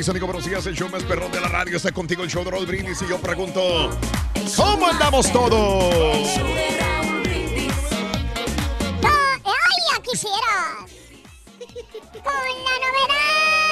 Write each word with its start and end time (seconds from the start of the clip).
Mis 0.00 0.08
amigos, 0.08 0.28
buenos 0.28 0.46
días. 0.46 0.64
El 0.64 0.74
show 0.74 0.88
más 0.88 1.02
perrón 1.02 1.30
de 1.30 1.42
la 1.42 1.48
radio 1.48 1.76
está 1.76 1.92
contigo, 1.92 2.22
el 2.22 2.30
show 2.30 2.42
de 2.42 2.50
Raúl 2.50 2.64
Brindis. 2.64 3.02
Y 3.02 3.06
yo 3.06 3.18
pregunto, 3.18 3.90
¿cómo 4.56 4.86
andamos 4.86 5.30
todos? 5.30 6.26
¡Ay, 9.04 9.76
ya 9.92 10.02
quisieras! 10.02 10.88
Con 12.14 12.32
la 12.32 12.74
novedad 12.80 13.69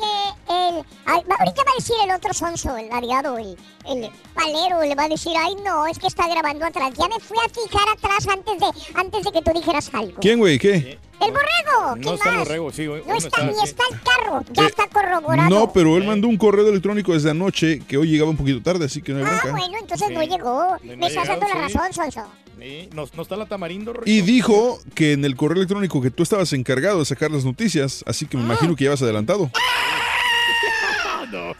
que 0.00 0.52
el... 0.68 0.84
ay, 1.06 1.20
ahorita 1.38 1.62
va 1.64 1.72
a 1.72 1.74
decir 1.76 1.96
el 2.04 2.10
otro 2.12 2.32
sonso, 2.34 2.76
el 2.76 2.90
aliado, 2.92 3.38
el, 3.38 3.56
el 3.86 4.10
palero, 4.34 4.80
le 4.82 4.94
va 4.94 5.04
a 5.04 5.08
decir, 5.08 5.32
ay, 5.38 5.54
no, 5.64 5.86
es 5.86 5.98
que 5.98 6.06
está 6.06 6.28
grabando 6.28 6.64
atrás. 6.66 6.92
Ya 6.98 7.08
me 7.08 7.18
fui 7.20 7.36
a 7.44 7.48
fijar 7.48 7.88
atrás 7.96 8.26
antes 8.28 8.58
de, 8.58 8.98
antes 9.00 9.24
de 9.24 9.32
que 9.32 9.42
tú 9.42 9.50
dijeras 9.52 9.90
algo. 9.92 10.18
¿Quién, 10.20 10.38
güey? 10.38 10.58
¿Qué? 10.58 10.98
¡El 11.20 11.32
borrego! 11.32 11.96
No 11.96 12.00
¿Quién 12.02 12.14
está 12.14 12.28
el 12.30 12.36
más? 12.36 12.44
borrego, 12.48 12.72
sí. 12.72 12.86
hoy- 12.86 13.02
No 13.06 13.12
hoy 13.12 13.18
está, 13.18 13.42
ni 13.44 13.62
está 13.62 13.82
el 13.90 14.00
carro, 14.00 14.42
ya 14.52 14.62
Eh, 14.62 14.66
está 14.68 14.86
corroborado. 14.88 15.50
No, 15.50 15.70
pero 15.72 15.96
él 15.98 16.04
mandó 16.06 16.28
un 16.28 16.38
correo 16.38 16.66
electrónico 16.68 17.12
desde 17.12 17.30
anoche 17.30 17.80
que 17.80 17.98
hoy 17.98 18.08
llegaba 18.08 18.30
un 18.30 18.38
poquito 18.38 18.62
tarde, 18.62 18.86
así 18.86 19.02
que 19.02 19.12
no 19.12 19.18
hay 19.18 19.24
Ah, 19.26 19.40
bronca. 19.42 19.50
bueno, 19.58 19.78
entonces 19.80 20.08
Sí. 20.08 20.14
no 20.14 20.22
llegó. 20.22 20.76
No 20.82 20.96
Me 20.96 21.06
estás 21.08 21.24
llegado, 21.24 21.40
dando 21.40 21.60
la 21.60 21.68
sí. 21.68 21.74
razón, 21.74 21.92
Sonso. 21.92 22.26
Sí, 22.60 22.88
¿No, 22.94 23.06
no 23.14 23.22
está 23.22 23.36
la 23.36 23.46
tamarindo, 23.46 23.92
Rorrito? 23.92 24.10
Y 24.10 24.20
dijo 24.22 24.78
que 24.94 25.12
en 25.12 25.24
el 25.24 25.34
correo 25.36 25.56
electrónico 25.56 26.00
que 26.02 26.10
tú 26.10 26.22
estabas 26.22 26.52
encargado 26.52 26.98
de 26.98 27.04
sacar 27.04 27.30
las 27.30 27.44
noticias, 27.44 28.04
así 28.06 28.26
que 28.26 28.36
me 28.36 28.42
imagino 28.44 28.76
que 28.76 28.84
ya 28.84 28.90
vas 28.90 29.02
adelantado. 29.02 29.50
Ah, 29.54 31.24
no. 31.32 31.54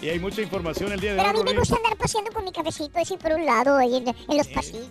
Y 0.00 0.08
hay 0.08 0.18
mucha 0.18 0.40
información 0.42 0.90
el 0.92 1.00
día 1.00 1.12
de 1.14 1.18
Pero 1.18 1.28
a 1.28 1.32
hoy, 1.32 1.44
mí 1.44 1.52
me 1.52 1.58
gusta 1.58 1.76
andar 1.76 1.96
paseando 1.96 2.30
con 2.32 2.44
mi 2.44 2.52
cabecito 2.52 2.98
así 2.98 3.16
por 3.16 3.32
un 3.32 3.44
lado, 3.44 3.76
ahí 3.76 3.96
en, 3.96 4.08
en 4.08 4.36
los 4.36 4.48
pasillos. 4.48 4.86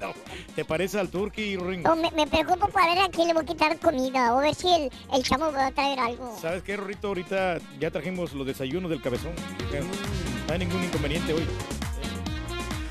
No, 0.00 0.12
¿Te 0.54 0.64
parece 0.64 0.98
al 0.98 1.08
turqui, 1.08 1.56
Rorrito? 1.56 1.90
O 1.90 1.96
me, 1.96 2.10
me 2.10 2.26
preocupo 2.26 2.68
para 2.68 2.94
ver 2.94 3.04
a 3.04 3.08
quién 3.08 3.28
le 3.28 3.34
voy 3.34 3.44
a 3.44 3.46
quitar 3.46 3.78
comida 3.78 4.34
o 4.34 4.38
ver 4.40 4.54
si 4.54 4.68
el, 4.68 4.90
el 5.14 5.22
chamo 5.22 5.50
va 5.52 5.68
a 5.68 5.70
traer 5.72 5.98
algo. 5.98 6.36
¿Sabes 6.40 6.62
qué, 6.62 6.76
Rorrito? 6.76 7.08
Ahorita 7.08 7.58
ya 7.80 7.90
trajimos 7.90 8.34
los 8.34 8.46
desayunos 8.46 8.90
del 8.90 9.00
cabezón. 9.00 9.32
No 10.46 10.52
hay 10.52 10.58
ningún 10.58 10.84
inconveniente 10.84 11.32
hoy. 11.32 11.44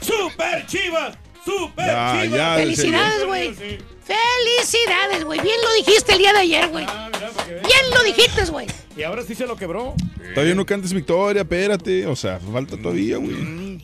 ¡Super 0.06 0.66
Chivas! 0.68 1.18
¡Super 1.44 1.86
Ya, 1.86 2.22
Chivas! 2.22 2.38
ya, 2.38 2.56
Felicidades, 2.56 3.26
güey. 3.26 3.54
Felicidades, 3.56 5.24
güey. 5.24 5.40
Bien 5.42 5.58
lo 5.64 5.74
dijiste 5.74 6.14
el 6.14 6.18
día 6.20 6.34
de 6.34 6.40
ayer, 6.40 6.68
güey. 6.70 6.86
Ah. 6.88 7.10
Bien 7.48 7.90
lo 7.94 8.04
dijiste, 8.04 8.46
güey. 8.46 8.68
Y 8.96 9.04
ahora 9.04 9.24
sí 9.24 9.36
se 9.36 9.46
lo 9.48 9.56
quebró. 9.56 9.96
Todavía 10.34 10.56
no 10.56 10.66
cantes 10.66 10.94
victoria, 10.94 11.42
espérate. 11.42 12.06
O 12.08 12.16
sea, 12.16 12.40
falta 12.40 12.78
todavía, 12.78 13.18
güey. 13.18 13.36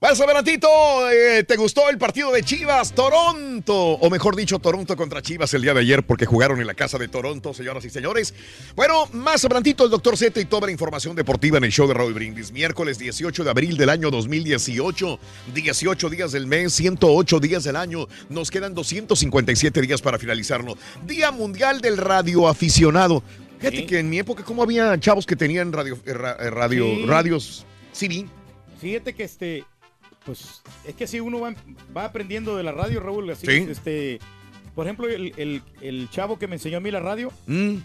Vas 0.00 0.20
a 0.20 0.26
ver, 0.26 0.36
eh, 0.46 1.44
¿te 1.48 1.56
gustó 1.56 1.88
el 1.88 1.96
partido 1.96 2.30
de 2.30 2.42
Chivas 2.42 2.92
Toronto? 2.92 3.74
O 3.74 4.10
mejor 4.10 4.36
dicho, 4.36 4.58
Toronto 4.58 4.96
contra 4.96 5.22
Chivas 5.22 5.54
el 5.54 5.62
día 5.62 5.72
de 5.72 5.80
ayer 5.80 6.02
porque 6.04 6.26
jugaron 6.26 6.60
en 6.60 6.66
la 6.66 6.74
casa 6.74 6.98
de 6.98 7.08
Toronto, 7.08 7.54
señoras 7.54 7.86
y 7.86 7.90
señores. 7.90 8.34
Bueno, 8.76 9.06
más 9.12 9.42
adelantito 9.46 9.84
el 9.84 9.90
doctor 9.90 10.18
Z 10.18 10.38
y 10.38 10.44
toda 10.44 10.66
la 10.66 10.72
información 10.72 11.16
deportiva 11.16 11.56
en 11.56 11.64
el 11.64 11.72
show 11.72 11.88
de 11.88 11.94
Raúl 11.94 12.12
Brindis. 12.12 12.52
Miércoles 12.52 12.98
18 12.98 13.44
de 13.44 13.50
abril 13.50 13.78
del 13.78 13.88
año 13.88 14.10
2018, 14.10 15.18
18 15.54 16.10
días 16.10 16.32
del 16.32 16.46
mes, 16.46 16.74
108 16.74 17.40
días 17.40 17.64
del 17.64 17.76
año. 17.76 18.06
Nos 18.28 18.50
quedan 18.50 18.74
257 18.74 19.80
días 19.80 20.02
para 20.02 20.18
finalizarlo. 20.18 20.76
Día 21.06 21.30
Mundial 21.30 21.80
del 21.80 21.96
Radioaficionado. 21.96 23.22
Fíjate 23.58 23.76
Sí. 23.78 23.86
que 23.86 24.00
en 24.00 24.10
mi 24.10 24.18
época, 24.18 24.44
¿cómo 24.44 24.62
había 24.62 24.98
chavos 25.00 25.24
que 25.24 25.36
tenían 25.36 25.72
radio, 25.72 25.94
eh, 26.04 26.10
eh, 26.10 26.50
radio, 26.50 26.84
Sí. 26.84 27.06
radios 27.06 27.66
CD? 27.92 28.26
Fíjate 28.80 29.14
que 29.14 29.24
este, 29.24 29.64
pues 30.24 30.62
es 30.86 30.94
que 30.94 31.04
así 31.04 31.20
uno 31.20 31.40
va, 31.40 31.54
va 31.96 32.04
aprendiendo 32.06 32.56
de 32.56 32.62
la 32.62 32.72
radio, 32.72 33.00
Raúl. 33.00 33.30
Así, 33.30 33.46
Sí. 33.46 33.66
este, 33.70 34.18
por 34.74 34.86
ejemplo, 34.86 35.08
el, 35.08 35.32
el- 35.36 35.62
el 35.80 36.08
chavo 36.10 36.38
que 36.38 36.46
me 36.48 36.56
enseñó 36.56 36.78
a 36.78 36.80
mí 36.80 36.90
la 36.90 37.00
radio, 37.00 37.30
Mm. 37.46 37.76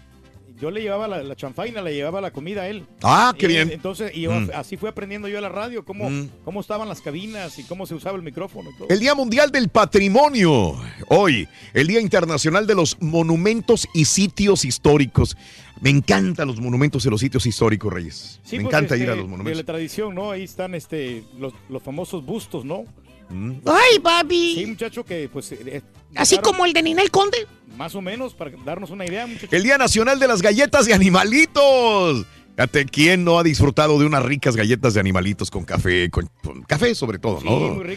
Yo 0.60 0.70
le 0.70 0.82
llevaba 0.82 1.08
la, 1.08 1.22
la 1.22 1.34
chanfaina, 1.36 1.80
le 1.82 1.94
llevaba 1.94 2.20
la 2.20 2.30
comida 2.32 2.62
a 2.62 2.68
él. 2.68 2.84
Ah, 3.02 3.34
qué 3.38 3.46
Y, 3.46 3.48
bien. 3.48 3.70
Entonces, 3.72 4.12
y 4.14 4.26
Mm. 4.28 4.50
así 4.54 4.76
fui 4.76 4.88
aprendiendo 4.88 5.26
yo 5.28 5.38
a 5.38 5.40
la 5.40 5.48
radio, 5.48 5.84
cómo, 5.84 6.10
Mm. 6.10 6.28
cómo 6.44 6.60
estaban 6.60 6.88
las 6.88 7.00
cabinas 7.00 7.58
y 7.58 7.64
cómo 7.64 7.86
se 7.86 7.94
usaba 7.94 8.16
el 8.16 8.22
micrófono 8.22 8.70
y 8.70 8.74
todo. 8.78 8.88
El 8.88 9.00
Día 9.00 9.14
Mundial 9.14 9.50
del 9.50 9.68
Patrimonio. 9.68 10.74
Hoy, 11.08 11.48
el 11.74 11.86
Día 11.86 12.00
Internacional 12.00 12.66
de 12.66 12.74
los 12.74 13.00
Monumentos 13.00 13.86
y 13.94 14.04
Sitios 14.04 14.64
Históricos. 14.64 15.36
Me 15.80 15.88
encantan 15.90 16.46
los 16.48 16.60
monumentos 16.60 17.06
y 17.06 17.10
los 17.10 17.20
sitios 17.20 17.46
históricos, 17.46 17.90
Reyes. 17.90 18.38
Sí, 18.44 18.56
Me 18.58 18.64
pues, 18.64 18.74
encanta 18.74 18.94
este, 18.96 19.04
ir 19.04 19.10
a 19.10 19.14
los 19.14 19.24
De 19.24 19.30
monumentos. 19.30 19.56
la 19.58 19.64
tradición, 19.64 20.14
¿no? 20.14 20.30
Ahí 20.30 20.42
están 20.42 20.74
este, 20.74 21.24
los, 21.38 21.54
los 21.70 21.82
famosos 21.82 22.24
bustos, 22.26 22.66
¿no? 22.66 22.84
Mm. 23.30 23.52
Ay, 23.66 23.98
papi. 24.00 24.54
Sí, 24.56 24.66
muchacho, 24.66 25.04
que 25.04 25.28
pues... 25.32 25.52
eh, 25.52 25.82
Así 26.16 26.36
dejaron 26.36 26.52
como 26.52 26.66
el 26.66 26.72
de 26.72 26.82
Ninel 26.82 27.10
Conde. 27.10 27.46
Más 27.76 27.94
o 27.94 28.00
menos, 28.02 28.34
para 28.34 28.50
darnos 28.64 28.90
una 28.90 29.06
idea, 29.06 29.26
muchacho. 29.26 29.48
El 29.54 29.62
Día 29.62 29.78
Nacional 29.78 30.18
de 30.18 30.26
las 30.28 30.42
Galletas 30.42 30.86
de 30.86 30.94
Animalitos. 30.94 32.26
Fíjate, 32.56 32.84
¿quién 32.84 33.24
no 33.24 33.38
ha 33.38 33.42
disfrutado 33.42 33.98
de 33.98 34.04
unas 34.04 34.22
ricas 34.22 34.54
galletas 34.54 34.92
de 34.92 35.00
animalitos 35.00 35.50
con 35.50 35.64
café? 35.64 36.10
Con, 36.10 36.28
con 36.42 36.62
café 36.64 36.94
sobre 36.94 37.18
todo, 37.18 37.40
Sí, 37.40 37.46
¿no? 37.46 37.56
muy 37.76 37.96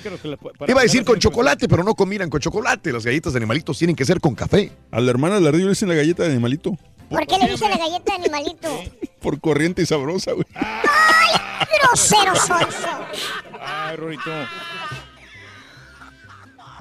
Iba 0.67 0.79
a 0.79 0.83
decir 0.83 1.03
con 1.03 1.19
chocolate, 1.19 1.67
pero 1.67 1.83
no 1.83 1.95
combinan 1.95 2.29
con 2.29 2.39
chocolate. 2.39 2.93
Las 2.93 3.03
galletas 3.05 3.33
de 3.33 3.37
animalitos 3.39 3.77
tienen 3.77 3.95
que 3.95 4.05
ser 4.05 4.21
con 4.21 4.35
café. 4.35 4.71
A 4.91 5.01
la 5.01 5.09
hermana 5.11 5.35
de 5.35 5.41
la 5.41 5.51
radio 5.51 5.65
le 5.65 5.71
dicen 5.71 5.89
la 5.89 5.95
galleta 5.95 6.23
de 6.23 6.31
animalito. 6.31 6.77
¿Por 7.09 7.27
qué 7.27 7.37
le 7.39 7.49
dice 7.51 7.67
la 7.67 7.77
galleta 7.77 8.17
de 8.17 8.23
animalito? 8.23 8.83
Por 9.19 9.41
corriente 9.41 9.81
y 9.81 9.85
sabrosa, 9.85 10.31
güey. 10.31 10.45
Grosero 11.81 12.35
sonso. 12.35 12.87
Ay, 13.59 13.97
Rorito. 13.97 14.31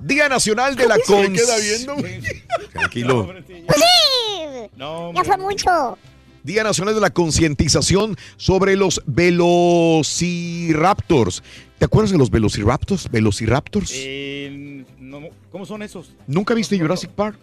Día 0.03 0.29
Nacional 0.29 0.75
de 0.77 0.87
la 0.89 0.97
Se 0.97 1.01
le 1.01 1.07
Cons... 1.07 1.41
queda 1.41 1.57
viendo, 1.59 1.97
Tranquilo. 2.73 3.33
Sí. 3.47 3.55
No, 4.77 5.13
Ya 5.15 5.25
fue 5.25 5.37
mucho. 5.39 5.97
Día 6.43 6.65
Nacional 6.65 6.95
de 6.95 7.01
la 7.01 7.11
Concientización 7.11 8.17
sobre 8.37 8.75
los 8.77 9.01
velociraptors. 9.07 11.43
¿Te 11.79 11.85
acuerdas 11.85 12.11
de 12.11 12.19
los 12.19 12.31
velociraptors? 12.31 13.09
¿Velociraptors? 13.11 13.93
Eh, 13.95 14.85
no, 14.99 15.21
¿Cómo 15.53 15.65
son 15.67 15.83
esos? 15.83 16.11
¿Nunca 16.27 16.55
viste 16.55 16.77
Jurassic 16.79 17.11
Park? 17.11 17.39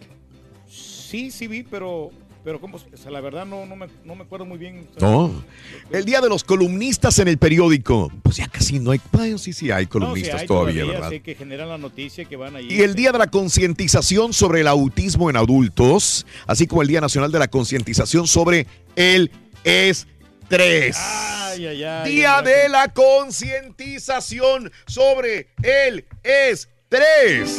Sí, 0.68 1.30
sí 1.30 1.46
vi, 1.46 1.62
pero 1.62 2.10
pero 2.44 2.60
¿cómo? 2.60 2.76
O 2.78 2.96
sea, 2.96 3.10
la 3.10 3.20
verdad 3.20 3.44
no, 3.44 3.66
no, 3.66 3.76
me, 3.76 3.86
no 4.04 4.14
me 4.14 4.22
acuerdo 4.22 4.46
muy 4.46 4.58
bien. 4.58 4.88
No. 5.00 5.44
El 5.90 6.04
día 6.04 6.20
de 6.20 6.28
los 6.28 6.42
columnistas 6.44 7.18
en 7.18 7.28
el 7.28 7.38
periódico. 7.38 8.10
Pues 8.22 8.36
ya 8.36 8.48
casi 8.48 8.78
no 8.78 8.92
hay. 8.92 9.00
Bueno, 9.12 9.36
sí, 9.38 9.52
sí 9.52 9.70
hay 9.70 9.84
No, 9.84 9.88
sí, 9.88 9.90
columnistas 9.90 10.40
hay 10.42 10.46
todavía, 10.46 10.84
¿verdad? 10.84 11.10
Sí, 11.10 11.20
que 11.20 11.34
generan 11.34 11.68
la 11.68 11.78
noticia, 11.78 12.24
que 12.24 12.36
van 12.36 12.56
ahí. 12.56 12.68
Y 12.70 12.80
el 12.82 12.94
Día 12.94 13.12
de 13.12 13.18
la 13.18 13.26
Concientización 13.26 14.32
sobre 14.32 14.60
el 14.60 14.68
Autismo 14.68 15.28
en 15.28 15.36
Adultos, 15.36 16.26
así 16.46 16.66
como 16.66 16.82
el 16.82 16.88
Día 16.88 17.00
Nacional 17.00 17.30
de 17.30 17.38
la 17.38 17.48
Concientización 17.48 18.26
sobre 18.26 18.66
el 18.96 19.30
Estrés. 19.64 20.96
Ay, 20.98 21.66
ay, 21.66 21.84
ay. 21.84 22.10
Día 22.10 22.42
de 22.42 22.68
la 22.68 22.88
Concientización 22.92 24.70
sobre 24.86 25.48
el 25.62 26.06
Estrés. 26.22 27.58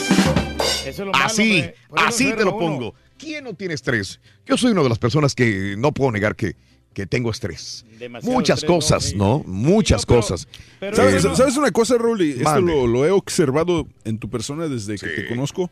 Eso 0.86 0.90
es 0.90 0.98
lo 1.00 1.12
malo, 1.12 1.26
Así, 1.26 1.66
así 1.96 2.32
te 2.34 2.44
lo 2.44 2.56
uno. 2.56 2.60
pongo. 2.60 2.96
¿Quién 3.18 3.44
no 3.44 3.54
tiene 3.54 3.76
estrés? 3.76 4.20
Yo 4.52 4.58
soy 4.58 4.72
una 4.74 4.84
de 4.84 4.90
las 4.90 5.00
personas 5.00 5.34
que 5.34 5.76
no 5.78 5.94
puedo 5.94 6.12
negar 6.12 6.36
que, 6.36 6.56
que 6.94 7.06
tengo 7.06 7.32
estrés. 7.32 7.86
Demasiado 7.98 8.36
Muchas 8.36 8.60
estrés, 8.60 8.70
cosas, 8.76 9.16
no, 9.16 9.44
¿no? 9.48 9.52
Muchas 9.52 10.06
cosas. 10.06 10.48
pero 10.80 10.96
¿Sabes, 10.98 11.24
Eh, 11.26 11.30
sabes 11.36 11.56
una 11.58 11.72
cosa, 11.72 11.98
Raúl? 11.98 12.22
Y 12.22 12.32
Esto 12.32 12.60
lo, 12.62 12.86
lo 12.86 13.06
he 13.06 13.12
observado 13.12 13.88
en 14.04 14.18
tu 14.20 14.30
persona 14.30 14.68
desde 14.68 14.98
que 14.98 15.08
te 15.08 15.28
conozco. 15.28 15.72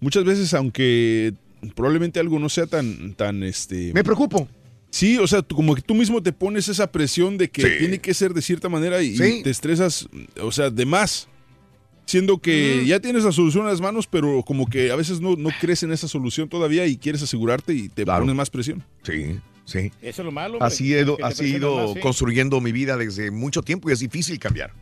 Muchas 0.00 0.24
veces, 0.24 0.52
aunque 0.54 1.32
probablemente 1.74 2.20
algo 2.20 2.38
no 2.38 2.48
sea 2.48 2.66
tan, 2.66 3.14
tan 3.14 3.42
este. 3.42 3.92
Me 3.94 4.04
preocupo. 4.04 4.46
Sí, 4.90 5.16
o 5.16 5.26
sea, 5.26 5.40
tú- 5.40 5.54
como 5.56 5.74
que 5.74 5.80
tú 5.80 5.94
mismo 5.94 6.22
te 6.22 6.32
pones 6.34 6.68
esa 6.68 6.92
presión 6.92 7.38
de 7.38 7.48
que 7.48 7.62
Sí. 7.62 7.68
tiene 7.78 7.98
que 7.98 8.12
ser 8.12 8.34
de 8.34 8.42
cierta 8.42 8.68
manera 8.68 9.02
y, 9.02 9.14
y 9.14 9.42
te 9.42 9.48
estresas, 9.48 10.06
o 10.38 10.52
sea, 10.52 10.68
de 10.68 10.84
más. 10.84 11.28
Siendo 12.12 12.36
que 12.36 12.84
ya 12.84 13.00
tienes 13.00 13.24
la 13.24 13.32
solución 13.32 13.64
en 13.64 13.70
las 13.70 13.80
manos, 13.80 14.06
pero 14.06 14.42
como 14.42 14.68
que 14.68 14.90
a 14.90 14.96
veces 14.96 15.22
no, 15.22 15.34
no 15.34 15.48
crees 15.58 15.82
en 15.82 15.92
esa 15.92 16.08
solución 16.08 16.46
todavía 16.46 16.84
y 16.84 16.98
quieres 16.98 17.22
asegurarte 17.22 17.72
y 17.72 17.88
te 17.88 18.04
pones 18.04 18.34
más 18.34 18.50
presión. 18.50 18.84
Sí, 19.02 19.40
sí. 19.64 19.90
Eso 20.02 20.20
es 20.20 20.26
lo 20.26 20.30
malo. 20.30 20.58
Así 20.60 20.92
he 20.92 21.00
ido, 21.00 21.16
así 21.22 21.44
he 21.44 21.48
ido 21.56 21.74
más, 21.74 21.94
sí. 21.94 22.00
construyendo 22.00 22.60
mi 22.60 22.70
vida 22.70 22.98
desde 22.98 23.30
mucho 23.30 23.62
tiempo 23.62 23.88
y 23.88 23.94
es 23.94 24.00
difícil 24.00 24.38
cambiar. 24.38 24.74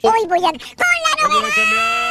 Hoy 0.00 0.26
voy 0.26 0.38
a... 0.38 0.52
¡Con 0.52 1.28
la 1.28 1.28
novedad! 1.28 2.09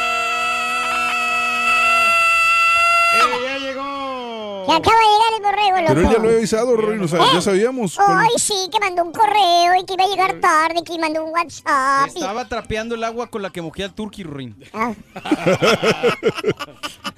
Que 4.70 4.76
acaba 4.76 4.96
de 4.96 5.02
llegar 5.12 5.32
el 5.36 5.42
borrego, 5.42 5.76
loco. 5.80 5.94
Pero 5.94 6.00
él 6.00 6.06
ya 6.06 6.12
lo 6.18 6.24
había 6.28 6.36
avisado, 6.38 6.76
Rory, 6.76 6.98
no 6.98 7.06
sab- 7.08 7.32
ya 7.32 7.40
sabíamos. 7.40 7.96
cuál- 7.96 8.18
Ay, 8.20 8.28
sí, 8.38 8.54
que 8.72 8.78
mandó 8.80 9.02
un 9.04 9.12
correo 9.12 9.74
y 9.80 9.84
que 9.84 9.94
iba 9.94 10.04
a 10.04 10.08
llegar 10.08 10.40
tarde, 10.40 10.82
que 10.84 10.98
mandó 10.98 11.24
un 11.24 11.30
WhatsApp. 11.32 12.08
y- 12.14 12.18
Estaba 12.18 12.48
trapeando 12.48 12.94
el 12.94 13.04
agua 13.04 13.26
con 13.28 13.42
la 13.42 13.50
que 13.50 13.62
mojé 13.62 13.84
al 13.84 13.92
turkey, 13.94 14.24
Ruin. 14.24 14.56
Ah. 14.72 14.92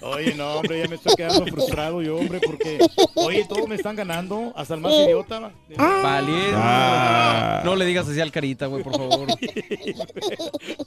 Oye, 0.00 0.34
no, 0.34 0.54
hombre, 0.54 0.80
ya 0.80 0.88
me 0.88 0.96
estoy 0.96 1.14
quedando 1.14 1.46
frustrado 1.46 2.02
yo, 2.02 2.16
hombre, 2.16 2.40
porque, 2.44 2.78
oye, 3.14 3.44
todos 3.48 3.68
me 3.68 3.76
están 3.76 3.94
ganando, 3.94 4.52
hasta 4.56 4.74
el 4.74 4.80
más 4.80 4.92
idiota. 4.92 5.52
Vale. 5.76 6.32
Ah. 6.54 7.62
No 7.64 7.76
le 7.76 7.84
digas 7.84 8.08
así 8.08 8.20
al 8.20 8.32
carita, 8.32 8.66
güey, 8.66 8.82
por 8.82 8.96
favor. 8.96 9.28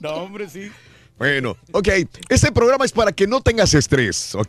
No, 0.00 0.10
hombre, 0.16 0.48
sí. 0.48 0.70
Bueno, 1.18 1.56
ok. 1.72 1.88
Este 2.28 2.52
programa 2.52 2.84
es 2.84 2.92
para 2.92 3.10
que 3.12 3.26
no 3.26 3.40
tengas 3.40 3.72
estrés, 3.74 4.34
¿ok? 4.34 4.48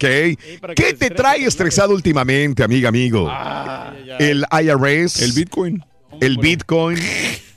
¿Qué 0.76 0.94
te 0.98 1.10
trae 1.10 1.46
estresado 1.46 1.94
últimamente, 1.94 2.62
amiga, 2.64 2.90
amigo? 2.90 3.32
El 4.20 4.44
IRS. 4.52 5.22
El 5.22 5.32
Bitcoin. 5.32 5.84
El 6.20 6.38
Bitcoin. 6.38 6.98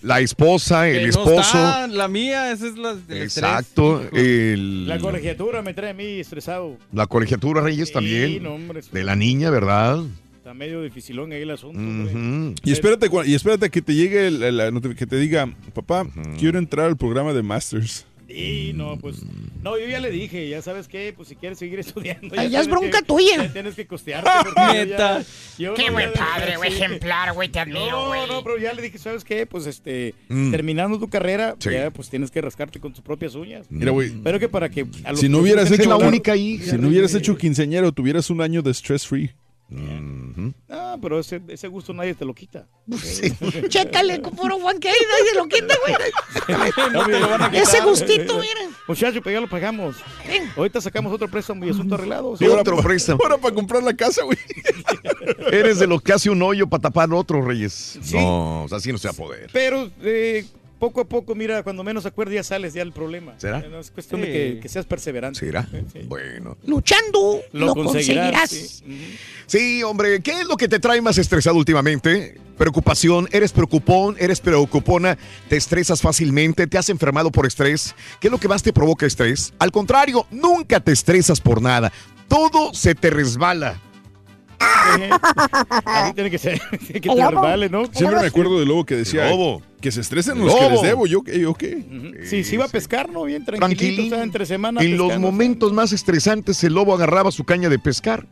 La 0.03 0.21
esposa, 0.21 0.89
el 0.89 1.03
no 1.03 1.09
esposo. 1.11 1.41
está, 1.41 1.87
la 1.87 2.09
mía, 2.09 2.53
esa 2.53 2.69
es 2.69 2.79
la 2.79 2.95
del 2.95 3.23
Exacto. 3.23 4.03
El, 4.13 4.89
La 4.89 4.99
colegiatura 4.99 5.61
me 5.61 5.75
trae 5.75 5.91
a 5.91 5.95
mí 5.95 6.05
estresado. 6.21 6.79
la 6.93 7.07
colegiatura 7.07 7.61
Reyes 7.61 7.93
también. 7.93 8.43
no, 8.43 8.55
hombre. 8.55 8.81
De 8.93 9.05
la 9.05 9.15
niña, 9.17 9.51
¿verdad? 9.51 10.03
Está 10.39 10.55
medio 10.55 10.81
dificilón 10.83 11.33
ahí 11.33 11.43
el 11.43 11.51
asunto. 11.51 11.79
Y 12.65 12.73
espérate, 12.73 13.11
y 13.27 13.35
espérate 13.35 13.69
que 13.69 13.83
te 13.83 13.95
llegue 13.95 14.29
el- 14.29 14.43
el- 14.43 14.97
que 14.97 15.07
te 15.07 15.17
diga, 15.17 15.53
papá, 15.75 16.07
quiero 16.39 16.59
entrar 16.59 16.87
al 16.87 16.97
programa 16.97 17.35
de 17.35 17.43
Masters. 17.43 18.07
Y 18.33 18.73
no, 18.75 18.97
pues. 18.99 19.17
No, 19.63 19.77
yo 19.79 19.87
ya 19.89 20.01
le 20.01 20.11
dije, 20.11 20.49
ya 20.49 20.63
sabes 20.63 20.89
qué, 20.89 21.13
pues 21.15 21.29
si 21.29 21.37
quieres 21.37 21.59
seguir 21.59 21.79
estudiando. 21.81 22.35
Ay, 22.39 22.49
ya 22.51 22.61
es 22.61 22.69
bronca 22.69 23.01
que- 23.01 23.05
tuya. 23.07 23.37
ya 23.45 23.53
Tienes 23.53 23.75
que 23.75 23.87
costearte. 23.87 24.31
Neta. 24.73 25.23
ya- 25.59 25.75
Qué 25.75 25.87
no 25.89 25.93
buen 25.95 26.13
padre, 26.13 26.57
güey, 26.57 26.73
ejemplar, 26.73 27.33
güey, 27.35 27.49
te 27.49 27.59
admiro, 27.59 27.91
No, 27.91 28.07
güey. 28.09 28.27
no, 28.29 28.43
pero 28.45 28.57
ya 28.59 28.73
le 28.73 28.83
dije, 28.83 28.99
¿sabes 28.99 29.25
qué? 29.25 29.47
Pues 29.47 29.67
este, 29.67 30.15
Mm. 30.29 30.51
terminando 30.51 30.99
tu 30.99 31.09
carrera, 31.11 31.57
Sí. 31.59 31.71
ya 31.73 31.91
pues 31.91 32.09
tienes 32.09 32.31
que 32.31 32.41
rascarte 32.41 32.81
con 32.81 32.93
tus 32.93 33.03
propias 33.03 33.35
uñas. 33.35 33.67
Mira, 33.69 33.91
güey. 33.91 34.11
Pero 34.23 34.39
que 34.39 34.49
para 34.49 34.69
que. 34.71 34.87
a 35.05 35.11
los 35.11 35.21
Si 35.21 35.29
no 35.29 35.39
hubieras 35.39 35.71
hecho 35.71 35.89
la 35.89 35.97
única 35.97 36.37
hija. 36.37 36.71
si 36.71 36.79
no 36.79 36.89
hubieras 36.89 37.15
hecho 37.15 37.37
quinceañero, 37.37 37.93
tuvieras 37.93 38.31
un 38.31 38.41
año 38.41 38.63
de 38.63 38.71
stress 38.73 39.07
free. 39.07 39.33
Ah, 40.69 40.97
pero 41.01 41.21
ese, 41.21 41.41
ese 41.49 41.69
gusto 41.69 41.93
nadie 41.93 42.15
te 42.15 42.25
lo 42.25 42.35
quita. 42.35 42.67
Chécale, 43.69 44.21
puro 44.21 44.59
Juan 44.59 44.79
que 44.81 44.89
ahí 44.89 44.97
nadie 45.09 45.35
lo 45.37 45.49
quita, 45.49 45.75
güey. 45.87 46.91
No 46.93 47.07
te 47.07 47.21
lo 47.21 47.29
van 47.29 47.43
a 47.43 47.51
quitar. 47.51 47.63
Ese 47.63 47.81
gustito, 47.81 48.39
mira. 48.39 48.61
Muchacho, 48.89 49.23
pues 49.23 49.33
ya 49.33 49.41
lo 49.41 49.49
pagamos. 49.49 49.97
Ahorita 50.57 50.81
sacamos 50.81 51.13
otro 51.13 51.29
préstamo 51.29 51.65
y 51.65 51.71
asunto 51.71 51.95
arreglado. 51.95 52.37
Sí, 52.37 52.47
otro 52.47 52.79
préstamo. 52.79 53.21
Ahora 53.23 53.39
para 53.39 53.55
comprar 53.55 53.83
la 53.83 53.95
casa, 53.95 54.25
güey. 54.25 54.39
Eres 55.53 55.79
de 55.79 55.87
los 55.87 56.03
que 56.03 56.13
hace 56.13 56.31
un 56.31 56.43
hoyo 56.43 56.67
para 56.67 56.83
tapar 56.83 57.13
otro, 57.13 57.43
Reyes. 57.43 57.99
No, 58.13 58.65
o 58.65 58.69
sea, 58.69 58.79
así 58.79 58.91
no 58.91 58.99
se 58.99 59.09
va 59.09 59.13
a 59.13 59.17
poder. 59.17 59.51
Pero 59.53 59.91
eh, 60.03 60.45
poco 60.81 61.03
a 61.03 61.05
poco, 61.05 61.37
mira, 61.37 61.63
cuando 61.63 61.85
menos 61.85 62.07
acuerdes 62.07 62.35
ya 62.35 62.43
sales 62.43 62.75
ya 62.75 62.83
el 62.83 62.91
problema. 62.93 63.35
¿Será? 63.39 63.59
Es 63.79 63.93
cuestión 63.93 64.23
de 64.23 64.27
Sí. 64.27 64.33
que, 64.33 64.61
que 64.61 64.69
seas 64.69 64.87
perseverante. 64.87 65.39
¿Será? 65.39 65.69
Bueno. 66.07 66.57
Luchando, 66.67 67.41
Lo 67.53 67.67
lo, 67.67 67.75
conseguirás, 67.75 68.51
conseguirás. 68.51 68.83
Sí, 69.47 69.83
hombre, 69.85 70.21
¿qué 70.23 70.41
es 70.41 70.47
lo 70.47 70.57
que 70.57 70.67
te 70.69 70.81
trae 70.81 71.01
más 71.01 71.19
estresado 71.19 71.57
últimamente? 71.57 72.41
Preocupación, 72.57 73.29
eres 73.33 73.53
preocupón, 73.53 74.17
eres 74.19 74.41
preocupona, 74.41 75.17
te 75.49 75.57
estresas 75.57 76.01
fácilmente, 76.03 76.67
te 76.67 76.79
has 76.79 76.89
enfermado 76.89 77.31
por 77.31 77.47
estrés. 77.47 77.95
¿Qué 78.21 78.29
es 78.29 78.33
lo 78.33 78.39
que 78.39 78.49
más 78.49 78.63
te 78.63 78.73
provoca 78.73 79.07
estrés? 79.07 79.53
Al 79.59 79.71
contrario, 79.73 80.27
nunca 80.31 80.81
te 80.81 80.93
estresas 80.93 81.41
por 81.41 81.63
nada. 81.63 81.93
Todo 82.29 82.73
se 82.75 82.95
te 82.95 83.11
resbala. 83.11 83.81
Así 85.85 86.13
tiene 86.15 86.31
que 86.31 86.39
ser. 86.39 86.61
que 86.71 87.01
te 87.01 87.15
resbale, 87.15 87.69
¿no? 87.69 87.87
Siempre 87.93 88.21
me 88.21 88.27
acuerdo 88.27 88.59
del 88.59 88.69
lobo 88.69 88.85
que 88.85 88.97
decía 88.97 89.31
lobo. 89.31 89.63
que 89.81 89.91
se 89.91 90.01
estresen 90.01 90.39
los 90.39 90.55
que 90.55 90.61
les 90.63 90.71
lobo. 90.73 90.83
debo. 90.83 91.07
Yo, 91.07 91.23
¿qué? 91.23 91.41
¿Yo 91.41 91.55
qué? 91.55 91.83
Sí, 92.25 92.45
sí 92.45 92.55
iba 92.55 92.67
a 92.67 92.69
pescar, 92.69 93.11
¿no? 93.11 93.25
Bien 93.25 93.45
tranquilito, 93.45 93.79
Tranquilín. 93.79 94.13
o 94.13 94.17
sea, 94.17 94.23
entre 94.25 94.47
semanas. 94.47 94.85
En 94.85 94.97
los 94.97 95.19
momentos 95.19 95.73
más 95.73 95.93
estresantes, 95.93 96.63
el 96.65 96.75
lobo 96.75 96.95
agarraba 96.95 97.31
su 97.31 97.45
caña 97.45 97.69
de 97.69 97.79
pescar. 97.79 98.27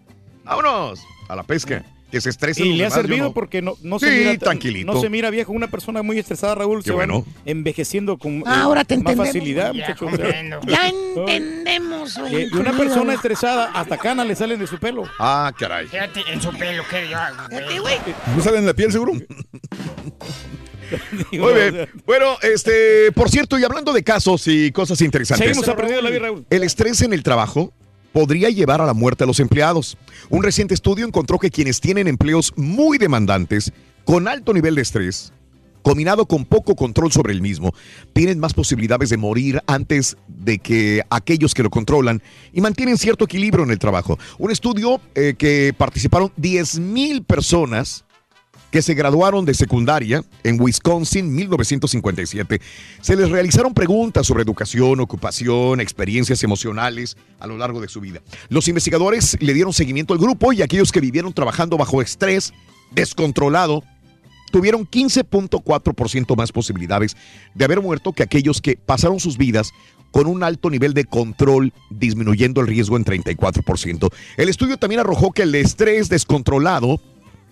¡Vámonos! 0.45 1.01
A 1.29 1.37
la 1.37 1.43
pesca. 1.43 1.85
Que 2.11 2.21
se 2.23 2.31
estresen 2.31 2.65
Y 2.67 2.69
los 2.71 2.79
le 2.79 2.85
ha 2.85 2.89
demás, 2.89 3.01
servido 3.03 3.25
no. 3.27 3.33
porque 3.35 3.61
no, 3.61 3.75
no 3.83 3.99
Sí, 3.99 4.07
se 4.07 4.13
mira 4.13 4.39
tranquilito. 4.39 4.93
No 4.93 5.01
se 5.01 5.11
mira 5.11 5.29
viejo. 5.31 5.53
Una 5.53 5.69
persona 5.69 6.03
muy 6.03 6.19
estresada, 6.19 6.55
Raúl, 6.55 6.79
Qué 6.83 6.87
se 6.91 6.93
bueno. 6.93 7.21
va 7.21 7.33
envejeciendo 7.45 8.17
con 8.19 8.39
eh, 8.39 8.43
Ahora 8.47 8.85
te 8.85 8.97
más 8.97 9.13
entendemos. 9.13 9.27
facilidad, 9.27 9.73
Ya 9.75 9.81
muchacho. 9.89 10.07
Ya 10.67 10.89
entendemos, 10.89 12.17
güey. 12.19 12.47
una 12.55 12.73
persona 12.77 13.13
estresada, 13.15 13.71
hasta 13.75 13.99
canas 13.99 14.27
le 14.27 14.35
salen 14.35 14.59
de 14.59 14.67
su 14.67 14.79
pelo. 14.79 15.05
Ah, 15.19 15.53
caray. 15.59 15.87
Fíjate 15.87 16.21
en 16.33 16.41
su 16.41 16.51
pelo, 16.57 16.83
que 16.91 17.09
yo 17.11 17.19
hago, 17.19 17.43
güey. 17.51 17.97
¿No 18.37 18.43
sale 18.43 18.59
en 18.59 18.67
la 18.67 18.75
piel, 18.75 18.91
seguro? 18.93 19.13
Muy 21.33 21.53
bien. 21.53 21.89
Bueno, 22.07 22.37
este, 22.43 23.13
por 23.13 23.29
cierto, 23.29 23.59
y 23.59 23.65
hablando 23.65 23.93
de 23.93 24.03
casos 24.03 24.47
y 24.49 24.73
cosas 24.73 25.01
interesantes. 25.03 25.47
Seguimos 25.47 25.69
aprendiendo 25.69 26.03
la 26.03 26.11
vida, 26.11 26.21
Raúl. 26.23 26.47
El 26.49 26.63
estrés 26.63 27.03
en 27.03 27.13
el 27.13 27.23
trabajo 27.23 27.73
podría 28.13 28.51
llevar 28.51 28.81
a 28.81 28.87
la 28.87 28.95
muerte 28.95 29.25
a 29.25 29.27
los 29.27 29.41
empleados. 29.41 29.97
Un 30.29 30.43
reciente 30.43 30.75
estudio 30.75 31.07
encontró 31.07 31.39
que 31.39 31.51
quienes 31.51 31.81
tienen 31.81 32.09
empleos 32.09 32.53
muy 32.57 32.99
demandantes, 32.99 33.73
con 34.05 34.29
alto 34.29 34.55
nivel 34.55 34.75
de 34.75 34.83
estrés, 34.83 35.33
combinado 35.83 36.27
con 36.27 36.45
poco 36.45 36.75
control 36.75 37.13
sobre 37.13 37.33
el 37.33 37.41
mismo, 37.41 37.73
tienen 38.13 38.39
más 38.39 38.55
posibilidades 38.55 39.11
de 39.11 39.17
morir 39.17 39.63
antes 39.67 40.17
de 40.27 40.59
que 40.59 41.03
aquellos 41.11 41.55
que 41.55 41.63
lo 41.63 41.71
controlan 41.71 42.23
y 42.53 42.61
mantienen 42.61 42.99
cierto 42.99 43.25
equilibrio 43.25 43.65
en 43.65 43.71
el 43.71 43.79
trabajo. 43.79 44.19
Un 44.39 44.51
estudio 44.51 45.01
eh, 45.15 45.35
que 45.39 45.75
participaron 45.77 46.31
10.000 46.37 47.25
personas 47.25 48.05
que 48.71 48.83
se 48.83 48.95
graduaron 48.95 49.45
de 49.45 49.55
secundaria 49.55 50.23
en 50.45 50.61
Wisconsin 50.61 51.35
1957. 51.35 52.61
Se 53.01 53.17
les 53.17 53.31
realizaron 53.31 53.75
preguntas 53.75 54.27
sobre 54.27 54.43
educación, 54.43 55.01
ocupación, 55.01 55.81
experiencias 55.81 56.43
emocionales 56.43 57.17
a 57.41 57.47
lo 57.47 57.57
largo 57.57 57.81
de 57.81 57.89
su 57.89 58.01
vida. 58.01 58.21
Los 58.49 58.69
investigadores 58.69 59.37
le 59.41 59.55
dieron 59.55 59.73
seguimiento 59.73 60.13
al 60.13 60.21
grupo 60.21 60.53
y 60.53 60.63
aquellos 60.63 60.93
que 60.93 61.01
vivieron 61.01 61.33
trabajando 61.33 61.77
bajo 61.77 62.03
estrés 62.03 62.53
descontrolado 62.91 63.83
tuvieron 64.51 64.87
15.4% 64.87 66.37
más 66.37 66.53
posibilidades 66.53 67.17
de 67.55 67.65
haber 67.65 67.81
muerto 67.81 68.13
que 68.13 68.23
aquellos 68.23 68.61
que 68.61 68.77
pasaron 68.77 69.21
sus 69.21 69.37
vidas 69.37 69.73
con 70.11 70.27
un 70.27 70.43
alto 70.43 70.71
nivel 70.71 70.95
de 70.95 71.05
control, 71.05 71.73
disminuyendo 71.91 72.63
el 72.63 72.67
riesgo 72.67 72.97
en 72.97 73.05
34%. 73.05 74.11
El 74.39 74.49
estudio 74.49 74.79
también 74.79 75.01
arrojó 75.01 75.33
que 75.33 75.43
el 75.43 75.55
estrés 75.55 76.09
descontrolado 76.09 76.99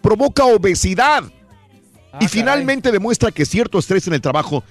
provoca 0.06 0.44
obesidad. 0.44 1.25
y 2.20 2.28
finalmente 2.28 2.92
demuestra 2.92 3.30
que 3.32 3.44
cierto 3.44 3.78
estrés 3.78 4.06
en 4.06 4.14
el 4.14 4.20
trabajo 4.22 4.62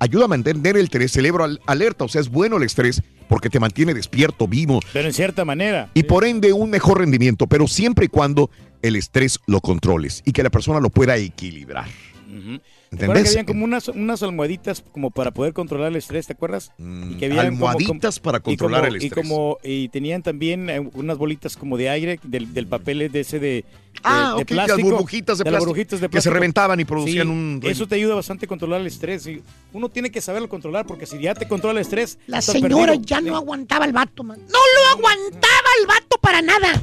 ayuda 0.00 0.24
a 0.24 0.28
mantener 0.28 0.76
el 0.76 0.90
cerebro 1.08 1.44
al- 1.44 1.60
alerta, 1.66 2.04
o 2.04 2.08
sea, 2.08 2.20
es 2.20 2.28
bueno 2.28 2.56
el 2.56 2.64
estrés 2.64 3.00
porque 3.28 3.48
te 3.48 3.60
mantiene 3.60 3.94
despierto, 3.94 4.48
vivo. 4.48 4.80
Pero 4.92 5.06
en 5.06 5.14
cierta 5.14 5.44
manera. 5.44 5.88
Y 5.94 6.02
por 6.02 6.24
ende 6.24 6.52
un 6.52 6.68
mejor 6.70 6.98
rendimiento, 6.98 7.46
pero 7.46 7.68
siempre 7.68 8.06
y 8.06 8.08
cuando 8.08 8.50
el 8.82 8.96
estrés 8.96 9.38
lo 9.46 9.60
controles 9.60 10.22
y 10.26 10.32
que 10.32 10.42
la 10.42 10.50
persona 10.50 10.80
lo 10.80 10.90
pueda 10.90 11.16
equilibrar. 11.16 11.86
Ujú. 12.30 12.40
¿Te 12.40 12.44
acuerdas 12.60 12.60
que 12.90 13.04
¿Entendés? 13.04 13.30
habían 13.32 13.46
como 13.46 13.64
unas, 13.64 13.88
unas 13.88 14.22
almohaditas 14.22 14.82
como 14.92 15.10
para 15.10 15.30
poder 15.32 15.52
controlar 15.52 15.88
el 15.88 15.96
estrés, 15.96 16.26
¿te 16.26 16.32
acuerdas? 16.32 16.70
y 16.78 17.14
que 17.16 17.26
habían 17.26 17.56
como- 17.56 17.68
almohaditas 17.68 18.18
para 18.20 18.38
y 18.38 18.42
controlar 18.42 18.82
como- 18.82 18.94
el 18.96 19.02
Y 19.02 19.06
estrés. 19.06 19.26
como 19.28 19.58
y 19.62 19.88
tenían 19.88 20.22
también 20.22 20.70
eh, 20.70 20.80
unas 20.94 21.18
bolitas 21.18 21.56
como 21.56 21.76
de 21.76 21.88
aire 21.90 22.20
del, 22.22 22.52
del 22.54 22.66
papel 22.66 23.10
de 23.10 23.20
ese 23.20 23.38
de, 23.38 23.46
de- 23.48 23.64
Ah, 24.04 24.34
de 24.36 24.42
ok, 24.42 24.50
las 24.52 24.66
plástico. 24.66 24.88
burbujitas 24.90 25.38
de 25.38 25.44
las 25.44 25.50
plástico, 25.50 25.66
burbujitas 25.66 26.00
de 26.00 26.06
que 26.06 26.10
se 26.10 26.10
plástico. 26.12 26.34
reventaban 26.34 26.80
y 26.80 26.84
producían 26.84 27.26
Sí, 27.26 27.32
un- 27.32 27.60
Eso 27.64 27.86
te 27.86 27.94
ayuda 27.96 28.14
bastante 28.14 28.46
a 28.46 28.48
controlar 28.48 28.80
el 28.80 28.86
estrés. 28.86 29.26
y 29.26 29.42
uno 29.72 29.88
tiene 29.88 30.10
que 30.10 30.20
saberlo 30.20 30.48
controlar 30.48 30.86
porque 30.86 31.06
si 31.06 31.18
ya 31.20 31.34
te 31.34 31.46
controla 31.48 31.80
el 31.80 31.82
estrés. 31.86 32.18
La 32.26 32.40
señora 32.40 32.86
perdido. 32.92 33.04
ya 33.06 33.20
no 33.20 33.36
aguantaba 33.36 33.84
al 33.84 33.92
vato, 33.92 34.22
man. 34.24 34.38
No 34.40 34.58
lo 34.58 34.88
aguantaba 34.98 35.68
el 35.80 35.86
vato 35.86 36.16
para 36.20 36.42
nada. 36.42 36.82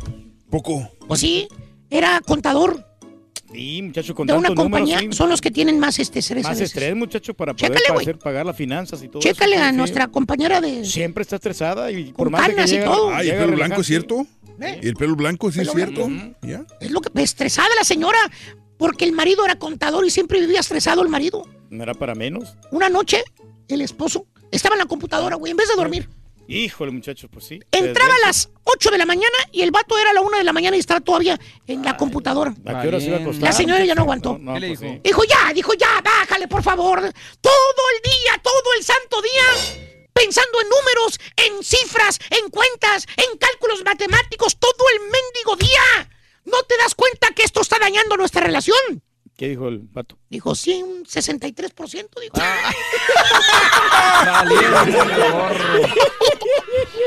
Poco. 0.50 0.90
Pues 1.08 1.20
sí, 1.20 1.48
era 1.90 2.22
contador 2.22 2.86
Sí, 3.52 3.82
muchacho, 3.82 4.14
con 4.14 4.28
de 4.28 4.34
una 4.34 4.50
números, 4.50 4.64
compañía. 4.64 5.00
sí. 5.00 5.08
Son 5.12 5.30
los 5.30 5.40
que 5.42 5.52
tienen 5.52 5.80
más 5.80 6.00
este 6.00 6.20
estrés. 6.20 6.44
Más 6.44 6.60
estrés, 6.60 6.96
muchacho, 6.96 7.34
para 7.34 7.54
poder 7.54 7.72
Chécale, 7.78 8.02
hacer 8.02 8.20
pagar 8.20 8.46
las 8.46 8.56
finanzas 8.56 9.02
y 9.04 9.08
todo 9.08 9.22
Chécale 9.22 9.56
eso. 9.56 9.66
a 9.66 9.70
sí. 9.70 9.76
nuestra 9.78 10.08
compañera 10.08 10.60
de... 10.62 10.84
Siempre 10.86 11.22
está 11.22 11.38
estresada 11.38 11.92
y 11.92 12.06
Con 12.06 12.14
por 12.14 12.30
más 12.32 12.42
de 12.42 12.48
que 12.50 12.56
canas 12.56 12.72
y 12.72 12.74
llega, 12.76 12.86
todo. 12.86 13.10
Ay, 13.10 13.28
el 13.28 13.34
llega 13.34 13.46
pelo 13.46 13.58
blanco 13.58 13.82
es 13.82 13.88
cierto. 13.88 14.28
¿Eh? 14.60 14.80
¿Y 14.84 14.88
el 14.88 14.96
pelo 14.96 15.16
blanco 15.16 15.52
sí 15.52 15.62
es 15.62 15.72
cierto? 15.72 16.10
¿Ya? 16.42 16.66
Es 16.80 16.92
lo 16.92 17.00
que 17.02 17.22
estresada 17.22 17.70
la 17.78 17.84
señora 17.84 18.18
porque 18.78 19.06
el 19.06 19.12
marido 19.12 19.46
era 19.46 19.58
contador 19.58 20.06
y 20.06 20.10
siempre 20.10 20.40
vivía 20.40 20.60
estresado 20.60 21.02
el 21.02 21.10
marido. 21.10 21.44
No 21.70 21.84
era 21.84 21.94
para 21.94 22.16
menos. 22.16 22.56
Una 22.72 22.90
noche 22.90 23.24
el 23.68 23.82
esposo 23.82 24.28
estaba 24.52 24.76
en 24.76 24.80
la 24.80 24.86
computadora, 24.86 25.36
güey, 25.36 25.52
en 25.52 25.58
vez 25.58 25.68
de 25.70 25.76
dormir. 25.76 26.10
Híjole, 26.48 26.92
muchacho, 26.92 27.28
pues 27.30 27.46
sí. 27.46 27.60
Entraba 27.72 28.14
a 28.16 28.28
las 28.28 28.50
8 28.64 28.92
de 28.92 28.98
la 28.98 29.06
mañana 29.06 29.36
y 29.52 29.62
el 29.62 29.72
vato 29.72 29.98
era 29.98 30.12
a 30.12 30.14
la 30.14 30.22
1 30.22 30.38
de 30.38 30.44
la 30.44 30.54
mañana 30.54 30.78
y 30.78 30.80
estaba 30.80 31.02
todavía 31.02 31.40
en 31.66 31.84
la 31.84 31.98
computadora. 31.98 32.54
¿A 32.66 32.82
qué 32.82 32.88
hora 32.88 33.00
se 33.00 33.08
iba 33.08 33.18
a 33.18 33.22
acostar? 33.22 33.44
La 33.44 33.52
señora 33.52 33.84
ya 33.84 33.96
no 33.96 34.04
aguantó. 34.04 34.38
No, 34.38 34.54
¿Qué 34.54 34.60
le 34.62 34.68
pues 34.70 34.80
sí. 34.80 35.02
Dijo, 35.04 35.24
ya, 35.26 35.52
dijo, 35.54 35.74
ya, 35.74 36.02
bájale, 36.02 36.48
por 36.48 36.64
favor. 36.64 37.00
Todo 37.42 37.84
el 37.96 38.02
día, 38.02 38.42
todo 38.42 38.74
el 38.78 38.84
santo 38.84 39.22
día, 39.22 40.08
pensando 40.14 40.62
en 40.62 40.70
números, 40.70 41.20
en 41.36 41.64
cifras, 41.64 42.20
en 42.30 42.50
cuentas, 42.50 43.06
en 43.18 43.38
cálculos 43.38 43.84
matemáticos, 43.84 44.58
todo 44.58 44.86
el 44.94 45.02
mendigo 45.02 45.56
día. 45.58 46.10
¿No 46.46 46.64
te 46.64 46.78
das 46.78 46.96
cuenta 46.96 47.32
que 47.36 47.44
esto 47.44 47.62
está 47.62 47.78
dañando 47.78 48.16
nuestra 48.16 48.42
relación? 48.42 49.04
¿Qué 49.38 49.50
dijo 49.50 49.68
el 49.68 49.82
pato? 49.88 50.18
Dijo, 50.30 50.56
sí, 50.56 50.82
un 50.82 51.06
63%, 51.06 51.76
dijo. 52.20 52.34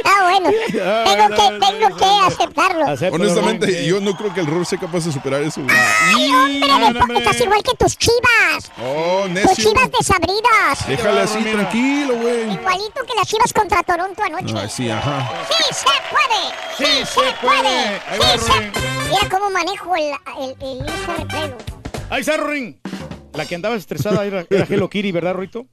Ah, 0.05 0.23
bueno. 0.23 0.51
Tengo 0.71 1.29
que, 1.37 1.67
tengo 1.67 1.97
que 1.97 2.05
aceptarlo. 2.27 2.85
Honestamente, 3.13 3.85
yo 3.87 4.01
no 4.01 4.17
creo 4.17 4.33
que 4.33 4.41
el 4.41 4.47
Ror 4.47 4.65
sea 4.65 4.79
capaz 4.79 5.05
de 5.05 5.13
superar 5.13 5.43
eso. 5.43 5.61
güey. 5.63 5.77
¡Ay, 5.77 6.31
hombre! 6.71 7.19
Estás 7.19 7.41
igual 7.41 7.63
que 7.63 7.75
tus 7.77 7.97
chivas. 7.99 8.71
Oh, 8.83 9.23
Tus 9.25 9.31
necio. 9.33 9.65
chivas 9.71 9.91
desabridas. 9.91 10.87
Déjale 10.87 11.21
así, 11.23 11.43
tranquilo, 11.43 12.15
güey. 12.17 12.53
Igualito 12.53 13.05
que 13.07 13.15
las 13.17 13.27
chivas 13.27 13.53
contra 13.53 13.83
Toronto 13.83 14.23
anoche. 14.23 14.55
Ay, 14.57 14.69
sí, 14.71 14.89
ajá. 14.91 15.29
¡Sí 15.49 15.75
se 15.75 15.85
puede! 16.11 16.43
¡Sí, 16.79 17.07
se 17.07 17.33
puede! 17.45 18.01
Ahí 18.09 18.21
¡Sí 18.21 18.21
va, 18.21 18.39
se 18.39 18.53
Ruin. 18.53 18.73
Mira 19.11 19.29
cómo 19.31 19.51
manejo 19.51 19.97
el, 19.97 20.13
el, 20.39 20.81
el 20.81 21.27
pelo. 21.27 21.57
Ahí 22.11 22.21
está, 22.21 22.37
Rorín. 22.37 22.81
La 23.35 23.47
que 23.47 23.55
andaba 23.55 23.77
estresada 23.77 24.25
era, 24.25 24.45
era 24.51 24.67
Hello 24.69 24.91
Kitty, 24.91 25.13
¿verdad, 25.13 25.35
Rito? 25.35 25.67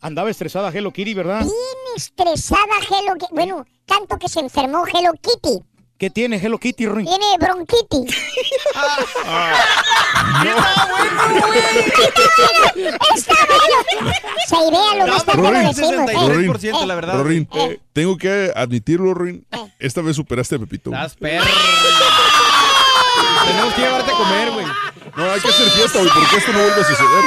Andaba 0.00 0.30
estresada 0.30 0.70
Hello 0.72 0.92
Kitty, 0.92 1.14
¿verdad? 1.14 1.40
Bien 1.40 1.52
estresada 1.96 2.62
Hello 2.88 3.14
Kitty. 3.14 3.34
Bueno, 3.34 3.66
tanto 3.84 4.16
que 4.18 4.28
se 4.28 4.38
enfermó 4.40 4.84
Hello 4.86 5.12
Kitty. 5.14 5.58
¿Qué 5.98 6.10
tiene 6.10 6.36
Hello 6.36 6.58
Kitty, 6.58 6.86
Rorín? 6.86 7.06
Tiene 7.06 7.24
bronquitis. 7.40 8.14
Está 13.16 13.34
bueno. 13.46 14.12
Se 14.46 14.56
idea 14.56 14.94
lo 14.98 15.06
más 15.12 15.24
tarde 15.24 15.42
lo 15.42 15.50
Rorín, 15.50 15.66
decimos. 15.68 16.10
¿eh? 16.10 16.52
Rorín, 16.52 16.88
la 16.88 16.94
verdad. 16.94 17.14
Rorín, 17.16 17.48
tengo 17.92 18.16
que 18.18 18.52
admitirlo, 18.54 19.14
Rorín. 19.14 19.46
Esta 19.78 20.02
vez 20.02 20.16
superaste 20.16 20.56
a 20.56 20.58
Pepito. 20.58 20.90
Estás 20.90 21.16
perro. 21.16 21.44
Tenemos 23.46 23.74
que 23.74 23.80
llevarte 23.80 24.10
a 24.10 24.14
comer, 24.14 24.50
güey. 24.50 24.66
No, 25.16 25.30
hay 25.32 25.40
que 25.40 25.48
hacer 25.48 25.70
fiesta, 25.70 25.98
güey, 26.00 26.10
porque 26.12 26.36
esto 26.36 26.52
no 26.52 26.58
vuelve 26.58 26.80
a 26.80 26.84
suceder. 26.84 27.24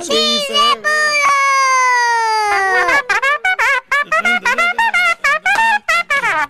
Sí, 0.00 0.10
se 0.10 0.12
¡Sí 0.12 0.40
se 0.46 0.54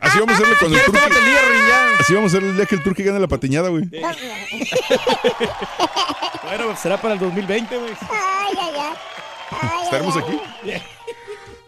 Así 0.01 0.19
vamos 0.19 0.35
a 0.35 0.35
hacerle 0.35 0.57
cuando 0.59 0.77
el 0.77 0.83
¿Quieres 0.83 0.87
turqui... 0.87 0.99
tómate 1.01 1.19
el 1.19 1.25
día, 1.25 1.41
Rorín, 1.43 1.67
ya? 1.69 1.87
Así 2.01 2.15
vamos 2.15 2.29
a 2.29 2.37
hacerle 2.37 2.51
el 2.51 2.57
día 2.57 2.67
que 2.67 2.75
el 2.75 2.83
turqui 2.83 3.03
gane 3.03 3.21
la 3.21 3.29
patiñada, 3.29 3.69
güey. 3.69 3.85
Bueno, 6.43 6.77
será 6.77 7.01
para 7.01 7.15
el 7.15 7.21
2020, 7.21 7.79
güey. 7.79 7.93
Ay, 8.11 8.55
ay, 8.61 8.71
ay. 8.77 8.95
Ay, 9.63 9.85
Estaremos 9.85 10.17
ay, 10.17 10.23
aquí. 10.23 10.41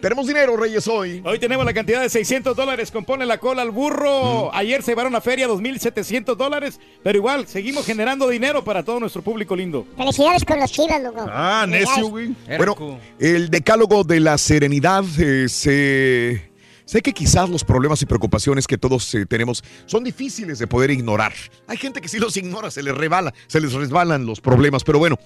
Tenemos 0.03 0.27
dinero, 0.27 0.57
Reyes, 0.57 0.89
hoy. 0.89 1.23
Hoy 1.25 1.39
tenemos 1.39 1.65
la 1.65 1.73
cantidad 1.73 2.03
de 2.03 2.09
600 2.09 2.57
dólares. 2.57 2.91
Compone 2.91 3.25
la 3.25 3.39
cola 3.39 3.63
al 3.63 3.71
burro. 3.71 4.53
Ayer 4.53 4.83
se 4.83 4.91
llevaron 4.91 5.15
a 5.15 5.21
feria 5.21 5.47
2.700 5.47 6.35
dólares. 6.35 6.81
Pero 7.05 7.19
igual, 7.19 7.47
seguimos 7.47 7.87
generando 7.87 8.29
dinero 8.29 8.65
para 8.65 8.83
todo 8.83 8.99
nuestro 8.99 9.23
público 9.23 9.55
lindo. 9.55 9.87
Felicidades 9.97 10.45
con 10.45 10.59
los 10.59 10.73
chivas, 10.73 11.01
loco. 11.01 11.25
Ah, 11.31 11.67
necio, 11.69 12.09
güey. 12.09 12.35
Bueno, 12.57 12.99
el 13.21 13.49
decálogo 13.49 14.03
de 14.03 14.19
la 14.19 14.39
serenidad 14.39 15.05
eh, 15.21 15.49
se... 15.49 16.51
Sé 16.85 17.01
que 17.01 17.13
quizás 17.13 17.49
los 17.49 17.63
problemas 17.63 18.03
y 18.03 18.07
preocupaciones 18.07 18.67
que 18.67 18.77
todos 18.77 19.15
eh, 19.15 19.25
tenemos 19.25 19.63
son 19.87 20.03
difíciles 20.03 20.59
de 20.59 20.67
poder 20.67 20.91
ignorar. 20.91 21.33
Hay 21.69 21.77
gente 21.77 22.01
que 22.01 22.09
sí 22.09 22.19
los 22.19 22.37
ignora, 22.37 22.73
se 22.73 22.83
les 22.83 22.95
rebala, 22.95 23.33
se 23.47 23.61
les 23.61 23.73
resbalan 23.73 24.27
los 24.27 24.41
problemas, 24.41 24.83
pero 24.83 24.99
bueno, 24.99 25.17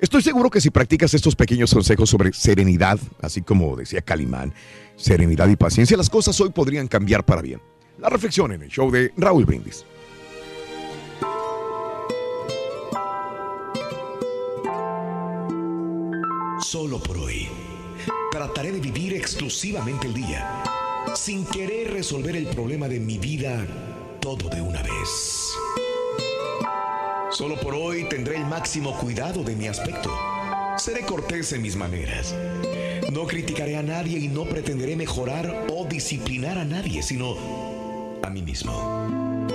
estoy 0.00 0.22
seguro 0.22 0.50
que 0.50 0.60
si 0.60 0.70
practicas 0.70 1.14
estos 1.14 1.36
pequeños 1.36 1.72
consejos 1.72 2.10
sobre 2.10 2.32
serenidad, 2.32 2.98
así 3.20 3.42
como 3.42 3.76
decía 3.76 4.02
Calimán, 4.02 4.54
serenidad 4.96 5.48
y 5.48 5.56
paciencia, 5.56 5.96
las 5.96 6.10
cosas 6.10 6.40
hoy 6.40 6.50
podrían 6.50 6.88
cambiar 6.88 7.24
para 7.24 7.42
bien. 7.42 7.60
La 7.98 8.08
reflexión 8.08 8.52
en 8.52 8.62
el 8.62 8.68
show 8.68 8.90
de 8.90 9.12
Raúl 9.16 9.44
Brindis. 9.44 9.84
Solo 16.60 17.00
por 17.00 17.18
hoy. 17.18 17.48
Trataré 18.32 18.72
de 18.72 18.80
vivir 18.80 19.14
exclusivamente 19.14 20.08
el 20.08 20.14
día, 20.14 20.64
sin 21.14 21.46
querer 21.46 21.92
resolver 21.92 22.34
el 22.34 22.46
problema 22.48 22.88
de 22.88 22.98
mi 22.98 23.16
vida 23.16 23.64
todo 24.20 24.48
de 24.48 24.60
una 24.60 24.82
vez. 24.82 25.54
Solo 27.34 27.58
por 27.58 27.74
hoy 27.74 28.08
tendré 28.08 28.36
el 28.36 28.46
máximo 28.46 28.96
cuidado 28.96 29.42
de 29.42 29.56
mi 29.56 29.66
aspecto. 29.66 30.08
Seré 30.76 31.04
cortés 31.04 31.52
en 31.52 31.62
mis 31.62 31.74
maneras. 31.74 32.32
No 33.10 33.26
criticaré 33.26 33.76
a 33.76 33.82
nadie 33.82 34.20
y 34.20 34.28
no 34.28 34.44
pretenderé 34.44 34.94
mejorar 34.94 35.66
o 35.68 35.84
disciplinar 35.84 36.58
a 36.58 36.64
nadie, 36.64 37.02
sino 37.02 37.36
a 38.22 38.30
mí 38.30 38.40
mismo. 38.40 39.48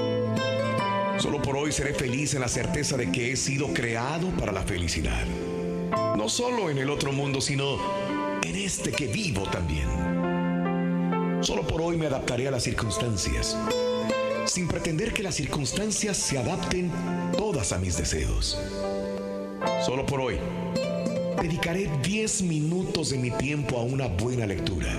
Solo 1.19 1.41
por 1.41 1.55
hoy 1.55 1.71
seré 1.71 1.93
feliz 1.93 2.33
en 2.33 2.41
la 2.41 2.49
certeza 2.49 2.97
de 2.97 3.13
que 3.13 3.31
he 3.31 3.37
sido 3.37 3.73
creado 3.73 4.27
para 4.31 4.51
la 4.51 4.63
felicidad. 4.63 5.25
No 6.17 6.27
solo 6.27 6.69
en 6.69 6.79
el 6.79 6.89
otro 6.89 7.13
mundo, 7.13 7.39
sino 7.39 7.77
en 8.43 8.55
este 8.57 8.91
que 8.91 9.07
vivo 9.07 9.43
también. 9.43 9.87
Solo 11.41 11.65
por 11.65 11.81
hoy 11.81 11.95
me 11.95 12.07
adaptaré 12.07 12.49
a 12.49 12.51
las 12.51 12.63
circunstancias, 12.63 13.57
sin 14.49 14.67
pretender 14.67 15.13
que 15.13 15.21
las 15.21 15.35
circunstancias 15.35 16.17
se 16.17 16.37
adapten 16.37 16.91
todas 17.37 17.71
a 17.71 17.77
mis 17.77 17.97
deseos. 17.97 18.59
Solo 19.85 20.05
por 20.05 20.21
hoy 20.21 20.39
dedicaré 21.41 21.89
10 22.01 22.41
minutos 22.43 23.11
de 23.11 23.19
mi 23.19 23.31
tiempo 23.31 23.77
a 23.77 23.83
una 23.83 24.07
buena 24.07 24.45
lectura, 24.45 24.91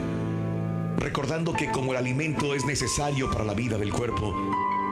recordando 0.98 1.52
que 1.52 1.70
como 1.70 1.92
el 1.92 1.98
alimento 1.98 2.54
es 2.54 2.64
necesario 2.64 3.30
para 3.30 3.44
la 3.44 3.54
vida 3.54 3.76
del 3.76 3.92
cuerpo, 3.92 4.34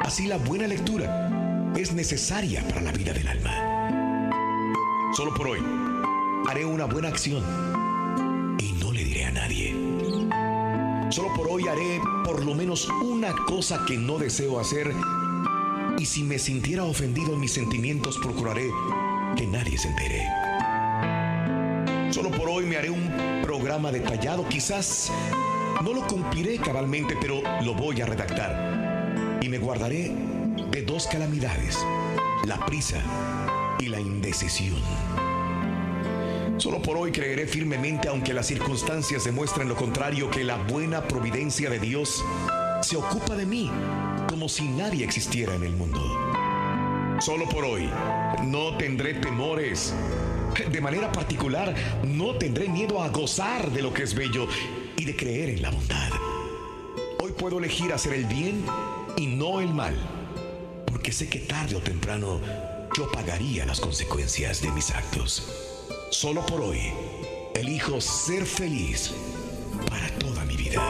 así 0.03 0.27
la 0.27 0.39
buena 0.39 0.67
lectura 0.67 1.73
es 1.77 1.93
necesaria 1.93 2.67
para 2.67 2.83
la 2.83 2.93
vida 2.93 3.13
del 3.13 3.29
alma. 3.29 5.13
Solo 5.17 5.33
por 5.35 5.49
hoy 5.49 5.61
haré 6.49 6.65
una 6.65 6.87
buena 6.87 7.09
acción 7.09 7.68
hoy 11.59 11.67
haré 11.67 12.01
por 12.25 12.45
lo 12.45 12.55
menos 12.55 12.89
una 13.03 13.35
cosa 13.35 13.85
que 13.85 13.97
no 13.97 14.17
deseo 14.17 14.61
hacer 14.61 14.95
y 15.99 16.07
si 16.07 16.23
me 16.23 16.39
sintiera 16.39 16.85
ofendido 16.85 17.33
en 17.33 17.41
mis 17.41 17.53
sentimientos 17.53 18.17
procuraré 18.19 18.71
que 19.37 19.45
nadie 19.45 19.77
se 19.77 19.89
entere. 19.89 20.23
Solo 22.13 22.31
por 22.31 22.49
hoy 22.49 22.65
me 22.65 22.77
haré 22.77 22.91
un 22.91 23.43
programa 23.43 23.91
detallado, 23.91 24.49
quizás 24.49 25.11
no 25.83 25.93
lo 25.93 26.07
cumpliré 26.07 26.59
cabalmente, 26.59 27.17
pero 27.21 27.43
lo 27.65 27.75
voy 27.75 28.01
a 28.03 28.07
redactar 28.07 29.39
y 29.43 29.49
me 29.49 29.59
guardaré 29.59 30.15
de 30.71 30.83
dos 30.83 31.09
calamidades, 31.09 31.77
la 32.47 32.65
prisa 32.67 33.03
y 33.81 33.89
la 33.89 33.99
indecisión. 33.99 34.77
Solo 36.59 36.83
por 36.83 36.97
hoy 36.97 37.13
creeré 37.13 37.47
firmemente, 37.47 38.09
aunque 38.09 38.35
las 38.35 38.49
circunstancias 38.49 39.23
demuestren 39.23 39.69
lo 39.69 39.77
contrario, 39.77 40.29
que 40.29 40.43
la 40.43 40.57
buena 40.57 41.07
providencia 41.07 41.71
de 41.71 41.79
Dios 41.79 42.25
se 42.83 42.97
ocupa 42.97 43.37
de 43.37 43.47
mí 43.47 43.71
como 44.29 44.49
si 44.49 44.65
nadie 44.65 45.05
existiera 45.05 45.55
en 45.55 45.63
el 45.63 45.77
mundo. 45.77 46.01
Solo 47.21 47.49
por 47.49 47.65
hoy 47.65 47.89
no 48.45 48.77
tendré 48.77 49.15
temores. 49.15 49.95
De 50.73 50.81
manera 50.81 51.13
particular, 51.13 51.75
no 52.05 52.35
tendré 52.35 52.69
miedo 52.69 53.03
a 53.03 53.09
gozar 53.11 53.71
de 53.71 53.81
lo 53.83 53.95
que 53.95 54.03
es 54.03 54.15
bello 54.15 54.49
y 54.97 55.05
de 55.05 55.15
creer 55.15 55.51
en 55.51 55.63
la 55.63 55.71
bondad. 55.71 56.11
Hoy 57.23 57.33
puedo 57.39 57.59
elegir 57.59 57.93
hacer 57.93 58.15
el 58.15 58.25
bien 58.25 58.65
y 59.17 59.29
no 59.29 59.61
el 59.61 59.73
mal, 59.73 59.97
porque 60.87 61.13
sé 61.13 61.29
que 61.29 61.39
tarde 61.39 61.77
o 61.77 61.81
temprano 61.81 62.41
yo 62.97 63.09
pagaría 63.13 63.65
las 63.65 63.79
consecuencias 63.79 64.61
de 64.61 64.73
mis 64.73 64.91
actos. 64.91 65.68
Solo 66.11 66.45
por 66.47 66.63
hoy, 66.63 66.95
elijo 67.55 68.01
ser 68.01 68.47
feliz 68.47 69.13
para 69.91 70.09
toda 70.19 70.43
mi 70.45 70.57
vida. 70.57 70.81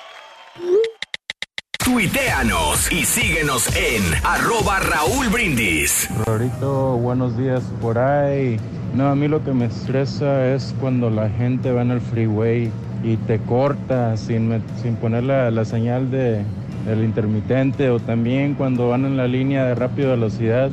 Tuiteanos 1.91 2.93
y 2.93 3.05
síguenos 3.05 3.67
en 3.75 4.05
arroba 4.23 4.79
Raúl 4.79 5.29
Brindis. 5.29 6.09
Rorito, 6.25 6.97
buenos 6.97 7.37
días 7.37 7.65
por 7.83 7.99
ahí. 7.99 8.61
No, 8.95 9.09
a 9.09 9.17
mí 9.17 9.27
lo 9.27 9.43
que 9.43 9.51
me 9.51 9.65
estresa 9.65 10.55
es 10.55 10.73
cuando 10.81 11.11
la 11.11 11.29
gente 11.31 11.73
va 11.73 11.83
en 11.83 11.91
el 11.91 12.01
freeway 12.01 12.71
y 13.03 13.17
te 13.17 13.41
corta 13.41 14.17
sin, 14.17 14.63
sin 14.81 14.95
poner 14.95 15.25
la, 15.25 15.51
la 15.51 15.65
señal 15.65 16.13
de, 16.13 16.45
del 16.87 17.03
intermitente 17.03 17.91
o 17.91 17.99
también 17.99 18.55
cuando 18.55 18.91
van 18.91 19.05
en 19.05 19.17
la 19.17 19.27
línea 19.27 19.65
de 19.65 19.75
rápida 19.75 20.11
velocidad 20.11 20.71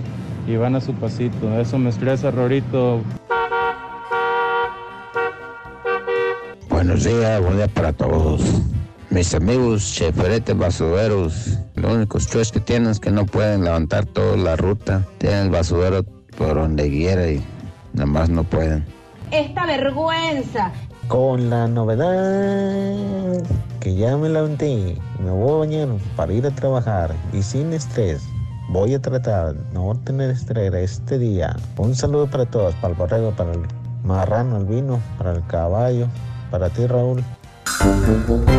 y 0.47 0.55
van 0.55 0.75
a 0.75 0.81
su 0.81 0.93
pasito. 0.93 1.59
Eso 1.59 1.79
me 1.79 1.89
estresa, 1.89 2.29
Rorito. 2.29 3.01
Buenos 6.69 7.03
días, 7.03 7.41
buen 7.41 7.57
día 7.57 7.67
para 7.67 7.91
todos. 7.91 8.61
Mis 9.09 9.33
amigos 9.33 9.93
cheferetes 9.95 10.57
basureros, 10.57 11.57
lo 11.75 11.93
único 11.93 12.19
stress 12.19 12.51
que 12.51 12.59
tienen 12.59 12.89
es 12.89 12.99
que 12.99 13.09
no 13.09 13.25
pueden 13.25 13.63
levantar 13.63 14.05
toda 14.05 14.35
la 14.35 14.57
ruta. 14.57 15.05
Tienen 15.17 15.45
el 15.45 15.49
basurero 15.49 16.03
por 16.37 16.55
donde 16.55 16.89
quiera 16.89 17.31
y 17.31 17.41
nada 17.93 18.05
más 18.05 18.29
no 18.29 18.43
pueden. 18.43 18.85
Esta 19.31 19.65
vergüenza. 19.65 20.73
Con 21.07 21.49
la 21.49 21.69
novedad 21.69 23.41
que 23.79 23.95
ya 23.95 24.17
me 24.17 24.27
levanté 24.27 24.97
me 25.23 25.31
voy 25.31 25.51
a 25.51 25.57
bañar 25.59 25.87
para 26.17 26.33
ir 26.33 26.45
a 26.45 26.51
trabajar 26.51 27.15
y 27.31 27.41
sin 27.41 27.71
estrés. 27.71 28.21
Voy 28.69 28.93
a 28.93 29.01
tratar 29.01 29.53
de 29.53 29.73
no 29.73 29.95
tener 30.03 30.31
estrés 30.31 30.73
este 30.73 31.17
día. 31.17 31.55
Un 31.77 31.95
saludo 31.95 32.27
para 32.27 32.45
todos, 32.45 32.75
para 32.75 32.89
el 32.89 32.99
borrego, 32.99 33.31
para 33.31 33.53
el 33.53 33.61
marrano, 34.03 34.57
el 34.57 34.65
vino, 34.65 34.99
para 35.17 35.31
el 35.31 35.45
caballo, 35.47 36.07
para 36.51 36.69
ti 36.69 36.85
Raúl. 36.85 37.23
No 37.67 38.57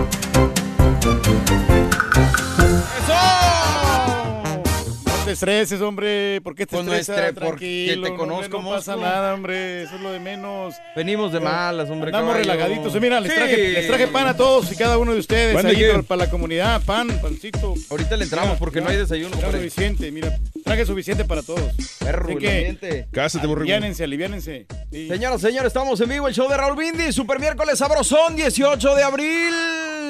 te 5.28 5.32
estreses, 5.34 5.80
hombre. 5.82 6.40
¿Por 6.42 6.54
qué 6.54 6.64
te 6.66 6.74
Pues 6.74 6.86
no 6.86 6.94
estresas? 6.94 7.34
estre- 7.34 7.44
porque 7.46 7.86
te 7.90 7.96
no, 8.10 8.16
conozco, 8.16 8.56
hombre, 8.56 8.70
No 8.72 8.76
pasa 8.76 8.96
nada, 8.96 9.34
hombre. 9.34 9.82
Eso 9.82 9.96
es 9.96 10.00
lo 10.00 10.10
de 10.12 10.20
menos. 10.20 10.74
Venimos 10.96 11.32
de 11.32 11.40
malas, 11.40 11.90
hombre. 11.90 12.10
Caballo. 12.10 12.32
relajaditos. 12.32 12.98
Mira, 13.00 13.20
les, 13.20 13.30
Sí. 13.32 13.36
traje, 13.38 13.56
les 13.68 13.86
traje 13.86 14.06
pan 14.08 14.26
a 14.26 14.36
todos 14.36 14.72
y 14.72 14.76
cada 14.76 14.96
uno 14.96 15.12
de 15.12 15.18
ustedes. 15.20 15.54
¿Pan 15.54 15.66
de 15.66 15.76
ahí 15.76 15.90
para, 15.90 16.02
para 16.02 16.24
la 16.24 16.30
comunidad. 16.30 16.82
Pan, 16.84 17.08
pancito. 17.20 17.74
Ahorita 17.90 18.16
le 18.16 18.24
entramos 18.24 18.48
Mira, 18.50 18.58
porque 18.58 18.80
no 18.80 18.88
hay 18.88 18.96
desayuno, 18.96 19.30
Traje 19.36 19.44
hombre. 19.46 19.60
suficiente, 19.70 20.10
mira. 20.10 20.38
Traje 20.64 20.86
suficiente 20.86 21.24
para 21.26 21.42
todos. 21.42 21.60
Perro, 21.98 22.28
Así 22.30 22.36
que. 22.38 23.06
Cásate, 23.12 23.46
aliviánense, 23.46 24.04
aliviánense. 24.04 24.66
Sí. 24.90 25.08
Señoras, 25.08 25.40
señores, 25.42 25.66
estamos 25.68 26.00
en 26.00 26.08
vivo, 26.08 26.26
el 26.28 26.34
show 26.34 26.48
de 26.48 26.56
Raúl 26.56 26.76
Brindis, 26.76 27.14
Super 27.14 27.38
Miércoles 27.38 27.78
Sabrosón, 27.78 28.34
18 28.34 28.94
de 28.94 29.02
abril. 29.02 29.54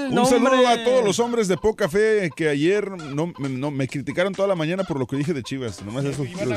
Un 0.09 0.15
No, 0.15 0.25
saludo 0.25 0.53
hombre. 0.53 0.67
a 0.69 0.85
todos 0.85 1.05
los 1.05 1.19
hombres 1.19 1.49
de 1.49 1.57
poca 1.59 1.87
fe 1.89 2.31
que 2.35 2.49
ayer 2.49 2.91
no, 2.91 3.27
me- 3.39 3.49
no- 3.51 3.71
me 3.71 3.87
criticaron 3.89 4.33
toda 4.33 4.49
la 4.49 4.55
mañana 4.55 4.85
por 4.85 4.99
lo 4.99 5.07
que 5.09 5.17
dije 5.17 5.33
de 5.33 5.43
Chivas. 5.43 5.83
Nomás 5.83 6.05
eso 6.05 6.25
Iban. 6.25 6.49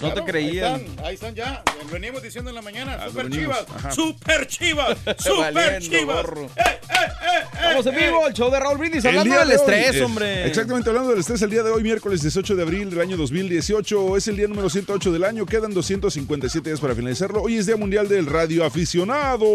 No 0.00 0.12
te 0.14 0.22
creían. 0.24 0.74
Ahí 0.74 0.80
están, 0.80 1.04
ahí 1.04 1.14
están 1.14 1.34
ya. 1.34 1.62
Venimos 1.92 2.22
diciendo 2.22 2.50
en 2.50 2.56
la 2.56 2.62
mañana. 2.62 2.96
lo 3.06 3.12
Super 3.12 3.30
Chivas. 3.30 3.66
Super 3.94 4.46
Chivas. 4.46 4.98
Super 5.18 5.82
Chivas. 5.82 6.26
¡Eh, 6.56 6.62
eh, 6.64 6.78
eh, 6.98 7.38
Estamos 7.58 7.86
en 7.86 7.94
eh, 7.94 8.06
vivo, 8.06 8.26
el 8.26 8.34
show 8.34 8.50
de 8.50 8.60
Raúl 8.60 8.78
Brindis, 8.78 9.04
El 9.04 9.10
hablando 9.10 9.30
día 9.30 9.40
del 9.40 9.48
de 9.48 9.54
estrés, 9.54 9.96
eh, 9.96 10.04
hombre. 10.04 10.46
Exactamente, 10.46 10.88
hablando 10.88 11.10
del 11.10 11.20
estrés, 11.20 11.42
el 11.42 11.50
día 11.50 11.62
de 11.62 11.70
hoy, 11.70 11.82
miércoles 11.82 12.22
18 12.22 12.56
de 12.56 12.62
abril 12.62 12.90
del 12.90 13.00
año 13.00 13.16
2018, 13.16 14.16
es 14.16 14.28
el 14.28 14.36
día 14.36 14.46
número 14.48 14.70
108 14.70 15.12
del 15.12 15.24
año, 15.24 15.44
quedan 15.44 15.74
257 15.74 16.70
días 16.70 16.80
para 16.80 16.94
finalizarlo. 16.94 17.42
Hoy 17.42 17.56
es 17.56 17.66
Día 17.66 17.76
Mundial 17.76 18.08
del 18.08 18.26
Radio 18.26 18.64
Aficionado. 18.64 19.46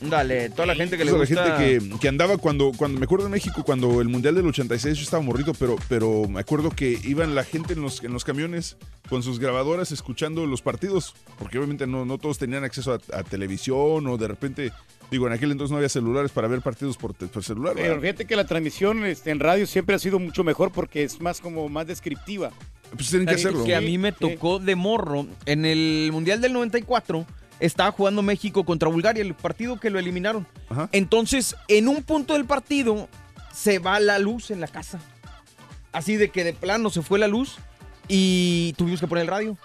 Dale, 0.00 0.50
toda 0.50 0.66
la 0.66 0.74
gente 0.74 0.96
que 0.96 1.04
le 1.04 1.12
gusta. 1.12 1.34
la 1.34 1.56
gente 1.58 1.88
que, 1.90 1.98
que 1.98 2.08
andaba 2.08 2.38
cuando, 2.38 2.72
cuando, 2.76 2.98
me 2.98 3.04
acuerdo 3.04 3.26
en 3.26 3.32
México, 3.32 3.62
cuando 3.62 4.00
el 4.00 4.08
Mundial 4.08 4.34
del 4.34 4.46
86, 4.46 4.98
yo 4.98 5.04
estaba 5.04 5.22
morrito, 5.22 5.52
pero, 5.54 5.76
pero 5.88 6.28
me 6.28 6.40
acuerdo 6.40 6.70
que 6.70 6.98
iban 7.04 7.34
la 7.34 7.44
gente 7.52 7.74
en 7.74 7.82
los, 7.82 8.02
en 8.02 8.12
los 8.12 8.24
camiones 8.24 8.76
con 9.08 9.22
sus 9.22 9.38
grabadoras 9.38 9.92
escuchando 9.92 10.46
los 10.46 10.62
partidos, 10.62 11.14
porque 11.38 11.58
obviamente 11.58 11.86
no, 11.86 12.06
no 12.06 12.16
todos 12.16 12.38
tenían 12.38 12.64
acceso 12.64 12.94
a, 12.94 13.18
a 13.18 13.22
televisión 13.22 14.06
o 14.06 14.16
de 14.16 14.26
repente, 14.26 14.72
digo, 15.10 15.26
en 15.26 15.34
aquel 15.34 15.52
entonces 15.52 15.70
no 15.70 15.76
había 15.76 15.90
celulares 15.90 16.32
para 16.32 16.48
ver 16.48 16.62
partidos 16.62 16.96
por, 16.96 17.14
por 17.14 17.44
celular. 17.44 17.74
Pero 17.74 17.88
¿verdad? 17.88 18.00
fíjate 18.00 18.24
que 18.24 18.36
la 18.36 18.46
transmisión 18.46 19.04
este, 19.04 19.30
en 19.30 19.38
radio 19.38 19.66
siempre 19.66 19.94
ha 19.94 19.98
sido 19.98 20.18
mucho 20.18 20.42
mejor 20.44 20.72
porque 20.72 21.04
es 21.04 21.20
más 21.20 21.40
como 21.40 21.68
más 21.68 21.86
descriptiva. 21.86 22.50
Pues 22.96 23.10
tienen 23.10 23.28
que 23.28 23.34
hacerlo. 23.34 23.64
que 23.64 23.76
a 23.76 23.80
mí 23.80 23.98
me 23.98 24.12
tocó 24.12 24.58
de 24.58 24.74
morro 24.74 25.26
en 25.46 25.64
el 25.64 26.10
Mundial 26.12 26.40
del 26.40 26.52
94. 26.52 27.26
Estaba 27.60 27.92
jugando 27.92 28.22
México 28.22 28.64
contra 28.64 28.88
Bulgaria, 28.88 29.22
el 29.22 29.34
partido 29.34 29.78
que 29.78 29.88
lo 29.88 29.98
eliminaron. 29.98 30.46
Entonces, 30.90 31.54
en 31.68 31.86
un 31.88 32.02
punto 32.02 32.32
del 32.34 32.44
partido, 32.44 33.08
se 33.52 33.78
va 33.78 34.00
la 34.00 34.18
luz 34.18 34.50
en 34.50 34.60
la 34.60 34.68
casa. 34.68 35.00
Así 35.92 36.16
de 36.16 36.30
que 36.30 36.44
de 36.44 36.52
plano 36.52 36.90
se 36.90 37.02
fue 37.02 37.18
la 37.18 37.28
luz 37.28 37.56
y 38.08 38.74
tuvimos 38.76 39.00
que 39.00 39.06
poner 39.06 39.22
el 39.22 39.28
radio. 39.28 39.56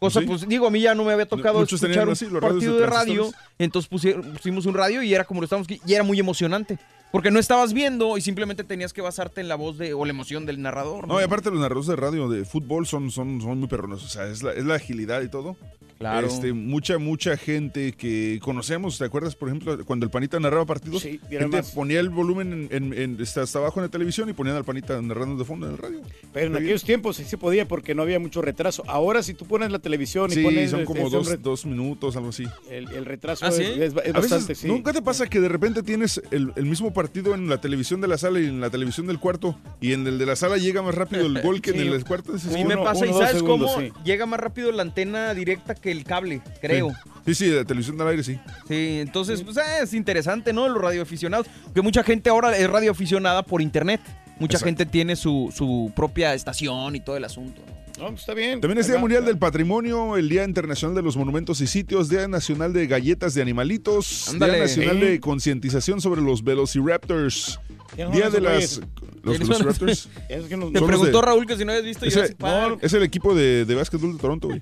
Cosa, 0.00 0.20
Sí. 0.20 0.26
pues 0.26 0.48
digo, 0.48 0.66
a 0.66 0.70
mí 0.70 0.80
ya 0.80 0.94
no 0.96 1.04
me 1.04 1.12
había 1.12 1.26
tocado 1.26 1.60
Muchos 1.60 1.80
escuchar 1.82 2.08
un 2.08 2.40
partido 2.40 2.78
de 2.78 2.86
radio. 2.86 3.30
Entonces 3.58 3.88
pusi- 3.90 4.32
pusimos 4.32 4.66
un 4.66 4.74
radio 4.74 5.02
y 5.02 5.14
era 5.14 5.24
como 5.24 5.40
lo 5.40 5.44
estábamos 5.44 5.68
y 5.70 5.92
era 5.94 6.02
muy 6.02 6.18
emocionante. 6.18 6.78
Porque 7.12 7.30
no 7.30 7.38
estabas 7.38 7.72
viendo 7.74 8.16
y 8.16 8.22
simplemente 8.22 8.64
tenías 8.64 8.92
que 8.94 9.02
basarte 9.02 9.42
en 9.42 9.48
la 9.48 9.54
voz 9.54 9.76
de, 9.76 9.92
o 9.92 10.04
la 10.06 10.10
emoción 10.12 10.46
del 10.46 10.62
narrador. 10.62 11.06
No, 11.06 11.20
y 11.20 11.24
aparte 11.24 11.50
los 11.50 11.60
narradores 11.60 11.86
de 11.86 11.94
radio 11.96 12.26
de 12.28 12.44
fútbol 12.46 12.86
son, 12.86 13.10
son, 13.10 13.40
son 13.42 13.58
muy 13.58 13.68
perrones. 13.68 14.02
O 14.02 14.08
sea, 14.08 14.26
es 14.28 14.42
la, 14.42 14.52
es 14.52 14.64
la 14.64 14.76
agilidad 14.76 15.20
y 15.20 15.28
todo. 15.28 15.56
Claro. 16.02 16.26
Este, 16.26 16.52
mucha, 16.52 16.98
mucha 16.98 17.36
gente 17.36 17.92
que 17.92 18.38
conocemos, 18.42 18.98
¿te 18.98 19.04
acuerdas, 19.04 19.34
por 19.36 19.48
ejemplo, 19.48 19.84
cuando 19.84 20.04
el 20.04 20.10
Panita 20.10 20.38
narraba 20.40 20.66
partidos? 20.66 21.02
Sí, 21.02 21.20
y 21.30 21.36
gente 21.36 21.58
más- 21.58 21.70
ponía 21.70 22.00
el 22.00 22.10
volumen 22.10 22.68
en, 22.70 22.92
en- 22.92 22.98
en- 23.16 23.22
hasta, 23.22 23.42
hasta 23.42 23.58
abajo 23.60 23.80
en 23.80 23.86
la 23.86 23.90
televisión 23.90 24.28
y 24.28 24.32
ponían 24.32 24.56
al 24.56 24.64
Panita 24.64 25.00
narrando 25.00 25.36
de 25.36 25.44
fondo 25.44 25.66
en 25.66 25.72
el 25.72 25.78
radio. 25.78 26.00
Pero 26.32 26.46
en 26.48 26.56
aquellos 26.56 26.82
tiempos 26.84 27.16
sí 27.16 27.24
se 27.24 27.38
podía 27.38 27.68
porque 27.68 27.94
no 27.94 28.02
había 28.02 28.18
mucho 28.18 28.42
retraso. 28.42 28.82
Ahora 28.88 29.22
si 29.22 29.34
tú 29.34 29.46
pones 29.46 29.70
la 29.70 29.78
televisión 29.78 30.30
y 30.30 30.34
Sí, 30.34 30.42
pones 30.42 30.70
son 30.70 30.80
este, 30.80 30.92
como 30.92 31.06
ese 31.06 31.16
dos, 31.16 31.42
dos 31.42 31.66
minutos, 31.66 32.16
algo 32.16 32.30
así. 32.30 32.44
el, 32.70 32.90
el 32.92 33.04
retraso 33.04 33.44
¿Ah, 33.44 33.48
es, 33.50 33.54
sí? 33.56 33.62
es- 33.62 33.78
es 33.80 33.92
A 33.92 33.94
veces, 34.00 34.12
bastante, 34.14 34.54
sí. 34.56 34.66
¿Nunca 34.66 34.92
te 34.92 35.02
pasa 35.02 35.26
que 35.28 35.40
de 35.40 35.48
repente 35.48 35.82
tienes 35.82 36.20
el, 36.30 36.52
el 36.56 36.64
mismo 36.66 36.92
partido 36.92 37.34
en 37.34 37.48
la 37.48 37.60
televisión 37.60 38.00
de 38.00 38.08
la 38.08 38.18
sala 38.18 38.40
y 38.40 38.46
en 38.46 38.60
la 38.60 38.70
televisión 38.70 39.06
del 39.06 39.18
cuarto 39.20 39.56
y 39.80 39.92
en 39.92 40.06
el 40.06 40.18
de 40.18 40.26
la 40.26 40.34
sala 40.36 40.56
llega 40.56 40.82
más 40.82 40.94
rápido 40.94 41.26
el 41.26 41.40
gol 41.42 41.60
que 41.60 41.70
en 41.70 41.80
el 41.80 42.04
cuarto? 42.04 42.32
A 42.32 42.52
mí 42.52 42.64
me 42.64 42.76
pasa, 42.76 43.06
¿y 43.06 43.12
sabes 43.12 43.42
cómo? 43.42 43.68
Llega 44.04 44.26
más 44.26 44.40
rápido 44.40 44.72
la 44.72 44.82
antena 44.82 45.32
directa 45.34 45.74
que 45.76 45.91
el 45.92 46.04
cable, 46.04 46.42
creo. 46.60 46.92
Sí, 47.24 47.34
sí, 47.34 47.48
de 47.48 47.64
televisión 47.64 47.96
del 47.96 48.08
aire 48.08 48.22
sí. 48.24 48.38
Sí, 48.66 48.98
entonces, 49.00 49.42
pues 49.42 49.56
eh, 49.56 49.82
es 49.82 49.94
interesante, 49.94 50.52
¿no? 50.52 50.68
Los 50.68 50.82
radioaficionados. 50.82 51.46
Que 51.72 51.80
mucha 51.82 52.02
gente 52.02 52.30
ahora 52.30 52.56
es 52.56 52.68
radioaficionada 52.68 53.42
por 53.44 53.62
internet. 53.62 54.00
Mucha 54.40 54.56
Exacto. 54.56 54.64
gente 54.64 54.86
tiene 54.86 55.14
su, 55.14 55.52
su 55.54 55.92
propia 55.94 56.34
estación 56.34 56.96
y 56.96 57.00
todo 57.00 57.16
el 57.16 57.24
asunto. 57.24 57.62
¿no? 57.64 57.81
No, 57.98 58.08
pues 58.08 58.20
está 58.20 58.34
bien. 58.34 58.60
También 58.60 58.78
es 58.78 58.88
Día. 58.88 58.98
Mundial 58.98 59.24
del 59.24 59.38
Patrimonio, 59.38 60.16
el 60.16 60.28
Día 60.28 60.44
Internacional 60.44 60.96
de 60.96 61.02
los 61.02 61.16
Monumentos 61.16 61.60
y 61.60 61.66
Sitios, 61.66 62.08
Día 62.08 62.26
Nacional 62.26 62.72
de 62.72 62.86
Galletas 62.86 63.34
de 63.34 63.42
Animalitos, 63.42 64.28
Ándale. 64.28 64.54
Día 64.54 64.62
Nacional 64.62 65.00
de 65.00 65.20
Concientización 65.20 66.00
sobre 66.00 66.20
los 66.22 66.42
Velociraptors, 66.42 67.60
¿Quiénes 67.94 68.12
son 68.12 68.12
Día 68.20 68.30
de 68.30 68.40
las... 68.40 68.80
Los 69.22 69.36
¿Quiénes 69.38 69.46
son 69.56 69.58
Velociraptors. 69.66 70.08
Es 70.28 70.44
que 70.46 70.56
nos- 70.56 70.72
Te 70.72 70.80
preguntó 70.82 71.20
de- 71.20 71.26
Raúl 71.26 71.46
que 71.46 71.56
si 71.56 71.64
no 71.64 71.70
habías 71.72 71.84
visto 71.84 72.04
Ese- 72.06 72.34
Park. 72.34 72.78
es 72.82 72.92
el 72.94 73.02
equipo 73.04 73.34
de, 73.36 73.64
de 73.66 73.74
básquetbol 73.76 74.14
de 74.14 74.18
Toronto, 74.18 74.48
güey. 74.48 74.60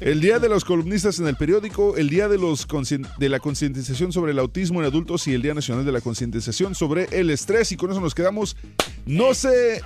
El 0.00 0.20
Día 0.20 0.38
de 0.38 0.48
los 0.50 0.64
columnistas 0.64 1.18
en 1.20 1.26
el 1.28 1.36
periódico, 1.36 1.96
el 1.96 2.10
Día 2.10 2.28
de, 2.28 2.36
los 2.38 2.66
conscien- 2.68 3.06
de 3.18 3.28
la 3.30 3.38
concientización 3.38 4.12
sobre 4.12 4.32
el 4.32 4.38
autismo 4.40 4.80
en 4.80 4.86
adultos 4.86 5.26
y 5.28 5.32
el 5.32 5.40
Día 5.42 5.54
Nacional 5.54 5.86
de 5.86 5.92
la 5.92 6.00
concientización 6.02 6.74
sobre 6.74 7.04
el 7.12 7.30
estrés. 7.30 7.72
Y 7.72 7.76
con 7.76 7.90
eso 7.92 8.00
nos 8.00 8.14
quedamos. 8.14 8.56
No 9.06 9.32
se 9.32 9.80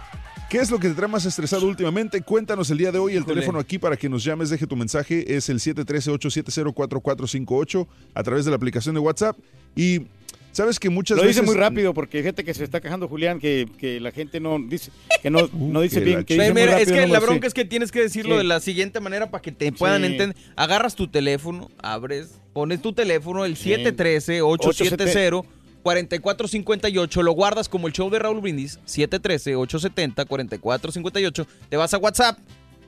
¿Qué 0.48 0.58
es 0.58 0.70
lo 0.70 0.78
que 0.78 0.88
te 0.88 0.94
trae 0.94 1.08
más 1.08 1.26
estresado 1.26 1.66
últimamente? 1.66 2.22
Cuéntanos 2.22 2.70
el 2.70 2.78
día 2.78 2.90
de 2.90 2.98
hoy. 2.98 3.16
El 3.16 3.26
teléfono 3.26 3.58
aquí 3.58 3.78
para 3.78 3.98
que 3.98 4.08
nos 4.08 4.24
llames, 4.24 4.48
deje 4.48 4.66
tu 4.66 4.76
mensaje, 4.76 5.36
es 5.36 5.50
el 5.50 5.60
713-870-4458 5.60 7.86
a 8.14 8.22
través 8.22 8.46
de 8.46 8.50
la 8.50 8.56
aplicación 8.56 8.94
de 8.94 9.00
WhatsApp. 9.02 9.36
Y 9.76 10.06
sabes 10.52 10.80
que 10.80 10.88
muchas 10.88 11.18
veces. 11.18 11.36
Lo 11.36 11.42
dice 11.42 11.52
muy 11.52 11.54
rápido 11.54 11.92
porque 11.92 12.16
hay 12.18 12.24
gente 12.24 12.44
que 12.44 12.54
se 12.54 12.64
está 12.64 12.80
quejando, 12.80 13.08
Julián, 13.08 13.40
que, 13.40 13.68
que 13.76 14.00
la 14.00 14.10
gente 14.10 14.40
no 14.40 14.58
dice, 14.58 14.90
que 15.22 15.28
no, 15.28 15.40
uh, 15.40 15.50
no 15.52 15.82
dice 15.82 16.00
bien. 16.00 16.24
Que 16.24 16.32
dice 16.32 16.54
mira, 16.54 16.80
es 16.80 16.90
que 16.90 17.06
la 17.06 17.20
bronca 17.20 17.46
es 17.46 17.52
que 17.52 17.66
tienes 17.66 17.92
que 17.92 18.00
decirlo 18.00 18.38
de 18.38 18.44
la 18.44 18.60
siguiente 18.60 19.00
manera 19.00 19.30
para 19.30 19.42
que 19.42 19.52
te 19.52 19.70
puedan 19.70 20.06
entender. 20.06 20.34
Agarras 20.56 20.94
tu 20.94 21.08
teléfono, 21.08 21.70
abres, 21.76 22.40
pones 22.54 22.80
tu 22.80 22.94
teléfono, 22.94 23.44
el 23.44 23.56
713-870. 23.56 25.44
4458, 25.82 27.22
lo 27.22 27.32
guardas 27.32 27.68
como 27.68 27.86
el 27.86 27.92
show 27.92 28.08
de 28.10 28.18
Raúl 28.18 28.40
Brindis, 28.40 28.80
713-870-4458, 28.86 31.46
te 31.68 31.76
vas 31.76 31.94
a 31.94 31.98
WhatsApp, 31.98 32.38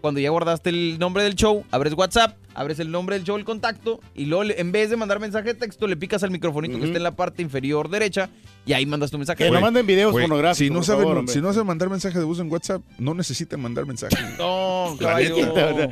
cuando 0.01 0.19
ya 0.21 0.31
guardaste 0.31 0.71
el 0.71 0.99
nombre 0.99 1.23
del 1.23 1.35
show, 1.35 1.65
abres 1.71 1.93
WhatsApp 1.95 2.37
abres 2.55 2.79
el 2.81 2.91
nombre 2.91 3.17
del 3.17 3.25
show, 3.25 3.37
el 3.37 3.45
contacto, 3.45 4.01
y 4.15 4.27
luego 4.27 4.45
en 4.57 4.73
vez 4.73 4.91
de 4.91 4.97
mandar 4.97 5.21
mensaje 5.21 5.49
de 5.49 5.55
texto, 5.55 5.87
le 5.87 5.97
picas 5.97 6.23
al 6.23 6.31
microfonito 6.31 6.79
que 6.79 6.85
está 6.87 6.97
en 6.97 7.03
la 7.03 7.13
parte 7.17 7.43
inferior 7.43 7.89
derecha 7.89 8.31
y 8.67 8.73
ahí 8.73 8.87
mandas 8.87 9.11
tu 9.11 9.19
mensaje. 9.19 9.45
Que 9.45 9.51
no 9.51 9.61
manden 9.61 9.87
videos 9.87 10.13
pornográficos. 10.13 10.59
Si 10.59 10.71
no, 10.71 10.83
saben, 10.83 11.05
favor, 11.05 11.29
si 11.29 11.41
no 11.41 11.53
saben 11.53 11.67
mandar 11.67 11.89
mensaje 11.89 12.19
de 12.19 12.25
voz 12.25 12.39
en 12.41 12.51
WhatsApp, 12.51 12.83
no 12.99 13.15
necesitan 13.15 13.61
mandar 13.61 13.87
mensaje. 13.87 14.17
No, 14.39 14.97
neta. 14.99 15.15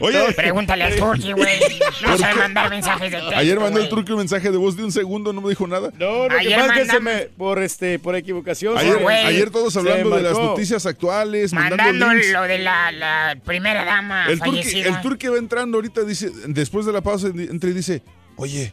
Oye, 0.00 0.32
Pregúntale 0.34 0.84
al 0.84 0.96
Turki, 0.96 1.32
güey. 1.32 1.58
No 2.02 2.10
¿Por 2.10 2.18
sabe 2.18 2.34
mandar 2.36 2.70
mensajes 2.70 3.10
de 3.10 3.18
texto. 3.18 3.36
ayer 3.36 3.60
mandó 3.60 3.78
el 3.80 3.88
truque 3.90 4.12
un 4.12 4.18
mensaje 4.20 4.50
de 4.50 4.56
voz 4.56 4.74
de 4.76 4.84
un 4.84 4.92
segundo, 4.92 5.32
no 5.34 5.42
me 5.42 5.50
dijo 5.50 5.66
nada. 5.66 5.90
No, 5.98 6.28
que 6.28 6.34
Ayer 6.36 6.58
que 6.72 6.86
se 6.86 6.98
mandamos- 6.98 7.02
me, 7.02 7.18
por, 7.36 7.62
este, 7.62 7.98
por 7.98 8.14
equivocación. 8.16 8.78
Ayer, 8.78 9.50
todos 9.50 9.76
hablando 9.76 10.16
de 10.16 10.22
las 10.22 10.38
noticias 10.38 10.86
actuales, 10.86 11.52
mandando, 11.52 11.76
Mandando 11.84 12.14
links. 12.14 12.32
lo 12.32 12.42
de 12.42 12.58
la, 12.58 12.90
la 12.92 13.36
primera 13.44 13.84
dama 13.84 14.19
El 14.28 14.38
fallecida. 14.38 14.88
el 14.88 15.02
va 15.28 15.38
entrando 15.38 15.78
ahorita, 15.78 16.02
dice, 16.04 16.30
después 16.48 16.86
de 16.86 16.92
la 16.92 17.00
pausa, 17.00 17.28
entra 17.28 17.70
y 17.70 17.72
dice, 17.72 18.02
oye, 18.36 18.72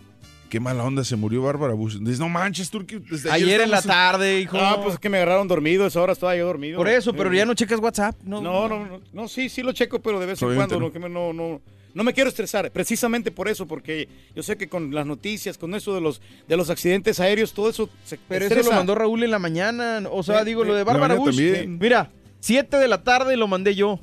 qué 0.49 0.60
mala 0.60 0.83
onda, 0.83 1.03
se 1.03 1.15
murió 1.15 1.41
Bárbara 1.43 1.73
Bush. 1.73 1.97
Dice, 1.99 2.19
no 2.19 2.29
manches, 2.29 2.69
desde 3.10 3.31
Ayer 3.31 3.62
en 3.62 3.71
la 3.71 3.81
tarde, 3.81 4.39
hijo. 4.39 4.57
Ah, 4.60 4.79
pues 4.81 4.95
es 4.95 4.99
que 4.99 5.10
me 5.10 5.17
agarraron 5.17 5.47
dormido, 5.47 5.86
esa 5.86 6.01
hora 6.01 6.13
estaba 6.13 6.36
yo 6.36 6.45
dormido. 6.45 6.77
Por 6.77 6.88
eso, 6.88 7.13
pero 7.13 7.33
ya 7.33 7.45
no 7.45 7.53
checas 7.53 7.79
WhatsApp. 7.79 8.15
No, 8.23 8.41
No, 8.41 8.67
no, 8.67 8.86
no, 8.86 9.01
no, 9.13 9.27
sí, 9.27 9.49
sí 9.49 9.62
lo 9.62 9.71
checo, 9.73 9.99
pero 10.01 10.19
de 10.19 10.25
vez 10.25 10.41
en 10.41 10.55
cuando 10.55 10.79
no. 10.79 10.88
no, 10.88 10.91
que 10.93 10.99
me- 10.99 11.10
no, 11.10 11.33
no, 11.33 11.62
no 11.93 12.03
me 12.03 12.13
quiero 12.13 12.29
estresar, 12.29 12.69
precisamente 12.71 13.31
por 13.31 13.47
eso, 13.47 13.65
porque 13.67 14.07
yo 14.36 14.43
sé 14.43 14.55
que 14.55 14.67
con 14.69 14.93
las 14.93 15.05
noticias, 15.07 15.57
con 15.57 15.73
eso 15.73 15.95
de 15.95 16.01
los, 16.01 16.21
de 16.47 16.55
los 16.55 16.69
accidentes 16.69 17.19
aéreos, 17.19 17.53
todo 17.53 17.69
eso 17.69 17.89
se 18.05 18.17
Pero 18.27 18.45
eso 18.45 18.53
estresa. 18.53 18.69
lo 18.69 18.75
mandó 18.77 18.93
Raúl 18.95 19.23
en 19.23 19.31
la 19.31 19.39
mañana. 19.39 20.03
O 20.12 20.21
sea, 20.23 20.39
Sí, 20.41 20.45
digo, 20.45 20.62
sí. 20.63 20.69
lo 20.69 20.75
de 20.75 20.83
Bárbara 20.83 21.15
Bush. 21.15 21.36
también. 21.36 21.79
Mira, 21.79 22.12
7 22.39 22.77
de 22.77 22.88
la 22.88 23.03
tarde 23.03 23.36
lo 23.36 23.47
mandé 23.47 23.73
yo. 23.75 23.99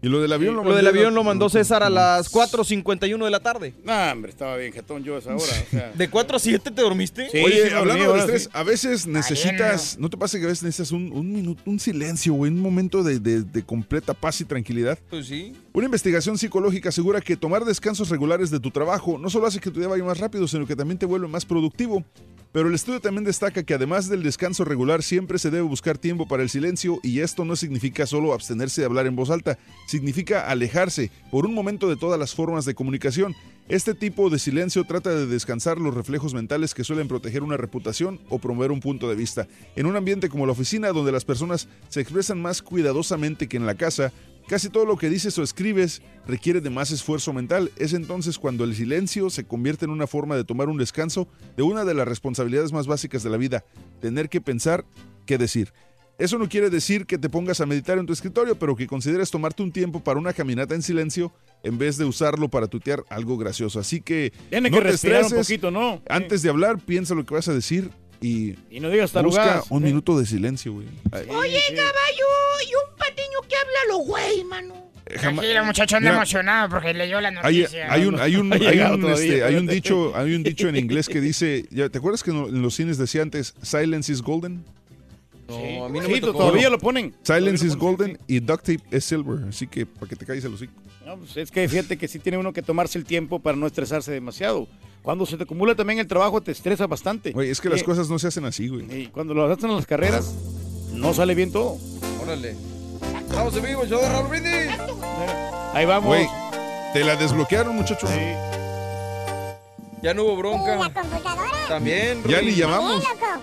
Y 0.00 0.08
lo 0.08 0.20
del 0.22 0.32
avión 0.32 0.54
lo, 0.54 0.62
Lo 0.62 0.76
del 0.76 0.86
avión 0.86 1.12
lo 1.14 1.24
mandó 1.24 1.48
César 1.48 1.82
a 1.82 1.90
las 1.90 2.30
4.51 2.32 3.24
de 3.24 3.30
la 3.30 3.40
tarde. 3.40 3.74
No, 3.84 3.92
hombre, 4.12 4.30
estaba 4.30 4.56
bien 4.56 4.72
jetón 4.72 5.02
yo 5.02 5.16
a 5.16 5.18
esa 5.18 5.30
hora. 5.34 5.42
O 5.42 5.70
sea. 5.70 5.92
¿De 5.96 6.08
4 6.08 6.36
a 6.36 6.38
7 6.40 6.70
te 6.70 6.82
dormiste? 6.82 7.28
Sí, 7.30 7.38
Oye, 7.44 7.68
sí, 7.68 7.74
hablando 7.74 8.04
dormí, 8.04 8.18
de 8.20 8.24
estrés, 8.26 8.42
sí. 8.44 8.50
a 8.52 8.62
veces 8.62 9.06
necesitas, 9.06 9.98
¿no 9.98 10.08
te 10.08 10.16
pasa 10.16 10.38
que 10.38 10.44
a 10.44 10.48
veces 10.48 10.62
necesitas 10.62 10.92
un, 10.92 11.10
un 11.12 11.32
minuto, 11.32 11.62
un 11.66 11.80
silencio, 11.80 12.32
güey, 12.34 12.52
un 12.52 12.60
momento 12.60 13.02
de, 13.02 13.18
de- 13.18 13.42
de 13.42 13.62
completa 13.64 14.14
paz 14.14 14.40
y 14.40 14.44
tranquilidad? 14.44 14.98
Pues 15.10 15.26
sí. 15.26 15.52
Una 15.78 15.84
investigación 15.84 16.36
psicológica 16.36 16.88
asegura 16.88 17.20
que 17.20 17.36
tomar 17.36 17.64
descansos 17.64 18.08
regulares 18.08 18.50
de 18.50 18.58
tu 18.58 18.72
trabajo 18.72 19.16
no 19.16 19.30
solo 19.30 19.46
hace 19.46 19.60
que 19.60 19.70
tu 19.70 19.78
día 19.78 19.86
vaya 19.86 20.02
más 20.02 20.18
rápido, 20.18 20.48
sino 20.48 20.66
que 20.66 20.74
también 20.74 20.98
te 20.98 21.06
vuelve 21.06 21.28
más 21.28 21.46
productivo. 21.46 22.04
Pero 22.50 22.66
el 22.66 22.74
estudio 22.74 22.98
también 22.98 23.22
destaca 23.22 23.62
que 23.62 23.74
además 23.74 24.08
del 24.08 24.24
descanso 24.24 24.64
regular 24.64 25.04
siempre 25.04 25.38
se 25.38 25.52
debe 25.52 25.62
buscar 25.62 25.96
tiempo 25.96 26.26
para 26.26 26.42
el 26.42 26.50
silencio 26.50 26.98
y 27.04 27.20
esto 27.20 27.44
no 27.44 27.54
significa 27.54 28.06
solo 28.06 28.32
abstenerse 28.32 28.80
de 28.80 28.86
hablar 28.86 29.06
en 29.06 29.14
voz 29.14 29.30
alta, 29.30 29.56
significa 29.86 30.50
alejarse 30.50 31.12
por 31.30 31.46
un 31.46 31.54
momento 31.54 31.88
de 31.88 31.94
todas 31.94 32.18
las 32.18 32.34
formas 32.34 32.64
de 32.64 32.74
comunicación. 32.74 33.36
Este 33.68 33.94
tipo 33.94 34.30
de 34.30 34.40
silencio 34.40 34.82
trata 34.82 35.10
de 35.10 35.26
descansar 35.26 35.78
los 35.78 35.94
reflejos 35.94 36.34
mentales 36.34 36.74
que 36.74 36.82
suelen 36.82 37.06
proteger 37.06 37.44
una 37.44 37.56
reputación 37.56 38.18
o 38.30 38.40
promover 38.40 38.72
un 38.72 38.80
punto 38.80 39.08
de 39.08 39.14
vista. 39.14 39.46
En 39.76 39.86
un 39.86 39.94
ambiente 39.94 40.28
como 40.28 40.46
la 40.46 40.52
oficina, 40.52 40.88
donde 40.88 41.12
las 41.12 41.24
personas 41.24 41.68
se 41.88 42.00
expresan 42.00 42.42
más 42.42 42.62
cuidadosamente 42.62 43.46
que 43.46 43.58
en 43.58 43.66
la 43.66 43.76
casa, 43.76 44.12
Casi 44.48 44.70
todo 44.70 44.86
lo 44.86 44.96
que 44.96 45.10
dices 45.10 45.38
o 45.38 45.42
escribes 45.42 46.00
requiere 46.26 46.62
de 46.62 46.70
más 46.70 46.90
esfuerzo 46.90 47.34
mental. 47.34 47.70
Es 47.76 47.92
entonces 47.92 48.38
cuando 48.38 48.64
el 48.64 48.74
silencio 48.74 49.28
se 49.28 49.44
convierte 49.44 49.84
en 49.84 49.90
una 49.90 50.06
forma 50.06 50.36
de 50.36 50.44
tomar 50.44 50.70
un 50.70 50.78
descanso 50.78 51.28
de 51.56 51.62
una 51.62 51.84
de 51.84 51.92
las 51.92 52.08
responsabilidades 52.08 52.72
más 52.72 52.86
básicas 52.86 53.22
de 53.22 53.28
la 53.28 53.36
vida, 53.36 53.64
tener 54.00 54.30
que 54.30 54.40
pensar 54.40 54.86
qué 55.26 55.36
decir. 55.36 55.72
Eso 56.16 56.38
no 56.38 56.48
quiere 56.48 56.70
decir 56.70 57.04
que 57.04 57.18
te 57.18 57.28
pongas 57.28 57.60
a 57.60 57.66
meditar 57.66 57.98
en 57.98 58.06
tu 58.06 58.12
escritorio, 58.14 58.58
pero 58.58 58.74
que 58.74 58.86
consideres 58.86 59.30
tomarte 59.30 59.62
un 59.62 59.70
tiempo 59.70 60.02
para 60.02 60.18
una 60.18 60.32
caminata 60.32 60.74
en 60.74 60.82
silencio 60.82 61.30
en 61.62 61.76
vez 61.76 61.98
de 61.98 62.06
usarlo 62.06 62.48
para 62.48 62.66
tutear 62.68 63.04
algo 63.10 63.36
gracioso. 63.36 63.78
Así 63.78 64.00
que 64.00 64.32
Tiene 64.48 64.70
no 64.70 64.78
que 64.78 64.82
te 64.82 64.90
respirar 64.92 65.20
un 65.20 65.26
estreses. 65.26 65.46
poquito, 65.46 65.70
¿no? 65.70 66.02
Antes 66.08 66.40
de 66.42 66.48
hablar, 66.48 66.78
piensa 66.78 67.14
lo 67.14 67.24
que 67.26 67.34
vas 67.34 67.48
a 67.48 67.54
decir 67.54 67.90
y, 68.20 68.54
Y 68.70 68.80
no 68.80 68.90
digas 68.90 69.12
busca 69.12 69.62
un 69.70 69.82
minuto 69.82 70.18
de 70.18 70.26
silencio, 70.26 70.72
güey. 70.72 70.86
Oye, 71.12 71.60
caballo, 71.74 72.26
y 72.66 72.74
un 72.74 72.96
patiño 72.98 73.40
que 73.48 73.56
habla 73.56 73.78
lo 73.88 73.98
güey, 73.98 74.44
mano. 74.44 74.74
Jamás- 75.06 75.20
Tranquilo, 75.40 75.64
muchacho, 75.64 75.96
anda 75.96 76.10
emocionado 76.10 76.68
porque 76.68 76.92
leyó 76.92 77.18
la 77.20 77.28
Hay, 77.42 77.60
noticia. 77.60 77.90
hay 77.90 78.04
un, 78.04 78.20
hay 78.20 78.36
un, 78.36 78.52
ha 78.52 78.56
hay 78.56 78.78
un, 78.80 79.00
todavía, 79.00 79.14
este, 79.14 79.44
hay 79.44 79.54
un 79.54 79.60
espérate. 79.70 79.74
dicho, 79.74 80.12
hay 80.16 80.34
un 80.34 80.42
dicho 80.42 80.68
en 80.68 80.76
inglés 80.76 81.08
que 81.08 81.20
dice, 81.22 81.62
¿te 81.90 81.96
acuerdas 81.98 82.22
que 82.22 82.30
en, 82.30 82.60
los 82.60 82.74
cines 82.74 82.98
decía 82.98 83.22
antes 83.22 83.54
Silence 83.62 84.12
is 84.12 84.20
golden? 84.20 84.64
No, 85.48 85.86
a 85.86 85.88
mí 85.88 85.98
no 86.00 86.04
Sí, 86.04 86.12
me 86.12 86.20
tocó. 86.20 86.38
todavía 86.40 86.68
lo 86.68 86.78
ponen. 86.78 87.14
Silence 87.22 87.64
is 87.64 87.72
lo 87.72 87.78
ponen, 87.78 87.96
golden 87.96 88.18
y 88.26 88.40
duct 88.40 88.66
tape 88.66 88.82
es 88.90 89.04
silver, 89.06 89.48
así 89.48 89.66
que 89.66 89.86
para 89.86 90.06
que 90.08 90.16
te 90.16 90.26
calles 90.26 90.44
el 90.44 90.52
hocico. 90.52 90.74
No, 91.06 91.16
pues 91.16 91.34
es 91.38 91.50
que 91.50 91.66
fíjate 91.66 91.96
que 91.96 92.06
sí 92.06 92.18
tiene 92.18 92.36
uno 92.36 92.52
que 92.52 92.60
tomarse 92.60 92.98
el 92.98 93.06
tiempo 93.06 93.38
para 93.40 93.56
no 93.56 93.66
estresarse 93.66 94.12
demasiado. 94.12 94.68
Cuando 95.08 95.24
se 95.24 95.38
te 95.38 95.44
acumula 95.44 95.74
también 95.74 95.98
el 96.00 96.06
trabajo, 96.06 96.38
te 96.42 96.52
estresa 96.52 96.86
bastante. 96.86 97.30
Güey, 97.32 97.48
es 97.48 97.62
que 97.62 97.70
las 97.70 97.80
Eh, 97.80 97.84
cosas 97.84 98.10
no 98.10 98.18
se 98.18 98.26
hacen 98.28 98.44
así, 98.44 98.68
güey. 98.68 98.84
Y 99.04 99.06
cuando 99.06 99.32
lo 99.32 99.50
hacen 99.50 99.70
en 99.70 99.76
las 99.76 99.86
carreras, 99.86 100.34
no 100.92 101.14
sale 101.14 101.34
bien 101.34 101.50
todo. 101.50 101.78
Órale. 102.22 102.54
Estamos 103.26 103.56
en 103.56 103.64
vivo, 103.64 103.86
yo 103.86 104.00
de 104.02 104.06
Raúl 104.10 104.28
Brindis. 104.28 104.70
Ahí 105.72 105.86
vamos. 105.86 106.08
Güey, 106.08 106.28
te 106.92 107.02
la 107.04 107.16
desbloquearon, 107.16 107.74
muchacho. 107.74 108.06
Ya 110.02 110.12
no 110.12 110.24
hubo 110.24 110.32
¿Y 110.32 110.34
la 110.34 110.38
bronca. 110.40 110.76
computadora? 111.00 111.52
También, 111.68 112.22
Ya 112.24 112.40
Ruin. 112.40 112.50
ni 112.50 112.54
llamamos. 112.56 113.02
Sí, 113.02 113.08
loco. 113.08 113.42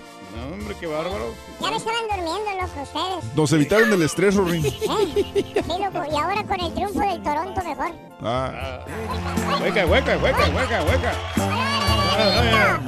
Hombre, 0.66 0.80
qué 0.80 0.86
bárbaro. 0.88 1.32
Ya 1.60 1.70
me 1.70 1.76
estaban 1.76 2.00
durmiendo, 2.08 2.50
loco, 2.60 2.82
ustedes. 2.82 3.36
Nos 3.36 3.52
evitaron 3.52 3.92
el 3.92 4.02
estrés, 4.02 4.34
Rorín. 4.34 4.66
¿Eh? 4.66 4.74
Sí, 4.82 5.44
loco. 5.54 6.04
Y 6.10 6.16
ahora 6.16 6.42
con 6.42 6.58
el 6.60 6.74
triunfo 6.74 6.98
del 6.98 7.22
Toronto, 7.22 7.62
mejor. 7.62 7.92
Ah, 8.20 8.80
Hueca, 9.62 9.86
hueca, 9.86 10.18
hueca, 10.18 10.48
hueca, 10.48 10.82
hueca. 10.82 11.12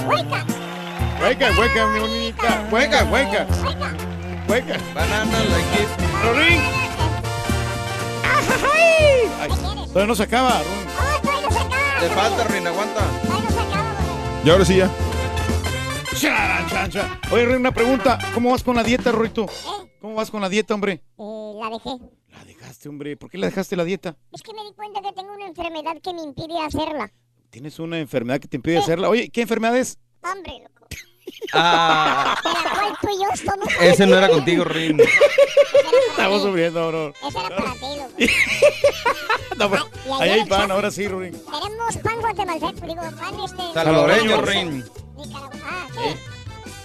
¡Hueca! 0.08 0.44
Hueca, 1.22 1.50
hueca, 1.56 1.86
mi 1.86 2.00
bonita. 2.00 2.68
Hueca, 2.68 3.04
hueca. 3.04 3.46
Hueca. 4.48 4.76
Banana 4.92 5.38
like 5.44 5.80
it. 5.80 5.88
Rorín. 6.24 6.60
Ay, 9.40 9.48
todavía 9.86 10.06
no 10.08 10.14
se 10.16 10.22
acaba. 10.24 10.50
Rorín. 10.50 10.88
¡Oh, 10.98 11.20
todavía 11.22 11.42
no 11.46 11.52
se 11.52 11.58
acaba! 11.60 12.00
Te 12.00 12.08
falta, 12.08 12.42
Ruin, 12.42 12.66
aguanta. 12.66 13.02
Todavía 13.24 13.44
no 13.44 13.50
se 13.54 13.60
acaba, 13.60 13.94
y 14.44 14.50
ahora 14.50 14.64
sí 14.64 14.76
ya. 14.78 14.90
Charan, 16.16 16.66
chan, 16.68 16.90
chan. 16.90 17.20
Oye, 17.30 17.44
Rorín, 17.44 17.60
una 17.60 17.72
pregunta. 17.72 18.18
¿Cómo 18.34 18.50
vas 18.50 18.62
con 18.62 18.76
la 18.76 18.82
dieta, 18.82 19.12
Rorito? 19.12 19.44
¿Eh? 19.44 19.90
¿Cómo 20.00 20.14
vas 20.14 20.30
con 20.30 20.40
la 20.40 20.48
dieta, 20.48 20.74
hombre? 20.74 21.02
Eh, 21.18 21.52
la 21.60 21.70
dejé. 21.70 21.90
La 22.32 22.44
dejaste, 22.44 22.88
hombre. 22.88 23.16
¿Por 23.16 23.30
qué 23.30 23.38
la 23.38 23.46
dejaste 23.46 23.76
la 23.76 23.84
dieta? 23.84 24.16
Es 24.32 24.42
que 24.42 24.52
me 24.54 24.62
di 24.64 24.72
cuenta 24.74 25.00
que 25.00 25.12
tengo 25.12 25.32
una 25.34 25.46
enfermedad 25.46 25.96
que 26.02 26.12
me 26.14 26.22
impide 26.22 26.58
hacerla. 26.64 27.10
Tienes 27.50 27.78
una 27.78 27.98
enfermedad 27.98 28.40
que 28.40 28.48
te 28.48 28.56
impide 28.56 28.78
hacerla. 28.78 29.08
Oye, 29.08 29.30
¿qué 29.30 29.42
enfermedad 29.42 29.76
es? 29.76 29.98
Hombre, 30.22 30.52
loco. 30.62 30.86
Ah, 31.52 32.34
la 32.42 32.70
cual 32.70 32.96
tú 33.00 33.08
y 33.08 33.22
yo 33.22 33.50
somos... 33.52 33.68
ese 33.82 34.06
no 34.06 34.16
era 34.16 34.28
contigo, 34.28 34.64
Ruin. 34.64 34.98
Estamos 36.10 36.42
sufriendo, 36.42 36.88
bro. 36.88 37.12
Ese 37.28 37.38
era 37.38 37.48
para 37.56 37.72
ti, 37.74 37.96
loco. 37.96 38.12
No, 39.58 39.68
pero 39.68 39.88
Y 40.20 40.22
ahí 40.22 40.30
hay 40.30 40.44
pan, 40.44 40.70
ahora 40.70 40.90
sí, 40.90 41.08
Rorín. 41.08 41.32
Tenemos 41.32 41.96
pan 41.96 42.20
guatemalteco, 42.20 42.86
digo, 42.86 43.02
pan 43.18 43.34
este... 43.44 43.74
Salvadoreño, 43.74 44.40
Ruin. 44.40 44.84
Nicaragua. 45.18 45.58
Ah, 45.64 45.88
sí. 45.92 46.16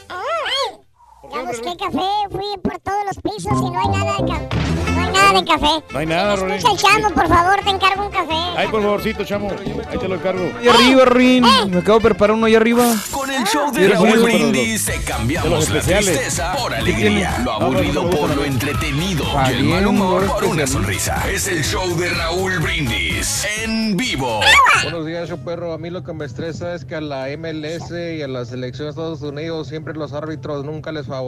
¡Ay! 0.09 0.82
Ya 1.31 1.41
busqué 1.43 1.75
café, 1.77 2.05
fui 2.31 2.43
por 2.61 2.79
todos 2.79 3.05
los 3.05 3.17
pisos 3.23 3.53
y 3.59 3.69
no 3.71 3.79
hay 3.79 3.87
nada 3.87 4.17
de 4.17 4.25
café. 4.27 4.49
No 4.93 5.01
hay 5.01 5.11
nada 5.11 5.33
de 5.39 5.45
café. 5.45 5.83
No 5.93 5.99
hay 5.99 6.05
nada, 6.05 6.35
Rorín. 6.35 6.55
Escucha 6.57 6.73
el 6.73 7.01
chamo, 7.01 7.15
por 7.15 7.27
favor, 7.27 7.59
te 7.63 7.69
encargo 7.69 8.05
un 8.05 8.11
café. 8.11 8.33
Ay, 8.57 8.67
por 8.67 8.81
favorcito, 8.81 9.23
chamo. 9.23 9.49
Ahí 9.89 9.97
te 9.97 10.07
lo 10.07 10.15
encargo. 10.15 10.43
Ahí 10.59 10.67
arriba, 10.67 11.05
Ruin. 11.05 11.43
Me 11.69 11.77
acabo 11.79 11.99
de 11.99 12.03
preparar 12.05 12.35
uno 12.35 12.45
ahí 12.45 12.55
arriba. 12.55 12.85
Con 13.11 13.29
el 13.29 13.33
el 13.43 13.49
show 13.49 13.71
de 13.73 13.89
Raúl 13.89 14.19
Brindis 14.23 14.89
cambiamos 15.05 15.49
la 15.51 15.59
especiales. 15.59 16.05
tristeza 16.11 16.53
por 16.55 16.71
¿Qué 16.71 16.77
alegría, 16.77 17.39
lo 17.43 17.51
aburrido 17.53 18.09
por 18.09 18.33
lo 18.35 18.45
entretenido 18.45 19.25
Ah, 19.35 19.51
y 19.51 19.55
el 19.55 19.63
mal 19.65 19.85
humor 19.87 20.23
no, 20.23 20.33
por 20.33 20.45
una 20.45 20.65
sonrisa. 20.65 21.21
Es 21.29 21.47
el 21.47 21.61
show 21.63 21.93
de 21.97 22.09
Raúl 22.09 22.59
Brindis 22.59 23.45
en 23.63 23.97
vivo. 23.97 24.39
Buenos 24.83 25.05
días, 25.05 25.27
yo 25.27 25.37
perro. 25.37 25.73
A 25.73 25.77
mí 25.77 25.89
lo 25.89 26.03
que 26.03 26.13
me 26.13 26.23
estresa 26.25 26.73
es 26.73 26.85
que 26.85 26.95
a 26.95 27.01
la 27.01 27.27
MLS 27.37 27.91
y 27.91 28.21
a 28.21 28.27
la 28.29 28.45
selección 28.45 28.85
de 28.85 28.91
Estados 28.91 29.21
Unidos 29.21 29.67
siempre 29.67 29.93
los 29.93 30.13
árbitros 30.13 30.63
nunca 30.63 30.91
les 30.93 31.07
favorecen, 31.07 31.22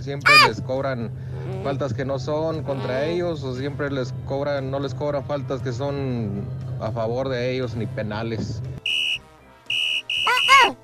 siempre 0.00 0.32
les 0.48 0.60
cobran 0.60 1.10
faltas 1.62 1.94
que 1.94 2.04
no 2.04 2.18
son 2.18 2.62
contra 2.62 3.04
ellos 3.04 3.42
o 3.42 3.54
siempre 3.54 3.90
les 3.90 4.12
cobran, 4.26 4.70
no 4.70 4.80
les 4.80 4.94
cobran 4.94 5.24
faltas 5.24 5.62
que 5.62 5.72
son 5.72 6.46
a 6.80 6.90
favor 6.90 7.28
de 7.28 7.54
ellos 7.54 7.74
ni 7.74 7.86
penales. 7.86 8.62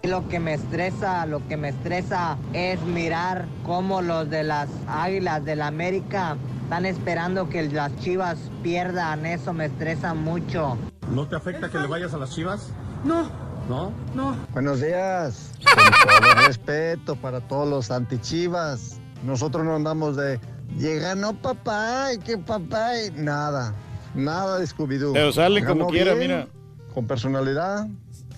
Lo 0.03 0.27
que 0.29 0.41
me 0.41 0.55
estresa, 0.55 1.27
lo 1.27 1.47
que 1.49 1.57
me 1.57 1.71
estresa 1.71 2.37
es 2.53 2.81
mirar 2.83 3.47
cómo 3.65 4.03
los 4.03 4.29
de 4.29 4.43
las 4.43 4.69
Águilas 4.89 5.45
del 5.45 5.63
América 5.63 6.37
están 6.65 6.87
esperando 6.87 7.49
que 7.49 7.63
las 7.65 7.95
Chivas 7.99 8.39
pierdan. 8.63 9.27
Eso 9.27 9.53
me 9.53 9.67
estresa 9.67 10.15
mucho. 10.15 10.77
¿No 11.11 11.27
te 11.27 11.37
afecta 11.37 11.69
que 11.69 11.79
le 11.79 11.87
vayas 11.87 12.15
a 12.15 12.19
las 12.19 12.31
chivas? 12.31 12.73
No, 13.05 13.31
¿No? 13.71 13.93
no. 14.17 14.37
Buenos 14.53 14.81
días. 14.81 15.53
Con 15.63 16.09
todo 16.09 16.35
respeto 16.49 17.15
para 17.15 17.41
todos 17.41 17.69
los 17.69 17.93
antichivas. 17.93 18.99
Nosotros 19.23 19.65
no 19.65 19.77
andamos 19.77 20.17
de 20.17 20.41
llega 20.77 21.15
no 21.15 21.35
papá, 21.35 22.13
y 22.13 22.19
que 22.19 22.37
papá, 22.37 23.01
y 23.01 23.13
nada. 23.13 23.73
Nada 24.17 24.59
de 24.59 24.67
Scooby-Doo. 24.67 25.13
Pero 25.13 25.31
salen 25.31 25.65
como 25.65 25.87
quiera, 25.87 26.15
bien, 26.15 26.31
mira. 26.31 26.49
Con 26.93 27.07
personalidad. 27.07 27.87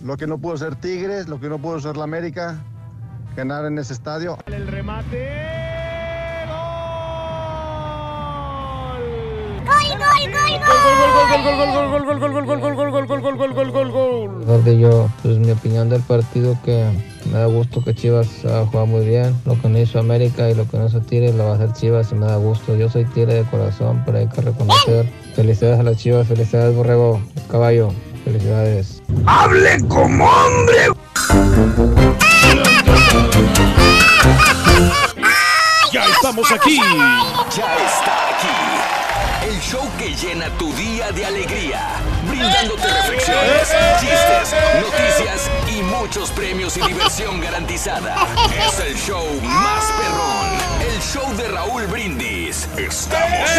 Lo 0.05 0.19
que 0.19 0.27
no 0.27 0.37
pudo 0.37 0.59
ser 0.59 0.77
Tigres, 0.77 1.29
lo 1.29 1.41
que 1.41 1.49
no 1.49 1.59
pudo 1.59 1.81
ser 1.81 1.97
la 1.97 2.05
América. 2.05 2.63
Ganar 3.35 3.65
en 3.65 3.79
ese 3.79 3.95
estadio. 3.95 4.37
El 4.45 4.67
remate. 4.67 5.72
Mejor 14.39 14.65
que 14.65 14.79
yo, 14.79 15.09
pues 15.23 15.39
mi 15.39 15.51
opinión 15.51 15.89
del 15.89 16.03
partido 16.03 16.57
que 16.65 16.85
me 17.27 17.39
da 17.39 17.47
gusto 17.47 17.83
que 17.85 17.95
Chivas 17.95 18.29
ha 18.45 18.67
jugado 18.67 18.87
muy 18.87 19.05
bien. 19.05 19.37
Lo 19.45 19.61
que 19.61 19.69
no 19.69 19.79
hizo 19.79 19.99
América 19.99 20.49
y 20.51 20.55
lo 20.55 20.69
que 20.69 20.79
no 20.79 20.87
hizo 20.87 21.01
Tigres 21.01 21.35
lo 21.35 21.45
va 21.45 21.53
a 21.53 21.55
hacer 21.55 21.73
Chivas 21.73 22.13
y 22.13 22.15
me 22.15 22.27
da 22.27 22.37
gusto. 22.37 22.75
Yo 22.77 22.89
soy 22.89 23.05
Tigre 23.07 23.35
de 23.35 23.45
corazón, 23.45 24.03
pero 24.05 24.19
hay 24.19 24.29
que 24.29 24.41
reconocer. 24.41 25.11
Felicidades 25.35 25.81
a 25.81 25.83
las 25.83 25.97
Chivas, 25.97 26.27
felicidades 26.27 26.75
Borrego, 26.75 27.21
caballo, 27.51 27.93
felicidades. 28.25 29.03
¡Hable 29.27 29.79
como 29.89 30.25
hombre! 30.25 30.89
Ya 35.93 36.07
estamos 36.07 36.51
aquí. 36.51 36.79
Ya 37.55 37.77
está 37.85 38.29
aquí. 38.31 38.72
El 39.53 39.61
show 39.61 39.87
que 39.99 40.15
llena 40.15 40.49
tu 40.57 40.73
día 40.73 41.13
de 41.13 41.27
alegría, 41.27 42.01
brindándote 42.27 42.89
reflexiones, 42.89 43.69
chistes, 44.01 44.55
noticias 44.81 45.51
y 45.69 45.83
muchos 45.83 46.31
premios 46.31 46.79
y 46.79 46.81
diversión 46.81 47.39
garantizada. 47.39 48.27
Es 48.67 48.81
el 48.81 48.97
show 48.97 49.27
más 49.43 49.85
perrón, 49.93 50.91
el 50.91 51.03
show 51.03 51.37
de 51.37 51.49
Raúl 51.49 51.87
Brindis. 51.89 52.67
Estamos 52.79 53.51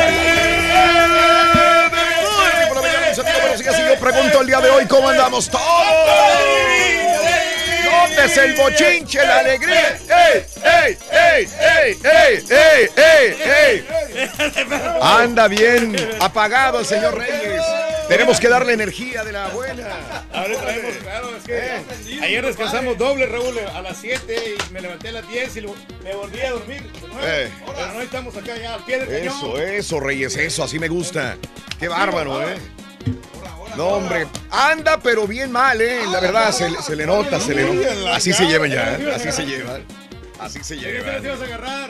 amigos, 3.19 3.41
buenos 3.43 3.59
días. 3.59 3.79
Y 3.79 3.87
yo 3.87 3.99
pregunto 3.99 4.41
el 4.41 4.47
día 4.47 4.61
de 4.61 4.71
hoy 4.71 4.87
cómo 4.87 5.09
andamos 5.09 5.47
todos. 5.47 7.02
¿Dónde 8.03 8.25
es 8.25 8.37
el 8.37 8.53
bochinche, 8.55 9.19
la 9.19 9.39
alegría? 9.39 9.97
¡Ey, 10.09 10.45
ey, 10.61 10.97
ey, 11.11 11.47
ey, 11.61 11.97
ey, 12.03 12.43
ey, 12.49 12.89
ey, 12.97 13.85
ey! 13.85 13.85
Anda 15.01 15.47
bien 15.47 15.95
apagado 16.19 16.79
el 16.79 16.85
señor 16.85 17.17
Reyes. 17.17 17.61
Tenemos 18.09 18.39
que 18.41 18.49
darle 18.49 18.73
energía 18.73 19.23
de 19.23 19.31
la 19.31 19.47
buena. 19.49 19.87
Ahora 20.33 20.57
traemos, 20.59 20.95
claro, 21.01 21.35
es 21.37 21.43
que 21.43 22.21
ayer 22.21 22.45
descansamos 22.45 22.97
doble, 22.97 23.25
Raúl, 23.25 23.57
a 23.59 23.81
las 23.81 23.97
7 23.97 24.55
y 24.69 24.73
me 24.73 24.81
levanté 24.81 25.09
a 25.09 25.13
las 25.13 25.29
10 25.29 25.57
y 25.57 25.61
me 26.03 26.13
volví 26.13 26.41
a 26.41 26.51
dormir. 26.51 26.91
Eh. 27.21 27.49
Pero 27.65 27.93
no 27.93 28.01
estamos 28.01 28.35
acá 28.35 28.57
ya 28.57 28.73
al 28.73 28.83
pie 28.83 28.99
del 28.99 29.07
cañón. 29.07 29.37
Eso, 29.37 29.57
eso, 29.57 29.99
Reyes, 30.01 30.35
eso, 30.35 30.63
así 30.63 30.77
me 30.77 30.89
gusta. 30.89 31.37
Qué 31.79 31.87
bárbaro, 31.87 32.41
¿eh? 32.43 32.57
No, 33.75 33.87
hombre, 33.87 34.27
anda 34.51 34.99
pero 34.99 35.25
bien 35.27 35.51
mal, 35.51 35.81
¿eh? 35.81 36.01
La 36.11 36.19
verdad, 36.19 36.51
se, 36.51 36.69
le- 36.69 36.81
se 36.81 36.95
le 36.95 37.05
nota, 37.05 37.39
se 37.39 37.55
le 37.55 37.73
nota. 37.73 38.15
Así 38.15 38.31
se 38.33 38.45
llevan 38.45 38.69
ya, 38.71 38.95
¿eh? 38.97 39.11
así 39.15 39.31
se 39.31 39.45
llevan. 39.45 39.83
Así 40.39 40.61
se 40.63 40.75
llevan. 40.75 41.21
te 41.21 41.29
vas 41.29 41.39
a 41.41 41.43
agarrar? 41.45 41.89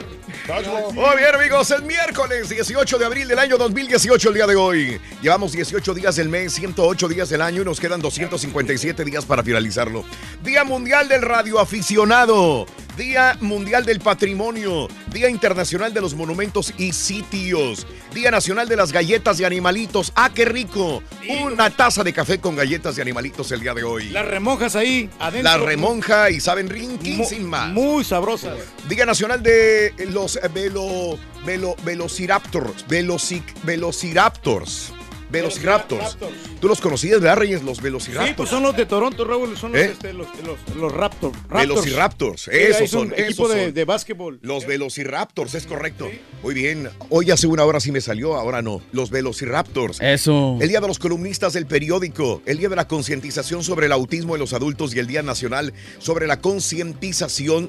Muy 0.92 1.16
bien, 1.16 1.34
amigos, 1.34 1.70
el 1.72 1.82
miércoles 1.82 2.48
18 2.48 2.98
de 2.98 3.04
abril 3.04 3.26
del 3.26 3.38
año 3.38 3.56
2018, 3.58 4.28
el 4.28 4.34
día 4.34 4.46
de 4.46 4.54
hoy. 4.54 5.00
Llevamos 5.22 5.52
18 5.52 5.92
días 5.94 6.16
del 6.16 6.28
mes, 6.28 6.52
108 6.54 7.08
días 7.08 7.28
del 7.30 7.42
año 7.42 7.62
y 7.62 7.64
nos 7.64 7.80
quedan 7.80 8.00
257 8.00 9.04
días 9.04 9.24
para 9.24 9.42
finalizarlo. 9.42 10.04
Día 10.42 10.62
Mundial 10.64 11.08
del 11.08 11.22
Radioaficionado, 11.22 12.66
Día 12.96 13.36
Mundial 13.40 13.84
del 13.84 13.98
Patrimonio, 13.98 14.88
Día 15.12 15.28
Internacional 15.28 15.92
de 15.92 16.00
los 16.00 16.14
Monumentos 16.14 16.72
y 16.78 16.92
Sitios, 16.92 17.86
Día 18.14 18.30
Nacional 18.30 18.68
de 18.68 18.76
las 18.76 18.92
Galletas 18.92 19.38
de 19.38 19.46
Animalitos. 19.46 20.12
¡Ah, 20.14 20.30
qué 20.32 20.44
rico! 20.44 21.02
Una 21.42 21.70
taza 21.70 22.04
de 22.04 22.12
café 22.12 22.38
con 22.38 22.54
galletas 22.54 22.94
de 22.96 23.02
animalitos 23.02 23.50
el 23.50 23.60
día 23.60 23.74
de 23.74 23.82
hoy. 23.82 24.10
Las 24.10 24.26
remojas 24.26 24.76
ahí 24.76 25.10
adentro. 25.18 25.50
La 25.50 25.58
remonja 25.58 26.30
y 26.30 26.38
saben 26.38 26.68
rinquín 26.68 27.24
sin 27.24 27.48
más. 27.48 27.72
Muy 27.72 28.04
sabrosas. 28.04 28.58
Día 28.88 29.06
Nacional 29.06 29.42
de 29.42 29.92
los 30.10 30.38
velo, 30.52 31.18
velo, 31.44 31.74
velociraptors. 31.84 32.86
Velocic, 32.86 33.42
velociraptors. 33.64 34.92
Velociraptors. 35.34 36.16
Tú 36.60 36.68
los 36.68 36.80
conocías, 36.80 37.20
¿verdad, 37.20 37.36
Reyes? 37.38 37.62
Los 37.62 37.82
velociraptors. 37.82 38.28
Sí, 38.30 38.34
pues 38.36 38.48
son 38.48 38.62
los 38.62 38.76
de 38.76 38.86
Toronto, 38.86 39.24
Raúl, 39.24 39.56
son 39.56 39.72
los, 39.72 39.80
¿Eh? 39.80 39.90
este, 39.92 40.12
los, 40.12 40.26
los, 40.46 40.76
los 40.76 40.92
Raptors. 40.92 41.36
Raptors. 41.48 41.68
Velociraptors, 41.68 42.42
Sí, 42.42 42.50
esos 42.52 42.90
son 42.90 43.08
son. 43.10 43.12
equipo 43.18 43.44
esos 43.46 43.54
de, 43.54 43.64
son. 43.66 43.74
de 43.74 43.84
básquetbol. 43.84 44.38
Los 44.42 44.66
Velociraptors, 44.66 45.54
es 45.54 45.66
correcto. 45.66 46.08
Muy 46.42 46.54
bien. 46.54 46.88
Hoy 47.10 47.30
hace 47.30 47.46
una 47.46 47.64
hora 47.64 47.80
sí 47.80 47.92
me 47.92 48.00
salió, 48.00 48.36
ahora 48.36 48.62
no. 48.62 48.80
Los 48.92 49.10
Velociraptors. 49.10 50.00
Eso. 50.00 50.56
El 50.60 50.68
Día 50.68 50.80
de 50.80 50.88
los 50.88 50.98
Columnistas 50.98 51.52
del 51.52 51.66
Periódico. 51.66 52.40
El 52.46 52.58
Día 52.58 52.68
de 52.68 52.76
la 52.76 52.88
Concientización 52.88 53.64
sobre 53.64 53.86
el 53.86 53.92
Autismo 53.92 54.34
en 54.36 54.40
los 54.40 54.52
Adultos 54.52 54.94
y 54.94 54.98
el 55.00 55.06
Día 55.06 55.22
Nacional 55.22 55.72
sobre 55.98 56.26
la 56.26 56.40
Concientización 56.40 57.68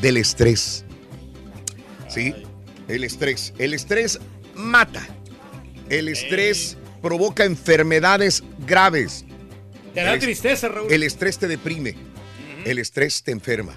del 0.00 0.16
Estrés. 0.16 0.84
¿Sí? 2.08 2.34
El 2.88 3.02
estrés. 3.04 3.52
El 3.58 3.74
estrés 3.74 4.20
mata. 4.54 5.06
El 5.88 6.08
estrés 6.08 6.76
provoca 7.02 7.44
enfermedades 7.44 8.42
graves. 8.66 9.24
Te 9.94 10.02
da 10.02 10.14
El 10.14 10.20
tristeza, 10.20 10.68
Raúl. 10.68 10.92
El 10.92 11.02
estrés 11.02 11.38
te 11.38 11.48
deprime. 11.48 11.94
El 12.64 12.78
estrés 12.78 13.22
te 13.22 13.30
enferma. 13.32 13.74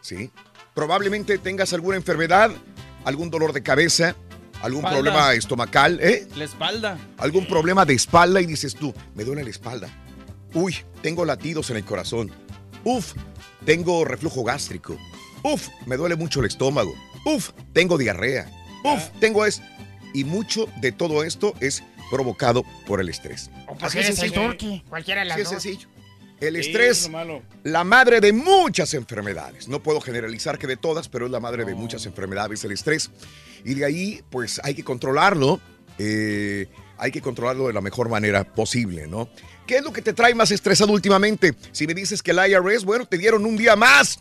¿Sí? 0.00 0.30
Probablemente 0.74 1.38
tengas 1.38 1.72
alguna 1.72 1.96
enfermedad, 1.96 2.50
algún 3.04 3.30
dolor 3.30 3.52
de 3.52 3.62
cabeza, 3.62 4.16
algún 4.62 4.80
Espalda. 4.80 4.96
problema 5.00 5.34
estomacal, 5.34 6.00
¿eh? 6.00 6.26
La 6.34 6.44
espalda. 6.44 6.98
algún 7.18 7.46
problema 7.46 7.84
de 7.84 7.94
espalda 7.94 8.40
y 8.40 8.46
dices 8.46 8.74
tú, 8.74 8.92
me 9.14 9.22
duele 9.24 9.44
la 9.44 9.50
espalda. 9.50 9.88
Uy, 10.54 10.76
tengo 11.02 11.24
latidos 11.24 11.70
en 11.70 11.76
el 11.76 11.84
corazón. 11.84 12.30
Uf, 12.84 13.12
tengo 13.64 14.04
reflujo 14.04 14.42
gástrico. 14.44 14.98
Uf, 15.44 15.68
me 15.86 15.96
duele 15.96 16.16
mucho 16.16 16.40
el 16.40 16.46
estómago. 16.46 16.92
Uf, 17.24 17.50
tengo 17.72 17.96
diarrea. 17.96 18.50
Uf, 18.84 19.08
tengo 19.20 19.46
es. 19.46 19.62
Y 20.14 20.24
mucho 20.24 20.68
de 20.80 20.92
todo 20.92 21.24
esto 21.24 21.54
es 21.60 21.82
provocado 22.10 22.64
por 22.86 23.00
el 23.00 23.08
estrés. 23.08 23.50
Pues 23.68 23.82
Así 23.84 23.98
es 24.00 24.06
sencillo. 24.06 24.54
cualquiera 24.88 25.22
de 25.22 25.26
las 25.28 25.34
Así 25.36 25.42
es 25.42 25.50
dos. 25.50 25.62
sencillo. 25.62 25.88
El 26.40 26.54
Sí, 26.56 26.60
estrés, 26.70 26.98
es 26.98 27.04
lo 27.06 27.10
malo. 27.12 27.42
la 27.62 27.84
madre 27.84 28.20
de 28.20 28.32
muchas 28.32 28.94
enfermedades. 28.94 29.68
No 29.68 29.80
puedo 29.82 30.00
generalizar 30.00 30.58
que 30.58 30.66
de 30.66 30.76
todas, 30.76 31.08
pero 31.08 31.26
es 31.26 31.30
la 31.32 31.38
madre 31.40 31.64
de 31.64 31.74
muchas 31.76 32.04
enfermedades, 32.04 32.64
el 32.64 32.72
estrés. 32.72 33.10
Y 33.64 33.74
de 33.74 33.84
ahí, 33.84 34.22
pues 34.30 34.60
hay 34.64 34.74
que 34.74 34.82
controlarlo. 34.84 35.60
eh, 35.98 36.66
hay 36.98 37.10
que 37.12 37.20
controlarlo 37.20 37.66
de 37.66 37.72
la 37.72 37.80
mejor 37.80 38.08
manera 38.08 38.44
posible, 38.44 39.06
¿no? 39.08 39.28
¿Qué 39.66 39.76
es 39.78 39.82
lo 39.84 39.92
que 39.92 40.02
te 40.02 40.12
trae 40.12 40.34
más 40.34 40.50
estresado 40.52 40.92
últimamente? 40.92 41.54
Si 41.72 41.86
me 41.86 41.94
dices 41.94 42.22
que 42.22 42.30
el 42.30 42.38
IRS, 42.48 42.84
bueno, 42.84 43.06
te 43.06 43.18
dieron 43.18 43.44
un 43.44 43.56
día 43.56 43.74
más. 43.76 44.20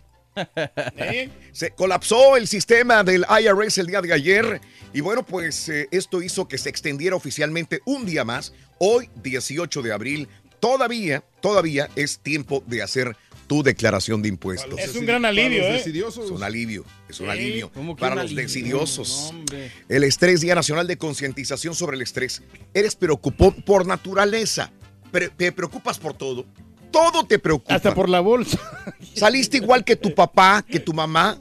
Se 1.51 1.71
colapsó 1.71 2.37
el 2.37 2.47
sistema 2.47 3.03
del 3.03 3.25
IRS 3.41 3.77
el 3.79 3.87
día 3.87 4.01
de 4.01 4.13
ayer 4.13 4.61
y 4.93 5.01
bueno, 5.01 5.23
pues 5.25 5.69
eh, 5.69 5.87
esto 5.91 6.21
hizo 6.21 6.47
que 6.47 6.57
se 6.57 6.69
extendiera 6.69 7.15
oficialmente 7.15 7.81
un 7.85 8.05
día 8.05 8.23
más. 8.25 8.53
Hoy, 8.79 9.09
18 9.23 9.81
de 9.81 9.91
abril, 9.93 10.27
todavía, 10.59 11.23
todavía 11.41 11.89
es 11.95 12.19
tiempo 12.19 12.63
de 12.67 12.81
hacer 12.81 13.15
tu 13.47 13.63
declaración 13.63 14.21
de 14.21 14.29
impuestos. 14.29 14.79
Es 14.79 14.95
un 14.95 15.05
gran 15.05 15.25
alivio, 15.25 15.61
¿eh? 15.63 15.75
Es 15.83 16.17
un 16.31 16.41
alivio, 16.41 16.85
es 17.09 17.19
un 17.19 17.29
alivio 17.29 17.69
¿cómo 17.73 17.95
que 17.97 17.99
para 17.99 18.13
un 18.15 18.21
los 18.21 18.31
alivio? 18.31 18.43
decidiosos. 18.45 19.33
No. 19.33 19.43
El 19.89 20.03
estrés, 20.05 20.39
Día 20.39 20.55
Nacional 20.55 20.87
de 20.87 20.97
Concientización 20.97 21.75
sobre 21.75 21.97
el 21.97 22.01
Estrés. 22.01 22.41
Eres 22.73 22.95
preocupón 22.95 23.61
por 23.63 23.85
naturaleza. 23.85 24.71
Pre- 25.11 25.27
te 25.29 25.51
preocupas 25.51 25.99
por 25.99 26.13
todo. 26.13 26.45
Todo 26.91 27.25
te 27.25 27.39
preocupa. 27.39 27.75
Hasta 27.75 27.93
por 27.93 28.09
la 28.09 28.19
bolsa. 28.19 28.59
Saliste 29.15 29.57
igual 29.57 29.83
que 29.85 29.95
tu 29.95 30.13
papá, 30.13 30.63
que 30.67 30.79
tu 30.79 30.93
mamá. 30.93 31.37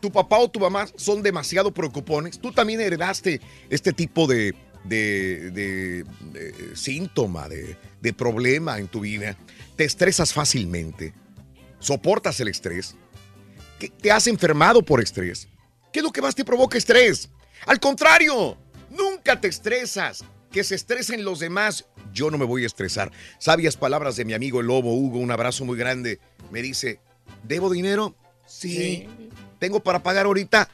Tu 0.00 0.10
papá 0.10 0.38
o 0.38 0.50
tu 0.50 0.58
mamá 0.60 0.86
son 0.96 1.22
demasiado 1.22 1.72
preocupones. 1.72 2.38
Tú 2.38 2.52
también 2.52 2.80
heredaste 2.80 3.40
este 3.70 3.92
tipo 3.92 4.26
de, 4.26 4.54
de, 4.84 5.50
de- 5.52 6.04
de 6.32 6.76
síntoma, 6.76 7.48
de, 7.48 7.76
de 8.00 8.12
problema 8.12 8.78
en 8.78 8.88
tu 8.88 9.00
vida. 9.00 9.36
Te 9.76 9.84
estresas 9.84 10.32
fácilmente. 10.32 11.14
Soportas 11.78 12.38
el 12.40 12.48
estrés. 12.48 12.96
¿Qué- 13.78 13.88
¿Te 13.90 14.10
has 14.10 14.26
enfermado 14.26 14.82
por 14.82 15.00
estrés? 15.00 15.48
¿Qué 15.92 16.00
es 16.00 16.04
lo 16.04 16.10
que 16.12 16.22
más 16.22 16.34
te 16.34 16.44
provoca 16.44 16.76
estrés? 16.78 17.28
Al 17.66 17.78
contrario, 17.78 18.56
nunca 18.90 19.40
te 19.40 19.48
estresas. 19.48 20.24
Que 20.50 20.64
se 20.64 20.74
estresen 20.74 21.24
los 21.24 21.38
demás. 21.38 21.86
Yo 22.12 22.30
no 22.30 22.38
me 22.38 22.44
voy 22.44 22.64
a 22.64 22.66
estresar. 22.66 23.10
Sabias 23.38 23.76
palabras 23.76 24.16
de 24.16 24.24
mi 24.24 24.34
amigo 24.34 24.60
el 24.60 24.66
lobo 24.66 24.94
Hugo, 24.94 25.18
un 25.18 25.30
abrazo 25.30 25.64
muy 25.64 25.76
grande. 25.78 26.18
Me 26.50 26.62
dice, 26.62 27.00
¿debo 27.42 27.70
dinero? 27.70 28.14
Sí. 28.46 29.06
¿Tengo 29.58 29.80
para 29.82 30.02
pagar 30.02 30.26
ahorita? 30.26 30.68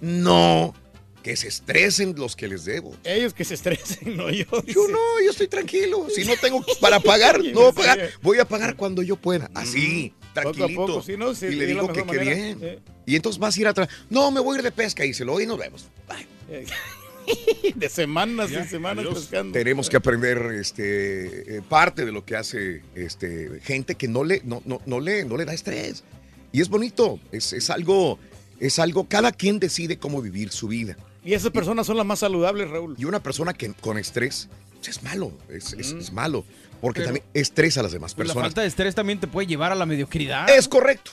No. 0.00 0.74
Que 1.22 1.36
se 1.36 1.48
estresen 1.48 2.14
los 2.18 2.36
que 2.36 2.48
les 2.48 2.66
debo. 2.66 2.94
Ellos 3.02 3.32
que 3.32 3.44
se 3.44 3.54
estresen, 3.54 4.16
no 4.16 4.30
yo. 4.30 4.44
Yo 4.66 4.86
no, 4.88 4.98
yo 5.24 5.30
estoy 5.30 5.48
tranquilo. 5.48 6.06
Si 6.14 6.24
no 6.24 6.34
tengo 6.36 6.62
para 6.80 7.00
pagar, 7.00 7.42
no 7.42 7.60
voy 7.60 7.70
a 7.70 7.72
pagar. 7.72 8.10
Voy 8.20 8.38
a 8.38 8.44
pagar 8.44 8.76
cuando 8.76 9.00
yo 9.02 9.16
pueda. 9.16 9.50
Así, 9.54 10.12
Poco 10.18 10.28
a 10.28 10.42
tranquilito. 10.42 10.86
poco, 10.86 11.04
no, 11.16 11.32
y 11.32 11.54
le 11.54 11.66
digo 11.66 11.90
que 11.92 12.04
qué 12.04 12.18
bien. 12.18 12.82
Y 13.06 13.16
entonces 13.16 13.38
vas 13.38 13.56
a 13.56 13.60
ir 13.60 13.66
atrás. 13.68 13.88
No, 14.10 14.30
me 14.30 14.40
voy 14.40 14.56
a 14.56 14.58
ir 14.58 14.64
de 14.64 14.72
pesca. 14.72 15.04
Y 15.06 15.14
se 15.14 15.24
lo 15.24 15.40
y 15.40 15.46
nos 15.46 15.58
vemos. 15.58 15.88
De 17.74 17.88
semanas 17.88 18.50
y 18.50 18.62
semanas 18.68 19.06
pescando. 19.06 19.52
Tenemos 19.52 19.88
que 19.88 19.96
aprender 19.96 20.38
este, 20.60 21.56
eh, 21.58 21.62
parte 21.68 22.04
de 22.04 22.12
lo 22.12 22.24
que 22.24 22.36
hace 22.36 22.82
este, 22.94 23.60
gente 23.62 23.94
que 23.94 24.08
no 24.08 24.24
le, 24.24 24.42
no, 24.44 24.62
no, 24.64 24.80
no 24.86 25.00
le, 25.00 25.24
no 25.24 25.36
le 25.36 25.44
da 25.44 25.54
estrés. 25.54 26.04
Y 26.52 26.60
es 26.60 26.68
bonito, 26.68 27.18
es, 27.32 27.52
es 27.52 27.70
algo, 27.70 28.18
es 28.60 28.78
algo, 28.78 29.08
cada 29.08 29.32
quien 29.32 29.58
decide 29.58 29.98
cómo 29.98 30.22
vivir 30.22 30.50
su 30.50 30.68
vida. 30.68 30.96
Y 31.24 31.32
esas 31.34 31.50
personas 31.50 31.86
son 31.86 31.96
las 31.96 32.06
más 32.06 32.18
saludables, 32.20 32.68
Raúl. 32.70 32.94
Y 32.98 33.06
una 33.06 33.22
persona 33.22 33.54
que 33.54 33.72
con 33.72 33.98
estrés 33.98 34.48
pues, 34.74 34.88
es 34.88 35.02
malo, 35.02 35.32
es, 35.48 35.72
es- 35.72 35.94
Mm. 35.94 35.98
es 35.98 36.12
malo, 36.12 36.44
porque 36.80 37.00
Pero- 37.00 37.06
también 37.06 37.26
estresa 37.34 37.80
a 37.80 37.82
las 37.82 37.92
demás 37.92 38.14
Pues 38.14 38.28
la 38.28 38.34
personas. 38.34 38.48
falta 38.50 38.60
de 38.60 38.68
estrés 38.68 38.94
también 38.94 39.18
te 39.18 39.26
puede 39.26 39.46
llevar 39.46 39.72
a 39.72 39.74
la 39.74 39.86
mediocridad. 39.86 40.48
Es 40.50 40.68
correcto. 40.68 41.10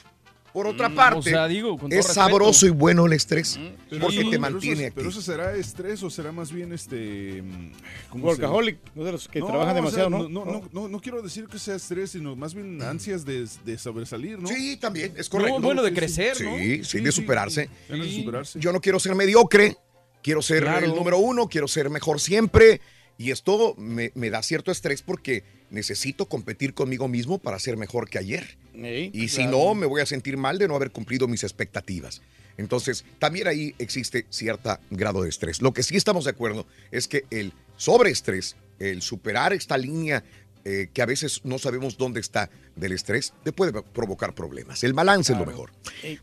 Por 0.54 0.68
otra 0.68 0.90
Mm, 0.90 0.96
parte, 0.96 1.20
o 1.20 1.22
sea, 1.24 1.48
digo, 1.48 1.70
con 1.78 1.90
todo 1.90 1.98
es 2.00 2.06
respeto. 2.08 2.14
sabroso 2.28 2.68
y 2.68 2.72
bueno 2.72 3.06
el 3.06 3.14
estrés, 3.14 3.58
Pero 3.90 4.02
porque 4.02 4.26
te 4.26 4.38
mantiene 4.38 4.86
eso, 4.88 4.94
pero 4.96 5.10
eso 5.10 5.22
será 5.22 5.56
estrés 5.56 6.04
o 6.04 6.10
será 6.10 6.32
más 6.34 6.52
bien 6.52 6.74
este. 6.74 7.42
mm, 7.42 7.72
¿cómo 8.10 8.24
se- 8.26 8.42
Workaholic, 8.42 8.78
no 8.94 9.04
de 9.06 9.12
los 9.14 9.28
que 9.30 9.40
trabajan 9.40 9.62
o 9.62 9.66
sea, 9.68 9.74
demasiado, 9.76 10.10
¿no? 10.10 10.28
No, 10.28 10.44
no, 10.46 10.70
no, 10.74 10.88
no 10.90 11.00
quiero 11.00 11.22
decir 11.22 11.48
que 11.48 11.58
sea 11.58 11.76
estrés, 11.76 12.12
sino 12.12 12.36
más 12.36 12.54
bien 12.54 12.82
ansias 12.82 13.24
de, 13.24 13.48
de 13.64 13.78
sobresalir, 13.78 14.40
¿no? 14.40 14.50
Sí, 14.50 14.76
también, 14.76 15.14
es 15.16 15.30
correcto. 15.30 15.62
Sí, 16.08 16.34
Sí, 16.36 16.84
sí, 16.84 17.00
de 17.00 17.12
superarse. 17.14 17.70
de 17.88 18.12
superarse. 18.12 18.60
Yo 18.60 18.74
no 18.74 18.82
quiero 18.82 19.00
ser 19.00 19.16
mediocre, 19.16 19.78
quiero 20.22 20.42
ser 20.42 20.64
Claro. 20.64 20.86
el 20.86 20.94
número 20.94 21.18
uno, 21.18 21.48
quiero 21.48 21.68
ser 21.68 21.90
mejor 21.90 22.20
siempre. 22.20 22.82
Y 23.18 23.32
esto 23.32 23.76
me, 23.78 24.12
me 24.16 24.30
da 24.30 24.42
cierto 24.44 24.72
estrés 24.72 25.02
porque 25.02 25.44
necesito 25.72 26.28
competir 26.28 26.74
conmigo 26.74 27.08
mismo 27.08 27.40
para 27.40 27.58
ser 27.58 27.78
mejor 27.78 28.10
que 28.10 28.20
ayer. 28.20 28.58
y 28.74 29.28
si 29.30 29.38
claro. 29.38 29.52
no, 29.52 29.76
me 29.76 29.86
voy 29.88 30.02
a 30.02 30.06
sentir 30.06 30.38
mal 30.38 30.58
de 30.58 30.68
no 30.68 30.76
haber 30.76 30.92
cumplido 30.92 31.28
mis 31.28 31.44
expectativas. 31.44 32.22
Entonces, 32.58 33.06
también 33.18 33.48
ahí 33.48 33.74
existe 33.80 34.26
cierto 34.30 34.78
grado 34.90 35.24
de 35.24 35.30
estrés. 35.30 35.62
Lo 35.62 35.74
que 35.74 35.84
sí 35.84 35.96
estamos 35.96 36.26
de 36.26 36.32
acuerdo 36.32 36.68
es 36.92 37.08
que 37.08 37.24
el 37.32 37.54
sobreestrés, 37.78 38.56
el 38.80 39.02
superar 39.02 39.54
esta 39.54 39.78
línea 39.78 40.24
eh, 40.66 40.90
que 40.94 41.02
a 41.02 41.06
veces 41.06 41.42
no 41.44 41.58
sabemos 41.60 41.98
dónde 41.98 42.20
está 42.20 42.50
del 42.76 42.92
estrés, 42.94 43.34
te 43.44 43.52
puede 43.52 43.74
provocar 43.84 44.34
problemas. 44.34 44.84
El 44.84 44.94
balance 44.94 45.34
es 45.34 45.40
lo 45.40 45.46
mejor. 45.46 45.72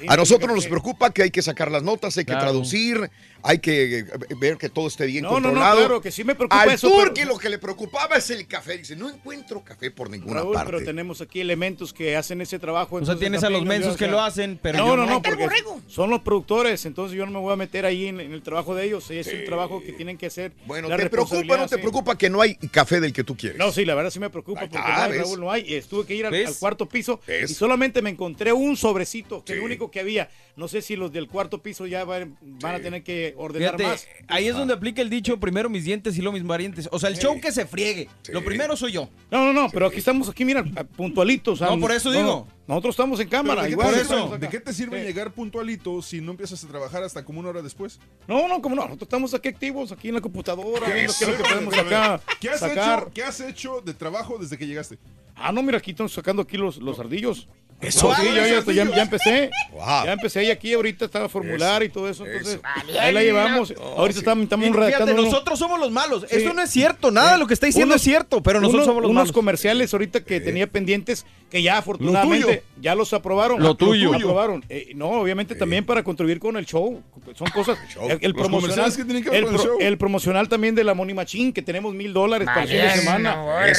A 0.08 0.16
nosotros 0.16 0.54
nos 0.54 0.66
preocupa 0.66 1.10
que 1.12 1.22
hay 1.22 1.30
que 1.30 1.42
sacar 1.42 1.70
las 1.70 1.82
notas, 1.82 2.16
hay 2.18 2.24
que 2.24 2.32
Claro. 2.32 2.46
traducir, 2.46 3.10
hay 3.46 3.58
que 3.60 3.98
eh, 4.00 4.04
ver 4.40 4.56
que 4.58 4.68
todo 4.68 4.88
esté 4.88 5.06
bien 5.06 5.22
No, 5.22 5.30
no, 5.30 5.34
no, 5.40 5.42
controlado. 5.48 5.78
claro, 5.78 6.00
que 6.00 6.10
sí 6.10 6.24
me 6.24 6.34
preocupa 6.34 6.62
Al 6.62 6.70
eso, 6.72 6.88
turque 6.90 7.22
pero- 7.22 7.28
lo 7.34 7.38
que 7.38 7.48
le 7.48 7.58
preocupaba 7.58 8.16
es 8.16 8.28
el 8.30 8.46
café. 8.46 8.78
Dice, 8.78 8.96
no 8.96 9.08
encuentro 9.08 9.62
café 9.64 9.90
por 9.90 10.10
ninguna 10.10 10.40
Raúl, 10.40 10.54
parte. 10.54 10.72
pero 10.72 10.84
tenemos 10.84 11.20
aquí 11.20 11.40
elementos 11.40 11.92
que 11.92 12.16
hacen 12.16 12.40
ese 12.40 12.58
trabajo. 12.58 12.96
O 12.96 13.04
sea, 13.06 13.16
tienes 13.16 13.44
a 13.44 13.50
los 13.50 13.64
mensos 13.64 13.94
o 13.94 13.96
que 13.96 14.04
sea, 14.04 14.12
lo 14.12 14.20
hacen, 14.20 14.58
pero 14.60 14.78
no, 14.78 14.86
yo 14.88 14.96
no, 14.96 15.06
no. 15.06 15.12
no, 15.12 15.22
porque 15.22 15.48
son 15.88 16.10
los 16.10 16.20
productores, 16.22 16.84
entonces 16.86 17.16
yo 17.16 17.24
no 17.26 17.32
me 17.32 17.38
voy 17.38 17.52
a 17.52 17.56
meter 17.56 17.86
ahí 17.86 18.06
en, 18.06 18.20
en 18.20 18.32
el 18.32 18.42
trabajo 18.42 18.74
de 18.74 18.84
ellos. 18.84 19.10
Es 19.10 19.26
el 19.28 19.44
trabajo 19.44 19.82
que 19.82 19.92
tienen 19.92 20.18
que 20.18 20.26
hacer. 20.26 20.52
Bueno, 20.66 20.88
¿te 20.88 21.08
preocupa 21.08 21.56
no 21.56 21.66
te 21.68 21.76
sí. 21.76 21.80
preocupa 21.80 22.18
que 22.18 22.28
no 22.28 22.40
hay 22.42 22.56
café 22.56 23.00
del 23.00 23.12
que 23.12 23.24
tú 23.24 23.36
quieres? 23.36 23.58
No, 23.58 23.70
sí, 23.72 23.84
la 23.84 23.94
verdad 23.94 24.10
sí 24.10 24.18
me 24.20 24.30
preocupa 24.30 24.60
porque 24.60 24.76
no 24.78 24.84
hay. 24.84 25.18
Raúl, 25.18 25.40
no 25.40 25.50
hay. 25.52 25.62
Y 25.66 25.74
Estuve 25.74 26.04
que 26.06 26.14
ir 26.14 26.26
al, 26.26 26.34
cuarto 26.58 26.88
piso 26.88 27.20
¿Ves? 27.26 27.50
y 27.50 27.54
solamente 27.54 28.02
me 28.02 28.10
encontré 28.10 28.52
un 28.52 28.76
sobrecito, 28.76 29.44
que 29.44 29.52
es 29.52 29.56
Sí. 29.56 29.60
el 29.60 29.64
único 29.64 29.90
que 29.90 30.00
había. 30.00 30.28
No 30.56 30.68
sé 30.68 30.80
si 30.80 30.96
los 30.96 31.12
del 31.12 31.28
cuarto 31.28 31.62
piso 31.62 31.86
ya 31.86 32.02
van, 32.04 32.38
van 32.40 32.76
a 32.76 32.80
tener 32.80 33.02
que 33.02 33.34
ordenar 33.36 33.76
Fíjate, 33.76 33.84
más. 33.84 34.08
ahí 34.26 34.46
es 34.48 34.54
donde 34.56 34.72
aplica 34.72 35.02
el 35.02 35.10
dicho 35.10 35.38
primero 35.38 35.68
mis 35.68 35.84
dientes 35.84 36.16
y 36.16 36.22
luego 36.22 36.38
mis 36.38 36.46
parientes. 36.46 36.88
O 36.90 36.98
sea, 36.98 37.10
el 37.10 37.18
show 37.18 37.38
que 37.38 37.52
se 37.52 37.66
friegue. 37.66 38.08
Lo 38.28 38.42
primero 38.42 38.74
soy 38.74 38.92
yo. 38.92 39.08
No, 39.30 39.44
no, 39.44 39.52
no, 39.52 39.68
pero 39.70 39.86
aquí 39.88 39.98
estamos, 39.98 40.30
aquí, 40.30 40.46
mira, 40.46 40.64
puntualitos. 40.96 41.60
No, 41.60 41.78
por 41.78 41.92
eso 41.92 42.10
digo. 42.10 42.46
Nosotros 42.66 42.94
estamos 42.94 43.20
en 43.20 43.28
cámara. 43.28 43.62
¿De 43.62 43.68
qué, 43.68 43.72
igual, 43.72 43.94
sirve, 43.94 44.22
acá. 44.22 44.38
¿De 44.38 44.48
qué 44.48 44.60
te 44.60 44.72
sirve 44.72 45.00
Sí. 45.00 45.06
llegar 45.06 45.30
puntualito 45.30 46.02
si 46.02 46.20
no 46.20 46.32
empiezas 46.32 46.64
a 46.64 46.66
trabajar 46.66 47.04
hasta 47.04 47.24
como 47.24 47.38
una 47.38 47.50
hora 47.50 47.62
después? 47.62 48.00
No, 48.26 48.48
no, 48.48 48.60
como 48.60 48.74
no. 48.74 48.82
Nosotros 48.82 49.06
estamos 49.06 49.34
aquí 49.34 49.48
activos, 49.48 49.92
aquí 49.92 50.08
en 50.08 50.14
la 50.14 50.20
computadora, 50.20 50.86
viendo 50.86 51.12
Eso, 51.12 51.18
qué 51.26 51.32
es 51.32 51.38
lo 51.38 51.44
que 51.44 51.50
podemos 51.50 51.78
acá 51.78 52.20
¿Qué 52.40 52.48
has, 52.48 52.60
sacar. 52.60 53.00
hecho, 53.02 53.10
¿Qué 53.14 53.22
has 53.22 53.40
hecho 53.40 53.80
de 53.82 53.94
trabajo 53.94 54.36
desde 54.38 54.58
que 54.58 54.66
llegaste? 54.66 54.98
Ah, 55.36 55.52
no, 55.52 55.62
mira, 55.62 55.78
aquí 55.78 55.90
estamos 55.92 56.12
sacando 56.12 56.42
aquí 56.42 56.56
los, 56.56 56.78
los 56.78 56.98
ardillos. 56.98 57.46
Eso. 57.80 58.10
Sí, 58.14 58.22
Ah, 58.30 58.34
ya, 58.34 58.62
ya- 58.72 58.84
ya- 58.94 59.02
empecé. 59.02 59.50
Wow. 59.72 60.04
Ya 60.06 60.12
empecé 60.12 60.44
y 60.44 60.50
aquí 60.50 60.72
ahorita 60.72 61.04
estaba 61.04 61.28
formular 61.28 61.82
y 61.82 61.90
todo 61.90 62.08
eso. 62.08 62.24
Entonces, 62.26 62.60
Valiente. 62.62 62.98
ahí 63.00 63.12
la 63.12 63.22
llevamos. 63.22 63.74
Oh, 63.78 63.98
ahorita 64.00 64.14
sí. 64.14 64.18
estamos, 64.20 64.44
estamos 64.44 64.64
redactando. 64.74 65.04
fíjate, 65.06 65.20
uno- 65.20 65.30
nosotros 65.30 65.58
somos 65.58 65.78
los 65.78 65.90
malos. 65.90 66.22
Sí. 66.28 66.36
Esto 66.36 66.54
no 66.54 66.62
es 66.62 66.70
cierto. 66.70 67.10
Nada 67.10 67.32
de 67.32 67.38
lo 67.38 67.46
que 67.46 67.52
está 67.54 67.66
diciendo 67.66 67.92
Unos- 67.92 67.96
es 68.00 68.02
cierto, 68.02 68.42
pero 68.42 68.60
nosotros 68.60 68.84
uno- 68.84 68.90
somos 68.92 69.02
los 69.02 69.10
unos 69.10 69.20
malos. 69.24 69.32
comerciales 69.32 69.92
ahorita 69.92 70.24
que 70.24 70.40
tenía 70.40 70.66
pendientes 70.66 71.26
que 71.50 71.62
ya 71.62 71.76
afortunadamente 71.78 72.46
tuyo. 72.46 72.62
ya 72.80 72.94
los 72.94 73.12
aprobaron. 73.12 73.62
Lo 73.62 73.74
tuyo. 73.76 74.12
aprobaron. 74.14 74.64
Eh, 74.70 74.92
no, 74.94 75.10
obviamente 75.10 75.54
también 75.54 75.84
para 75.84 76.02
contribuir 76.02 76.38
con 76.40 76.56
el 76.56 76.64
show. 76.66 77.02
Son 77.34 77.48
cosas. 77.50 77.78
El, 78.20 78.34
promocional. 78.34 78.60
comerciales 78.60 78.96
que 78.96 79.04
tienen 79.04 79.22
que 79.22 79.30
ver 79.30 79.38
el, 79.40 79.44
con 79.44 79.54
el 79.54 79.60
pro- 79.60 79.70
show. 79.72 79.78
el 79.80 79.98
promocional 79.98 80.48
también 80.48 80.74
de 80.74 80.82
la 80.84 80.94
Money 80.94 81.14
Machine, 81.14 81.52
que 81.52 81.60
tenemos 81.62 81.94
mil 81.94 82.12
dólares 82.12 82.46
para 82.46 82.62
el 82.62 82.68
fin 82.68 82.78
de 82.78 82.90
semana. 82.92 83.36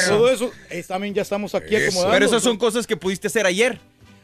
Todo 0.08 0.30
eso 0.30 0.50
eh, 0.70 0.84
también 0.86 1.14
ya 1.14 1.22
estamos 1.22 1.54
aquí 1.54 1.74
acomodando. 1.76 2.12
Pero 2.14 2.26
esas 2.26 2.42
son 2.42 2.56
cosas 2.56 2.86
que 2.86 2.96
pudiste 2.96 3.26
hacer 3.26 3.44
ayer. 3.44 3.78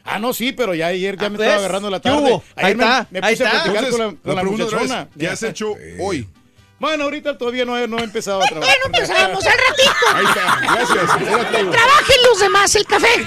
Ah, 0.05 0.19
no, 0.19 0.33
sí, 0.33 0.51
pero 0.51 0.73
ya 0.75 0.87
ayer 0.87 1.17
ya 1.17 1.25
Ah, 1.25 1.29
me 1.29 1.37
¿ves? 1.37 1.47
estaba 1.47 1.59
agarrando 1.65 1.89
la 1.89 1.99
¿Qué 1.99 2.09
tarde. 2.09 2.21
hubo? 2.21 2.43
Ayer 2.55 2.65
Ahí 2.67 2.75
me, 2.75 2.83
está, 2.83 3.07
me 3.09 3.19
ahí 3.23 3.33
puse 3.35 3.43
a 3.43 3.47
está. 3.47 3.63
platicar 3.63 3.89
con 3.89 3.99
la, 3.99 4.05
Entonces, 4.05 4.21
con 4.23 4.35
la 4.35 4.41
otra 4.41 4.43
vez, 4.79 4.89
muchachona. 4.89 5.09
¿qué 5.19 5.27
has 5.27 5.43
hecho 5.43 5.73
hoy? 5.99 6.29
Bueno, 6.77 7.03
ahorita 7.05 7.37
todavía 7.37 7.65
no 7.65 7.77
he, 7.77 7.87
no 7.87 7.97
he 7.99 8.03
empezado 8.03 8.43
a 8.43 8.45
trabajar. 8.47 8.75
Bueno, 8.83 8.97
empezamos 8.99 9.45
al 9.45 9.53
ratito. 9.53 9.91
Ahí 10.13 10.25
está, 10.25 10.59
gracias. 10.61 11.71
Trabajen 11.71 12.17
los 12.29 12.39
demás 12.39 12.75
el 12.75 12.85
café. 12.85 13.25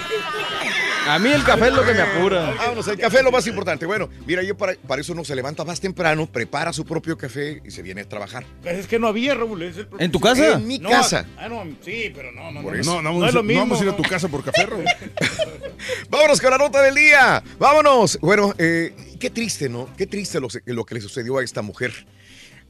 A 1.09 1.19
mí 1.19 1.31
el 1.31 1.43
café 1.45 1.69
es 1.69 1.73
lo 1.75 1.85
que 1.85 1.95
me 1.95 2.01
apura. 2.03 2.55
Vámonos, 2.59 2.87
el 2.89 2.99
café 2.99 3.19
es 3.19 3.25
lo 3.25 3.31
más 3.33 3.47
importante. 3.47 3.87
Bueno, 3.87 4.09
mira, 4.27 4.43
yo 4.43 4.57
para, 4.57 4.75
para 4.87 5.01
eso 5.01 5.13
uno 5.13 5.25
se 5.25 5.35
levanta 5.35 5.65
más 5.65 5.81
temprano, 5.81 6.27
prepara 6.27 6.73
su 6.73 6.85
propio 6.85 7.17
café 7.17 7.63
y 7.65 7.71
se 7.71 7.83
viene 7.83 8.03
a 8.03 8.09
trabajar. 8.09 8.45
Es 8.65 8.87
que 8.87 8.99
no 8.99 9.07
había, 9.09 9.35
Raúl. 9.35 9.63
es 9.63 9.77
el- 9.79 9.89
¿En 9.99 10.11
tu 10.13 10.21
casa? 10.21 10.55
En 10.55 10.67
mi 10.67 10.79
No, 10.79 10.91
casa. 10.91 11.27
Ah, 11.39 11.49
no, 11.49 11.65
sí, 11.85 12.13
pero 12.15 12.31
no, 12.33 12.53
no, 12.53 12.63
Por 12.63 12.75
no. 12.75 12.81
eso. 12.81 12.91
No, 12.91 12.97
no, 12.97 13.03
No 13.03 13.15
vamos, 13.15 13.29
es 13.29 13.35
lo 13.35 13.41
no 13.43 13.47
mismo, 13.49 13.61
vamos 13.63 13.81
a 13.81 13.85
ir 13.85 13.91
a 13.91 13.97
tu 13.97 14.03
casa 14.03 14.29
por 14.29 14.45
café, 14.45 14.67
Raúl. 14.67 14.85
Vámonos 16.11 16.41
con 16.41 16.51
la 16.51 16.59
nota 16.59 16.83
del 16.83 16.95
día. 16.95 17.43
Vámonos. 17.59 18.19
Bueno, 18.21 18.55
eh, 18.59 18.93
qué 19.19 19.31
triste, 19.31 19.69
¿no? 19.69 19.89
Qué 19.97 20.07
triste 20.07 20.41
lo, 20.41 20.49
lo 20.67 20.85
que 20.85 20.95
le 20.95 21.01
sucedió 21.01 21.39
a 21.39 21.45
esta 21.45 21.63
mujer. 21.63 21.93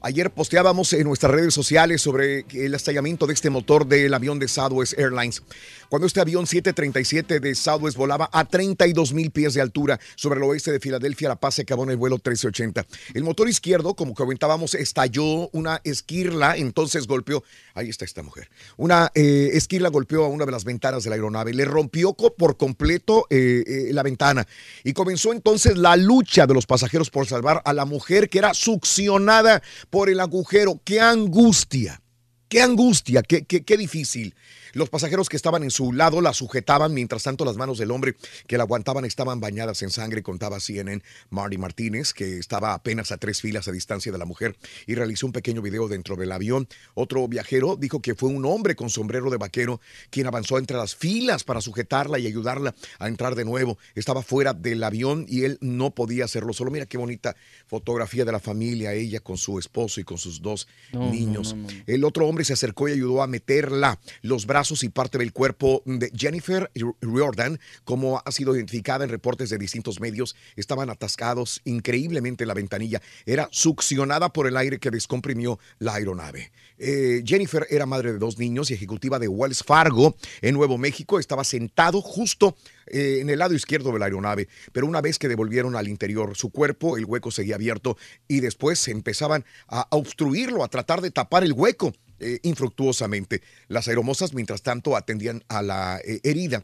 Ayer 0.01 0.31
posteábamos 0.31 0.93
en 0.93 1.03
nuestras 1.03 1.33
redes 1.33 1.53
sociales 1.53 2.01
sobre 2.01 2.45
el 2.53 2.73
estallamiento 2.73 3.27
de 3.27 3.33
este 3.33 3.49
motor 3.49 3.85
del 3.85 4.13
avión 4.13 4.39
de 4.39 4.47
Southwest 4.47 4.97
Airlines. 4.97 5.43
Cuando 5.89 6.07
este 6.07 6.21
avión 6.21 6.47
737 6.47 7.41
de 7.41 7.53
Southwest 7.53 7.97
volaba 7.97 8.29
a 8.31 8.45
32 8.45 9.11
mil 9.11 9.29
pies 9.31 9.55
de 9.55 9.61
altura 9.61 9.99
sobre 10.15 10.37
el 10.37 10.43
oeste 10.43 10.71
de 10.71 10.79
Filadelfia, 10.79 11.27
La 11.27 11.35
Paz 11.35 11.55
se 11.55 11.63
acabó 11.63 11.83
en 11.83 11.89
el 11.89 11.97
vuelo 11.97 12.15
1380. 12.15 12.85
El 13.13 13.23
motor 13.25 13.49
izquierdo, 13.49 13.93
como 13.93 14.13
comentábamos, 14.13 14.73
estalló 14.73 15.49
una 15.49 15.81
esquirla, 15.83 16.55
entonces 16.55 17.05
golpeó, 17.05 17.43
ahí 17.73 17.89
está 17.89 18.05
esta 18.05 18.23
mujer, 18.23 18.49
una 18.77 19.11
eh, 19.15 19.49
esquirla 19.53 19.89
golpeó 19.89 20.23
a 20.23 20.29
una 20.29 20.45
de 20.45 20.51
las 20.53 20.63
ventanas 20.63 21.03
de 21.03 21.09
la 21.09 21.17
aeronave, 21.17 21.53
le 21.53 21.65
rompió 21.65 22.13
por 22.13 22.55
completo 22.55 23.27
eh, 23.29 23.63
eh, 23.67 23.89
la 23.91 24.03
ventana 24.03 24.47
y 24.85 24.93
comenzó 24.93 25.33
entonces 25.33 25.77
la 25.77 25.97
lucha 25.97 26.47
de 26.47 26.53
los 26.53 26.65
pasajeros 26.65 27.09
por 27.09 27.27
salvar 27.27 27.61
a 27.65 27.73
la 27.73 27.83
mujer 27.83 28.29
que 28.29 28.37
era 28.37 28.53
succionada 28.53 29.61
por 29.89 30.09
el 30.09 30.19
agujero. 30.19 30.81
¡Qué 30.83 30.99
angustia! 30.99 32.01
¡Qué 32.47 32.61
angustia! 32.61 33.21
¡Qué, 33.21 33.45
qué, 33.45 33.63
qué 33.63 33.77
difícil! 33.77 34.35
Los 34.73 34.89
pasajeros 34.89 35.29
que 35.29 35.35
estaban 35.37 35.63
en 35.63 35.71
su 35.71 35.93
lado 35.93 36.21
la 36.21 36.33
sujetaban, 36.33 36.93
mientras 36.93 37.23
tanto 37.23 37.45
las 37.45 37.57
manos 37.57 37.77
del 37.77 37.91
hombre 37.91 38.15
que 38.47 38.57
la 38.57 38.63
aguantaban 38.63 39.05
estaban 39.05 39.39
bañadas 39.39 39.81
en 39.81 39.89
sangre, 39.89 40.23
contaba 40.23 40.59
CNN 40.59 41.01
Marty 41.29 41.57
Martínez, 41.57 42.13
que 42.13 42.37
estaba 42.37 42.73
apenas 42.73 43.11
a 43.11 43.17
tres 43.17 43.41
filas 43.41 43.67
a 43.67 43.71
distancia 43.71 44.11
de 44.11 44.17
la 44.17 44.25
mujer 44.25 44.55
y 44.85 44.95
realizó 44.95 45.25
un 45.25 45.31
pequeño 45.31 45.61
video 45.61 45.87
dentro 45.87 46.15
del 46.15 46.31
avión. 46.31 46.67
Otro 46.93 47.27
viajero 47.27 47.75
dijo 47.75 48.01
que 48.01 48.15
fue 48.15 48.29
un 48.29 48.45
hombre 48.45 48.75
con 48.75 48.89
sombrero 48.89 49.29
de 49.29 49.37
vaquero 49.37 49.81
quien 50.09 50.27
avanzó 50.27 50.57
entre 50.59 50.77
las 50.77 50.95
filas 50.95 51.43
para 51.43 51.61
sujetarla 51.61 52.19
y 52.19 52.27
ayudarla 52.27 52.75
a 52.99 53.07
entrar 53.07 53.35
de 53.35 53.45
nuevo. 53.45 53.77
Estaba 53.95 54.21
fuera 54.21 54.53
del 54.53 54.83
avión 54.83 55.25
y 55.27 55.43
él 55.45 55.57
no 55.61 55.91
podía 55.91 56.25
hacerlo 56.25 56.53
solo. 56.53 56.71
Mira 56.71 56.85
qué 56.85 56.97
bonita 56.97 57.35
fotografía 57.67 58.25
de 58.25 58.31
la 58.31 58.39
familia, 58.39 58.93
ella 58.93 59.19
con 59.19 59.37
su 59.37 59.57
esposo 59.59 59.99
y 59.99 60.03
con 60.03 60.17
sus 60.17 60.41
dos 60.41 60.67
No, 60.93 61.09
niños. 61.11 61.55
no, 61.55 61.63
no, 61.63 61.69
no. 61.71 61.83
El 61.87 62.03
otro 62.03 62.27
hombre 62.27 62.45
se 62.45 62.53
acercó 62.53 62.87
y 62.87 62.93
ayudó 62.93 63.23
a 63.23 63.27
meterla 63.27 63.99
los 64.21 64.45
brazos 64.45 64.58
y 64.59 64.89
parte 64.89 65.17
del 65.17 65.31
cuerpo 65.31 65.81
de 65.85 66.11
Jennifer 66.13 66.69
Riordan, 66.99 67.59
como 67.85 68.21
ha 68.23 68.31
sido 68.31 68.53
identificada 68.53 69.05
en 69.05 69.09
reportes 69.09 69.49
de 69.49 69.57
distintos 69.57 70.01
medios, 70.01 70.35
estaban 70.57 70.89
atascados 70.89 71.61
increíblemente 71.63 72.43
en 72.43 72.49
la 72.49 72.53
ventanilla. 72.53 73.01
Era 73.25 73.47
succionada 73.51 74.33
por 74.33 74.47
el 74.47 74.57
aire 74.57 74.77
que 74.79 74.91
descomprimió 74.91 75.59
la 75.79 75.95
aeronave. 75.95 76.51
Eh, 76.77 77.23
Jennifer 77.25 77.65
era 77.69 77.85
madre 77.85 78.11
de 78.11 78.19
dos 78.19 78.37
niños 78.37 78.69
y 78.69 78.73
ejecutiva 78.73 79.17
de 79.17 79.29
Wells 79.29 79.63
Fargo 79.63 80.17
en 80.41 80.55
Nuevo 80.55 80.77
México. 80.77 81.19
Estaba 81.19 81.45
sentado 81.45 82.01
justo 82.01 82.57
eh, 82.87 83.19
en 83.21 83.29
el 83.29 83.39
lado 83.39 83.53
izquierdo 83.53 83.93
de 83.93 83.99
la 83.99 84.05
aeronave, 84.05 84.49
pero 84.73 84.87
una 84.87 84.99
vez 84.99 85.17
que 85.19 85.29
devolvieron 85.29 85.77
al 85.77 85.87
interior 85.87 86.35
su 86.35 86.49
cuerpo, 86.49 86.97
el 86.97 87.05
hueco 87.05 87.31
seguía 87.31 87.55
abierto 87.55 87.97
y 88.27 88.41
después 88.41 88.85
empezaban 88.89 89.45
a 89.69 89.87
obstruirlo, 89.91 90.65
a 90.65 90.67
tratar 90.67 90.99
de 90.99 91.11
tapar 91.11 91.45
el 91.45 91.53
hueco 91.53 91.93
eh, 92.19 92.39
infructuosamente. 92.43 93.41
Las 93.67 93.87
aeromosas, 93.87 94.33
mientras 94.33 94.61
tanto, 94.61 94.95
atendían 94.95 95.43
a 95.47 95.61
la 95.61 95.99
eh, 96.03 96.19
herida. 96.23 96.63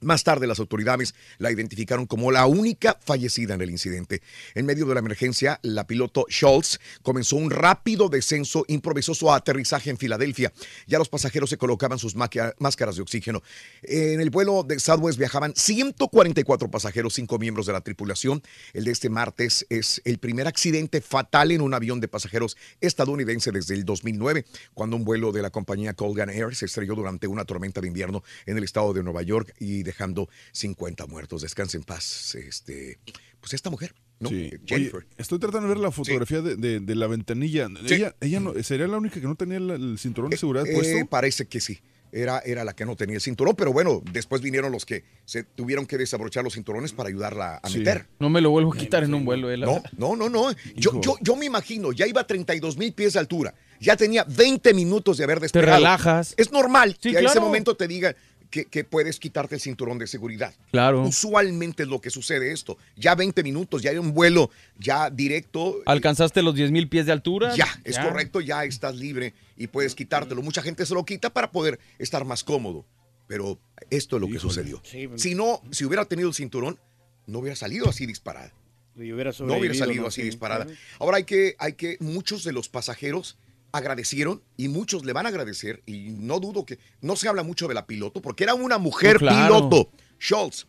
Más 0.00 0.22
tarde 0.22 0.46
las 0.46 0.58
autoridades 0.58 1.14
la 1.38 1.50
identificaron 1.50 2.06
como 2.06 2.30
la 2.30 2.46
única 2.46 2.98
fallecida 3.02 3.54
en 3.54 3.62
el 3.62 3.70
incidente. 3.70 4.20
En 4.54 4.66
medio 4.66 4.86
de 4.86 4.94
la 4.94 5.00
emergencia, 5.00 5.60
la 5.62 5.86
piloto 5.86 6.26
Schultz 6.28 6.78
comenzó 7.02 7.36
un 7.36 7.50
rápido 7.50 8.08
descenso, 8.08 8.64
improvisó 8.68 9.14
su 9.14 9.32
aterrizaje 9.32 9.90
en 9.90 9.96
Filadelfia. 9.96 10.52
Ya 10.86 10.98
los 10.98 11.08
pasajeros 11.08 11.48
se 11.48 11.56
colocaban 11.56 11.98
sus 11.98 12.16
máscaras 12.16 12.96
de 12.96 13.02
oxígeno. 13.02 13.42
En 13.82 14.20
el 14.20 14.30
vuelo 14.30 14.62
de 14.62 14.78
Southwest 14.78 15.18
viajaban 15.18 15.54
144 15.56 16.70
pasajeros, 16.70 17.14
cinco 17.14 17.38
miembros 17.38 17.66
de 17.66 17.72
la 17.72 17.80
tripulación. 17.80 18.42
El 18.72 18.84
de 18.84 18.90
este 18.90 19.08
martes 19.08 19.66
es 19.70 20.02
el 20.04 20.18
primer 20.18 20.46
accidente 20.46 21.00
fatal 21.00 21.50
en 21.52 21.62
un 21.62 21.72
avión 21.72 22.00
de 22.00 22.08
pasajeros 22.08 22.56
estadounidense 22.80 23.52
desde 23.52 23.74
el 23.74 23.84
2009, 23.84 24.44
cuando 24.74 24.96
un 24.96 25.04
vuelo 25.04 25.32
de 25.32 25.42
la 25.42 25.50
compañía 25.50 25.94
Colgan 25.94 26.30
Air 26.30 26.54
se 26.54 26.66
estrelló 26.66 26.94
durante 26.94 27.26
una 27.26 27.44
tormenta 27.44 27.80
de 27.80 27.88
invierno 27.88 28.22
en 28.44 28.58
el 28.58 28.64
estado 28.64 28.92
de 28.92 29.02
Nueva 29.02 29.22
York 29.22 29.54
y 29.58 29.82
dejando 29.94 30.28
50 30.52 31.06
muertos. 31.06 31.42
Descanse 31.42 31.76
en 31.76 31.84
paz, 31.84 32.34
este, 32.34 32.98
pues 33.40 33.54
esta 33.54 33.70
mujer, 33.70 33.94
¿no? 34.20 34.28
Sí. 34.28 34.50
Eh, 34.52 34.58
Jennifer. 34.66 35.00
Oye, 35.04 35.06
estoy 35.18 35.38
tratando 35.38 35.68
de 35.68 35.74
ver 35.74 35.82
la 35.82 35.90
fotografía 35.90 36.42
de, 36.42 36.56
de- 36.56 36.80
de 36.80 36.94
la 36.94 37.06
ventanilla. 37.06 37.68
Ella, 37.88 38.14
ella 38.20 38.40
no, 38.40 38.54
¿Sería 38.62 38.86
la 38.88 38.98
única 38.98 39.20
que 39.20 39.26
no 39.26 39.34
tenía 39.36 39.58
el 39.58 39.96
cinturón 39.98 40.30
de 40.30 40.36
seguridad 40.36 40.66
Eh, 40.66 40.74
puesto? 40.74 41.06
parece 41.06 41.46
que 41.46 41.60
sí. 41.60 41.80
Era, 42.16 42.38
era 42.46 42.62
la 42.62 42.76
que 42.76 42.84
no 42.86 42.94
tenía 42.94 43.16
el 43.16 43.20
cinturón, 43.20 43.56
pero 43.56 43.72
bueno, 43.72 44.00
después 44.12 44.40
vinieron 44.40 44.70
los 44.70 44.86
que 44.86 45.02
se 45.24 45.42
tuvieron 45.42 45.84
que 45.84 45.98
desabrochar 45.98 46.44
los 46.44 46.54
cinturones 46.54 46.92
para 46.92 47.08
ayudarla 47.08 47.56
a 47.56 47.68
Sí. 47.68 47.78
meter. 47.78 48.06
No 48.20 48.30
me 48.30 48.40
lo 48.40 48.50
vuelvo 48.50 48.72
a 48.72 48.76
quitar 48.76 49.02
en 49.02 49.14
un 49.14 49.24
vuelo. 49.24 49.50
eh, 49.50 49.56
la 49.56 49.66
No, 49.66 49.82
no, 49.98 50.14
no, 50.14 50.28
no. 50.28 50.52
Yo, 50.76 51.00
yo, 51.00 51.16
yo 51.20 51.34
me 51.34 51.46
imagino, 51.46 51.90
ya 51.90 52.06
iba 52.06 52.20
a 52.20 52.26
32 52.26 52.76
mil 52.76 52.92
pies 52.92 53.14
de 53.14 53.18
altura. 53.18 53.52
Ya 53.80 53.96
tenía 53.96 54.22
20 54.28 54.72
minutos 54.74 55.16
de 55.18 55.24
haber 55.24 55.40
despegado. 55.40 55.74
relajas. 55.76 56.34
Es 56.36 56.52
normal 56.52 56.96
Sí, 57.00 57.10
que 57.10 57.16
a 57.16 57.20
ese 57.20 57.32
claro. 57.32 57.40
momento 57.40 57.76
te 57.76 57.88
diga 57.88 58.14
que, 58.54 58.66
que 58.66 58.84
puedes 58.84 59.18
quitarte 59.18 59.56
el 59.56 59.60
cinturón 59.60 59.98
de 59.98 60.06
seguridad. 60.06 60.54
Claro. 60.70 61.02
Usualmente 61.02 61.82
es 61.82 61.88
lo 61.88 62.00
que 62.00 62.10
sucede 62.10 62.52
esto. 62.52 62.78
Ya 62.96 63.16
20 63.16 63.42
minutos, 63.42 63.82
ya 63.82 63.90
hay 63.90 63.98
un 63.98 64.14
vuelo 64.14 64.48
ya 64.78 65.10
directo. 65.10 65.82
¿Alcanzaste 65.86 66.40
los 66.40 66.54
10 66.54 66.70
mil 66.70 66.88
pies 66.88 67.06
de 67.06 67.10
altura? 67.10 67.56
Ya, 67.56 67.66
es 67.82 67.98
correcto, 67.98 68.40
ya 68.40 68.64
estás 68.64 68.94
libre 68.94 69.34
y 69.56 69.66
puedes 69.66 69.96
quitártelo. 69.96 70.40
Mucha 70.40 70.62
gente 70.62 70.86
se 70.86 70.94
lo 70.94 71.04
quita 71.04 71.30
para 71.30 71.50
poder 71.50 71.80
estar 71.98 72.24
más 72.24 72.44
cómodo. 72.44 72.86
Pero 73.26 73.58
esto 73.90 74.16
es 74.16 74.20
lo 74.22 74.28
que 74.28 74.38
sucedió. 74.38 74.80
Sí, 74.84 75.08
pues. 75.08 75.20
Si 75.20 75.34
no, 75.34 75.60
si 75.72 75.84
hubiera 75.84 76.04
tenido 76.04 76.28
el 76.28 76.34
cinturón, 76.34 76.78
no 77.26 77.40
hubiera 77.40 77.56
salido 77.56 77.88
así 77.88 78.06
disparada. 78.06 78.52
Y 78.96 79.10
hubiera 79.12 79.32
No 79.40 79.56
hubiera 79.56 79.74
salido 79.74 80.02
¿no? 80.02 80.08
así 80.08 80.20
Sí. 80.20 80.26
disparada. 80.26 80.68
Ahora 81.00 81.16
hay 81.16 81.24
que, 81.24 81.56
hay 81.58 81.72
que, 81.72 81.96
muchos 81.98 82.44
de 82.44 82.52
los 82.52 82.68
pasajeros 82.68 83.36
agradecieron 83.74 84.40
y 84.56 84.68
muchos 84.68 85.04
le 85.04 85.12
van 85.12 85.26
a 85.26 85.30
agradecer 85.30 85.82
y 85.84 86.10
no 86.10 86.38
dudo 86.38 86.64
que, 86.64 86.78
no 87.00 87.16
se 87.16 87.28
habla 87.28 87.42
mucho 87.42 87.66
de 87.66 87.74
la 87.74 87.86
piloto 87.86 88.22
porque 88.22 88.44
era 88.44 88.54
una 88.54 88.78
mujer 88.78 89.16
Oh, 89.16 89.18
claro. 89.18 89.68
piloto. 89.68 89.90
Schultz, 90.20 90.68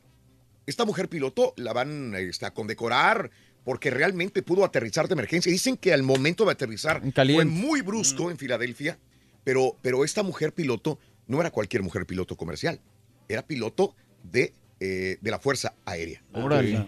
esta 0.66 0.86
mujer 0.86 1.08
piloto 1.08 1.54
la 1.56 1.72
van 1.72 2.16
este, 2.16 2.48
a 2.48 2.54
condecorar 2.54 3.30
porque 3.64 3.92
realmente 3.92 4.42
pudo 4.42 4.66
aterrizar 4.66 5.08
de 5.08 5.14
emergencia. 5.14 5.52
Dicen 5.52 5.78
que 5.78 5.94
al 5.94 6.02
momento 6.02 6.46
de 6.46 6.52
aterrizar 6.54 7.04
fue 7.14 7.46
muy 7.46 7.82
brusco 7.82 8.32
en 8.32 8.40
Filadelfia, 8.40 8.98
pero, 9.44 9.78
pero 9.84 10.04
esta 10.04 10.24
mujer 10.24 10.54
piloto 10.54 10.98
no 11.28 11.40
era 11.40 11.52
cualquier 11.52 11.84
mujer 11.84 12.08
piloto 12.08 12.36
comercial, 12.36 12.82
era 13.28 13.46
piloto 13.46 13.96
de, 14.24 14.54
eh, 14.86 15.18
de 15.22 15.32
la 15.32 15.40
Fuerza 15.40 15.74
Aérea. 15.86 16.22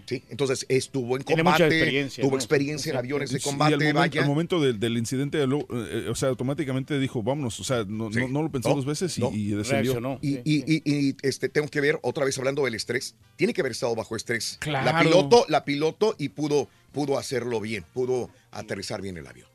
Sí, 0.06 0.24
entonces 0.30 0.66
estuvo 0.70 1.18
en 1.18 1.24
Tiene 1.24 1.44
mucha 1.44 1.58
combate, 1.58 1.78
experiencia, 1.78 2.22
tuvo 2.22 2.32
¿no? 2.32 2.38
experiencia 2.38 2.92
en 2.92 2.98
aviones 2.98 3.32
de 3.32 3.40
combate, 3.40 3.74
al 3.74 3.80
momento, 3.80 4.00
vaya. 4.00 4.22
al 4.22 4.28
momento 4.28 4.62
del, 4.62 4.80
del 4.80 4.98
incidente, 4.98 5.46
lo- 5.48 5.68
eh, 5.72 6.08
o 6.10 6.16
sea, 6.16 6.30
automáticamente 6.30 7.00
dijo, 7.00 7.24
vámonos, 7.24 7.60
o 7.60 7.64
sea, 7.64 7.84
no, 7.88 8.10
no, 8.10 8.28
no 8.28 8.44
lo 8.44 8.52
pensó 8.52 8.70
No, 8.70 8.76
dos 8.76 8.86
veces 8.86 9.18
y, 9.18 9.22
no. 9.22 9.32
y 9.34 9.48
descendió. 9.52 10.20
Y, 10.22 10.36
y- 10.44 10.64
y- 10.68 10.82
y, 10.86 11.16
este, 11.24 11.50
tengo 11.50 11.68
que 11.68 11.82
ver, 11.82 12.00
otra 12.04 12.26
vez 12.26 12.38
hablando 12.38 12.64
del 12.66 12.76
estrés, 12.76 13.16
tiene 13.36 13.54
que 13.54 13.62
haber 13.62 13.72
estado 13.72 13.96
bajo 13.96 14.16
estrés. 14.16 14.60
La 14.66 15.00
piloto, 15.00 15.46
la 15.50 15.66
piloto 15.66 16.16
y 16.18 16.30
pudo, 16.30 16.70
pudo 16.92 17.18
hacerlo 17.18 17.60
bien, 17.60 17.84
pudo 17.94 18.30
aterrizar 18.52 19.02
bien 19.02 19.18
el 19.18 19.28
avión. 19.28 19.48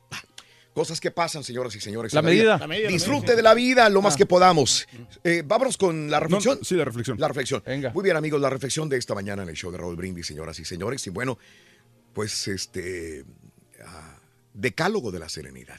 Cosas 0.75 1.01
que 1.01 1.11
pasan, 1.11 1.45
señoras 1.45 1.75
y 1.77 1.81
señores. 1.81 2.13
La 2.15 2.23
medida. 2.23 2.57
La 2.59 2.67
medida, 2.67 2.87
la 2.87 2.93
Disfrute 2.93 3.21
medida, 3.21 3.37
de 3.37 3.43
la 3.43 3.55
vida 3.55 3.89
lo 3.91 4.01
más 4.01 4.15
Ah. 4.15 4.17
que 4.17 4.27
podamos. 4.27 4.87
Eh, 5.23 5.43
vámonos 5.45 5.77
con 5.77 6.11
la 6.11 6.19
reflexión. 6.21 6.59
sí, 6.63 6.75
la 6.77 6.85
reflexión. 6.87 7.19
La 7.21 7.29
reflexión. 7.29 7.63
Muy 7.93 8.03
bien, 8.05 8.17
amigos, 8.17 8.41
la 8.41 8.49
reflexión 8.49 8.89
de 8.89 8.97
esta 8.97 9.15
mañana 9.15 9.43
en 9.43 9.51
el 9.51 9.55
show 9.55 9.71
de 9.71 9.77
Raúl 9.79 9.97
Brindis, 9.97 10.27
señoras 10.27 10.59
y 10.61 10.65
señores. 10.65 11.07
Y 11.07 11.11
bueno, 11.11 11.39
pues 12.15 12.49
este 12.49 13.25
ah, 13.85 14.17
decálogo 14.55 15.11
de 15.11 15.19
la 15.19 15.29
serenidad 15.29 15.79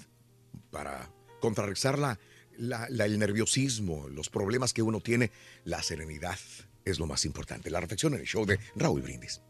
para 0.69 1.09
contrarrestar 1.39 1.97
la, 1.97 2.19
la- 2.57 2.87
la- 2.89 3.05
el 3.05 3.17
nerviosismo, 3.17 4.07
los 4.09 4.29
problemas 4.29 4.73
que 4.73 4.83
uno 4.83 4.99
tiene. 5.01 5.31
La 5.65 5.81
serenidad 5.81 6.37
es 6.85 6.99
lo 6.99 7.07
más 7.07 7.25
importante. 7.25 7.71
La 7.71 7.79
reflexión 7.79 8.13
en 8.13 8.19
el 8.19 8.27
show 8.27 8.45
de 8.45 8.59
Raúl 8.75 9.01
Brindis. 9.01 9.41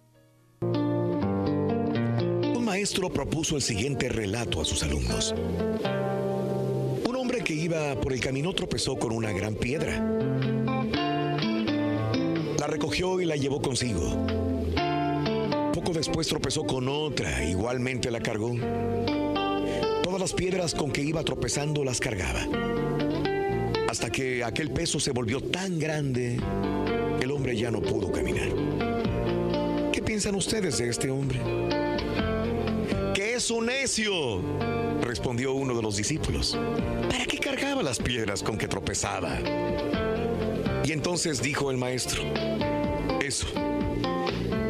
Maestro 2.74 3.14
propuso 3.14 3.56
el 3.56 3.62
siguiente 3.62 4.10
relato 4.10 4.60
a 4.60 4.66
sus 4.66 4.82
alumnos. 4.82 5.36
Un 7.08 7.16
hombre 7.16 7.44
que 7.44 7.54
iba 7.54 7.94
por 8.02 8.14
el 8.14 8.20
camino 8.20 8.52
tropezó 8.52 8.96
con 8.96 9.12
una 9.12 9.32
gran 9.32 9.54
piedra. 9.54 10.04
La 12.60 12.66
recogió 12.66 13.22
y 13.22 13.26
la 13.26 13.36
llevó 13.36 13.62
consigo. 13.62 14.26
Poco 15.72 15.94
después 15.94 16.28
tropezó 16.28 16.64
con 16.64 16.88
otra, 16.90 17.48
igualmente 17.48 18.10
la 18.10 18.22
cargó. 18.22 18.56
Todas 20.02 20.20
las 20.20 20.34
piedras 20.34 20.74
con 20.74 20.92
que 20.92 21.04
iba 21.04 21.24
tropezando 21.24 21.84
las 21.84 22.00
cargaba. 22.00 22.48
Hasta 23.88 24.10
que 24.10 24.44
aquel 24.44 24.72
peso 24.72 25.00
se 25.00 25.12
volvió 25.12 25.42
tan 25.42 25.78
grande, 25.78 26.40
el 27.22 27.30
hombre 27.30 27.56
ya 27.56 27.70
no 27.70 27.84
pudo 27.84 28.12
caminar. 28.12 28.50
¿Qué 29.92 30.02
piensan 30.02 30.34
ustedes 30.34 30.80
de 30.80 30.90
este 30.90 31.12
hombre? 31.12 31.83
Que 33.34 33.38
es 33.38 33.50
un 33.50 33.66
necio, 33.66 34.42
respondió 35.02 35.54
uno 35.54 35.76
de 35.76 35.82
los 35.82 35.98
discípulos. 35.98 36.56
¿Para 37.10 37.26
qué 37.26 37.40
cargaba 37.40 37.82
las 37.82 37.98
piedras 37.98 38.44
con 38.44 38.60
que 38.60 38.68
tropezaba? 38.68 39.40
Y 40.86 40.92
entonces 40.92 41.42
dijo 41.42 41.72
el 41.72 41.78
maestro, 41.78 42.22
eso, 43.24 43.48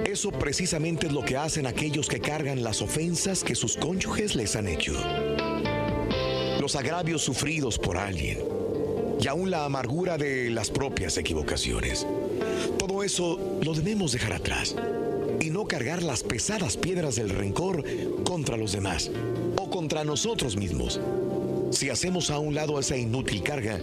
Eso 0.06 0.32
precisamente 0.32 1.08
es 1.08 1.12
lo 1.12 1.26
que 1.26 1.36
hacen 1.36 1.68
aquellos 1.68 2.08
que 2.08 2.22
cargan 2.22 2.64
las 2.64 2.82
ofensas 2.82 3.44
que 3.44 3.54
sus 3.54 3.76
cónyuges 3.76 4.34
les 4.34 4.56
han 4.56 4.70
hecho. 4.70 4.94
Los 6.62 6.78
agravios 6.78 7.22
sufridos 7.22 7.78
por 7.78 7.98
alguien 7.98 8.40
y 9.20 9.28
aún 9.28 9.52
la 9.52 9.66
amargura 9.66 10.18
de 10.18 10.50
las 10.50 10.72
propias 10.72 11.18
equivocaciones. 11.18 12.08
Todo 12.80 13.04
eso 13.04 13.60
lo 13.62 13.74
debemos 13.74 14.14
dejar 14.14 14.32
atrás 14.32 14.74
y 15.44 15.50
no 15.50 15.66
cargar 15.66 16.02
las 16.02 16.24
pesadas 16.24 16.78
piedras 16.78 17.16
del 17.16 17.30
rencor 17.30 17.84
contra 18.24 18.56
los 18.56 18.72
demás 18.72 19.12
o 19.58 19.70
contra 19.70 20.06
nosotros 20.06 20.56
mismos. 20.56 21.02
Si 21.72 21.90
hacemos 21.90 22.30
a 22.30 22.40
un 22.40 22.56
lado 22.56 22.80
esa 22.80 22.96
inútil 22.96 23.44
carga, 23.44 23.78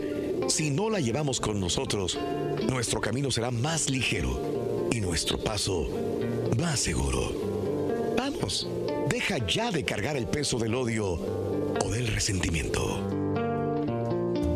si 0.49 0.71
no 0.71 0.89
la 0.89 1.01
llevamos 1.01 1.39
con 1.39 1.61
nosotros, 1.61 2.19
nuestro 2.67 3.01
camino 3.03 3.31
será 3.31 3.51
más 3.51 3.91
ligero 3.91 4.89
y 4.91 5.01
nuestro 5.01 5.37
paso 5.39 5.87
más 6.59 6.81
seguro. 6.81 8.15
Vamos, 8.17 8.67
deja 9.11 9.47
ya 9.47 9.71
de 9.71 9.85
cargar 9.85 10.17
el 10.17 10.27
peso 10.29 10.59
del 10.59 10.75
odio 10.75 11.13
o 11.85 11.91
del 11.91 12.07
resentimiento. 12.07 13.07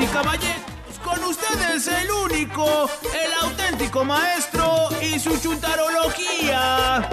y 0.00 0.06
caballeros, 0.06 0.62
con 1.02 1.24
ustedes 1.24 1.88
el 1.88 2.10
único, 2.10 2.88
el 3.12 3.32
auténtico 3.42 4.04
maestro 4.04 4.88
y 5.00 5.18
su 5.18 5.36
chuntarología. 5.40 7.08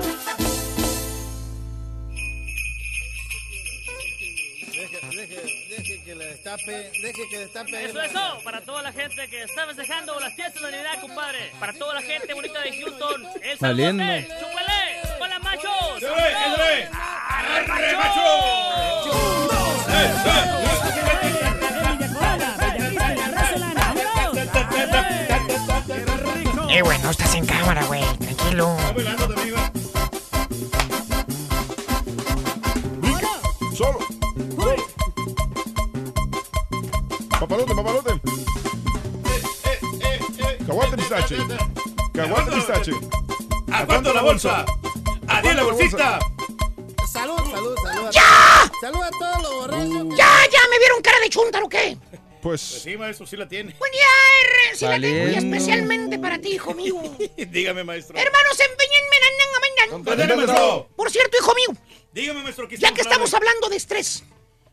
Deje, 4.71 4.99
deje, 5.09 5.67
deje 5.69 6.03
que 6.03 6.15
le 6.15 6.25
destape, 6.25 6.91
deje 7.01 7.29
que 7.29 7.39
destape. 7.39 7.85
Eso, 7.85 8.01
eso, 8.01 8.39
para 8.43 8.61
toda 8.61 8.83
la 8.83 8.91
gente 8.91 9.27
que 9.29 9.43
está 9.43 9.65
festejando 9.65 10.19
las 10.19 10.33
fiestas 10.35 10.61
de 10.61 10.71
Navidad, 10.71 11.01
compadre. 11.01 11.51
Para 11.59 11.73
toda 11.73 11.95
la 11.95 12.01
gente 12.01 12.33
bonita 12.35 12.61
de 12.61 12.81
Houston. 12.81 13.25
El 13.41 13.57
Saliendo. 13.57 14.03
¡Chúpale! 14.03 15.01
¡Hola, 15.19 15.39
machos! 15.39 15.99
¡Súbele, 15.99 16.35
súbele! 16.43 16.89
¡Arre, 16.93 17.65
Eh, 26.69 26.81
güey, 26.81 26.99
no 26.99 27.09
estás 27.11 27.33
en 27.35 27.45
cámara, 27.45 27.85
güey. 27.85 28.03
Tranquilo. 28.17 28.77
Solo. 33.73 33.99
Papalote, 37.39 37.75
papalote. 37.75 38.21
Caguate 40.65 40.97
pistache. 40.97 41.37
Caguate 42.13 42.51
pistache. 42.51 42.91
¿A 43.71 43.85
cuánto 43.85 44.13
la 44.13 44.21
bolsa? 44.21 44.65
¿A 45.27 45.41
la 45.41 45.63
bolsita? 45.63 46.19
Salud, 47.11 47.37
salud, 47.51 47.75
salud. 47.83 48.09
¡Ya! 48.11 48.71
Salud 48.81 49.01
a 49.01 49.09
todos 49.11 49.43
los 49.43 49.53
borrachos. 49.53 50.17
¿Ya, 50.17 50.27
ya 50.51 50.59
me 50.69 50.79
vieron 50.79 51.01
cara 51.01 51.19
de 51.19 51.29
chuntaro 51.29 51.65
o 51.65 51.69
qué? 51.69 51.97
Pues. 52.45 52.61
Sí, 52.61 52.95
maestro, 52.95 53.25
sí 53.25 53.35
la 53.35 53.47
tiene. 53.47 53.73
Buen 53.79 53.91
día, 53.91 54.01
R. 54.69 54.75
Sí 54.77 54.85
la 54.85 54.91
tengo 54.99 55.07
y 55.07 55.33
Saliendo. 55.33 55.55
especialmente 55.57 56.19
para 56.19 56.37
ti, 56.37 56.49
hijo 56.53 56.75
mío. 56.75 56.93
Dígame, 57.37 57.83
maestro. 57.83 58.15
Hermanos, 58.15 58.59
empeñenme, 58.59 59.89
Completamente, 59.89 60.35
maestro. 60.45 60.89
Por 60.95 61.09
cierto, 61.09 61.37
hijo 61.41 61.53
mío, 61.55 61.79
Dígame, 62.13 62.43
maestro, 62.43 62.67
¿qué 62.67 62.77
ya 62.77 62.93
que 62.93 63.01
estamos 63.01 63.33
hablando 63.33 63.67
de 63.69 63.77
estrés, 63.77 64.23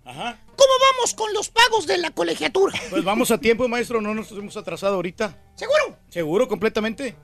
Ajá. 0.05 0.39
¿cómo 0.55 0.73
vamos 0.93 1.15
con 1.15 1.33
los 1.33 1.49
pagos 1.49 1.87
de 1.87 1.97
la 1.97 2.11
colegiatura? 2.11 2.79
Pues 2.91 3.05
vamos 3.05 3.31
a 3.31 3.39
tiempo, 3.39 3.67
maestro, 3.69 4.03
no 4.03 4.15
nos 4.15 4.31
hemos 4.33 4.55
atrasado 4.59 4.97
ahorita. 4.97 5.39
¿Seguro? 5.55 5.97
¿Seguro, 6.11 6.49
completamente? 6.49 7.17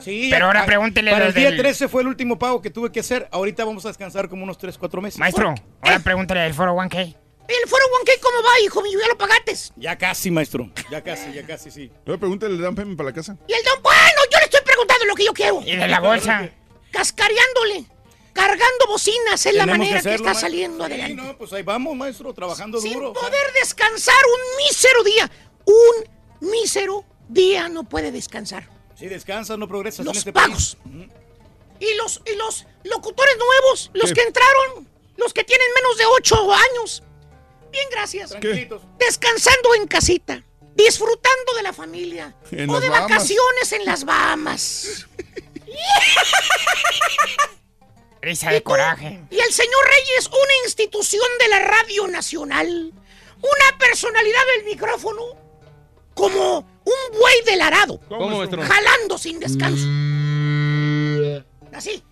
Sí. 0.00 0.26
Pero 0.28 0.46
ahora 0.46 0.62
a- 0.62 0.66
pregúntele 0.66 1.12
Para 1.12 1.26
el 1.28 1.34
día 1.34 1.50
del- 1.50 1.58
13 1.58 1.86
fue 1.88 2.02
el 2.02 2.08
último 2.08 2.36
pago 2.36 2.60
que 2.60 2.70
tuve 2.70 2.90
que 2.90 2.98
hacer. 2.98 3.28
Ahorita 3.30 3.64
vamos 3.64 3.84
a 3.84 3.88
descansar 3.88 4.28
como 4.28 4.42
unos 4.42 4.58
3, 4.58 4.76
4 4.76 5.00
meses. 5.00 5.20
Maestro, 5.20 5.54
ahora 5.82 6.00
pregúntale 6.00 6.40
del 6.40 6.52
foro 6.54 6.74
1K. 6.74 7.16
¿El 7.46 7.68
foro 7.68 7.82
1K 8.04 8.20
cómo 8.20 8.42
va, 8.42 8.60
hijo 8.60 8.80
mío? 8.82 8.98
¿Ya 9.00 9.08
lo 9.08 9.18
pagaste? 9.18 9.54
Ya 9.76 9.98
casi, 9.98 10.30
maestro. 10.30 10.70
Ya 10.90 11.02
casi, 11.04 11.32
ya 11.32 11.46
casi, 11.46 11.70
sí. 11.70 11.90
Luego 12.06 12.20
pregúntale 12.20 12.54
el 12.54 12.60
down 12.60 12.74
payment 12.74 12.96
para 12.96 13.10
la 13.10 13.14
casa. 13.14 13.36
Y 13.46 13.52
el 13.52 13.62
don, 13.64 13.82
bueno, 13.82 14.20
yo 14.32 14.38
le 14.38 14.44
estoy 14.44 14.60
preguntando 14.64 15.04
lo 15.04 15.14
que 15.14 15.24
yo 15.24 15.32
quiero. 15.32 15.60
¿Y 15.64 15.76
de 15.76 15.88
la 15.88 16.00
bolsa? 16.00 16.48
Cascareándole, 16.90 17.84
cargando 18.32 18.86
bocinas 18.88 19.44
es 19.46 19.54
la 19.54 19.66
manera 19.66 19.92
que, 19.94 19.98
hacerlo, 19.98 20.14
está 20.16 20.24
maestro. 20.26 20.40
saliendo 20.48 20.86
Sí, 20.86 20.92
adelante. 20.92 21.14
no, 21.22 21.36
pues 21.38 21.52
ahí 21.52 21.62
vamos, 21.62 21.94
maestro, 21.96 22.32
trabajando 22.32 22.80
duro. 22.80 23.10
o 23.10 23.14
sea. 23.14 23.22
Poder 23.28 23.52
descansar 23.60 24.14
un 24.24 24.64
mísero 24.64 25.02
día. 25.04 25.30
Un 25.66 26.48
mísero 26.50 27.04
día 27.28 27.68
no 27.68 27.84
puede 27.84 28.10
descansar. 28.12 28.68
Si 28.96 29.06
descansas, 29.08 29.58
no 29.58 29.66
progresas 29.68 30.00
en 30.00 30.06
Los 30.06 30.16
este 30.18 30.32
pagos. 30.32 30.76
país. 30.82 31.08
Y 31.80 31.94
los, 31.96 32.22
y 32.24 32.36
los 32.36 32.64
locutores 32.84 33.36
nuevos, 33.36 33.90
los 33.92 34.10
¿Qué? 34.10 34.14
que 34.14 34.22
entraron, 34.22 34.88
los 35.16 35.34
que 35.34 35.42
tienen 35.44 35.66
menos 35.74 35.98
de 35.98 36.04
8 36.06 36.52
años. 36.54 37.02
Bien, 37.74 37.88
gracias. 37.90 38.30
Tranquilitos. 38.30 38.82
Descansando 39.00 39.74
en 39.74 39.88
casita, 39.88 40.44
disfrutando 40.76 41.54
de 41.56 41.62
la 41.64 41.72
familia. 41.72 42.32
En 42.52 42.70
o 42.70 42.78
de 42.78 42.88
Bahamas. 42.88 43.10
vacaciones 43.10 43.72
en 43.72 43.84
las 43.84 44.04
Bahamas. 44.04 45.06
Risa 48.22 48.52
de 48.52 48.62
coraje. 48.62 49.24
Y 49.28 49.40
el 49.40 49.52
señor 49.52 49.84
Reyes, 49.86 50.28
una 50.28 50.54
institución 50.64 51.26
de 51.40 51.48
la 51.48 51.58
Radio 51.58 52.06
Nacional, 52.06 52.92
una 53.38 53.78
personalidad 53.78 54.40
del 54.56 54.66
micrófono, 54.66 55.22
como 56.14 56.58
un 56.60 57.18
buey 57.18 57.42
del 57.44 57.60
arado, 57.60 57.98
jalando 58.08 59.18
sin 59.18 59.40
descanso. 59.40 59.84
Así, 61.72 62.04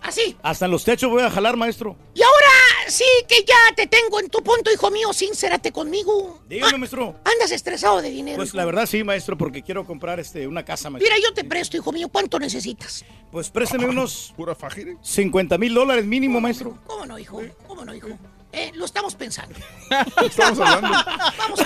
así. 0.00 0.38
Hasta 0.42 0.64
en 0.64 0.70
los 0.70 0.84
techos 0.84 1.10
voy 1.10 1.22
a 1.22 1.30
jalar, 1.30 1.58
maestro. 1.58 1.98
Y 2.14 2.22
ahora 2.22 2.41
sí 2.88 3.04
que 3.28 3.44
ya 3.44 3.74
te 3.74 3.86
tengo 3.86 4.20
en 4.20 4.28
tu 4.28 4.42
punto, 4.42 4.70
hijo 4.72 4.90
mío, 4.90 5.12
sincérate 5.12 5.72
conmigo. 5.72 6.40
Dígame, 6.48 6.78
maestro. 6.78 7.16
Andas 7.24 7.50
estresado 7.52 8.02
de 8.02 8.10
dinero. 8.10 8.36
Pues 8.36 8.50
hijo. 8.50 8.58
la 8.58 8.64
verdad 8.64 8.86
sí, 8.86 9.04
maestro, 9.04 9.36
porque 9.36 9.62
quiero 9.62 9.84
comprar 9.84 10.20
este 10.20 10.46
una 10.46 10.64
casa, 10.64 10.90
maestro. 10.90 11.12
Mira, 11.12 11.22
yo 11.22 11.34
te 11.34 11.44
presto, 11.44 11.76
hijo 11.76 11.92
mío, 11.92 12.08
¿cuánto 12.08 12.38
necesitas? 12.38 13.04
Pues 13.30 13.50
présteme 13.50 13.86
unos... 13.86 14.32
¿Pura 14.36 14.54
fajire? 14.54 14.96
50 15.02 15.58
mil 15.58 15.74
dólares 15.74 16.04
mínimo, 16.04 16.40
maestro. 16.40 16.78
¿Cómo 16.86 17.06
no, 17.06 17.18
hijo? 17.18 17.40
¿Cómo 17.66 17.84
no, 17.84 17.94
hijo? 17.94 18.08
Eh, 18.52 18.70
lo 18.74 18.84
estamos 18.84 19.14
pensando. 19.14 19.58
Estamos 20.26 20.60
hablando. 20.60 20.98
Vamos. 21.38 21.60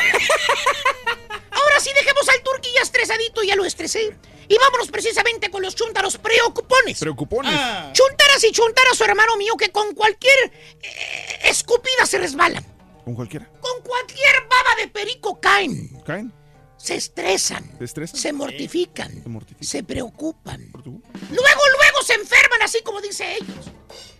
Ahora 1.50 1.80
sí, 1.80 1.90
dejemos 1.94 2.28
al 2.28 2.42
turqui 2.44 2.68
ya 2.74 2.82
estresadito, 2.82 3.42
ya 3.42 3.56
lo 3.56 3.64
estresé. 3.64 4.16
Y 4.48 4.56
vámonos 4.58 4.88
precisamente 4.90 5.50
con 5.50 5.62
los 5.62 5.74
chuntaros 5.74 6.18
preocupones. 6.18 6.98
Preocupones. 7.00 7.52
Ah. 7.54 7.90
Chuntaras 7.92 8.44
y 8.44 8.52
chuntaras, 8.52 8.96
su 8.96 9.04
hermano 9.04 9.36
mío, 9.36 9.54
que 9.56 9.70
con 9.70 9.94
cualquier 9.94 10.52
eh, 10.82 11.38
escupida 11.44 12.06
se 12.06 12.18
resbalan. 12.18 12.64
Con 13.04 13.14
cualquiera. 13.14 13.48
Con 13.60 13.82
cualquier 13.82 14.34
baba 14.48 14.74
de 14.80 14.88
perico 14.88 15.40
caen. 15.40 16.02
¿Caen? 16.04 16.32
Se 16.76 16.94
estresan. 16.96 17.76
¿Se 17.78 17.84
estresan? 17.84 18.20
Se 18.20 18.32
mortifican. 18.32 19.22
Se 19.22 19.28
mortifican. 19.28 19.68
Se 19.68 19.82
preocupan. 19.82 20.70
Luego, 20.74 21.00
luego 21.30 22.02
se 22.04 22.14
enferman, 22.14 22.62
así 22.62 22.80
como 22.82 23.00
dice 23.00 23.36
ellos. 23.36 23.66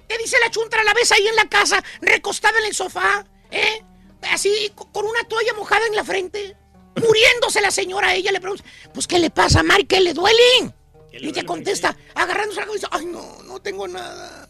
¿Qué 0.09 0.18
dice 0.18 0.37
la 0.41 0.51
chuntara? 0.51 0.83
La 0.85 0.95
ves 0.95 1.11
ahí 1.12 1.27
en 1.27 1.37
la 1.37 1.49
casa, 1.49 1.83
recostada 2.01 2.59
en 2.61 2.66
el 2.66 2.74
sofá, 2.74 3.27
¿eh? 3.51 3.83
Así, 4.31 4.72
co- 4.74 4.91
con 4.93 5.05
una 5.05 5.22
toalla 5.24 5.53
mojada 5.55 5.87
en 5.87 5.95
la 5.97 6.05
frente. 6.05 6.57
Muriéndose 6.97 7.61
la 7.61 7.70
señora, 7.70 8.14
ella 8.14 8.32
le 8.32 8.40
pregunta, 8.40 8.64
pues, 8.92 9.07
¿qué 9.07 9.18
le 9.18 9.30
pasa, 9.30 9.62
Mari? 9.62 9.84
¿Qué 9.84 10.01
le 10.01 10.14
duele? 10.14 10.72
Y 11.12 11.32
te 11.32 11.44
contesta, 11.44 11.97
agarrándose 12.14 12.61
la 12.61 12.66
cabeza, 12.66 12.88
ay, 12.90 13.07
no, 13.07 13.42
no 13.44 13.61
tengo 13.61 13.88
nada. 13.88 14.49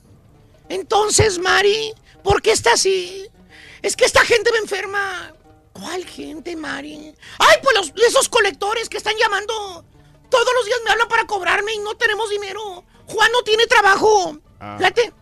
Entonces, 0.68 1.38
Mari, 1.38 1.92
¿por 2.22 2.42
qué 2.42 2.52
está 2.52 2.72
así? 2.72 3.28
Es 3.82 3.96
que 3.96 4.04
esta 4.04 4.24
gente 4.24 4.50
me 4.52 4.58
enferma. 4.58 5.32
¿Cuál 5.72 6.04
gente, 6.06 6.56
Mari? 6.56 7.14
Ay, 7.38 7.56
pues 7.62 7.76
los, 7.76 8.06
esos 8.06 8.28
colectores 8.28 8.88
que 8.88 8.96
están 8.96 9.14
llamando. 9.16 9.84
Todos 10.28 10.48
los 10.56 10.66
días 10.66 10.80
me 10.84 10.90
hablan 10.90 11.08
para 11.08 11.26
cobrarme 11.26 11.72
y 11.74 11.78
no 11.78 11.94
tenemos 11.96 12.30
dinero. 12.30 12.84
Juan 13.06 13.30
no 13.30 13.42
tiene 13.42 13.66
trabajo. 13.66 14.38
Ah. 14.58 14.76
Fíjate, 14.78 15.12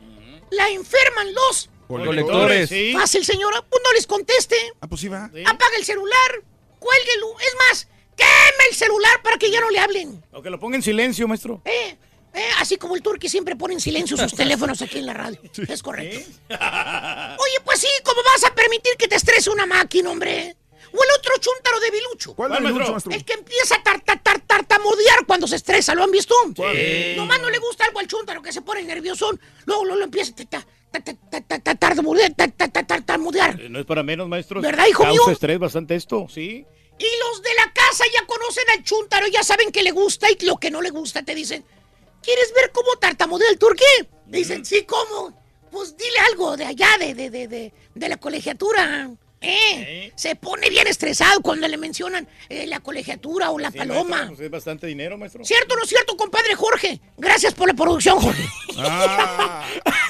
la 0.51 0.69
enferman 0.71 1.35
los 1.35 1.69
Colectores. 1.87 2.71
Fácil, 2.95 3.25
señora. 3.25 3.63
Pues 3.63 3.83
no 3.85 3.93
les 3.93 4.07
conteste. 4.07 4.57
Ah, 4.81 4.87
pues 4.89 5.01
sí 5.01 5.09
va. 5.09 5.25
Apaga 5.25 5.77
el 5.77 5.85
celular. 5.85 6.43
Cuélguelo. 6.85 7.39
Es 7.41 7.55
más, 7.69 7.89
queme 8.17 8.65
el 8.71 8.77
celular 8.77 9.23
para 9.23 9.39
que 9.39 9.51
ya 9.51 9.61
no 9.61 9.71
le 9.71 9.79
hablen. 9.79 10.23
O 10.33 10.43
que 10.43 10.51
lo 10.51 10.59
ponga 10.61 10.77
en 10.77 10.83
silencio, 10.83 11.27
maestro. 11.27 11.63
Eh, 11.65 11.97
eh, 12.35 12.49
así 12.59 12.77
como 12.77 12.95
el 12.97 13.03
turqui 13.03 13.29
siempre 13.29 13.57
pone 13.57 13.75
en 13.75 13.81
silencio 13.81 14.17
sus 14.17 14.35
teléfonos 14.35 14.83
aquí 14.83 14.99
en 14.99 15.07
la 15.07 15.15
radio. 15.15 15.41
Es 15.69 15.83
correcto. 15.83 16.19
Oye, 16.51 17.59
pues 17.65 17.81
sí, 17.81 17.89
¿cómo 18.05 18.21
vas 18.25 18.45
a 18.45 18.55
permitir 18.55 18.97
que 18.99 19.09
te 19.09 19.17
estrese 19.17 19.51
una 19.51 19.67
máquina, 19.67 20.11
hombre? 20.11 20.57
O 20.93 21.03
el 21.03 21.11
otro 21.19 21.33
chúntaro 21.41 21.81
de 21.81 21.91
Bilucho. 21.91 22.35
¿Cuál 22.35 22.53
debilucho, 22.53 22.93
maestro? 22.93 23.13
El 23.13 23.25
que 23.25 23.33
empieza 23.33 23.75
a 23.77 23.83
tar- 23.83 24.01
tar- 24.03 24.23
tar- 24.23 24.47
tartamudear 24.47 25.27
cuando 25.27 25.49
se 25.49 25.57
estresa, 25.57 25.93
¿lo 25.95 26.05
han 26.05 26.11
visto? 26.13 26.35
Sí. 26.55 27.15
Nomás 27.17 27.41
no 27.41 27.51
le 27.51 27.59
gusta 27.59 27.85
algo 27.87 27.99
al 27.99 28.07
chúntaro 28.07 28.41
que 28.43 28.53
se 28.53 28.63
pone 28.63 28.83
nervioso. 28.85 29.31
Luego 29.65 29.85
lo, 29.87 29.97
lo 29.97 30.05
empieza 30.05 30.33
ta- 30.37 30.45
ta- 30.45 30.67
tartamudear, 31.01 32.33
ta- 32.35 32.49
ta- 32.49 32.69
ta- 32.69 32.87
tartamudear. 32.87 33.61
Eh, 33.61 33.69
No 33.69 33.79
es 33.81 33.87
para 33.87 34.03
menos, 34.03 34.29
maestro. 34.29 34.61
¿Verdad, 34.61 34.87
hijo 34.89 35.05
mío? 35.07 35.21
estrés 35.31 35.59
bastante 35.59 35.95
esto, 35.95 36.27
sí. 36.29 36.67
Y 36.99 37.07
los 37.29 37.43
de 37.43 37.51
la 37.55 37.73
casa 37.73 38.05
ya 38.13 38.25
conocen 38.27 38.65
al 38.77 38.85
chúntaro, 38.85 39.27
ya 39.27 39.43
saben 39.43 39.73
que 39.73 39.83
le 39.83 39.91
gusta 39.91 40.29
y 40.31 40.45
lo 40.45 40.57
que 40.57 40.71
no 40.71 40.81
le 40.81 40.91
gusta. 40.91 41.23
Te 41.23 41.35
dicen, 41.35 41.65
¿quieres 42.23 42.53
ver 42.55 42.71
cómo 42.73 42.97
tartamudea 42.97 43.51
el 43.51 43.59
turquí? 43.59 43.85
Dicen, 44.27 44.65
sí, 44.65 44.85
¿cómo? 44.85 45.37
Pues 45.73 45.97
dile 45.97 46.19
algo 46.31 46.57
de 46.57 46.67
allá, 46.67 46.89
de, 47.01 47.15
de, 47.15 47.31
de, 47.31 47.49
de, 47.49 47.73
de 47.95 48.09
la 48.09 48.17
colegiatura. 48.17 49.11
¿Eh? 49.47 50.11
Se 50.17 50.37
pone 50.37 50.71
bien 50.71 50.87
estresado 50.87 51.43
cuando 51.43 51.69
le 51.69 51.77
mencionan 51.77 52.27
eh, 52.49 52.67
la 52.67 52.81
colegiatura 52.81 53.51
o 53.51 53.59
la 53.59 53.71
paloma. 53.71 54.25
pues 54.29 54.41
es 54.41 54.51
bastante 54.51 54.87
dinero, 54.87 55.19
maestro. 55.19 55.45
¿Cierto 55.45 55.75
o 55.75 55.77
no 55.77 55.83
es 55.83 55.89
cierto, 55.91 56.17
compadre 56.17 56.55
Jorge? 56.55 56.99
Gracias 57.19 57.53
por 57.53 57.69
la 57.69 57.75
producción, 57.75 58.19
Jorge. 58.21 58.43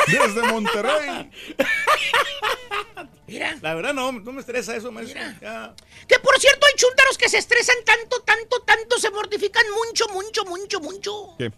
Ah, 0.07 0.27
desde 0.27 0.43
Monterrey. 0.43 1.31
Mira. 3.27 3.59
La 3.63 3.75
verdad 3.75 3.95
no, 3.95 4.13
no 4.13 4.33
me 4.33 4.41
estresa 4.41 4.77
eso, 4.77 4.93
maestro. 4.93 5.21
Ya. 5.41 5.75
Que 6.07 6.19
por 6.19 6.39
cierto, 6.39 6.67
hay 6.67 6.75
chúntaros 6.77 7.17
que 7.17 7.29
se 7.29 7.39
estresan 7.39 7.77
tanto, 7.85 8.21
tanto, 8.21 8.61
tanto, 8.61 8.99
se 8.99 9.11
mortifican 9.11 9.65
mucho, 9.71 10.09
mucho, 10.09 10.45
mucho, 10.45 10.81
mucho. 10.81 11.35
¿Qué? 11.39 11.51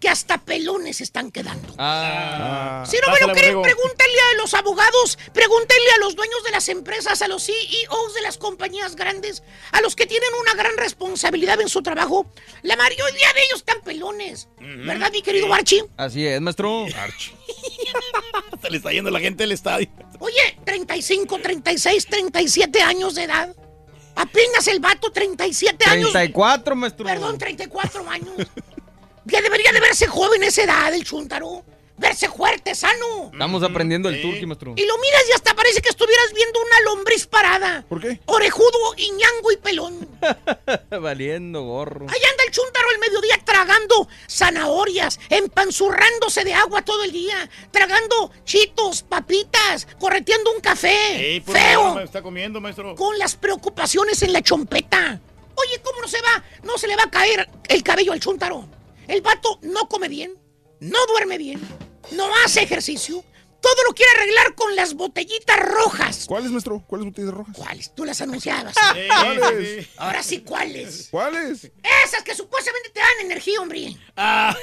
Que 0.00 0.08
hasta 0.08 0.38
pelones 0.38 1.00
están 1.00 1.32
quedando. 1.32 1.74
Ah. 1.76 2.84
Si 2.88 2.96
no 3.04 3.12
me 3.12 3.18
lo 3.26 3.32
creen, 3.32 3.60
pregúntenle 3.60 4.20
a 4.32 4.36
los 4.36 4.54
abogados, 4.54 5.18
pregúntenle 5.32 5.90
a 5.96 5.98
los 5.98 6.14
dueños 6.14 6.44
de 6.44 6.52
las 6.52 6.68
empresas, 6.68 7.20
a 7.20 7.26
los 7.26 7.44
CEOs 7.44 8.14
de 8.14 8.22
las 8.22 8.38
compañías 8.38 8.94
grandes, 8.94 9.42
a 9.72 9.80
los 9.80 9.96
que 9.96 10.06
tienen 10.06 10.30
una 10.40 10.54
gran 10.54 10.76
responsabilidad 10.76 11.60
en 11.60 11.68
su 11.68 11.82
trabajo. 11.82 12.26
La 12.62 12.76
mayoría 12.76 13.32
de 13.32 13.40
ellos 13.40 13.58
están 13.58 13.80
pelones. 13.80 14.48
¿Verdad, 14.60 15.10
mi 15.10 15.20
querido 15.20 15.52
Archie? 15.52 15.84
Así 15.96 16.24
es, 16.24 16.40
maestro. 16.40 16.86
Se 18.62 18.70
le 18.70 18.76
está 18.78 18.92
yendo 18.92 19.10
la 19.10 19.20
gente 19.20 19.44
del 19.44 19.52
estadio. 19.52 19.88
Oye, 20.18 20.58
35, 20.64 21.38
36, 21.38 22.06
37 22.06 22.82
años 22.82 23.14
de 23.14 23.24
edad. 23.24 23.54
Apenas 24.16 24.66
el 24.66 24.80
vato, 24.80 25.12
37 25.12 25.84
años. 25.88 26.10
34, 26.10 26.74
maestro. 26.74 27.04
Perdón, 27.06 27.38
34 27.38 28.10
años. 28.10 28.34
Ya 29.24 29.40
debería 29.40 29.70
de 29.72 29.80
verse 29.80 30.06
joven 30.06 30.42
esa 30.42 30.64
edad, 30.64 30.92
el 30.92 31.04
chúntaro. 31.04 31.64
Verse 31.98 32.28
fuerte, 32.28 32.74
sano. 32.74 33.30
Estamos 33.32 33.62
aprendiendo 33.62 34.08
el 34.08 34.22
turqui, 34.22 34.46
maestro. 34.46 34.74
Y 34.76 34.86
lo 34.86 34.96
miras 34.98 35.22
y 35.28 35.32
hasta 35.32 35.54
parece 35.54 35.82
que 35.82 35.88
estuvieras 35.88 36.32
viendo 36.32 36.60
una 36.60 36.80
lombriz 36.82 37.26
parada. 37.26 37.84
¿Por 37.88 38.00
qué? 38.00 38.20
Orejudo, 38.26 38.94
ñango 38.96 39.52
y 39.52 39.56
pelón. 39.56 40.08
Valiendo 41.02 41.62
gorro. 41.62 42.06
Ahí 42.08 42.20
anda 42.30 42.44
el 42.46 42.52
chúntaro 42.52 42.88
al 42.90 42.98
mediodía 42.98 43.38
tragando 43.44 44.08
zanahorias, 44.28 45.18
empanzurrándose 45.28 46.44
de 46.44 46.54
agua 46.54 46.82
todo 46.82 47.02
el 47.04 47.12
día, 47.12 47.50
tragando 47.70 48.30
chitos, 48.44 49.02
papitas, 49.02 49.86
correteando 49.98 50.52
un 50.52 50.60
café. 50.60 51.32
Ey, 51.32 51.40
por 51.40 51.56
Feo. 51.56 51.80
favor, 51.80 51.96
me 51.98 52.04
está 52.04 52.22
comiendo, 52.22 52.60
maestro. 52.60 52.94
Con 52.94 53.18
las 53.18 53.34
preocupaciones 53.36 54.22
en 54.22 54.32
la 54.32 54.42
chompeta. 54.42 55.20
Oye, 55.56 55.80
¿cómo 55.82 56.00
no 56.00 56.08
se 56.08 56.20
va? 56.22 56.44
No 56.62 56.78
se 56.78 56.86
le 56.86 56.94
va 56.94 57.04
a 57.04 57.10
caer 57.10 57.48
el 57.68 57.82
cabello 57.82 58.12
al 58.12 58.20
chúntaro. 58.20 58.68
El 59.08 59.20
vato 59.22 59.58
no 59.62 59.88
come 59.88 60.08
bien, 60.08 60.34
no 60.80 60.98
duerme 61.06 61.38
bien, 61.38 61.60
no 62.12 62.28
hace 62.44 62.62
ejercicio. 62.62 63.24
Todo 63.60 63.74
lo 63.88 63.92
quiere 63.92 64.12
arreglar 64.12 64.54
con 64.54 64.76
las 64.76 64.94
botellitas 64.94 65.58
rojas. 65.58 66.26
¿Cuáles, 66.28 66.52
maestro? 66.52 66.80
¿Cuáles 66.86 67.06
botellas 67.06 67.34
rojas? 67.34 67.56
¿Cuáles? 67.56 67.92
Tú 67.92 68.04
las 68.04 68.20
anunciabas. 68.20 68.74
¿Cuáles? 69.08 69.88
Ahora 69.96 70.22
sí, 70.22 70.42
¿cuáles? 70.42 71.08
¿Cuáles? 71.10 71.64
Esas 72.04 72.22
que 72.24 72.36
supuestamente 72.36 72.90
te 72.90 73.00
dan 73.00 73.08
energía, 73.22 73.60
hombre. 73.60 73.96
Ah. 74.16 74.54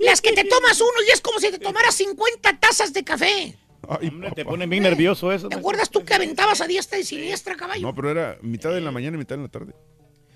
Las 0.00 0.20
que 0.20 0.32
te 0.32 0.44
tomas 0.44 0.80
uno 0.80 0.92
y 1.06 1.12
es 1.12 1.20
como 1.20 1.38
si 1.38 1.52
te 1.52 1.58
tomaras 1.58 1.94
50 1.94 2.58
tazas 2.58 2.92
de 2.92 3.04
café. 3.04 3.56
Ay, 3.88 4.08
Hombre, 4.08 4.30
te 4.32 4.44
pone 4.44 4.66
bien 4.66 4.82
nervioso 4.82 5.32
eso. 5.32 5.48
¿Te 5.48 5.56
acuerdas 5.56 5.90
tú 5.90 6.04
que 6.04 6.14
aventabas 6.14 6.60
a 6.60 6.66
diestra 6.66 6.98
y 6.98 7.04
siniestra, 7.04 7.56
caballo? 7.56 7.82
No, 7.82 7.94
pero 7.94 8.10
era 8.10 8.38
mitad 8.42 8.76
en 8.76 8.84
la 8.84 8.90
mañana 8.90 9.16
y 9.16 9.18
mitad 9.18 9.36
en 9.36 9.44
la 9.44 9.48
tarde. 9.48 9.74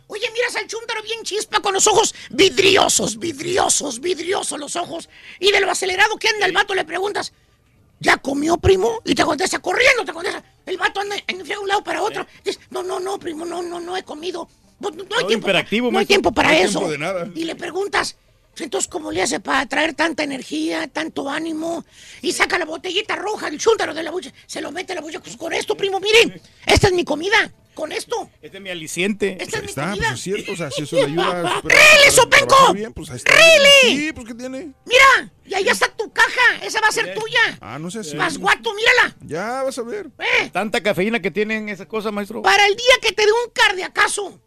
Oye, 0.09 0.31
miras 0.33 0.55
al 0.57 0.67
chúntaro 0.69 1.03
bien 1.03 1.23
chispa 1.23 1.61
con 1.61 1.75
los 1.75 1.87
ojos 1.87 2.15
vidriosos, 2.31 3.19
vidriosos, 3.19 4.01
vidriosos 4.01 4.59
los 4.59 4.77
ojos. 4.77 5.09
Y 5.41 5.51
de 5.51 5.61
lo 5.61 5.71
acelerado 5.71 6.17
que 6.17 6.29
anda 6.29 6.47
el 6.47 6.53
vato 6.53 6.75
le 6.75 6.85
preguntas, 6.85 7.33
¿ya 7.99 8.17
comió, 8.17 8.57
primo? 8.59 9.01
Y 9.05 9.15
te 9.15 9.25
contesta, 9.25 9.59
corriendo, 9.59 10.05
te 10.05 10.13
contesta. 10.13 10.45
El 10.65 10.77
vato 10.79 11.01
anda 11.01 11.17
en 11.27 11.43
de 11.43 11.59
un 11.59 11.69
lado 11.69 11.83
para 11.83 12.03
otro. 12.03 12.27
Dices, 12.45 12.61
no, 12.71 12.83
no, 12.83 13.01
no, 13.01 13.19
primo, 13.19 13.45
no, 13.45 13.63
no, 13.63 13.81
no 13.81 13.97
he 13.97 14.05
comido. 14.05 14.49
Pues, 14.81 14.95
No, 14.95 15.05
no 15.05 15.17
hay 15.19 15.27
tiempo, 15.27 15.49
no 15.91 15.99
hay 15.99 16.07
tiempo 16.07 16.33
para 16.33 16.51
No 16.51 16.55
hay 16.55 16.63
eso. 16.63 16.79
tiempo 16.79 16.91
de 16.93 16.99
nada. 16.99 17.29
Y 17.35 17.45
le 17.45 17.57
preguntas, 17.57 18.17
entonces, 18.65 18.89
¿cómo 18.89 19.11
le 19.13 19.23
hace 19.23 19.41
para 19.41 19.67
traer 19.67 19.95
tanta 19.95 20.23
energía, 20.25 20.89
tanto 20.89 21.29
ánimo? 21.31 21.85
Y 22.23 22.33
saca 22.33 22.59
la 22.59 22.65
botellita 22.65 23.17
roja, 23.17 23.49
el 23.49 23.59
chúntaro 23.59 23.93
de 23.95 24.03
la 24.03 24.11
bucha, 24.11 24.33
se 24.47 24.61
lo 24.61 24.73
mete 24.73 24.93
a 24.93 24.97
la 24.97 25.01
bucha. 25.03 25.21
Pues 25.21 25.37
con 25.37 25.53
esto, 25.53 25.77
primo, 25.77 26.01
mire, 26.01 26.41
esta 26.67 26.89
es 26.89 26.93
mi 26.93 27.05
comida. 27.05 27.53
Con 27.75 27.93
esto. 27.93 28.31
Este 28.41 28.57
es 28.57 28.63
mi 28.63 28.71
aliciente. 28.71 29.37
Esta 29.39 29.59
es 29.59 29.63
mi 29.65 29.69
Está, 29.69 29.91
comida. 29.91 30.09
pues 30.09 30.19
es 30.19 30.25
cierto, 30.25 30.53
o 30.53 30.57
sea, 30.57 30.71
si 30.71 30.85
eso 30.85 30.97
le 30.97 31.03
ayuda 31.03 31.61
¡Rele, 31.63 32.11
Sopenco! 32.11 32.75
pues. 32.95 33.11
Sí, 33.83 34.13
pues 34.15 34.27
¿qué 34.27 34.35
tiene? 34.35 34.73
Mira, 34.87 35.31
y 35.45 35.53
ahí 35.53 35.69
está 35.69 35.89
tu 35.89 36.11
caja. 36.11 36.57
Esa 36.63 36.81
va 36.81 36.89
a 36.89 36.93
ser 36.93 37.13
tuya. 37.15 37.59
Ah, 37.61 37.79
no 37.79 37.91
sé 37.91 38.03
si. 38.03 38.17
Más 38.17 38.39
guato, 38.39 38.73
mírala. 38.73 39.15
Ya 39.27 39.63
vas 39.63 39.77
a 39.79 39.83
ver. 39.83 40.07
Eh, 40.19 40.49
Tanta 40.55 40.83
cafeína 40.83 41.21
que 41.21 41.31
tienen 41.31 41.69
esas 41.69 41.87
cosas, 41.87 42.15
maestro. 42.15 42.41
para 42.41 42.67
el 42.67 42.75
día 42.77 42.95
que 43.03 43.13
te 43.13 43.27
dé 43.27 43.33
un 43.33 43.51
cardiacazo. 43.53 44.41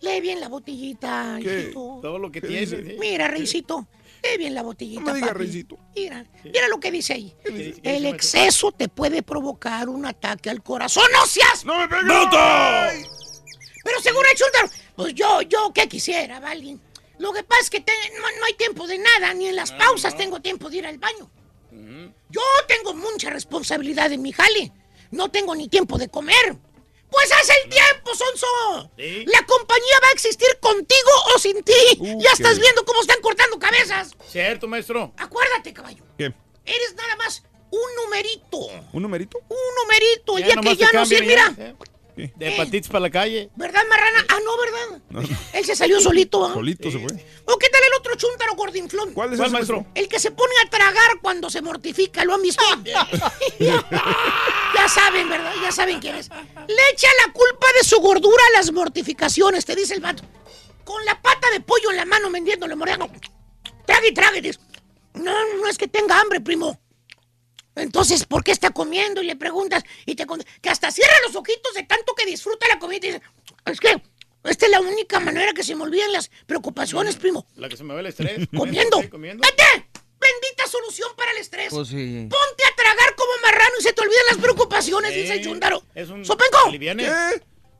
Lee 0.00 0.20
bien 0.20 0.40
la 0.40 0.48
botellita, 0.48 1.38
¿Qué? 1.42 1.60
hijito. 1.62 1.98
Todo 2.02 2.18
lo 2.18 2.30
que 2.30 2.40
¿Qué 2.40 2.46
tiene. 2.48 2.66
sí. 2.66 2.96
Mira, 3.00 3.28
Reisito. 3.28 3.88
Lee 4.22 4.36
bien 4.38 4.54
la 4.54 4.62
botellita. 4.62 5.00
No 5.00 5.06
me 5.08 5.14
diga 5.14 5.26
papi. 5.28 5.38
Reisito. 5.38 5.78
Mira, 5.94 6.24
mira 6.44 6.68
lo 6.68 6.78
que 6.80 6.90
dice 6.90 7.14
ahí. 7.14 7.34
¿Qué 7.44 7.50
dice, 7.50 7.80
El 7.82 8.06
exceso 8.06 8.70
te 8.72 8.88
puede 8.88 9.22
provocar 9.22 9.88
un 9.88 10.06
ataque 10.06 10.50
al 10.50 10.62
corazón. 10.62 11.04
¡No 11.12 11.26
seas! 11.26 11.64
¡No 11.64 11.78
me 11.78 11.88
pegues! 11.88 12.04
¡Bruto! 12.04 12.36
Pero 13.84 14.00
según 14.02 14.22
el 14.30 14.36
chúntaro, 14.38 14.68
pues 14.96 15.14
yo, 15.14 15.42
yo, 15.42 15.72
¿qué 15.74 15.88
quisiera, 15.88 16.40
Valin? 16.40 16.80
Lo 17.18 17.32
que 17.32 17.42
pasa 17.42 17.62
es 17.62 17.70
que 17.70 17.80
te- 17.80 17.92
no, 18.16 18.22
no 18.38 18.44
hay 18.46 18.54
tiempo 18.54 18.86
de 18.86 18.98
nada, 18.98 19.34
ni 19.34 19.46
en 19.46 19.56
las 19.56 19.72
pausas 19.72 20.16
tengo 20.16 20.40
tiempo 20.40 20.68
de 20.70 20.76
ir 20.78 20.86
al 20.86 20.98
baño. 20.98 21.30
Yo 22.30 22.40
tengo 22.66 22.94
mucha 22.94 23.30
responsabilidad 23.30 24.12
en 24.12 24.22
mi 24.22 24.32
jale. 24.32 24.72
No 25.10 25.30
tengo 25.30 25.54
ni 25.54 25.68
tiempo 25.68 25.96
de 25.98 26.08
comer. 26.08 26.56
Pues 27.10 27.32
haz 27.32 27.48
el 27.64 27.70
tiempo, 27.70 28.14
Sonso. 28.14 28.90
Sí. 28.96 29.24
La 29.26 29.44
compañía 29.46 30.00
va 30.02 30.08
a 30.08 30.12
existir 30.12 30.48
contigo 30.60 31.10
o 31.34 31.38
sin 31.38 31.62
ti. 31.62 31.72
Uh, 31.98 32.20
ya 32.22 32.30
estás 32.32 32.58
viendo 32.58 32.84
cómo 32.84 33.00
están 33.00 33.20
cortando 33.20 33.58
cabezas. 33.58 34.10
Cierto, 34.28 34.68
maestro. 34.68 35.12
Acuérdate, 35.16 35.72
caballo. 35.72 36.04
¿Qué? 36.18 36.32
Eres 36.64 36.94
nada 36.96 37.16
más 37.16 37.42
un 37.70 37.94
numerito. 38.04 38.58
¿Un 38.92 39.02
numerito? 39.02 39.38
Un 39.48 39.74
numerito. 39.82 40.38
El 40.38 40.44
Ya 40.44 40.60
día 40.60 40.76
que 40.76 40.76
ya 40.76 40.92
no 40.92 41.04
y 41.06 41.20
mira. 41.26 41.54
¿eh? 41.58 41.74
¿Qué? 42.18 42.32
De 42.34 42.48
hepatitis 42.48 42.88
para 42.88 43.02
la 43.02 43.10
calle. 43.10 43.48
¿Verdad, 43.54 43.80
marrana? 43.88 44.26
Ah, 44.28 44.38
no, 44.44 44.56
¿verdad? 44.58 45.02
No, 45.10 45.36
Él 45.52 45.64
se 45.64 45.76
salió 45.76 46.00
solito, 46.00 46.44
¿ah? 46.44 46.52
solito 46.52 46.90
se 46.90 46.98
fue. 46.98 47.12
¿O 47.44 47.56
qué 47.56 47.68
tal 47.68 47.80
el 47.86 47.94
otro 47.96 48.16
chúntaro 48.16 48.56
gordinflón? 48.56 49.12
¿Cuál 49.12 49.32
es 49.32 49.38
¿Cuál, 49.38 49.50
ese, 49.50 49.52
maestro? 49.52 49.86
El 49.94 50.08
que 50.08 50.18
se 50.18 50.32
pone 50.32 50.52
a 50.66 50.68
tragar 50.68 51.20
cuando 51.22 51.48
se 51.48 51.62
mortifica, 51.62 52.24
¿lo 52.24 52.34
han 52.34 52.42
visto? 52.42 52.64
ya 53.60 54.88
saben, 54.88 55.28
¿verdad? 55.28 55.52
Ya 55.62 55.70
saben 55.70 56.00
quién 56.00 56.16
es. 56.16 56.28
Le 56.28 56.82
echa 56.92 57.06
la 57.24 57.32
culpa 57.32 57.68
de 57.80 57.86
su 57.86 58.00
gordura 58.00 58.42
a 58.48 58.58
las 58.58 58.72
mortificaciones, 58.72 59.64
te 59.64 59.76
dice 59.76 59.94
el 59.94 60.00
vato. 60.00 60.24
Con 60.82 61.04
la 61.04 61.22
pata 61.22 61.48
de 61.52 61.60
pollo 61.60 61.92
en 61.92 61.98
la 61.98 62.04
mano 62.04 62.32
vendiéndole 62.32 62.74
moreno. 62.74 63.08
Trague 63.86 64.08
y 64.08 64.12
trague. 64.14 64.58
No, 65.14 65.32
no 65.60 65.68
es 65.68 65.78
que 65.78 65.86
tenga 65.86 66.20
hambre, 66.20 66.40
primo. 66.40 66.80
Entonces, 67.78 68.24
¿por 68.26 68.44
qué 68.44 68.52
está 68.52 68.70
comiendo? 68.70 69.22
Y 69.22 69.26
le 69.26 69.36
preguntas, 69.36 69.82
y 70.06 70.14
te 70.14 70.26
con- 70.26 70.42
que 70.60 70.68
hasta 70.70 70.90
cierra 70.90 71.14
los 71.26 71.36
ojitos 71.36 71.74
de 71.74 71.82
tanto 71.84 72.14
que 72.14 72.26
disfruta 72.26 72.66
la 72.68 72.78
comida 72.78 72.98
y 72.98 73.12
dice, 73.12 73.22
es 73.66 73.80
que 73.80 74.02
esta 74.44 74.66
es 74.66 74.70
la 74.72 74.80
única 74.80 75.20
manera 75.20 75.52
que 75.52 75.62
se 75.62 75.74
me 75.74 75.82
olvidan 75.84 76.12
las 76.12 76.30
preocupaciones, 76.46 77.16
primo. 77.16 77.46
La 77.56 77.68
que 77.68 77.76
se 77.76 77.84
me 77.84 77.94
ve 77.94 78.00
el 78.00 78.06
estrés. 78.06 78.46
Comiendo. 78.56 79.00
Sí, 79.02 79.08
comiendo. 79.08 79.42
¡Vete! 79.42 79.88
Bendita 80.20 80.66
solución 80.66 81.10
para 81.16 81.30
el 81.32 81.38
estrés. 81.38 81.68
Pues 81.70 81.88
sí. 81.88 81.94
Ponte 82.30 82.64
a 82.64 82.74
tragar 82.76 83.14
como 83.16 83.30
marrano 83.42 83.74
y 83.78 83.82
se 83.82 83.92
te 83.92 84.00
olvidan 84.02 84.24
las 84.30 84.38
preocupaciones, 84.38 85.14
dice 85.14 85.34
el 85.34 85.44
chúndaro. 85.44 85.82
Es 85.94 86.08
un 86.08 86.24
¡Sopenco! 86.24 86.58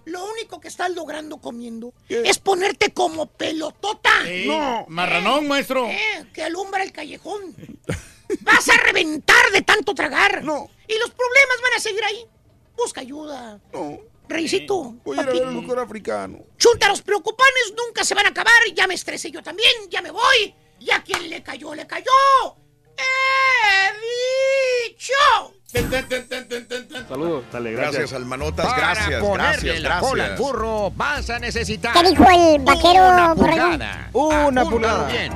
Lo 0.04 0.24
único 0.30 0.58
que 0.60 0.68
estás 0.68 0.90
logrando 0.92 1.38
comiendo 1.38 1.92
¿Qué? 2.08 2.22
es 2.24 2.38
ponerte 2.38 2.92
como 2.94 3.26
pelotota. 3.26 4.10
Sí. 4.24 4.44
No. 4.46 4.86
Marranón, 4.88 5.46
maestro. 5.48 5.86
Eh, 5.88 6.26
que 6.32 6.42
alumbra 6.42 6.82
el 6.82 6.92
callejón. 6.92 7.54
Vas 8.40 8.68
a 8.68 8.76
reventar 8.76 9.50
de 9.52 9.62
tanto 9.62 9.94
tragar. 9.94 10.42
No. 10.44 10.70
Y 10.86 10.98
los 10.98 11.10
problemas 11.10 11.60
van 11.62 11.72
a 11.76 11.80
seguir 11.80 12.04
ahí. 12.04 12.26
Busca 12.76 13.00
ayuda. 13.00 13.60
No. 13.72 13.98
Reycito. 14.28 14.94
Voy 15.04 15.18
a 15.18 15.22
ir 15.22 15.28
a 15.28 15.32
ver 15.32 15.44
al 15.44 15.54
doctor 15.54 15.78
africano. 15.78 16.44
Chuntaros 16.58 17.00
preocupones 17.02 17.74
nunca 17.76 18.04
se 18.04 18.14
van 18.14 18.26
a 18.26 18.30
acabar. 18.30 18.60
Ya 18.74 18.86
me 18.86 18.94
estresé 18.94 19.30
yo 19.30 19.42
también. 19.42 19.72
Ya 19.88 20.02
me 20.02 20.10
voy. 20.10 20.54
Y 20.78 20.90
a 20.90 21.02
quien 21.02 21.28
le 21.28 21.42
cayó, 21.42 21.74
le 21.74 21.86
cayó. 21.86 22.12
¡He 22.96 23.92
dicho! 24.90 25.57
Saludos. 27.08 27.44
Dale, 27.52 27.72
Gracias, 27.72 28.12
Almanotas. 28.14 28.64
Para 28.66 28.78
Gracias, 28.94 29.20
ponerle 29.20 29.80
gracias, 29.80 29.82
la 29.82 30.00
cola 30.00 30.24
al 30.24 30.30
gracias. 30.30 30.38
burro 30.38 30.90
vas 30.92 31.28
a 31.30 31.38
necesitar 31.38 31.92
¿Qué 31.92 32.08
dijo 32.08 32.24
el 32.24 32.62
vaquero 32.62 33.08
una 33.08 33.34
pulgada. 33.34 34.10
Una 34.14 34.64
pulgada. 34.64 35.08
bien. 35.10 35.32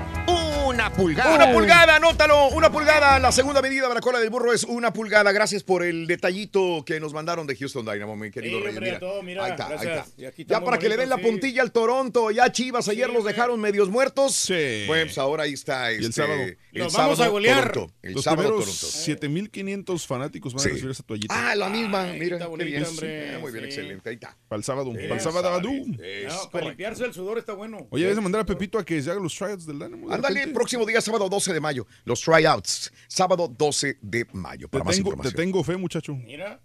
Una 0.65 0.91
pulgada. 0.91 1.35
Una 1.35 1.53
pulgada, 1.53 1.97
anótalo, 1.97 2.49
una 2.49 2.71
pulgada. 2.73 3.19
La 3.19 3.31
segunda 3.33 3.61
medida 3.61 3.89
de 3.89 3.95
la 3.95 4.01
cola 4.01 4.21
del 4.21 4.31
burro 4.31 4.53
es 4.55 4.65
una 4.65 4.93
pulgada. 4.93 5.31
Gracias 5.33 5.63
por 5.65 5.83
el 5.83 6.07
detallito 6.07 6.83
que 6.87 6.99
nos 7.01 7.13
mandaron 7.13 7.47
de 7.47 7.57
Houston 7.57 7.85
Dynamo, 7.85 8.17
mi 8.17 8.31
querido 8.31 8.61
Sí, 8.61 8.67
hombre, 8.69 8.81
Mira. 8.81 8.99
todo, 9.01 9.23
mira, 9.23 9.45
ahí 9.45 9.51
está, 9.51 9.67
ahí 9.67 9.71
gracias. 9.83 10.09
está. 10.17 10.43
Ya 10.47 10.61
para 10.65 10.79
que 10.79 10.89
le 10.89 10.97
den 10.97 11.11
la 11.11 11.19
puntilla 11.19 11.61
al 11.63 11.73
Toronto. 11.73 12.31
Ya 12.31 12.51
Chivas 12.53 12.89
ayer 12.89 13.11
los 13.11 13.25
dejaron 13.25 13.61
medios 13.61 13.91
muertos. 13.91 14.35
Sí. 14.35 14.85
Bueno, 14.87 15.07
pues 15.07 15.19
ahora 15.19 15.43
ahí 15.43 15.53
está. 15.53 15.91
el 15.91 16.01
este, 16.05 16.13
sábado. 16.23 16.41
El 16.41 16.57
Los 16.73 16.93
sábado, 16.93 17.11
vamos 17.11 17.27
a 17.27 17.29
golear. 17.29 17.73
Toronto. 17.73 17.95
El 18.03 18.13
Los 18.15 18.25
sábado, 18.25 18.49
Toronto. 18.49 18.73
7500 18.73 20.07
fanáticos 20.07 20.22
van 20.31 20.61
Sí. 20.61 20.69
a 20.69 20.73
recibir 20.73 20.91
esa 20.91 21.03
toallita. 21.03 21.51
Ah, 21.51 21.55
la 21.55 21.69
misma. 21.69 22.03
Ay, 22.03 22.21
Mira, 22.21 22.37
está 22.37 22.45
qué 22.47 22.51
bonito, 22.51 22.71
bien. 22.71 22.85
hombre, 22.85 23.35
Eh, 23.35 23.39
Muy 23.39 23.53
bien, 23.53 23.65
sí. 23.65 23.69
excelente. 23.69 24.09
Ahí 24.09 24.15
está. 24.15 24.37
Para 24.49 24.59
el 24.59 24.65
sábado. 24.65 24.93
Para 24.93 25.15
el 25.15 25.21
sábado. 25.21 25.61
No, 25.61 26.51
para 26.51 26.67
limpiarse 26.67 27.05
el 27.05 27.13
sudor 27.15 27.39
está 27.39 27.53
bueno. 27.55 27.87
Oye, 27.91 28.03
debes 28.05 28.17
de 28.17 28.23
mandar 28.23 28.41
a 28.43 28.47
Pepito 28.47 28.79
a 28.79 28.85
que 28.85 29.01
se 29.03 29.11
haga 29.11 29.21
los 29.21 29.35
tryouts 29.37 29.67
del 29.67 29.79
Dynamo. 29.79 30.09
de 30.09 30.15
Ándale, 30.15 30.35
repente. 30.41 30.55
próximo 30.55 30.87
día, 30.87 31.01
sábado 31.01 31.29
12 31.29 31.53
de 31.53 31.61
mayo. 31.61 31.87
Los 32.05 32.21
tryouts. 32.21 32.93
Sábado 33.09 33.49
12 33.49 33.99
de 34.01 34.27
mayo. 34.33 34.67
Te 34.67 34.73
Para 34.73 34.85
más 34.85 34.97
tengo, 34.97 35.11
te 35.11 35.15
información. 35.15 35.35
tengo 35.37 35.65
fe, 35.65 35.77
muchacho. 35.77 36.15
Mira. 36.15 36.61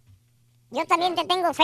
Yo 0.69 0.85
también 0.85 1.15
te 1.15 1.23
tengo 1.25 1.53
fe. 1.53 1.63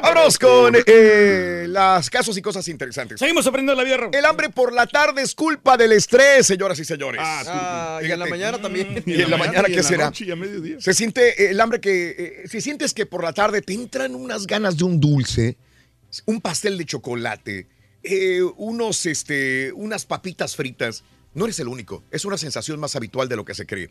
Vámonos 0.00 0.38
con 0.38 0.76
eh, 0.86 1.66
las 1.68 2.08
casos 2.08 2.36
y 2.36 2.42
cosas 2.42 2.68
interesantes. 2.68 3.18
Seguimos 3.18 3.44
aprendiendo 3.46 3.82
la 3.82 3.84
vida. 3.84 4.08
El 4.12 4.24
hambre 4.24 4.48
por 4.48 4.72
la 4.72 4.86
tarde 4.86 5.22
es 5.22 5.34
culpa 5.34 5.76
del 5.76 5.92
estrés, 5.92 6.46
señoras 6.46 6.78
y 6.78 6.84
señores. 6.84 7.20
Ah, 7.22 8.00
y 8.00 8.10
en 8.10 8.18
la 8.18 8.26
mañana 8.26 8.60
también. 8.60 9.02
¿Y 9.04 9.22
en 9.22 9.30
la 9.30 9.36
mañana 9.36 9.66
qué 9.68 9.82
será? 9.82 10.06
noche 10.06 10.24
y 10.26 10.30
a 10.30 10.36
mediodía. 10.36 10.80
Se 10.80 10.94
siente 10.94 11.42
eh, 11.42 11.50
el 11.50 11.60
hambre 11.60 11.80
que. 11.80 12.10
eh, 12.44 12.48
si 12.48 12.60
sientes 12.60 12.94
que 12.94 13.06
por 13.06 13.24
la 13.24 13.32
tarde 13.32 13.60
te 13.60 13.74
entran 13.74 14.14
unas 14.14 14.46
ganas 14.46 14.76
de 14.76 14.84
un 14.84 15.00
dulce, 15.00 15.56
un 16.26 16.40
pastel 16.40 16.78
de 16.78 16.86
chocolate, 16.86 17.66
eh, 18.04 18.42
unos, 18.56 19.04
este, 19.06 19.72
unas 19.72 20.04
papitas 20.06 20.54
fritas. 20.54 21.02
No 21.34 21.44
eres 21.44 21.58
el 21.60 21.68
único, 21.68 22.04
es 22.10 22.24
una 22.24 22.36
sensación 22.36 22.78
más 22.78 22.94
habitual 22.94 23.28
de 23.28 23.36
lo 23.36 23.44
que 23.44 23.54
se 23.54 23.66
cree. 23.66 23.90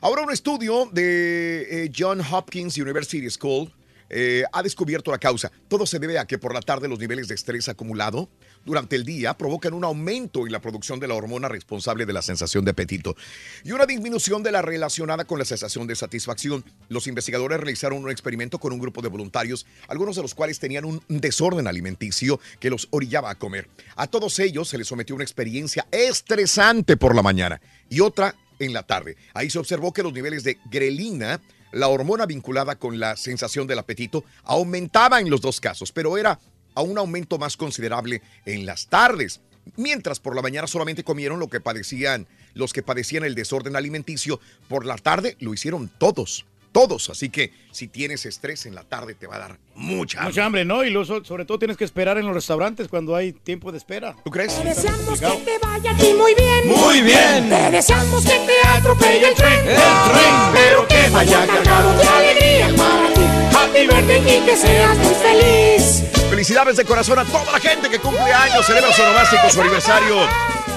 Ahora 0.00 0.22
un 0.22 0.32
estudio 0.32 0.90
de 0.92 1.84
eh, 1.84 1.92
John 1.96 2.20
Hopkins 2.20 2.76
University 2.76 3.28
School 3.30 3.72
eh, 4.10 4.44
ha 4.52 4.62
descubierto 4.62 5.10
la 5.10 5.18
causa. 5.18 5.50
Todo 5.68 5.86
se 5.86 5.98
debe 5.98 6.18
a 6.18 6.26
que 6.26 6.38
por 6.38 6.52
la 6.52 6.60
tarde 6.60 6.88
los 6.88 6.98
niveles 6.98 7.28
de 7.28 7.34
estrés 7.34 7.68
acumulado 7.70 8.28
durante 8.64 8.96
el 8.96 9.04
día 9.04 9.34
provocan 9.34 9.74
un 9.74 9.84
aumento 9.84 10.46
en 10.46 10.52
la 10.52 10.60
producción 10.60 11.00
de 11.00 11.08
la 11.08 11.14
hormona 11.14 11.48
responsable 11.48 12.06
de 12.06 12.12
la 12.12 12.22
sensación 12.22 12.64
de 12.64 12.70
apetito 12.72 13.16
y 13.64 13.72
una 13.72 13.86
disminución 13.86 14.42
de 14.42 14.52
la 14.52 14.62
relacionada 14.62 15.24
con 15.24 15.38
la 15.38 15.44
sensación 15.44 15.86
de 15.86 15.96
satisfacción. 15.96 16.64
Los 16.88 17.06
investigadores 17.06 17.58
realizaron 17.58 18.04
un 18.04 18.10
experimento 18.10 18.58
con 18.58 18.72
un 18.72 18.78
grupo 18.78 19.02
de 19.02 19.08
voluntarios, 19.08 19.66
algunos 19.88 20.16
de 20.16 20.22
los 20.22 20.34
cuales 20.34 20.58
tenían 20.58 20.84
un 20.84 21.02
desorden 21.08 21.66
alimenticio 21.66 22.40
que 22.60 22.70
los 22.70 22.88
orillaba 22.90 23.30
a 23.30 23.38
comer. 23.38 23.68
A 23.96 24.06
todos 24.06 24.38
ellos 24.38 24.68
se 24.68 24.78
les 24.78 24.86
sometió 24.86 25.14
una 25.14 25.24
experiencia 25.24 25.86
estresante 25.90 26.96
por 26.96 27.14
la 27.14 27.22
mañana 27.22 27.60
y 27.88 28.00
otra 28.00 28.34
en 28.58 28.72
la 28.72 28.82
tarde. 28.84 29.16
Ahí 29.34 29.50
se 29.50 29.58
observó 29.58 29.92
que 29.92 30.02
los 30.02 30.12
niveles 30.12 30.44
de 30.44 30.58
grelina 30.70 31.40
la 31.72 31.88
hormona 31.88 32.26
vinculada 32.26 32.76
con 32.76 33.00
la 33.00 33.16
sensación 33.16 33.66
del 33.66 33.78
apetito 33.78 34.24
aumentaba 34.44 35.20
en 35.20 35.30
los 35.30 35.40
dos 35.40 35.60
casos, 35.60 35.90
pero 35.90 36.18
era 36.18 36.38
a 36.74 36.82
un 36.82 36.98
aumento 36.98 37.38
más 37.38 37.56
considerable 37.56 38.22
en 38.46 38.66
las 38.66 38.86
tardes. 38.88 39.40
Mientras 39.76 40.18
por 40.20 40.34
la 40.34 40.42
mañana 40.42 40.66
solamente 40.66 41.04
comieron 41.04 41.38
lo 41.38 41.48
que 41.48 41.60
padecían 41.60 42.26
los 42.54 42.72
que 42.74 42.82
padecían 42.82 43.24
el 43.24 43.34
desorden 43.34 43.76
alimenticio, 43.76 44.38
por 44.68 44.84
la 44.84 44.96
tarde 44.98 45.36
lo 45.40 45.54
hicieron 45.54 45.88
todos, 45.98 46.44
todos. 46.70 47.08
Así 47.08 47.30
que 47.30 47.50
si 47.70 47.88
tienes 47.88 48.26
estrés 48.26 48.66
en 48.66 48.74
la 48.74 48.84
tarde 48.84 49.14
te 49.14 49.26
va 49.26 49.36
a 49.36 49.38
dar 49.38 49.58
mucha 49.74 50.18
hambre. 50.18 50.32
Mucha 50.32 50.44
hambre, 50.44 50.64
¿no? 50.66 50.84
Y 50.84 50.90
lo- 50.90 51.04
sobre 51.06 51.46
todo 51.46 51.58
tienes 51.58 51.78
que 51.78 51.84
esperar 51.84 52.18
en 52.18 52.26
los 52.26 52.34
restaurantes 52.34 52.88
cuando 52.88 53.16
hay 53.16 53.32
tiempo 53.32 53.72
de 53.72 53.78
espera. 53.78 54.14
¿Tú 54.22 54.30
crees? 54.30 54.54
Te 54.58 54.64
deseamos 54.68 55.18
que 55.18 55.26
te 55.44 55.58
vaya 55.66 55.92
a 55.92 55.96
ti 55.96 56.12
muy 56.18 56.34
bien. 56.34 56.66
Muy 56.68 57.00
bien. 57.00 57.48
Te 57.48 57.70
deseamos 57.70 58.22
que 58.22 58.30
te 58.46 58.68
atropelle 58.68 59.28
el 59.28 59.34
tren. 59.34 59.60
El 59.60 59.76
tren. 59.76 60.34
Pero 60.52 60.88
que 60.88 61.08
vaya 61.10 61.46
cargado 61.46 61.96
de 61.96 62.04
alegría 62.08 62.74
para 62.76 63.14
ti. 63.14 63.20
Happy 63.56 63.86
birthday 63.86 64.38
y 64.38 64.44
que 64.44 64.56
seas 64.56 64.98
muy 64.98 65.14
feliz. 65.14 66.02
Felicidades 66.32 66.78
de 66.78 66.86
corazón 66.86 67.18
a 67.18 67.26
toda 67.26 67.52
la 67.52 67.60
gente 67.60 67.90
que 67.90 67.98
cumple 67.98 68.32
años, 68.32 68.64
celebra 68.64 68.90
su 68.90 69.02
nomástico, 69.02 69.50
su 69.50 69.60
aniversario. 69.60 70.16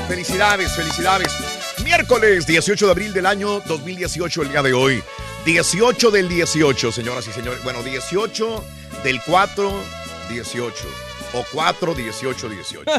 Felicidades, 0.05 0.75
felicidades. 0.75 1.29
Miércoles 1.81 2.45
18 2.45 2.87
de 2.87 2.91
abril 2.91 3.13
del 3.13 3.25
año 3.25 3.61
2018, 3.61 4.41
el 4.41 4.49
día 4.49 4.61
de 4.61 4.73
hoy. 4.73 5.01
18 5.45 6.11
del 6.11 6.27
18, 6.27 6.91
señoras 6.91 7.25
y 7.29 7.31
señores. 7.31 7.63
Bueno, 7.63 7.81
18 7.83 8.65
del 9.01 9.21
4, 9.25 9.73
18. 10.29 10.87
O 11.35 11.45
4, 11.53 11.93
18, 11.95 12.49
18. 12.49 12.91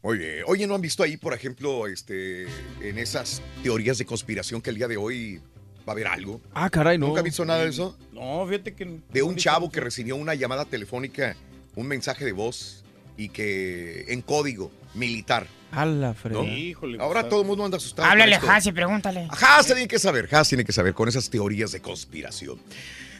Muy 0.00 0.16
bien. 0.16 0.44
Oye, 0.46 0.66
¿no 0.66 0.74
han 0.74 0.80
visto 0.80 1.02
ahí, 1.02 1.18
por 1.18 1.34
ejemplo, 1.34 1.86
este, 1.86 2.44
en 2.80 2.96
esas 2.96 3.42
teorías 3.62 3.98
de 3.98 4.06
conspiración 4.06 4.62
que 4.62 4.70
el 4.70 4.76
día 4.76 4.88
de 4.88 4.96
hoy 4.96 5.38
va 5.86 5.92
a 5.92 5.92
haber 5.92 6.06
algo? 6.06 6.40
Ah, 6.54 6.70
caray, 6.70 6.98
no. 6.98 7.08
¿Nunca 7.08 7.20
has 7.20 7.24
visto 7.24 7.44
nada 7.44 7.62
de 7.62 7.70
eso? 7.70 7.96
No, 8.12 8.46
fíjate 8.46 8.74
que. 8.74 9.00
de 9.12 9.22
un 9.22 9.36
chavo 9.36 9.70
que 9.70 9.80
recibió 9.80 10.16
una 10.16 10.34
llamada 10.34 10.64
telefónica, 10.64 11.36
un 11.74 11.86
mensaje 11.86 12.24
de 12.24 12.32
voz 12.32 12.84
y 13.16 13.28
que 13.28 14.06
en 14.08 14.22
código 14.22 14.70
militar. 14.94 15.46
A 15.72 15.84
la 15.86 16.14
¿no? 16.30 16.44
Híjole, 16.44 16.98
Ahora 17.00 17.22
pues, 17.22 17.30
todo 17.30 17.40
el 17.40 17.46
mundo 17.48 17.64
anda 17.64 17.78
asustado. 17.78 18.08
Háblale, 18.08 18.36
esto. 18.36 18.48
Hasi, 18.48 18.70
pregúntale. 18.70 19.26
Haas 19.28 19.66
tiene 19.66 19.88
que 19.88 19.98
saber, 19.98 20.28
Haas 20.32 20.48
tiene 20.48 20.64
que 20.64 20.72
saber 20.72 20.94
con 20.94 21.08
esas 21.08 21.28
teorías 21.28 21.72
de 21.72 21.80
conspiración. 21.80 22.60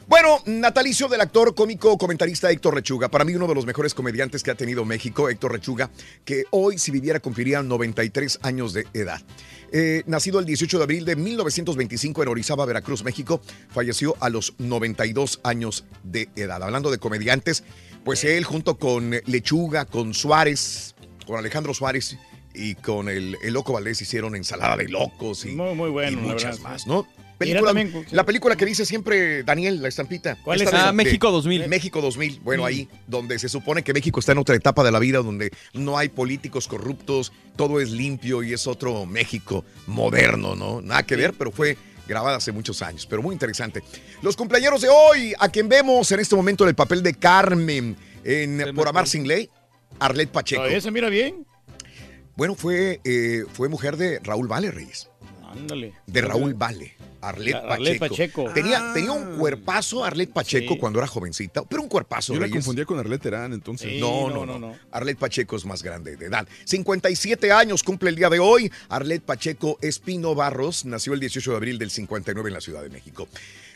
Bueno, 0.07 0.39
natalicio 0.45 1.09
del 1.09 1.23
actor 1.23 1.55
cómico 1.55 1.97
comentarista 1.97 2.51
Héctor 2.51 2.75
Rechuga. 2.75 3.09
Para 3.09 3.25
mí 3.25 3.35
uno 3.35 3.47
de 3.47 3.55
los 3.55 3.65
mejores 3.65 3.95
comediantes 3.95 4.43
que 4.43 4.51
ha 4.51 4.55
tenido 4.55 4.85
México, 4.85 5.31
Héctor 5.31 5.53
Rechuga, 5.53 5.91
que 6.27 6.45
hoy 6.51 6.77
si 6.79 6.91
viviera 6.91 7.21
cumpliría 7.21 7.63
93 7.63 8.41
años 8.43 8.75
de 8.75 8.87
edad. 8.93 9.23
Eh, 9.73 10.03
nacido 10.07 10.41
el 10.41 10.45
18 10.45 10.77
de 10.77 10.85
abril 10.85 11.05
de 11.07 11.17
1925 11.17 12.23
en 12.23 12.29
Orizaba, 12.29 12.67
Veracruz, 12.67 13.03
México, 13.03 13.41
falleció 13.71 14.15
a 14.21 14.29
los 14.29 14.55
92 14.59 15.41
años 15.43 15.87
de 16.03 16.29
edad. 16.37 16.63
Hablando 16.63 16.91
de 16.91 16.99
comediantes, 16.99 17.65
pues 18.05 18.25
él 18.25 18.45
junto 18.45 18.79
con 18.79 19.11
Lechuga, 19.25 19.87
con 19.87 20.13
Suárez, 20.13 20.95
con 21.27 21.39
Alejandro 21.39 21.73
Suárez 21.73 22.19
y 22.55 22.75
con 22.75 23.09
el, 23.09 23.39
el 23.43 23.55
Loco 23.55 23.73
Valdés 23.73 24.03
hicieron 24.03 24.37
ensalada 24.37 24.77
de 24.77 24.89
locos 24.89 25.47
y, 25.47 25.53
Muy, 25.53 25.75
muy 25.75 25.89
bueno, 25.89 26.13
y 26.13 26.17
muchas 26.17 26.61
más. 26.61 26.87
¿no? 26.87 27.07
Película- 27.39 27.73
también, 27.73 28.07
la 28.13 28.25
película 28.25 28.57
que 28.57 28.65
dice 28.65 28.87
siempre 28.87 29.43
Daniel, 29.43 29.83
la 29.83 29.89
estampita. 29.89 30.37
¿Cuál 30.45 30.61
es? 30.63 30.71
de- 30.71 30.77
Ah, 30.77 30.93
México 30.93 31.31
2000. 31.31 31.69
México 31.69 32.01
2000. 32.01 32.41
Bueno, 32.41 32.63
Mm. 32.63 32.67
ahí, 32.67 32.89
donde 33.07 33.39
se 33.39 33.49
supone 33.49 33.83
que 33.83 33.93
México 33.93 34.21
está 34.21 34.33
en 34.33 34.39
otra 34.39 34.55
etapa 34.55 34.85
de 34.85 34.93
la 34.93 34.99
vida, 34.99 35.19
donde 35.19 35.51
no 35.73 35.99
hay 35.99 36.09
políticos 36.09 36.69
corruptos, 36.69 37.33
todo 37.57 37.81
es 37.81 37.91
limpio 37.91 38.43
y 38.43 38.53
es 38.53 38.67
otro 38.67 39.05
México 39.07 39.65
moderno, 39.87 40.55
¿no? 40.55 40.81
Nada 40.81 41.03
que 41.03 41.17
ver, 41.17 41.35
pero 41.35 41.51
fue 41.51 41.77
grabada 42.07 42.37
hace 42.37 42.53
muchos 42.53 42.83
años, 42.83 43.07
pero 43.07 43.23
muy 43.23 43.33
interesante. 43.33 43.83
Los 44.23 44.37
cumpleaños 44.37 44.81
de 44.83 44.89
hoy, 44.91 45.33
a 45.39 45.49
quien 45.49 45.69
vemos 45.69 46.11
en 46.13 46.21
este 46.21 46.37
momento 46.37 46.65
en 46.65 46.69
el 46.69 46.75
papel 46.75 47.03
de 47.03 47.15
Carmen 47.15 47.97
en 48.23 48.75
Por 48.75 48.89
Amar 48.89 49.07
Sin 49.09 49.27
Ley, 49.27 49.49
Arlet 49.99 50.29
Pacheco. 50.31 50.61
Todavía 50.63 50.81
se 50.81 50.91
mira 50.91 51.09
bien. 51.09 51.47
Bueno, 52.37 52.55
fue, 52.57 53.01
eh, 53.05 53.45
fue 53.53 53.69
mujer 53.69 53.97
de 53.97 54.19
Raúl 54.21 54.49
Vale 54.49 54.71
Reyes. 54.73 55.09
Ándale. 55.57 55.93
De 56.07 56.21
Raúl 56.21 56.55
Vale. 56.55 56.95
Arlet 57.21 57.57
Pacheco. 57.67 58.07
Pacheco. 58.07 58.51
Tenía, 58.53 58.93
tenía 58.93 59.13
un 59.13 59.39
cuerpazo 59.39 60.05
Arlet 60.05 60.31
Pacheco 60.31 60.75
Sí. 60.75 60.79
cuando 60.79 60.99
era 60.99 61.09
jovencita, 61.09 61.63
pero 61.63 61.81
un 61.83 61.89
cuerpazo 61.89 62.35
Yo 62.35 62.41
la 62.41 62.51
confundía 62.51 62.85
con 62.85 62.99
Arlet 62.99 63.23
Terán, 63.23 63.55
entonces. 63.55 63.93
Sí, 63.93 63.99
No, 64.01 64.29
no, 64.29 64.45
no, 64.45 64.47
no, 64.47 64.59
no, 64.59 64.69
no. 64.73 64.77
Arlet 64.93 65.17
Pacheco 65.19 65.57
es 65.57 65.65
más 65.65 65.83
grande 65.83 66.17
de 66.17 66.27
edad. 66.27 66.47
57 66.65 67.51
años 67.51 67.83
cumple 67.83 68.11
el 68.11 68.17
día 68.17 68.29
de 68.29 68.41
hoy. 68.41 68.71
Arlet 68.91 69.23
Pacheco 69.23 69.79
Espino 69.81 70.35
Barros 70.35 70.85
nació 70.85 71.15
el 71.15 71.21
18 71.21 71.53
de 71.53 71.57
abril 71.57 71.79
del 71.79 71.91
59 71.91 72.51
en 72.51 72.55
la 72.55 72.61
Ciudad 72.61 72.83
de 72.83 72.91
México. 72.91 73.27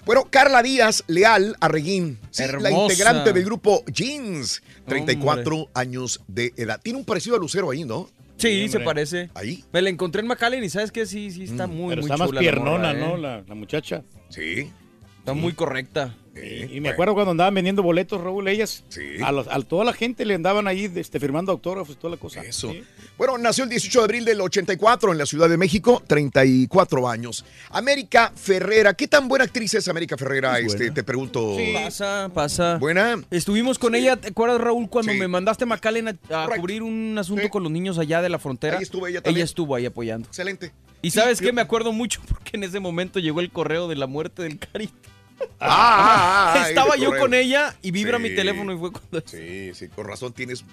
Bueno, 0.04 0.26
Carla 0.30 0.62
Díaz 0.62 1.04
Leal 1.06 1.56
Arreguín, 1.60 2.18
sí, 2.30 2.42
la 2.60 2.70
integrante 2.70 3.32
del 3.32 3.44
grupo 3.44 3.84
Jeans, 3.86 4.62
34 4.86 5.70
años 5.74 6.20
de 6.28 6.52
edad. 6.56 6.80
Tiene 6.82 6.98
un 6.98 7.04
parecido 7.04 7.36
a 7.36 7.38
Lucero 7.38 7.70
ahí, 7.70 7.84
¿no? 7.84 8.08
Sí, 8.38 8.62
Sí, 8.62 8.68
se 8.68 8.80
parece. 8.80 9.30
Ahí. 9.34 9.64
Me 9.72 9.82
la 9.82 9.90
encontré 9.90 10.22
en 10.22 10.28
McAllen 10.28 10.62
y 10.64 10.68
sabes 10.70 10.92
que 10.92 11.06
sí, 11.06 11.30
sí 11.30 11.44
está 11.44 11.66
muy, 11.66 11.90
Pero 11.90 12.02
muy 12.02 12.10
está 12.10 12.16
más 12.16 12.28
chula 12.28 12.40
la 12.40 12.40
piernona, 12.40 12.94
morra, 12.94 12.94
¿no? 12.94 13.16
¿eh? 13.16 13.18
La, 13.20 13.44
la 13.46 13.54
muchacha. 13.54 14.04
Sí. 14.28 14.70
Está 15.18 15.34
muy 15.34 15.52
correcta. 15.52 16.16
Y, 16.42 16.76
y 16.76 16.80
me 16.80 16.88
acuerdo 16.90 17.14
cuando 17.14 17.30
andaban 17.32 17.54
vendiendo 17.54 17.82
boletos, 17.82 18.20
Raúl, 18.20 18.48
ellas, 18.48 18.84
a, 19.24 19.32
los- 19.32 19.48
a 19.48 19.60
toda 19.62 19.84
la 19.84 19.92
gente 19.92 20.24
le 20.24 20.34
andaban 20.34 20.66
ahí 20.68 20.90
este, 20.94 21.18
firmando 21.20 21.52
autógrafos 21.52 21.94
y 21.96 21.98
toda 21.98 22.12
la 22.12 22.16
cosa. 22.16 22.42
Eso. 22.42 22.70
Sí. 22.72 22.82
Bueno, 23.16 23.36
nació 23.38 23.64
el 23.64 23.70
18 23.70 23.98
de 24.00 24.04
abril 24.04 24.24
del 24.24 24.40
84 24.40 25.12
en 25.12 25.18
la 25.18 25.26
Ciudad 25.26 25.48
de 25.48 25.56
México, 25.56 26.02
34 26.06 27.08
años. 27.08 27.44
América 27.70 28.32
Ferrera, 28.34 28.94
¿qué 28.94 29.08
tan 29.08 29.28
buena 29.28 29.44
actriz 29.44 29.74
es 29.74 29.88
América 29.88 30.16
Ferrera? 30.16 30.58
Este, 30.58 30.90
te 30.90 31.02
pregunto. 31.02 31.56
Pasa, 31.74 32.30
pasa. 32.32 32.76
Buena. 32.78 33.22
Estuvimos 33.30 33.78
con 33.78 33.94
ella, 33.94 34.16
¿te 34.16 34.28
acuerdas, 34.28 34.60
Raúl, 34.60 34.88
cuando 34.88 35.12
me 35.14 35.28
mandaste 35.28 35.64
a 35.64 35.66
McAllen 35.66 36.08
a, 36.30 36.44
a 36.44 36.48
cubrir 36.56 36.82
un 36.82 37.16
asunto 37.18 37.48
con 37.50 37.62
los 37.62 37.72
niños 37.72 37.98
allá 37.98 38.22
de 38.22 38.28
la 38.28 38.38
frontera? 38.38 38.76
Ahí 38.78 38.82
estuvo 38.82 39.06
ella 39.06 39.20
también. 39.22 39.44
estuvo 39.44 39.74
ahí 39.74 39.86
apoyando. 39.86 40.26
Excelente. 40.28 40.72
Y 41.00 41.10
sabes 41.12 41.40
qué, 41.40 41.52
me 41.52 41.60
acuerdo 41.60 41.92
mucho 41.92 42.20
porque 42.28 42.56
en 42.56 42.64
ese 42.64 42.80
momento 42.80 43.18
llegó 43.20 43.40
el 43.40 43.50
correo 43.50 43.88
de 43.88 43.96
la 43.96 44.06
muerte 44.06 44.42
del 44.42 44.58
Carito. 44.58 44.94
Ah, 45.60 45.66
ah, 45.70 46.54
ah, 46.54 46.68
Estaba 46.68 46.94
el 46.94 47.00
yo 47.00 47.08
correo. 47.08 47.22
con 47.22 47.34
ella 47.34 47.74
y 47.82 47.90
vibra 47.90 48.18
mi 48.20 48.30
teléfono 48.30 48.72
y 48.72 48.78
fue 48.78 48.92
cuando... 48.92 49.22
Sí, 49.26 49.70
sí, 49.74 49.88
con 49.88 50.06
razón 50.06 50.32
tienes 50.32 50.64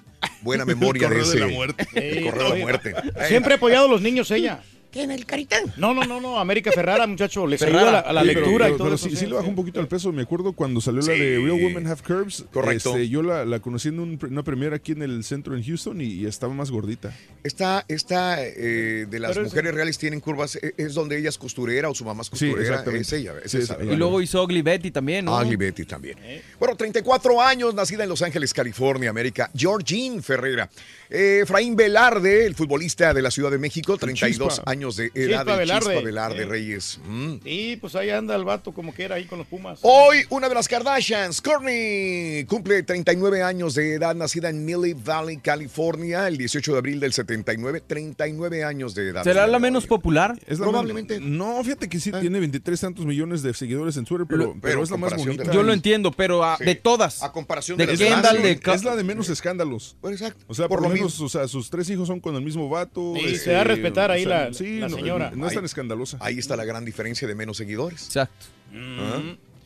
buena 0.42 0.64
memoria 0.64 1.10
de 1.10 1.22
ese. 1.22 1.34
de 1.34 1.40
la 1.40 1.48
muerte. 1.48 1.88
El 1.96 2.24
correo 2.26 2.44
de 2.44 2.50
la 2.50 2.64
muerte. 2.64 2.96
Siempre 3.28 3.54
ha 3.54 3.58
apoyado 3.58 3.86
a 3.86 3.90
los 3.90 4.02
niños 4.02 4.30
ella. 4.30 4.62
¿Quién, 4.96 5.12
el 5.12 5.26
Caritán? 5.26 5.74
No, 5.76 5.94
no, 5.94 6.06
no, 6.06 6.22
no, 6.22 6.40
América 6.40 6.72
Ferrara, 6.72 7.06
muchacho, 7.08 7.46
les 7.46 7.60
Ferrara. 7.60 7.80
ayuda 7.82 8.00
a 8.00 8.04
la, 8.04 8.10
a 8.10 8.14
la 8.14 8.22
Sí, 8.22 8.28
pero- 8.30 8.40
lectura 8.46 8.66
pero, 8.66 8.76
y 8.76 8.78
todo 8.78 8.86
pero 8.88 8.96
eso. 8.96 9.10
sí, 9.10 9.16
sí 9.18 9.26
le 9.26 9.34
bajó 9.36 9.50
un 9.50 9.56
poquito 9.56 9.82
el 9.82 9.88
peso. 9.90 10.12
Me 10.14 10.22
acuerdo 10.22 10.54
cuando 10.54 10.80
salió 10.80 11.02
la 11.02 11.08
de 11.12 11.18
Real 11.38 11.52
Women 11.52 11.86
Have 11.88 12.02
Curves. 12.02 12.46
Correcto. 12.54 12.92
este, 12.92 13.10
yo 13.10 13.22
la, 13.22 13.44
la 13.44 13.60
conocí 13.60 13.90
en 13.90 14.00
un- 14.00 14.18
una 14.30 14.42
premiera 14.44 14.78
aquí 14.78 14.94
en 14.94 15.02
el 15.02 15.24
centro 15.26 15.54
en 15.58 15.64
Houston 15.66 16.00
y, 16.00 16.06
y 16.06 16.26
estaba 16.26 16.54
más 16.54 16.72
gordita. 16.72 17.14
Esta, 17.44 17.84
esta 17.90 18.42
eh, 18.42 19.06
de 19.10 19.20
las 19.20 19.32
Pero 19.34 19.46
es- 19.46 19.52
mujeres 19.52 19.74
reales 19.76 19.98
tienen 19.98 20.22
curvas, 20.22 20.56
eh, 20.56 20.74
es 20.78 20.94
donde 20.94 21.18
ella 21.20 21.28
es 21.28 21.38
costurera 21.38 21.90
o 21.90 21.94
su 21.94 22.06
mamá 22.06 22.22
es 22.22 22.28
Sí, 22.28 22.32
costurera. 22.32 22.62
exactamente. 22.62 23.02
es 23.02 23.14
ella, 23.14 23.34
es 23.44 23.52
Sí, 23.52 23.58
esa. 23.58 23.78
Y 23.84 23.98
luego 23.98 24.22
hizo 24.22 24.42
Ugly 24.42 24.62
Betty 24.62 24.92
también, 24.92 25.26
¿no? 25.26 25.38
Ugly 25.38 25.58
Betty 25.58 25.84
también. 25.84 26.18
Bueno, 26.58 26.76
34 26.78 27.42
años, 27.42 27.74
nacida 27.76 28.04
en 28.04 28.10
Los 28.10 28.22
Ángeles, 28.22 28.54
California, 28.54 29.10
América. 29.10 29.52
Georgine 29.54 30.22
Ferrera. 30.22 30.70
Eh, 31.10 31.40
Efraín 31.44 31.76
Velarde, 31.76 32.46
el 32.46 32.56
futbolista 32.56 33.14
de 33.14 33.22
la 33.22 33.32
Ciudad 33.32 33.52
de 33.52 33.58
México, 33.58 33.98
32 33.98 34.56
Chispa. 34.56 34.72
años 34.72 34.96
de 34.96 35.12
Chispa 35.12 35.20
edad. 35.22 35.50
el 35.50 35.58
Velarde. 35.60 35.86
Chispa 35.90 36.02
Velarde 36.06 36.42
Eh. 36.44 36.46
Reyes. 36.46 37.00
Mm. 37.08 37.34
Sí, 37.44 37.78
pues 37.80 37.96
ahí 37.96 38.10
anda 38.10 38.36
el 38.36 38.44
vato 38.44 38.72
como 38.74 38.94
que 38.94 39.04
era 39.04 39.16
ahí 39.16 39.26
con 39.26 39.38
los 39.40 39.48
Pumas. 39.48 39.80
Hoy, 39.84 40.26
una 40.30 40.50
de 40.50 40.56
las 40.56 40.68
Kardashians, 40.68 41.42
Kourtney, 41.42 42.46
cumple 42.46 42.84
39 42.84 43.44
años 43.44 43.76
de 43.76 43.94
edad, 43.96 44.16
nacida 44.16 44.50
en 44.50 44.66
Millie 44.66 44.94
Valley, 44.96 45.38
California, 45.38 46.28
el 46.28 46.38
18 46.38 46.72
de 46.74 46.78
abril 46.78 47.00
del 47.00 47.14
79. 47.14 47.82
39 47.86 48.64
años 48.64 48.96
de 48.96 49.10
edad. 49.10 49.24
¿Será 49.24 49.48
la 49.48 49.60
menos 49.60 49.86
popular? 49.88 50.40
Es 50.48 50.60
la 50.60 50.66
Probablemente. 50.66 51.20
men- 51.20 51.38
No, 51.38 51.64
fíjate 51.64 51.88
que 51.90 52.00
sí 52.00 52.12
tiene 52.12 52.40
23 52.40 52.80
tantos 52.80 53.06
millones 53.06 53.42
de 53.44 53.54
seguidores 53.54 53.98
en 53.98 54.06
Twitter, 54.06 54.26
pero, 54.28 54.38
Lo- 54.46 54.50
pero, 54.54 54.62
pero 54.62 54.84
es 54.84 54.92
la 54.92 54.98
más 54.98 55.16
bonita. 55.16 55.52
Yo 55.52 55.64
lo 55.64 55.74
entiendo, 55.74 56.12
pero 56.12 56.44
a- 56.44 56.58
Sí. 56.58 56.64
de 56.66 56.76
todas. 56.76 57.22
A 57.24 57.32
comparación 57.32 57.78
de 57.78 57.86
de, 57.86 57.92
las 57.94 58.00
Kendall, 58.00 58.42
de 58.42 58.60
es 58.74 58.84
la 58.84 58.96
de 58.96 59.04
menos 59.04 59.30
escándalos. 59.30 59.96
Bueno, 60.02 60.16
exacto. 60.16 60.44
O 60.48 60.54
sea, 60.54 60.68
Por 60.68 60.80
por, 60.80 60.90
lo 60.90 60.95
o 61.04 61.30
sea, 61.30 61.48
sus 61.48 61.70
tres 61.70 61.90
hijos 61.90 62.08
son 62.08 62.20
con 62.20 62.36
el 62.36 62.42
mismo 62.42 62.68
vato. 62.70 63.14
Sí, 63.16 63.26
este, 63.26 63.38
se 63.40 63.52
da 63.52 63.62
a 63.62 63.64
respetar 63.64 64.12
ahí 64.12 64.26
o 64.26 64.30
sea, 64.30 64.48
la- 64.50 64.54
sí, 64.54 64.80
la 64.80 64.88
no- 64.90 64.96
señora. 64.96 65.32
No, 65.36 65.48
es 65.48 65.54
tan 65.54 65.64
Ahí- 65.64 65.66
escandalosa. 65.66 66.18
Ahí 66.22 66.38
está 66.40 66.56
la 66.56 66.66
gran 66.66 66.86
diferencia 66.86 67.28
de 67.28 67.36
menos 67.36 67.58
seguidores. 67.58 68.06
Exacto. 68.06 68.46
¿Ah? 68.74 69.22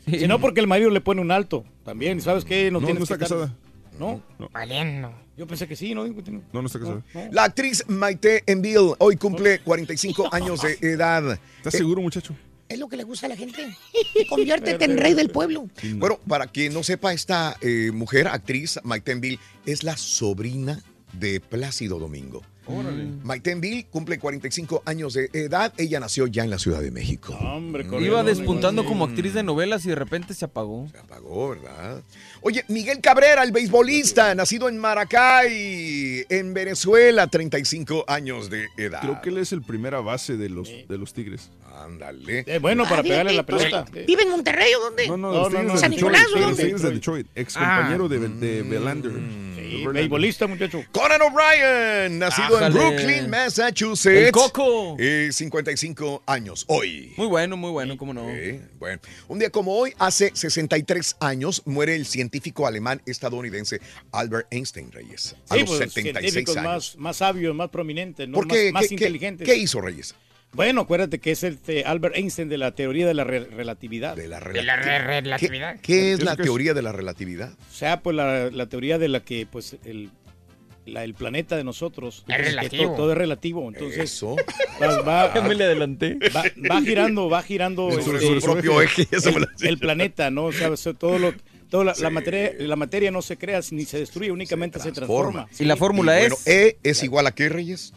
Si 0.09 0.27
no, 0.27 0.39
porque 0.39 0.59
el 0.59 0.67
marido 0.67 0.89
le 0.89 1.01
pone 1.01 1.21
un 1.21 1.31
alto 1.31 1.63
también. 1.85 2.19
¿Sabes 2.21 2.43
qué? 2.45 2.71
No, 2.71 2.79
No, 2.79 2.85
tienes 2.87 2.99
no 2.99 3.03
está 3.03 3.15
que 3.17 3.21
casada. 3.21 3.53
¿No? 3.99 4.21
Valiendo. 4.53 5.13
Yo 5.37 5.45
pensé 5.45 5.67
que 5.67 5.75
sí, 5.75 5.93
¿no? 5.93 6.05
No, 6.07 6.61
no 6.61 6.65
está 6.67 6.79
casada. 6.79 7.03
La 7.31 7.43
actriz 7.45 7.83
Maite 7.87 8.43
Enville 8.47 8.93
hoy 8.97 9.17
cumple 9.17 9.59
45 9.59 10.29
años 10.33 10.61
de 10.61 10.77
edad. 10.81 11.39
¿Estás 11.57 11.73
seguro, 11.73 12.01
muchacho? 12.01 12.33
Es 12.69 12.77
lo 12.79 12.87
que 12.87 12.97
le 12.97 13.03
gusta 13.03 13.25
a 13.25 13.29
la 13.29 13.35
gente. 13.35 13.67
Conviértete 14.29 14.85
en 14.85 14.97
rey 14.97 15.13
del 15.15 15.29
pueblo. 15.29 15.67
Bueno, 15.95 16.19
para 16.27 16.47
quien 16.47 16.73
no 16.73 16.83
sepa, 16.83 17.13
esta 17.13 17.57
eh, 17.61 17.91
mujer, 17.93 18.27
actriz, 18.27 18.79
Maite 18.83 19.11
Enville, 19.11 19.39
es 19.65 19.83
la 19.83 19.97
sobrina 19.97 20.81
de 21.13 21.39
Plácido 21.39 21.99
Domingo. 21.99 22.41
Maite 23.23 23.49
Enville 23.49 23.87
cumple 23.89 24.19
45 24.19 24.83
años 24.85 25.15
de 25.15 25.31
edad. 25.33 25.73
Ella 25.77 25.99
nació 25.99 26.27
ya 26.27 26.43
en 26.43 26.51
la 26.51 26.59
Ciudad 26.59 26.81
de 26.81 26.91
México. 26.91 27.33
Hombre, 27.33 27.83
Iba 27.99 28.21
despuntando 28.23 28.85
como 28.85 29.05
actriz 29.05 29.33
de 29.33 29.41
novelas 29.41 29.83
y 29.85 29.89
de 29.89 29.95
repente 29.95 30.35
se 30.35 30.45
apagó. 30.45 30.87
Se 30.91 30.99
apagó, 30.99 31.49
¿verdad? 31.49 32.03
Oye, 32.41 32.63
Miguel 32.67 33.01
Cabrera, 33.01 33.41
el 33.41 33.51
beisbolista, 33.51 34.35
nacido 34.35 34.69
en 34.69 34.77
Maracay, 34.77 36.25
en 36.29 36.53
Venezuela, 36.53 37.25
35 37.25 38.05
años 38.07 38.51
de 38.51 38.67
edad. 38.77 39.01
Creo 39.01 39.19
que 39.21 39.29
él 39.29 39.39
es 39.39 39.51
el 39.51 39.63
primera 39.63 39.99
base 40.01 40.37
de 40.37 40.49
los, 40.49 40.69
de 40.87 40.97
los 40.99 41.13
Tigres. 41.13 41.49
Ándale. 41.75 42.43
Es 42.45 42.61
bueno 42.61 42.83
para 42.83 42.99
Ah, 42.99 43.03
pegarle 43.03 43.33
la 43.33 43.45
pelota. 43.45 43.85
¿Vive 44.05 44.23
en 44.23 44.29
Monterrey 44.29 44.73
o 44.75 44.79
dónde? 44.81 45.07
No, 45.07 45.17
no, 45.17 45.31
No, 45.31 45.39
los 45.49 45.53
no, 45.53 45.59
de 45.59 45.65
no. 45.65 45.77
¿San. 45.77 45.91
Nicolás 45.91 46.23
Los 46.33 46.41
dónde? 46.41 46.63
Tigres 46.65 46.81
de 46.83 46.91
Detroit. 46.91 47.27
Ex 47.35 47.53
compañero 47.55 48.07
de, 48.09 48.19
de 48.19 48.61
Belander. 48.63 49.11
Sí, 49.69 49.85
beisbolista, 49.87 50.47
muchacho. 50.47 50.83
Conan 50.91 51.21
O'Brien, 51.21 52.19
nacido 52.19 52.61
en. 52.65 52.73
Brooklyn, 52.73 53.29
Massachusetts. 53.29 54.05
El 54.27 54.31
Coco. 54.31 54.95
Eh, 54.99 55.29
55 55.31 56.23
años 56.25 56.65
hoy. 56.67 57.13
Muy 57.17 57.27
bueno, 57.27 57.55
muy 57.57 57.71
bueno, 57.71 57.97
cómo 57.97 58.13
no. 58.13 58.25
Sí, 58.29 58.59
bueno, 58.79 58.99
un 59.27 59.39
día 59.39 59.49
como 59.49 59.73
hoy, 59.75 59.93
hace 59.99 60.31
63 60.33 61.17
años, 61.19 61.61
muere 61.65 61.95
el 61.95 62.05
científico 62.05 62.65
alemán 62.67 63.01
estadounidense 63.05 63.79
Albert 64.11 64.47
Einstein 64.51 64.91
Reyes. 64.91 65.35
A 65.49 65.55
Sí, 65.55 65.61
los 65.61 65.69
pues, 65.69 65.79
76 65.93 66.31
científicos 66.33 66.57
años. 66.57 66.71
más, 66.71 66.95
más 66.97 67.17
sabios, 67.17 67.55
más. 67.55 67.69
¿Por 67.69 67.85
más, 68.47 68.57
qué? 68.57 68.71
más 68.71 68.81
¿Qué- 68.83 68.87
qué- 68.89 68.93
inteligentes. 68.95 69.47
¿Qué 69.47 69.55
hizo 69.55 69.79
Reyes? 69.81 70.15
Bueno, 70.53 70.81
acuérdate 70.81 71.19
que 71.19 71.31
es 71.31 71.43
el 71.43 71.53
este, 71.53 71.85
Albert 71.85 72.15
Einstein 72.17 72.49
de 72.49 72.57
la 72.57 72.71
teoría 72.73 73.05
de 73.07 73.13
la 73.13 73.23
re- 73.23 73.45
relatividad. 73.45 74.15
De 74.15 74.27
la, 74.27 74.39
De 74.39 74.63
la 74.63 74.75
re- 74.77 74.83
¿Qué, 74.83 74.99
relatividad. 74.99 75.79
qué 75.81 76.11
es 76.13 76.17
¿Eso 76.19 76.25
la 76.25 76.31
es? 76.33 76.37
teoría 76.39 76.73
de 76.73 76.81
la 76.81 76.91
relatividad? 76.91 77.51
O 77.51 77.73
sea, 77.73 78.01
pues 78.01 78.15
la, 78.15 78.49
la 78.49 78.65
teoría 78.67 78.97
de 78.97 79.07
la 79.09 79.19
que 79.19 79.45
pues 79.49 79.77
el, 79.85 80.09
la- 80.87 81.03
el 81.03 81.13
planeta 81.13 81.55
de 81.55 81.63
nosotros 81.63 82.25
Es 82.27 82.35
que 82.35 82.41
relativo. 82.43 82.83
todo, 82.85 82.95
todo 82.95 83.11
es 83.11 83.17
relativo. 83.19 83.67
Entonces 83.67 83.99
Eso. 83.99 84.35
va, 84.81 85.27
va- 85.33 85.41
Me 85.41 85.53
le 85.53 85.65
adelanté. 85.65 86.17
va- 86.35 86.43
va 86.69 86.81
girando, 86.81 87.29
va 87.29 87.43
girando 87.43 87.89
En 87.91 88.01
su- 88.03 88.15
este, 88.15 88.41
su 88.41 88.45
propio 88.45 88.81
eje, 88.81 89.05
se 89.19 89.29
el, 89.29 89.47
el 89.61 89.77
planeta, 89.77 90.31
¿no? 90.31 90.45
O 90.45 90.51
sea, 90.51 90.71
o 90.71 90.77
sea, 90.77 90.93
todo 90.93 91.19
lo 91.19 91.33
toda 91.69 91.83
la, 91.83 91.93
la 91.99 92.09
materia 92.09 92.51
la 92.57 92.75
materia 92.75 93.11
no 93.11 93.21
se 93.21 93.37
crea 93.37 93.61
ni 93.69 93.85
se 93.85 93.99
destruye, 93.99 94.31
únicamente 94.31 94.79
se 94.79 94.91
transforma. 94.91 95.47
Y 95.59 95.65
la 95.65 95.75
fórmula 95.75 96.17
Y 96.17 96.21
bueno, 96.21 96.35
es... 96.43 96.47
E 96.47 96.77
es 96.81 97.03
igual 97.03 97.27
a 97.27 97.31
qué, 97.33 97.47
Reyes? 97.49 97.93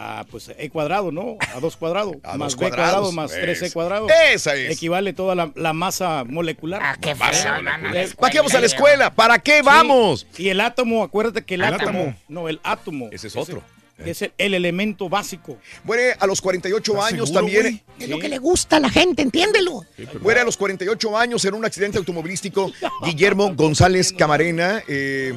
Ah, 0.00 0.24
pues 0.30 0.48
e 0.56 0.70
cuadrado, 0.70 1.10
¿no? 1.10 1.36
A 1.54 1.58
dos 1.58 1.76
cuadrado. 1.76 2.12
A 2.22 2.36
más 2.38 2.52
dos 2.52 2.56
b 2.56 2.68
cuadrado 2.68 3.10
cuadrados. 3.10 3.14
más 3.14 3.32
Es- 3.32 3.62
3c 3.62 3.72
cuadrado. 3.72 4.06
Esa 4.32 4.54
es. 4.54 4.70
Equivale 4.70 5.12
toda 5.12 5.34
la, 5.34 5.50
la 5.56 5.72
masa 5.72 6.22
molecular. 6.24 6.80
Ah, 6.82 6.96
qué 7.00 7.10
a 7.18 7.30
escuela. 7.30 7.78
no, 7.78 7.90
¿Para 8.16 8.30
qué 8.30 8.38
vamos 8.38 8.54
a 8.54 8.60
la 8.60 8.66
escuela? 8.66 9.12
¿Para 9.14 9.38
qué 9.40 9.60
vamos? 9.62 10.26
Sí, 10.32 10.44
Y 10.44 10.48
el 10.50 10.60
átomo, 10.60 11.02
acuérdate 11.02 11.42
que 11.42 11.54
el, 11.54 11.62
El 11.62 11.74
átomo, 11.74 11.88
átomo. 12.00 12.16
No, 12.28 12.48
el 12.48 12.60
átomo. 12.62 13.08
Ese 13.10 13.26
es 13.26 13.34
otro. 13.36 13.60
Es 13.98 14.22
el, 14.22 14.32
el 14.38 14.54
elemento 14.54 15.08
básico. 15.08 15.58
Muere 15.82 16.14
a 16.20 16.24
los 16.28 16.40
48 16.40 16.92
¿Estás 16.92 17.12
años 17.12 17.28
seguro, 17.30 17.46
también. 17.46 17.82
Es 17.98 18.08
lo 18.08 18.20
que 18.20 18.28
le 18.28 18.38
gusta 18.38 18.76
a 18.76 18.80
la 18.80 18.90
gente, 18.90 19.22
entiéndelo. 19.22 19.82
Muere 20.20 20.38
a 20.38 20.44
los 20.44 20.56
48 20.56 21.18
años 21.18 21.44
en 21.44 21.54
un 21.54 21.64
accidente 21.64 21.98
automovilístico 21.98 22.70
Guillermo 23.04 23.52
González 23.56 24.12
Camarena, 24.12 24.80
eh, 24.86 25.34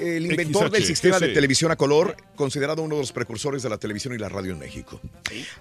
el 0.00 0.26
inventor 0.26 0.70
del 0.70 0.82
XH, 0.82 0.86
sistema 0.86 1.18
de 1.18 1.28
televisión 1.28 1.70
a 1.70 1.76
color, 1.76 2.16
considerado 2.34 2.82
uno 2.82 2.96
de 2.96 3.02
los 3.02 3.12
precursores 3.12 3.62
de 3.62 3.68
la 3.68 3.78
televisión 3.78 4.14
y 4.14 4.18
la 4.18 4.28
radio 4.28 4.52
en 4.52 4.58
México. 4.58 5.00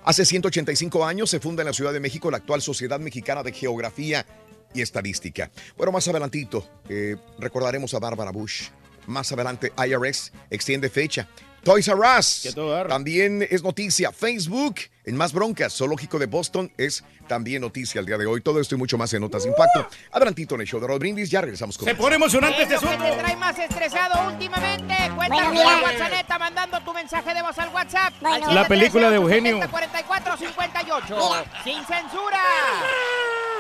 Hace 0.04 0.26
185 0.26 1.06
años 1.06 1.30
se 1.30 1.40
funda 1.40 1.62
en 1.62 1.68
la 1.68 1.74
Ciudad 1.74 1.94
de 1.94 2.00
México 2.00 2.30
la 2.32 2.38
actual 2.38 2.62
Sociedad 2.62 3.00
Mexicana 3.00 3.44
de 3.44 3.52
Geografía 3.52 4.26
y 4.74 4.82
Estadística. 4.82 5.50
Bueno, 5.78 5.92
más 5.92 6.08
adelantito 6.08 6.68
eh, 6.90 7.16
recordaremos 7.40 7.94
a 7.94 8.00
Bárbara 8.00 8.32
Bush. 8.32 8.64
Más 9.08 9.32
adelante 9.32 9.72
IRS 9.78 10.32
extiende 10.50 10.90
fecha. 10.90 11.28
Toys 11.64 11.88
R 11.88 11.98
Us 12.20 12.42
Que 12.44 12.52
todo 12.52 12.72
dar. 12.72 12.88
también 12.88 13.46
es 13.50 13.64
noticia. 13.64 14.12
Facebook 14.12 14.76
en 15.06 15.16
Más 15.18 15.34
Broncas. 15.34 15.76
Zoológico 15.76 16.20
de 16.20 16.26
Boston 16.26 16.72
es 16.78 17.04
también 17.28 17.62
noticia 17.62 18.00
el 18.00 18.06
día 18.06 18.18
de 18.18 18.26
hoy. 18.26 18.42
Todo 18.42 18.60
esto 18.60 18.76
y 18.76 18.78
mucho 18.78 18.98
más 18.98 19.14
en 19.14 19.22
Notas 19.22 19.44
de 19.44 19.50
Impacto. 19.50 19.88
Adelantito 20.12 20.56
en 20.56 20.62
el 20.62 20.68
show 20.68 20.80
de 20.80 20.88
Rod 20.88 21.00
Brindis. 21.00 21.30
Ya 21.30 21.42
regresamos 21.42 21.78
con 21.78 21.88
Se 21.88 21.96
pone 21.96 22.16
emocionante 22.16 22.64
este 22.64 22.70
¿Qué 22.70 22.76
es 22.76 22.82
lo 22.82 22.90
que 22.90 22.96
asunto. 22.96 23.16
te 23.16 23.22
trae 23.24 23.36
más 23.36 23.60
estresado 23.60 24.28
últimamente? 24.28 24.96
Cuéntanos 25.16 25.54
la 25.54 25.82
WhatsApp, 25.82 26.40
mandando 26.40 26.82
tu 26.82 26.94
mensaje 26.94 27.34
de 27.34 27.42
voz 27.42 27.58
al 27.58 27.70
WhatsApp. 27.70 28.14
Bueno. 28.22 28.48
al 28.50 28.56
La 28.56 28.68
película 28.68 29.10
de 29.10 29.16
Eugenio. 29.16 29.60
44 29.70 30.38
58 30.38 31.16
Mira. 31.16 31.64
Sin 31.64 31.86
censura. 31.86 32.40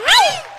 Chanza. 0.05 0.54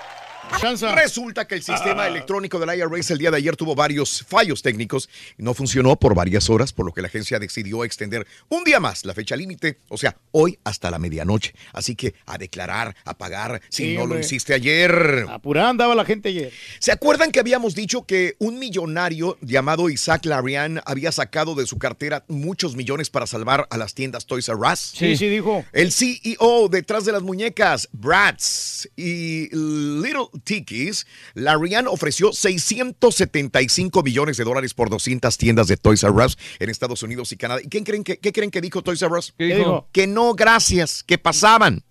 Resulta 0.96 1.46
que 1.46 1.54
el 1.56 1.62
sistema 1.62 2.04
Ah. 2.04 2.08
electrónico 2.08 2.58
del 2.58 2.76
IRS 2.78 3.10
el 3.12 3.18
día 3.18 3.30
de 3.30 3.36
ayer 3.38 3.56
tuvo 3.56 3.74
varios 3.74 4.24
fallos 4.28 4.62
técnicos 4.62 5.08
y 5.38 5.42
no 5.42 5.54
funcionó 5.54 5.96
por 5.96 6.14
varias 6.14 6.48
horas, 6.50 6.72
por 6.72 6.86
lo 6.86 6.92
que 6.92 7.02
la 7.02 7.08
agencia 7.08 7.38
decidió 7.38 7.84
extender 7.84 8.26
un 8.48 8.64
día 8.64 8.80
más 8.80 9.04
la 9.04 9.14
fecha 9.14 9.36
límite, 9.36 9.78
o 9.88 9.96
sea, 9.98 10.16
hoy 10.32 10.58
hasta 10.64 10.90
la 10.90 10.98
medianoche. 10.98 11.54
Así 11.72 11.94
que 11.94 12.14
a 12.26 12.38
declarar, 12.38 12.96
a 13.04 13.16
pagar, 13.16 13.60
si 13.68 13.86
Sí, 13.86 13.96
no 13.96 14.06
lo 14.06 14.18
hiciste 14.18 14.54
ayer. 14.54 15.26
Apurada 15.28 15.68
andaba 15.70 15.94
la 15.94 16.04
gente 16.04 16.30
ayer. 16.30 16.52
¿Se 16.78 16.90
acuerdan 16.92 17.30
que 17.32 17.40
habíamos 17.40 17.74
dicho 17.74 18.04
que 18.06 18.36
un 18.38 18.58
millonario 18.58 19.38
llamado 19.42 19.90
Isaac 19.90 20.24
Larian 20.24 20.80
había 20.86 21.12
sacado 21.12 21.54
de 21.54 21.66
su 21.66 21.78
cartera 21.78 22.24
muchos 22.28 22.74
millones 22.76 23.10
para 23.10 23.26
salvar 23.26 23.66
a 23.70 23.76
las 23.76 23.94
tiendas 23.94 24.26
Toys 24.26 24.48
R 24.48 24.58
Us? 24.72 24.92
Sí, 24.96 25.16
sí, 25.16 25.28
dijo. 25.28 25.64
El 25.72 25.92
CEO 25.92 26.68
detrás 26.70 27.04
de 27.04 27.12
las 27.12 27.22
muñecas, 27.22 27.88
Bratz 27.92 28.88
y 28.96 29.48
Little 29.54 30.26
Tikis, 30.40 31.06
la 31.34 31.56
Rian 31.56 31.86
ofreció 31.86 32.32
675 32.32 34.02
millones 34.02 34.36
de 34.36 34.44
dólares 34.44 34.74
por 34.74 34.90
200 34.90 35.36
tiendas 35.38 35.68
de 35.68 35.76
Toys 35.76 36.02
R 36.02 36.12
Us 36.12 36.38
en 36.58 36.70
Estados 36.70 37.02
Unidos 37.02 37.32
y 37.32 37.36
Canadá. 37.36 37.60
¿Y 37.62 37.68
qué 37.68 37.82
creen 37.84 38.04
que, 38.04 38.18
qué 38.18 38.32
creen 38.32 38.50
que 38.50 38.60
dijo 38.60 38.82
Toys 38.82 39.02
R 39.02 39.16
Us? 39.16 39.34
¿Qué 39.38 39.56
dijo? 39.56 39.88
Que 39.92 40.06
no, 40.06 40.34
gracias, 40.34 41.02
que 41.02 41.18
pasaban. 41.18 41.84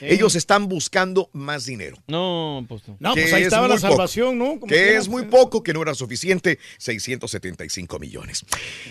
Ellos 0.00 0.34
están 0.34 0.68
buscando 0.68 1.28
más 1.32 1.64
dinero. 1.66 1.96
No, 2.08 2.64
pues 2.68 2.82
no. 2.98 3.12
Pues 3.14 3.32
ahí 3.32 3.42
es 3.42 3.46
estaba 3.48 3.68
la 3.68 3.76
poco. 3.76 3.88
salvación, 3.88 4.38
¿no? 4.38 4.46
Como 4.60 4.66
Que 4.66 4.74
quiera. 4.74 4.98
es 4.98 5.08
muy 5.08 5.24
poco, 5.26 5.62
que 5.62 5.72
no 5.72 5.82
era 5.82 5.94
suficiente, 5.94 6.58
675 6.78 7.98
millones. 7.98 8.44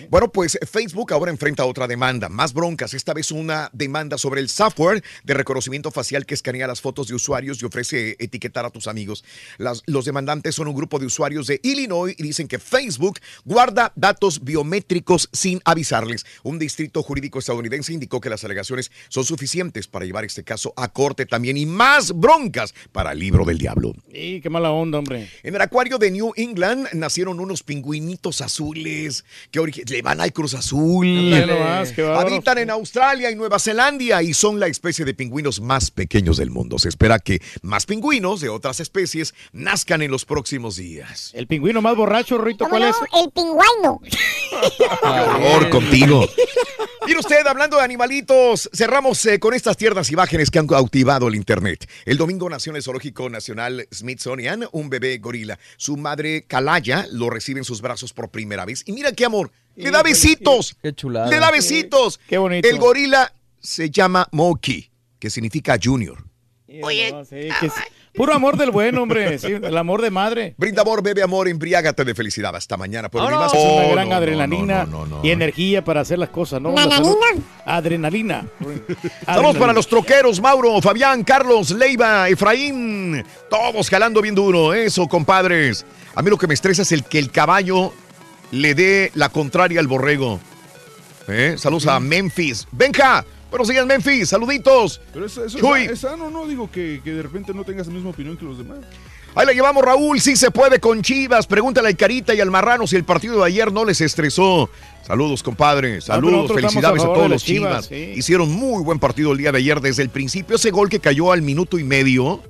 Bueno, 0.10 0.32
pues 0.32 0.58
Facebook 0.70 1.14
ahora 1.14 1.32
enfrenta 1.32 1.66
otra 1.66 1.88
demanda, 1.88 2.30
más 2.30 2.54
broncas, 2.54 2.94
esta 2.94 3.14
vez 3.14 3.32
una 3.32 3.70
demanda 3.74 4.18
sobre 4.18 4.42
el 4.42 4.50
software 4.50 5.04
de 5.24 5.34
reconocimiento 5.34 5.92
facial 5.92 6.26
que 6.26 6.34
escanea 6.34 6.68
las 6.68 6.82
fotos 6.82 7.08
de 7.08 7.16
usuarios 7.16 7.62
y 7.62 7.66
ofrece 7.66 8.16
etiquetar 8.20 8.66
a 8.66 8.70
tus 8.70 8.88
amigos. 8.88 9.24
Las- 9.58 9.82
los 9.86 10.06
demandantes 10.06 10.56
son 10.56 10.68
un 10.68 10.76
grupo 10.76 11.00
de 11.00 11.06
usuarios 11.06 11.48
de 11.48 11.60
Illinois 11.64 12.16
y 12.18 12.24
dicen 12.24 12.48
que 12.48 12.60
Facebook 12.60 13.20
guarda 13.46 13.92
datos 13.96 14.44
biométricos 14.44 15.30
sin 15.32 15.62
avisarles. 15.66 16.26
Un 16.44 16.60
distrito 16.60 17.04
jurídico 17.04 17.40
estadounidense 17.40 17.94
indicó 17.94 18.20
que 18.22 18.30
las 18.30 18.44
alegaciones 18.44 18.92
son 19.10 19.26
suficientes 19.26 19.88
para 19.88 20.06
llevar 20.06 20.26
este 20.26 20.44
caso 20.44 20.74
a 20.76 20.91
corte 20.92 21.26
también 21.26 21.58
y 21.58 21.66
más 21.66 22.14
broncas 22.14 22.74
para 22.92 23.12
el 23.12 23.20
libro 23.20 23.46
del 23.46 23.58
diablo. 23.58 23.94
Sí, 24.12 24.40
qué 24.42 24.50
mala 24.50 24.72
onda, 24.72 25.00
hombre. 25.00 25.30
En 25.44 25.56
el 25.56 25.62
acuario 25.62 25.98
de 25.98 26.12
New 26.12 26.34
England 26.36 26.88
nacieron 26.94 27.40
unos 27.40 27.64
pingüinitos 27.64 28.42
azules 28.42 29.26
que 29.52 29.62
le 29.88 30.02
van 30.02 30.22
al 30.22 30.34
Cruz 30.34 30.54
Azul. 30.54 31.34
Habitan 32.16 32.58
en 32.58 32.70
Australia 32.70 33.32
y 33.32 33.36
Nueva 33.36 33.60
Zelanda 33.60 33.92
y 34.22 34.34
son 34.34 34.60
la 34.60 34.68
especie 34.68 35.06
de 35.06 35.14
pingüinos 35.14 35.60
más 35.62 35.92
pequeños 35.92 36.38
del 36.38 36.50
mundo. 36.50 36.80
Se 36.80 36.90
espera 36.90 37.20
que 37.20 37.42
más 37.62 37.86
pingüinos 37.86 38.42
de 38.42 38.50
otras 38.50 38.80
especies 38.80 39.34
nazcan 39.52 40.02
en 40.02 40.12
los 40.12 40.26
próximos 40.26 40.78
días. 40.78 41.32
El 41.34 41.48
pingüino 41.48 41.82
más 41.82 41.96
borracho, 41.96 42.38
Rito, 42.38 42.66
¿Cómo 42.66 42.78
¿cuál 42.78 42.84
no? 42.84 42.90
es? 42.90 42.96
El 43.24 43.32
pingüino. 43.32 44.02
¡Qué 44.78 44.86
horror 45.10 45.70
contigo! 45.70 46.28
Mire 47.06 47.20
usted, 47.20 47.46
hablando 47.48 47.78
de 47.78 47.84
animalitos, 47.84 48.70
cerramos 48.74 49.26
eh, 49.26 49.40
con 49.40 49.56
estas 49.56 49.76
tiernas 49.76 50.12
imágenes 50.12 50.52
que 50.52 50.60
han 50.60 50.68
cautivado 50.82 51.28
el 51.28 51.36
Internet. 51.36 51.88
El 52.06 52.18
domingo 52.18 52.50
nació 52.50 52.72
en 52.72 52.78
el 52.78 52.82
Zoológico 52.82 53.30
Nacional 53.30 53.88
Smithsonian 53.94 54.66
un 54.72 54.90
bebé 54.90 55.20
gorila. 55.20 55.60
Su 55.78 55.96
madre, 55.96 56.46
Kalaya, 56.48 57.06
lo 57.12 57.30
recibe 57.30 57.60
en 57.60 57.66
sus 57.66 57.82
brazos 57.82 58.14
por 58.14 58.30
primera 58.30 58.66
vez. 58.66 58.82
Y 58.88 58.92
mira 58.92 59.12
qué 59.12 59.26
amor, 59.26 59.52
le 59.76 59.92
da 59.92 60.02
besitos. 60.02 60.76
Qué 60.82 60.92
chulada. 60.96 61.30
Le 61.30 61.38
da 61.38 61.52
besitos. 61.52 62.20
Qué 62.28 62.40
bonito. 62.40 62.68
El 62.68 62.80
gorila 62.80 63.32
se 63.60 63.92
llama 63.92 64.28
Moki, 64.32 64.90
que 65.20 65.30
significa 65.30 65.78
Junior. 65.82 66.26
Oye, 66.82 67.14
que 67.30 67.66
es 67.68 67.74
puro 68.14 68.34
amor 68.34 68.58
del 68.58 68.72
bueno, 68.72 69.04
hombre. 69.04 69.38
Sí, 69.40 69.48
el 69.54 69.78
amor 69.78 70.02
de 70.02 70.12
madre. 70.12 70.56
Brinda 70.58 70.82
amor, 70.82 71.02
bebe 71.02 71.24
amor, 71.24 71.48
embriágate 71.48 72.04
de 72.04 72.14
felicidad. 72.16 72.56
Hasta 72.56 72.78
mañana. 72.78 73.10
Pueblo 73.10 73.30
No, 73.30 73.36
no, 73.38 73.42
Limas. 73.48 73.54
es 73.54 73.60
una 73.64 73.84
Oh, 73.88 73.92
gran 73.92 74.06
no, 74.10 74.12
no, 74.12 74.18
adrenalina 74.18 74.86
no, 74.86 75.06
no, 75.06 75.18
no. 75.18 75.26
y 75.26 75.32
energía 75.32 75.84
para 75.84 76.02
hacer 76.02 76.20
las 76.20 76.30
cosas, 76.30 76.62
¿no? 76.62 76.74
Adrenalina. 77.66 78.46
Saludos 79.26 79.58
para 79.58 79.74
los 79.74 79.88
troqueros, 79.88 80.42
Mauro, 80.42 80.82
Fabián, 80.82 81.24
Carlos, 81.24 81.72
Leiva, 81.72 82.28
Efraín. 82.30 83.24
Todos 83.50 83.90
jalando 83.90 84.22
bien 84.22 84.36
duro. 84.36 84.74
Eso, 84.74 85.08
compadres. 85.08 85.86
A 86.16 86.22
mí 86.22 86.30
lo 86.30 86.38
que 86.38 86.48
me 86.48 86.54
estresa 86.54 86.82
es 86.82 86.92
el 86.92 87.04
que 87.04 87.20
el 87.20 87.32
caballo 87.32 87.94
le 88.52 88.76
dé 88.76 89.12
la 89.16 89.30
contraria 89.30 89.80
al 89.80 89.88
borrego. 89.88 90.40
¿Eh? 91.28 91.56
Saludos 91.58 91.88
a 91.88 92.00
Memphis. 92.00 92.68
Benja, 92.72 93.24
buenos 93.52 93.68
días, 93.68 93.86
Memphis. 93.86 94.30
Saluditos. 94.30 95.02
Pero 95.14 95.28
eso, 95.28 95.46
eso 95.46 95.60
Chuy. 95.60 95.84
es, 95.84 95.92
es 95.92 96.00
sano, 96.00 96.32
¿no? 96.32 96.48
Digo 96.48 96.72
que, 96.72 97.02
que 97.04 97.12
de 97.14 97.22
repente 97.22 97.54
no 97.54 97.64
tengas 97.64 97.86
la 97.86 97.94
misma 97.94 98.10
opinión 98.10 98.36
que 98.38 98.46
los 98.46 98.58
demás. 98.58 98.80
Ahí 99.34 99.46
la 99.46 99.54
llevamos, 99.54 99.84
Raúl. 99.84 100.20
Sí 100.20 100.36
se 100.36 100.52
puede 100.52 100.80
con 100.80 101.02
Chivas. 101.02 101.48
Pregúntale 101.48 101.88
al 101.88 101.96
Carita 101.96 102.34
y 102.34 102.42
al 102.42 102.52
Marrano 102.52 102.86
si 102.86 102.98
el 102.98 103.06
partido 103.06 103.40
de 103.40 103.46
ayer 103.46 103.72
no 103.72 103.86
les 103.86 104.02
estresó. 104.02 104.70
Saludos, 105.06 105.42
compadre. 105.42 105.90
pero 105.90 106.02
Saludos, 106.02 106.52
felicidades 106.54 107.02
a 107.02 107.06
todos 107.06 107.30
los 107.30 107.44
Chivas, 107.44 107.88
Chivas. 107.88 108.10
sí. 108.14 108.20
Hicieron 108.20 108.52
muy 108.52 108.84
buen 108.84 109.00
partido 109.00 109.32
el 109.32 109.38
día 109.38 109.52
de 109.52 109.60
ayer 109.60 109.80
desde 109.80 110.04
el 110.04 110.10
principio. 110.10 110.58
Ese 110.58 110.72
gol 110.72 110.90
que 110.90 111.00
cayó 111.00 111.32
al 111.32 111.42
minuto 111.42 111.80
y 111.80 111.84
medio 111.84 112.42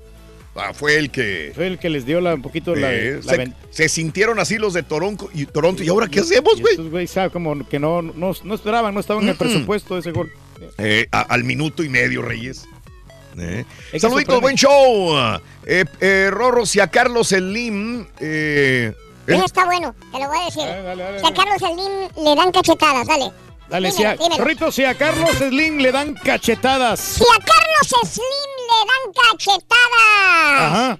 ah, 0.56 0.72
fue 0.74 0.98
el 0.98 1.12
que. 1.12 1.52
Fue 1.54 1.68
el 1.68 1.78
que 1.78 1.90
les 1.90 2.06
dio 2.06 2.20
la, 2.20 2.34
un 2.34 2.42
poquito 2.42 2.76
la, 2.76 2.92
eh, 2.92 3.20
la 3.24 3.54
se, 3.70 3.88
sintieron 3.88 4.40
así 4.40 4.58
los 4.58 4.74
de 4.74 4.82
Toronto 4.82 5.30
y, 5.36 5.46
Toronto. 5.46 5.84
¿Y 5.84 5.90
ahora 5.90 6.08
qué 6.08 6.22
hacemos, 6.22 6.60
güey? 6.60 7.08
Como 7.32 7.68
que 7.68 7.80
no, 7.80 8.02
no, 8.02 8.32
no 8.44 8.56
esperaban, 8.56 8.94
no 8.94 9.00
estaban 9.00 9.24
en 9.24 9.30
el 9.30 9.36
presupuesto 9.36 9.94
de 9.94 10.00
ese 10.00 10.12
gol. 10.12 10.32
Eh, 10.78 11.08
a- 11.12 11.22
al 11.22 11.44
minuto 11.44 11.84
y 11.84 11.90
medio, 11.90 12.22
Reyes. 12.22 12.66
Eh. 13.38 13.64
Saluditos, 14.00 14.42
buen 14.42 14.56
show. 14.58 15.16
Eh, 15.66 15.86
eh, 16.02 16.28
Rorro, 16.32 16.66
si 16.66 16.80
a 16.80 16.88
Carlos 16.88 17.30
Slim. 17.30 18.06
Eh, 18.20 18.94
Eso 19.28 19.42
eh, 19.42 19.46
está 19.46 19.66
bueno, 19.66 19.96
te 20.12 20.20
lo 20.20 20.28
voy 20.28 20.40
a 20.42 20.46
decir. 20.46 20.64
Dale, 20.64 20.82
dale, 20.84 21.04
dale. 21.04 21.20
Si 21.20 21.26
a 21.26 21.34
Carlos 21.34 21.58
Slim 21.60 22.26
le 22.26 22.36
dan 22.36 22.52
cachetadas, 22.52 23.08
dale. 23.08 23.32
Dale, 23.70 23.92
si 23.92 24.04
a, 24.04 24.12
Dímelo, 24.12 24.24
dímelo. 24.24 24.36
Chorrito, 24.38 24.72
si 24.72 24.84
a 24.84 24.96
Carlos 24.98 25.30
Slim 25.38 25.78
le 25.78 25.92
dan 25.94 26.14
cachetadas. 26.16 27.00
Si 27.00 27.24
a 27.24 27.38
Carlos 27.46 28.12
Slim 28.12 28.52
le 28.68 28.80
dan 28.92 29.14
cachetadas. 29.30 30.60
Ajá. 30.60 31.00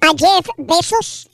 A 0.00 0.08
Jeff 0.16 0.46
Besos. 0.58 1.28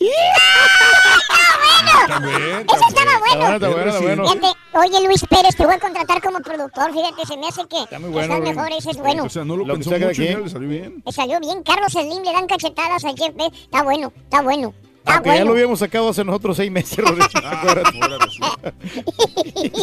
¡Ah, 1.30 2.08
bueno! 2.08 2.60
Eso 2.60 2.88
estaba 2.88 3.18
bueno. 3.18 3.54
Está 3.54 3.68
bueno, 3.68 3.86
está 3.90 4.00
bueno. 4.00 4.28
Fíjate, 4.28 4.46
oye 4.72 5.06
Luis 5.06 5.24
Pérez, 5.28 5.56
te 5.56 5.64
voy 5.66 5.74
a 5.74 5.78
contratar 5.78 6.22
como 6.22 6.40
productor. 6.40 6.92
Fíjate, 6.92 7.26
se 7.26 7.36
me 7.36 7.48
hace 7.48 7.62
que 7.68 7.82
Está 7.82 7.98
muy 7.98 8.08
que 8.08 8.14
bueno, 8.14 8.34
estás 8.34 8.54
mejor, 8.54 8.72
ese 8.76 8.90
es 8.90 8.96
bueno. 8.98 9.24
O 9.24 9.28
sea, 9.28 9.44
no 9.44 9.56
lo, 9.56 9.64
Lo 9.64 9.74
que 9.74 9.80
pensó 9.80 9.90
cada 9.90 10.06
mucho 10.06 10.22
y 10.22 10.26
le 10.36 10.48
salió 10.50 10.68
bien. 10.68 11.02
Me 11.04 11.12
salió 11.12 11.40
bien. 11.40 11.62
Carlos 11.62 11.92
Slim 11.92 12.22
le 12.22 12.32
dan 12.32 12.46
cachetadas 12.46 13.04
a 13.04 13.08
Jeff 13.08 13.34
Bezos. 13.34 13.58
Está 13.64 13.82
bueno, 13.82 14.12
está 14.24 14.42
bueno. 14.42 14.74
Está 14.98 15.14
Aunque 15.14 15.30
ya 15.36 15.44
lo 15.44 15.52
habíamos 15.52 15.78
sacado 15.80 16.08
hace 16.10 16.24
nosotros 16.24 16.56
seis 16.56 16.70
meses, 16.70 16.96
Rorín. 17.04 17.24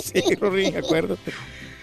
sí, 0.02 0.36
Rorín, 0.40 0.78
acuérdate. 0.78 1.34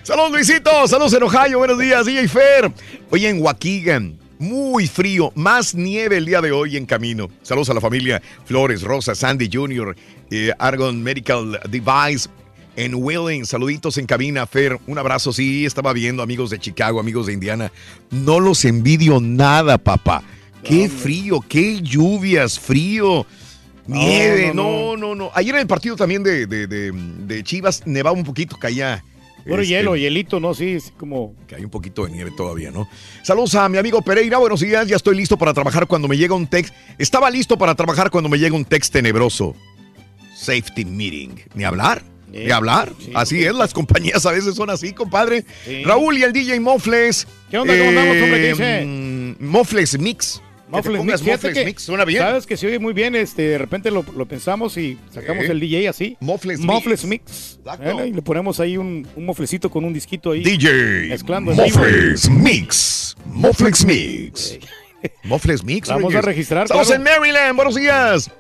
Saludos, 0.02 0.30
Luisito. 0.30 0.86
Saludos 0.88 1.12
en 1.14 1.22
Ohio. 1.24 1.58
Buenos 1.58 1.78
días, 1.78 2.06
DJ 2.06 2.28
Fer. 2.28 2.72
Oye, 3.10 3.28
en 3.28 3.42
Waukegan. 3.42 4.18
Muy 4.38 4.86
frío, 4.86 5.32
más 5.34 5.74
nieve 5.74 6.18
el 6.18 6.26
día 6.26 6.40
de 6.40 6.52
hoy 6.52 6.76
en 6.76 6.84
camino. 6.86 7.28
Saludos 7.42 7.70
a 7.70 7.74
la 7.74 7.80
familia 7.80 8.20
Flores, 8.44 8.82
Rosa, 8.82 9.14
Sandy 9.14 9.48
Jr., 9.52 9.96
eh, 10.30 10.52
Argon 10.58 11.02
Medical 11.02 11.58
Device, 11.70 12.28
en 12.76 12.94
Willing. 12.94 13.46
Saluditos 13.46 13.96
en 13.96 14.04
cabina, 14.06 14.46
Fer. 14.46 14.78
Un 14.86 14.98
abrazo. 14.98 15.32
Sí, 15.32 15.64
estaba 15.64 15.94
viendo 15.94 16.22
amigos 16.22 16.50
de 16.50 16.58
Chicago, 16.58 17.00
amigos 17.00 17.26
de 17.26 17.32
Indiana. 17.32 17.72
No 18.10 18.38
los 18.38 18.64
envidio 18.66 19.20
nada, 19.20 19.78
papá. 19.78 20.22
Qué 20.62 20.88
frío, 20.90 21.40
qué 21.48 21.80
lluvias, 21.80 22.58
frío. 22.58 23.24
Nieve, 23.86 24.52
no, 24.52 24.96
no, 24.96 24.96
no, 24.96 25.14
no. 25.14 25.30
Ayer 25.32 25.54
en 25.54 25.60
el 25.62 25.66
partido 25.68 25.94
también 25.96 26.22
de, 26.24 26.46
de- 26.46 26.66
de- 26.66 26.92
de 26.92 27.42
Chivas 27.44 27.82
nevaba 27.86 28.16
un 28.18 28.24
poquito, 28.24 28.56
caía. 28.58 29.02
Puro 29.46 29.62
este, 29.62 29.74
hielo, 29.74 29.96
hielito, 29.96 30.40
¿no? 30.40 30.54
Sí, 30.54 30.70
es 30.72 30.92
como... 30.96 31.34
que 31.46 31.54
hay 31.54 31.64
un 31.64 31.70
poquito 31.70 32.04
de 32.06 32.12
nieve 32.12 32.32
todavía, 32.36 32.70
¿no? 32.70 32.88
Saludos 33.22 33.54
a 33.54 33.68
mi 33.68 33.78
amigo 33.78 34.02
Pereira, 34.02 34.38
buenos 34.38 34.60
días, 34.60 34.86
ya 34.88 34.96
estoy 34.96 35.16
listo 35.16 35.36
para 35.36 35.54
trabajar 35.54 35.86
cuando 35.86 36.08
me 36.08 36.16
llega 36.16 36.34
un 36.34 36.46
text. 36.46 36.74
Estaba 36.98 37.30
listo 37.30 37.56
para 37.56 37.74
trabajar 37.74 38.10
cuando 38.10 38.28
me 38.28 38.38
llega 38.38 38.56
un 38.56 38.64
text 38.64 38.92
tenebroso. 38.92 39.54
Safety 40.36 40.84
meeting. 40.84 41.36
¿Ni 41.54 41.64
hablar? 41.64 42.02
¿Ni 42.30 42.50
hablar? 42.50 42.92
así 43.14 43.42
es, 43.44 43.54
las 43.54 43.72
compañías 43.72 44.26
a 44.26 44.32
veces 44.32 44.54
son 44.56 44.68
así, 44.68 44.92
compadre. 44.92 45.44
Raúl 45.84 46.18
y 46.18 46.22
el 46.24 46.32
DJ 46.32 46.60
Mofles. 46.60 47.26
¿Qué 47.50 47.56
onda? 47.58 47.74
¿Cómo 47.76 47.88
andamos, 47.88 48.16
hombre? 48.22 48.40
¿Qué 48.40 48.48
Eh, 48.48 48.52
dice? 48.52 48.84
mm, 48.84 49.36
Mofles 49.46 49.98
Mix. 49.98 50.42
Muffles 50.68 51.04
Mix, 51.04 51.22
Mofles 51.22 51.54
que- 51.54 51.64
Mix, 51.64 51.82
suena 51.82 52.04
bien. 52.04 52.22
Sabes 52.22 52.46
que 52.46 52.56
se 52.56 52.66
oye 52.66 52.78
muy 52.78 52.92
bien, 52.92 53.14
este, 53.14 53.42
de 53.42 53.58
repente 53.58 53.90
lo, 53.90 54.04
lo 54.16 54.26
pensamos 54.26 54.76
y 54.76 54.98
sacamos 55.12 55.44
Eh. 55.44 55.52
el 55.52 55.60
DJ 55.60 55.88
así. 55.88 56.16
Muffles 56.20 56.58
Muffles 56.60 57.04
Mix. 57.04 57.58
Mix. 57.64 57.78
¿eh? 57.80 58.06
Y 58.08 58.12
le 58.12 58.22
ponemos 58.22 58.58
ahí 58.58 58.76
un, 58.76 59.06
un 59.14 59.24
moflecito 59.26 59.70
con 59.70 59.84
un 59.84 59.92
disquito 59.92 60.32
ahí. 60.32 60.42
DJ 60.42 61.08
Mezclando. 61.10 61.52
Mofles 61.52 62.28
Mix. 62.30 63.16
Mofles 63.26 63.84
Mix. 63.84 64.58
Mofles 65.24 65.62
Mix. 65.62 65.88
Vamos 65.88 66.12
Reyes. 66.12 66.18
a 66.24 66.26
registrar, 66.26 66.62
Estamos 66.64 66.88
claro. 66.88 67.02
en 67.04 67.04
Maryland. 67.20 67.54
Buenos 67.56 67.74
días. 67.76 68.30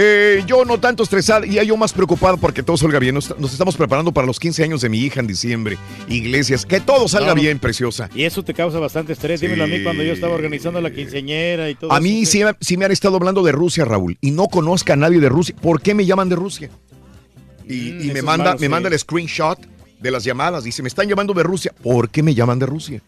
Eh, 0.00 0.44
yo 0.46 0.64
no 0.64 0.78
tanto 0.78 1.02
estresado 1.02 1.44
y 1.44 1.54
yo 1.66 1.76
más 1.76 1.92
preocupado 1.92 2.36
porque 2.36 2.62
todo 2.62 2.76
salga 2.76 3.00
bien. 3.00 3.16
Nos, 3.16 3.36
nos 3.36 3.50
estamos 3.52 3.76
preparando 3.76 4.12
para 4.12 4.28
los 4.28 4.38
15 4.38 4.62
años 4.62 4.80
de 4.80 4.88
mi 4.88 5.00
hija 5.00 5.18
en 5.18 5.26
diciembre. 5.26 5.76
Iglesias, 6.08 6.64
que 6.64 6.78
todo 6.78 7.08
salga 7.08 7.34
bien, 7.34 7.58
preciosa. 7.58 8.08
Y 8.14 8.22
eso 8.22 8.44
te 8.44 8.54
causa 8.54 8.78
bastante 8.78 9.12
estrés. 9.12 9.40
Dímelo 9.40 9.64
a 9.64 9.66
mí 9.66 9.82
cuando 9.82 10.04
yo 10.04 10.12
estaba 10.12 10.34
organizando 10.34 10.80
la 10.80 10.92
quinceñera 10.92 11.68
y 11.68 11.74
todo 11.74 11.90
A 11.92 11.96
eso, 11.96 12.02
mí 12.02 12.26
sí, 12.26 12.42
sí 12.60 12.76
me 12.76 12.84
han 12.84 12.92
estado 12.92 13.16
hablando 13.16 13.42
de 13.42 13.50
Rusia, 13.50 13.84
Raúl, 13.84 14.16
y 14.20 14.30
no 14.30 14.46
conozca 14.46 14.92
a 14.92 14.96
nadie 14.96 15.18
de 15.18 15.28
Rusia. 15.28 15.56
¿Por 15.60 15.82
qué 15.82 15.94
me 15.94 16.06
llaman 16.06 16.28
de 16.28 16.36
Rusia? 16.36 16.70
Y, 17.66 17.88
y 17.88 17.92
Mm, 17.92 18.00
eso 18.02 18.12
me 18.12 18.22
manda, 18.22 18.44
malo, 18.44 18.58
me 18.60 18.66
sí. 18.66 18.70
manda 18.70 18.88
el 18.88 18.98
screenshot 18.98 19.58
de 20.00 20.10
las 20.12 20.22
llamadas. 20.22 20.62
Dice, 20.62 20.80
me 20.82 20.88
están 20.88 21.08
llamando 21.08 21.34
de 21.34 21.42
Rusia. 21.42 21.74
¿Por 21.82 22.08
qué 22.08 22.22
me 22.22 22.34
llaman 22.36 22.60
de 22.60 22.66
Rusia? 22.66 23.02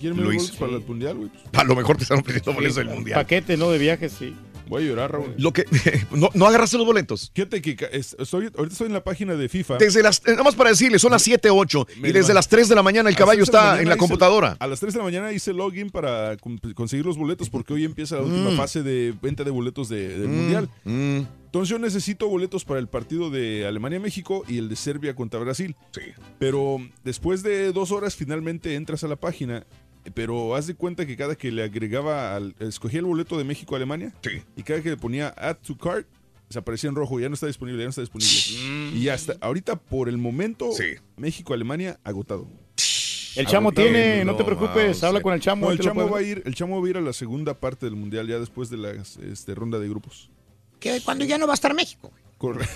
¿Quieren 0.00 0.18
ver 0.18 0.26
Luis. 0.26 0.50
para 0.50 0.72
el 0.72 0.80
mundial, 0.84 1.14
güey? 1.16 1.30
A 1.52 1.62
lo 1.62 1.76
mejor 1.76 1.96
te 1.96 2.02
están 2.02 2.18
ofreciendo 2.18 2.52
boletos 2.52 2.76
del 2.76 2.88
mundial. 2.88 3.20
Paquete, 3.20 3.56
¿no? 3.56 3.70
De 3.70 3.78
viajes, 3.78 4.12
sí. 4.18 4.34
Voy 4.68 4.82
a 4.84 4.86
llorar, 4.86 5.12
Raúl. 5.12 5.34
Lo 5.38 5.52
que, 5.52 5.64
no, 6.12 6.30
no 6.34 6.46
agarraste 6.46 6.76
los 6.78 6.86
boletos. 6.86 7.30
Fíjate 7.34 7.60
que 7.62 7.76
estoy, 7.92 8.50
ahorita 8.56 8.72
estoy 8.72 8.86
en 8.86 8.92
la 8.92 9.04
página 9.04 9.34
de 9.34 9.48
FIFA. 9.48 9.78
Desde 9.78 10.02
las, 10.02 10.18
eh, 10.26 10.30
nada 10.32 10.42
más 10.44 10.54
para 10.54 10.70
decirle, 10.70 10.98
son 10.98 11.10
las 11.12 11.22
7, 11.22 11.50
8 11.50 11.86
Me 12.00 12.08
y 12.08 12.12
desde 12.12 12.32
las 12.34 12.48
3 12.48 12.68
de 12.68 12.74
la 12.74 12.82
mañana 12.82 13.08
el 13.10 13.16
caballo 13.16 13.44
3 13.44 13.48
de 13.48 13.52
la 13.52 13.64
está 13.72 13.82
en 13.82 13.88
la 13.88 13.96
computadora. 13.96 14.56
A 14.58 14.66
las 14.66 14.80
3 14.80 14.92
de 14.94 14.98
la 14.98 15.04
mañana 15.04 15.32
hice 15.32 15.52
login 15.52 15.90
para 15.90 16.36
con- 16.38 16.58
conseguir 16.74 17.04
los 17.06 17.16
boletos 17.18 17.50
porque 17.50 17.72
hoy 17.74 17.84
empieza 17.84 18.16
la 18.16 18.22
última 18.22 18.50
Mm. 18.50 18.56
fase 18.56 18.82
de 18.82 19.14
venta 19.22 19.44
de 19.44 19.50
boletos 19.50 19.88
de- 19.88 20.18
del 20.18 20.28
Mm, 20.28 20.36
Mundial. 20.36 20.68
mm. 20.84 21.20
Entonces 21.46 21.68
yo 21.68 21.78
necesito 21.78 22.26
boletos 22.28 22.64
para 22.64 22.80
el 22.80 22.88
partido 22.88 23.30
de 23.30 23.64
Alemania-México 23.66 24.44
y 24.48 24.58
el 24.58 24.68
de 24.68 24.74
Serbia 24.74 25.14
contra 25.14 25.38
Brasil. 25.38 25.76
Sí. 25.92 26.00
Pero 26.40 26.78
después 27.04 27.44
de 27.44 27.70
dos 27.72 27.92
horas 27.92 28.16
finalmente 28.16 28.74
entras 28.74 29.04
a 29.04 29.08
la 29.08 29.14
página. 29.14 29.64
Pero 30.12 30.54
haz 30.54 30.66
de 30.66 30.74
cuenta 30.74 31.06
que 31.06 31.16
cada 31.16 31.34
que 31.34 31.50
le 31.50 31.62
agregaba, 31.62 32.36
al, 32.36 32.54
escogía 32.60 33.00
el 33.00 33.06
boleto 33.06 33.38
de 33.38 33.44
México-Alemania 33.44 34.12
y 34.56 34.62
cada 34.62 34.82
que 34.82 34.90
le 34.90 34.96
ponía 34.96 35.28
add 35.28 35.56
to 35.66 35.76
cart, 35.76 36.06
se 36.50 36.58
aparecía 36.58 36.90
en 36.90 36.96
rojo, 36.96 37.18
ya 37.18 37.28
no 37.28 37.34
está 37.34 37.46
disponible, 37.46 37.78
ya 37.78 37.84
no 37.84 37.90
está 37.90 38.02
disponible. 38.02 38.94
y 38.94 39.02
ya 39.02 39.14
está, 39.14 39.36
ahorita 39.40 39.76
por 39.76 40.08
el 40.08 40.18
momento, 40.18 40.70
México-Alemania 41.16 41.98
agotado. 42.04 42.46
El 43.36 43.46
chamo 43.46 43.70
Agotado. 43.70 43.88
tiene, 43.88 44.24
no 44.24 44.36
te 44.36 44.44
preocupes, 44.44 45.02
habla 45.02 45.20
con 45.20 45.34
el 45.34 45.40
chamo. 45.40 45.66
No, 45.66 45.72
el 45.72 45.80
chamo 45.80 46.08
va 46.08 46.18
a 46.18 46.22
ir, 46.22 46.42
el 46.46 46.54
chamo 46.54 46.80
va 46.80 46.86
a 46.86 46.90
ir 46.90 46.96
a 46.96 47.00
la 47.00 47.12
segunda 47.12 47.54
parte 47.54 47.86
del 47.86 47.96
mundial 47.96 48.28
ya 48.28 48.38
después 48.38 48.70
de 48.70 48.76
la 48.76 48.92
este, 48.92 49.54
ronda 49.54 49.80
de 49.80 49.88
grupos. 49.88 50.30
Que 50.78 51.00
cuando 51.00 51.24
ya 51.24 51.38
no 51.38 51.46
va 51.46 51.54
a 51.54 51.56
estar 51.56 51.74
México. 51.74 52.12
Corre. 52.38 52.68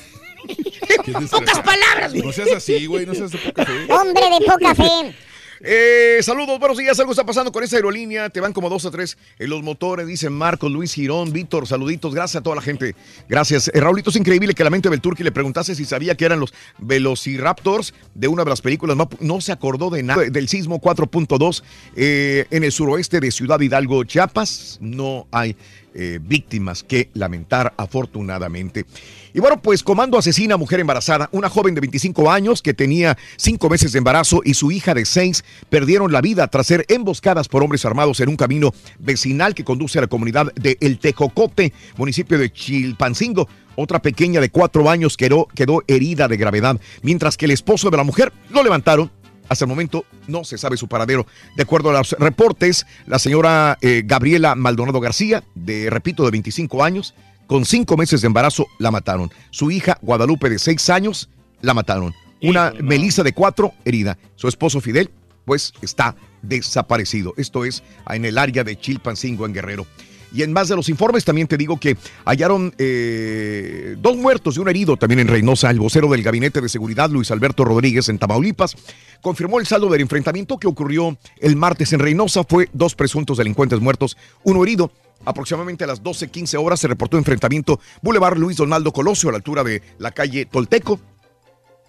Pocas 1.31 1.61
palabras, 1.61 2.12
güey. 2.12 2.24
No 2.24 2.33
seas 2.33 2.53
así, 2.53 2.87
güey, 2.87 3.07
no 3.07 3.14
seas 3.14 3.31
de 3.31 3.39
poca 3.39 3.64
fe. 3.64 3.93
Hombre 3.93 4.22
de 4.39 4.47
poca 4.47 4.74
fe. 4.74 5.14
Eh, 5.61 6.19
saludos, 6.23 6.59
buenos 6.59 6.79
días. 6.79 6.99
Algo 7.01 7.13
está 7.13 7.25
pasando 7.25 7.51
con 7.51 7.65
esta 7.65 7.77
aerolínea. 7.77 8.31
Te 8.31 8.41
van 8.41 8.53
como 8.53 8.69
dos 8.69 8.85
o 8.85 8.91
tres 8.91 9.19
en 9.39 9.51
los 9.51 9.63
motores, 9.63 10.07
dicen 10.07 10.33
Marcos, 10.33 10.71
Luis 10.71 10.95
Girón, 10.95 11.33
Víctor. 11.33 11.67
Saluditos, 11.67 12.15
gracias 12.15 12.41
a 12.41 12.43
toda 12.43 12.57
la 12.57 12.63
gente. 12.63 12.95
Gracias. 13.29 13.69
Eh, 13.75 13.81
Raulito, 13.81 14.11
es 14.11 14.17
increíble 14.17 14.55
que 14.55 14.65
la 14.65 14.71
mente 14.71 14.89
del 14.89 15.01
le 15.19 15.33
preguntase 15.33 15.75
si 15.75 15.85
sabía 15.85 16.15
que 16.15 16.25
eran 16.25 16.41
los 16.41 16.55
Velociraptors 16.79 17.95
de 18.15 18.29
una 18.29 18.45
de 18.45 18.51
las 18.51 18.61
películas. 18.61 18.97
No 19.21 19.41
se 19.41 19.53
acordó 19.53 19.91
de 19.91 20.03
nada 20.03 20.25
del 20.25 20.49
sismo 20.49 20.81
4.2 20.81 21.63
eh, 21.97 22.47
en 22.51 22.65
el 22.65 22.73
suroeste 22.73 23.21
de 23.21 23.31
Ciudad 23.31 23.59
Hidalgo, 23.61 24.05
Chiapas. 24.05 24.79
No 24.81 25.27
hay 25.33 25.57
eh, 26.01 26.21
víctimas 26.23 26.85
que 26.85 27.11
lamentar, 27.15 27.75
afortunadamente. 27.77 28.87
Y 29.35 29.41
bueno, 29.41 29.61
pues 29.61 29.83
comando 29.83 30.17
asesina 30.17 30.57
mujer 30.57 30.79
embarazada. 30.79 31.29
Una 31.33 31.49
joven 31.49 31.75
de 31.75 31.81
25 31.81 32.31
años 32.31 32.63
que 32.63 32.73
tenía 32.73 33.19
cinco 33.37 33.69
meses 33.69 33.91
de 33.91 33.99
embarazo 33.99 34.41
y 34.45 34.55
su 34.55 34.71
hija 34.71 34.95
de 34.95 35.05
seis 35.05 35.45
perdieron 35.69 36.13
la 36.13 36.21
vida 36.21 36.47
tras 36.47 36.69
ser 36.69 36.85
emboscadas 36.89 37.49
por 37.49 37.65
hombres 37.65 37.85
armados 37.85 38.21
en 38.21 38.29
un 38.29 38.37
camino 38.37 38.73
vecinal 39.01 39.57
que 39.57 39.65
conduce 39.65 39.99
a 39.99 40.03
la 40.03 40.07
comunidad 40.07 40.53
de 40.55 40.79
El 40.81 41.01
Tejocote, 41.01 41.73
municipio 41.97 42.39
de 42.39 42.53
Chilpancingo. 42.53 43.49
Otra 43.75 44.01
pequeña 44.01 44.41
de 44.41 44.51
cuatro 44.51 44.89
años 44.89 45.17
quedó, 45.17 45.47
quedó 45.47 45.83
herida 45.89 46.29
de 46.29 46.37
gravedad, 46.37 46.81
mientras 47.03 47.37
que 47.37 47.47
el 47.47 47.51
esposo 47.51 47.91
de 47.91 47.97
la 47.97 48.05
mujer 48.05 48.33
lo 48.51 48.63
levantaron 48.63 49.11
hasta 49.49 49.65
el 49.65 49.69
momento 49.69 50.05
no 50.27 50.45
se 50.45 50.59
sabe 50.59 50.77
su 50.77 50.89
paradero. 50.89 51.27
De 51.57 51.63
acuerdo 51.63 51.91
a 51.91 51.95
los 51.95 52.13
reportes, 52.13 52.87
la 53.07 53.19
señora 53.19 53.79
eh, 53.81 54.03
Gabriela 54.05 54.55
Maldonado 54.55 55.01
García, 55.01 55.45
de, 55.55 55.91
repito, 55.91 56.25
de 56.25 56.31
25 56.31 56.85
años, 56.85 57.15
con 57.47 57.65
cinco 57.65 57.97
meses 57.97 58.21
de 58.21 58.27
embarazo, 58.27 58.67
la 58.79 58.91
mataron. 58.91 59.31
Su 59.51 59.71
hija, 59.71 59.99
Guadalupe, 60.03 60.51
de 60.51 60.59
seis 60.59 60.91
años, 60.91 61.31
la 61.63 61.75
mataron. 61.75 62.15
Una 62.43 62.73
Melissa 62.81 63.23
de 63.23 63.33
cuatro, 63.33 63.73
herida. 63.85 64.19
Su 64.37 64.49
esposo 64.49 64.81
Fidel, 64.81 65.11
pues, 65.45 65.73
está 65.81 66.15
desaparecido. 66.43 67.35
Esto 67.37 67.65
es 67.65 67.83
en 68.11 68.25
el 68.25 68.39
área 68.39 68.65
de 68.65 68.79
Chilpancingo, 68.79 69.47
en 69.47 69.55
Guerrero. 69.55 69.87
Y 70.33 70.43
en 70.43 70.53
más 70.53 70.68
de 70.68 70.76
los 70.76 70.89
informes 70.89 71.24
también 71.24 71.49
te 71.49 71.57
digo 71.57 71.79
que 71.79 71.97
hallaron 72.24 72.74
eh, 72.79 73.97
dos 73.99 74.16
muertos 74.16 74.57
y 74.57 74.61
un 74.61 74.68
herido 74.68 74.97
también 74.97 75.20
en 75.20 75.29
Reynosa. 75.29 75.70
El 75.70 75.79
vocero 75.79 76.09
del 76.09 76.22
Gabinete 76.22 76.61
de 76.61 76.68
Seguridad, 76.68 77.11
Luis 77.11 77.31
Alberto 77.31 77.64
Rodríguez, 77.64 78.09
en 78.09 78.18
Tamaulipas, 78.18 78.76
confirmó 79.20 79.59
el 79.59 79.66
saldo 79.66 79.89
del 79.89 80.03
enfrentamiento 80.03 80.59
que 80.59 80.66
ocurrió 80.66 81.16
el 81.39 81.57
martes 81.57 81.93
en 81.93 82.01
Reynosa. 82.01 82.45
Fue 82.45 82.68
dos 82.72 82.95
presuntos 82.95 83.39
delincuentes 83.39 83.81
muertos, 83.81 84.16
uno 84.45 84.62
herido. 84.62 84.91
Aproximadamente 85.24 85.85
a 85.85 85.89
las 85.89 86.03
12.15 86.03 86.64
horas 86.64 86.79
se 86.79 86.89
reportó 86.89 87.18
enfrentamiento 87.18 87.81
Boulevard 88.03 88.39
Luis 88.39 88.57
Donaldo 88.57 88.93
Colosio 88.93 89.29
a 89.29 89.33
la 89.33 89.39
altura 89.39 89.64
de 89.64 89.83
la 89.99 90.12
calle 90.12 90.47
Tolteco. 90.47 91.01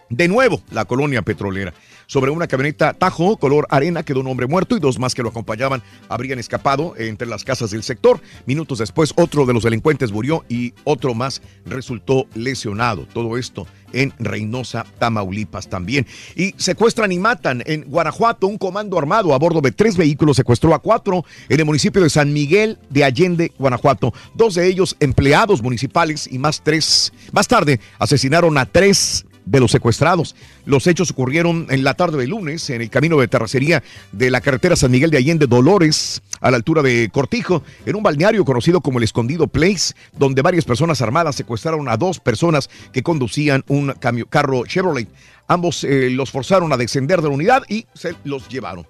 De 0.09 0.27
nuevo, 0.27 0.61
la 0.71 0.85
colonia 0.85 1.21
petrolera. 1.21 1.73
Sobre 2.10 2.32
una 2.32 2.47
camioneta 2.47 2.93
Tajo 2.93 3.38
color 3.38 3.68
arena 3.70 4.01
quedó 4.01 4.22
un 4.22 4.28
hombre 4.28 4.47
muerto 4.47 4.76
y 4.76 4.80
dos 4.80 4.97
más 4.97 5.14
que 5.14 5.22
lo 5.22 5.30
acompañaban 5.30 5.84
habrían 6.10 6.39
escapado 6.39 6.95
entre 6.97 7.28
las 7.28 7.43
casas 7.43 7.70
del 7.70 7.84
sector. 7.84 8.20
Minutos 8.47 8.80
después, 8.80 9.14
otro 9.16 9.45
de 9.45 9.53
los 9.53 9.62
delincuentes 9.62 10.12
murió 10.12 10.43
y 10.49 10.74
otro 10.86 11.14
más 11.14 11.43
resultó 11.68 12.26
lesionado. 12.34 13.05
Todo 13.14 13.38
esto 13.38 13.68
en 13.93 14.12
Reynosa, 14.18 14.88
Tamaulipas 14.97 15.70
también. 15.70 16.07
Y 16.36 16.55
secuestran 16.57 17.12
y 17.12 17.20
matan 17.20 17.62
en 17.68 17.84
Guanajuato 17.84 18.47
un 18.47 18.57
comando 18.57 18.97
armado 18.97 19.36
a 19.36 19.38
bordo 19.38 19.62
de 19.62 19.72
tres 19.72 19.95
vehículos 19.95 20.38
secuestró 20.38 20.74
a 20.74 20.80
cuatro 20.80 21.26
en 21.47 21.60
el 21.60 21.66
municipio 21.68 22.01
de 22.01 22.10
San 22.10 22.34
Miguel 22.34 22.80
de 22.89 23.03
Allende, 23.03 23.51
Guanajuato. 23.60 24.16
Dos 24.34 24.55
de 24.55 24.66
ellos 24.66 24.95
empleados 24.99 25.62
municipales 25.62 26.28
y 26.32 26.39
más 26.39 26.64
tres. 26.64 27.14
Más 27.34 27.47
tarde 27.47 27.80
asesinaron 27.99 28.57
a 28.57 28.66
tres 28.66 29.28
de 29.45 29.59
los 29.59 29.71
secuestrados. 29.71 30.35
Los 30.65 30.87
hechos 30.87 31.11
ocurrieron 31.11 31.67
en 31.69 31.83
la 31.83 31.93
tarde 31.93 32.17
de 32.17 32.27
lunes 32.27 32.69
en 32.69 32.81
el 32.81 32.89
camino 32.89 33.17
de 33.19 33.27
terracería 33.27 33.83
de 34.11 34.29
la 34.31 34.41
carretera 34.41 34.75
San 34.75 34.91
Miguel 34.91 35.11
de 35.11 35.17
Allende 35.17 35.47
Dolores, 35.47 36.21
a 36.41 36.51
la 36.51 36.57
altura 36.57 36.81
de 36.81 37.09
Cortijo, 37.11 37.63
en 37.85 37.95
un 37.95 38.03
balneario 38.03 38.45
conocido 38.45 38.81
como 38.81 38.99
el 38.99 39.03
Escondido 39.03 39.47
Place, 39.47 39.93
donde 40.17 40.41
varias 40.41 40.65
personas 40.65 41.01
armadas 41.01 41.35
secuestraron 41.35 41.89
a 41.89 41.97
dos 41.97 42.19
personas 42.19 42.69
que 42.91 43.03
conducían 43.03 43.63
un 43.67 43.93
carro 44.29 44.65
Chevrolet. 44.65 45.07
Ambos 45.47 45.83
eh, 45.83 46.09
los 46.11 46.31
forzaron 46.31 46.71
a 46.71 46.77
descender 46.77 47.21
de 47.21 47.29
la 47.29 47.33
unidad 47.33 47.63
y 47.67 47.87
se 47.93 48.15
los 48.23 48.47
llevaron. 48.49 48.85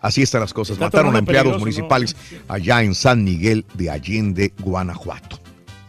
Así 0.00 0.20
están 0.20 0.40
las 0.40 0.52
cosas. 0.52 0.74
Está 0.74 0.86
Mataron 0.86 1.14
a 1.14 1.20
empleados 1.20 1.58
municipales 1.58 2.16
allá 2.48 2.82
en 2.82 2.94
San 2.94 3.22
Miguel 3.22 3.64
de 3.74 3.88
Allende, 3.88 4.52
Guanajuato. 4.58 5.41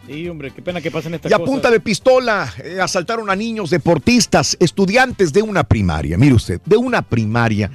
Sí, 0.06 0.28
hombre, 0.28 0.50
qué 0.50 0.60
pena 0.60 0.80
que 0.80 0.90
pasen 0.90 1.14
estas 1.14 1.30
Y 1.30 1.34
a 1.34 1.38
punta 1.38 1.70
de 1.70 1.80
pistola 1.80 2.52
eh, 2.62 2.78
asaltaron 2.80 3.30
a 3.30 3.36
niños 3.36 3.70
deportistas, 3.70 4.56
estudiantes 4.60 5.32
de 5.32 5.40
una 5.40 5.64
primaria, 5.64 6.18
mire 6.18 6.34
usted, 6.34 6.60
de 6.66 6.76
una 6.76 7.00
primaria, 7.00 7.70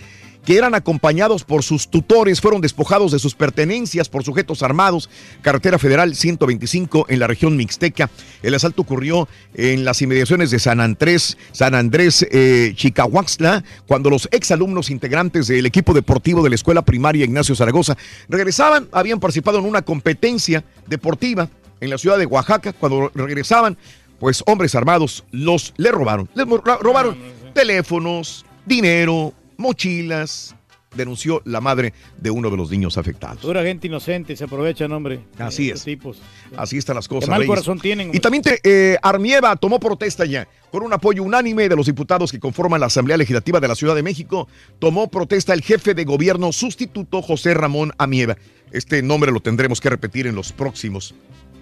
que 0.46 0.58
eran 0.58 0.74
acompañados 0.74 1.44
por 1.44 1.64
sus 1.64 1.90
tutores, 1.90 2.40
fueron 2.40 2.62
despojados 2.62 3.12
de 3.12 3.20
sus 3.20 3.36
pertenencias 3.36 4.10
por 4.10 4.24
sujetos 4.24 4.64
armados. 4.64 5.10
Carretera 5.42 5.78
Federal 5.78 6.16
125 6.16 7.08
en 7.10 7.20
la 7.20 7.28
región 7.28 7.58
Mixteca. 7.58 8.10
El 8.42 8.56
asalto 8.56 8.84
ocurrió 8.84 9.28
en 9.54 9.84
las 9.84 10.02
inmediaciones 10.02 10.50
de 10.50 10.60
San 10.60 10.80
Andrés, 10.80 11.38
San 11.52 11.76
Andrés 11.76 12.26
eh, 12.32 12.74
Chicahuaxtla, 12.76 13.64
cuando 13.86 14.10
los 14.10 14.30
exalumnos 14.32 14.90
integrantes 14.90 15.48
del 15.48 15.66
equipo 15.66 15.94
deportivo 15.94 16.42
de 16.42 16.50
la 16.50 16.56
escuela 16.56 16.84
primaria 16.84 17.26
Ignacio 17.26 17.56
Zaragoza 17.56 17.98
regresaban, 18.28 18.88
habían 18.92 19.20
participado 19.20 19.60
en 19.60 19.66
una 19.66 19.82
competencia 19.82 20.64
deportiva 20.88 21.50
en 21.82 21.90
la 21.90 21.98
ciudad 21.98 22.18
de 22.18 22.26
Oaxaca, 22.26 22.74
cuando 22.74 23.12
regresaban, 23.14 23.78
pues 24.20 24.44
hombres 24.48 24.76
armados 24.76 25.24
los 25.32 25.74
le 25.78 25.92
robaron. 25.92 26.30
Les 26.36 26.46
robaron 26.48 27.18
teléfonos, 27.54 28.46
dinero, 28.66 29.34
mochilas. 29.58 30.56
Denunció 30.96 31.44
la 31.46 31.62
madre 31.62 31.94
de 32.18 32.32
uno 32.32 32.50
de 32.50 32.58
los 32.58 32.72
niños 32.72 32.98
afectados. 32.98 33.38
Pura 33.44 33.62
gente 33.62 33.86
inocente, 33.86 34.36
se 34.36 34.44
aprovechan, 34.46 34.92
hombre. 34.92 35.20
Así 35.38 35.70
es. 35.70 35.84
tipos. 35.84 36.18
Así 36.58 36.80
están 36.80 36.96
las 36.96 37.08
cosas. 37.08 37.26
Qué 37.26 37.30
mal 37.30 37.46
corazón 37.46 37.80
tienen. 37.80 38.10
Y 38.12 38.20
también 38.20 38.42
te- 38.42 38.60
eh, 38.64 38.98
Armieva 39.04 39.56
tomó 39.56 39.80
protesta 39.80 40.26
ya, 40.26 40.48
con 40.72 40.82
un 40.82 40.92
apoyo 40.92 41.22
unánime 41.22 41.70
de 41.70 41.76
los 41.76 41.86
diputados 41.86 42.32
que 42.32 42.40
conforman 42.40 42.80
la 42.80 42.88
Asamblea 42.88 43.18
Legislativa 43.18 43.60
de 43.60 43.68
la 43.68 43.76
Ciudad 43.76 43.94
de 43.94 44.02
México. 44.02 44.48
Tomó 44.80 45.12
protesta 45.12 45.54
el 45.54 45.62
jefe 45.62 45.94
de 45.94 46.06
gobierno 46.06 46.52
sustituto 46.52 47.22
José 47.22 47.54
Ramón 47.54 47.94
Amieva. 48.00 48.36
Este 48.72 49.04
nombre 49.04 49.32
lo 49.32 49.42
tendremos 49.42 49.80
que 49.80 49.92
repetir 49.92 50.26
en 50.26 50.34
los 50.34 50.52
próximos, 50.52 51.14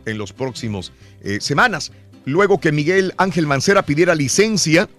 en 0.07 0.17
los 0.17 0.33
próximos 0.33 0.91
eh, 1.21 1.39
semanas. 1.41 1.91
Luego 2.25 2.59
que 2.59 2.71
Miguel 2.71 3.13
Ángel 3.17 3.47
Mancera 3.47 3.83
pidiera 3.83 4.15
licencia 4.15 4.89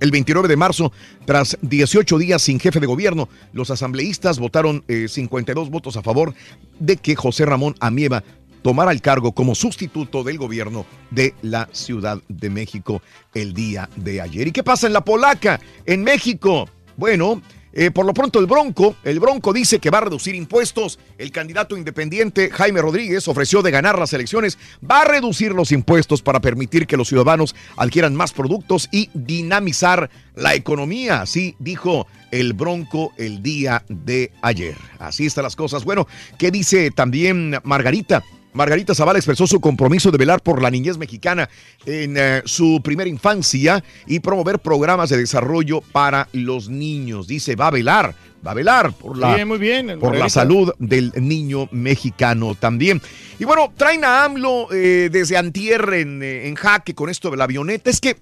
el 0.00 0.10
29 0.10 0.48
de 0.48 0.56
marzo, 0.56 0.92
tras 1.26 1.56
18 1.62 2.18
días 2.18 2.42
sin 2.42 2.58
jefe 2.58 2.80
de 2.80 2.86
gobierno, 2.86 3.28
los 3.52 3.70
asambleístas 3.70 4.40
votaron 4.40 4.84
eh, 4.88 5.06
52 5.08 5.70
votos 5.70 5.96
a 5.96 6.02
favor 6.02 6.34
de 6.80 6.96
que 6.96 7.14
José 7.14 7.46
Ramón 7.46 7.76
Amieva 7.78 8.24
tomara 8.62 8.90
el 8.90 9.00
cargo 9.00 9.32
como 9.32 9.54
sustituto 9.54 10.24
del 10.24 10.38
gobierno 10.38 10.86
de 11.10 11.34
la 11.42 11.68
Ciudad 11.72 12.18
de 12.28 12.50
México 12.50 13.00
el 13.34 13.54
día 13.54 13.88
de 13.96 14.20
ayer. 14.20 14.48
¿Y 14.48 14.52
qué 14.52 14.64
pasa 14.64 14.88
en 14.88 14.92
la 14.92 15.04
Polaca, 15.04 15.60
en 15.86 16.02
México? 16.02 16.68
Bueno, 16.96 17.40
eh, 17.72 17.90
por 17.90 18.06
lo 18.06 18.14
pronto 18.14 18.38
el 18.38 18.46
Bronco, 18.46 18.96
el 19.04 19.20
Bronco 19.20 19.52
dice 19.52 19.78
que 19.78 19.90
va 19.90 19.98
a 19.98 20.02
reducir 20.02 20.34
impuestos. 20.34 20.98
El 21.18 21.30
candidato 21.30 21.76
independiente 21.76 22.50
Jaime 22.50 22.82
Rodríguez 22.82 23.26
ofreció 23.28 23.62
de 23.62 23.70
ganar 23.70 23.98
las 23.98 24.12
elecciones, 24.12 24.58
va 24.88 25.02
a 25.02 25.04
reducir 25.04 25.52
los 25.52 25.72
impuestos 25.72 26.22
para 26.22 26.40
permitir 26.40 26.86
que 26.86 26.96
los 26.96 27.08
ciudadanos 27.08 27.54
adquieran 27.76 28.14
más 28.14 28.32
productos 28.32 28.88
y 28.92 29.10
dinamizar 29.14 30.10
la 30.34 30.54
economía. 30.54 31.22
Así 31.22 31.56
dijo 31.58 32.06
el 32.30 32.52
Bronco 32.52 33.12
el 33.16 33.42
día 33.42 33.84
de 33.88 34.32
ayer. 34.42 34.76
Así 34.98 35.26
están 35.26 35.44
las 35.44 35.56
cosas. 35.56 35.84
Bueno, 35.84 36.06
¿qué 36.38 36.50
dice 36.50 36.90
también 36.90 37.56
Margarita? 37.64 38.22
Margarita 38.52 38.94
Zavala 38.94 39.18
expresó 39.18 39.46
su 39.46 39.60
compromiso 39.60 40.10
de 40.10 40.18
velar 40.18 40.42
por 40.42 40.60
la 40.60 40.70
niñez 40.70 40.98
mexicana 40.98 41.48
en 41.86 42.16
eh, 42.16 42.42
su 42.44 42.80
primera 42.82 43.08
infancia 43.08 43.82
y 44.06 44.20
promover 44.20 44.58
programas 44.58 45.10
de 45.10 45.16
desarrollo 45.16 45.80
para 45.80 46.28
los 46.32 46.68
niños. 46.68 47.26
Dice, 47.26 47.56
va 47.56 47.68
a 47.68 47.70
velar, 47.70 48.14
va 48.46 48.50
a 48.50 48.54
velar 48.54 48.92
por 48.92 49.16
la, 49.16 49.34
Bien, 49.34 49.48
muy 49.48 49.58
bien, 49.58 49.98
por 49.98 50.16
la 50.16 50.28
salud 50.28 50.72
del 50.78 51.12
niño 51.16 51.68
mexicano 51.72 52.54
también. 52.54 53.00
Y 53.38 53.44
bueno, 53.44 53.72
traen 53.76 54.04
a 54.04 54.24
AMLO 54.24 54.68
eh, 54.72 55.08
desde 55.10 55.38
antier 55.38 55.94
en, 55.94 56.22
eh, 56.22 56.46
en 56.46 56.54
jaque 56.54 56.94
con 56.94 57.08
esto 57.08 57.30
de 57.30 57.38
la 57.38 57.44
avioneta. 57.44 57.88
Es 57.88 58.00
que 58.00 58.16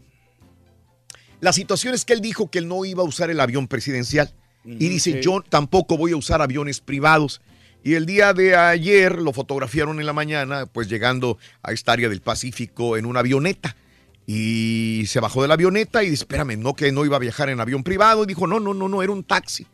la 1.41 1.53
situación 1.53 1.95
es 1.95 2.05
que 2.05 2.13
él 2.13 2.21
dijo 2.21 2.51
que 2.51 2.59
él 2.59 2.69
no 2.69 2.85
iba 2.85 3.03
a 3.03 3.07
usar 3.07 3.31
el 3.31 3.41
avión 3.41 3.67
presidencial. 3.67 4.33
Y 4.63 4.89
dice, 4.91 5.13
sí. 5.13 5.21
yo 5.23 5.43
tampoco 5.49 5.97
voy 5.97 6.13
a 6.13 6.17
usar 6.17 6.43
aviones 6.43 6.81
privados. 6.81 7.41
Y 7.83 7.95
el 7.95 8.07
día 8.07 8.33
de 8.35 8.57
ayer 8.57 9.21
lo 9.21 9.33
fotografiaron 9.33 10.01
en 10.01 10.07
la 10.07 10.13
mañana, 10.13 10.67
pues 10.67 10.89
llegando 10.89 11.39
a 11.63 11.73
esta 11.73 11.93
área 11.93 12.09
del 12.09 12.21
Pacífico 12.21 12.97
en 12.97 13.07
una 13.07 13.21
avioneta. 13.21 13.77
Y 14.27 15.05
se 15.07 15.19
bajó 15.19 15.43
de 15.43 15.49
la 15.49 15.55
avioneta 15.55 16.05
y 16.05 16.11
dice, 16.11 16.23
espérame, 16.23 16.57
no 16.59 16.75
que 16.75 16.93
no 16.93 17.05
iba 17.05 17.17
a 17.17 17.21
viajar 17.21 17.49
en 17.49 17.61
avión 17.61 17.83
privado. 17.83 18.23
Y 18.23 18.27
dijo, 18.27 18.47
no, 18.47 18.61
no, 18.61 18.75
no, 18.75 18.89
no, 18.89 19.03
era 19.03 19.13
un 19.13 19.25
taxi. 19.25 19.67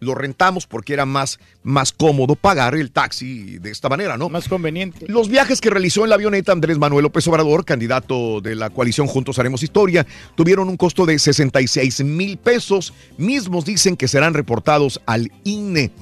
Lo 0.00 0.14
rentamos 0.14 0.66
porque 0.66 0.94
era 0.94 1.04
más, 1.04 1.38
más 1.62 1.92
cómodo 1.92 2.34
pagar 2.34 2.74
el 2.74 2.90
taxi 2.90 3.58
de 3.58 3.70
esta 3.70 3.90
manera, 3.90 4.16
¿no? 4.16 4.30
Más 4.30 4.48
conveniente. 4.48 5.04
Los 5.06 5.28
viajes 5.28 5.60
que 5.60 5.68
realizó 5.68 6.04
en 6.04 6.08
la 6.08 6.14
avioneta 6.16 6.52
Andrés 6.52 6.78
Manuel 6.78 7.02
López 7.02 7.28
Obrador, 7.28 7.66
candidato 7.66 8.40
de 8.40 8.56
la 8.56 8.70
coalición 8.70 9.06
Juntos 9.06 9.38
Haremos 9.38 9.62
Historia, 9.62 10.06
tuvieron 10.34 10.70
un 10.70 10.78
costo 10.78 11.04
de 11.04 11.18
66 11.18 12.02
mil 12.04 12.38
pesos. 12.38 12.94
Mismos 13.18 13.66
dicen 13.66 13.94
que 13.94 14.08
serán 14.08 14.32
reportados 14.32 15.02
al 15.04 15.30
INE. 15.44 15.92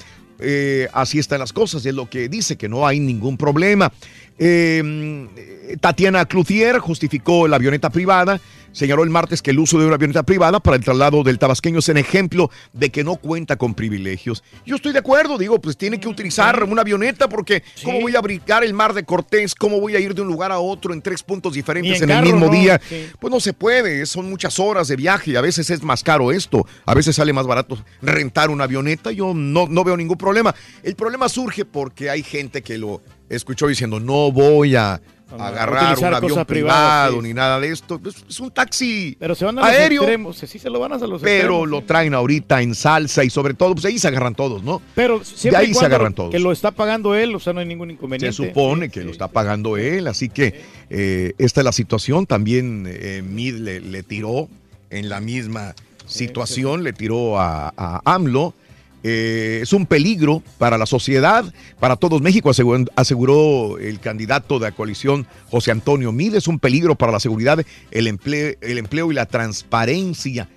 Eh, 0.40 0.88
así 0.92 1.18
están 1.18 1.40
las 1.40 1.52
cosas, 1.52 1.84
es 1.84 1.94
lo 1.94 2.08
que 2.08 2.28
dice, 2.28 2.56
que 2.56 2.68
no 2.68 2.86
hay 2.86 3.00
ningún 3.00 3.36
problema. 3.36 3.92
Eh, 4.38 5.76
Tatiana 5.80 6.24
Cloutier 6.26 6.78
justificó 6.78 7.46
la 7.48 7.56
avioneta 7.56 7.90
privada, 7.90 8.40
señaló 8.72 9.02
el 9.02 9.10
martes 9.10 9.42
que 9.42 9.50
el 9.50 9.58
uso 9.58 9.78
de 9.78 9.86
una 9.86 9.96
avioneta 9.96 10.22
privada 10.22 10.60
para 10.60 10.76
el 10.76 10.84
traslado 10.84 11.22
del 11.22 11.38
tabasqueño 11.38 11.80
es 11.80 11.88
un 11.88 11.96
ejemplo 11.96 12.50
de 12.72 12.90
que 12.90 13.04
no 13.04 13.16
cuenta 13.16 13.56
con 13.56 13.74
privilegios. 13.74 14.42
Yo 14.64 14.76
estoy 14.76 14.92
de 14.92 15.00
acuerdo, 15.00 15.36
digo, 15.36 15.60
pues 15.60 15.76
tiene 15.76 16.00
que 16.00 16.08
utilizar 16.08 16.62
una 16.64 16.82
avioneta 16.82 17.28
porque 17.28 17.62
¿cómo 17.84 18.00
voy 18.00 18.16
a 18.16 18.20
brincar 18.20 18.64
el 18.64 18.74
mar 18.74 18.94
de 18.94 19.04
Cortés? 19.04 19.54
¿Cómo 19.54 19.80
voy 19.80 19.96
a 19.96 20.00
ir 20.00 20.14
de 20.14 20.22
un 20.22 20.28
lugar 20.28 20.52
a 20.52 20.58
otro 20.58 20.92
en 20.94 21.02
tres 21.02 21.22
puntos 21.22 21.54
diferentes 21.54 22.00
en 22.00 22.10
el 22.10 22.22
mismo 22.22 22.46
¿no? 22.46 22.52
día? 22.52 22.80
Sí. 22.88 23.06
Pues 23.18 23.32
no 23.32 23.40
se 23.40 23.52
puede, 23.52 24.06
son 24.06 24.30
muchas 24.30 24.58
horas 24.58 24.88
de 24.88 24.96
viaje 24.96 25.32
y 25.32 25.36
a 25.36 25.40
veces 25.40 25.68
es 25.70 25.82
más 25.82 26.02
caro 26.02 26.32
esto, 26.32 26.66
a 26.86 26.94
veces 26.94 27.16
sale 27.16 27.32
más 27.32 27.46
barato 27.46 27.78
rentar 28.00 28.50
una 28.50 28.64
avioneta, 28.64 29.10
yo 29.12 29.34
no, 29.34 29.66
no 29.66 29.84
veo 29.84 29.96
ningún 29.96 30.16
problema. 30.16 30.54
El 30.82 30.94
problema 30.94 31.28
surge 31.28 31.64
porque 31.64 32.10
hay 32.10 32.22
gente 32.22 32.62
que 32.62 32.78
lo 32.78 33.02
escuchó 33.28 33.66
diciendo, 33.66 34.00
no 34.00 34.30
voy 34.32 34.76
a 34.76 35.00
agarrar 35.38 35.98
un 35.98 36.04
avión 36.06 36.20
privado 36.20 36.46
privadas, 36.46 37.12
sí. 37.12 37.18
ni 37.20 37.34
nada 37.34 37.60
de 37.60 37.68
esto, 37.70 38.00
es 38.28 38.40
un 38.40 38.50
taxi 38.50 39.14
Pero 39.20 39.34
se 39.34 39.44
van 39.44 39.58
a 39.58 39.60
los 39.60 39.70
aéreo, 39.70 40.02
extremos. 40.02 40.38
Sí, 40.38 40.58
se 40.58 40.70
lo 40.70 40.80
van 40.80 40.94
a 40.94 40.98
los 40.98 41.20
pero 41.20 41.36
extremos. 41.36 41.68
lo 41.68 41.82
traen 41.82 42.14
ahorita 42.14 42.62
en 42.62 42.74
salsa 42.74 43.24
y 43.24 43.30
sobre 43.30 43.52
todo, 43.52 43.74
pues 43.74 43.84
ahí 43.84 43.98
se 43.98 44.08
agarran 44.08 44.34
todos, 44.34 44.62
¿no? 44.62 44.80
Pero 44.94 45.18
de 45.18 45.24
siempre 45.26 45.62
y 45.62 45.66
ahí 45.66 45.74
se 45.74 45.84
agarran 45.84 46.14
todos. 46.14 46.30
Que 46.30 46.38
lo 46.38 46.50
está 46.50 46.70
pagando 46.70 47.14
él, 47.14 47.34
o 47.34 47.40
sea, 47.40 47.52
no 47.52 47.60
hay 47.60 47.66
ningún 47.66 47.88
Se 47.88 47.94
inconveniente. 47.94 48.32
supone 48.34 48.88
que 48.88 49.04
lo 49.04 49.10
está 49.10 49.28
pagando 49.28 49.76
él, 49.76 50.06
así 50.06 50.30
que 50.30 50.62
eh, 50.88 51.34
esta 51.36 51.60
es 51.60 51.64
la 51.66 51.72
situación. 51.72 52.24
También 52.26 52.86
eh, 52.88 53.22
Mid 53.22 53.56
le, 53.56 53.80
le 53.80 54.02
tiró 54.02 54.48
en 54.88 55.10
la 55.10 55.20
misma 55.20 55.74
situación, 56.06 56.84
le 56.84 56.94
tiró 56.94 57.38
a, 57.38 57.72
a 57.76 58.00
AMLO. 58.14 58.54
Eh, 59.04 59.60
es 59.62 59.72
un 59.72 59.86
peligro 59.86 60.42
para 60.58 60.76
la 60.76 60.86
sociedad, 60.86 61.44
para 61.78 61.96
todos 61.96 62.20
México, 62.20 62.50
aseguró, 62.50 62.84
aseguró 62.96 63.78
el 63.78 64.00
candidato 64.00 64.58
de 64.58 64.66
la 64.66 64.72
coalición 64.72 65.26
José 65.50 65.70
Antonio 65.70 66.10
Mid. 66.12 66.34
Es 66.34 66.48
un 66.48 66.58
peligro 66.58 66.96
para 66.96 67.12
la 67.12 67.20
seguridad, 67.20 67.64
el 67.90 68.06
empleo, 68.06 68.54
el 68.60 68.78
empleo 68.78 69.10
y 69.12 69.14
la 69.14 69.26
transparencia, 69.26 70.48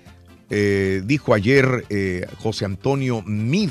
eh, 0.50 1.02
dijo 1.04 1.34
ayer 1.34 1.84
eh, 1.88 2.26
José 2.42 2.64
Antonio 2.64 3.22
Mid 3.22 3.70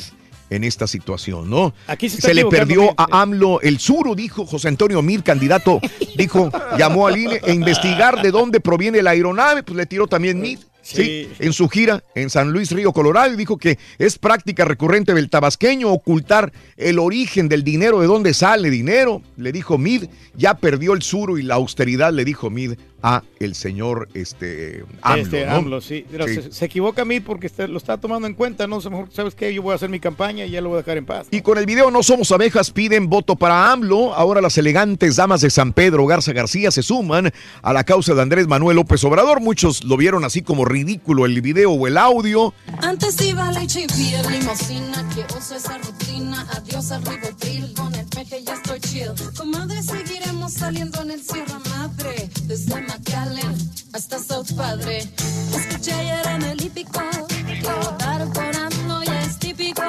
en 0.50 0.64
esta 0.66 0.86
situación, 0.86 1.50
¿no? 1.50 1.74
Aquí 1.88 2.10
se 2.10 2.18
está 2.18 2.34
le 2.34 2.46
perdió 2.46 2.94
a 2.98 3.22
AMLO 3.22 3.62
el 3.62 3.80
suro, 3.80 4.16
dijo 4.16 4.46
José 4.46 4.68
Antonio 4.68 5.02
Mid, 5.02 5.22
candidato, 5.22 5.80
dijo, 6.18 6.52
llamó 6.78 7.08
al 7.08 7.18
INE 7.18 7.40
a 7.48 7.52
investigar 7.52 8.22
de 8.22 8.32
dónde 8.32 8.60
proviene 8.60 9.02
la 9.02 9.12
aeronave, 9.12 9.64
pues 9.64 9.78
le 9.78 9.86
tiró 9.86 10.08
también 10.08 10.40
Mid. 10.42 10.60
Sí, 10.82 11.30
en 11.40 11.54
su 11.54 11.70
gira 11.70 12.04
en 12.16 12.30
San 12.30 12.52
Luis 12.52 12.72
Río 12.72 12.92
Colorado 12.92 13.34
y 13.34 13.38
dijo 13.38 13.58
que 13.58 13.78
es 14.00 14.18
práctica 14.18 14.66
recurrente 14.66 15.14
del 15.14 15.30
tabasqueño 15.30 15.90
ocultar 15.90 16.52
el 16.76 17.00
origen 17.00 17.50
del 17.50 17.64
dinero, 17.64 18.02
de 18.02 18.08
dónde 18.08 18.34
sale 18.34 18.70
dinero, 18.70 19.22
le 19.38 19.52
dijo 19.52 19.78
Mid, 19.78 20.06
ya 20.36 20.56
perdió 20.56 20.94
el 20.94 21.02
suro 21.02 21.38
y 21.38 21.44
la 21.44 21.56
austeridad, 21.56 22.12
le 22.12 22.26
dijo 22.26 22.50
Mid 22.50 22.74
a 23.04 23.24
el 23.40 23.56
señor 23.56 24.08
este 24.14 24.84
AMLO, 25.02 25.22
Este, 25.24 25.46
¿no? 25.46 25.52
AMLO, 25.54 25.82
sí. 25.82 26.06
Sí. 26.10 26.36
Se, 26.36 26.52
se 26.52 26.66
equivoca 26.66 27.02
a 27.02 27.06
mí 27.06 27.20
porque 27.20 27.50
lo 27.68 27.78
está 27.78 27.98
tomando 27.98 28.28
en 28.28 28.34
cuenta, 28.34 28.68
¿no? 28.68 28.78
A 28.78 28.84
lo 28.84 28.90
mejor, 28.92 29.10
¿sabes 29.12 29.36
qué? 29.36 29.54
Yo 29.54 29.62
voy 29.62 29.72
a 29.74 29.76
hacer 29.76 29.90
mi 29.90 30.00
campaña 30.00 30.46
y 30.46 30.52
ya 30.52 30.62
lo 30.62 30.70
voy 30.70 30.78
a 30.78 30.82
dejar 30.82 30.98
en 30.98 31.06
paz. 31.06 31.28
Y 31.32 31.42
con 31.42 31.58
el 31.58 31.66
video 31.66 31.90
No 31.92 32.04
Somos 32.04 32.32
Abejas 32.32 32.72
piden 32.72 33.10
voto 33.10 33.36
para 33.36 33.72
AMLO. 33.72 34.14
Ahora 34.14 34.42
las 34.42 34.58
elegantes 34.58 35.16
damas 35.16 35.42
de 35.42 35.50
San 35.50 35.74
Pedro 35.74 36.06
Garza 36.06 36.34
García 36.34 36.72
se 36.72 36.84
suman 36.84 37.32
a 37.62 37.74
la 37.74 37.84
causa 37.84 38.14
de 38.14 38.22
Andrés 38.22 38.48
Manuel 38.48 38.76
López 38.76 39.04
Obrador. 39.04 39.42
Muchos 39.42 39.84
lo 39.84 39.98
vieron 39.98 40.24
así 40.24 40.42
como 40.42 40.66
ridículo 40.66 41.26
el 41.26 41.42
video 41.42 41.72
o 41.72 41.88
el 41.88 41.98
audio. 41.98 42.54
Antes 42.82 43.20
iba 43.22 43.52
leche 43.52 43.82
y 43.82 43.88
piel, 43.88 44.26
limosina, 44.32 45.08
que 45.16 45.26
uso 45.38 45.56
esa 45.56 45.78
rutina. 45.78 46.46
Adiós 46.56 46.92
al 46.92 47.04
ribotril, 47.06 47.74
con 47.76 47.94
el 47.96 48.06
peje 48.08 48.44
ya 48.44 48.54
estoy 48.54 48.80
chill. 48.80 49.12
Comadre, 49.38 49.82
seguiremos 49.82 50.54
saliendo 50.54 51.02
en 51.02 51.12
el 51.12 51.22
Sierra 51.22 51.60
Madre. 51.82 52.30
Desde 52.44 52.80
McAllen 52.80 53.56
hasta 53.92 54.20
South 54.20 54.56
Padre. 54.56 55.00
Escuché 55.00 55.94
ayer 55.94 56.28
en 56.28 56.44
el 56.44 56.64
hípico 56.64 57.02
que 57.28 59.26
es 59.26 59.40
típico. 59.40 59.82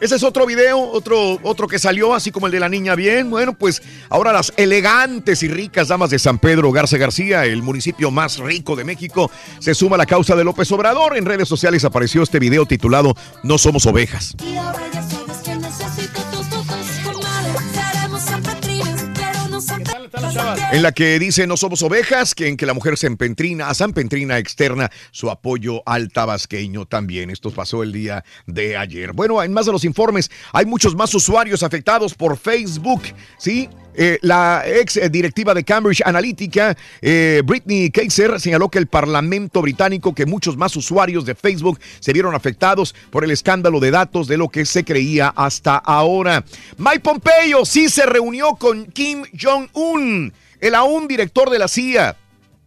Ese 0.00 0.14
es 0.14 0.22
otro 0.22 0.46
video, 0.46 0.78
otro, 0.78 1.40
otro 1.42 1.66
que 1.66 1.80
salió, 1.80 2.14
así 2.14 2.30
como 2.30 2.46
el 2.46 2.52
de 2.52 2.60
la 2.60 2.68
niña 2.68 2.94
bien. 2.94 3.28
Bueno, 3.28 3.54
pues 3.54 3.82
ahora 4.08 4.32
las 4.32 4.52
elegantes 4.56 5.42
y 5.42 5.48
ricas 5.48 5.88
damas 5.88 6.10
de 6.10 6.20
San 6.20 6.38
Pedro 6.38 6.70
Garza 6.70 6.96
García, 6.96 7.44
el 7.44 7.62
municipio 7.62 8.12
más 8.12 8.38
rico 8.38 8.76
de 8.76 8.84
México, 8.84 9.28
se 9.58 9.74
suma 9.74 9.96
a 9.96 9.98
la 9.98 10.06
causa 10.06 10.36
de 10.36 10.44
López 10.44 10.70
Obrador. 10.70 11.16
En 11.16 11.24
redes 11.24 11.48
sociales 11.48 11.84
apareció 11.84 12.22
este 12.22 12.38
video 12.38 12.66
titulado 12.66 13.16
No 13.42 13.58
Somos 13.58 13.84
Ovejas. 13.86 14.36
Y 14.44 14.56
ahora 14.56 14.86
ya 14.92 15.02
sabes 15.02 15.38
que 15.38 15.56
necesito 15.56 16.20
tus. 16.30 16.46
En 20.72 20.82
la 20.82 20.92
que 20.92 21.18
dice 21.18 21.46
no 21.46 21.56
somos 21.56 21.82
ovejas, 21.82 22.34
que 22.34 22.48
en 22.48 22.56
que 22.56 22.66
la 22.66 22.74
mujer 22.74 22.96
se 22.96 23.06
empentrina, 23.06 23.68
a 23.68 23.74
San 23.74 23.92
Pentrina 23.92 24.38
externa 24.38 24.90
su 25.10 25.30
apoyo 25.30 25.82
al 25.86 26.10
tabasqueño 26.10 26.86
también. 26.86 27.30
Esto 27.30 27.50
pasó 27.50 27.82
el 27.82 27.92
día 27.92 28.24
de 28.46 28.76
ayer. 28.76 29.12
Bueno, 29.12 29.42
en 29.42 29.52
más 29.52 29.66
de 29.66 29.72
los 29.72 29.84
informes, 29.84 30.30
hay 30.52 30.66
muchos 30.66 30.96
más 30.96 31.14
usuarios 31.14 31.62
afectados 31.62 32.14
por 32.14 32.36
Facebook, 32.36 33.02
¿sí? 33.38 33.68
Eh, 33.98 34.18
la 34.20 34.62
ex 34.66 34.98
eh, 34.98 35.08
directiva 35.08 35.54
de 35.54 35.64
Cambridge 35.64 36.02
Analytica, 36.04 36.76
eh, 37.00 37.40
Britney 37.44 37.90
Kaiser, 37.90 38.38
señaló 38.38 38.68
que 38.68 38.78
el 38.78 38.88
Parlamento 38.88 39.62
británico, 39.62 40.14
que 40.14 40.26
muchos 40.26 40.56
más 40.56 40.76
usuarios 40.76 41.24
de 41.24 41.34
Facebook 41.34 41.80
se 42.00 42.12
vieron 42.12 42.34
afectados 42.34 42.94
por 43.10 43.24
el 43.24 43.30
escándalo 43.30 43.80
de 43.80 43.90
datos 43.90 44.28
de 44.28 44.36
lo 44.36 44.50
que 44.50 44.66
se 44.66 44.84
creía 44.84 45.28
hasta 45.28 45.78
ahora. 45.78 46.44
Mike 46.76 47.00
Pompeo 47.00 47.64
sí 47.64 47.88
se 47.88 48.04
reunió 48.04 48.56
con 48.56 48.84
Kim 48.86 49.22
Jong-un, 49.40 50.34
el 50.60 50.74
aún 50.74 51.08
director 51.08 51.50
de 51.50 51.58
la 51.58 51.68
CIA. 51.68 52.16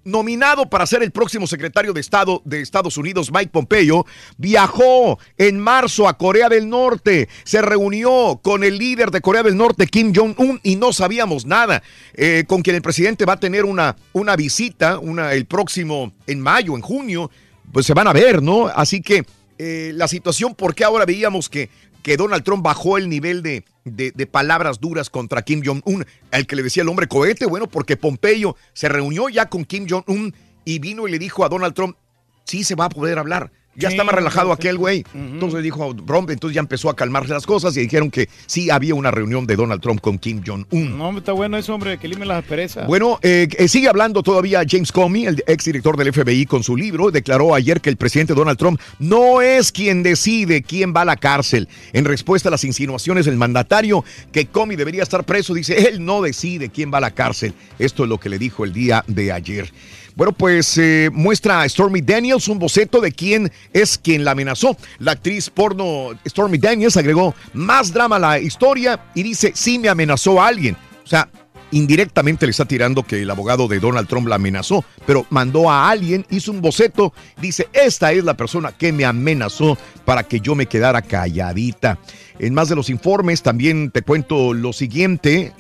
Nominado 0.06 0.70
para 0.70 0.86
ser 0.86 1.03
el 1.03 1.11
próximo 1.11 1.45
secretario 1.45 1.91
de 1.91 1.99
Estado 1.99 2.41
de 2.45 2.61
Estados 2.61 2.98
Unidos, 2.98 3.32
Mike 3.34 3.52
Pompeo, 3.52 4.06
viajó 4.38 5.20
en 5.38 5.60
marzo 5.60 6.07
a 6.07 6.18
Corea 6.18 6.48
del 6.48 6.70
Norte, 6.70 7.28
se 7.44 7.61
reunió 7.61 8.40
con 8.41 8.64
el 8.64 8.78
líder 8.78 9.11
de 9.11 9.20
Corea 9.20 9.44
del 9.44 9.57
Norte, 9.57 9.88
Kim 9.88 10.14
Jong-un, 10.16 10.61
y 10.64 10.78
no 10.78 10.94
sabíamos 10.94 11.45
nada, 11.45 11.84
eh, 12.14 12.45
con 12.48 12.61
quien 12.61 12.78
el 12.78 12.82
presidente 12.82 13.26
va 13.26 13.34
a 13.34 13.40
tener 13.40 13.66
una, 13.66 13.98
una 14.14 14.38
visita 14.38 14.99
una, 14.99 15.34
el 15.34 15.45
próximo, 15.45 16.14
en 16.28 16.40
mayo, 16.40 16.76
en 16.76 16.82
junio, 16.82 17.30
pues 17.74 17.86
se 17.86 17.94
van 17.94 18.07
a 18.07 18.14
ver, 18.14 18.41
¿no? 18.41 18.68
Así 18.68 19.02
que 19.02 19.26
eh, 19.57 19.91
la 19.94 20.07
situación, 20.07 20.56
¿por 20.56 20.74
qué 20.74 20.86
ahora 20.86 21.06
veíamos 21.06 21.49
que, 21.49 21.70
que 22.01 22.17
Donald 22.17 22.43
Trump 22.43 22.63
bajó 22.63 22.97
el 22.97 23.09
nivel 23.09 23.43
de, 23.43 23.65
de, 23.85 24.27
palabras 24.27 24.80
duras 24.80 25.09
contra 25.09 25.41
Kim 25.41 25.61
Jong-un, 25.63 26.05
al 26.31 26.47
que 26.47 26.55
le 26.55 26.63
decía 26.63 26.84
el 26.84 26.89
hombre 26.89 27.07
cohete? 27.07 27.45
Bueno, 27.45 27.67
porque 27.67 27.97
Pompeo 27.97 28.55
se 28.73 28.89
reunió 28.89 29.30
ya 29.30 29.47
con 29.47 29.65
Kim 29.65 29.88
Jong-un 29.89 30.34
y 30.65 30.80
vino 30.80 31.07
y 31.07 31.11
le 31.11 31.19
dijo 31.19 31.43
a 31.43 31.49
Donald 31.49 31.73
Trump, 31.73 31.97
sí 32.45 32.63
se 32.63 32.76
va 32.76 32.85
a 32.85 32.89
poder 32.89 33.19
hablar, 33.19 33.51
Ya 33.76 34.04
más 34.04 34.14
relajado 34.14 34.52
aquel 34.52 34.78
güey. 34.78 35.06
Entonces 35.14 35.64
dijo 35.64 35.96
Trump, 35.96 36.30
entonces 36.30 36.56
ya 36.56 36.62
empezó 36.62 36.90
a 36.90 36.96
calmarse 36.96 37.34
las 37.34 37.46
cosas 37.46 37.76
y 37.78 37.82
dijeron 37.82 38.12
que 38.12 38.28
sí 38.46 38.70
había 38.70 38.96
una 38.96 39.12
reunión 39.12 39.46
de 39.46 39.56
Donald 39.56 39.82
Trump 39.82 40.02
con 40.02 40.18
Kim 40.18 40.41
Jong-un. 40.46 40.98
No, 40.98 41.18
está 41.18 41.32
bueno 41.34 41.58
eso, 41.58 41.74
hombre, 41.74 41.98
que 41.98 42.08
limen 42.08 42.28
las 42.28 42.44
perezas. 42.44 42.88
Bueno, 42.88 43.20
eh, 43.22 43.48
eh, 43.58 43.68
sigue 43.68 43.88
hablando 43.88 44.24
todavía 44.24 44.64
James 44.68 44.91
Comey, 44.91 45.26
el 45.26 45.44
exdirector 45.48 45.98
del 45.98 46.14
FBI, 46.14 46.46
con 46.46 46.64
su 46.64 46.76
libro. 46.76 47.12
Declaró 47.12 47.56
ayer 47.56 47.80
que 47.80 47.90
el 47.90 47.98
presidente 47.98 48.34
Donald 48.34 48.58
Trump 48.58 48.80
no 49.00 49.41
es 49.41 49.72
quien 49.72 50.04
decide 50.04 50.62
quién 50.62 50.94
va 50.94 51.02
a 51.02 51.06
la 51.06 51.16
cárcel. 51.16 51.68
En 51.94 52.06
respuesta 52.06 52.50
a 52.50 52.52
las 52.52 52.64
insinuaciones 52.64 53.26
del 53.26 53.38
mandatario 53.38 54.04
que 54.32 54.48
Comey 54.48 54.76
debería 54.76 55.04
estar 55.04 55.24
preso, 55.24 55.54
dice, 55.54 55.90
él 55.90 56.04
no 56.04 56.22
decide 56.22 56.70
quién 56.70 56.91
va 56.94 56.98
a 56.98 57.02
la 57.02 57.12
cárcel. 57.12 57.54
Esto 57.78 58.04
es 58.04 58.10
lo 58.10 58.20
que 58.20 58.30
le 58.30 58.40
dijo 58.40 58.66
el 58.66 58.74
día 58.74 59.04
de 59.08 59.32
ayer. 59.32 59.72
Bueno, 60.20 60.34
pues 60.34 60.78
eh, 60.78 61.10
muestra 61.14 61.62
a 61.62 61.70
Stormy 61.70 62.02
Daniels 62.02 62.50
un 62.50 62.60
boceto 62.60 63.00
de 63.00 63.14
quién 63.14 63.50
es 63.72 63.98
quien 63.98 64.26
la 64.26 64.32
amenazó. 64.32 64.76
La 64.98 65.14
actriz 65.14 65.50
porno 65.50 66.10
Stormy 66.28 66.58
Daniels 66.58 66.98
agregó 66.98 67.34
más 67.54 67.94
drama 67.94 68.18
a 68.18 68.20
la 68.20 68.38
historia 68.38 69.00
y 69.16 69.24
dice, 69.24 69.54
sí 69.56 69.80
me 69.80 69.88
amenazó 69.88 70.41
a 70.41 70.48
alguien. 70.48 70.76
O 71.06 71.08
sea, 71.08 71.30
indirectamente 71.72 72.46
le 72.46 72.50
está 72.50 72.66
tirando 72.66 73.04
que 73.04 73.22
el 73.22 73.32
abogado 73.32 73.70
de 73.70 73.80
Donald 73.80 74.10
Trump 74.10 74.28
la 74.28 74.36
amenazó, 74.36 74.84
pero 75.06 75.26
mandó 75.30 75.72
a 75.72 75.90
alguien, 75.90 76.26
hizo 76.30 76.52
un 76.52 76.60
boceto, 76.60 77.14
dice, 77.40 77.70
esta 77.72 78.12
es 78.12 78.26
la 78.26 78.36
persona 78.36 78.74
que 78.74 78.91
me 78.91 79.06
amenazó 79.06 79.78
para 80.04 80.24
que 80.24 80.41
yo 80.41 80.54
me 80.54 80.66
quedara 80.66 81.02
calladita. 81.02 81.98
En 82.40 82.54
más 82.54 82.68
de 82.68 82.76
los 82.76 82.90
informes, 82.90 83.41
también 83.41 83.90
te 83.90 84.02
cuento 84.02 84.54
lo 84.54 84.74
siguiente. 84.74 85.54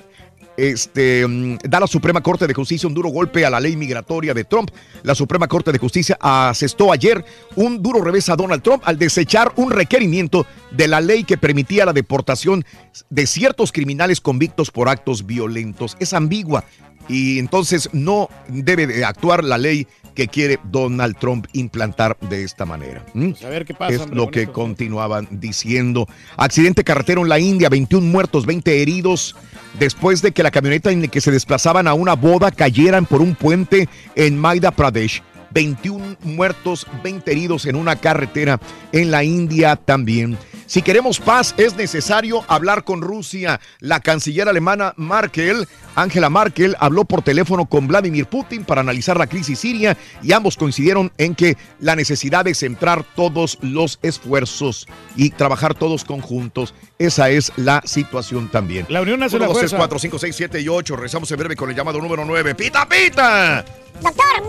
Este, 0.59 1.25
mm, 1.25 1.57
da 1.69 1.79
la 1.79 1.87
Suprema 1.87 2.21
Corte 2.21 2.45
de 2.45 2.53
Justicia 2.53 2.87
un 2.87 2.93
duro 2.93 3.09
golpe 3.09 3.45
a 3.45 3.49
la 3.49 3.61
ley 3.61 3.77
migratoria 3.77 4.33
de 4.33 4.43
Trump. 4.43 4.71
La 5.03 5.15
Suprema 5.15 5.47
Corte 5.47 5.71
de 5.71 5.77
Justicia 5.77 6.17
asestó 6.19 6.91
ayer 6.91 7.23
un 7.55 7.81
duro 7.81 8.01
revés 8.01 8.27
a 8.27 8.35
Donald 8.35 8.61
Trump 8.61 8.83
al 8.85 8.99
desechar 8.99 9.53
un 9.55 9.71
requerimiento 9.71 10.45
de 10.71 10.89
la 10.89 10.99
ley 10.99 11.23
que 11.23 11.37
permitía 11.37 11.85
la 11.85 11.93
deportación 11.93 12.65
de 13.09 13.25
ciertos 13.25 13.71
criminales 13.71 14.19
convictos 14.19 14.69
por 14.69 14.89
actos 14.89 15.25
violentos. 15.25 15.95
Es 16.01 16.13
ambigua 16.13 16.65
y 17.07 17.39
entonces 17.39 17.89
no 17.93 18.29
debe 18.49 18.85
de 18.85 19.05
actuar 19.05 19.43
la 19.43 19.57
ley 19.57 19.87
que 20.13 20.27
quiere 20.27 20.59
Donald 20.65 21.17
Trump 21.17 21.47
implantar 21.53 22.17
de 22.29 22.43
esta 22.43 22.65
manera. 22.65 23.05
¿Mm? 23.13 23.31
Pues 23.31 23.43
a 23.43 23.49
ver 23.49 23.65
qué 23.65 23.73
pasa, 23.73 23.93
Es 23.93 24.01
hombre, 24.01 24.15
lo 24.17 24.29
que 24.29 24.47
continuaban 24.47 25.27
diciendo. 25.31 26.07
Accidente 26.37 26.83
carretero 26.83 27.21
en 27.21 27.29
la 27.29 27.39
India, 27.39 27.69
21 27.69 28.05
muertos, 28.05 28.45
20 28.45 28.81
heridos, 28.81 29.35
después 29.79 30.21
de 30.21 30.31
que 30.31 30.43
la 30.43 30.51
camioneta 30.51 30.91
en 30.91 31.01
la 31.01 31.07
que 31.07 31.21
se 31.21 31.31
desplazaban 31.31 31.87
a 31.87 31.93
una 31.93 32.15
boda 32.15 32.51
cayeran 32.51 33.05
por 33.05 33.21
un 33.21 33.35
puente 33.35 33.87
en 34.15 34.37
Madhya 34.37 34.71
Pradesh. 34.71 35.23
21 35.51 36.17
muertos, 36.23 36.87
20 37.03 37.31
heridos 37.31 37.65
en 37.65 37.75
una 37.75 37.95
carretera 37.95 38.59
en 38.91 39.11
la 39.11 39.23
India 39.23 39.75
también. 39.75 40.37
Si 40.69 40.83
queremos 40.83 41.19
paz, 41.19 41.55
es 41.57 41.75
necesario 41.75 42.43
hablar 42.47 42.83
con 42.83 43.01
Rusia. 43.01 43.59
La 43.79 44.01
canciller 44.01 44.47
alemana 44.47 44.93
Merkel, 44.97 45.67
Angela 45.95 46.29
Merkel, 46.29 46.75
habló 46.79 47.05
por 47.05 47.23
teléfono 47.23 47.65
con 47.65 47.87
Vladimir 47.87 48.27
Putin 48.27 48.63
para 48.63 48.81
analizar 48.81 49.17
la 49.17 49.25
crisis 49.25 49.57
siria 49.57 49.97
y 50.21 50.31
ambos 50.31 50.57
coincidieron 50.57 51.11
en 51.17 51.33
que 51.33 51.57
la 51.79 51.95
necesidad 51.95 52.45
de 52.45 52.53
centrar 52.53 53.03
todos 53.15 53.57
los 53.63 53.97
esfuerzos 54.03 54.87
y 55.15 55.31
trabajar 55.31 55.73
todos 55.73 56.05
conjuntos. 56.05 56.75
Esa 56.99 57.31
es 57.31 57.51
la 57.55 57.81
situación 57.83 58.47
también. 58.49 58.85
La 58.89 59.01
unión 59.01 59.23
hace 59.23 59.37
1, 59.37 59.45
la 59.45 59.47
2, 59.47 59.57
3, 59.57 59.71
fuerza. 59.71 59.77
4, 59.77 59.99
5, 59.99 60.19
6, 60.19 60.35
7 60.35 60.61
y 60.61 60.67
8. 60.67 60.95
Rezamos 60.97 61.31
en 61.31 61.39
breve 61.39 61.55
con 61.55 61.71
el 61.71 61.75
llamado 61.75 61.99
número 61.99 62.23
9. 62.25 62.53
¡Pita, 62.53 62.87
pita! 62.87 63.65
Doctor, 64.03 64.43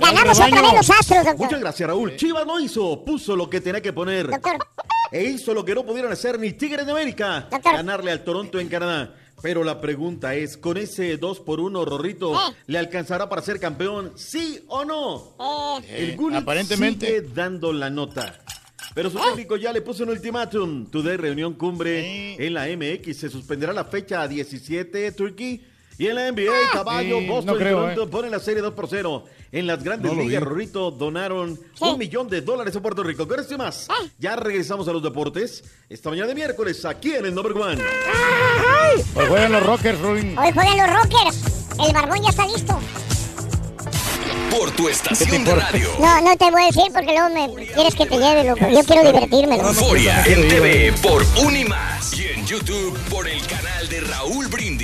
ganamos 0.00 0.40
otra 0.40 0.62
vez 0.62 0.72
los 0.72 0.90
astros, 0.90 1.24
doctor. 1.24 1.36
Muchas 1.36 1.60
gracias, 1.60 1.88
Raúl. 1.88 2.16
Chivas 2.16 2.46
no 2.46 2.60
hizo, 2.60 3.04
puso 3.04 3.36
lo 3.36 3.48
que 3.48 3.60
tenía 3.60 3.80
que 3.80 3.92
poner. 3.92 4.30
E 5.12 5.24
hizo 5.24 5.54
lo 5.54 5.64
que 5.64 5.74
no 5.74 5.84
pudieron 5.84 6.12
hacer 6.12 6.38
ni 6.38 6.52
Tigres 6.52 6.86
de 6.86 6.92
América. 6.92 7.48
Ganarle 7.62 8.12
al 8.12 8.24
Toronto 8.24 8.58
en 8.58 8.68
Canadá. 8.68 9.14
Pero 9.42 9.62
la 9.62 9.80
pregunta 9.80 10.34
es, 10.34 10.56
¿con 10.56 10.76
ese 10.76 11.18
2 11.18 11.40
por 11.40 11.60
1 11.60 11.84
Rorrito, 11.84 12.34
le 12.66 12.78
alcanzará 12.78 13.28
para 13.28 13.42
ser 13.42 13.60
campeón? 13.60 14.12
¿Sí 14.16 14.64
o 14.68 14.84
no? 14.84 15.36
El 15.88 16.16
Gullit 16.16 16.40
aparentemente. 16.40 17.06
sigue 17.06 17.20
dando 17.34 17.72
la 17.72 17.90
nota. 17.90 18.40
Pero 18.94 19.10
su 19.10 19.18
técnico 19.18 19.56
ya 19.56 19.74
le 19.74 19.82
puso 19.82 20.04
un 20.04 20.10
ultimátum. 20.10 20.86
Today 20.86 21.18
reunión 21.18 21.52
cumbre 21.52 22.34
en 22.44 22.54
la 22.54 22.66
MX. 22.66 23.14
Se 23.14 23.28
suspenderá 23.28 23.74
la 23.74 23.84
fecha 23.84 24.22
a 24.22 24.28
17, 24.28 25.12
Turkey. 25.12 25.62
Y 25.98 26.08
en 26.08 26.14
la 26.16 26.30
NBA, 26.30 26.52
caballo, 26.72 27.18
Sí, 27.20 27.26
Boston 27.26 27.54
no 27.58 27.60
y 27.60 27.72
Toronto 27.72 28.02
eh. 28.02 28.06
ponen 28.08 28.30
la 28.30 28.40
serie 28.40 28.60
2 28.60 28.74
por 28.74 28.88
0. 28.88 29.24
En 29.52 29.66
las 29.66 29.82
grandes 29.82 30.12
No 30.12 30.22
ligas. 30.22 30.42
Rorrito 30.42 30.90
donaron 30.90 31.58
un 31.80 31.98
millón 31.98 32.28
de 32.28 32.42
dólares 32.42 32.76
a 32.76 32.82
Puerto 32.82 33.02
Rico. 33.02 33.26
¿Qué 33.26 33.36
y 33.48 33.56
más? 33.56 33.88
Ya 34.18 34.36
regresamos 34.36 34.86
a 34.88 34.92
los 34.92 35.02
deportes. 35.02 35.64
Esta 35.88 36.10
mañana 36.10 36.28
de 36.28 36.34
miércoles, 36.34 36.84
aquí 36.84 37.12
en 37.12 37.26
el 37.26 37.34
Number 37.34 37.52
One. 37.52 37.82
Hoy 39.14 39.26
juegan 39.26 39.52
los 39.52 39.62
Rockers, 39.62 40.00
Rolling. 40.00 40.36
Hoy 40.36 40.52
juegan 40.52 40.76
los 40.76 41.02
Rockers. 41.02 41.42
El 41.86 41.92
barbón 41.92 42.22
ya 42.22 42.30
está 42.30 42.46
listo. 42.46 42.78
Por 44.50 44.70
tu 44.72 44.88
estación 44.88 45.44
de 45.44 45.54
radio. 45.54 45.88
No, 45.98 46.20
no 46.22 46.36
te 46.36 46.50
voy 46.50 46.62
a 46.62 46.66
decir 46.66 46.84
porque 46.92 47.12
luego 47.12 47.28
me 47.30 47.66
quieres 47.66 47.94
que 47.94 48.06
te 48.06 48.18
lleve, 48.18 48.44
loco. 48.44 48.66
Yo 48.70 48.82
quiero 48.84 49.12
divertirme. 49.12 49.56
Euforia 49.56 50.24
en 50.24 50.48
TV 50.48 50.94
por 51.02 51.22
Unimas 51.44 52.18
y 52.18 52.28
en 52.28 52.46
YouTube 52.46 52.98
por 53.10 53.28
el 53.28 53.40
canal 53.46 53.88
de 53.88 54.00
Raúl 54.00 54.46
Brindis. 54.48 54.75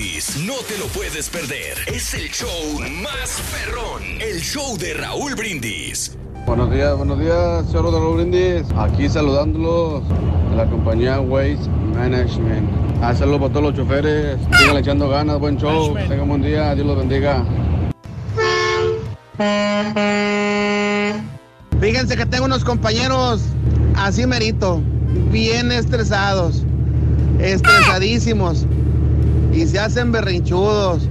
No 0.46 0.54
te 0.66 0.76
lo 0.76 0.86
puedes 0.86 1.28
perder. 1.28 1.76
Es 1.86 2.14
el 2.14 2.28
show 2.30 2.80
más 3.02 3.40
perrón. 3.52 4.02
El 4.18 4.40
show 4.40 4.76
de 4.76 4.94
Raúl 4.94 5.34
Brindis. 5.36 6.16
Buenos 6.46 6.70
días, 6.72 6.96
buenos 6.96 7.20
días, 7.20 7.66
señor 7.66 7.92
de 7.92 8.00
los 8.00 8.14
Brindis. 8.16 8.64
Aquí 8.76 9.08
saludándolos 9.08 10.02
de 10.50 10.56
la 10.56 10.68
compañía 10.68 11.20
Waste 11.20 11.68
Management. 11.94 12.68
Saludos 13.16 13.40
para 13.40 13.52
todos 13.52 13.66
los 13.66 13.74
choferes. 13.76 14.38
Sigan 14.58 14.78
echando 14.78 15.08
ganas, 15.08 15.38
buen 15.38 15.58
show. 15.58 15.94
Tengan 15.94 16.22
un 16.22 16.28
buen 16.30 16.42
día, 16.42 16.74
Dios 16.74 16.86
los 16.88 16.96
bendiga. 16.96 17.44
Fíjense 21.80 22.16
que 22.16 22.26
tengo 22.26 22.46
unos 22.46 22.64
compañeros 22.64 23.42
así 23.96 24.26
merito, 24.26 24.80
bien 25.30 25.70
estresados, 25.70 26.64
estresadísimos, 27.38 28.66
y 29.52 29.66
se 29.66 29.78
hacen 29.78 30.12
berrinchudos, 30.12 31.08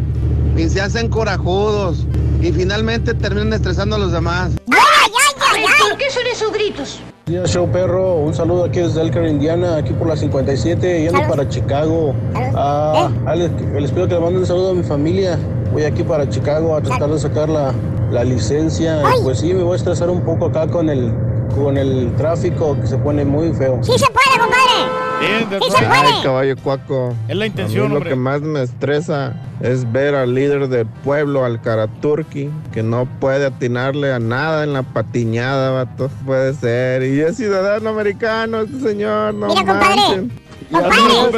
y 0.57 0.67
se 0.69 0.81
hacen 0.81 1.09
corajudos, 1.09 2.05
y 2.41 2.51
finalmente 2.51 3.13
terminan 3.13 3.53
estresando 3.53 3.95
a 3.95 3.99
los 3.99 4.11
demás. 4.11 4.51
¿Por 4.65 5.97
qué 5.97 6.09
son 6.09 6.23
esos 6.31 6.51
gritos? 6.51 6.99
Buenos 7.27 7.43
días, 7.43 7.51
show 7.51 7.71
perro. 7.71 8.15
Un 8.15 8.33
saludo 8.33 8.65
aquí 8.65 8.79
desde 8.79 9.01
Elker, 9.01 9.25
Indiana, 9.25 9.77
aquí 9.77 9.93
por 9.93 10.07
la 10.07 10.17
57, 10.17 11.03
yendo 11.03 11.21
para 11.27 11.47
Chicago. 11.47 12.13
Ah, 12.55 13.09
ah, 13.25 13.35
les, 13.35 13.51
les 13.79 13.91
pido 13.91 14.07
que 14.07 14.15
le 14.15 14.19
manden 14.19 14.39
un 14.39 14.45
saludo 14.47 14.71
a 14.71 14.73
mi 14.73 14.83
familia. 14.83 15.37
Voy 15.71 15.83
aquí 15.83 16.03
para 16.03 16.27
Chicago 16.27 16.75
a 16.75 16.81
tratar 16.81 17.09
de 17.09 17.19
sacar 17.19 17.47
la, 17.47 17.73
la 18.11 18.23
licencia. 18.23 19.01
Y 19.17 19.23
Pues 19.23 19.39
sí, 19.39 19.53
me 19.53 19.63
voy 19.63 19.73
a 19.73 19.75
estresar 19.77 20.09
un 20.09 20.21
poco 20.21 20.47
acá 20.47 20.67
con 20.67 20.89
el, 20.89 21.13
con 21.55 21.77
el 21.77 22.13
tráfico 22.17 22.75
que 22.81 22.87
se 22.87 22.97
pone 22.97 23.23
muy 23.23 23.53
feo. 23.53 23.79
Sí 23.81 23.93
se 23.97 24.07
puede, 24.07 24.39
compadre. 24.39 25.10
Sí 25.21 25.45
se 25.49 25.57
puede. 25.59 25.85
Ay, 25.87 26.13
caballo 26.23 26.55
cuaco. 26.57 27.15
Es 27.27 27.35
la 27.35 27.45
intención, 27.45 27.81
A 27.83 27.83
mí 27.85 27.89
lo 27.91 27.95
hombre. 27.97 28.09
que 28.09 28.15
más 28.15 28.41
me 28.41 28.61
estresa 28.63 29.33
es 29.61 29.89
ver 29.91 30.15
al 30.15 30.33
líder 30.33 30.67
del 30.67 30.85
pueblo, 30.87 31.45
al 31.45 31.61
Karaturki, 31.61 32.49
que 32.73 32.83
no 32.83 33.05
puede 33.19 33.45
atinarle 33.45 34.11
a 34.13 34.19
nada 34.19 34.63
en 34.63 34.73
la 34.73 34.83
patiñada, 34.83 35.71
vato. 35.71 36.09
Puede 36.25 36.53
ser. 36.53 37.03
Y 37.03 37.21
es 37.21 37.37
ciudadano 37.37 37.89
americano, 37.89 38.61
este 38.61 38.79
señor, 38.79 39.33
no 39.35 39.47
Mira, 39.47 39.59
compadre. 39.65 40.27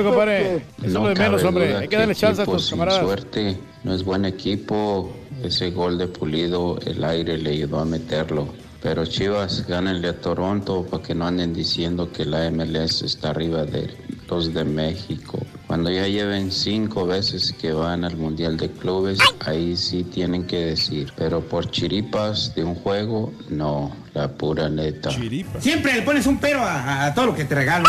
compadre. 0.04 0.56
Eso 0.58 0.62
es 0.84 0.94
No 0.94 1.00
lo 1.04 1.10
de 1.10 1.16
menos, 1.16 1.44
hombre. 1.44 1.76
Hay 1.78 1.88
que 1.88 1.98
darle 1.98 2.16
chance 2.16 2.42
a 2.42 2.46
tus 2.46 2.66
sin 2.68 2.78
camaradas. 2.80 3.04
suerte 3.06 3.58
no 3.84 3.94
es 3.94 4.04
buen 4.04 4.26
equipo. 4.26 5.12
Ese 5.44 5.72
gol 5.72 5.98
de 5.98 6.08
Pulido, 6.08 6.80
el 6.86 7.04
aire 7.04 7.38
le 7.38 7.50
ayudó 7.50 7.80
a 7.80 7.86
meterlo. 7.86 8.48
Pero 8.84 9.06
Chivas, 9.06 9.66
gánenle 9.66 10.10
a 10.10 10.20
Toronto 10.20 10.86
para 10.86 11.02
que 11.02 11.16
no 11.16 11.26
anden 11.26 11.54
diciendo 11.54 12.12
que 12.12 12.26
la 12.26 12.52
MLS 12.52 13.02
está 13.02 13.30
arriba 13.30 13.64
de 13.64 13.90
los 14.28 14.54
de 14.54 14.66
México. 14.66 15.40
Cuando 15.68 15.90
ya 15.90 16.06
lleven 16.06 16.52
cinco 16.52 17.06
veces 17.06 17.56
que 17.62 17.72
van 17.72 18.04
al 18.04 18.18
Mundial 18.18 18.58
de 18.58 18.70
Clubes, 18.70 19.20
ahí 19.40 19.78
sí 19.78 20.04
tienen 20.04 20.46
que 20.46 20.66
decir. 20.66 21.14
Pero 21.16 21.40
por 21.40 21.72
chiripas 21.72 22.54
de 22.56 22.66
un 22.66 22.76
juego, 22.76 23.32
no, 23.50 23.96
la 24.14 24.28
pura 24.28 24.68
neta. 24.68 25.12
Siempre 25.60 25.94
le 25.94 26.02
pones 26.02 26.28
un 26.28 26.38
pero 26.38 26.60
a, 26.60 27.06
a 27.06 27.14
todo 27.14 27.28
lo 27.28 27.36
que 27.36 27.46
te 27.46 27.56
regalo. 27.56 27.86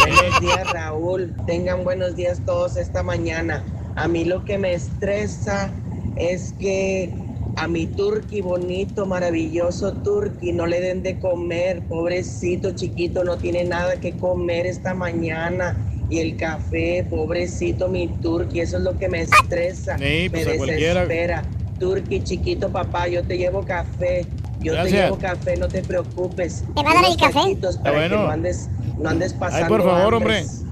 Buenos 0.00 0.40
días, 0.42 0.70
Raúl. 0.70 1.34
Tengan 1.46 1.82
buenos 1.82 2.14
días 2.14 2.42
todos 2.44 2.76
esta 2.76 3.02
mañana. 3.02 3.64
A 3.96 4.06
mí 4.06 4.26
lo 4.26 4.44
que 4.44 4.58
me 4.58 4.74
estresa 4.74 5.70
es 6.16 6.52
que 6.60 7.14
a 7.60 7.68
mi 7.68 7.86
turqui 7.86 8.40
bonito, 8.40 9.04
maravilloso 9.04 9.92
turqui 9.92 10.50
no 10.50 10.66
le 10.66 10.80
den 10.80 11.02
de 11.02 11.18
comer. 11.18 11.82
Pobrecito 11.82 12.72
chiquito, 12.72 13.22
no 13.22 13.36
tiene 13.36 13.64
nada 13.64 14.00
que 14.00 14.12
comer 14.12 14.66
esta 14.66 14.94
mañana. 14.94 15.76
Y 16.08 16.20
el 16.20 16.38
café, 16.38 17.06
pobrecito 17.08 17.88
mi 17.88 18.08
turqui, 18.08 18.60
eso 18.60 18.78
es 18.78 18.82
lo 18.82 18.98
que 18.98 19.10
me 19.10 19.20
estresa. 19.20 19.98
Sí, 19.98 20.28
pues 20.30 20.46
me 20.46 20.56
cualquiera. 20.56 21.02
desespera. 21.02 21.42
Turqui 21.78 22.24
chiquito, 22.24 22.70
papá, 22.70 23.08
yo 23.08 23.22
te 23.24 23.36
llevo 23.36 23.62
café. 23.62 24.24
Yo 24.60 24.72
Gracias. 24.72 24.94
te 24.94 25.04
llevo 25.04 25.18
café, 25.18 25.56
no 25.58 25.68
te 25.68 25.82
preocupes. 25.82 26.64
¿Te 26.74 26.82
va 26.82 26.92
a 26.92 26.94
dar 26.94 27.04
el 27.04 27.16
café? 27.18 27.56
Para 27.82 27.92
bueno. 27.92 28.16
que 28.16 28.22
no 28.22 28.30
andes, 28.30 28.70
no 28.98 29.08
andes 29.10 29.34
pasando 29.34 29.66
Ay, 29.66 29.68
por 29.68 29.82
favor, 29.82 30.14
hambres. 30.14 30.64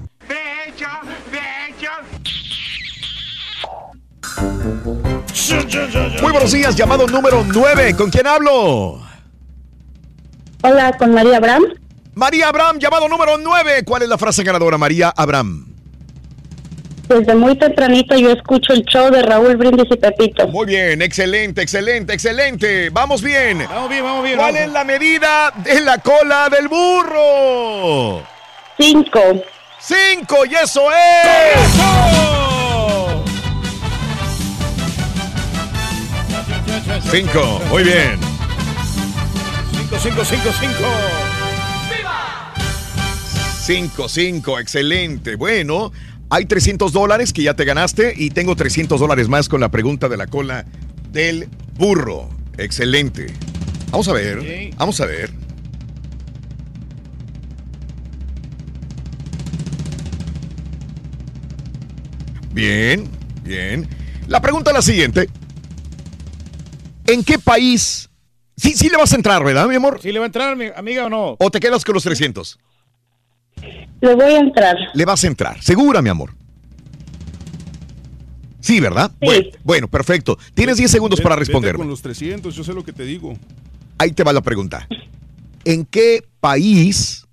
Muy 6.21 6.31
buenos 6.31 6.51
días, 6.51 6.75
llamado 6.75 7.07
número 7.07 7.45
9. 7.47 7.95
¿Con 7.95 8.09
quién 8.09 8.27
hablo? 8.27 9.01
Hola, 10.61 10.91
con 10.97 11.13
María 11.13 11.37
Abraham. 11.37 11.63
María 12.13 12.49
Abraham, 12.49 12.79
llamado 12.79 13.07
número 13.07 13.37
9. 13.37 13.83
¿Cuál 13.85 14.03
es 14.03 14.09
la 14.09 14.17
frase 14.17 14.43
ganadora, 14.43 14.77
María 14.77 15.13
Abraham? 15.15 15.65
Desde 17.07 17.33
muy 17.33 17.57
tempranito 17.57 18.15
yo 18.17 18.31
escucho 18.31 18.73
el 18.73 18.83
show 18.83 19.09
de 19.09 19.23
Raúl 19.23 19.55
Brindis 19.55 19.87
y 19.89 19.95
Pepito. 19.97 20.47
Muy 20.49 20.67
bien, 20.67 21.01
excelente, 21.01 21.61
excelente, 21.61 22.13
excelente. 22.13 22.89
Vamos 22.91 23.23
bien. 23.23 23.65
Vamos 23.67 23.89
bien, 23.89 24.03
vamos 24.03 24.23
bien. 24.23 24.37
¿Cuál 24.37 24.53
vamos. 24.53 24.67
es 24.67 24.73
la 24.73 24.83
medida 24.83 25.51
de 25.63 25.81
la 25.81 25.97
cola 25.99 26.49
del 26.49 26.67
burro? 26.67 28.21
Cinco. 28.77 29.19
Cinco, 29.79 30.45
y 30.45 30.53
eso 30.53 30.91
es. 30.91 32.48
Cinco, 37.11 37.59
muy 37.69 37.83
bien. 37.83 38.19
5, 39.91 39.97
5, 39.99 40.23
5, 40.25 40.49
5. 40.59 40.75
Cinco, 43.65 44.09
cinco, 44.09 44.59
excelente. 44.59 45.35
Bueno, 45.35 45.91
hay 46.31 46.45
300 46.45 46.91
dólares 46.91 47.33
que 47.33 47.43
ya 47.43 47.53
te 47.53 47.65
ganaste 47.65 48.13
y 48.17 48.31
tengo 48.31 48.55
300 48.55 48.99
dólares 48.99 49.27
más 49.29 49.47
con 49.47 49.61
la 49.61 49.69
pregunta 49.69 50.09
de 50.09 50.17
la 50.17 50.25
cola 50.25 50.65
del 51.11 51.49
burro. 51.75 52.29
Excelente. 52.57 53.27
Vamos 53.91 54.07
a 54.07 54.13
ver, 54.13 54.39
Ok. 54.39 54.75
vamos 54.77 54.99
a 55.01 55.05
ver. 55.05 55.31
Bien, 62.51 63.07
bien. 63.43 63.87
La 64.27 64.41
pregunta 64.41 64.71
es 64.71 64.75
la 64.75 64.81
siguiente. 64.81 65.29
¿En 67.09 67.23
qué 67.23 67.39
país? 67.39 68.09
Sí, 68.55 68.73
sí 68.75 68.87
le 68.89 68.97
vas 68.97 69.11
a 69.13 69.15
entrar, 69.15 69.43
¿verdad, 69.43 69.67
mi 69.67 69.75
amor? 69.75 69.99
¿Sí 70.01 70.11
le 70.11 70.19
va 70.19 70.25
a 70.25 70.27
entrar, 70.27 70.55
mi 70.55 70.67
amiga, 70.75 71.05
o 71.05 71.09
no? 71.09 71.35
¿O 71.39 71.49
te 71.49 71.59
quedas 71.59 71.83
con 71.83 71.93
los 71.95 72.03
300? 72.03 72.59
Le 74.01 74.15
voy 74.15 74.33
a 74.33 74.37
entrar. 74.37 74.75
Le 74.93 75.05
vas 75.05 75.23
a 75.23 75.27
entrar. 75.27 75.61
¿Segura, 75.63 76.01
mi 76.01 76.09
amor? 76.09 76.35
Sí, 78.59 78.79
¿verdad? 78.79 79.11
Sí. 79.19 79.25
Bueno, 79.25 79.49
bueno, 79.63 79.87
perfecto. 79.87 80.37
Tienes 80.53 80.77
10 80.77 80.91
segundos 80.91 81.19
para 81.21 81.35
responderme. 81.35 81.79
con 81.79 81.89
los 81.89 82.01
300, 82.01 82.53
yo 82.53 82.63
sé 82.63 82.73
lo 82.73 82.83
que 82.83 82.93
te 82.93 83.03
digo. 83.03 83.33
Ahí 83.97 84.11
te 84.11 84.23
va 84.23 84.31
la 84.31 84.41
pregunta. 84.41 84.87
¿En 85.65 85.85
qué 85.85 86.23
país 86.39 87.25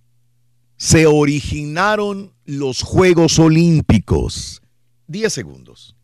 se 0.76 1.06
originaron 1.06 2.32
los 2.44 2.82
Juegos 2.82 3.38
Olímpicos? 3.38 4.62
10 5.08 5.32
segundos. 5.32 5.95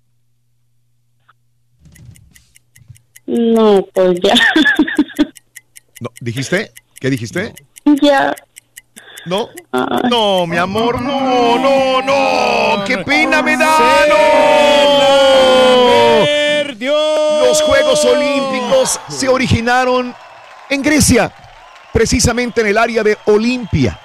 No, 3.27 3.87
pues 3.93 4.19
ya. 4.23 4.35
No, 6.01 6.11
¿Dijiste? 6.21 6.73
¿Qué 6.99 7.11
dijiste? 7.11 7.55
ya. 8.03 8.35
No. 9.25 9.49
No, 10.11 10.47
mi 10.47 10.57
amor, 10.57 11.01
no, 11.01 11.59
no, 11.59 12.03
no. 12.03 12.85
¡Qué 12.85 12.99
pena 12.99 13.41
me 13.43 13.57
da! 13.57 13.79
¡No! 14.09 14.73
Los 17.47 17.63
Juegos 17.63 18.05
Olímpicos 18.05 18.99
se 19.09 19.29
originaron 19.29 20.15
en 20.71 20.83
Grecia, 20.83 21.31
precisamente 21.93 22.63
en 22.63 22.69
el 22.69 22.79
área 22.79 23.03
de 23.03 23.19
Olimpia. 23.27 24.01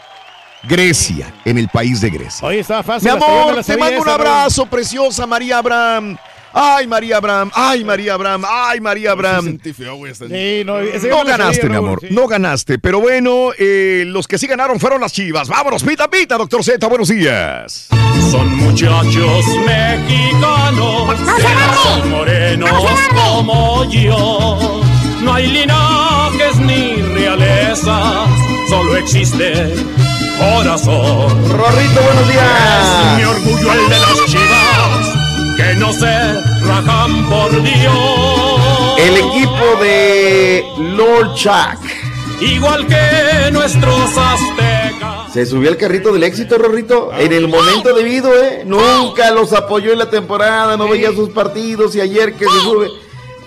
Grecia, 0.64 1.34
en 1.46 1.58
el 1.58 1.70
país 1.70 2.02
de 2.02 2.10
Grecia. 2.10 2.48
Oye, 2.48 2.60
estaba 2.60 2.84
fácil. 2.84 3.10
Mi 3.10 3.16
amor, 3.16 3.64
te 3.64 3.78
mando 3.78 4.02
un 4.02 4.10
abrazo, 4.10 4.66
preciosa 4.66 5.26
María 5.26 5.60
Abraham. 5.60 6.18
Ay, 6.54 6.88
María 6.88 7.18
Abraham, 7.18 7.52
ay, 7.54 7.84
María 7.84 8.14
Abraham, 8.14 8.44
ay, 8.48 8.80
María 8.80 9.12
Abraham. 9.12 9.46
Sí, 10.30 10.64
no, 10.66 10.76
ganaste, 11.26 11.70
mi 11.70 11.76
amor, 11.76 12.00
no 12.10 12.28
ganaste. 12.28 12.80
Pero 12.80 13.00
bueno, 13.00 13.52
eh, 13.58 14.04
los 14.08 14.28
que 14.28 14.38
sí 14.38 14.48
ganaron 14.48 14.80
fueron 14.80 15.02
las 15.02 15.14
chivas. 15.14 15.48
Vámonos, 15.48 15.84
pita, 15.84 16.10
pita, 16.10 16.38
doctor 16.38 16.64
Z, 16.64 16.86
buenos 16.88 17.10
días. 17.10 17.88
Son 18.32 18.56
muchachos 18.58 19.46
mexicanos, 19.66 21.20
ojos 21.20 22.06
morenos 22.10 23.00
como 23.14 23.90
yo. 23.90 24.82
No 25.22 25.34
hay 25.34 25.48
linajes 25.48 26.56
ni 26.58 26.96
realezas, 26.96 28.30
solo 28.70 28.96
existe 28.98 29.74
corazón. 30.38 31.30
Rorrito, 31.50 32.02
buenos 32.02 32.28
días. 32.28 33.12
Es 33.12 33.18
mi 33.18 33.24
orgullo 33.24 33.74
el 33.74 33.90
de 33.90 34.00
las 34.00 34.26
chivas, 34.26 34.57
no 35.78 35.94
se 35.94 36.42
rajan 36.62 37.30
por 37.30 37.52
Dios. 37.62 39.00
El 39.00 39.18
equipo 39.18 39.80
de 39.82 40.66
Lord 40.78 41.34
Chuck 41.36 41.80
Igual 42.42 42.86
que 42.86 43.52
nuestros 43.52 44.12
aztecas. 44.16 45.34
se 45.34 45.46
subió 45.46 45.70
al 45.70 45.78
carrito 45.78 46.12
del 46.14 46.24
éxito, 46.24 46.58
Rorrito, 46.60 47.12
en 47.18 47.34
el 47.34 47.48
momento 47.48 47.94
debido, 47.96 48.32
¿eh? 48.44 48.64
Nunca 48.64 49.32
los 49.32 49.54
apoyó 49.54 49.92
en 49.92 49.98
la 49.98 50.10
temporada, 50.10 50.78
no 50.78 50.88
veía 50.88 51.12
sus 51.14 51.30
partidos 51.30 51.96
y 51.96 52.02
ayer 52.02 52.34
que 52.34 52.46
se 52.46 52.60
sube. 52.62 52.90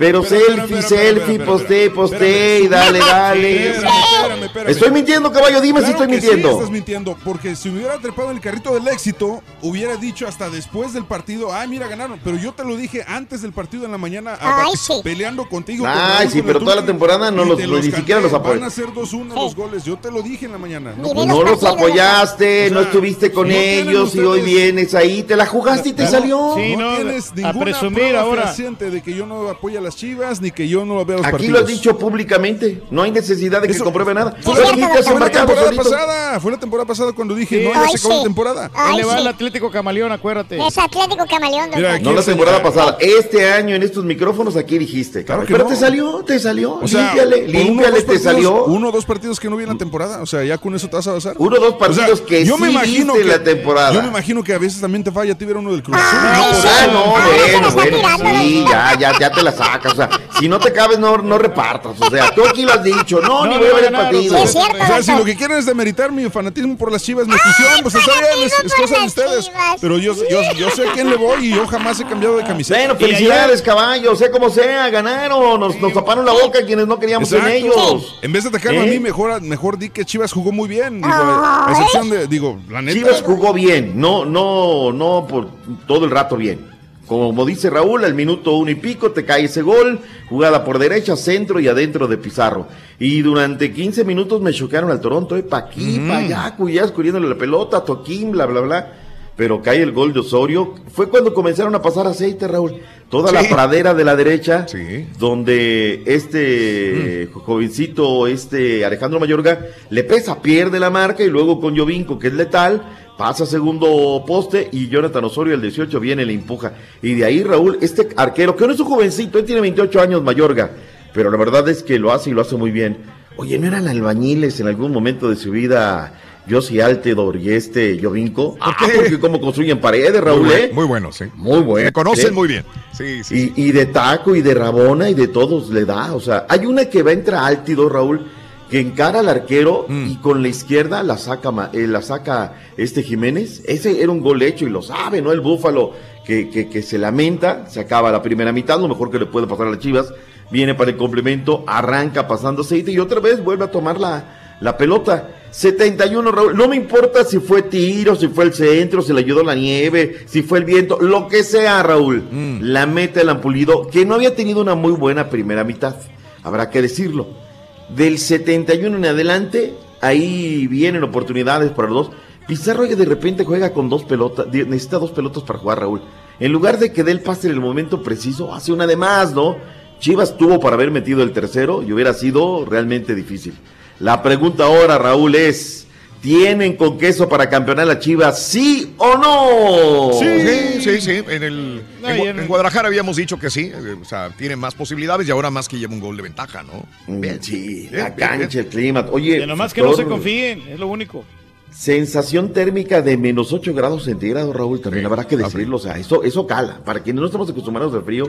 Pero 0.01 0.25
selfie, 0.25 0.81
selfie, 0.83 1.39
posté, 1.41 1.91
posté 1.91 2.61
y 2.61 2.69
dale, 2.69 2.99
dale. 2.99 3.69
Espérame, 3.69 3.85
espérame, 3.93 4.43
espérame. 4.45 4.71
Estoy 4.71 4.91
mintiendo, 4.91 5.31
caballo, 5.31 5.61
dime 5.61 5.83
si 5.83 5.91
estoy 5.91 6.09
que 6.09 6.15
sí 6.21 6.27
mintiendo. 6.27 6.51
estás 6.53 6.71
mintiendo, 6.71 7.17
porque 7.23 7.55
si 7.55 7.69
me 7.69 7.79
hubiera 7.81 7.99
trepado 7.99 8.31
en 8.31 8.37
el 8.37 8.43
carrito 8.43 8.73
del 8.73 8.89
éxito, 8.89 9.43
hubiera 9.61 9.97
dicho 9.97 10.27
hasta 10.27 10.49
después 10.49 10.95
del 10.95 11.05
partido, 11.05 11.53
ay, 11.53 11.69
mira, 11.69 11.87
ganaron. 11.87 12.19
Pero 12.25 12.39
yo 12.39 12.53
te 12.53 12.65
lo 12.65 12.77
dije 12.77 13.05
antes 13.07 13.43
del 13.43 13.53
partido 13.53 13.85
en 13.85 13.93
la 13.93 13.99
mañana, 13.99 14.39
a- 14.41 14.65
Ay, 14.65 14.73
sí. 14.75 14.95
peleando 15.05 15.47
contigo. 15.49 15.85
con 15.85 15.93
Ay, 15.95 16.31
sí, 16.31 16.41
pero 16.43 16.61
toda 16.61 16.77
la 16.77 16.87
temporada 16.87 17.31
no 17.31 17.45
los- 17.45 17.59
ni 17.59 17.93
siquiera 17.93 18.23
los 18.23 18.33
apoyé. 18.33 18.55
Van 18.59 18.69
a 18.69 18.71
ser 18.71 18.95
2-1 18.95 19.35
los 19.35 19.55
goles, 19.55 19.85
yo 19.85 19.99
te 19.99 20.11
lo 20.11 20.23
dije 20.23 20.47
en 20.47 20.53
la 20.53 20.59
mañana. 20.59 20.95
No, 20.97 21.43
los 21.43 21.63
apoyaste, 21.63 22.65
o 22.65 22.69
sea, 22.69 22.75
no 22.75 22.81
estuviste 22.81 23.31
con 23.33 23.49
no 23.49 23.55
ellos 23.55 24.15
y 24.15 24.21
hoy 24.21 24.41
vienes 24.41 24.95
ahí, 24.95 25.23
te 25.25 25.37
la 25.37 25.45
jugaste 25.45 25.91
y 25.91 25.93
te 25.93 26.07
salió. 26.07 26.55
Sí, 26.57 26.75
no, 26.75 26.97
tienes 26.97 27.31
a 27.31 27.35
ninguna 27.35 27.65
presumir 27.65 28.17
ahora. 28.17 28.55
de 28.81 29.03
que 29.03 29.15
yo 29.15 29.27
no 29.27 29.49
apoyo 29.49 29.79
a 29.79 29.83
las 29.91 29.97
chivas 29.97 30.41
ni 30.41 30.51
que 30.51 30.69
yo 30.69 30.85
no 30.85 31.05
veo 31.05 31.19
los 31.19 31.27
Aquí 31.27 31.33
partidos. 31.33 31.53
lo 31.53 31.59
has 31.61 31.67
dicho 31.67 31.99
públicamente, 31.99 32.83
no 32.91 33.03
hay 33.03 33.11
necesidad 33.11 33.61
de 33.61 33.67
que 33.69 33.75
Eso- 33.75 33.85
compruebe 33.85 34.15
nada. 34.15 34.37
Fue, 34.41 34.55
la- 34.55 34.69
aquí 34.71 34.77
te 34.81 34.85
has 34.85 35.05
fue 35.09 35.19
la 35.21 35.31
temporada 35.31 35.67
solito. 35.67 35.83
pasada, 35.83 36.41
fue 36.41 36.53
la 36.53 36.59
temporada 36.59 36.87
pasada 36.87 37.13
cuando 37.13 37.35
dije, 37.35 37.59
Sí. 37.61 37.65
no, 37.67 37.75
ya 37.75 37.83
Ay, 37.83 37.93
se 37.93 37.99
acabó 37.99 38.13
sí. 38.13 38.19
la 38.19 38.23
temporada. 38.25 38.71
Ay, 38.75 38.97
le 38.97 39.05
va 39.05 39.13
sí. 39.15 39.19
al 39.19 39.27
Atlético 39.27 39.71
Camaleón, 39.71 40.13
acuérdate. 40.13 40.59
Es 40.67 40.79
Atlético 40.79 41.25
Camaleón, 41.29 41.71
Mira, 41.75 41.95
aquí 41.95 42.05
No 42.05 42.13
la 42.13 42.23
temporada 42.23 42.63
pasada, 42.63 42.97
este 43.01 43.51
año 43.53 43.75
en 43.75 43.83
estos 43.83 44.05
micrófonos 44.05 44.57
aquí 44.57 44.79
dijiste, 44.79 45.25
Claro 45.25 45.43
que 45.45 45.53
Pero 45.53 45.65
no. 45.65 45.71
te 45.71 45.77
salió, 45.77 46.23
te 46.25 46.39
salió. 46.39 46.75
O 46.81 46.87
sea, 46.89 47.15
límpiale, 47.15 47.45
o 47.45 47.47
límpiale, 47.49 48.01
te 48.01 48.07
partidos- 48.07 48.23
salió. 48.23 48.65
Uno 48.65 48.89
o 48.89 48.93
dos 48.93 49.05
partidos 49.05 49.41
que 49.41 49.51
no 49.51 49.57
vi 49.57 49.65
en 49.65 49.71
la 49.71 49.79
temporada. 49.79 50.23
O 50.23 50.27
sea, 50.27 50.45
ya 50.45 50.59
con 50.59 50.75
eso 50.75 50.89
te 50.89 50.97
vas 50.97 51.07
a 51.09 51.13
basar. 51.13 51.35
Uno 51.39 51.57
o 51.57 51.61
dos 51.61 51.75
partidos 51.75 52.21
que 52.21 52.45
yo 52.45 52.57
sí 52.57 52.63
me 52.63 52.71
imagino 52.71 53.15
que 53.15 53.25
la 53.25 53.43
temporada. 53.43 53.93
Yo 53.93 54.03
me 54.03 54.09
imagino 54.09 54.43
que 54.45 54.53
a 54.55 54.59
veces 54.59 54.81
también 54.81 55.03
te 55.05 55.11
falla 55.11 55.33
a 55.33 55.39
ti 55.39 55.45
ver 55.45 55.57
uno 55.57 55.73
del 55.73 55.83
Cruz 55.83 55.97
Azul. 55.97 56.19
Ah, 56.23 56.87
no, 56.93 56.99
Ah, 57.17 57.29
bueno, 57.37 57.69
la 57.69 57.75
bueno, 58.17 58.41
sí, 58.41 58.65
ya, 58.69 58.95
ya, 58.99 59.19
ya 59.19 59.31
te 59.33 59.43
la 59.43 59.53
sacas. 59.71 59.93
O 59.93 59.97
sea, 59.97 60.09
si 60.39 60.49
no 60.49 60.59
te 60.59 60.73
cabes, 60.73 60.99
no, 60.99 61.17
no 61.19 61.39
repartas. 61.39 62.01
O 62.01 62.11
sea, 62.11 62.35
tú 62.35 62.45
aquí 62.47 62.63
lo 62.63 62.73
has 62.73 62.83
dicho. 62.83 63.21
No, 63.21 63.45
No, 63.45 63.53
ni 63.53 63.59
voy 63.59 63.69
a 63.69 63.75
ver 63.75 63.85
el 63.87 63.93
partido. 63.93 64.37
Sí, 64.37 64.43
es 64.43 64.53
cierto, 64.53 64.83
O 64.83 64.87
sea, 64.87 65.03
si 65.03 65.13
lo 65.17 65.25
que 65.25 65.37
quieren 65.37 65.59
es 65.59 65.67
demeritar 65.67 66.13
mi 66.13 66.29
fanatismo 66.31 66.77
por 66.77 66.91
las 66.93 67.03
chivas, 67.03 67.27
mi 67.27 67.35
afición, 67.35 67.81
pues 67.83 67.95
está 67.95 68.13
bien, 68.13 68.47
es, 68.47 68.53
es 68.65 68.75
cosa 68.75 69.01
de 69.01 69.07
ustedes. 69.07 69.47
Chivas. 69.47 69.77
Pero 69.81 69.99
yo, 69.99 70.15
yo, 70.29 70.41
yo 70.57 70.71
sé 70.71 70.89
a 70.89 70.93
quién 70.93 71.11
le 71.11 71.17
voy 71.17 71.47
y 71.47 71.51
yo 71.55 71.67
jamás 71.67 72.01
he 72.01 72.05
cambiado 72.05 72.37
de 72.37 72.45
camiseta. 72.45 72.79
Bueno, 72.79 72.97
felicidades, 72.97 73.63
caballo. 73.63 74.15
Sé 74.17 74.31
como 74.31 74.51
sea, 74.51 74.89
ganaron. 74.91 75.61
Nos, 75.61 75.77
nos 75.81 75.93
taparon 75.93 76.25
la 76.25 76.33
boca 76.33 76.65
quienes 76.65 76.87
no 76.87 76.99
queríamos 76.99 77.31
en 77.33 77.39
Exacto. 77.39 77.57
ellos. 77.57 78.19
En 78.23 78.33
vez 78.33 78.45
de 78.45 78.49
atacarme 78.51 78.81
a 78.81 78.85
¿Eh? 78.85 78.91
mí, 78.91 78.99
mejor, 79.01 79.41
mejor 79.43 79.79
di 79.79 79.91
que 79.91 80.05
Chivas 80.05 80.33
jugó 80.33 80.53
muy 80.53 80.69
bien. 80.69 81.01
Digo, 81.01 81.13
a 81.13 81.67
excepción 81.71 82.11
de, 82.11 82.27
digo, 82.27 82.59
la 82.69 82.83
neta. 82.83 82.99
Chivas 82.99 83.23
jugó 83.23 83.53
bien, 83.53 83.93
no, 84.01 84.25
no, 84.25 84.93
no 84.93 85.27
por 85.29 85.49
todo 85.87 86.05
el 86.05 86.11
rato 86.11 86.37
bien. 86.37 86.70
Como 87.11 87.45
dice 87.45 87.71
Raúl, 87.71 88.05
al 88.05 88.15
minuto 88.15 88.55
uno 88.55 88.71
y 88.71 88.77
pico 88.77 89.11
te 89.11 89.25
cae 89.25 89.47
ese 89.47 89.63
gol, 89.63 89.99
jugada 90.29 90.65
por 90.65 90.79
derecha, 90.79 91.17
centro 91.17 91.59
y 91.59 91.67
adentro 91.67 92.07
de 92.07 92.17
Pizarro. 92.17 92.69
Y 93.01 93.21
durante 93.23 93.73
15 93.73 94.05
minutos 94.05 94.41
me 94.41 94.53
chocaron 94.53 94.93
al 94.93 95.01
Toronto, 95.01 95.37
eh, 95.37 95.43
pa' 95.43 95.59
aquí, 95.59 95.99
pa' 96.07 96.19
allá, 96.19 96.55
cuyas, 96.57 96.93
cubriéndole 96.93 97.29
la 97.29 97.35
pelota, 97.35 97.85
Toquín, 97.85 98.31
bla, 98.31 98.47
bla, 98.47 98.61
bla. 98.61 98.93
Pero 99.37 99.61
cae 99.61 99.83
el 99.83 99.91
gol 99.91 100.13
de 100.13 100.21
Osorio. 100.21 100.75
Fue 100.93 101.09
cuando 101.09 101.35
comenzaron 101.35 101.75
a 101.75 101.83
pasar 101.83 102.07
aceite, 102.07 102.47
Raúl. 102.47 102.75
Toda 103.09 103.33
la 103.33 103.43
pradera 103.43 103.93
de 103.93 104.05
la 104.05 104.15
derecha, 104.15 104.69
Sí. 104.69 105.07
donde 105.19 106.05
este 106.07 107.29
jovencito, 107.33 108.29
este 108.29 108.85
Alejandro 108.85 109.19
Mayorga, 109.19 109.67
le 109.89 110.05
pesa, 110.05 110.41
pierde 110.41 110.79
la 110.79 110.91
marca 110.91 111.25
y 111.25 111.29
luego 111.29 111.61
con 111.61 111.77
Jovinco, 111.77 112.21
que 112.21 112.29
es 112.29 112.35
letal, 112.35 112.83
pasa 113.21 113.45
segundo 113.45 114.25
poste 114.27 114.71
y 114.73 114.89
Jonathan 114.89 115.23
Osorio, 115.25 115.53
el 115.53 115.61
18, 115.61 116.01
viene 116.01 116.23
y 116.23 116.25
le 116.25 116.33
empuja. 116.33 116.73
Y 117.03 117.17
de 117.17 117.27
ahí 117.27 117.43
Raúl, 117.43 117.77
este 117.83 118.09
arquero, 118.17 118.57
que 118.57 118.67
no 118.67 118.73
es 118.73 118.81
un 118.81 118.87
jovencito, 118.87 119.39
él 119.39 119.45
tiene 119.45 119.61
28 119.61 120.01
años, 120.01 120.23
Mayorga, 120.23 120.71
pero 121.13 121.31
la 121.31 121.37
verdad 121.37 121.69
es 121.69 121.83
que 121.83 121.99
lo 121.99 122.15
hace 122.15 122.31
y 122.31 122.33
lo 122.33 122.41
hace 122.41 122.57
muy 122.57 122.71
bien. 122.71 122.97
Oye, 123.37 123.59
¿no 123.59 123.67
eran 123.67 123.89
albañiles 123.89 124.59
en 124.61 124.69
algún 124.69 124.91
momento 124.91 125.29
de 125.29 125.37
su 125.37 125.51
vida 125.51 126.15
Yossi 126.47 126.81
Altedor 126.81 127.37
y 127.37 127.51
este 127.51 128.01
Jovinko? 128.03 128.57
Ah, 128.59 128.75
porque 128.79 129.21
cómo 129.21 129.39
construyen 129.39 129.81
paredes, 129.81 130.19
Raúl, 130.19 130.47
muy, 130.47 130.55
¿eh? 130.55 130.71
muy 130.73 130.87
bueno, 130.87 131.13
sí. 131.13 131.27
Muy 131.35 131.61
bueno. 131.61 131.89
Se 131.89 131.93
conocen 131.93 132.29
¿eh? 132.29 132.31
muy 132.31 132.49
bien. 132.49 132.65
Sí, 132.95 133.23
sí. 133.23 133.53
Y, 133.55 133.67
y 133.67 133.73
de 133.73 133.85
taco 133.85 134.35
y 134.35 134.41
de 134.41 134.55
rabona 134.55 135.11
y 135.11 135.15
de 135.15 135.29
todos 135.29 135.69
le 135.69 135.85
da. 135.85 136.15
O 136.15 136.21
sea, 136.21 136.47
hay 136.49 136.65
una 136.65 136.87
que 136.87 137.03
va 137.03 137.13
entre 137.13 137.37
Altidor, 137.37 137.93
Raúl, 137.93 138.25
que 138.71 138.79
encara 138.79 139.19
al 139.21 139.29
arquero 139.29 139.87
y 139.89 140.17
con 140.17 140.43
la 140.43 140.49
izquierda 140.49 141.03
la 141.03 141.19
saca, 141.19 141.71
eh, 141.73 141.87
la 141.89 142.03
saca 142.03 142.55
este 142.77 143.03
Jiménez. 143.03 143.63
Ese 143.67 144.01
era 144.01 144.13
un 144.13 144.21
gol 144.21 144.43
hecho 144.43 144.65
y 144.65 144.71
lo 144.71 144.81
sabe, 144.81 145.21
¿no? 145.21 145.33
El 145.33 145.41
Búfalo 145.41 145.93
que, 146.25 146.49
que, 146.49 146.69
que 146.69 146.83
se 146.83 146.97
lamenta, 146.97 147.69
se 147.69 147.81
acaba 147.81 148.13
la 148.13 148.23
primera 148.23 148.53
mitad, 148.53 148.79
lo 148.81 148.87
mejor 148.87 149.11
que 149.11 149.19
le 149.19 149.27
puede 149.27 149.49
pasar 149.49 149.67
a 149.67 149.71
las 149.71 149.81
Chivas. 149.81 150.15
Viene 150.53 150.75
para 150.75 150.91
el 150.91 150.97
complemento, 150.97 151.65
arranca 151.67 152.29
pasando 152.29 152.63
aceite 152.63 152.93
y 152.93 152.99
otra 153.01 153.21
vez 153.21 153.43
vuelve 153.43 153.65
a 153.65 153.71
tomar 153.71 153.99
la, 153.99 154.57
la 154.61 154.77
pelota. 154.77 155.37
71, 155.51 156.31
Raúl. 156.31 156.57
No 156.57 156.69
me 156.69 156.77
importa 156.77 157.25
si 157.25 157.41
fue 157.41 157.63
tiro, 157.63 158.15
si 158.15 158.29
fue 158.29 158.45
el 158.45 158.55
centro, 158.55 159.03
si 159.03 159.13
le 159.13 159.21
ayudó 159.21 159.43
la 159.43 159.57
nieve, 159.57 160.25
si 160.27 160.43
fue 160.43 160.59
el 160.59 160.65
viento, 160.65 160.99
lo 161.01 161.27
que 161.27 161.43
sea, 161.43 161.83
Raúl. 161.83 162.25
La 162.63 162.87
meta 162.87 163.21
el 163.21 163.29
ampulido, 163.29 163.89
que 163.89 164.07
no 164.07 164.15
había 164.15 164.37
tenido 164.37 164.61
una 164.61 164.77
muy 164.77 164.93
buena 164.93 165.29
primera 165.29 165.65
mitad. 165.65 165.97
Habrá 166.45 166.71
que 166.71 166.83
decirlo. 166.83 167.50
Del 167.95 168.19
71 168.19 168.97
en 168.97 169.05
adelante, 169.05 169.75
ahí 170.01 170.67
vienen 170.67 171.03
oportunidades 171.03 171.73
para 171.73 171.89
los 171.89 172.09
dos. 172.09 172.17
Pizarro 172.47 172.87
de 172.87 173.05
repente 173.05 173.45
juega 173.45 173.73
con 173.73 173.89
dos 173.89 174.05
pelotas, 174.05 174.47
necesita 174.49 174.99
dos 174.99 175.13
pelotas 175.13 175.43
para 175.43 175.59
jugar, 175.59 175.81
Raúl. 175.81 176.01
En 176.39 176.53
lugar 176.53 176.79
de 176.79 176.93
que 176.93 177.05
dé 177.05 177.13
el 177.13 177.21
pase 177.21 177.49
en 177.49 177.55
el 177.55 177.61
momento 177.61 178.03
preciso, 178.03 178.55
hace 178.55 178.73
una 178.73 178.87
de 178.87 178.97
más, 178.97 179.35
¿no? 179.35 179.57
Chivas 179.99 180.37
tuvo 180.37 180.59
para 180.59 180.75
haber 180.75 180.91
metido 180.91 181.23
el 181.23 181.33
tercero 181.33 181.83
y 181.83 181.93
hubiera 181.93 182.15
sido 182.15 182.65
realmente 182.65 183.15
difícil. 183.15 183.55
La 183.99 184.23
pregunta 184.23 184.65
ahora, 184.65 184.97
Raúl, 184.99 185.35
es: 185.35 185.87
¿tienen 186.21 186.77
con 186.77 186.99
queso 186.99 187.29
para 187.29 187.49
campeonar 187.49 187.87
la 187.87 187.99
Chivas, 187.99 188.43
sí 188.43 188.95
o 188.99 189.17
no? 189.17 190.19
Sí, 190.19 190.81
sí, 190.83 191.01
sí. 191.01 191.23
En, 191.29 191.43
el, 191.43 191.83
No, 192.03 192.09
en, 192.09 192.47
Guadalajara 192.47 192.89
habíamos 192.89 193.17
dicho 193.17 193.39
que 193.39 193.51
sí. 193.51 193.71
eh, 193.75 193.97
O 194.01 194.05
sea, 194.05 194.31
tiene 194.37 194.57
más 194.57 194.75
posibilidades 194.75 195.27
y 195.27 195.31
ahora 195.31 195.51
más 195.51 195.69
que 195.69 195.79
lleva 195.79 195.95
un 195.95 196.01
gol 196.01 196.17
de 196.17 196.23
ventaja, 196.23 196.63
¿no? 196.63 196.85
Mm, 197.07 197.25
Sí, 197.41 197.89
Bien, 197.91 197.93
la 197.93 198.11
bien, 198.11 198.17
bien. 198.17 198.41
cancha, 198.41 198.59
el 198.61 198.67
clima. 198.67 199.07
Oye, 199.11 199.39
Que 199.41 199.47
nomás 199.47 199.73
que 199.73 199.83
no 199.83 199.95
se 199.95 200.05
confíen, 200.05 200.63
es 200.69 200.79
lo 200.79 200.89
único. 200.89 201.25
Sensación 201.73 202.53
térmica 202.53 203.01
de 203.01 203.17
menos 203.17 203.53
8 203.53 203.73
grados 203.75 204.05
centígrados, 204.05 204.55
Raúl, 204.55 204.81
también 204.81 205.07
habrá 205.07 205.25
que 205.27 205.37
decirlo. 205.37 205.77
O 205.77 205.79
sea, 205.79 205.97
eso, 205.97 206.23
eso 206.25 206.47
cala. 206.47 206.81
Para 206.85 207.01
quienes 207.01 207.21
no 207.21 207.27
estamos 207.27 207.49
acostumbrados 207.49 207.95
al 207.95 208.03
frío, 208.03 208.27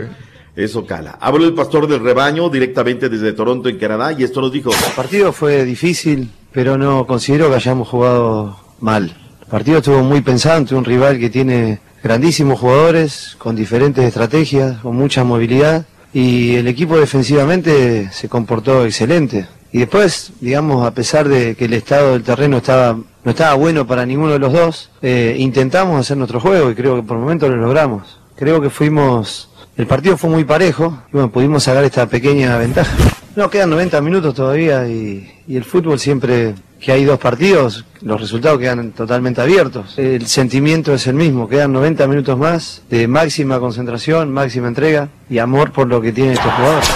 eso 0.55 0.85
cala. 0.85 1.17
Habló 1.19 1.45
el 1.45 1.53
pastor 1.55 1.87
del 1.87 2.01
rebaño 2.01 2.49
directamente 2.49 3.09
desde 3.09 3.33
Toronto, 3.33 3.67
en 3.67 3.77
Canadá, 3.79 4.13
y 4.17 4.23
esto 4.23 4.41
nos 4.41 4.51
dijo. 4.51 4.69
El 4.71 4.93
partido 4.95 5.33
fue 5.33 5.65
difícil, 5.65 6.29
pero 6.53 6.77
no 6.77 7.05
considero 7.07 7.49
que 7.49 7.55
hayamos 7.55 7.87
jugado 7.87 8.57
mal. 8.79 9.15
El 9.41 9.47
partido 9.47 9.79
estuvo 9.79 10.03
muy 10.03 10.21
pensante, 10.21 10.75
un 10.75 10.85
rival 10.85 11.19
que 11.19 11.29
tiene 11.29 11.79
grandísimos 12.03 12.59
jugadores, 12.59 13.35
con 13.37 13.55
diferentes 13.55 14.03
estrategias, 14.05 14.79
con 14.81 14.95
mucha 14.95 15.23
movilidad, 15.23 15.85
y 16.13 16.55
el 16.55 16.67
equipo 16.67 16.97
defensivamente 16.97 18.09
se 18.11 18.27
comportó 18.27 18.85
excelente. 18.85 19.47
Y 19.71 19.79
después, 19.79 20.33
digamos, 20.41 20.85
a 20.85 20.91
pesar 20.91 21.29
de 21.29 21.55
que 21.55 21.65
el 21.65 21.73
estado 21.73 22.13
del 22.13 22.23
terreno 22.23 22.57
estaba, 22.57 22.93
no 22.93 23.31
estaba 23.31 23.53
bueno 23.53 23.87
para 23.87 24.05
ninguno 24.05 24.33
de 24.33 24.39
los 24.39 24.51
dos, 24.51 24.91
eh, 25.01 25.35
intentamos 25.39 25.99
hacer 25.99 26.17
nuestro 26.17 26.41
juego 26.41 26.69
y 26.69 26.75
creo 26.75 26.97
que 26.97 27.03
por 27.03 27.17
momentos 27.17 27.49
lo 27.49 27.55
logramos. 27.55 28.19
Creo 28.35 28.59
que 28.59 28.69
fuimos, 28.69 29.49
el 29.77 29.87
partido 29.87 30.17
fue 30.17 30.29
muy 30.29 30.43
parejo 30.43 31.03
y 31.09 31.13
bueno, 31.13 31.31
pudimos 31.31 31.63
sacar 31.63 31.85
esta 31.85 32.05
pequeña 32.07 32.57
ventaja. 32.57 32.91
No, 33.35 33.49
quedan 33.49 33.69
90 33.69 34.01
minutos 34.01 34.35
todavía 34.35 34.87
y, 34.87 35.43
y 35.47 35.55
el 35.55 35.63
fútbol 35.63 35.99
siempre 35.99 36.53
que 36.81 36.91
hay 36.91 37.05
dos 37.05 37.19
partidos, 37.19 37.85
los 38.01 38.19
resultados 38.19 38.59
quedan 38.59 38.91
totalmente 38.91 39.39
abiertos. 39.39 39.97
El 39.97 40.25
sentimiento 40.27 40.93
es 40.93 41.07
el 41.07 41.13
mismo, 41.13 41.47
quedan 41.47 41.71
90 41.71 42.07
minutos 42.07 42.37
más 42.37 42.81
de 42.89 43.07
máxima 43.07 43.59
concentración, 43.59 44.33
máxima 44.33 44.67
entrega 44.67 45.09
y 45.29 45.37
amor 45.37 45.71
por 45.71 45.87
lo 45.87 46.01
que 46.01 46.11
tienen 46.11 46.33
estos 46.33 46.51
jugadores. 46.51 46.89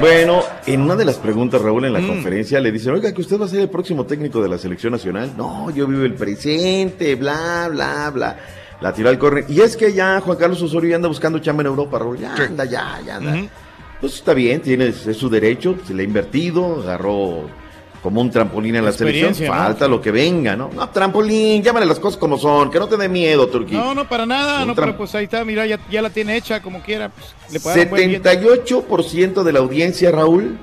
Bueno, 0.00 0.42
en 0.66 0.80
una 0.82 0.96
de 0.96 1.04
las 1.04 1.16
preguntas, 1.16 1.62
Raúl, 1.62 1.84
en 1.84 1.92
la 1.92 2.06
conferencia, 2.06 2.60
le 2.60 2.72
dicen, 2.72 2.92
oiga, 2.92 3.12
que 3.12 3.20
usted 3.20 3.40
va 3.40 3.46
a 3.46 3.48
ser 3.48 3.60
el 3.60 3.70
próximo 3.70 4.04
técnico 4.04 4.42
de 4.42 4.48
la 4.48 4.58
selección 4.58 4.92
nacional. 4.92 5.32
No, 5.36 5.70
yo 5.70 5.86
vivo 5.86 6.02
el 6.04 6.14
presente, 6.14 7.14
bla, 7.14 7.68
bla, 7.70 8.10
bla. 8.10 8.36
La 8.80 8.92
tiró 8.92 9.08
al 9.08 9.18
córner. 9.18 9.44
Y 9.48 9.60
es 9.60 9.76
que 9.76 9.92
ya 9.92 10.20
Juan 10.20 10.36
Carlos 10.36 10.60
Osorio 10.62 10.90
ya 10.90 10.96
anda 10.96 11.08
buscando 11.08 11.38
chamba 11.38 11.62
en 11.62 11.68
Europa, 11.68 11.98
Raúl. 11.98 12.18
Ya 12.18 12.34
anda, 12.34 12.64
ya, 12.64 13.00
ya 13.04 13.16
anda. 13.16 13.48
Pues 14.00 14.14
está 14.14 14.32
bien, 14.34 14.60
tiene, 14.60 14.88
es 14.88 15.16
su 15.16 15.28
derecho, 15.28 15.76
se 15.84 15.92
le 15.92 16.02
ha 16.02 16.06
invertido, 16.06 16.82
agarró 16.82 17.46
como 18.02 18.20
un 18.20 18.30
trampolín 18.30 18.76
en 18.76 18.84
la 18.84 18.92
selección. 18.92 19.34
Falta 19.48 19.88
lo 19.88 20.00
que 20.00 20.10
venga, 20.10 20.56
¿no? 20.56 20.70
No, 20.72 20.88
trampolín, 20.90 21.62
llámale 21.62 21.84
las 21.84 21.98
cosas 21.98 22.18
como 22.18 22.38
son, 22.38 22.70
que 22.70 22.78
no 22.78 22.86
te 22.86 22.96
dé 22.96 23.08
miedo, 23.08 23.48
Turquía. 23.48 23.78
No, 23.78 23.94
no, 23.94 24.08
para 24.08 24.24
nada, 24.24 24.62
Un 24.62 24.68
no, 24.68 24.74
pero 24.74 24.96
pues 24.96 25.14
ahí 25.14 25.24
está, 25.24 25.44
mira, 25.44 25.66
ya, 25.66 25.80
ya 25.90 26.00
la 26.00 26.10
tiene 26.10 26.36
hecha 26.36 26.62
como 26.62 26.80
quiera. 26.80 27.08
Pues, 27.08 27.34
le 27.50 27.60
puede 27.60 27.76
dar 27.76 27.86
un 27.86 27.90
buen 27.90 28.06
billete. 28.08 28.40
78% 28.40 29.42
de 29.42 29.52
la 29.52 29.58
audiencia, 29.58 30.10
Raúl, 30.10 30.58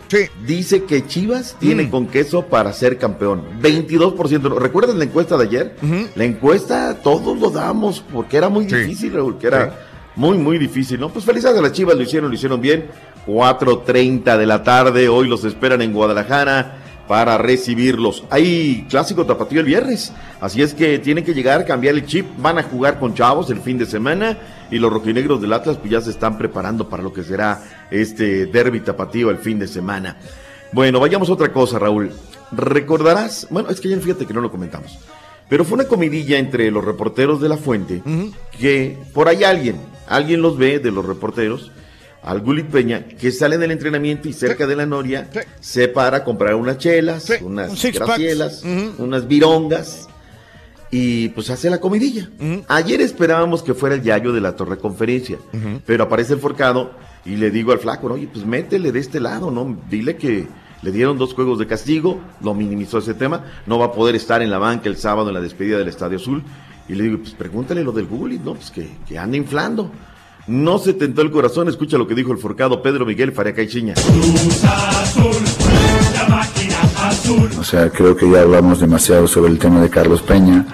dice 0.46 0.86
que 0.86 1.06
Chivas 1.06 1.58
tiene 1.60 1.90
con 1.90 2.08
queso 2.08 2.46
para 2.46 2.72
ser 2.74 2.98
campeón. 2.98 3.44
22%. 3.62 4.58
¿Recuerdas 4.58 4.96
la 4.96 5.04
encuesta 5.04 5.38
de 5.38 5.44
ayer? 5.44 5.76
La 6.16 6.24
encuesta 6.24 7.00
todos 7.02 7.38
lo 7.38 7.50
damos 7.50 8.04
porque 8.14 8.38
era 8.38 8.50
muy 8.50 8.66
difícil, 8.66 9.14
Raúl, 9.14 9.38
que 9.38 9.48
era 9.48 9.78
muy, 10.16 10.38
muy 10.38 10.58
difícil, 10.58 11.00
¿no? 11.00 11.10
Pues 11.10 11.26
felicidades 11.26 11.60
a 11.60 11.62
las 11.62 11.74
Chivas, 11.74 11.96
lo 11.96 12.04
hicieron, 12.04 12.30
lo 12.30 12.36
hicieron 12.36 12.62
bien. 12.62 12.86
4.30 13.28 14.38
de 14.38 14.46
la 14.46 14.64
tarde, 14.64 15.10
hoy 15.10 15.28
los 15.28 15.44
esperan 15.44 15.82
en 15.82 15.94
Guadalajara 15.94 16.82
para 17.08 17.38
recibirlos. 17.38 18.24
Hay 18.30 18.86
clásico 18.90 19.26
tapatío 19.26 19.60
el 19.60 19.66
viernes, 19.66 20.12
así 20.42 20.62
es 20.62 20.74
que 20.74 21.00
tienen 21.00 21.24
que 21.24 21.34
llegar, 21.34 21.66
cambiar 21.66 21.96
el 21.96 22.06
chip, 22.06 22.26
van 22.38 22.58
a 22.58 22.64
jugar 22.64 23.00
con 23.00 23.14
chavos 23.14 23.50
el 23.50 23.60
fin 23.60 23.78
de 23.78 23.86
semana 23.86 24.38
y 24.72 24.80
los 24.80 24.92
rojinegros 24.92 25.42
del 25.42 25.54
Atlas 25.54 25.78
pues 25.78 25.92
ya 25.92 26.02
se 26.02 26.10
están 26.10 26.38
preparando 26.38 26.90
para 26.90 27.04
lo 27.04 27.14
que 27.14 27.24
será 27.24 27.62
este 27.92 28.48
derby 28.48 28.80
tapatío 28.80 29.30
el 29.30 29.38
fin 29.38 29.60
de 29.60 29.68
semana. 29.68 30.18
Bueno, 30.72 31.00
vayamos 31.00 31.30
a 31.30 31.34
otra 31.34 31.52
cosa, 31.54 31.80
Raúl. 31.80 32.12
Recordarás, 32.52 33.48
bueno, 33.50 33.70
es 33.70 33.80
que 33.80 33.90
ya 33.90 33.98
fíjate 33.98 34.26
que 34.26 34.34
no 34.34 34.42
lo 34.42 34.52
comentamos, 34.52 34.98
pero 35.50 35.64
fue 35.64 35.76
una 35.76 35.88
comidilla 35.88 36.38
entre 36.38 36.70
los 36.72 36.84
reporteros 36.84 37.42
de 37.42 37.50
la 37.50 37.58
fuente 37.58 38.02
que 38.60 38.98
por 39.14 39.28
ahí 39.28 39.44
alguien, 39.44 39.78
alguien 40.08 40.42
los 40.42 40.58
ve 40.58 40.80
de 40.80 40.92
los 40.92 41.06
reporteros, 41.06 41.72
al 42.26 42.42
Gulit 42.42 42.66
Peña, 42.68 43.06
que 43.08 43.32
sale 43.32 43.58
del 43.58 43.72
entrenamiento 43.72 44.28
y 44.28 44.34
cerca 44.34 44.66
de 44.66 44.76
la 44.76 44.86
Noria 44.88 45.30
se 45.60 45.88
para 45.88 46.18
a 46.18 46.24
comprar 46.24 46.56
unas 46.56 46.80
chelas, 46.80 47.32
unas 47.42 47.84
Un 47.84 47.92
gracielas, 47.92 48.64
unas 48.98 49.28
virongas 49.28 50.10
y 50.90 51.30
pues 51.30 51.52
hace 51.52 51.70
la 51.70 51.80
comidilla. 51.80 52.30
Ayer 52.68 53.00
esperábamos 53.02 53.62
que 53.62 53.76
fuera 53.76 53.96
el 53.96 54.02
Yayo 54.02 54.34
de 54.34 54.42
la 54.42 54.56
Torre 54.56 54.78
Conferencia, 54.78 55.38
pero 55.86 56.06
aparece 56.06 56.34
el 56.34 56.40
forcado 56.40 56.92
y 57.26 57.36
le 57.38 57.52
digo 57.52 57.72
al 57.72 57.80
flaco, 57.80 58.08
oye, 58.08 58.28
pues 58.32 58.44
métele 58.44 58.92
de 58.92 59.00
este 59.00 59.20
lado, 59.20 59.52
¿no? 59.52 59.78
Dile 59.90 60.18
que 60.18 60.48
le 60.82 60.92
dieron 60.92 61.20
dos 61.20 61.36
juegos 61.36 61.60
de 61.60 61.68
castigo, 61.68 62.20
lo 62.42 62.56
minimizó 62.56 62.98
ese 62.98 63.14
tema, 63.14 63.44
no 63.68 63.78
va 63.78 63.88
a 63.88 63.92
poder 63.92 64.16
estar 64.16 64.42
en 64.42 64.50
la 64.50 64.58
banca 64.58 64.90
el 64.90 64.98
sábado 64.98 65.28
en 65.30 65.36
la 65.36 65.42
despedida 65.42 65.78
del 65.78 65.88
Estadio 65.90 66.18
Azul. 66.18 66.44
Y 66.88 66.94
le 66.94 67.04
digo, 67.04 67.18
pues 67.20 67.34
pregúntale 67.34 67.84
lo 67.84 67.92
del 67.92 68.06
Google, 68.06 68.40
¿no? 68.44 68.54
Pues 68.54 68.70
que, 68.70 68.88
que 69.08 69.18
anda 69.18 69.38
inflando. 69.38 69.92
No 70.48 70.78
se 70.78 70.94
tentó 70.94 71.22
el 71.22 71.32
corazón, 71.32 71.68
escucha 71.70 71.98
lo 71.98 72.08
que 72.08 72.14
dijo 72.14 72.32
el 72.32 72.38
forcado 72.38 72.84
Pedro 72.84 73.06
Miguel 73.06 73.32
Faria 73.32 73.56
Caixinha. 73.56 73.96
O 77.60 77.64
sea, 77.64 77.90
creo 77.90 78.16
que 78.16 78.30
ya 78.30 78.42
hablamos 78.42 78.80
demasiado 78.80 79.28
sobre 79.28 79.52
el 79.52 79.58
tema 79.58 79.82
de 79.82 79.90
Carlos 79.90 80.22
Peña. 80.22 80.66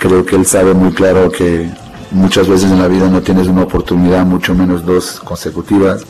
Creo 0.00 0.26
que 0.26 0.34
él 0.34 0.44
sabe 0.46 0.74
muy 0.74 0.92
claro 0.92 1.30
que 1.30 1.70
muchas 2.10 2.48
veces 2.48 2.72
en 2.72 2.80
la 2.80 2.88
vida 2.88 3.08
no 3.08 3.22
tienes 3.22 3.46
una 3.46 3.62
oportunidad, 3.62 4.24
mucho 4.24 4.52
menos 4.54 4.84
dos 4.84 5.20
consecutivas. 5.20 6.02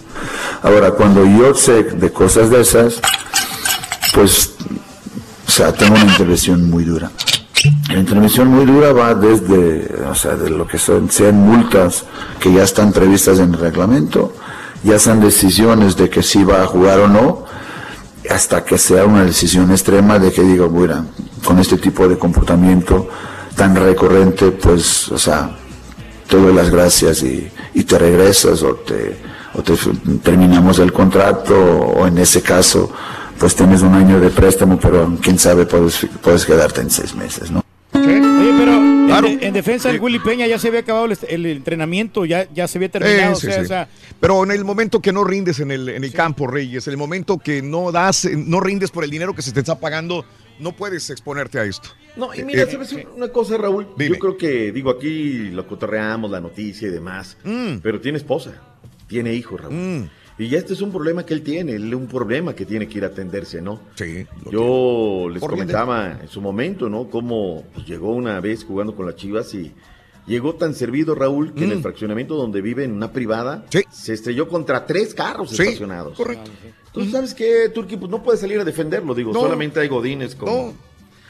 Ahora, 0.63 0.93
cuando 0.93 1.27
yo 1.27 1.55
sé 1.55 1.83
de 1.83 2.11
cosas 2.11 2.49
de 2.49 2.63
esas, 2.63 3.03
pues, 4.15 4.55
o 5.47 5.51
sea, 5.51 5.73
tengo 5.73 5.95
una 5.95 6.05
intervención 6.05 6.71
muy 6.71 6.85
dura. 6.85 7.11
La 7.89 7.99
intervención 7.99 8.49
muy 8.49 8.65
dura 8.65 8.93
va 8.93 9.15
desde, 9.15 10.03
o 10.09 10.15
sea, 10.15 10.37
de 10.37 10.51
lo 10.51 10.67
que 10.67 10.79
son, 10.79 11.11
sean 11.11 11.37
multas 11.37 12.05
que 12.39 12.53
ya 12.53 12.63
están 12.63 12.93
previstas 12.93 13.39
en 13.39 13.55
el 13.55 13.59
reglamento, 13.59 14.35
ya 14.85 14.99
sean 14.99 15.21
decisiones 15.21 15.97
de 15.97 16.09
que 16.09 16.23
si 16.23 16.45
va 16.45 16.63
a 16.63 16.67
jugar 16.67 17.01
o 17.01 17.09
no, 17.09 17.45
hasta 18.31 18.65
que 18.65 18.79
sea 18.79 19.07
una 19.07 19.25
decisión 19.25 19.71
extrema 19.71 20.19
de 20.19 20.31
que 20.31 20.43
digo, 20.43 20.69
mira, 20.69 21.05
con 21.45 21.59
este 21.59 21.79
tipo 21.79 22.07
de 22.07 22.19
comportamiento 22.19 23.09
tan 23.57 23.75
recurrente, 23.75 24.53
pues, 24.53 25.09
o 25.09 25.19
sea, 25.19 25.57
te 26.29 26.37
doy 26.37 26.55
las 26.55 26.71
gracias 26.71 27.23
y, 27.23 27.51
y 27.75 27.85
te 27.85 27.99
regresas 27.99 28.63
o 28.63 28.75
te, 28.75 29.19
o 29.55 29.63
te 29.63 29.75
terminamos 30.23 30.79
el 30.79 30.93
contrato 30.93 31.57
o 31.57 32.07
en 32.07 32.19
ese 32.19 32.43
caso, 32.43 32.93
pues 33.39 33.55
tienes 33.55 33.83
un 33.83 33.95
año 33.95 34.21
de 34.21 34.31
préstamo, 34.31 34.79
pero 34.81 35.17
quién 35.23 35.39
sabe, 35.39 35.67
puedes, 35.67 36.07
puedes 36.23 36.45
quedarte 36.45 36.81
en 36.81 36.91
seis 36.91 37.15
meses, 37.15 37.51
¿no? 37.51 37.65
Oye, 37.95 38.55
pero 38.59 39.27
En, 39.27 39.43
en 39.43 39.53
defensa 39.53 39.89
del 39.91 40.01
Willy 40.01 40.19
Peña 40.21 40.47
ya 40.47 40.59
se 40.59 40.69
había 40.69 40.81
acabado 40.81 41.07
el, 41.07 41.17
el 41.29 41.47
entrenamiento, 41.47 42.25
ya, 42.25 42.47
ya 42.53 42.69
se 42.69 42.79
había 42.79 42.89
terminado. 42.91 43.31
Eh, 43.31 43.35
o 43.35 43.37
sí, 43.37 43.47
sea, 43.47 43.55
sí. 43.57 43.61
o 43.63 43.67
sea, 43.67 43.89
Pero 44.21 44.45
en 44.45 44.51
el 44.53 44.65
momento 44.65 45.01
que 45.01 45.13
no 45.13 45.25
rindes 45.25 45.59
en 45.61 45.71
el, 45.71 45.89
en 45.89 46.05
el 46.05 46.13
campo, 46.13 46.47
Reyes, 46.47 46.87
en 46.87 46.93
el 46.93 46.97
momento 46.99 47.39
que 47.39 47.63
no 47.63 47.91
das, 47.91 48.29
no 48.33 48.61
rindes 48.61 48.91
por 48.91 49.05
el 49.05 49.11
dinero 49.11 49.35
que 49.35 49.43
se 49.43 49.53
te 49.53 49.61
está 49.61 49.79
pagando, 49.81 50.25
no 50.61 50.73
puedes 50.73 51.09
exponerte 51.11 51.59
a 51.59 51.65
esto. 51.65 51.89
No, 52.17 52.35
y 52.35 52.43
mira, 52.45 52.63
Eh, 52.63 52.69
¿sabes 52.71 52.95
una 53.17 53.29
cosa, 53.29 53.57
Raúl? 53.57 53.89
Dime. 53.97 54.17
Yo 54.17 54.19
creo 54.21 54.37
que, 54.37 54.73
digo, 54.73 54.91
aquí 54.91 55.49
lo 55.51 55.67
cotorreamos, 55.67 56.31
la 56.31 56.41
noticia 56.41 56.89
y 56.89 56.91
demás, 56.91 57.37
Mm. 57.45 57.77
pero 57.83 58.01
tiene 58.01 58.19
esposa, 58.19 58.53
tiene 59.09 59.33
hijos, 59.35 59.61
Raúl. 59.61 60.11
Y 60.39 60.49
ya 60.49 60.59
este 60.59 60.73
es 60.75 60.81
un 60.83 60.93
problema 60.93 61.27
que 61.27 61.35
él 61.35 61.43
tiene, 61.43 61.73
él 61.73 61.93
un 61.95 62.07
problema 62.07 62.55
que 62.55 62.65
tiene 62.65 62.87
que 62.89 62.99
ir 62.99 63.05
a 63.05 63.09
atenderse, 63.09 63.61
¿no? 63.61 63.81
Sí. 63.97 64.25
Yo 64.51 65.29
les 65.31 65.41
Por 65.41 65.55
bien 65.55 65.67
de- 65.67 65.73
comentaba 65.73 66.19
en 66.23 66.29
su 66.29 66.41
momento, 66.41 66.89
¿no? 66.89 67.11
Cómo 67.11 67.65
pues, 67.75 67.87
llegó 67.87 68.13
una 68.15 68.41
vez 68.41 68.65
jugando 68.65 68.95
con 68.95 69.07
las 69.07 69.17
Chivas 69.17 69.53
y 69.55 69.73
llegó 70.29 70.55
tan 70.55 70.75
servido 70.75 71.15
Raúl 71.17 71.55
que 71.55 71.65
en 71.65 71.71
Mm. 71.71 71.73
el 71.73 71.83
fraccionamiento 71.83 72.37
donde 72.37 72.61
vive, 72.61 72.85
en 72.85 72.93
una 72.93 73.11
privada, 73.13 73.65
se 73.91 74.13
estrelló 74.13 74.47
contra 74.49 74.87
tres 74.87 75.13
carros 75.13 75.51
Sí, 75.51 75.63
estacionados. 75.63 76.17
correcto. 76.17 76.51
Entonces, 76.87 77.13
¿sabes 77.13 77.35
qué, 77.35 77.69
Turki? 77.75 77.97
Pues 77.97 78.11
no 78.11 78.23
puede 78.23 78.39
salir 78.39 78.61
a 78.61 78.65
defenderlo, 78.65 79.15
digo, 79.15 79.33
No. 79.33 79.41
solamente 79.41 79.81
hay 79.81 79.89
godines 79.89 80.35
como... 80.37 80.73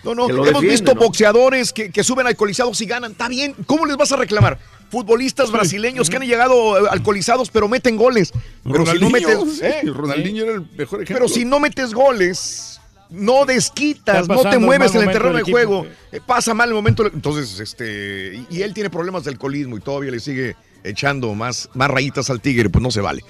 No, 0.04 0.14
no, 0.14 0.26
que 0.28 0.32
lo 0.32 0.46
hemos 0.46 0.62
visto 0.62 0.94
¿no? 0.94 1.00
boxeadores 1.00 1.72
que, 1.72 1.90
que 1.90 2.04
suben 2.04 2.26
alcoholizados 2.26 2.80
y 2.80 2.86
ganan. 2.86 3.12
Está 3.12 3.28
bien, 3.28 3.54
¿cómo 3.66 3.84
les 3.84 3.96
vas 3.96 4.12
a 4.12 4.16
reclamar? 4.16 4.56
Futbolistas 4.90 5.50
brasileños 5.50 6.08
que 6.08 6.16
han 6.16 6.22
llegado 6.22 6.86
eh, 6.86 6.88
alcoholizados 6.90 7.50
pero 7.50 7.68
meten 7.68 7.96
goles. 7.96 8.32
Pero 8.64 8.86
si 8.86 8.98
no 8.98 9.10
metes, 9.10 9.38
sí, 9.58 9.60
¿eh? 9.62 9.82
Ronaldinho 9.84 10.44
era 10.44 10.54
el 10.54 10.60
mejor 10.60 11.02
ejemplo. 11.02 11.14
Pero 11.14 11.28
si 11.28 11.44
no 11.44 11.60
metes 11.60 11.92
goles, 11.92 12.80
no 13.10 13.44
desquitas, 13.44 14.28
no 14.28 14.48
te 14.48 14.58
mueves 14.58 14.94
en 14.94 15.02
el 15.02 15.12
terreno 15.12 15.36
de 15.36 15.42
juego, 15.42 15.86
eh, 16.12 16.20
pasa 16.24 16.54
mal 16.54 16.68
el 16.68 16.74
momento. 16.74 17.06
Entonces, 17.06 17.60
este, 17.60 18.44
y, 18.50 18.56
y 18.56 18.62
él 18.62 18.74
tiene 18.74 18.90
problemas 18.90 19.24
de 19.24 19.30
alcoholismo 19.30 19.76
y 19.76 19.80
todavía 19.80 20.10
le 20.10 20.20
sigue 20.20 20.56
echando 20.84 21.34
más, 21.34 21.68
más 21.74 21.90
rayitas 21.90 22.30
al 22.30 22.40
tigre, 22.40 22.70
pues 22.70 22.82
no 22.82 22.90
se 22.90 23.00
vale. 23.00 23.22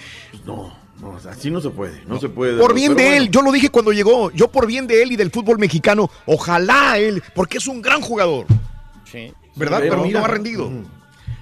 No, 0.44 0.76
no, 1.00 1.16
así 1.28 1.50
no 1.50 1.60
se 1.60 1.70
puede, 1.70 2.02
no, 2.06 2.20
se 2.20 2.28
puede. 2.28 2.58
Por 2.58 2.74
bien 2.74 2.94
pero 2.94 3.04
de 3.04 3.10
bueno. 3.10 3.24
él, 3.24 3.30
yo 3.30 3.42
lo 3.42 3.52
dije 3.52 3.70
cuando 3.70 3.92
llegó, 3.92 4.30
yo 4.32 4.48
por 4.48 4.66
bien 4.66 4.86
de 4.86 5.02
él 5.02 5.12
y 5.12 5.16
del 5.16 5.30
fútbol 5.30 5.58
mexicano, 5.58 6.10
ojalá 6.26 6.98
él, 6.98 7.22
porque 7.34 7.58
es 7.58 7.66
un 7.66 7.82
gran 7.82 8.00
jugador. 8.00 8.46
¿Verdad? 9.56 9.80
Pero, 9.80 10.04
mira, 10.04 10.20
no 10.20 10.26
ha 10.26 10.28
rendido. 10.28 10.70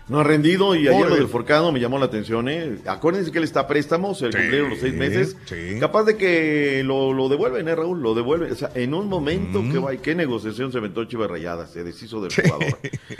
No 0.08 0.20
ha 0.20 0.24
rendido 0.24 0.76
y 0.76 0.86
ayer 0.86 1.08
lo 1.08 1.16
del 1.16 1.26
Forcado 1.26 1.72
me 1.72 1.80
llamó 1.80 1.98
la 1.98 2.04
atención. 2.04 2.48
¿eh? 2.48 2.78
Acuérdense 2.86 3.32
que 3.32 3.38
él 3.38 3.44
está 3.44 3.60
a 3.60 3.66
préstamo, 3.66 4.14
se 4.14 4.26
le 4.26 4.32
cumplieron 4.38 4.70
los 4.70 4.78
seis 4.78 4.94
meses. 4.94 5.36
Capaz 5.80 6.04
de 6.04 6.16
que 6.16 6.82
lo, 6.84 7.12
lo 7.12 7.28
devuelven, 7.28 7.66
¿eh, 7.66 7.74
Raúl? 7.74 8.00
Lo 8.00 8.14
devuelven. 8.14 8.52
O 8.52 8.54
sea, 8.54 8.70
en 8.74 8.94
un 8.94 9.08
momento 9.08 9.62
que 9.70 9.78
va, 9.78 9.96
¿qué 9.96 10.14
negociación 10.14 10.70
se 10.70 10.78
aventó 10.78 11.04
Chivas 11.06 11.28
Rayadas? 11.28 11.70
Se 11.72 11.82
deshizo 11.82 12.20
del 12.20 12.32
jugador. 12.32 12.78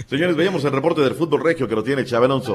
Señores, 0.08 0.36
veamos 0.36 0.64
el 0.64 0.72
reporte 0.72 1.00
del 1.00 1.14
fútbol 1.14 1.42
regio 1.42 1.66
que 1.66 1.74
lo 1.74 1.82
tiene 1.82 2.04
Chávez 2.04 2.26
Alonso. 2.26 2.54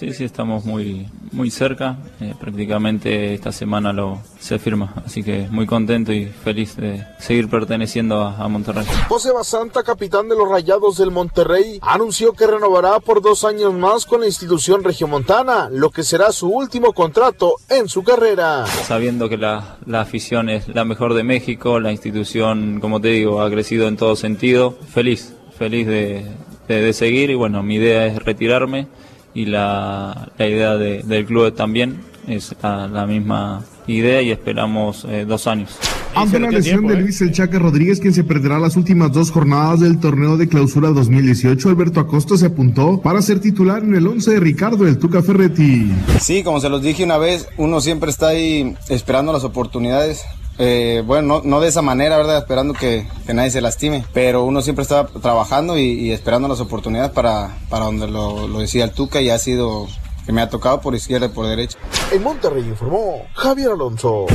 Sí, 0.00 0.14
sí, 0.14 0.24
estamos 0.24 0.64
muy, 0.64 1.06
muy 1.30 1.50
cerca. 1.50 1.98
Eh, 2.22 2.32
prácticamente 2.40 3.34
esta 3.34 3.52
semana 3.52 3.92
lo 3.92 4.18
se 4.38 4.58
firma. 4.58 4.94
Así 5.04 5.22
que 5.22 5.46
muy 5.50 5.66
contento 5.66 6.10
y 6.10 6.24
feliz 6.24 6.74
de 6.76 7.04
seguir 7.18 7.50
perteneciendo 7.50 8.22
a, 8.22 8.34
a 8.42 8.48
Monterrey. 8.48 8.86
José 9.10 9.30
Basanta, 9.30 9.82
capitán 9.82 10.26
de 10.30 10.36
los 10.36 10.48
Rayados 10.48 10.96
del 10.96 11.10
Monterrey, 11.10 11.78
anunció 11.82 12.32
que 12.32 12.46
renovará 12.46 12.98
por 13.00 13.20
dos 13.20 13.44
años 13.44 13.74
más 13.74 14.06
con 14.06 14.20
la 14.22 14.26
institución 14.26 14.82
regiomontana, 14.82 15.68
lo 15.70 15.90
que 15.90 16.02
será 16.02 16.32
su 16.32 16.48
último 16.48 16.94
contrato 16.94 17.56
en 17.68 17.86
su 17.86 18.02
carrera. 18.02 18.64
Sabiendo 18.66 19.28
que 19.28 19.36
la, 19.36 19.76
la 19.84 20.00
afición 20.00 20.48
es 20.48 20.66
la 20.68 20.86
mejor 20.86 21.12
de 21.12 21.24
México, 21.24 21.78
la 21.78 21.92
institución, 21.92 22.80
como 22.80 23.02
te 23.02 23.08
digo, 23.08 23.42
ha 23.42 23.50
crecido 23.50 23.86
en 23.86 23.98
todo 23.98 24.16
sentido. 24.16 24.78
Feliz, 24.94 25.34
feliz 25.58 25.86
de, 25.86 26.24
de- 26.68 26.80
de 26.80 26.92
seguir 26.94 27.28
y 27.28 27.34
bueno, 27.34 27.62
mi 27.62 27.74
idea 27.74 28.06
es 28.06 28.16
retirarme 28.24 28.86
y 29.34 29.46
la, 29.46 30.30
la 30.38 30.46
idea 30.46 30.76
de- 30.76 31.02
del 31.02 31.24
club 31.26 31.52
también 31.54 32.00
es 32.26 32.54
la, 32.62 32.86
la 32.88 33.06
misma 33.06 33.64
idea 33.86 34.22
y 34.22 34.30
esperamos 34.30 35.04
eh, 35.08 35.24
dos 35.26 35.46
años. 35.46 35.70
Ante 36.14 36.38
la 36.40 36.50
lesión 36.50 36.84
¿eh? 36.86 36.94
de 36.94 37.00
Luis 37.02 37.20
El 37.22 37.32
Chaca 37.32 37.58
Rodríguez, 37.58 38.00
quien 38.00 38.12
se 38.12 38.24
perderá 38.24 38.58
las 38.58 38.76
últimas 38.76 39.12
dos 39.12 39.30
jornadas 39.30 39.80
del 39.80 39.98
torneo 40.00 40.36
de 40.36 40.48
clausura 40.48 40.90
2018, 40.90 41.68
Alberto 41.68 42.00
Acosta 42.00 42.36
se 42.36 42.46
apuntó 42.46 43.00
para 43.00 43.22
ser 43.22 43.40
titular 43.40 43.82
en 43.82 43.94
el 43.94 44.06
11 44.06 44.32
de 44.32 44.40
Ricardo 44.40 44.86
El 44.86 44.98
Tuca 44.98 45.22
Ferretti. 45.22 45.90
Sí, 46.20 46.42
como 46.42 46.60
se 46.60 46.68
los 46.68 46.82
dije 46.82 47.04
una 47.04 47.18
vez, 47.18 47.48
uno 47.56 47.80
siempre 47.80 48.10
está 48.10 48.28
ahí 48.28 48.74
esperando 48.88 49.32
las 49.32 49.44
oportunidades. 49.44 50.22
Eh, 50.62 51.02
bueno, 51.06 51.26
no, 51.26 51.42
no 51.42 51.60
de 51.60 51.68
esa 51.68 51.80
manera, 51.80 52.18
¿verdad? 52.18 52.36
Esperando 52.36 52.74
que, 52.74 53.06
que 53.26 53.32
nadie 53.32 53.50
se 53.50 53.62
lastime, 53.62 54.04
pero 54.12 54.44
uno 54.44 54.60
siempre 54.60 54.82
está 54.82 55.06
trabajando 55.06 55.78
y, 55.78 55.84
y 55.84 56.12
esperando 56.12 56.48
las 56.48 56.60
oportunidades 56.60 57.12
para, 57.12 57.56
para 57.70 57.86
donde 57.86 58.06
lo, 58.06 58.46
lo 58.46 58.58
decía 58.58 58.84
el 58.84 58.92
Tuca 58.92 59.22
y 59.22 59.30
ha 59.30 59.38
sido 59.38 59.88
que 60.26 60.32
me 60.32 60.42
ha 60.42 60.50
tocado 60.50 60.82
por 60.82 60.94
izquierda 60.94 61.26
y 61.26 61.30
por 61.30 61.46
derecha. 61.46 61.78
En 62.12 62.22
Monterrey 62.22 62.62
informó 62.62 63.22
Javier 63.32 63.70
Alonso. 63.70 64.26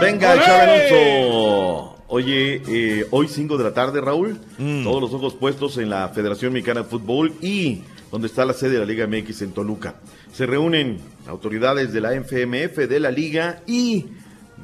Venga. 0.00 0.36
Chávez 0.44 0.92
Alonso. 0.92 1.96
Oye, 2.06 2.62
eh, 2.68 3.06
hoy 3.10 3.26
5 3.26 3.56
de 3.58 3.64
la 3.64 3.74
tarde, 3.74 4.00
Raúl, 4.00 4.40
todos 4.84 5.00
los 5.00 5.12
ojos 5.14 5.34
puestos 5.34 5.78
en 5.78 5.90
la 5.90 6.10
Federación 6.10 6.52
Mexicana 6.52 6.82
de 6.82 6.88
Fútbol 6.88 7.34
y 7.40 7.82
donde 8.12 8.28
está 8.28 8.44
la 8.44 8.52
sede 8.52 8.74
de 8.74 8.78
la 8.78 8.84
Liga 8.84 9.06
MX 9.08 9.42
en 9.42 9.52
Toluca. 9.52 9.96
Se 10.32 10.46
reúnen 10.46 11.00
autoridades 11.26 11.92
de 11.92 12.00
la 12.00 12.12
FMF, 12.12 12.76
de 12.88 13.00
la 13.00 13.10
Liga 13.10 13.62
y 13.66 14.06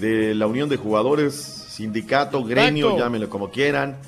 de 0.01 0.35
la 0.35 0.47
Unión 0.47 0.69
de 0.69 0.77
Jugadores, 0.77 1.35
sindicato, 1.35 2.43
gremio, 2.43 2.89
Pacto. 2.89 3.03
llámenlo 3.03 3.29
como 3.29 3.51
quieran. 3.51 3.99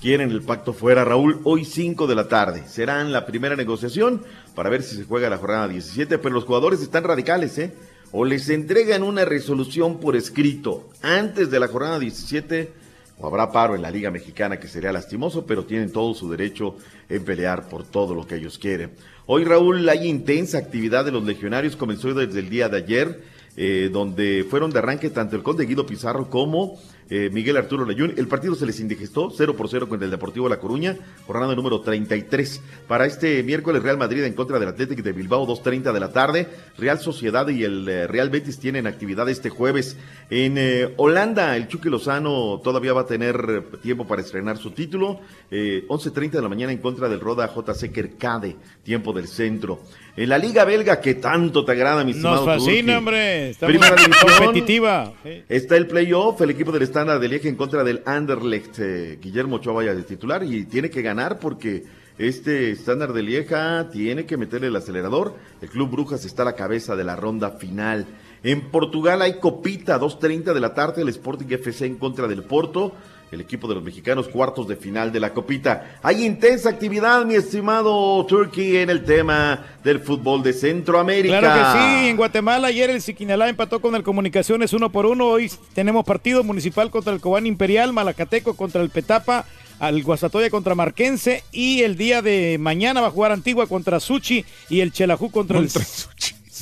Quieren 0.00 0.30
el 0.30 0.42
pacto 0.42 0.74
fuera, 0.74 1.04
Raúl, 1.04 1.40
hoy 1.44 1.64
5 1.64 2.06
de 2.06 2.14
la 2.14 2.28
tarde. 2.28 2.64
Serán 2.68 3.12
la 3.12 3.24
primera 3.24 3.56
negociación 3.56 4.22
para 4.54 4.68
ver 4.68 4.82
si 4.82 4.94
se 4.94 5.04
juega 5.04 5.30
la 5.30 5.38
jornada 5.38 5.68
17, 5.68 6.18
pero 6.18 6.34
los 6.34 6.44
jugadores 6.44 6.82
están 6.82 7.04
radicales, 7.04 7.56
¿eh? 7.58 7.72
O 8.12 8.24
les 8.24 8.50
entregan 8.50 9.02
una 9.02 9.24
resolución 9.24 9.98
por 9.98 10.14
escrito 10.14 10.90
antes 11.00 11.50
de 11.50 11.58
la 11.60 11.68
jornada 11.68 11.98
17, 11.98 12.70
o 13.18 13.26
habrá 13.26 13.50
paro 13.50 13.74
en 13.74 13.82
la 13.82 13.90
Liga 13.90 14.10
Mexicana, 14.10 14.60
que 14.60 14.68
sería 14.68 14.92
lastimoso, 14.92 15.46
pero 15.46 15.64
tienen 15.64 15.90
todo 15.90 16.12
su 16.14 16.30
derecho 16.30 16.76
en 17.08 17.24
pelear 17.24 17.68
por 17.68 17.84
todo 17.84 18.14
lo 18.14 18.26
que 18.26 18.36
ellos 18.36 18.58
quieren. 18.58 18.90
Hoy, 19.24 19.44
Raúl, 19.44 19.88
hay 19.88 20.06
intensa 20.06 20.58
actividad 20.58 21.04
de 21.04 21.12
los 21.12 21.24
legionarios, 21.24 21.74
comenzó 21.74 22.12
desde 22.12 22.38
el 22.38 22.50
día 22.50 22.68
de 22.68 22.76
ayer, 22.76 23.22
eh, 23.56 23.90
donde 23.92 24.46
fueron 24.48 24.70
de 24.70 24.78
arranque 24.78 25.10
tanto 25.10 25.36
el 25.36 25.42
conde 25.42 25.66
Guido 25.66 25.86
Pizarro 25.86 26.28
como 26.28 26.78
eh, 27.10 27.30
Miguel 27.32 27.56
Arturo 27.56 27.84
Layún. 27.84 28.14
El 28.16 28.28
partido 28.28 28.54
se 28.54 28.66
les 28.66 28.80
indigestó 28.80 29.30
0 29.30 29.54
por 29.56 29.68
0 29.68 29.88
con 29.88 30.02
el 30.02 30.10
Deportivo 30.10 30.48
La 30.48 30.58
Coruña, 30.58 30.96
jornada 31.26 31.54
número 31.54 31.80
33. 31.80 32.60
Para 32.88 33.06
este 33.06 33.42
miércoles, 33.42 33.82
Real 33.82 33.98
Madrid 33.98 34.24
en 34.24 34.34
contra 34.34 34.58
del 34.58 34.68
Atlético 34.68 35.02
de 35.02 35.12
Bilbao, 35.12 35.46
2.30 35.46 35.92
de 35.92 36.00
la 36.00 36.12
tarde. 36.12 36.48
Real 36.78 36.98
Sociedad 36.98 37.48
y 37.48 37.64
el 37.64 37.88
eh, 37.88 38.06
Real 38.06 38.30
Betis 38.30 38.58
tienen 38.58 38.86
actividad 38.86 39.28
este 39.28 39.50
jueves. 39.50 39.96
En 40.30 40.56
eh, 40.58 40.94
Holanda, 40.96 41.56
el 41.56 41.68
Chucky 41.68 41.88
Lozano 41.88 42.60
todavía 42.62 42.92
va 42.92 43.02
a 43.02 43.06
tener 43.06 43.64
tiempo 43.82 44.06
para 44.06 44.22
estrenar 44.22 44.58
su 44.58 44.72
título. 44.72 45.20
Eh, 45.50 45.84
11.30 45.88 46.30
de 46.30 46.42
la 46.42 46.48
mañana 46.48 46.72
en 46.72 46.78
contra 46.78 47.08
del 47.08 47.20
Roda 47.20 47.52
JC 47.54 47.92
Kerkade, 47.92 48.56
tiempo 48.82 49.12
del 49.12 49.28
centro. 49.28 49.80
En 50.16 50.30
la 50.30 50.38
Liga 50.38 50.64
Belga, 50.64 50.98
que 50.98 51.14
tanto 51.16 51.62
te 51.64 51.72
agrada, 51.72 52.02
mi 52.02 52.12
Nos 52.12 52.16
estimado 52.16 52.46
fascina, 52.46 52.94
Turki. 52.94 52.94
hombre. 52.94 53.50
Está 53.50 53.66
muy 53.66 53.78
Primera 53.78 53.96
competitiva. 54.38 55.12
Está 55.46 55.76
el 55.76 55.86
playoff, 55.86 56.40
el 56.40 56.50
equipo 56.50 56.72
del 56.72 56.82
Standard 56.96 57.20
de 57.20 57.28
Lieja 57.28 57.48
en 57.50 57.56
contra 57.56 57.84
del 57.84 58.00
Anderlecht. 58.06 58.78
Eh, 58.78 59.18
Guillermo 59.20 59.56
Ochoa 59.56 59.74
vaya 59.74 59.94
de 59.94 60.02
titular 60.02 60.42
y 60.42 60.64
tiene 60.64 60.88
que 60.88 61.02
ganar 61.02 61.38
porque 61.38 61.84
este 62.16 62.70
Standard 62.70 63.12
de 63.12 63.22
Lieja 63.22 63.90
tiene 63.90 64.24
que 64.24 64.38
meterle 64.38 64.68
el 64.68 64.76
acelerador. 64.76 65.34
El 65.60 65.68
Club 65.68 65.90
Brujas 65.90 66.24
está 66.24 66.40
a 66.40 66.46
la 66.46 66.54
cabeza 66.54 66.96
de 66.96 67.04
la 67.04 67.14
ronda 67.14 67.50
final. 67.50 68.06
En 68.42 68.70
Portugal 68.70 69.20
hay 69.20 69.38
copita, 69.40 70.00
2.30 70.00 70.54
de 70.54 70.60
la 70.60 70.72
tarde, 70.72 71.02
el 71.02 71.10
Sporting 71.10 71.48
FC 71.50 71.84
en 71.84 71.96
contra 71.96 72.28
del 72.28 72.44
Porto. 72.44 72.94
El 73.32 73.40
equipo 73.40 73.66
de 73.66 73.74
los 73.74 73.82
mexicanos, 73.82 74.28
cuartos 74.28 74.68
de 74.68 74.76
final 74.76 75.12
de 75.12 75.18
la 75.18 75.32
copita. 75.32 75.98
Hay 76.02 76.24
intensa 76.24 76.70
actividad, 76.70 77.24
mi 77.24 77.34
estimado 77.34 78.24
Turkey, 78.26 78.76
en 78.76 78.90
el 78.90 79.04
tema 79.04 79.64
del 79.82 80.00
fútbol 80.00 80.44
de 80.44 80.52
Centroamérica. 80.52 81.40
Claro 81.40 81.54
que 81.54 81.78
sí, 81.78 82.08
en 82.08 82.16
Guatemala 82.16 82.68
ayer 82.68 82.88
el 82.90 83.02
Siquinalá 83.02 83.48
empató 83.48 83.80
con 83.80 83.96
el 83.96 84.04
Comunicaciones 84.04 84.72
uno 84.72 84.90
por 84.90 85.06
uno. 85.06 85.26
Hoy 85.26 85.50
tenemos 85.74 86.04
partido 86.04 86.44
municipal 86.44 86.90
contra 86.90 87.12
el 87.12 87.20
Cobán 87.20 87.46
Imperial, 87.46 87.92
Malacateco 87.92 88.54
contra 88.54 88.80
el 88.80 88.90
Petapa, 88.90 89.44
al 89.78 90.02
Guasatoya 90.02 90.48
contra 90.48 90.74
Marquense 90.74 91.42
y 91.52 91.82
el 91.82 91.96
día 91.96 92.22
de 92.22 92.56
mañana 92.58 93.00
va 93.00 93.08
a 93.08 93.10
jugar 93.10 93.32
Antigua 93.32 93.66
contra 93.66 94.00
Suchi 94.00 94.44
y 94.70 94.80
el 94.80 94.92
Chelajú 94.92 95.30
contra, 95.30 95.58
el 95.58 95.68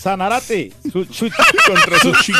Sanarate. 0.04 0.70
Su- 0.92 1.06
Su- 1.06 1.30
Contra 1.66 1.98
Suchi. 1.98 2.32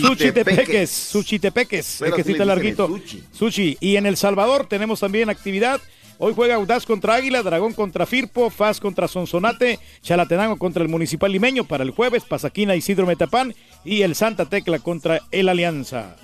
Suchitepeques. 0.00 0.90
Suchitepeques. 0.90 1.86
Es 1.86 1.96
Pero 2.00 2.16
que 2.16 2.24
sí 2.24 2.32
está 2.32 2.44
el 2.44 2.48
larguito. 2.48 2.86
Suchi. 2.86 3.22
Sushi. 3.32 3.76
Y 3.80 3.96
en 3.96 4.06
El 4.06 4.16
Salvador 4.16 4.66
tenemos 4.66 5.00
también 5.00 5.28
actividad. 5.28 5.78
Hoy 6.16 6.32
juega 6.34 6.54
Audaz 6.54 6.86
contra 6.86 7.14
Águila, 7.16 7.42
Dragón 7.42 7.74
contra 7.74 8.06
Firpo, 8.06 8.48
Faz 8.48 8.80
contra 8.80 9.08
Sonsonate, 9.08 9.78
Chalatenango 10.02 10.56
contra 10.56 10.82
el 10.82 10.88
Municipal 10.88 11.30
Limeño 11.30 11.64
para 11.64 11.84
el 11.84 11.90
jueves, 11.90 12.22
Pasaquina 12.24 12.76
Isidro 12.76 13.06
Metapán 13.06 13.54
y 13.84 14.02
el 14.02 14.14
Santa 14.14 14.46
Tecla 14.46 14.78
contra 14.78 15.20
el 15.32 15.48
Alianza. 15.50 16.16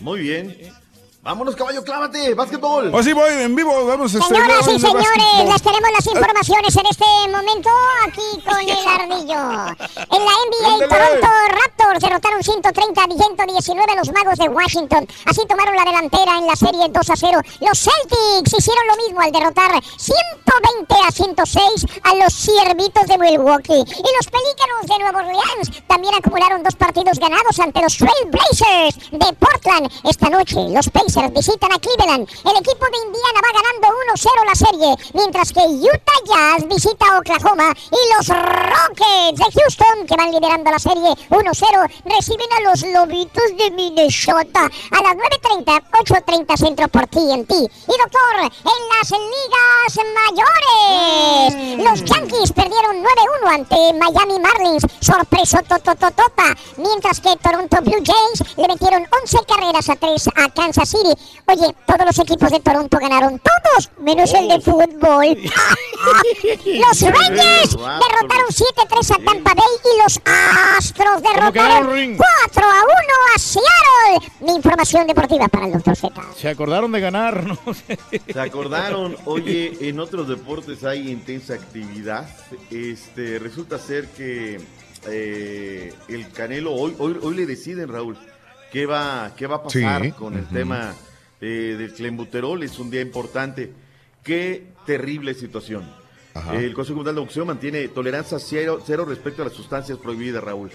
Muy 0.00 0.20
bien. 0.20 0.56
Vámonos, 1.26 1.56
caballo, 1.56 1.82
clávate, 1.82 2.34
básquetbol. 2.34 2.94
Oh, 2.94 3.02
sí, 3.02 3.12
voy 3.12 3.28
en 3.42 3.56
vivo, 3.56 3.84
vamos 3.84 4.14
a 4.14 4.22
Señoras 4.22 4.60
y 4.68 4.78
señores, 4.78 4.94
básquetbol. 4.94 5.52
les 5.52 5.62
tenemos 5.62 5.90
las 5.90 6.06
informaciones 6.06 6.76
en 6.76 6.86
este 6.86 7.04
momento 7.32 7.70
aquí 8.06 8.42
con 8.46 8.60
el 8.60 8.86
ardillo. 8.86 9.42
En 10.06 10.22
la 10.22 10.34
NBA. 10.46 10.86
Toronto 10.86 11.28
Raptors 11.50 12.00
derrotaron 12.00 12.44
130 12.44 13.02
a 13.02 13.06
119 13.06 13.92
a 13.92 13.96
los 13.96 14.12
Magos 14.12 14.38
de 14.38 14.48
Washington. 14.48 15.08
Así 15.24 15.40
tomaron 15.48 15.74
la 15.74 15.82
delantera 15.82 16.38
en 16.38 16.46
la 16.46 16.54
serie 16.54 16.86
2 16.90 17.10
a 17.10 17.16
0. 17.16 17.40
Los 17.58 17.76
Celtics 17.76 18.54
hicieron 18.56 18.86
lo 18.86 18.96
mismo 19.02 19.20
al 19.20 19.32
derrotar 19.32 19.82
120 19.96 20.94
a 20.94 21.10
106 21.10 21.86
a 22.04 22.14
los 22.22 22.32
Ciervitos 22.34 23.06
de 23.08 23.18
Milwaukee. 23.18 23.82
Y 23.82 24.10
los 24.14 24.30
Pelícanos 24.30 24.86
de 24.86 24.98
Nueva 25.00 25.18
Orleans 25.18 25.82
también 25.88 26.14
acumularon 26.14 26.62
dos 26.62 26.76
partidos 26.76 27.18
ganados 27.18 27.58
ante 27.58 27.82
los 27.82 27.96
Trail 27.96 28.30
Blazers 28.30 29.10
de 29.10 29.32
Portland. 29.40 29.90
Esta 30.04 30.30
noche 30.30 30.54
los 30.70 30.88
Pacers 30.88 31.15
visitan 31.32 31.72
a 31.72 31.78
Cleveland. 31.78 32.28
El 32.44 32.56
equipo 32.60 32.84
de 32.86 32.98
Indiana 33.06 33.40
va 33.42 33.52
ganando 33.56 33.88
1-0 34.12 34.44
la 34.44 34.54
serie, 34.54 35.10
mientras 35.14 35.52
que 35.52 35.60
Utah 35.60 36.20
Jazz 36.26 36.68
visita 36.68 37.06
a 37.06 37.18
Oklahoma 37.18 37.72
y 37.90 38.14
los 38.14 38.28
Rockets 38.28 39.38
de 39.38 39.60
Houston, 39.60 40.06
que 40.06 40.16
van 40.16 40.30
liderando 40.30 40.70
la 40.70 40.78
serie 40.78 41.10
1-0, 41.30 41.90
reciben 42.04 42.52
a 42.52 42.60
los 42.68 42.82
Lobitos 42.82 43.56
de 43.56 43.70
Minnesota 43.70 44.60
a 44.64 45.02
las 45.02 45.14
9.30, 45.14 45.82
8.30 45.92 46.56
centro 46.56 46.88
por 46.88 47.06
TNT. 47.06 47.52
Y 47.52 47.94
doctor, 47.98 48.36
en 48.40 48.80
las 48.92 49.10
ligas 49.10 50.06
mayores, 50.20 51.84
los 51.84 52.04
Yankees 52.04 52.52
perdieron 52.52 53.02
9-1 53.02 53.54
ante 53.54 53.92
Miami 53.94 54.38
Marlins, 54.40 54.86
sorpreso 55.00 55.58
totototota, 55.62 56.54
mientras 56.76 57.20
que 57.20 57.36
Toronto 57.36 57.78
Blue 57.82 58.02
Jays 58.04 58.56
le 58.56 58.68
metieron 58.68 59.06
11 59.22 59.38
carreras 59.46 59.88
a 59.88 59.96
3 59.96 60.28
a 60.28 60.48
Kansas 60.52 60.88
City. 60.88 61.05
Oye, 61.46 61.74
todos 61.86 62.06
los 62.06 62.18
equipos 62.18 62.50
de 62.50 62.60
Toronto 62.60 62.98
ganaron, 62.98 63.40
todos, 63.40 63.90
menos 64.00 64.32
el 64.34 64.48
de 64.48 64.60
fútbol. 64.60 65.26
los 66.66 67.00
Rangers 67.00 67.76
derrotaron 67.76 68.48
7-3 68.50 69.14
a 69.14 69.24
Tampa 69.24 69.54
Bay 69.54 69.66
y 69.84 70.02
los 70.02 70.20
Astros 70.76 71.22
derrotaron 71.22 71.92
Ring? 71.92 72.16
4 72.16 72.66
a 72.66 72.82
1 72.82 72.92
a 73.34 73.38
Seattle. 73.38 74.32
Mi 74.40 74.54
información 74.54 75.06
deportiva 75.06 75.48
para 75.48 75.66
el 75.66 75.72
doctor 75.72 75.96
Z. 75.96 76.22
Se 76.36 76.48
acordaron 76.48 76.92
de 76.92 77.00
ganar, 77.00 77.44
¿no? 77.44 77.58
¿Se 78.32 78.40
acordaron? 78.40 79.16
Oye, 79.24 79.88
en 79.88 80.00
otros 80.00 80.28
deportes 80.28 80.84
hay 80.84 81.10
intensa 81.10 81.54
actividad. 81.54 82.28
Este, 82.70 83.38
resulta 83.38 83.78
ser 83.78 84.08
que 84.08 84.60
eh, 85.08 85.92
el 86.08 86.32
Canelo 86.32 86.72
hoy, 86.72 86.94
hoy, 86.98 87.18
hoy 87.22 87.34
le 87.34 87.46
deciden, 87.46 87.88
Raúl, 87.88 88.18
qué 88.72 88.86
va, 88.86 89.32
qué 89.36 89.46
va 89.46 89.56
a 89.56 89.62
pasar 89.62 90.02
Sí, 90.04 90.12
con 90.12 90.34
el 90.36 90.46
tema 90.48 90.94
eh, 91.40 91.76
del 91.78 91.92
clenbuterol. 91.92 92.62
Es 92.62 92.78
un 92.78 92.90
día 92.90 93.00
importante. 93.00 93.72
Qué 94.22 94.68
terrible 94.86 95.34
situación. 95.34 95.84
Ajá. 96.34 96.56
El 96.56 96.74
Consejo 96.74 96.96
Mundial 96.96 97.14
de 97.14 97.20
Boxeo 97.22 97.44
mantiene 97.46 97.88
tolerancia 97.88 98.38
cero, 98.38 98.80
cero 98.84 99.04
respecto 99.08 99.42
a 99.42 99.46
las 99.46 99.54
sustancias 99.54 99.98
prohibidas, 99.98 100.42
Raúl. 100.44 100.70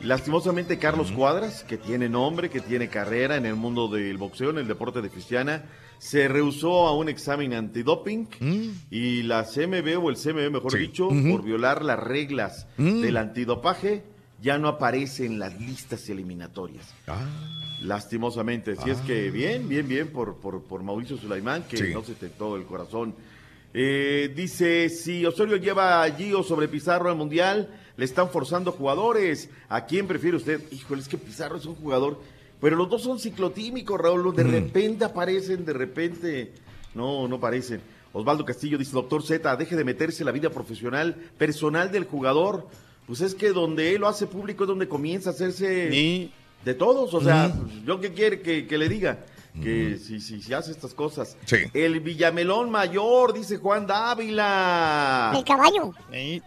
Lastimosamente, 0.00 0.78
Carlos 0.78 1.12
Cuadras, 1.12 1.62
que 1.64 1.76
tiene 1.76 2.08
nombre, 2.08 2.48
que 2.48 2.60
tiene 2.60 2.88
carrera 2.88 3.36
en 3.36 3.44
el 3.44 3.54
mundo 3.54 3.86
del 3.88 4.16
boxeo, 4.16 4.48
en 4.50 4.56
el 4.58 4.66
deporte 4.66 5.02
de 5.02 5.10
cristiana, 5.10 5.64
se 5.98 6.26
rehusó 6.26 6.86
a 6.88 6.96
un 6.96 7.10
examen 7.10 7.52
antidoping 7.52 8.26
y 8.90 9.22
la 9.24 9.44
CMB 9.44 10.02
o 10.02 10.08
el 10.08 10.16
CMB, 10.16 10.50
mejor 10.50 10.72
Sí. 10.72 10.78
dicho, 10.78 11.08
por 11.08 11.42
violar 11.44 11.84
las 11.84 11.98
reglas 11.98 12.66
Mm. 12.78 13.02
del 13.02 13.16
antidopaje, 13.18 14.02
ya 14.42 14.58
no 14.58 14.68
aparece 14.68 15.26
en 15.26 15.38
las 15.38 15.58
listas 15.60 16.08
eliminatorias. 16.08 16.86
Ah. 17.06 17.18
Lastimosamente. 17.82 18.72
Así 18.78 18.90
es 18.90 18.98
que 18.98 19.30
bien, 19.30 19.68
bien, 19.68 19.88
bien 19.88 20.08
por, 20.08 20.36
por, 20.36 20.62
por 20.62 20.82
Mauricio 20.82 21.16
Sulaimán, 21.16 21.62
que 21.64 21.76
Sí. 21.76 21.84
no 21.94 22.02
se 22.02 22.14
tentó 22.14 22.56
el 22.56 22.64
corazón. 22.64 23.14
Eh, 23.72 24.32
dice, 24.34 24.88
si 24.88 25.24
Osorio 25.24 25.56
lleva 25.56 26.02
a 26.02 26.10
Gio 26.10 26.42
sobre 26.42 26.68
Pizarro 26.68 27.08
al 27.08 27.16
Mundial, 27.16 27.68
le 27.96 28.04
están 28.04 28.28
forzando 28.30 28.72
jugadores. 28.72 29.48
¿A 29.68 29.86
quién 29.86 30.06
prefiere 30.06 30.36
usted? 30.36 30.60
Híjole, 30.72 31.00
es 31.02 31.08
que 31.08 31.18
Pizarro 31.18 31.56
es 31.56 31.64
un 31.66 31.74
jugador, 31.76 32.20
pero 32.60 32.76
los 32.76 32.88
dos 32.90 33.02
son 33.02 33.18
ciclotímicos, 33.18 34.00
Raúl. 34.00 34.34
De 34.34 34.44
Mm. 34.44 34.50
repente 34.50 35.04
aparecen, 35.04 35.64
de 35.64 35.72
repente 35.72 36.52
no, 36.94 37.28
no 37.28 37.38
parecen. 37.40 37.80
Osvaldo 38.12 38.44
Castillo 38.44 38.76
dice, 38.76 38.92
doctor 38.92 39.22
Z, 39.22 39.56
deje 39.56 39.76
de 39.76 39.84
meterse 39.84 40.22
en 40.22 40.26
la 40.26 40.32
vida 40.32 40.50
profesional, 40.50 41.14
personal 41.38 41.92
del 41.92 42.04
jugador. 42.04 42.66
Pues 43.10 43.22
es 43.22 43.34
que 43.34 43.48
donde 43.48 43.92
él 43.92 44.02
lo 44.02 44.06
hace 44.06 44.28
público 44.28 44.62
es 44.62 44.68
donde 44.68 44.86
comienza 44.86 45.30
a 45.30 45.32
hacerse 45.32 45.66
de 46.64 46.74
todos. 46.74 47.12
O 47.12 47.20
sea, 47.20 47.52
¿yo 47.84 47.98
qué 47.98 48.12
quiere 48.12 48.40
que, 48.40 48.68
que 48.68 48.78
le 48.78 48.88
diga? 48.88 49.24
Que 49.60 49.98
si, 49.98 50.20
si, 50.20 50.40
si 50.40 50.54
hace 50.54 50.70
estas 50.70 50.94
cosas. 50.94 51.36
Sí. 51.44 51.56
El 51.74 51.98
Villamelón 51.98 52.70
Mayor, 52.70 53.32
dice 53.32 53.56
Juan 53.56 53.84
Dávila. 53.84 55.32
El 55.34 55.42
caballo. 55.42 55.92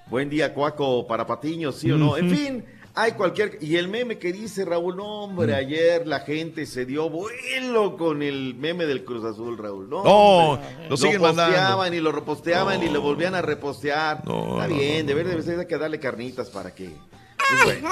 Buen 0.07 0.29
día, 0.29 0.53
Cuaco, 0.53 1.05
para 1.05 1.27
Patiño, 1.27 1.73
sí 1.73 1.91
o 1.91 1.97
no. 1.97 2.15
En 2.15 2.29
fin, 2.29 2.65
hay 2.95 3.13
cualquier... 3.13 3.57
Y 3.61 3.77
el 3.77 3.87
meme 3.87 4.17
que 4.19 4.31
dice 4.31 4.65
Raúl, 4.65 4.95
no, 4.97 5.23
hombre, 5.23 5.55
ayer 5.55 6.05
la 6.07 6.19
gente 6.21 6.65
se 6.65 6.85
dio 6.85 7.09
vuelo 7.09 7.97
con 7.97 8.21
el 8.21 8.55
meme 8.55 8.85
del 8.85 9.03
Cruz 9.03 9.25
Azul, 9.25 9.57
Raúl. 9.57 9.89
No, 9.89 10.03
No, 10.03 10.59
lo 10.89 10.97
siguen 10.97 11.21
mandando. 11.21 11.51
posteaban 11.55 11.93
y 11.93 11.99
lo 11.99 12.11
reposteaban 12.11 12.83
y 12.83 12.89
lo 12.89 13.01
volvían 13.01 13.35
a 13.35 13.41
repostear. 13.41 14.23
No, 14.25 14.53
Está 14.59 14.67
no, 14.67 14.75
bien, 14.75 15.05
no, 15.05 15.07
debe, 15.15 15.23
debe 15.23 15.41
ser 15.41 15.65
que 15.67 15.77
darle 15.77 15.99
carnitas 15.99 16.49
para 16.49 16.73
que... 16.73 16.89
pues, 17.37 17.81
bueno. 17.81 17.89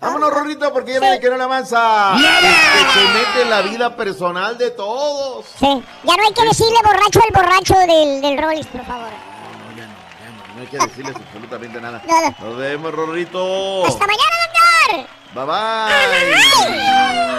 Vámonos, 0.00 0.32
Rorrito, 0.32 0.72
porque 0.72 0.92
ya 0.92 1.00
me 1.00 1.18
que 1.18 1.28
no 1.28 1.36
la 1.36 1.42
avanza. 1.44 1.76
¡Nada! 1.76 2.40
Que 2.40 3.00
se 3.00 3.06
mete 3.18 3.42
en 3.42 3.50
la 3.50 3.62
vida 3.62 3.96
personal 3.96 4.56
de 4.56 4.70
todos. 4.70 5.44
Sí, 5.58 5.66
ya 6.04 6.16
no 6.16 6.22
hay 6.24 6.32
que 6.32 6.44
decirle 6.44 6.76
borracho 6.84 7.20
al 7.20 7.34
borracho 7.34 7.74
del, 7.80 8.20
del 8.22 8.38
Rollis, 8.38 8.66
por 8.68 8.84
favor. 8.84 9.08
No 10.70 10.82
hay 10.82 10.88
que 10.88 10.88
decirles 10.88 11.16
absolutamente 11.16 11.80
nada. 11.80 12.02
Nos 12.40 12.56
vemos, 12.58 12.92
Rorrito. 12.92 13.86
¡Hasta 13.86 14.06
mañana, 14.06 14.36
doctor! 14.44 15.06
Bye 15.34 15.46
bye. 15.46 17.37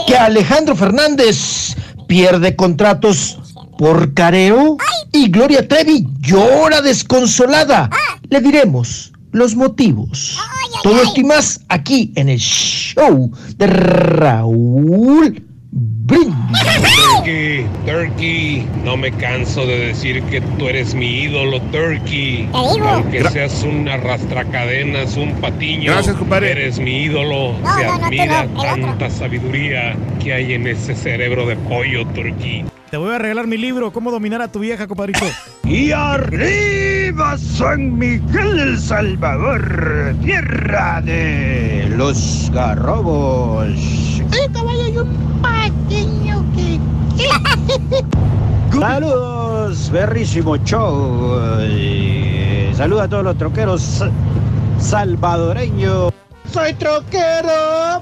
Que 0.08 0.16
Alejandro 0.16 0.76
Fernández 0.76 1.76
pierde 2.08 2.56
contratos 2.56 3.40
por 3.78 4.14
careo. 4.14 4.78
Y 5.12 5.30
Gloria 5.30 5.68
Trevi 5.68 6.08
llora 6.20 6.82
desconsolada. 6.82 7.90
Le 8.30 8.42
diremos 8.42 9.12
los 9.32 9.56
motivos. 9.56 10.38
Todo 10.84 11.02
esto 11.02 11.22
y 11.22 11.24
más 11.24 11.62
aquí 11.70 12.12
en 12.16 12.30
el 12.30 12.40
show 12.40 13.32
de 13.58 13.68
Raúl. 13.68 15.49
Turkey, 16.08 17.66
Turkey, 17.86 18.66
no 18.84 18.98
me 18.98 19.12
canso 19.12 19.66
de 19.68 19.78
decir 19.88 20.22
que 20.24 20.42
tú 20.42 20.68
eres 20.68 20.96
mi 20.96 21.22
ídolo, 21.24 21.62
Turkey. 21.72 22.50
Aunque 22.54 23.22
Gra- 23.22 23.30
seas 23.32 23.64
un 23.64 23.88
arrastracadenas, 23.88 25.16
un 25.18 25.34
patiño, 25.34 25.92
Gracias, 25.94 26.16
compadre. 26.16 26.52
eres 26.52 26.80
mi 26.80 27.04
ídolo. 27.04 27.54
No, 27.62 27.76
Se 27.78 27.84
no, 27.86 27.94
admira 27.94 28.46
no, 28.46 28.64
el 28.64 28.70
otro. 28.70 28.86
tanta 28.88 29.10
sabiduría 29.12 29.96
que 30.24 30.34
hay 30.34 30.54
en 30.54 30.68
ese 30.68 30.96
cerebro 30.96 31.46
de 31.46 31.56
pollo, 31.56 32.06
Turkey. 32.08 32.66
Te 32.92 32.98
voy 32.98 33.14
a 33.14 33.20
regalar 33.20 33.46
mi 33.46 33.58
libro, 33.58 33.92
Cómo 33.92 34.10
dominar 34.10 34.42
a 34.42 34.48
tu 34.48 34.60
vieja, 34.60 34.88
compadrito. 34.88 35.26
Y 35.64 35.92
arriba 35.92 37.38
San 37.38 37.98
Miguel 38.00 38.60
El 38.60 38.80
Salvador, 38.80 40.16
tierra 40.24 41.00
de 41.02 41.88
los 41.96 42.50
garrobos. 42.52 43.68
Ay, 44.32 44.48
caballo, 44.52 44.84
hay 44.86 44.98
un 44.98 45.42
pequeño 45.88 46.44
que... 46.56 46.80
Saludos, 48.80 49.92
berrísimo 49.92 50.58
show. 50.58 51.38
Saluda 52.76 53.04
a 53.04 53.08
todos 53.08 53.24
los 53.24 53.38
troqueros 53.38 53.82
sa- 53.84 54.10
salvadoreños. 54.80 56.12
Soy 56.52 56.74
troquero. 56.74 58.02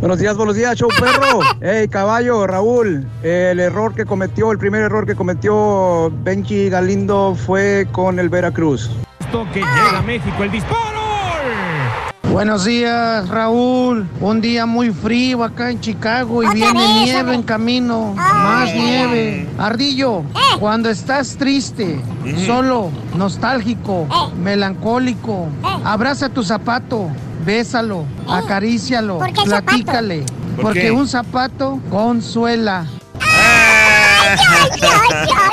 Buenos 0.00 0.18
días, 0.20 0.36
buenos 0.36 0.54
días, 0.54 0.76
show 0.76 0.88
perro. 0.98 1.40
Hey, 1.60 1.88
caballo, 1.88 2.46
Raúl. 2.46 3.04
El 3.22 3.58
error 3.58 3.94
que 3.94 4.04
cometió, 4.04 4.52
el 4.52 4.58
primer 4.58 4.82
error 4.82 5.06
que 5.06 5.16
cometió 5.16 6.12
Benji 6.22 6.68
Galindo 6.68 7.34
fue 7.34 7.88
con 7.90 8.18
el 8.20 8.28
Veracruz. 8.28 8.90
esto 9.18 9.44
que 9.52 9.58
llega 9.60 9.98
a 9.98 10.02
México 10.02 10.42
el 10.44 10.50
disparo. 10.52 10.98
Buenos 12.30 12.64
días, 12.66 13.28
Raúl. 13.28 14.06
Un 14.20 14.40
día 14.40 14.66
muy 14.66 14.90
frío 14.90 15.42
acá 15.42 15.70
en 15.70 15.80
Chicago 15.80 16.42
y 16.44 16.46
Otra 16.46 16.54
viene 16.54 16.78
vez, 16.80 16.94
nieve 17.02 17.20
hombre. 17.20 17.34
en 17.34 17.42
camino. 17.42 18.12
Más 18.14 18.72
nieve. 18.72 19.48
Ardillo, 19.58 20.22
cuando 20.60 20.90
estás 20.90 21.36
triste, 21.36 21.98
solo, 22.46 22.90
nostálgico, 23.16 24.06
melancólico, 24.40 25.48
abraza 25.84 26.28
tu 26.28 26.44
zapato, 26.44 27.08
bésalo, 27.44 28.04
acarícialo, 28.28 29.18
¿Por 29.18 29.32
qué 29.32 29.42
el 29.42 29.48
zapato? 29.48 29.64
platícale. 29.66 30.24
¿Por 30.56 30.64
porque 30.64 30.80
qué? 30.80 30.90
un 30.90 31.06
zapato 31.08 31.80
consuela. 31.90 32.86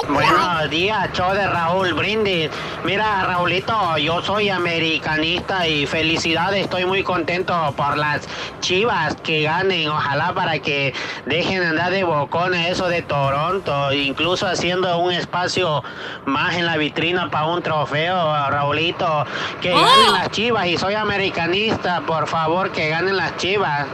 Buenos 0.10 0.70
días, 0.70 1.10
show 1.14 1.34
de 1.34 1.48
Raúl 1.48 1.94
Brindis. 1.94 2.50
Mira, 2.84 3.24
Raulito, 3.24 3.98
yo 3.98 4.22
soy 4.22 4.50
americanista 4.50 5.68
y 5.68 5.86
felicidades, 5.86 6.64
estoy 6.64 6.86
muy 6.86 7.04
contento 7.04 7.74
por 7.78 7.98
las 7.98 8.28
chivas 8.62 9.16
que 9.24 9.44
ganen. 9.44 9.90
Ojalá 9.90 10.34
para 10.34 10.60
que 10.60 10.94
dejen 11.26 11.62
de 11.62 11.68
andar 11.68 11.92
de 11.92 12.04
bocones 12.04 12.72
eso 12.72 12.88
de 12.88 13.02
Toronto, 13.02 13.94
incluso 13.94 14.48
haciendo 14.48 14.98
un 14.98 15.12
espacio 15.14 15.84
más 16.26 16.56
en 16.56 16.66
la 16.66 16.78
vitrina 16.78 17.30
para 17.30 17.48
un 17.48 17.62
trofeo, 17.62 18.50
Raulito. 18.50 19.26
Que 19.62 19.72
ganen 19.72 20.14
las 20.14 20.32
chivas 20.32 20.68
y 20.68 20.78
soy 20.78 20.96
americanista, 20.96 22.02
por 22.02 22.28
favor, 22.28 22.72
que 22.72 22.90
ganen 22.90 23.18
las 23.18 23.38
chivas. 23.38 23.88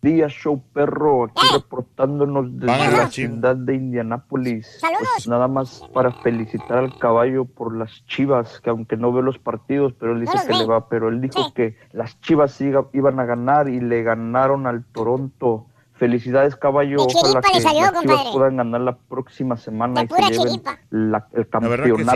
Días, 0.00 0.32
show 0.32 0.62
perro, 0.72 1.24
aquí 1.24 1.42
reportándonos 1.52 2.52
desde 2.58 2.66
la 2.96 3.10
ciudad 3.10 3.56
de 3.56 3.74
Indianápolis. 3.74 4.78
Pues 4.80 5.26
nada 5.26 5.48
más 5.48 5.82
para 5.92 6.12
felicitar 6.12 6.78
al 6.78 6.96
caballo 6.98 7.44
por 7.44 7.76
las 7.76 8.04
chivas, 8.06 8.60
que 8.60 8.70
aunque 8.70 8.96
no 8.96 9.12
veo 9.12 9.22
los 9.22 9.38
partidos, 9.38 9.92
pero 9.98 10.12
él 10.12 10.20
dice 10.20 10.38
que 10.46 10.52
ve. 10.52 10.58
le 10.60 10.66
va, 10.66 10.88
pero 10.88 11.08
él 11.08 11.20
dijo 11.20 11.52
que 11.52 11.76
las 11.92 12.20
chivas 12.20 12.60
iba- 12.60 12.86
iban 12.92 13.18
a 13.18 13.24
ganar 13.24 13.68
y 13.68 13.80
le 13.80 14.02
ganaron 14.04 14.66
al 14.68 14.84
Toronto. 14.84 15.66
Felicidades, 15.94 16.54
caballo. 16.54 16.98
Ojalá 17.00 17.40
que 17.40 17.60
salió, 17.60 17.80
las 17.80 17.90
chivas 18.00 18.04
compadre. 18.18 18.30
puedan 18.32 18.56
ganar 18.58 18.80
la 18.82 18.96
próxima 18.96 19.56
semana 19.56 20.00
De 20.02 20.06
y 20.06 20.08
se 20.08 20.32
lleven 20.32 20.62
la- 20.90 21.26
el 21.32 21.44
verdad 21.44 22.14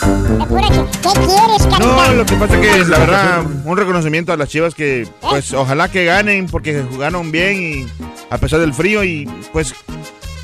¿Qué 0.00 1.26
quieres, 1.26 1.66
No, 1.80 2.12
lo 2.14 2.26
que 2.26 2.36
pasa 2.36 2.54
es 2.54 2.60
que 2.60 2.84
la 2.90 2.98
verdad, 2.98 3.42
un 3.64 3.76
reconocimiento 3.76 4.32
a 4.32 4.36
las 4.36 4.48
chivas 4.48 4.74
que, 4.74 5.08
pues, 5.20 5.52
ojalá 5.52 5.90
que 5.90 6.04
ganen 6.04 6.46
porque 6.46 6.82
jugaron 6.90 7.30
bien 7.32 7.56
y 7.60 7.86
a 8.30 8.38
pesar 8.38 8.60
del 8.60 8.72
frío 8.74 9.02
y, 9.04 9.28
pues, 9.52 9.74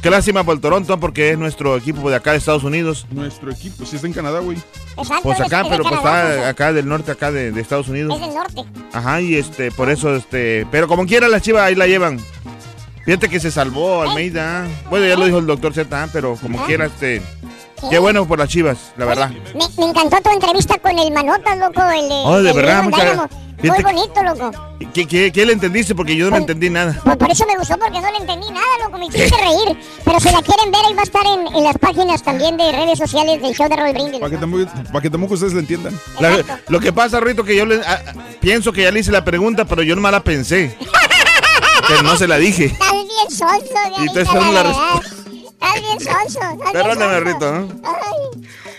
qué 0.03 0.11
lástima 0.11 0.45
por 0.45 0.55
el 0.55 0.61
Toronto 0.61 0.99
porque 0.99 1.31
es 1.31 1.39
nuestro 1.39 1.77
equipo 1.77 2.09
de 2.11 2.17
acá 2.17 2.33
de 2.33 2.39
Estados 2.39 2.65
Unidos. 2.65 3.07
Nuestro 3.11 3.51
equipo, 3.51 3.85
si 3.87 3.97
está 3.97 4.07
en 4.09 4.13
Canadá, 4.15 4.41
güey. 4.41 4.59
Exacto, 4.97 5.23
Pues 5.25 5.41
es- 5.41 5.47
acá, 5.47 5.65
pero 5.69 5.83
pues 5.83 5.95
está 5.95 6.49
acá 6.49 6.73
del 6.73 6.89
norte, 6.89 7.11
acá 7.13 7.31
de, 7.31 7.53
de 7.53 7.61
Estados 7.61 7.89
Unidos. 7.89 8.15
Es 8.15 8.21
del 8.27 8.35
norte. 8.35 8.65
Ajá, 8.93 9.21
y 9.21 9.35
este, 9.37 9.71
por 9.71 9.91
eso, 9.91 10.15
este, 10.17 10.67
pero 10.71 10.89
como 10.89 11.07
quiera 11.07 11.29
las 11.29 11.43
chivas 11.43 11.63
ahí 11.65 11.75
la 11.75 11.87
llevan. 11.87 12.19
Fíjate 13.05 13.29
que 13.29 13.39
se 13.39 13.51
salvó 13.53 14.03
Almeida. 14.03 14.67
Bueno, 14.91 15.07
ya 15.07 15.17
lo 15.17 15.27
dijo 15.27 15.39
el 15.39 15.47
doctor 15.47 15.73
Z, 15.75 16.09
pero 16.13 16.35
como 16.37 16.65
quiera, 16.67 16.87
este, 16.87 17.23
qué 17.91 17.99
bueno 17.99 18.27
por 18.27 18.39
las 18.39 18.49
chivas, 18.49 18.79
la 18.97 19.05
verdad. 19.05 19.31
Me, 19.31 19.65
me 19.79 19.91
encantó 19.91 20.17
tu 20.23 20.31
entrevista 20.31 20.79
con 20.79 20.99
el 20.99 21.13
Manotas, 21.13 21.59
loco. 21.59 21.83
El 21.91 22.09
Oh, 22.25 22.43
de 22.43 22.51
el 22.51 22.57
verdad, 22.57 22.83
muchas. 22.83 23.19
Muy 23.63 23.83
bonito, 23.83 24.23
loco. 24.23 24.51
¿Qué, 24.93 25.07
qué, 25.09 25.33
qué 25.33 25.47
le 25.47 25.55
entendiste? 25.55 25.95
Porque 25.95 26.15
yo 26.15 26.27
no 26.27 26.33
le 26.33 26.43
entendí 26.43 26.69
nada. 26.69 27.01
Pues 27.03 27.17
por 27.17 27.31
eso 27.31 27.47
me 27.47 27.57
gustó, 27.57 27.77
porque 27.79 28.01
no 28.01 28.11
le 28.11 28.19
entendí 28.19 28.47
nada, 28.51 28.67
loco. 28.85 28.99
Me 28.99 29.07
hiciste 29.07 29.35
reír. 29.39 29.79
Pero 30.05 30.21
si 30.21 30.31
la 30.31 30.43
quieren 30.43 30.71
ver, 30.71 30.81
ahí 30.87 30.95
va 30.95 31.01
a 31.01 31.05
estar 31.05 31.23
en, 31.27 31.47
en 31.57 31.65
las 31.65 31.79
páginas 31.79 32.23
también 32.23 32.57
de 32.59 32.71
redes 32.71 32.99
sociales 32.99 33.41
del 33.41 33.55
show 33.55 33.67
de 33.69 33.77
Roll 33.77 33.93
Brindis. 33.95 34.21
Para 34.21 34.31
que, 34.31 34.37
tampoco, 34.37 34.65
para 34.93 35.01
que 35.01 35.11
tampoco 35.11 35.35
ustedes 35.35 35.55
le 35.55 35.61
entiendan. 35.61 35.99
La- 36.21 36.45
lo 36.69 36.81
que 36.81 36.93
pasa, 36.93 37.19
Rito, 37.19 37.45
que 37.45 37.57
yo 37.57 37.65
le, 37.65 37.81
a- 37.83 37.93
a- 37.95 38.15
pienso 38.41 38.73
que 38.73 38.83
ya 38.83 38.91
le 38.93 39.01
hice 39.01 39.11
la 39.11 39.25
pregunta, 39.25 39.65
pero 39.65 39.83
yo 39.83 39.95
nomás 39.97 40.13
la 40.13 40.21
pensé. 40.23 40.77
pero 41.89 42.03
no 42.03 42.17
se 42.17 42.29
la 42.29 42.37
dije. 42.37 42.67
Estás 42.67 42.93
bien 42.93 43.31
sonso, 43.31 44.03
Y 44.05 44.13
te 44.13 44.21
esperando 44.21 44.53
la 44.53 44.63
verdad. 44.63 44.77
Estás 45.61 45.81
bien 45.81 46.01
sonso. 46.01 46.41
Perdóname. 46.73 47.21
Rito. 47.21 47.69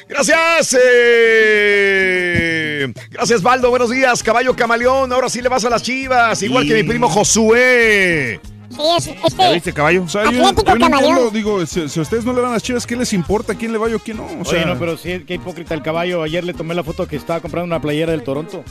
Gracias. 0.07 0.77
eh, 0.79 2.87
Gracias, 3.11 3.41
Baldo. 3.41 3.69
Buenos 3.69 3.89
días, 3.89 4.23
caballo 4.23 4.55
camaleón. 4.55 5.11
Ahora 5.11 5.27
sí 5.29 5.41
le 5.41 5.49
vas 5.49 5.65
a 5.65 5.69
las 5.69 5.83
chivas, 5.83 6.41
igual 6.43 6.67
que 6.67 6.75
mi 6.75 6.83
primo 6.83 7.09
Josué. 7.09 8.39
Sí, 8.69 8.81
es, 8.97 9.07
este, 9.07 9.41
¿Ya 9.41 9.51
viste, 9.51 9.73
caballo? 9.73 10.03
O 10.03 10.09
sea, 10.09 10.29
yo, 10.29 10.39
no 10.39 10.49
entiendo, 10.49 11.31
digo, 11.31 11.65
si, 11.65 11.89
si 11.89 11.99
a 11.99 12.03
ustedes 12.03 12.25
no 12.25 12.33
le 12.33 12.41
van 12.41 12.51
a 12.51 12.55
las 12.55 12.63
chivas, 12.63 12.85
¿qué 12.85 12.95
les 12.95 13.11
importa 13.13 13.55
quién 13.55 13.71
le 13.71 13.77
vaya 13.77 13.95
o 13.95 13.99
quién 13.99 14.17
no? 14.17 14.25
O 14.39 14.45
sea, 14.45 14.59
Oye, 14.59 14.65
no, 14.65 14.77
pero 14.77 14.97
sí, 14.97 15.23
qué 15.25 15.35
hipócrita 15.35 15.73
el 15.73 15.81
caballo. 15.81 16.21
Ayer 16.21 16.43
le 16.43 16.53
tomé 16.53 16.75
la 16.75 16.83
foto 16.83 17.07
que 17.07 17.15
estaba 17.15 17.39
comprando 17.39 17.65
una 17.65 17.81
playera 17.81 18.11
del 18.11 18.23
Toronto. 18.23 18.63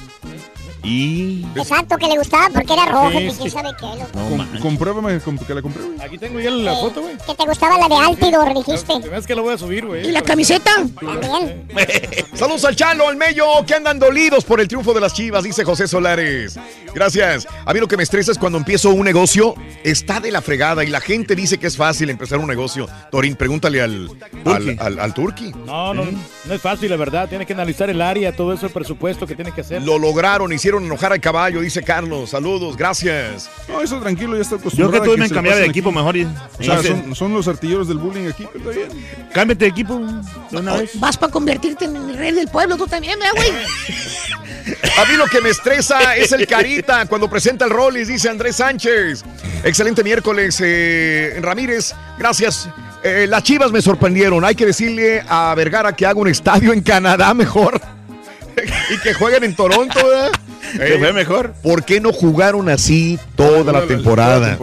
Y. 0.86 1.44
Exacto, 1.56 1.96
que 1.96 2.06
le 2.06 2.16
gustaba 2.18 2.48
porque 2.52 2.72
era 2.72 2.86
roja, 2.86 3.10
Sí, 3.10 3.18
que 3.18 3.30
sí. 3.32 3.36
quién 3.38 3.50
sabe 3.50 3.68
qué, 3.78 3.86
loco. 3.86 4.10
com- 4.12 4.60
compruébame 4.60 5.18
com- 5.20 5.36
que 5.38 5.54
la 5.54 5.62
compré, 5.62 5.82
güey. 5.82 6.00
Aquí 6.00 6.16
tengo 6.18 6.38
ya 6.38 6.50
la 6.50 6.74
foto, 6.76 7.02
güey. 7.02 7.16
Que 7.26 7.34
te 7.34 7.44
gustaba 7.44 7.76
la 7.78 7.88
de 7.88 7.94
Altidor, 7.96 8.54
dijiste. 8.54 8.92
Es 9.12 9.26
que 9.26 9.34
la 9.34 9.42
voy 9.42 9.54
a 9.54 9.58
subir, 9.58 9.84
güey. 9.86 10.06
¿Y 10.08 10.12
la 10.12 10.22
camiseta? 10.22 10.70
También. 11.00 11.66
Saludos 12.34 12.64
al 12.64 12.76
Chalo, 12.76 13.08
al 13.08 13.16
Mello, 13.16 13.46
que 13.66 13.74
andan 13.74 13.98
dolidos 13.98 14.44
por 14.44 14.60
el 14.60 14.68
triunfo 14.68 14.94
de 14.94 15.00
las 15.00 15.12
chivas, 15.14 15.42
dice 15.44 15.64
José 15.64 15.88
Solares. 15.88 16.58
Gracias. 16.94 17.46
A 17.64 17.72
mí 17.74 17.80
lo 17.80 17.88
que 17.88 17.96
me 17.96 18.02
estresa 18.02 18.30
es 18.32 18.38
cuando 18.38 18.58
empiezo 18.58 18.90
un 18.90 19.04
negocio, 19.04 19.54
está 19.82 20.20
de 20.20 20.30
la 20.30 20.40
fregada 20.42 20.84
y 20.84 20.88
la 20.88 21.00
gente 21.00 21.34
dice 21.34 21.58
que 21.58 21.66
es 21.66 21.76
fácil 21.76 22.10
empezar 22.10 22.38
un 22.38 22.46
negocio. 22.46 22.88
Torín, 23.10 23.34
pregúntale 23.34 23.82
al, 23.82 24.10
al, 24.44 24.76
al, 24.78 24.98
al 25.00 25.14
Turqui. 25.14 25.52
No, 25.66 25.94
no, 25.94 26.04
no 26.44 26.54
es 26.54 26.60
fácil, 26.60 26.90
la 26.90 26.96
verdad. 26.96 27.28
Tienes 27.28 27.46
que 27.46 27.54
analizar 27.54 27.90
el 27.90 28.00
área, 28.02 28.34
todo 28.36 28.52
eso, 28.52 28.66
el 28.66 28.72
presupuesto 28.72 29.26
que 29.26 29.34
tienes 29.34 29.52
que 29.54 29.62
hacer. 29.62 29.82
Lo 29.82 29.98
lograron, 29.98 30.52
hicieron 30.52 30.75
enojar 30.84 31.12
al 31.12 31.20
caballo, 31.20 31.60
dice 31.60 31.82
Carlos. 31.82 32.30
Saludos, 32.30 32.76
gracias. 32.76 33.48
No, 33.68 33.80
eso 33.80 34.00
tranquilo, 34.00 34.34
ya 34.36 34.42
está 34.42 34.56
Yo 34.56 34.60
acostumbrado. 34.60 35.02
que 35.04 35.10
tú 35.10 35.16
me 35.18 35.28
cambiaba 35.30 35.58
de 35.58 35.66
equipo 35.66 35.88
aquí. 35.90 35.96
mejor. 35.98 36.16
y- 36.16 36.24
O 36.24 36.62
sea, 36.62 36.82
son, 36.82 37.14
son 37.14 37.32
los 37.34 37.48
artilleros 37.48 37.88
del 37.88 37.98
bullying 37.98 38.28
aquí, 38.28 38.46
pero 38.52 38.70
está 38.70 38.86
bien. 38.86 39.06
Cámbiate 39.32 39.64
de 39.64 39.70
equipo 39.70 39.98
de 40.50 40.56
una 40.58 40.74
vez. 40.76 40.98
Vas 41.00 41.16
para 41.16 41.32
convertirte 41.32 41.84
en 41.86 41.96
el 41.96 42.16
rey 42.16 42.32
del 42.32 42.48
pueblo, 42.48 42.76
tú 42.76 42.86
también, 42.86 43.18
¿verdad, 43.18 43.34
güey? 43.36 43.50
A 44.98 45.04
mí 45.10 45.16
lo 45.16 45.26
que 45.26 45.40
me 45.40 45.50
estresa 45.50 46.16
es 46.16 46.32
el 46.32 46.46
carita 46.46 47.06
cuando 47.06 47.28
presenta 47.30 47.64
el 47.66 47.70
Rollis, 47.70 48.08
dice 48.08 48.28
Andrés 48.28 48.56
Sánchez. 48.56 49.24
Excelente 49.64 50.02
miércoles, 50.02 50.60
eh, 50.64 51.38
Ramírez. 51.40 51.94
Gracias. 52.18 52.68
Eh, 53.04 53.26
las 53.28 53.42
chivas 53.44 53.70
me 53.70 53.80
sorprendieron. 53.80 54.44
Hay 54.44 54.54
que 54.56 54.66
decirle 54.66 55.22
a 55.28 55.54
Vergara 55.54 55.94
que 55.94 56.04
haga 56.06 56.18
un 56.18 56.28
estadio 56.28 56.72
en 56.72 56.80
Canadá 56.80 57.32
mejor. 57.34 57.80
y 58.90 58.98
que 59.02 59.12
jueguen 59.14 59.44
en 59.44 59.54
Toronto, 59.54 59.94
¿verdad? 60.04 60.30
Fue 60.74 61.12
mejor. 61.12 61.54
¿Por 61.62 61.84
qué 61.84 62.00
no 62.00 62.12
jugaron 62.12 62.68
así 62.68 63.18
toda 63.36 63.72
la 63.72 63.86
temporada? 63.86 64.58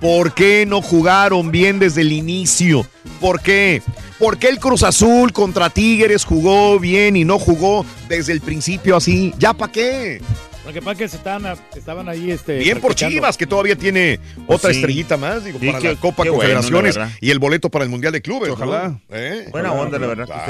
¿Por 0.00 0.34
qué 0.34 0.64
no 0.66 0.82
jugaron 0.82 1.50
bien 1.50 1.78
desde 1.78 2.00
el 2.00 2.12
inicio? 2.12 2.86
¿Por 3.20 3.40
qué? 3.40 3.82
¿Por 4.18 4.38
qué 4.38 4.48
el 4.48 4.58
Cruz 4.58 4.82
Azul 4.82 5.32
contra 5.32 5.70
Tigres 5.70 6.24
jugó 6.24 6.78
bien 6.78 7.16
y 7.16 7.24
no 7.24 7.38
jugó 7.38 7.84
desde 8.08 8.32
el 8.32 8.40
principio 8.40 8.96
así? 8.96 9.34
¿Ya 9.38 9.52
para 9.52 9.72
qué? 9.72 10.20
Lo 10.64 10.72
que 10.72 10.80
pasa 10.80 10.92
es 10.92 10.98
que 10.98 11.08
se 11.08 11.16
estaban, 11.16 11.58
estaban 11.74 12.08
ahí, 12.08 12.30
este. 12.30 12.58
Bien 12.58 12.80
por. 12.80 12.94
Chivas, 12.94 13.36
que 13.36 13.46
todavía 13.46 13.74
tiene 13.76 14.20
otra 14.46 14.70
Sí. 14.70 14.76
estrellita 14.76 15.16
más, 15.16 15.44
digo, 15.44 15.58
Sí, 15.58 15.66
para 15.66 15.78
qué- 15.80 15.88
la 15.88 15.96
Copa 16.00 16.16
bueno, 16.18 16.34
Confederaciones 16.34 16.94
la 16.96 17.00
verdad. 17.02 17.18
y 17.20 17.30
el 17.30 17.38
boleto 17.40 17.68
para 17.70 17.84
el 17.84 17.90
Mundial 17.90 18.12
de 18.12 18.22
Clubes. 18.22 18.50
Ojalá. 18.50 18.98
¿Eh? 19.10 19.48
Buena 19.50 19.72
onda, 19.72 19.98
la 19.98 20.06
verdad. 20.06 20.28
Ah, 20.32 20.46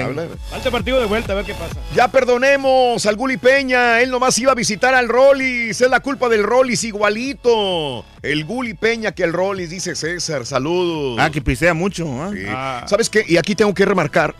Falta 0.50 0.70
partido 0.70 1.00
de 1.00 1.06
vuelta, 1.06 1.32
a 1.32 1.36
ver 1.36 1.44
qué 1.46 1.54
pasa. 1.54 1.76
Ya 1.96 2.08
perdonemos 2.08 3.04
al 3.06 3.16
Guli 3.16 3.38
Peña, 3.38 4.00
él 4.02 4.10
nomás 4.10 4.38
iba 4.38 4.52
a 4.52 4.54
visitar 4.54 4.94
al 4.94 5.08
Rollis, 5.08 5.80
es 5.80 5.90
la 5.90 6.00
culpa 6.00 6.28
del 6.28 6.42
Rollis 6.42 6.84
igualito. 6.84 8.04
El 8.22 8.44
Guli 8.44 8.74
Peña 8.74 9.12
que 9.12 9.22
el 9.24 9.32
Rollis, 9.32 9.70
dice 9.70 9.94
César, 9.94 10.44
saludos. 10.46 11.18
Ah, 11.20 11.30
que 11.30 11.40
pisea 11.40 11.74
mucho. 11.74 12.06
¿ah? 12.22 12.82
Sí. 12.84 12.88
¿Sabes 12.88 13.08
qué? 13.08 13.24
Y 13.26 13.36
aquí 13.36 13.54
tengo 13.54 13.72
que 13.74 13.84
remarcar 13.84 14.34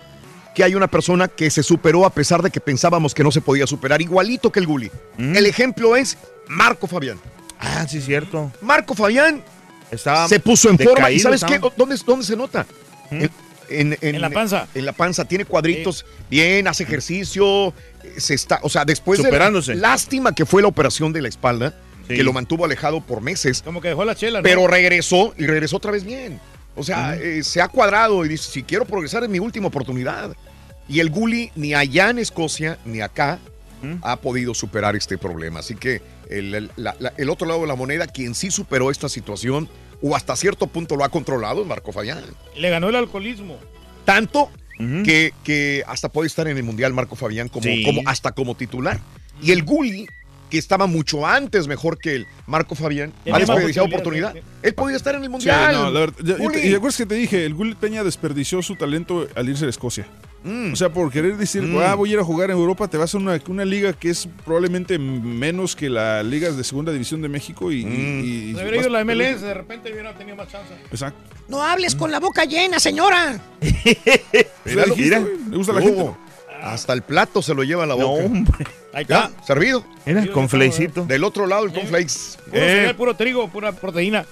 que 0.55 0.65
hay 0.65 0.75
una 0.75 0.87
persona 0.89 1.29
que 1.29 1.51
se 1.51 1.63
superó 1.63 2.05
a 2.05 2.11
pesar 2.11 2.43
de 2.43 2.51
que 2.51 2.61
pensábamos 2.61 3.15
que 3.15 3.23
no 3.25 3.33
se 3.33 3.41
podía 3.41 3.67
superar, 3.67 4.01
igualito 4.03 4.53
que 4.53 4.61
el 4.61 4.67
Guli. 4.67 4.91
El 5.19 5.47
ejemplo 5.47 5.97
es 5.97 6.19
Marco 6.49 6.87
Fabián. 6.87 7.19
Ah, 7.59 7.87
sí, 7.89 8.01
cierto. 8.01 8.51
Marco 8.61 8.95
Fabián 8.95 9.43
Estaba 9.91 10.29
se 10.29 10.41
puso 10.41 10.69
en 10.71 10.79
forma. 10.79 11.11
¿Y 11.11 11.19
sabes 11.21 11.45
qué? 11.45 11.59
¿Dónde, 11.77 11.97
dónde 12.05 12.25
se 12.27 12.37
nota? 12.37 12.67
En, 13.11 13.31
en- 13.69 13.99
En 14.01 14.21
la 14.21 14.31
panza. 14.31 14.67
En 14.75 14.85
la 14.85 14.93
panza. 14.93 15.25
Tiene 15.25 15.45
cuadritos 15.45 16.05
bien, 16.29 16.67
hace 16.69 16.83
ejercicio. 16.83 17.73
Se 18.19 18.35
está, 18.35 18.59
o 18.63 18.69
sea, 18.69 18.85
después 18.85 19.21
Superándose. 19.21 19.73
de 19.73 19.79
la 19.81 19.89
lástima 19.91 20.35
que 20.35 20.45
fue 20.45 20.61
la 20.61 20.69
operación 20.69 21.13
de 21.13 21.23
la 21.23 21.29
espalda, 21.29 21.75
Sí. 22.09 22.17
que 22.17 22.25
lo 22.25 22.33
mantuvo 22.33 22.65
alejado 22.65 23.01
por 23.01 23.21
meses, 23.21 23.63
Como 23.63 23.81
que 23.81 23.89
dejó 23.89 24.05
la 24.05 24.17
chela, 24.17 24.41
¿no? 24.41 24.43
pero 24.43 24.67
regresó 24.67 25.33
y 25.39 25.47
regresó 25.47 25.77
otra 25.77 25.93
vez 25.93 26.05
bien. 26.05 26.41
O 26.75 26.83
sea, 26.83 27.17
eh, 27.17 27.43
se 27.43 27.61
ha 27.61 27.69
cuadrado 27.69 28.25
y 28.25 28.29
dice, 28.29 28.51
si 28.51 28.63
quiero 28.63 28.85
progresar 28.85 29.23
es 29.25 29.29
mi 29.29 29.39
última 29.39 29.67
oportunidad. 29.69 30.35
Y 30.89 31.01
el 31.01 31.11
Guli 31.11 31.51
ni 31.55 31.75
allá 31.75 32.11
en 32.11 32.19
Escocia 32.19 32.79
ni 32.85 33.01
acá 33.01 33.39
ha 34.03 34.17
podido 34.17 34.55
superar 34.55 34.95
este 34.97 35.19
problema. 35.19 35.59
Así 35.61 35.75
que 35.75 36.01
el, 36.31 36.55
el- 36.55 36.71
la- 36.77 36.95
la- 37.01 37.13
el 37.17 37.29
otro 37.31 37.47
lado 37.49 37.63
de 37.63 37.67
la 37.67 37.75
moneda, 37.75 38.07
quien 38.07 38.35
sí 38.35 38.51
superó 38.51 38.91
esta 38.93 39.09
situación 39.09 39.69
o 40.01 40.15
hasta 40.17 40.35
cierto 40.37 40.67
punto 40.69 40.97
lo 40.97 41.05
ha 41.05 41.09
controlado 41.09 41.63
es 41.63 41.67
Marco 41.67 41.93
Fallán. 41.93 42.23
Le 42.57 42.71
ganó 42.71 42.89
el 42.89 42.97
alcoholismo. 42.97 43.59
Tanto 44.05 44.51
que, 45.05 45.33
que 45.45 45.85
hasta 45.87 46.09
puede 46.09 46.27
estar 46.27 46.49
en 46.49 46.57
el 46.57 46.63
Mundial 46.65 46.93
Marco 46.93 47.15
Fabián 47.17 47.49
como, 47.49 47.65
Sí. 47.65 47.85
como 47.85 48.03
hasta 48.07 48.33
como 48.33 48.57
titular. 48.57 48.99
Y 49.41 49.53
el 49.53 49.63
Gulli, 49.63 50.07
que 50.53 50.59
estaba 50.59 50.87
mucho 50.87 51.27
antes 51.27 51.67
mejor 51.67 51.97
que 51.97 52.15
el 52.15 52.27
Marco 52.47 52.75
Fabián, 52.75 53.11
ha 53.33 53.39
desperdiciado 53.39 53.89
oportunidad, 53.89 54.33
oportunidad. 54.33 54.59
Él 54.63 54.75
podía 54.75 54.97
estar 54.99 55.15
en 55.15 55.23
el 55.23 55.29
Sí, 55.29 55.31
Mundial. 55.31 55.73
no, 55.73 55.91
la 55.91 56.01
verdad, 56.01 56.17
ya- 56.23 56.37
Gulli. 56.37 56.61
y, 56.61 56.69
y 56.69 56.75
acuerdas 56.75 56.99
que 56.99 57.07
te 57.07 57.15
dije, 57.15 57.47
el 57.47 57.55
Gullit 57.55 57.79
Peña 57.79 58.05
desperdició 58.05 58.61
su 58.61 58.77
talento 58.77 59.27
al 59.35 59.49
irse 59.49 59.65
a 59.65 59.71
Escocia. 59.71 60.07
Mm. 60.45 60.75
O 60.75 60.77
sea, 60.77 60.93
por 60.93 61.11
querer 61.11 61.39
decir, 61.39 61.63
Mm. 61.63 61.79
ah, 61.79 61.95
voy 61.95 62.11
a 62.11 62.13
ir 62.13 62.19
a 62.19 62.25
jugar 62.25 62.51
en 62.51 62.59
Europa, 62.59 62.87
te 62.87 62.99
vas 62.99 63.15
a 63.15 63.17
una, 63.19 63.41
una 63.49 63.65
liga 63.65 63.95
que 63.95 64.11
es 64.11 64.29
probablemente 64.45 64.99
menos 64.99 65.75
que 65.75 65.89
la 65.89 66.23
liga 66.23 66.51
de 66.51 66.65
segunda 66.65 66.93
división 66.93 67.23
de 67.23 67.29
México 67.31 67.73
y... 67.73 67.77
y- 67.81 67.85
y- 67.85 68.51
ido 68.51 68.89
la 68.91 69.05
MLS, 69.07 69.41
de 69.41 69.55
repente 69.55 69.91
hubiera 69.91 70.13
tenido 70.19 70.37
más 70.37 70.49
chance. 70.49 70.75
Exacto. 70.91 71.19
No 71.49 71.63
hables 71.63 71.95
con 71.95 72.11
la 72.11 72.21
boca 72.21 72.45
llena, 72.45 72.79
señora. 72.79 73.41
Mira, 74.67 74.85
mira. 74.97 75.19
Le 75.51 75.57
gusta 75.57 75.73
la 75.73 75.81
Oh, 75.81 75.83
gente. 75.83 76.11
Hasta 76.63 76.93
el 76.93 77.03
plato 77.03 77.43
se 77.43 77.55
lo 77.55 77.65
lleva 77.65 77.85
a 77.85 77.87
la 77.87 77.97
No, 77.97 78.07
boca. 78.09 78.25
hombre. 78.25 78.67
Ahí 78.95 79.05
Ya, 79.09 79.31
servido. 79.47 79.85
Era 80.07 80.27
con 80.29 80.49
flecito. 80.49 81.05
Del 81.05 81.25
otro 81.25 81.47
lado, 81.47 81.65
el 81.65 81.73
cornflakes. 81.73 82.39
Puro 82.45 82.57
Eh, 82.57 82.69
cereal, 82.69 82.97
puro 82.97 83.17
trigo, 83.17 83.49
pura 83.49 83.73
proteína. 83.73 84.25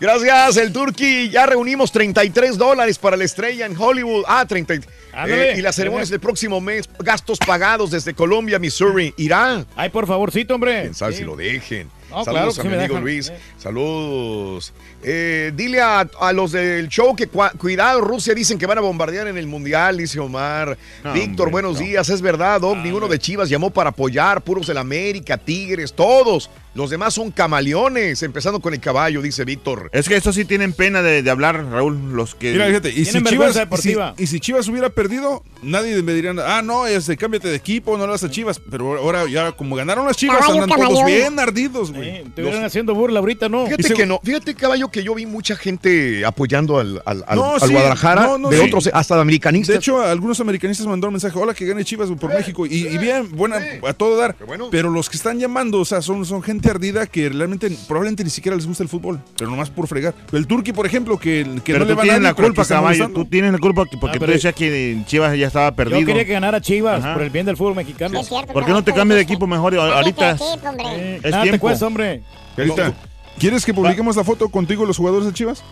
Gracias, 0.00 0.56
el 0.56 0.72
Turkey. 0.72 1.30
Ya 1.30 1.46
reunimos 1.46 1.92
33 1.92 2.58
dólares 2.58 2.98
para 2.98 3.16
la 3.16 3.24
estrella 3.24 3.66
en 3.66 3.76
Hollywood. 3.78 4.24
Ah, 4.26 4.44
30. 4.46 4.74
Ándale. 5.12 5.52
Eh, 5.52 5.58
y 5.58 5.62
la 5.62 5.72
ceremonia 5.72 6.02
es 6.04 6.10
el 6.10 6.18
próximo 6.20 6.60
mes. 6.60 6.88
Gastos 6.98 7.38
pagados 7.38 7.90
desde 7.92 8.12
Colombia, 8.14 8.58
Missouri. 8.58 9.14
¿Irá? 9.16 9.64
Ay, 9.76 9.90
por 9.90 10.06
favorcito, 10.06 10.54
hombre. 10.56 10.80
Quién 10.82 10.94
sabe 10.94 11.12
Sí. 11.12 11.18
si 11.18 11.24
lo 11.24 11.36
dejen. 11.36 11.88
No, 12.12 12.24
Saludos 12.24 12.54
claro 12.54 12.68
a 12.68 12.70
mi 12.72 12.76
amigo 12.78 12.94
dejan. 12.94 13.02
Luis. 13.04 13.28
Eh. 13.28 13.38
Saludos. 13.58 14.72
Eh, 15.02 15.52
dile 15.54 15.80
a, 15.80 16.00
a 16.20 16.32
los 16.32 16.52
del 16.52 16.88
show 16.88 17.16
que 17.16 17.28
cua- 17.30 17.56
cuidado, 17.58 18.00
Rusia 18.00 18.34
dicen 18.34 18.58
que 18.58 18.66
van 18.66 18.78
a 18.78 18.82
bombardear 18.82 19.26
en 19.26 19.36
el 19.38 19.46
Mundial, 19.46 19.96
dice 19.96 20.20
Omar. 20.20 20.76
No, 21.02 21.12
Víctor, 21.12 21.48
hombre, 21.48 21.52
buenos 21.62 21.74
no. 21.74 21.86
días. 21.86 22.08
Es 22.08 22.20
verdad, 22.22 22.60
Doc. 22.60 22.76
Ninguno 22.78 23.08
de 23.08 23.18
Chivas 23.18 23.48
llamó 23.48 23.70
para 23.70 23.90
apoyar. 23.90 24.42
Puros 24.42 24.66
del 24.66 24.78
América, 24.78 25.36
Tigres, 25.38 25.92
todos. 25.92 26.50
Los 26.74 26.90
demás 26.90 27.14
son 27.14 27.30
camaleones. 27.30 28.22
Empezando 28.22 28.60
con 28.60 28.72
el 28.74 28.80
caballo, 28.80 29.20
dice 29.22 29.44
Víctor. 29.44 29.90
Es 29.92 30.08
que 30.08 30.16
estos 30.16 30.34
sí 30.34 30.44
tienen 30.44 30.72
pena 30.72 31.02
de, 31.02 31.22
de 31.22 31.30
hablar, 31.30 31.64
Raúl, 31.70 32.12
los 32.12 32.34
que... 32.34 32.52
Mira, 32.52 32.66
fíjate, 32.66 32.90
y 32.90 33.04
si, 33.04 33.12
Tienen 33.12 33.24
Chivas, 33.24 33.54
vergüenza 33.54 33.60
y, 33.60 33.62
si, 33.82 33.88
deportiva. 33.88 34.14
y 34.18 34.26
si 34.26 34.40
Chivas 34.40 34.68
hubiera 34.68 34.88
perdido, 34.90 35.42
nadie 35.62 36.02
me 36.02 36.12
diría, 36.14 36.32
ah, 36.46 36.62
no, 36.62 36.86
este, 36.86 37.16
cámbiate 37.16 37.48
de 37.48 37.56
equipo, 37.56 37.96
no 37.98 38.06
le 38.06 38.12
das 38.12 38.24
a 38.24 38.30
Chivas. 38.30 38.60
Pero 38.70 38.96
ahora, 38.98 39.26
ya 39.28 39.52
como 39.52 39.76
ganaron 39.76 40.06
las 40.06 40.16
Chivas, 40.16 40.38
Caballo, 40.38 40.62
andan 40.62 40.78
todos 40.78 41.04
bien 41.04 41.38
ardidos, 41.38 41.92
güey. 41.92 42.08
Eh, 42.08 42.24
te 42.34 42.42
hubieran 42.42 42.64
haciendo 42.64 42.94
burla 42.94 43.20
ahorita, 43.20 43.48
¿no? 43.48 43.64
Fíjate 43.66 43.82
se- 43.82 43.94
que 43.94 44.06
no, 44.06 44.20
fíjate 44.22 44.54
caballo 44.54 44.88
que 44.90 45.02
yo 45.02 45.14
vi 45.14 45.26
mucha 45.26 45.56
gente 45.56 46.24
apoyando 46.24 46.78
al, 46.78 47.02
al, 47.04 47.24
al- 47.26 47.36
No, 47.38 47.54
al 47.54 47.60
sí, 47.60 47.72
Guadalajara, 47.72 48.22
no, 48.22 48.38
no, 48.38 48.48
de 48.48 48.58
sí. 48.58 48.64
otros, 48.66 48.90
hasta 48.92 49.14
de 49.16 49.20
americanistas. 49.20 49.74
De 49.74 49.78
hecho, 49.78 50.00
algunos 50.00 50.40
americanistas 50.40 50.86
mandaron 50.86 51.12
mensaje, 51.12 51.38
hola, 51.38 51.54
que 51.54 51.66
gane 51.66 51.84
Chivas 51.84 52.08
por 52.18 52.32
México. 52.32 52.66
Y, 52.66 52.86
y 52.88 52.98
bien, 52.98 53.28
buena, 53.30 53.60
a 53.86 53.92
todo 53.92 54.16
dar. 54.16 54.36
bueno. 54.46 54.68
Pero 54.70 54.90
los 54.90 55.08
que 55.10 55.16
están 55.16 55.38
llamando, 55.38 55.80
o 55.80 55.84
sea, 55.84 56.00
son, 56.02 56.24
son 56.24 56.42
gente 56.42 56.61
ardida 56.70 57.06
que 57.06 57.28
realmente, 57.28 57.70
probablemente 57.88 58.24
ni 58.24 58.30
siquiera 58.30 58.56
les 58.56 58.66
gusta 58.66 58.82
el 58.82 58.88
fútbol, 58.88 59.20
pero 59.36 59.50
nomás 59.50 59.70
por 59.70 59.86
fregar. 59.88 60.14
El 60.32 60.46
Turqui, 60.46 60.72
por 60.72 60.86
ejemplo, 60.86 61.18
que, 61.18 61.44
que 61.64 61.72
Pero 61.72 61.80
no 61.80 61.84
le 61.84 61.92
tú 61.92 61.96
va 62.08 62.14
a 62.14 62.18
la 62.20 62.34
culpa, 62.34 62.64
caballo. 62.64 63.08
Tú 63.10 63.24
tienes 63.24 63.52
la 63.52 63.58
culpa 63.58 63.84
que- 63.90 63.96
porque 63.98 64.18
Ah, 64.18 64.26
tú 64.26 64.26
decías 64.32 64.54
que 64.54 65.02
Chivas 65.06 65.36
ya 65.38 65.46
estaba 65.46 65.72
perdido. 65.72 66.00
Yo 66.00 66.06
quería 66.06 66.24
que 66.24 66.32
ganara 66.32 66.60
Chivas 66.60 67.00
Ajá. 67.04 67.14
por 67.14 67.22
el 67.22 67.30
bien 67.30 67.46
del 67.46 67.56
fútbol 67.56 67.74
mexicano. 67.74 68.22
Cierto, 68.22 68.52
¿Por 68.52 68.64
qué 68.64 68.72
no 68.72 68.82
te 68.84 68.92
cambias 68.92 69.16
de 69.18 69.24
sí. 69.24 69.32
equipo 69.32 69.46
mejor? 69.46 69.74
Cámbiate 69.74 69.96
Ahorita 69.98 70.30
es, 70.32 70.40
equipo, 70.40 70.68
hombre. 70.68 70.84
Eh, 70.86 71.20
es 71.22 71.30
nada 71.30 71.42
te 71.42 71.48
tiempo. 71.50 71.60
cuesta, 71.66 71.86
hombre. 71.86 72.22
Carita, 72.56 72.92
¿quieres 73.38 73.64
que 73.64 73.72
publiquemos 73.74 74.16
la 74.16 74.24
foto 74.24 74.48
contigo 74.48 74.84
y 74.84 74.86
los 74.86 74.96
jugadores 74.96 75.26
de 75.26 75.32
Chivas? 75.32 75.62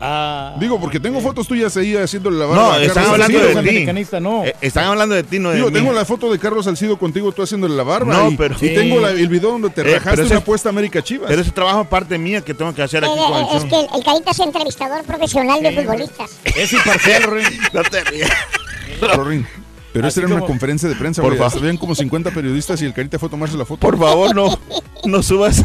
Ah, 0.00 0.54
Digo, 0.60 0.78
porque 0.80 1.00
tengo 1.00 1.20
fotos 1.20 1.48
tuyas 1.48 1.76
ahí 1.76 1.96
haciéndole 1.96 2.38
la 2.38 2.46
barba. 2.46 2.62
No, 2.62 2.76
están 2.76 2.94
Carlos 2.94 3.12
hablando 3.14 3.38
Salcido. 3.38 3.48
de 3.48 3.62
ti. 3.62 3.68
americanista, 3.70 4.20
no. 4.20 4.44
Eh, 4.44 4.54
Están 4.60 4.84
hablando 4.84 5.14
de 5.16 5.24
ti, 5.24 5.38
no 5.40 5.48
de 5.50 5.56
Digo, 5.56 5.68
mí. 5.68 5.72
tengo 5.74 5.92
la 5.92 6.04
foto 6.04 6.30
de 6.30 6.38
Carlos 6.38 6.66
Salcido 6.66 6.96
contigo, 6.98 7.32
tú 7.32 7.42
haciéndole 7.42 7.74
la 7.74 7.82
barba. 7.82 8.14
No, 8.14 8.30
y, 8.30 8.36
pero- 8.36 8.54
y 8.54 8.58
Sí. 8.68 8.74
tengo 8.74 9.00
la- 9.00 9.10
el 9.10 9.26
video 9.28 9.50
donde 9.50 9.70
te 9.70 9.80
Eh, 9.80 9.98
rajaste 9.98 10.22
una 10.22 10.36
apuesta 10.36 10.68
América 10.68 11.02
Chivas. 11.02 11.28
Pero 11.28 11.42
ese 11.42 11.50
trabajo 11.50 11.84
parte 11.84 12.16
mía 12.16 12.42
que 12.42 12.54
tengo 12.54 12.72
que 12.72 12.82
hacer 12.82 13.04
aquí 13.04 13.12
Eh, 13.12 13.16
con 13.16 13.34
el 13.38 13.42
eh, 13.42 13.48
Es 13.56 13.64
que 13.64 13.80
el, 13.80 13.86
el 13.96 14.04
Carita 14.04 14.30
es 14.30 14.38
entrevistador 14.38 15.02
profesional 15.04 15.62
de 15.64 15.72
futbolistas. 15.72 16.30
Es 16.44 16.72
imparcial, 16.72 17.22
Ren. 17.24 17.44
No 17.72 17.82
te 17.82 18.04
rías. 18.04 18.30
Pero 19.92 20.06
esa 20.06 20.20
Así 20.20 20.20
era 20.20 20.28
una 20.36 20.46
conferencia 20.46 20.88
de 20.88 20.94
prensa, 20.94 21.22
Por 21.22 21.36
favor. 21.36 21.58
Habían 21.58 21.76
como 21.76 21.94
50 21.96 22.30
periodistas 22.30 22.80
y 22.82 22.84
el 22.84 22.92
Carita 22.94 23.18
fue 23.18 23.26
a 23.26 23.30
tomarse 23.30 23.56
la 23.56 23.64
foto. 23.64 23.80
Por 23.80 23.98
favor, 23.98 24.32
no, 24.34 24.58
no 25.04 25.22
subas. 25.24 25.62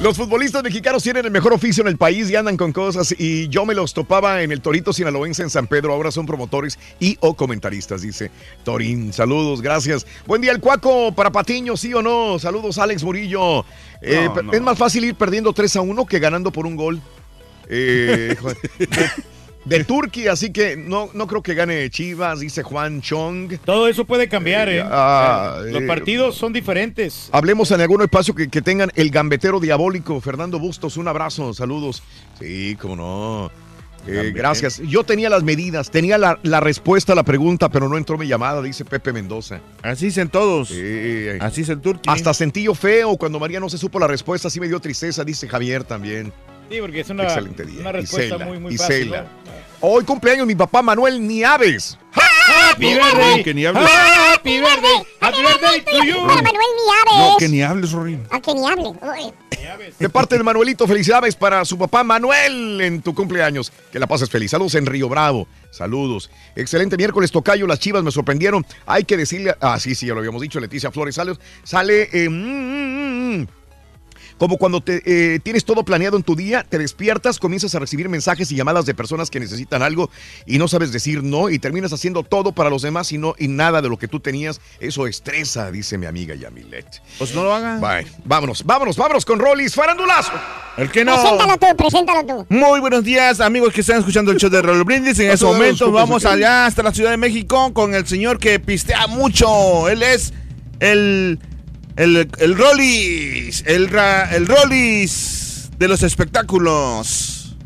Los 0.00 0.16
futbolistas 0.16 0.62
mexicanos 0.62 1.02
tienen 1.02 1.24
el 1.24 1.32
mejor 1.32 1.52
oficio 1.52 1.80
en 1.82 1.88
el 1.88 1.96
país 1.96 2.30
y 2.30 2.36
andan 2.36 2.56
con 2.56 2.72
cosas 2.72 3.12
y 3.18 3.48
yo 3.48 3.66
me 3.66 3.74
los 3.74 3.94
topaba 3.94 4.42
en 4.44 4.52
el 4.52 4.60
Torito 4.60 4.92
Sinaloense 4.92 5.42
en 5.42 5.50
San 5.50 5.66
Pedro, 5.66 5.92
ahora 5.92 6.12
son 6.12 6.24
promotores 6.24 6.78
y 7.00 7.16
o 7.20 7.34
comentaristas, 7.34 8.02
dice 8.02 8.30
Torín. 8.62 9.12
Saludos, 9.12 9.60
gracias. 9.60 10.06
Buen 10.24 10.40
día 10.40 10.52
el 10.52 10.60
Cuaco 10.60 11.10
para 11.12 11.32
Patiño, 11.32 11.76
sí 11.76 11.92
o 11.94 12.00
no. 12.02 12.38
Saludos 12.38 12.78
Alex 12.78 13.02
Murillo. 13.02 13.64
Eh, 14.00 14.22
No, 14.26 14.34
pe- 14.34 14.42
no. 14.44 14.52
Es 14.52 14.60
más 14.60 14.78
fácil 14.78 15.04
ir 15.04 15.16
perdiendo 15.16 15.52
3 15.52 15.74
a 15.76 15.80
1 15.80 16.06
que 16.06 16.20
ganando 16.20 16.52
por 16.52 16.64
un 16.66 16.76
gol. 16.76 17.00
Eh, 17.68 18.36
de, 19.68 19.84
Turquía, 19.84 20.32
así 20.32 20.52
que 20.52 20.76
no, 20.76 21.10
no 21.14 21.26
creo 21.26 21.42
que 21.42 21.54
gane 21.54 21.88
Chivas, 21.90 22.40
dice 22.40 22.62
Juan 22.62 23.00
Chong. 23.00 23.58
Todo 23.64 23.88
eso 23.88 24.04
puede 24.04 24.28
cambiar, 24.28 24.68
¿eh? 24.68 24.82
Ah, 24.84 25.60
Los 25.64 25.82
eh, 25.82 25.86
partidos 25.86 26.36
son 26.36 26.52
diferentes. 26.52 27.28
Hablemos 27.32 27.70
en 27.70 27.80
algún 27.80 28.02
espacio 28.02 28.34
que, 28.34 28.48
que 28.48 28.62
tengan 28.62 28.90
el 28.94 29.10
gambetero 29.10 29.60
diabólico. 29.60 30.20
Fernando 30.20 30.58
Bustos, 30.58 30.96
un 30.96 31.08
abrazo, 31.08 31.54
saludos. 31.54 32.02
Sí, 32.38 32.76
cómo 32.80 32.96
no. 32.96 33.68
Eh, 34.06 34.32
gracias. 34.34 34.80
Yo 34.80 35.04
tenía 35.04 35.28
las 35.28 35.42
medidas, 35.42 35.90
tenía 35.90 36.18
la, 36.18 36.38
la 36.42 36.60
respuesta 36.60 37.12
a 37.12 37.16
la 37.16 37.24
pregunta, 37.24 37.68
pero 37.68 37.88
no 37.88 37.96
entró 37.96 38.16
mi 38.16 38.26
llamada, 38.26 38.62
dice 38.62 38.84
Pepe 38.84 39.12
Mendoza. 39.12 39.60
Así 39.82 40.06
dicen 40.06 40.28
todos. 40.28 40.68
Sí. 40.68 41.28
Así 41.40 41.62
es 41.62 41.68
el 41.68 41.80
turqui. 41.80 42.08
Hasta 42.08 42.32
sentí 42.32 42.64
yo 42.64 42.74
feo 42.74 43.16
cuando 43.16 43.38
María 43.38 43.60
no 43.60 43.68
se 43.68 43.78
supo 43.78 43.98
la 43.98 44.06
respuesta, 44.06 44.48
sí 44.50 44.60
me 44.60 44.68
dio 44.68 44.80
tristeza, 44.80 45.24
dice 45.24 45.48
Javier 45.48 45.84
también. 45.84 46.32
Sí, 46.70 46.80
porque 46.80 47.00
es 47.00 47.10
una, 47.10 47.24
Excelente 47.24 47.64
día. 47.64 47.80
una 47.80 47.92
respuesta 47.92 48.34
Isela, 48.34 48.44
muy, 48.44 48.58
muy 48.58 48.76
fácil. 48.76 49.10
¿no? 49.10 49.16
Hoy 49.80 50.04
cumpleaños 50.04 50.46
mi 50.46 50.54
papá 50.54 50.82
Manuel 50.82 51.26
Nieves. 51.26 51.98
Happy 52.12 52.94
birthday. 52.94 53.44
que 53.44 53.54
ni 53.54 53.64
hables. 53.64 53.88
Happy 53.88 54.58
birthday. 54.58 55.06
Happy 55.20 55.38
birthday 55.40 55.80
to 55.82 56.04
you. 56.04 56.20
Manuel 56.20 56.52
No, 57.16 57.36
que 57.38 57.48
ni 57.48 57.62
hables, 57.62 57.92
Rorín. 57.92 58.26
A 58.30 58.40
que 58.40 58.54
ni 58.54 58.66
hable. 58.66 58.92
De 59.98 60.08
parte 60.08 60.36
de 60.36 60.42
Manuelito, 60.42 60.86
felicidades 60.86 61.36
para 61.36 61.64
su 61.64 61.78
papá 61.78 62.02
Manuel 62.02 62.80
en 62.80 63.02
tu 63.02 63.14
cumpleaños. 63.14 63.72
Que 63.92 63.98
la 63.98 64.06
pases 64.06 64.30
feliz. 64.30 64.50
Saludos 64.50 64.74
en 64.74 64.86
Río 64.86 65.08
Bravo. 65.08 65.46
Saludos. 65.70 66.30
Excelente 66.56 66.96
miércoles, 66.96 67.30
Tocayo. 67.30 67.66
Las 67.66 67.78
chivas 67.78 68.02
me 68.02 68.10
sorprendieron. 68.10 68.66
Hay 68.86 69.04
que 69.04 69.16
decirle. 69.16 69.54
Ah, 69.60 69.78
sí, 69.78 69.94
sí, 69.94 70.06
ya 70.06 70.14
lo 70.14 70.20
habíamos 70.20 70.42
dicho. 70.42 70.58
Leticia 70.60 70.90
Flores 70.90 71.14
sale. 71.14 71.34
Sale. 71.62 72.08
eh, 72.12 72.28
mm, 72.28 72.32
mm, 72.32 73.40
mm. 73.40 73.46
Como 74.38 74.56
cuando 74.56 74.80
te, 74.80 75.02
eh, 75.04 75.40
tienes 75.40 75.64
todo 75.64 75.84
planeado 75.84 76.16
en 76.16 76.22
tu 76.22 76.36
día, 76.36 76.64
te 76.68 76.78
despiertas, 76.78 77.38
comienzas 77.38 77.74
a 77.74 77.78
recibir 77.78 78.08
mensajes 78.08 78.50
y 78.52 78.56
llamadas 78.56 78.86
de 78.86 78.94
personas 78.94 79.30
que 79.30 79.40
necesitan 79.40 79.82
algo 79.82 80.10
y 80.46 80.58
no 80.58 80.68
sabes 80.68 80.92
decir 80.92 81.22
no 81.22 81.50
y 81.50 81.58
terminas 81.58 81.92
haciendo 81.92 82.22
todo 82.22 82.52
para 82.52 82.70
los 82.70 82.82
demás 82.82 83.12
y, 83.12 83.18
no, 83.18 83.34
y 83.38 83.48
nada 83.48 83.82
de 83.82 83.88
lo 83.88 83.98
que 83.98 84.08
tú 84.08 84.20
tenías. 84.20 84.60
Eso 84.80 85.06
estresa, 85.06 85.70
dice 85.70 85.98
mi 85.98 86.06
amiga 86.06 86.34
Yamilet. 86.34 87.02
Pues 87.18 87.34
no 87.34 87.42
lo 87.44 87.54
hagan. 87.54 87.80
Bueno, 87.80 88.08
vámonos, 88.24 88.64
vámonos, 88.64 88.96
vámonos 88.96 89.24
con 89.24 89.38
Rollis 89.38 89.74
Farandulazo. 89.74 90.32
El 90.76 90.90
que 90.90 91.04
no. 91.04 91.14
Preséntalo 91.14 91.58
tú, 91.58 91.76
preséntalo 91.76 92.26
tú. 92.26 92.46
Muy 92.48 92.80
buenos 92.80 93.02
días, 93.02 93.40
amigos 93.40 93.72
que 93.72 93.80
están 93.80 93.98
escuchando 93.98 94.30
el 94.30 94.38
show 94.38 94.48
de 94.48 94.62
Raúl 94.62 94.84
Brindis. 94.84 95.18
En 95.18 95.32
este 95.32 95.44
momento 95.44 95.90
vamos 95.90 96.24
allá 96.24 96.66
hasta 96.66 96.82
la 96.82 96.92
Ciudad 96.92 97.10
de 97.10 97.16
México 97.16 97.74
con 97.74 97.94
el 97.94 98.06
señor 98.06 98.38
que 98.38 98.60
pistea 98.60 99.06
mucho. 99.08 99.88
Él 99.88 100.02
es 100.02 100.32
el. 100.80 101.40
El, 101.98 102.28
el 102.38 102.56
Rollis. 102.56 103.62
El, 103.66 103.88
ra- 103.88 104.34
el 104.34 104.46
Rollis 104.46 105.68
de 105.78 105.88
los 105.88 106.02
espectáculos. 106.02 107.56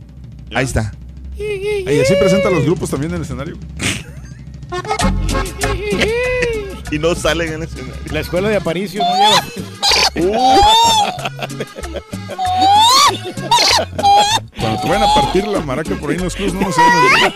Ahí 0.55 0.65
está. 0.65 0.93
Y 1.39 2.01
así 2.01 2.15
presenta 2.21 2.49
a 2.49 2.51
los 2.51 2.65
grupos 2.65 2.91
también 2.91 3.13
en 3.13 3.17
el 3.19 3.23
escenario. 3.23 3.57
Y 6.91 6.99
no 6.99 7.15
salen 7.15 7.49
en 7.49 7.55
el 7.55 7.63
escenario. 7.63 7.95
La 8.11 8.21
escuela 8.21 8.49
de 8.51 8.57
Aparicio 8.57 9.03
no 9.03 9.15
lleva. 9.17 9.43
Cuando 14.59 14.81
te 14.83 14.89
vayan 14.89 15.03
a 15.09 15.15
partir 15.15 15.47
la 15.47 15.61
maraca 15.61 15.95
por 15.97 16.11
ahí 16.11 16.17
en 16.17 16.25
los 16.25 16.35
clubs, 16.35 16.53
no 16.53 16.61
nos 16.61 16.77
vayan 16.77 17.35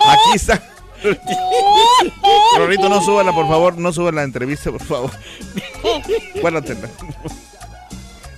Aquí 0.00 0.34
está. 0.36 0.62
Rorito, 2.56 2.88
no 2.88 3.00
súbela, 3.02 3.32
por 3.32 3.46
favor. 3.48 3.76
No 3.78 3.92
suba 3.92 4.12
la 4.12 4.22
entrevista, 4.22 4.70
por 4.70 4.82
favor. 4.82 5.10
Guárdatela. 6.40 6.88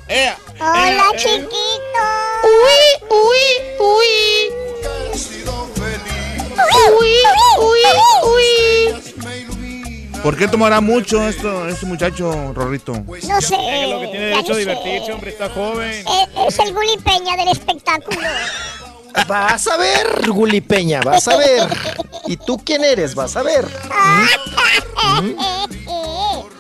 ¡Ea! 0.08 0.36
Hola, 0.60 1.04
chiquito. 1.16 1.48
Uy, 2.44 3.08
uy, 3.10 3.38
uy. 3.78 4.06
Uy, 6.98 7.08
uy, 7.60 7.80
uy. 8.24 10.10
¿Por 10.22 10.36
qué 10.36 10.48
tomará 10.48 10.80
mucho 10.82 11.26
esto, 11.26 11.66
este 11.66 11.86
muchacho, 11.86 12.52
Rorrito? 12.52 12.92
No 12.92 13.40
sé. 13.40 13.56
Es 13.84 13.88
lo 13.88 14.00
que 14.00 14.08
tiene 14.08 14.26
derecho 14.26 14.52
a 14.52 14.56
divertirse, 14.56 15.12
hombre, 15.12 15.30
está 15.30 15.48
joven. 15.48 16.04
Eh, 16.06 16.26
Es 16.46 16.58
el 16.58 16.74
Gulli 16.74 16.98
Peña 16.98 17.36
del 17.36 17.48
espectáculo. 17.48 18.18
Vas 19.26 19.66
a 19.66 19.76
ver, 19.76 20.30
Gulipeña, 20.30 21.00
vas 21.02 21.28
a 21.28 21.36
ver. 21.36 21.68
¿Y 22.26 22.36
tú 22.36 22.58
quién 22.64 22.84
eres? 22.84 23.14
Vas 23.14 23.36
a 23.36 23.42
ver. 23.42 23.64
¿Mm? 23.64 25.22
¿Mm? 25.30 25.36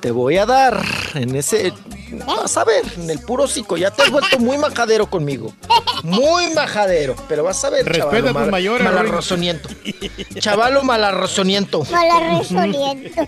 Te 0.00 0.10
voy 0.10 0.38
a 0.38 0.46
dar 0.46 0.80
en 1.14 1.36
ese. 1.36 1.72
Vas 2.26 2.56
a 2.56 2.64
ver, 2.64 2.84
en 2.96 3.08
el 3.10 3.18
puro 3.20 3.44
hocico. 3.44 3.76
Ya 3.76 3.90
te 3.90 4.02
has 4.02 4.10
vuelto 4.10 4.38
muy 4.38 4.58
majadero 4.58 5.08
conmigo. 5.08 5.52
Muy 6.02 6.52
majadero. 6.54 7.14
Pero 7.28 7.44
vas 7.44 7.62
a 7.64 7.70
ver, 7.70 7.84
Respeta 7.86 8.06
chavalo. 8.10 8.24
a 8.28 8.32
tus 8.32 8.40
mal- 8.40 8.50
mayores, 8.50 8.84
malarrozoniento. 8.84 9.68
Chavalo 10.38 10.82
malarrozoniento. 10.82 11.84
Malarrozoniento. 11.90 13.20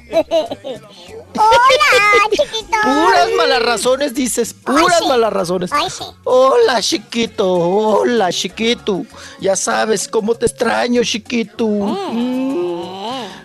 Hola, 1.35 2.31
chiquito. 2.31 2.77
Puras 2.83 3.29
malas 3.37 3.63
razones, 3.63 4.15
dices. 4.15 4.53
Puras 4.55 4.99
sí. 4.99 5.09
malas 5.09 5.33
razones. 5.33 5.73
Ay, 5.73 5.89
sí. 5.91 6.05
Hola, 6.25 6.81
chiquito. 6.83 7.47
Hola, 7.53 8.33
chiquito. 8.33 9.03
Ya 9.41 9.57
sabes 9.57 10.09
cómo 10.09 10.35
te 10.35 10.47
extraño, 10.47 11.03
chiquito. 11.05 11.67
Mm. 11.67 12.72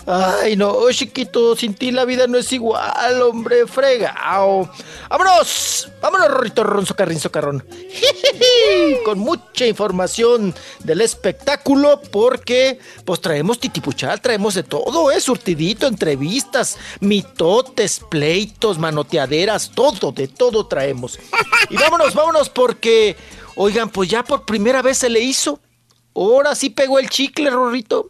Ay, 0.10 0.56
no, 0.56 0.90
chiquito. 0.90 1.54
Sin 1.58 1.74
ti 1.74 1.92
la 1.92 2.06
vida 2.06 2.28
no 2.28 2.38
es 2.38 2.54
igual, 2.54 3.22
hombre. 3.22 3.68
Fregao. 3.68 4.70
¡Vámonos! 5.10 5.90
¡Vámonos, 6.02 6.30
Rorrito 6.30 6.64
Ronzo 6.64 6.96
Carrín 6.96 7.20
Socarrón! 7.20 7.66
Con 9.06 9.20
mucha 9.20 9.68
información 9.68 10.56
del 10.80 11.02
espectáculo, 11.02 12.02
porque 12.10 12.80
pues 13.04 13.20
traemos 13.20 13.60
titipuchal, 13.60 14.22
traemos 14.22 14.54
de 14.54 14.64
todo, 14.64 15.12
¿eh? 15.12 15.20
Surtidito, 15.20 15.88
entrevistas, 15.88 16.78
mitotes, 17.02 18.00
pleitos, 18.10 18.80
manoteaderas, 18.80 19.72
todo, 19.76 20.14
de 20.14 20.30
todo 20.30 20.68
traemos. 20.68 21.20
Y 21.70 21.76
vámonos, 21.76 22.14
vámonos, 22.14 22.50
porque, 22.50 23.18
oigan, 23.56 23.90
pues 23.90 24.10
ya 24.10 24.24
por 24.24 24.46
primera 24.46 24.82
vez 24.82 25.00
se 25.00 25.10
le 25.10 25.20
hizo. 25.20 25.60
Ahora 26.16 26.56
sí 26.56 26.72
pegó 26.72 26.98
el 26.98 27.10
chicle, 27.10 27.50
Rorrito. 27.50 28.10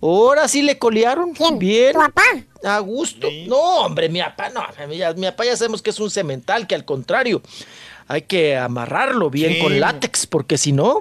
Ahora 0.00 0.46
sí 0.48 0.62
le 0.62 0.78
colearon. 0.78 1.32
¿Quién? 1.32 1.58
Bien. 1.58 1.92
¿Tu 1.92 1.98
papá? 1.98 2.22
A 2.64 2.78
gusto. 2.80 3.28
No, 3.46 3.56
hombre, 3.84 4.08
mi 4.08 4.20
papá 4.20 4.48
no. 4.50 4.62
Mi, 4.88 4.98
mi 5.16 5.26
papá 5.26 5.44
ya 5.44 5.56
sabemos 5.56 5.82
que 5.82 5.90
es 5.90 5.98
un 6.00 6.10
cemental, 6.10 6.66
que 6.66 6.74
al 6.74 6.84
contrario, 6.84 7.42
hay 8.06 8.22
que 8.22 8.56
amarrarlo 8.56 9.28
bien 9.30 9.54
Sí. 9.54 9.60
con 9.60 9.78
látex, 9.80 10.26
porque 10.26 10.56
si 10.58 10.72
no. 10.72 10.98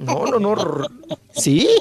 No, 0.00 0.26
no, 0.26 0.38
no. 0.38 0.54
rr- 0.54 0.90
¿Sí? 1.34 1.68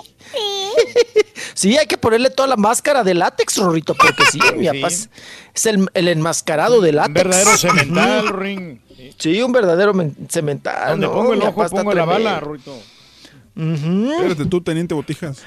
Sí, 1.53 1.77
hay 1.77 1.85
que 1.87 1.97
ponerle 1.97 2.29
toda 2.29 2.49
la 2.49 2.57
máscara 2.57 3.03
de 3.03 3.13
látex, 3.13 3.57
Rorrito, 3.57 3.95
porque 3.95 4.25
sí, 4.29 4.39
mi 4.57 4.65
papá 4.65 4.87
es, 4.87 5.09
es 5.53 5.65
el, 5.67 5.87
el 5.93 6.07
enmascarado 6.09 6.81
de 6.81 6.91
látex. 6.91 7.13
verdadero 7.13 7.57
cemental. 7.57 8.27
Ring. 8.29 8.79
Sí, 9.17 9.41
un 9.41 9.51
verdadero 9.53 9.93
men- 9.93 10.15
cemental. 10.29 10.89
Donde 10.91 11.07
no, 11.07 11.13
pongo 11.13 11.33
el 11.33 11.39
mi 11.39 11.45
ojo, 11.45 11.65
pongo 11.69 11.93
la 11.93 12.05
bala, 12.05 12.39
tremendo. 12.39 12.77
Rorrito. 13.55 13.87
Ujú. 13.87 14.11
Espérate 14.13 14.45
tú, 14.45 14.61
teniente 14.61 14.93
Botijas. 14.93 15.41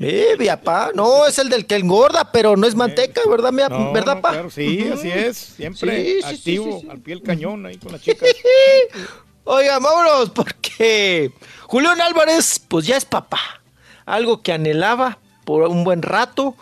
Eh, 0.00 0.34
mi 0.38 0.46
papá, 0.46 0.90
no, 0.94 1.26
es 1.26 1.38
el 1.38 1.48
del 1.48 1.66
que 1.66 1.76
engorda, 1.76 2.30
pero 2.32 2.56
no 2.56 2.66
es 2.66 2.74
manteca, 2.74 3.20
¿verdad, 3.28 3.52
mi, 3.52 3.62
No, 3.62 3.92
¿verdad, 3.92 4.20
pa? 4.20 4.30
claro, 4.32 4.50
sí, 4.50 4.88
así 4.92 5.08
es. 5.10 5.36
Siempre 5.36 6.04
Sí, 6.04 6.12
sí, 6.14 6.20
sí, 6.28 6.34
activo, 6.34 6.72
sí, 6.72 6.80
sí. 6.82 6.88
al 6.90 6.98
pie 7.00 7.14
del 7.14 7.22
cañón 7.22 7.64
ahí 7.66 7.76
con 7.78 7.92
las 7.92 8.00
chicas. 8.02 8.28
Oigan, 9.44 9.82
vámonos, 9.82 10.30
porque 10.30 11.30
Julián 11.62 12.00
Álvarez, 12.00 12.60
pues 12.66 12.86
ya 12.86 12.96
es 12.96 13.04
papá. 13.04 13.40
Algo 14.06 14.42
que 14.42 14.52
anhelaba 14.52 15.18
por 15.44 15.62
un 15.68 15.84
buen 15.84 16.02
rato. 16.02 16.56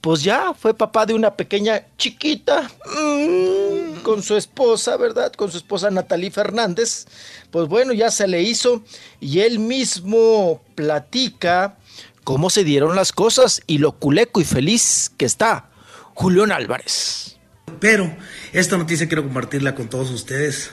Pues 0.00 0.22
ya 0.22 0.52
fue 0.52 0.74
papá 0.74 1.06
de 1.06 1.14
una 1.14 1.34
pequeña 1.34 1.86
chiquita 1.96 2.70
mm, 2.84 3.63
con 4.04 4.22
su 4.22 4.36
esposa, 4.36 4.96
¿verdad? 4.96 5.32
Con 5.32 5.50
su 5.50 5.56
esposa 5.56 5.90
Natalie 5.90 6.30
Fernández. 6.30 7.06
Pues 7.50 7.66
bueno, 7.66 7.92
ya 7.92 8.12
se 8.12 8.28
le 8.28 8.42
hizo 8.42 8.84
y 9.20 9.40
él 9.40 9.58
mismo 9.58 10.62
platica 10.76 11.76
cómo 12.22 12.50
se 12.50 12.62
dieron 12.62 12.94
las 12.94 13.10
cosas 13.10 13.62
y 13.66 13.78
lo 13.78 13.98
culeco 13.98 14.40
y 14.40 14.44
feliz 14.44 15.10
que 15.16 15.24
está 15.24 15.70
Julián 16.14 16.52
Álvarez. 16.52 17.36
Pero 17.80 18.16
esta 18.52 18.76
noticia 18.76 19.08
quiero 19.08 19.24
compartirla 19.24 19.74
con 19.74 19.88
todos 19.88 20.10
ustedes. 20.10 20.70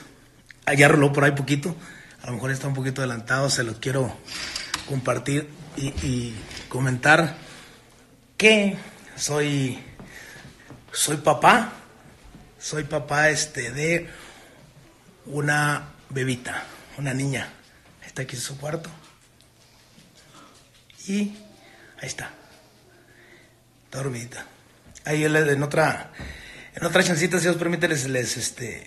Allá 0.64 0.86
roló 0.86 1.12
por 1.12 1.24
ahí 1.24 1.32
poquito, 1.32 1.74
a 2.22 2.28
lo 2.28 2.34
mejor 2.34 2.52
está 2.52 2.68
un 2.68 2.74
poquito 2.74 3.00
adelantado, 3.00 3.50
se 3.50 3.64
lo 3.64 3.80
quiero 3.80 4.14
compartir 4.88 5.48
y 5.76 6.34
comentar 6.68 7.36
que 8.36 8.76
soy 9.16 9.78
soy 10.92 11.16
papá, 11.16 11.72
soy 12.62 12.84
papá 12.84 13.28
este 13.30 13.70
de 13.72 14.08
una 15.26 15.88
bebita, 16.10 16.62
una 16.98 17.12
niña. 17.12 17.48
Está 18.06 18.22
aquí 18.22 18.36
en 18.36 18.42
su 18.42 18.56
cuarto. 18.58 18.88
Y 21.06 21.34
ahí 22.00 22.08
está. 22.08 22.30
Está 23.84 23.98
dormidita. 23.98 24.46
Ahí 25.04 25.24
en 25.24 25.62
otra 25.62 26.12
en 26.74 26.84
otra 26.84 27.02
chancita, 27.02 27.38
si 27.40 27.48
os 27.48 27.56
permite, 27.56 27.88
les, 27.88 28.08
les 28.08 28.36
este 28.36 28.86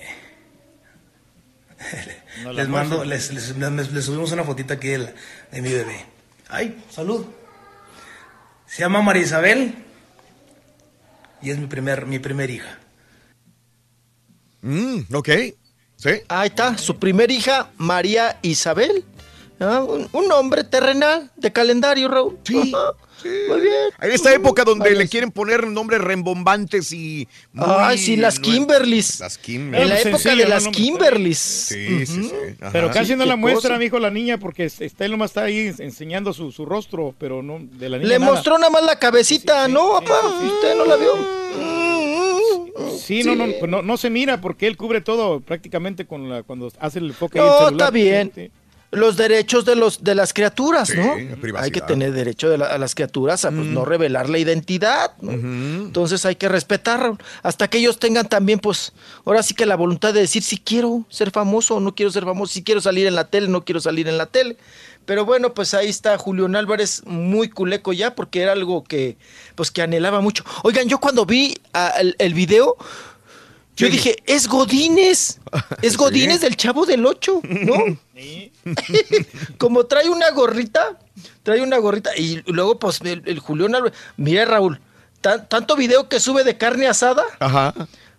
No 2.43 2.51
les 2.53 2.67
mando, 2.69 3.03
les, 3.05 3.31
les, 3.33 3.55
les- 3.57 3.91
les 3.91 4.05
subimos 4.05 4.31
una 4.31 4.43
fotita 4.43 4.75
aquí 4.75 4.87
de, 4.89 4.97
la- 4.99 5.13
de 5.51 5.61
mi 5.61 5.69
bebé. 5.73 6.05
Ay, 6.49 6.83
salud. 6.89 7.25
Se 8.65 8.79
llama 8.81 9.01
María 9.01 9.23
Isabel 9.23 9.75
y 11.41 11.49
es 11.51 11.57
mi 11.57 11.67
primer, 11.67 12.05
mi 12.05 12.19
primer 12.19 12.49
hija. 12.49 12.79
Mm, 14.65 15.13
ok. 15.13 15.29
Sí. 15.97 16.09
Ahí 16.27 16.47
está, 16.47 16.77
su 16.77 16.97
primer 16.97 17.29
hija, 17.31 17.69
María 17.77 18.37
Isabel. 18.41 19.05
Ah, 19.59 19.81
un, 19.87 20.09
un 20.11 20.27
nombre 20.27 20.63
terrenal 20.65 21.31
de 21.37 21.53
calendario, 21.53 22.09
Raúl. 22.09 22.37
Sí, 22.43 22.73
Muy 23.47 23.61
bien. 23.61 23.73
En 24.01 24.11
esta 24.11 24.33
época 24.33 24.65
donde 24.65 24.91
le 24.91 25.07
quieren 25.07 25.31
poner 25.31 25.65
nombres 25.67 26.01
rembombantes 26.01 26.91
y. 26.91 27.27
muy 27.53 27.65
Ay, 27.69 27.97
sí, 27.97 28.17
las 28.17 28.39
Kimberlys. 28.39 29.21
Las 29.21 29.37
En 29.37 29.41
Kimberlys. 29.43 29.89
la 29.89 29.99
época 30.01 30.17
sencillo, 30.17 30.43
de 30.43 30.49
las 30.49 30.65
no, 30.65 30.71
Kimberlys. 30.71 31.37
Sí, 31.39 32.05
sí, 32.05 32.23
sí. 32.23 32.31
Ajá. 32.59 32.71
Pero 32.73 32.91
casi 32.91 33.11
Sí, 33.13 33.15
no 33.15 33.25
la 33.25 33.37
muestra, 33.37 33.77
mijo, 33.77 33.97
la 33.99 34.09
niña, 34.11 34.37
porque 34.37 34.65
está 34.65 35.05
él 35.05 35.11
nomás 35.11 35.31
está 35.31 35.43
ahí 35.43 35.73
enseñando 35.79 36.33
su, 36.33 36.51
su 36.51 36.65
rostro, 36.65 37.15
pero 37.17 37.41
no 37.41 37.59
de 37.61 37.87
la 37.89 37.97
niña. 37.97 38.09
Le 38.09 38.19
nada. 38.19 38.31
mostró 38.33 38.57
nada 38.57 38.69
más 38.71 38.83
la 38.83 38.99
cabecita, 38.99 39.69
¿no, 39.69 39.93
papá? 39.93 40.19
¿Usted 40.27 40.75
no 40.75 40.83
la 40.85 40.95
vio? 40.97 41.13
Sí, 42.99 43.23
no, 43.23 43.35
no, 43.35 43.47
no, 43.67 43.81
no 43.81 43.97
se 43.97 44.09
mira 44.09 44.41
porque 44.41 44.67
él 44.67 44.77
cubre 44.77 45.01
todo 45.01 45.39
prácticamente 45.41 46.05
con 46.05 46.29
la, 46.29 46.43
cuando 46.43 46.71
hace 46.79 46.99
el 46.99 47.07
enfoque 47.07 47.39
No, 47.39 47.45
el 47.45 47.65
celular. 47.65 47.71
está 47.73 47.91
bien. 47.91 48.51
Los 48.91 49.17
derechos 49.17 49.65
de 49.65 49.75
los 49.75 50.03
de 50.05 50.15
las 50.15 50.31
criaturas, 50.31 50.87
Sí, 50.87 50.95
¿no? 50.97 51.15
privacidad. 51.41 51.63
Hay 51.63 51.71
que 51.71 51.81
tener 51.81 52.13
derecho 52.13 52.49
de 52.49 52.57
la- 52.59 52.67
a 52.67 52.77
las 52.77 52.95
criaturas 52.95 53.43
a 53.43 53.51
pues, 53.51 53.65
no 53.67 53.83
revelar 53.83 54.29
la 54.29 54.37
identidad, 54.37 55.11
¿no? 55.21 55.31
Entonces 55.33 56.25
hay 56.25 56.35
que 56.35 56.47
respetar 56.47 57.11
hasta 57.43 57.67
que 57.67 57.79
ellos 57.79 57.99
tengan 57.99 58.29
también, 58.29 58.59
pues, 58.59 58.93
ahora 59.25 59.43
sí 59.43 59.53
que 59.53 59.65
la 59.65 59.75
voluntad 59.75 60.13
de 60.13 60.21
decir 60.21 60.43
si 60.43 60.57
quiero 60.57 61.03
ser 61.09 61.31
famoso 61.31 61.75
o 61.75 61.79
no 61.81 61.93
quiero 61.93 62.09
ser 62.11 62.23
famoso, 62.23 62.53
si 62.53 62.63
quiero 62.63 62.79
salir 62.79 63.05
en 63.07 63.15
la 63.15 63.27
tele, 63.27 63.49
no 63.49 63.65
quiero 63.65 63.81
salir 63.81 64.07
en 64.07 64.17
la 64.17 64.27
tele. 64.27 64.55
Pero 65.05 65.23
bueno, 65.25 65.53
pues 65.53 65.73
ahí 65.73 65.87
está 65.89 66.17
Julián 66.17 66.55
Álvarez, 66.55 67.01
muy 67.05 67.49
culeco 67.49 67.93
ya, 67.93 68.15
porque 68.15 68.41
era 68.41 68.53
algo 68.53 68.83
que, 68.83 69.17
pues, 69.55 69.69
que 69.71 69.81
anhelaba 69.81 70.19
mucho. 70.21 70.43
Oigan, 70.63 70.87
yo 70.89 70.99
cuando 70.99 71.25
vi 71.25 71.55
el, 71.99 72.15
el 72.17 72.33
video, 72.33 72.75
yo 73.77 73.87
dije, 73.89 74.15
es 74.25 74.47
Godínez, 74.47 75.39
es 75.81 75.97
Godínez 75.97 76.41
del 76.41 76.55
Chavo 76.55 76.85
del 76.85 77.05
Ocho, 77.05 77.41
¿no? 77.43 77.73
Como 79.57 79.85
trae 79.85 80.09
una 80.09 80.29
gorrita, 80.31 80.97
trae 81.43 81.61
una 81.61 81.77
gorrita, 81.77 82.11
y 82.17 82.41
luego, 82.47 82.79
pues, 82.79 82.99
el, 83.01 83.21
el 83.25 83.39
Julián 83.39 83.75
Álvarez, 83.75 83.97
mira 84.17 84.45
Raúl, 84.45 84.79
tan- 85.21 85.47
tanto 85.47 85.75
video 85.75 86.09
que 86.09 86.19
sube 86.19 86.43
de 86.43 86.57
carne 86.57 86.87
asada, 86.87 87.23
Ajá. 87.39 87.73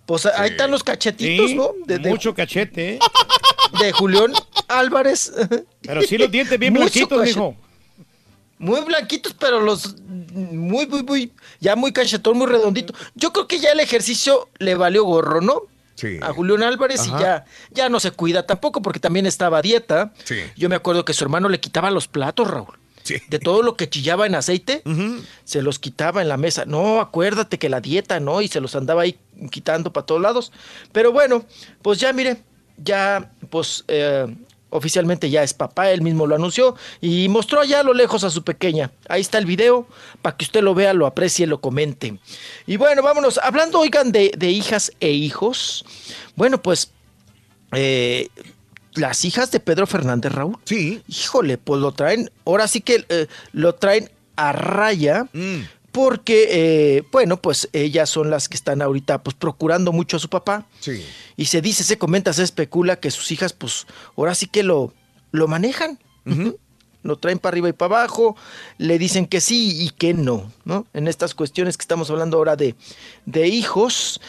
Pues 0.07 0.24
ahí 0.27 0.51
están 0.51 0.70
los 0.70 0.83
cachetitos, 0.85 1.51
Sí, 1.51 1.55
¿no? 1.57 1.70
De, 1.85 1.99
de- 1.99 2.09
mucho 2.11 2.35
cachete, 2.35 2.95
¿eh? 2.95 2.99
de 3.81 3.93
Julián 3.93 4.33
Álvarez. 4.69 5.33
Pero 5.83 6.03
sí 6.03 6.16
los 6.16 6.31
dientes 6.31 6.59
bien 6.59 6.73
blanquitos, 6.74 7.23
mijo. 7.24 7.57
Muy 8.59 8.81
blanquitos, 8.83 9.35
pero 9.39 9.61
los 9.61 10.01
muy, 10.01 10.87
muy, 10.87 11.03
muy, 11.03 11.33
ya 11.61 11.77
muy 11.77 11.93
cachetón, 11.93 12.39
muy 12.39 12.47
redondito. 12.47 12.95
Yo 13.15 13.33
creo 13.33 13.47
que 13.47 13.59
ya 13.59 13.73
el 13.73 13.81
ejercicio 13.81 14.49
le 14.59 14.74
valió 14.77 15.05
gorro, 15.05 15.41
¿no? 15.43 15.62
Sí. 15.95 16.19
A 16.23 16.33
Julián 16.33 16.62
Álvarez 16.62 17.01
Ajá. 17.01 17.16
y 17.16 17.20
ya, 17.20 17.45
ya 17.70 17.89
no 17.89 18.01
se 18.01 18.11
cuida 18.12 18.47
tampoco 18.47 18.81
porque 18.83 19.01
también 19.01 19.27
estaba 19.27 19.59
a 19.59 19.62
dieta. 19.62 20.12
Sí. 20.24 20.37
Yo 20.57 20.69
me 20.70 20.77
acuerdo 20.77 21.05
que 21.05 21.12
su 21.12 21.24
hermano 21.24 21.49
le 21.51 21.61
quitaba 21.61 21.91
los 21.91 22.07
platos, 22.09 22.49
Raúl. 22.49 22.78
Sí. 23.07 23.23
De 23.28 23.39
todo 23.39 23.62
lo 23.62 23.77
que 23.77 23.89
chillaba 23.89 24.27
en 24.27 24.35
aceite, 24.35 24.83
se 25.45 25.62
los 25.62 25.78
quitaba 25.78 26.23
en 26.23 26.28
la 26.28 26.37
mesa. 26.37 26.65
No, 26.65 27.01
acuérdate 27.01 27.57
que 27.57 27.69
la 27.69 27.81
dieta, 27.81 28.19
¿no? 28.19 28.41
Y 28.43 28.49
se 28.49 28.61
los 28.61 28.74
andaba 28.74 29.03
ahí 29.03 29.16
quitando 29.53 29.93
para 29.93 30.07
todos 30.07 30.20
lados. 30.20 30.51
Pero 30.91 31.12
bueno, 31.12 31.45
pues 31.83 32.01
ya 32.01 32.12
mire, 32.12 32.43
ya, 32.78 33.31
pues 33.49 33.85
eh, 33.87 34.27
oficialmente 34.70 35.31
ya 35.31 35.45
es 35.45 35.55
papá, 35.55 35.93
él 35.93 36.03
mismo 36.03 36.27
lo 36.27 36.35
anunció 36.35 36.74
y 37.01 37.28
mostró 37.28 37.61
allá 37.61 37.78
a 37.78 37.85
lo 37.85 37.95
lejos 37.95 38.24
a 38.24 38.31
su 38.31 38.43
pequeña. 38.43 38.91
Ahí 39.09 39.20
está 39.20 39.39
el 39.39 39.47
video, 39.47 39.87
para 40.20 40.37
que 40.37 40.45
usted 40.45 40.62
lo 40.62 40.74
vea, 40.74 40.93
lo 40.93 41.07
aprecie, 41.07 41.47
lo 41.47 41.61
comente. 41.61 42.19
Y 42.66 42.77
bueno, 42.77 43.03
vámonos, 43.03 43.39
hablando, 43.39 43.78
oigan, 43.78 44.11
de, 44.11 44.33
de 44.37 44.51
hijas 44.51 44.91
e 44.99 45.11
hijos. 45.11 45.85
Bueno, 46.35 46.61
pues... 46.61 46.91
eh, 47.73 48.28
las 48.97 49.24
hijas 49.24 49.51
de 49.51 49.60
Pedro 49.60 49.86
Fernández 49.86 50.32
Raúl. 50.32 50.56
Sí. 50.64 51.02
Híjole, 51.09 51.59
pues 51.59 51.81
lo 51.81 51.93
traen, 51.93 52.31
ahora 52.44 52.68
sí 52.68 52.81
que 52.81 53.05
eh, 53.09 53.27
lo 53.52 53.74
traen 53.74 54.10
a 54.36 54.52
raya. 54.52 55.28
Mm. 55.32 55.62
Porque, 55.93 56.48
eh, 56.51 57.05
bueno, 57.10 57.39
pues 57.39 57.70
ellas 57.73 58.10
son 58.10 58.28
las 58.28 58.51
que 58.51 58.56
están 58.56 58.82
ahorita 58.82 59.23
pues 59.23 59.35
procurando 59.35 59.93
mucho 59.93 60.18
a 60.18 60.20
su 60.20 60.28
papá. 60.28 60.66
Sí. 60.81 61.02
Y 61.39 61.47
se 61.47 61.62
dice, 61.62 61.85
se 61.85 61.97
comenta, 61.97 62.35
se 62.35 62.43
especula 62.43 62.97
que 62.97 63.10
sus 63.10 63.32
hijas 63.32 63.55
pues 63.55 63.86
ahora 64.14 64.35
sí 64.35 64.47
que 64.47 64.62
lo, 64.62 64.93
lo 65.32 65.48
manejan. 65.48 65.98
Lo 67.07 67.16
traen 67.16 67.39
para 67.39 67.55
arriba 67.55 67.69
y 67.69 67.73
para 67.73 68.01
abajo, 68.01 68.37
le 68.78 68.99
dicen 68.99 69.27
que 69.27 69.41
sí 69.41 69.85
y 69.85 69.91
que 69.91 70.12
no, 70.12 70.53
¿no? 70.65 70.87
En 70.93 71.09
estas 71.09 71.35
cuestiones 71.35 71.77
que 71.77 71.83
estamos 71.83 72.11
hablando 72.11 72.37
ahora 72.37 72.57
de, 72.57 72.74
de 73.24 73.49
hijos. 73.49 74.20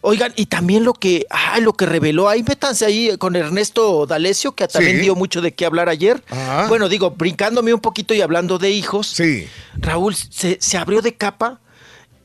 Oigan, 0.00 0.32
y 0.36 0.46
también 0.46 0.84
lo 0.84 0.92
que, 0.94 1.26
ah, 1.30 1.58
lo 1.60 1.72
que 1.72 1.86
reveló, 1.86 2.28
ahí 2.28 2.42
métanse 2.42 2.84
ahí 2.84 3.16
con 3.18 3.36
Ernesto 3.36 4.06
D'Alessio, 4.06 4.52
que 4.52 4.68
también 4.68 4.96
Sí. 4.96 5.02
dio 5.02 5.14
mucho 5.14 5.40
de 5.40 5.54
qué 5.54 5.64
hablar 5.66 5.88
ayer. 5.88 6.22
Ajá. 6.30 6.66
Bueno, 6.68 6.88
digo, 6.88 7.10
brincándome 7.12 7.72
un 7.72 7.80
poquito 7.80 8.14
y 8.14 8.20
hablando 8.20 8.58
de 8.58 8.70
hijos. 8.70 9.06
Sí. 9.08 9.46
Raúl 9.76 10.14
se, 10.14 10.58
se 10.60 10.76
abrió 10.78 11.02
de 11.02 11.14
capa 11.14 11.60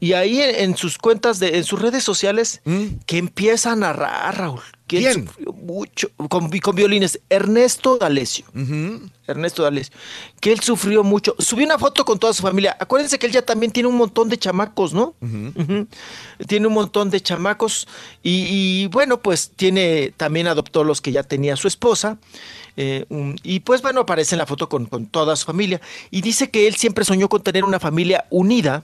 y 0.02 0.14
ahí 0.14 0.42
en, 0.42 0.76
sus 0.76 0.98
cuentas, 0.98 1.38
de, 1.38 1.58
en 1.58 1.64
sus 1.64 1.80
redes 1.80 2.04
sociales, 2.04 2.62
que 3.06 3.20
empieza 3.20 3.72
a 3.72 3.76
narrar, 3.76 4.36
Raúl. 4.36 4.62
Que 4.88 5.00
Mm. 5.00 5.04
¿Quién? 5.04 5.30
mucho 5.64 6.10
con, 6.28 6.50
con 6.50 6.76
violines. 6.76 7.22
Ernesto 7.30 7.98
D'Alessio. 7.98 8.46
Ernesto 9.28 9.64
D'Alessio. 9.64 9.94
Que 10.42 10.52
él 10.52 10.60
sufrió 10.60 11.04
mucho. 11.04 11.36
Subió 11.38 11.66
una 11.66 11.78
foto 11.78 12.04
con 12.04 12.20
toda 12.20 12.34
su 12.34 12.42
familia. 12.42 12.76
Acuérdense 12.80 13.18
que 13.18 13.28
él 13.28 13.32
ya 13.32 13.44
también 13.44 13.72
tiene 13.72 13.88
un 13.88 13.96
montón 13.96 14.28
de 14.28 14.38
chamacos, 14.38 14.94
¿no? 14.94 15.14
Tiene 16.48 16.68
un 16.68 16.74
montón 16.74 17.10
de 17.10 17.22
chamacos. 17.22 17.88
Y, 18.24 18.48
y, 18.50 18.88
bueno, 18.88 19.22
pues 19.22 19.52
tiene, 19.56 20.14
también 20.18 20.48
adoptó 20.48 20.84
los 20.84 21.00
que 21.00 21.12
ya 21.12 21.24
tenía 21.24 21.56
su 21.56 21.68
esposa. 21.68 22.18
Eh, 22.76 23.06
y 23.44 23.60
pues 23.62 23.82
bueno, 23.82 24.02
aparece 24.02 24.36
en 24.36 24.40
la 24.40 24.46
foto 24.46 24.68
con, 24.68 24.88
con 24.88 25.06
toda 25.06 25.36
su 25.36 25.46
familia. 25.46 25.80
Y 26.10 26.22
dice 26.22 26.50
que 26.50 26.68
él 26.68 26.76
siempre 26.76 27.06
soñó 27.06 27.30
con 27.30 27.44
tener 27.44 27.64
una 27.64 27.80
familia 27.80 28.26
unida 28.30 28.84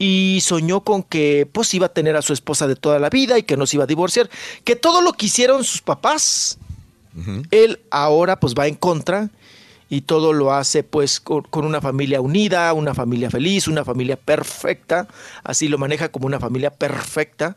y 0.00 0.40
soñó 0.40 0.80
con 0.80 1.02
que 1.02 1.46
pues 1.52 1.74
iba 1.74 1.86
a 1.86 1.92
tener 1.92 2.16
a 2.16 2.22
su 2.22 2.32
esposa 2.32 2.66
de 2.66 2.74
toda 2.74 2.98
la 2.98 3.10
vida 3.10 3.38
y 3.38 3.42
que 3.42 3.58
no 3.58 3.66
se 3.66 3.76
iba 3.76 3.84
a 3.84 3.86
divorciar, 3.86 4.30
que 4.64 4.74
todo 4.74 5.02
lo 5.02 5.12
que 5.12 5.26
hicieron 5.26 5.62
sus 5.62 5.82
papás, 5.82 6.58
él 7.50 7.80
ahora 7.90 8.40
pues 8.40 8.54
va 8.54 8.66
en 8.66 8.76
contra 8.76 9.28
y 9.90 10.00
todo 10.00 10.32
lo 10.32 10.54
hace 10.54 10.84
pues 10.84 11.20
con, 11.20 11.42
con 11.42 11.66
una 11.66 11.82
familia 11.82 12.22
unida, 12.22 12.72
una 12.72 12.94
familia 12.94 13.28
feliz, 13.30 13.68
una 13.68 13.84
familia 13.84 14.16
perfecta, 14.16 15.06
así 15.44 15.68
lo 15.68 15.76
maneja 15.76 16.08
como 16.08 16.26
una 16.26 16.40
familia 16.40 16.70
perfecta. 16.70 17.54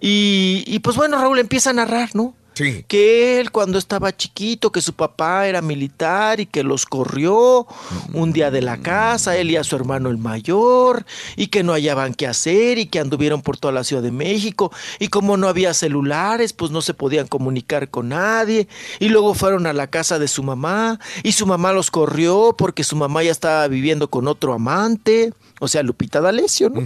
Y, 0.00 0.64
y, 0.66 0.80
pues 0.80 0.96
bueno, 0.96 1.20
Raúl 1.20 1.38
empieza 1.38 1.70
a 1.70 1.74
narrar, 1.74 2.10
¿no? 2.14 2.34
Sí. 2.54 2.84
Que 2.86 3.40
él 3.40 3.50
cuando 3.50 3.78
estaba 3.78 4.16
chiquito, 4.16 4.70
que 4.72 4.80
su 4.80 4.92
papá 4.92 5.46
era 5.46 5.60
militar 5.60 6.40
y 6.40 6.46
que 6.46 6.62
los 6.62 6.86
corrió 6.86 7.66
un 8.12 8.32
día 8.32 8.50
de 8.50 8.62
la 8.62 8.78
casa, 8.78 9.36
él 9.36 9.50
y 9.50 9.56
a 9.56 9.64
su 9.64 9.76
hermano 9.76 10.08
el 10.08 10.18
mayor, 10.18 11.04
y 11.36 11.48
que 11.48 11.62
no 11.62 11.72
hallaban 11.72 12.14
qué 12.14 12.26
hacer 12.26 12.78
y 12.78 12.86
que 12.86 13.00
anduvieron 13.00 13.42
por 13.42 13.56
toda 13.56 13.72
la 13.72 13.84
Ciudad 13.84 14.02
de 14.02 14.12
México, 14.12 14.72
y 14.98 15.08
como 15.08 15.36
no 15.36 15.48
había 15.48 15.74
celulares, 15.74 16.52
pues 16.52 16.70
no 16.70 16.80
se 16.80 16.94
podían 16.94 17.26
comunicar 17.26 17.90
con 17.90 18.10
nadie, 18.10 18.68
y 19.00 19.08
luego 19.08 19.34
fueron 19.34 19.66
a 19.66 19.72
la 19.72 19.88
casa 19.88 20.18
de 20.18 20.28
su 20.28 20.42
mamá, 20.42 21.00
y 21.22 21.32
su 21.32 21.46
mamá 21.46 21.72
los 21.72 21.90
corrió 21.90 22.54
porque 22.56 22.84
su 22.84 22.96
mamá 22.96 23.22
ya 23.22 23.32
estaba 23.32 23.66
viviendo 23.68 24.08
con 24.08 24.28
otro 24.28 24.54
amante, 24.54 25.32
o 25.60 25.68
sea, 25.68 25.82
Lupita 25.82 26.20
D'Alessio, 26.20 26.68
¿no? 26.68 26.82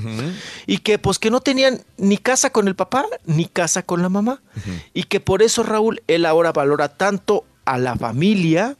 Y 0.66 0.78
que 0.78 0.98
pues 0.98 1.18
que 1.18 1.30
no 1.30 1.40
tenían 1.40 1.82
ni 1.96 2.18
casa 2.18 2.50
con 2.50 2.68
el 2.68 2.76
papá 2.76 3.06
ni 3.24 3.46
casa 3.46 3.82
con 3.82 4.02
la 4.02 4.08
mamá. 4.08 4.40
Y 4.92 5.04
que 5.04 5.20
por 5.20 5.42
eso 5.42 5.57
Raúl, 5.62 6.02
él 6.06 6.26
ahora 6.26 6.52
valora 6.52 6.88
tanto 6.88 7.44
a 7.64 7.78
la 7.78 7.96
familia 7.96 8.76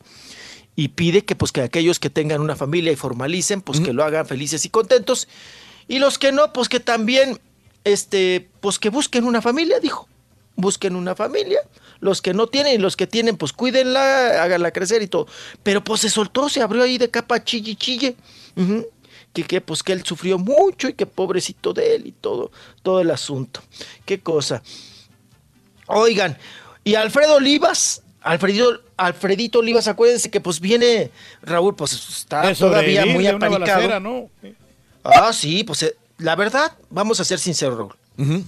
y 0.79 0.89
pide 0.89 1.25
que 1.25 1.35
pues 1.35 1.51
que 1.51 1.63
aquellos 1.63 1.99
que 1.99 2.09
tengan 2.09 2.41
una 2.41 2.55
familia 2.55 2.93
y 2.93 2.97
formalicen, 2.97 3.63
pues 3.63 3.81
que 3.81 3.93
lo 3.93 4.05
hagan 4.05 4.27
felices 4.27 4.65
y 4.65 4.71
contentos. 4.71 5.27
Y 5.89 5.99
los 5.99 6.19
que 6.19 6.31
no, 6.31 6.53
pues 6.53 6.69
que 6.69 6.79
también, 6.79 7.41
este, 7.83 8.49
pues 8.61 8.79
que 8.79 8.89
busquen 8.89 9.25
una 9.25 9.43
familia, 9.43 9.81
dijo. 9.81 10.07
Busquen 10.55 10.95
una 10.95 11.17
familia. 11.17 11.59
Los 11.99 12.23
que 12.23 12.33
no 12.33 12.47
tienen 12.47 12.75
y 12.75 12.79
los 12.79 12.97
que 12.97 13.09
tienen, 13.09 13.37
pues 13.37 13.53
cuídenla, 13.53 14.43
háganla 14.43 14.71
crecer 14.71 15.03
y 15.03 15.09
todo. 15.09 15.27
Pero 15.65 15.83
pues 15.83 16.03
se 16.03 16.11
soltó, 16.11 16.49
se 16.49 16.63
abrió 16.63 16.85
ahí 16.85 16.97
de 16.97 17.11
capa 17.11 17.43
chille 17.43 17.75
chille. 17.75 18.15
Que, 19.33 19.43
que, 19.45 19.61
pues 19.61 19.83
que 19.83 19.93
él 19.93 20.05
sufrió 20.05 20.39
mucho 20.39 20.89
y 20.89 20.95
que 20.95 21.07
pobrecito 21.07 21.73
de 21.73 21.97
él 21.97 22.07
y 22.07 22.13
todo, 22.13 22.53
todo 22.83 23.01
el 23.01 23.11
asunto. 23.11 23.63
Qué 24.05 24.21
cosa. 24.21 24.63
Oigan, 25.89 26.39
y 26.85 26.95
Alfredo 26.95 27.37
Olivas, 27.37 28.03
Alfredito, 28.23 28.81
Alfredito 28.97 29.59
Olivas, 29.61 29.89
acuérdense 29.89 30.31
que 30.31 30.41
pues 30.41 30.61
viene, 30.61 31.11
Raúl, 31.43 31.75
pues 31.75 31.93
está 31.93 32.55
todavía 32.55 33.07
muy 33.07 33.27
apanicado. 33.27 34.01
¿no? 34.01 34.31
Ah, 35.05 35.33
sí, 35.33 35.65
pues 35.65 35.83
eh, 35.83 35.97
la 36.19 36.37
verdad, 36.37 36.73
vamos 36.91 37.21
a 37.21 37.25
ser 37.25 37.39
sinceros, 37.39 37.79
Raúl. 37.79 38.45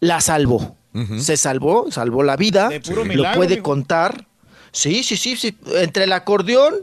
La 0.00 0.20
salvó. 0.20 0.76
Se 1.18 1.36
salvó, 1.36 1.90
salvó 1.92 2.22
la 2.24 2.36
vida. 2.36 2.68
De 2.68 2.80
puro 2.80 3.04
lo 3.04 3.04
milagro, 3.04 3.38
puede 3.38 3.62
contar. 3.62 4.26
Sí, 4.72 5.04
sí, 5.04 5.16
sí, 5.16 5.36
sí. 5.36 5.56
Entre 5.74 6.04
el 6.04 6.12
acordeón 6.12 6.74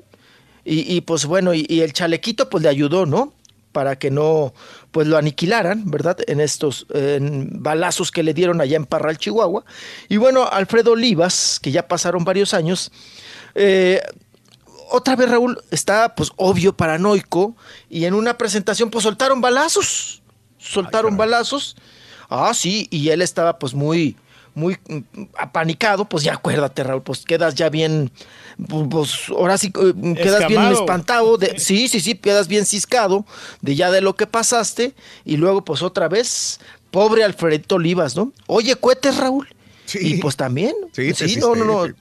y, 0.64 0.96
y, 0.96 1.02
pues 1.02 1.26
bueno, 1.26 1.54
y, 1.54 1.66
y 1.68 1.82
el 1.82 1.92
chalequito 1.94 2.50
pues 2.50 2.64
le 2.64 2.70
ayudó, 2.70 3.06
¿no? 3.06 3.34
Para 3.78 4.00
que 4.00 4.10
no 4.10 4.56
pues 4.90 5.06
lo 5.06 5.18
aniquilaran, 5.18 5.92
¿verdad? 5.92 6.18
En 6.26 6.42
estos 6.42 6.88
en 6.96 7.62
balazos 7.62 8.10
que 8.10 8.24
le 8.24 8.34
dieron 8.34 8.60
allá 8.60 8.76
en 8.76 8.88
Parral, 8.88 9.20
Chihuahua. 9.20 9.66
Y 10.10 10.18
bueno, 10.18 10.48
Alfredo 10.52 10.94
Olivas, 10.94 11.60
que 11.62 11.70
ya 11.70 11.88
pasaron 11.88 12.24
varios 12.24 12.56
años, 12.56 12.92
eh, 13.54 14.02
otra 14.90 15.16
vez 15.16 15.30
Raúl 15.30 15.62
está 15.70 16.16
pues 16.16 16.32
obvio 16.38 16.76
paranoico 16.76 17.56
y 17.88 18.06
en 18.06 18.16
una 18.16 18.36
presentación 18.36 18.90
pues 18.90 19.04
soltaron 19.04 19.42
balazos, 19.42 20.24
soltaron 20.58 21.16
balazos. 21.16 21.76
Ah, 22.28 22.52
sí, 22.56 22.88
y 22.90 23.10
él 23.10 23.22
estaba 23.22 23.60
pues 23.60 23.76
muy 23.76 24.18
muy 24.56 24.76
mm, 24.90 25.22
apanicado, 25.38 26.06
pues 26.06 26.24
ya 26.24 26.34
acuérdate 26.34 26.84
Raúl, 26.84 27.04
pues 27.04 27.26
quedas 27.26 27.54
ya 27.54 27.70
bien 27.70 28.12
pues 28.90 29.30
ahora 29.30 29.58
sí 29.58 29.68
eh, 29.68 30.14
quedas 30.16 30.48
bien 30.48 30.62
espantado 30.64 31.38
de 31.38 31.60
sí, 31.60 31.88
sí, 31.88 32.00
sí, 32.00 32.16
quedas 32.16 32.48
bien 32.48 32.66
ciscado 32.66 33.26
de 33.62 33.76
ya 33.76 33.92
de 33.92 34.02
lo 34.02 34.16
que 34.16 34.26
pasaste 34.28 34.94
y 35.26 35.38
luego 35.38 35.64
pues 35.64 35.82
otra 35.84 36.08
vez 36.08 36.60
pobre 36.92 37.24
Alfredito 37.24 37.76
Olivas, 37.76 38.16
¿no? 38.16 38.32
Oye, 38.48 38.76
cohetes 38.76 39.18
Raúl. 39.18 39.48
Y 39.94 40.16
pues 40.18 40.36
también. 40.36 40.74
Sí, 40.92 41.14
te 41.14 41.38
no, 41.40 41.56
no, 41.56 41.64
no. 41.66 41.84
cisté, 41.86 42.00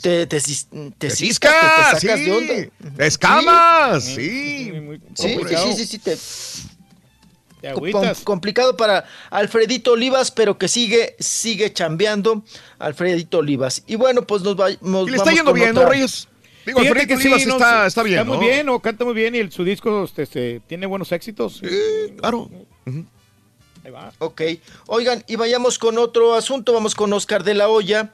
Te, 0.00 0.26
te, 0.26 0.36
cis- 0.38 0.66
te 0.98 1.08
Te 1.08 1.10
ciscas, 1.10 1.52
te- 1.52 1.66
ciscas, 1.66 2.00
te 2.00 2.06
sacas 2.06 2.18
sí. 2.20 2.24
de 2.26 2.32
onda. 2.32 2.54
Te 2.96 3.06
escamas, 3.06 4.04
Sí. 4.04 4.14
sí. 4.14 4.72
Sí, 5.14 5.38
sí, 5.48 5.72
sí, 5.76 5.86
sí, 5.86 5.98
te- 5.98 6.18
agüitas. 7.68 8.20
complicado 8.20 8.76
para 8.76 9.04
Alfredito 9.30 9.92
Olivas, 9.92 10.30
pero 10.30 10.58
que 10.58 10.68
sigue, 10.68 11.16
sigue 11.18 11.72
chambeando 11.72 12.42
Alfredito 12.78 13.38
Olivas. 13.38 13.82
Y 13.86 13.96
bueno, 13.96 14.22
pues 14.26 14.42
nos, 14.42 14.58
va, 14.58 14.68
nos 14.80 15.08
Y 15.08 15.10
le 15.10 15.16
está 15.16 15.24
vamos 15.30 15.34
yendo 15.34 15.52
bien, 15.52 15.70
otra- 15.70 15.82
¿no, 15.84 15.90
Reyes? 15.90 16.28
Digo, 16.64 16.80
Fíjate 16.80 16.88
Alfredito 17.00 17.16
que 17.32 17.38
sí, 17.40 17.46
no, 17.48 17.54
está, 17.56 17.86
está 17.86 18.02
bien, 18.02 18.18
Está 18.18 18.24
muy 18.28 18.36
¿no? 18.38 18.42
bien, 18.42 18.68
o 18.68 18.80
canta 18.80 19.04
muy 19.04 19.14
bien 19.14 19.34
y 19.36 19.38
el, 19.38 19.52
su 19.52 19.62
disco 19.62 20.02
este, 20.04 20.22
este, 20.24 20.60
tiene 20.66 20.86
buenos 20.86 21.12
éxitos. 21.12 21.60
claro. 22.18 22.50
Ahí 23.84 23.90
va. 23.92 24.12
Ok. 24.18 24.42
Oigan, 24.88 25.22
y 25.28 25.36
vayamos 25.36 25.78
con 25.78 25.96
otro 25.98 26.34
asunto. 26.34 26.72
Vamos 26.72 26.96
con 26.96 27.12
Oscar 27.12 27.44
de 27.44 27.54
la 27.54 27.68
Hoya. 27.68 28.12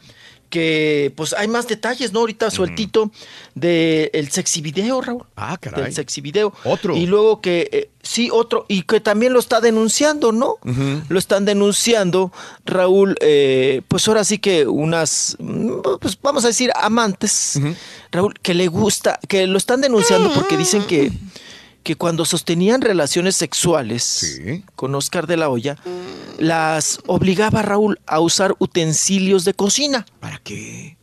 Que 0.53 1.11
pues 1.16 1.33
hay 1.33 1.49
más 1.49 1.66
detalles, 1.66 2.12
¿no? 2.12 2.20
Ahorita 2.20 2.51
sueltito 2.51 3.11
del 3.55 4.11
el 4.12 4.31
sexy 4.31 4.61
video, 4.61 5.01
Raúl. 5.01 5.24
Ah, 5.35 5.57
caray. 5.59 5.85
Del 5.85 5.95
sexy 5.95 6.20
video. 6.20 6.53
Otro. 6.65 6.95
Y 6.95 7.07
luego 7.07 7.41
que, 7.41 7.70
eh, 7.73 7.91
sí, 8.03 8.29
otro. 8.31 8.66
Y 8.69 8.83
que 8.83 9.01
también 9.01 9.33
lo 9.33 9.39
está 9.39 9.62
denunciando, 9.62 10.31
¿no? 10.31 10.59
Lo 11.09 11.19
están 11.19 11.47
denunciando, 11.47 12.33
Raúl. 12.66 13.16
eh, 13.20 13.81
pues 13.89 14.07
ahora 14.09 14.24
sí 14.24 14.37
que 14.37 14.66
unas, 14.66 15.37
mm, 15.39 15.70
pues 15.99 16.19
vamos 16.20 16.45
a 16.45 16.49
decir, 16.49 16.70
amantes, 16.74 17.59
Raúl, 18.11 18.35
que 18.43 18.53
le 18.53 18.69
gusta, 18.69 19.19
que 19.29 19.47
lo 19.47 19.57
están 19.57 19.81
denunciando 19.81 20.35
porque 20.35 20.59
dicen 20.59 20.85
que, 20.85 21.12
que 21.83 21.97
cuando 21.97 22.25
sostenían 22.25 22.81
relaciones 22.81 23.37
sexuales 23.37 24.41
con 24.77 24.95
Oscar 24.95 25.27
de 25.27 25.37
la 25.37 25.49
Hoya, 25.49 25.77
las 26.39 27.01
obligaba 27.07 27.63
Raúl 27.63 28.01
a 28.07 28.21
usar 28.21 28.55
utensilios 28.59 29.45
de 29.45 29.55
cocina. 29.55 30.07
¿Para 30.21 30.39
qué? 30.39 30.97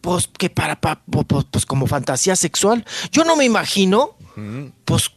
Pues 0.00 0.28
que 0.28 0.48
para, 0.48 0.80
pues 0.80 1.66
como 1.66 1.86
fantasía 1.86 2.36
sexual. 2.36 2.84
Yo 3.10 3.24
no 3.24 3.36
me 3.36 3.44
imagino, 3.44 4.16
pues 4.84 5.10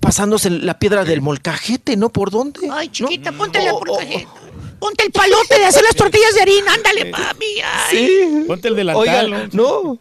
pasándose 0.00 0.50
la 0.50 0.78
piedra 0.78 1.04
del 1.04 1.20
molcajete, 1.20 1.96
¿no? 1.96 2.10
¿Por 2.10 2.30
dónde? 2.30 2.68
Ay, 2.70 2.88
chiquita, 2.88 3.32
ponte 3.32 3.64
la 3.64 3.72
portajeta. 3.72 4.30
Ponte 4.78 5.04
el 5.04 5.12
palote 5.12 5.58
de 5.58 5.64
hacer 5.64 5.82
las 5.84 5.94
tortillas 5.94 6.34
de 6.34 6.42
harina. 6.42 6.74
Ándale, 6.74 7.10
mami. 7.10 7.60
Ay. 7.64 7.96
Sí. 7.96 8.44
Ponte 8.48 8.68
el 8.68 8.76
delantal. 8.76 9.32
Oigan, 9.32 9.50
no. 9.52 9.98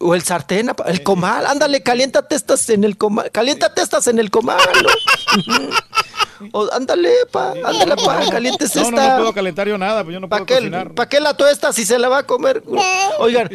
O 0.00 0.14
el 0.14 0.22
sartén, 0.22 0.70
el 0.86 1.02
comal, 1.02 1.46
ándale, 1.46 1.82
caliéntate 1.82 2.34
estas 2.34 2.68
en 2.70 2.84
el 2.84 2.96
comal, 2.98 3.30
caliéntate 3.30 3.80
estas 3.82 4.06
en 4.08 4.18
el 4.18 4.30
comal. 4.30 4.58
¿no? 4.82 5.54
O, 6.52 6.68
ándale, 6.72 7.10
pa, 7.32 7.52
ándale, 7.64 7.96
pa, 7.96 8.20
calientes 8.30 8.72
No, 8.76 8.82
no, 8.82 8.88
esta. 8.90 9.08
no 9.14 9.16
puedo 9.16 9.32
calentar 9.32 9.66
yo 9.66 9.76
nada, 9.76 10.04
pues 10.04 10.14
yo 10.14 10.20
no 10.20 10.28
puedo 10.28 10.44
¿Para 10.44 10.46
qué, 10.46 10.54
cocinar. 10.54 10.94
pa' 10.94 11.08
qué 11.08 11.18
la 11.18 11.34
tuesta 11.36 11.72
si 11.72 11.84
se 11.84 11.98
la 11.98 12.08
va 12.08 12.18
a 12.18 12.22
comer? 12.22 12.62
Oigan, 13.18 13.50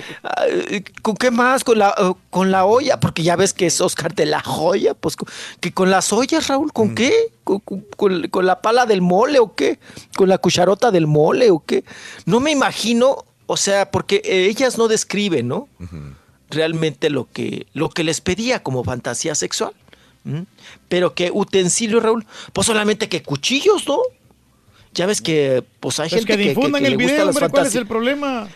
¿con 1.02 1.16
qué 1.16 1.32
más? 1.32 1.64
Con 1.64 1.80
la, 1.80 1.96
con 2.30 2.52
la 2.52 2.66
olla, 2.66 3.00
porque 3.00 3.24
ya 3.24 3.38
ves 3.38 3.54
que 3.54 3.68
es 3.68 3.80
Oscar 3.80 4.14
de 4.14 4.26
la 4.26 4.42
joya, 4.42 4.96
pues 4.96 5.16
con- 5.16 5.30
que 5.62 5.74
con 5.74 5.92
las 5.92 6.12
ollas, 6.12 6.48
Raúl, 6.50 6.74
¿con 6.74 6.94
qué? 6.94 7.32
¿Con, 7.46 7.60
con- 7.60 7.86
con- 7.96 8.28
con 8.28 8.46
la 8.46 8.62
pala 8.62 8.86
del 8.86 9.02
mole 9.02 9.40
o 9.40 9.56
qué? 9.56 9.80
¿Con 10.18 10.28
la 10.28 10.38
cucharota 10.38 10.92
del 10.92 11.08
mole 11.08 11.52
o 11.52 11.64
qué? 11.66 11.86
No 12.26 12.42
me 12.42 12.52
imagino, 12.52 13.24
o 13.46 13.58
sea, 13.58 13.92
porque 13.92 14.22
eh, 14.26 14.46
ellas 14.48 14.78
no 14.78 14.88
describen, 14.88 15.48
¿no? 15.48 15.68
Realmente 16.50 17.10
lo 17.10 17.30
que, 17.32 17.68
lo 17.74 17.90
que 17.90 18.04
les 18.04 18.22
pedía 18.22 18.62
como 18.64 18.84
fantasía 18.84 19.36
sexual. 19.36 19.74
Pero 20.88 21.14
que 21.16 21.32
utensilio, 21.34 22.00
Raúl, 22.00 22.26
pues 22.54 22.68
solamente 22.68 23.10
que 23.10 23.22
cuchillos, 23.24 23.86
¿no? 23.88 24.00
Ya 24.94 25.06
ves 25.06 25.22
que 25.22 25.64
pues 25.80 26.00
hay 26.00 26.10
Pues 26.10 26.22
gente 26.22 26.34
que 26.34 26.38
que, 26.38 26.44
que- 26.44 26.50
difundan 26.56 26.82
que 26.82 26.88
el 26.88 26.92
le 26.98 26.98
video, 27.06 27.28
hombre, 27.30 27.50
¿cuál 27.50 27.66
es 27.68 27.76
el 27.76 27.88
problema? 27.88 28.48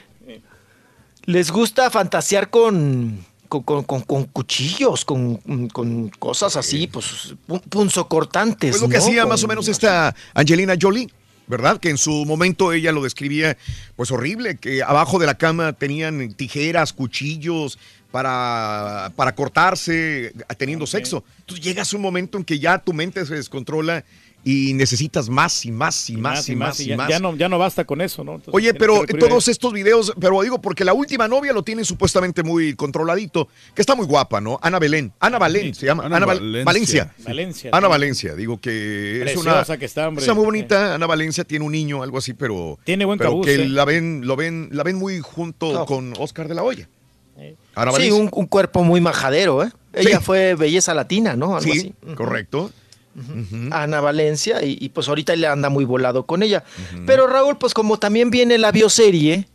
les 1.25 1.51
gusta 1.51 1.89
fantasear 1.91 2.49
con, 2.49 3.25
con, 3.49 3.63
con- 3.63 3.83
con- 3.83 4.01
con 4.03 4.23
cuchillos, 4.25 5.03
con, 5.03 5.35
con 5.73 6.07
cosas 6.09 6.55
así, 6.55 6.87
pues 6.87 7.33
pu- 7.47 7.61
punzocortantes. 7.63 8.71
Pues 8.71 8.81
lo 8.81 8.87
que 8.87 8.97
¿no? 8.97 9.03
hacía 9.03 9.21
Con- 9.23 9.29
más 9.29 9.43
o 9.43 9.47
menos 9.47 9.67
esta 9.67 10.15
Angelina 10.33 10.75
Jolie, 10.79 11.09
¿verdad? 11.47 11.79
Que 11.79 11.89
en 11.89 11.97
su 11.97 12.25
momento 12.25 12.73
ella 12.73 12.91
lo 12.91 13.03
describía 13.03 13.57
pues 13.95 14.11
horrible, 14.11 14.57
que 14.57 14.83
abajo 14.83 15.19
de 15.19 15.25
la 15.25 15.37
cama 15.37 15.73
tenían 15.73 16.33
tijeras, 16.33 16.93
cuchillos 16.93 17.79
para, 18.11 19.11
para 19.15 19.33
cortarse 19.33 20.33
teniendo 20.57 20.85
sexo. 20.87 21.23
Entonces 21.39 21.63
llegas 21.63 21.93
a 21.93 21.95
un 21.95 22.01
momento 22.01 22.37
en 22.37 22.43
que 22.43 22.59
ya 22.59 22.79
tu 22.79 22.93
mente 22.93 23.25
se 23.25 23.35
descontrola 23.35 24.03
y 24.49 24.73
necesitas 24.73 25.27
más 25.29 25.65
y 25.65 25.71
más 25.71 26.09
y 26.09 26.15
más 26.15 26.47
y 26.47 26.55
más 26.55 26.79
y 26.79 26.85
ya, 26.85 26.95
más. 26.97 27.09
ya 27.09 27.19
no, 27.19 27.35
ya 27.35 27.49
no 27.49 27.57
basta 27.59 27.83
con 27.83 27.99
eso, 27.99 28.23
¿no? 28.23 28.35
Entonces, 28.35 28.53
Oye, 28.53 28.73
pero 28.73 29.03
todos 29.19 29.49
estos 29.49 29.73
videos, 29.73 30.13
pero 30.21 30.41
digo, 30.41 30.61
porque 30.61 30.85
la 30.85 30.93
última 30.93 31.27
novia 31.27 31.51
lo 31.51 31.63
tiene 31.63 31.83
supuestamente 31.83 32.43
muy 32.43 32.73
controladito, 32.75 33.49
que 33.75 33.81
está 33.81 33.93
muy 33.95 34.05
guapa, 34.05 34.39
¿no? 34.39 34.57
Ana 34.61 34.79
Belén, 34.79 35.11
Ana 35.19 35.37
Valen, 35.37 35.75
se 35.75 35.85
llama, 35.85 36.05
Ana 36.05 36.17
Ana, 36.17 36.25
Val- 36.27 36.63
Valencia. 36.63 37.13
Valencia. 37.17 37.23
Valencia, 37.25 37.69
Ana 37.73 37.87
sí. 37.87 37.91
Valencia, 37.91 38.35
digo 38.35 38.61
que 38.61 39.23
es 39.23 39.35
una, 39.37 39.65
que 39.77 39.85
está, 39.85 40.07
hombre. 40.07 40.21
está 40.23 40.33
muy 40.33 40.45
bonita, 40.45 40.95
Ana 40.95 41.07
Valencia 41.07 41.43
tiene 41.43 41.65
un 41.65 41.71
niño, 41.73 42.01
algo 42.01 42.17
así, 42.19 42.33
pero 42.33 42.79
Tiene 42.85 43.03
buen 43.03 43.17
pero 43.17 43.31
cabuz, 43.31 43.45
que 43.47 43.55
¿eh? 43.55 43.67
la 43.67 43.83
ven, 43.83 44.21
lo 44.25 44.35
ven, 44.37 44.69
la 44.71 44.83
ven 44.83 44.95
muy 44.95 45.19
junto 45.19 45.85
con 45.85 46.13
Oscar 46.19 46.47
de 46.47 46.55
la 46.55 46.63
Hoya. 46.63 46.87
Ana 47.75 47.91
Sí, 47.91 47.97
Valencia. 47.97 48.13
un, 48.15 48.29
un 48.31 48.45
cuerpo 48.47 48.83
muy 48.83 49.01
majadero, 49.01 49.63
¿eh? 49.63 49.69
Ella 49.93 50.19
Sí. 50.19 50.23
fue 50.25 50.55
belleza 50.55 50.93
latina, 50.93 51.35
¿no? 51.35 51.57
Algo 51.57 51.61
Sí, 51.71 51.93
así. 52.05 52.15
Ana 53.71 54.01
Valencia, 54.01 54.63
y, 54.63 54.77
y, 54.79 54.89
pues 54.89 55.07
ahorita 55.09 55.35
le 55.35 55.47
anda 55.47 55.69
muy 55.69 55.85
volado 55.85 56.25
con 56.25 56.43
ella. 56.43 56.63
Pero 57.05 57.27
Raúl, 57.27 57.57
pues 57.57 57.73
como 57.73 57.97
también 57.97 58.29
viene 58.29 58.57
la 58.57 58.71
bioserie, 58.71 59.47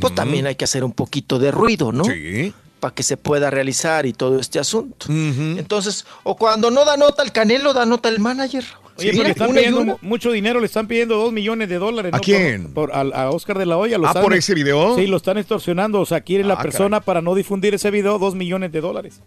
pues 0.00 0.14
también 0.14 0.46
hay 0.46 0.54
que 0.54 0.64
hacer 0.64 0.84
un 0.84 0.92
poquito 0.92 1.38
de 1.38 1.50
ruido, 1.50 1.92
¿no? 1.92 2.04
Sí. 2.04 2.52
Para 2.80 2.94
que 2.94 3.02
se 3.02 3.16
pueda 3.16 3.50
realizar 3.50 4.06
y 4.06 4.12
todo 4.12 4.38
este 4.38 4.58
asunto. 4.58 5.06
Entonces, 5.10 6.06
o 6.22 6.36
cuando 6.36 6.70
no 6.70 6.84
da 6.84 6.96
nota 6.96 7.22
el 7.22 7.32
Canelo, 7.32 7.72
da 7.74 7.84
nota 7.86 8.08
el 8.08 8.20
manager. 8.20 8.64
Raúl. 8.64 8.80
Oye, 8.96 9.10
Sí, 9.12 9.16
pero 9.16 9.24
le 9.24 9.30
están 9.30 9.52
pidiendo 9.54 9.98
mucho 10.02 10.30
dinero, 10.30 10.60
le 10.60 10.66
están 10.66 10.86
pidiendo 10.86 11.16
dos 11.16 11.32
millones 11.32 11.68
de 11.70 11.78
dólares. 11.78 12.12
¿A 12.12 12.16
¿no? 12.18 12.22
quién? 12.22 12.64
Por, 12.72 12.90
por- 12.90 12.92
al- 12.98 13.12
a, 13.14 13.30
Oscar 13.30 13.58
de 13.58 13.64
la 13.64 13.78
Hoya. 13.78 13.96
Lo 13.96 14.06
Ah, 14.06 14.10
están- 14.10 14.22
¿por 14.22 14.34
ese 14.34 14.52
video? 14.54 14.94
Sí, 14.96 15.06
lo 15.06 15.16
están 15.16 15.38
extorsionando. 15.38 16.00
O 16.00 16.06
sea, 16.06 16.20
quiere 16.20 16.44
la 16.44 16.54
Ah, 16.54 16.62
persona 16.62 17.00
para 17.00 17.22
no 17.22 17.34
difundir 17.34 17.72
ese 17.74 17.90
video 17.90 18.18
dos 18.18 18.34
millones 18.34 18.72
de 18.72 18.80
dólares. 18.82 19.20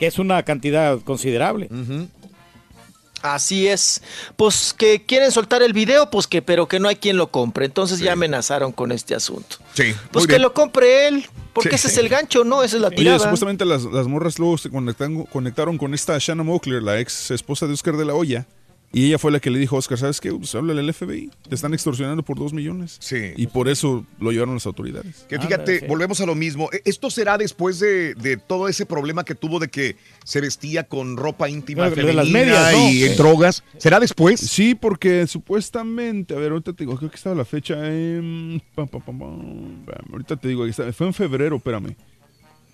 Que 0.00 0.06
es 0.08 0.18
una 0.18 0.42
cantidad 0.42 0.98
considerable. 1.00 1.68
Así 3.22 3.68
es. 3.68 4.02
Pues 4.36 4.74
que 4.76 5.04
quieren 5.04 5.30
soltar 5.30 5.62
el 5.62 5.72
video, 5.72 6.10
pues 6.10 6.26
que, 6.26 6.40
pero 6.42 6.68
que 6.68 6.80
no 6.80 6.88
hay 6.88 6.96
quien 6.96 7.16
lo 7.16 7.30
compre. 7.30 7.66
Entonces 7.66 7.98
ya 7.98 8.12
amenazaron 8.12 8.72
con 8.72 8.92
este 8.92 9.14
asunto. 9.14 9.56
Sí, 9.74 9.94
Pues 10.10 10.26
que 10.26 10.32
bien. 10.34 10.42
lo 10.42 10.54
compre 10.54 11.06
él, 11.08 11.26
porque 11.52 11.70
Sí. 11.70 11.74
ese 11.76 11.88
es 11.88 11.96
el 11.98 12.08
gancho, 12.08 12.44
¿no? 12.44 12.62
Esa 12.62 12.76
es 12.76 12.82
la 12.82 12.88
Oye, 12.88 12.96
tirada. 12.96 13.18
supuestamente 13.18 13.64
las, 13.64 13.84
las 13.84 14.06
morras 14.06 14.38
luego 14.38 14.56
se 14.58 14.70
conectan- 14.70 15.26
conectaron 15.30 15.76
con 15.76 15.92
esta 15.94 16.16
Shanna 16.18 16.42
Moakler, 16.44 16.82
la 16.82 16.98
ex 16.98 17.30
esposa 17.30 17.66
de 17.66 17.74
Oscar 17.74 17.96
de 17.96 18.04
la 18.06 18.14
Hoya. 18.14 18.46
Y 18.92 19.06
ella 19.06 19.18
fue 19.20 19.30
la 19.30 19.38
que 19.38 19.50
le 19.50 19.58
dijo 19.60 19.76
Oscar, 19.76 19.98
¿sabes 19.98 20.20
qué? 20.20 20.32
Pues 20.32 20.52
háblale 20.56 20.80
al 20.80 20.92
FBI. 20.92 21.30
Te 21.48 21.54
están 21.54 21.72
extorsionando 21.74 22.24
por 22.24 22.36
dos 22.36 22.52
millones. 22.52 22.96
Sí. 22.98 23.32
Y 23.36 23.46
por 23.46 23.68
eso 23.68 24.04
lo 24.18 24.32
llevaron 24.32 24.54
las 24.54 24.66
autoridades. 24.66 25.26
Que 25.28 25.38
fíjate, 25.38 25.86
volvemos 25.86 26.20
a 26.20 26.26
lo 26.26 26.34
mismo. 26.34 26.68
E- 26.72 26.82
Esto 26.84 27.08
será 27.08 27.38
después 27.38 27.78
de, 27.78 28.14
de 28.16 28.36
todo 28.36 28.66
ese 28.66 28.86
problema 28.86 29.24
que 29.24 29.36
tuvo 29.36 29.60
de 29.60 29.68
que 29.68 29.94
se 30.24 30.40
vestía 30.40 30.84
con 30.88 31.16
ropa 31.16 31.48
íntima 31.48 31.88
de 31.88 32.12
las 32.12 32.28
medias, 32.30 32.72
¿no? 32.72 32.90
y 32.90 33.04
en 33.04 33.10
Sí. 33.12 33.16
drogas. 33.16 33.62
¿Será 33.78 34.00
después? 34.00 34.40
Sí, 34.40 34.74
porque 34.74 35.28
supuestamente, 35.28 36.34
a 36.34 36.38
ver, 36.38 36.50
ahorita 36.50 36.72
te 36.72 36.82
digo, 36.84 36.96
creo 36.96 37.10
que 37.10 37.16
estaba 37.16 37.36
la 37.36 37.44
fecha 37.44 37.74
en... 37.94 38.60
pam, 38.74 38.88
pam, 38.88 39.02
pam, 39.02 39.84
ahorita 40.10 40.36
te 40.36 40.48
digo, 40.48 40.64
ahí 40.64 40.70
está, 40.70 40.92
fue 40.92 41.06
en 41.06 41.14
febrero, 41.14 41.56
espérame. 41.58 41.94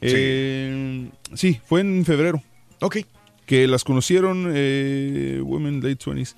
Eh, 0.00 1.08
sí, 1.34 1.60
fue 1.66 1.80
en 1.82 2.04
febrero. 2.04 2.42
Ok. 2.80 2.98
Que 3.46 3.66
las 3.68 3.84
conocieron, 3.84 4.50
eh, 4.54 5.40
Women 5.42 5.76
Late 5.76 5.98
20s, 6.04 6.34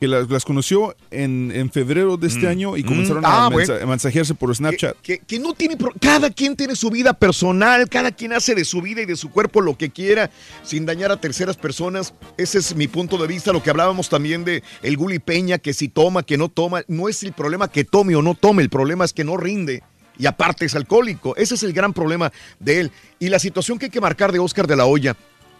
que 0.00 0.06
las, 0.08 0.28
las 0.30 0.44
conoció 0.44 0.94
en, 1.10 1.50
en 1.54 1.70
febrero 1.72 2.16
de 2.16 2.26
este 2.28 2.46
Mm. 2.46 2.48
año 2.50 2.76
y 2.76 2.82
Mm. 2.82 2.86
comenzaron 2.86 3.24
Ah, 3.24 3.46
a, 3.46 3.48
bueno. 3.48 3.58
mensa- 3.72 3.82
a 3.82 3.86
mensajearse 3.86 4.34
por 4.34 4.54
Snapchat. 4.54 4.96
Que, 5.00 5.18
que 5.18 5.38
no 5.40 5.54
tiene. 5.54 5.76
pro- 5.76 5.92
Cada 6.00 6.30
quien 6.30 6.54
tiene 6.56 6.76
su 6.76 6.90
vida 6.90 7.12
personal, 7.14 7.88
cada 7.88 8.10
quien 8.12 8.32
hace 8.32 8.54
de 8.54 8.64
su 8.64 8.80
vida 8.82 9.02
y 9.02 9.06
de 9.06 9.16
su 9.16 9.30
cuerpo 9.30 9.60
lo 9.60 9.76
que 9.76 9.90
quiera, 9.90 10.30
sin 10.62 10.84
dañar 10.86 11.10
a 11.12 11.20
terceras 11.20 11.56
personas. 11.56 12.14
Ese 12.36 12.58
es 12.58 12.74
mi 12.76 12.86
punto 12.88 13.18
de 13.18 13.26
vista. 13.26 13.52
Lo 13.52 13.62
que 13.62 13.70
hablábamos 13.70 14.08
también 14.08 14.44
de 14.44 14.62
el 14.82 14.96
Guli 14.96 15.18
Peña, 15.20 15.58
que 15.58 15.72
si 15.74 15.88
toma, 15.88 16.22
que 16.24 16.36
no 16.38 16.48
toma. 16.48 16.82
No 16.88 17.08
es 17.08 17.22
el 17.24 17.32
problema 17.32 17.68
que 17.68 17.84
tome 17.84 18.14
o 18.16 18.22
no 18.22 18.34
tome, 18.34 18.62
el 18.62 18.68
problema 18.70 19.04
es 19.04 19.12
que 19.12 19.24
no 19.24 19.36
rinde. 19.36 19.82
Y 20.16 20.26
aparte 20.26 20.64
es 20.64 20.74
alcohólico. 20.74 21.34
Ese 21.36 21.54
es 21.54 21.62
el 21.62 21.72
gran 21.72 21.92
problema 21.92 22.32
de 22.58 22.80
él. 22.80 22.90
Y 23.20 23.28
la 23.28 23.38
situación 23.38 23.78
que 23.78 23.86
hay 23.86 23.90
que 23.90 24.00
marcar 24.00 24.32
de 24.32 24.40
Oscar 24.40 24.66
de 24.66 24.74
la 24.76 24.84
Hoya 24.86 25.16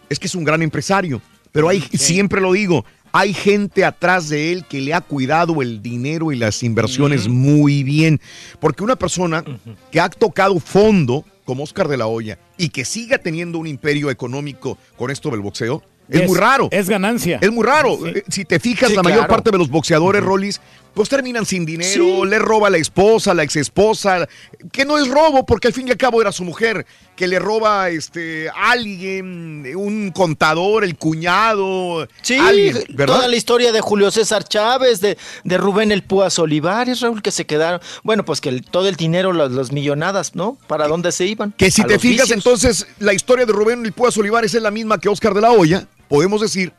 es 0.09 0.19
que 0.19 0.27
es 0.27 0.35
un 0.35 0.43
gran 0.43 0.61
empresario. 0.61 1.21
Pero 1.51 1.69
hay, 1.69 1.81
siempre 1.93 2.41
lo 2.41 2.51
digo, 2.53 2.85
hay 3.11 3.33
gente 3.33 3.83
atrás 3.85 4.29
de 4.29 4.51
él 4.51 4.65
que 4.69 4.81
le 4.81 4.93
ha 4.93 5.01
cuidado 5.01 5.61
el 5.61 5.81
dinero 5.81 6.31
y 6.31 6.35
las 6.35 6.61
inversiones 6.63 7.27
muy 7.27 7.83
bien. 7.83 8.19
Porque 8.59 8.83
una 8.83 8.95
persona 8.95 9.43
que 9.91 9.99
ha 9.99 10.09
tocado 10.09 10.59
fondo, 10.59 11.25
como 11.45 11.63
Oscar 11.63 11.87
de 11.87 11.97
la 11.97 12.05
Hoya, 12.07 12.37
y 12.57 12.69
que 12.69 12.85
siga 12.85 13.17
teniendo 13.17 13.57
un 13.57 13.65
imperio 13.67 14.11
económico 14.11 14.77
con 14.97 15.09
esto 15.09 15.31
del 15.31 15.39
boxeo, 15.39 15.81
es, 16.07 16.21
Es- 16.21 16.27
muy 16.29 16.37
raro. 16.37 16.67
es 16.71 16.87
ganancia. 16.89 17.39
Es 17.41 17.51
muy 17.51 17.63
raro. 17.65 18.05
Eh, 18.07 18.23
Si 18.29 18.45
te 18.45 18.59
fijas, 18.59 18.89
Sí, 18.89 18.95
la 18.95 19.01
mayor 19.03 19.19
claro. 19.19 19.29
parte 19.33 19.51
de 19.51 19.57
los 19.57 19.69
boxeadores, 19.69 20.23
Rollis, 20.23 20.59
pues 20.93 21.07
terminan 21.07 21.45
sin 21.45 21.65
dinero, 21.65 22.23
Sí. 22.23 22.27
le 22.27 22.39
roba 22.39 22.67
a 22.67 22.69
la 22.71 22.77
esposa, 22.77 23.33
la 23.33 23.43
exesposa, 23.43 24.27
que 24.71 24.83
no 24.85 24.97
es 24.97 25.07
robo, 25.07 25.45
porque 25.45 25.67
al 25.67 25.73
fin 25.73 25.87
y 25.87 25.91
al 25.91 25.97
cabo 25.97 26.21
era 26.21 26.31
su 26.31 26.43
mujer, 26.43 26.85
que 27.15 27.27
le 27.27 27.39
roba 27.39 27.89
este 27.89 28.49
alguien, 28.49 29.65
un 29.75 30.11
contador, 30.11 30.83
el 30.83 30.97
cuñado, 30.97 32.07
Sí, 32.21 32.37
alguien, 32.37 32.77
¿verdad? 32.89 33.15
toda 33.15 33.27
la 33.27 33.35
historia 33.35 33.71
de 33.71 33.81
Julio 33.81 34.11
César 34.11 34.43
Chávez, 34.43 34.99
de, 35.01 35.17
de 35.43 35.57
Rubén 35.57 35.91
El 35.91 36.03
Púas 36.03 36.37
Olivares, 36.39 37.01
Raúl, 37.01 37.21
que 37.21 37.31
se 37.31 37.45
quedaron. 37.45 37.79
Bueno, 38.03 38.25
pues 38.25 38.41
que 38.41 38.49
el- 38.49 38.63
todo 38.63 38.87
el 38.87 38.95
dinero, 38.95 39.31
las, 39.33 39.51
las 39.51 39.71
millonadas, 39.71 40.35
¿no? 40.35 40.57
¿Para 40.67 40.87
dónde 40.87 41.11
se 41.11 41.25
iban? 41.25 41.53
Que 41.53 41.71
si 41.71 41.81
A 41.81 41.85
te 41.87 41.99
fijas, 41.99 42.27
vicios. 42.29 42.31
entonces 42.31 42.87
la 42.99 43.13
historia 43.13 43.45
de 43.45 43.53
Rubén 43.53 43.85
El 43.85 43.93
Puas 43.93 44.17
Olivares 44.17 44.53
es 44.53 44.61
la 44.61 44.71
misma 44.71 44.99
que 44.99 45.07
Oscar 45.09 45.33
de 45.33 45.41
la 45.41 45.51
Hoya, 45.51 45.87
podemos 46.07 46.41
decir, 46.41 46.73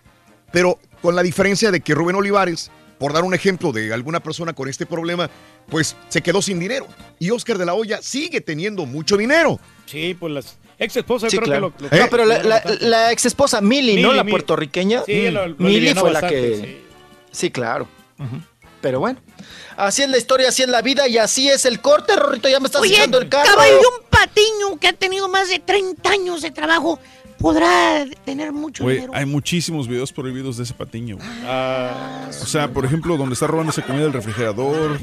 pero 0.53 0.78
con 1.01 1.15
la 1.16 1.23
diferencia 1.23 1.70
de 1.70 1.81
que 1.81 1.95
Rubén 1.95 2.16
Olivares, 2.16 2.70
por 3.01 3.12
dar 3.12 3.24
un 3.24 3.35
ejemplo 3.35 3.72
de 3.72 3.93
alguna 3.93 4.20
persona 4.20 4.52
con 4.52 4.68
este 4.68 4.86
problema, 4.86 5.28
pues 5.68 5.97
se 6.09 6.20
quedó 6.22 6.40
sin 6.40 6.60
dinero. 6.60 6.86
Y 7.18 7.31
Oscar 7.31 7.59
de 7.59 7.64
la 7.66 7.74
Hoya 7.74 8.01
sigue 8.02 8.40
teniendo 8.40 8.86
mucho 8.86 9.16
dinero. 9.16 9.59
Sí, 9.86 10.14
pues 10.20 10.32
las 10.32 10.56
ex 10.78 10.97
esposas 10.97 11.31
Sí, 11.32 11.39
creo 11.39 11.47
claro. 11.48 11.74
que 11.77 11.85
lo, 11.85 11.90
lo- 11.90 11.97
No, 12.05 12.10
pero 12.10 12.24
la, 12.27 12.39
lo- 12.43 12.48
la, 12.51 12.62
la 12.81 13.12
ex 13.12 13.24
esposa 13.27 13.60
Mili, 13.60 14.01
¿no? 14.02 14.12
La 14.12 14.22
Mili. 14.22 14.31
puertorriqueña. 14.32 15.02
Sí, 15.06 15.12
ella 15.12 15.31
lo- 15.32 15.48
lo 15.48 15.56
Mili 15.59 15.93
fue 15.94 16.12
la 16.12 16.20
que. 16.28 16.56
sí. 16.56 16.82
Sí, 17.32 17.51
claro. 17.51 17.89
Pero 18.81 19.01
bueno. 19.01 19.20
Así 19.77 20.02
es 20.02 20.10
la 20.10 20.18
historia, 20.18 20.48
así 20.51 20.62
es 20.62 20.68
la 20.68 20.82
vida 20.82 21.09
y 21.09 21.16
así 21.16 21.48
es 21.48 21.64
el 21.64 21.81
corte, 21.81 22.14
Rorrito. 22.16 22.48
Ya 22.51 22.60
me 22.60 22.66
estás 22.66 22.82
Oye, 22.82 22.94
echando 22.97 23.18
el 23.18 23.28
carro. 23.31 23.47
caballo, 23.48 23.78
un 23.78 24.06
patiño 24.10 24.78
que 24.78 24.89
ha 24.89 24.93
tenido 24.93 25.27
más 25.28 25.48
de 25.48 25.59
30 25.59 26.10
años 26.10 26.43
de 26.43 26.51
trabajo 26.51 26.98
podrá 27.41 28.05
tener 28.25 28.53
mucho 28.53 28.85
Güey, 28.85 28.97
dinero. 28.97 29.12
hay 29.15 29.27
muchísimos 29.27 29.89
videos 29.89 30.12
prohibidos 30.12 30.57
de 30.59 30.65
ese 30.65 30.75
patiño. 30.75 31.17
güey. 31.17 31.29
o 31.49 32.47
sea, 32.47 32.69
por 32.69 32.85
ejemplo, 32.85 33.17
donde 33.17 33.33
está 33.35 33.47
robándose 33.47 33.83
comida 33.83 34.03
del 34.05 34.12
refrigerador, 34.12 34.99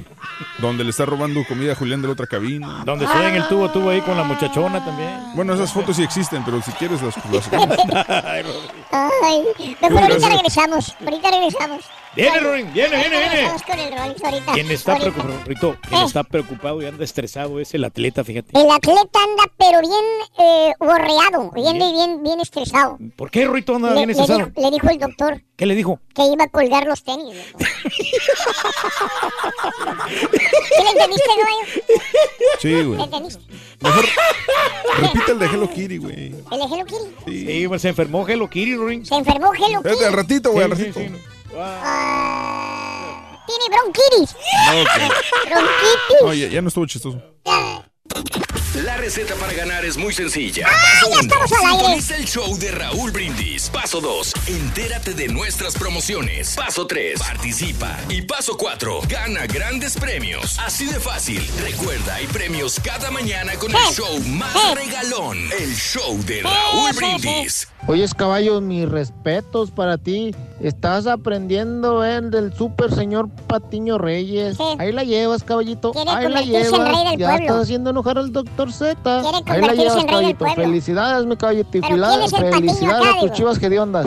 donde 0.60 0.84
le 0.84 0.92
está 0.92 1.06
robando 1.06 1.44
comida 1.48 1.74
a 1.74 1.76
Julián 1.76 2.02
de 2.02 2.08
la 2.08 2.14
otra 2.14 2.28
cabina. 2.28 2.84
Donde 2.86 3.06
estoy 3.06 3.26
en 3.26 3.36
el 3.36 3.48
tubo, 3.48 3.70
tubo 3.72 3.90
ahí 3.90 4.02
con 4.02 4.16
la 4.16 4.24
muchachona 4.24 4.84
también. 4.86 5.12
Bueno, 5.36 5.54
esas 5.54 5.74
fotos 5.74 5.96
sí 5.96 6.04
existen, 6.04 6.44
pero 6.46 6.62
si 6.62 6.72
quieres 6.74 7.02
las, 7.02 7.16
las 7.32 7.50
Ay, 8.92 9.48
mejor 9.82 10.04
ahorita 10.04 10.30
regresamos. 10.30 10.96
Ahorita 11.04 11.32
regresamos. 11.32 11.84
Viene, 12.18 12.40
Rorín, 12.40 12.74
viene, 12.74 12.98
viene, 12.98 13.20
viene. 13.20 13.44
Vamos 13.46 13.64
con 13.64 13.80
el 13.80 13.98
Rollins 13.98 14.24
ahorita. 14.24 14.52
¿Quién 14.54 14.72
está 14.72 14.92
ahorita. 14.94 15.12
preocupado, 15.12 15.44
Rito? 15.46 15.76
¿Quién 15.88 16.02
Eh. 16.02 16.06
está 16.06 16.24
preocupado 16.24 16.82
y 16.82 16.86
anda 16.88 17.04
estresado 17.04 17.60
es 17.60 17.74
el 17.76 17.84
atleta, 17.86 18.24
fíjate. 18.24 18.60
El 18.60 18.70
atleta 18.72 19.20
anda 19.24 19.44
pero 19.58 19.80
bien 19.82 20.04
eh, 20.40 20.74
borreado, 20.80 21.52
bien, 21.52 21.78
bien, 21.78 22.24
bien 22.24 22.40
estresado. 22.42 22.98
¿Por 23.16 23.30
qué 23.32 23.48
Rito 23.48 23.76
anda 23.76 23.90
Le, 23.90 23.96
bien 23.96 24.08
le 24.08 24.12
estresado? 24.14 24.40
dijo, 24.48 24.62
le 24.62 24.72
dijo 24.72 24.90
el 24.90 24.98
doctor 25.00 25.42
¿Qué 25.56 25.66
le 25.66 25.76
dijo? 25.76 26.00
que 26.16 26.24
iba 26.24 26.44
a 26.44 26.48
colgar 26.50 26.86
los 26.86 27.04
tenis. 27.04 27.36
¿Sí 30.08 30.84
le 30.84 30.90
entendiste, 30.92 31.30
Goyo? 31.36 32.00
Sí, 32.60 32.70
¿Le 32.70 32.84
güey. 32.84 33.02
entendiste? 33.04 33.42
Mejor 33.82 34.06
repite 35.02 35.32
el 35.32 35.40
de 35.40 35.46
Hello 35.46 35.70
Kitty, 35.70 35.98
güey. 35.98 36.16
¿El 36.52 36.60
de 36.60 36.66
Hello 36.66 36.86
Kitty? 36.86 37.32
Sí, 37.46 37.68
pues 37.68 37.82
se 37.82 37.90
enfermó 37.90 38.28
Hello 38.28 38.50
Kitty, 38.50 38.76
Rorín. 38.76 39.06
Se 39.06 39.16
enfermó 39.16 39.52
Hello 39.54 39.82
Kitty. 39.84 40.04
Al 40.04 40.14
ratito, 40.14 40.52
güey, 40.52 40.66
al 40.66 40.76
Sí, 40.78 40.84
ratito. 40.86 41.00
sí, 41.00 41.08
sí. 41.10 41.37
Ah, 41.56 43.44
tiene 43.48 43.66
bronquitis. 43.70 44.36
No, 44.68 44.82
ok. 44.82 44.90
Bronquitis. 45.50 46.22
No, 46.24 46.34
ya, 46.34 46.48
ya 46.48 46.62
no 46.62 46.68
estuvo 46.68 46.86
chistoso. 46.86 47.22
La 48.84 48.96
receta 48.98 49.34
para 49.36 49.54
ganar 49.54 49.84
es 49.86 49.98
muy 49.98 50.14
sencilla. 50.14 50.68
¡Ah, 50.70 50.72
Paso 50.72 51.10
ya 51.10 51.20
uno, 51.20 51.22
estamos 51.22 51.52
al 51.52 51.66
aire! 51.90 52.16
El 52.20 52.28
show 52.28 52.58
de 52.60 52.72
Raúl 52.72 53.12
Brindis. 53.12 53.70
Paso 53.72 54.00
2. 54.02 54.34
Entérate 54.48 55.14
de 55.16 55.28
nuestras 55.30 55.74
promociones. 55.76 56.54
Paso 56.56 56.86
3. 56.86 57.18
Participa. 57.20 57.98
Y 58.10 58.22
paso 58.22 58.56
4. 58.56 59.02
Gana 59.08 59.48
grandes 59.48 59.98
premios. 59.98 60.60
Así 60.60 60.86
de 60.86 61.00
fácil. 61.00 61.44
Recuerda, 61.64 62.16
hay 62.16 62.28
premios 62.28 62.80
cada 62.84 63.10
mañana 63.10 63.56
con 63.56 63.72
el 63.72 63.82
show 63.94 64.20
más 64.28 64.54
regalón. 64.76 65.38
El 65.60 65.76
show 65.76 66.16
de 66.26 66.44
Raúl 66.44 66.92
Brindis. 66.94 67.68
Oyes, 67.86 68.14
caballo, 68.14 68.60
mis 68.60 68.90
respetos 68.90 69.72
para 69.72 69.98
ti. 69.98 70.36
Estás 70.60 71.08
aprendiendo 71.08 72.04
el 72.04 72.32
del 72.32 72.52
super 72.54 72.94
señor 72.94 73.30
Patiño 73.48 73.98
Reyes. 73.98 74.58
Ahí 74.80 74.92
la 74.92 75.04
llevas, 75.04 75.44
caballito. 75.44 75.92
Quiere 75.92 76.10
Ahí 76.12 76.28
la 76.28 76.42
en 76.42 76.48
llevas. 76.48 76.72
rey 76.72 77.06
del 77.12 77.18
ya 77.20 77.28
pueblo. 77.30 77.46
estás 77.46 77.62
haciendo 77.64 77.90
enojar 77.92 78.18
al 78.18 78.34
doctor 78.34 78.74
Z. 78.74 79.22
Ahí 79.46 79.62
la 79.62 79.74
llevas, 79.74 79.96
en 80.04 80.08
rey 80.08 80.26
del 80.26 80.38
caballito. 80.38 80.46
Felicidades, 80.56 81.26
mi 81.26 81.38
caballito. 81.38 81.78
Y 81.78 81.82
Pero 81.82 81.94
fila- 81.94 82.10
¿quién 82.10 82.22
es 82.24 82.34
el 82.34 82.40
Patiño 82.40 82.56
felicidades 82.56 83.08
a 83.16 83.20
tus 83.20 83.32
chivas 83.32 83.64
hediondas. 83.64 84.06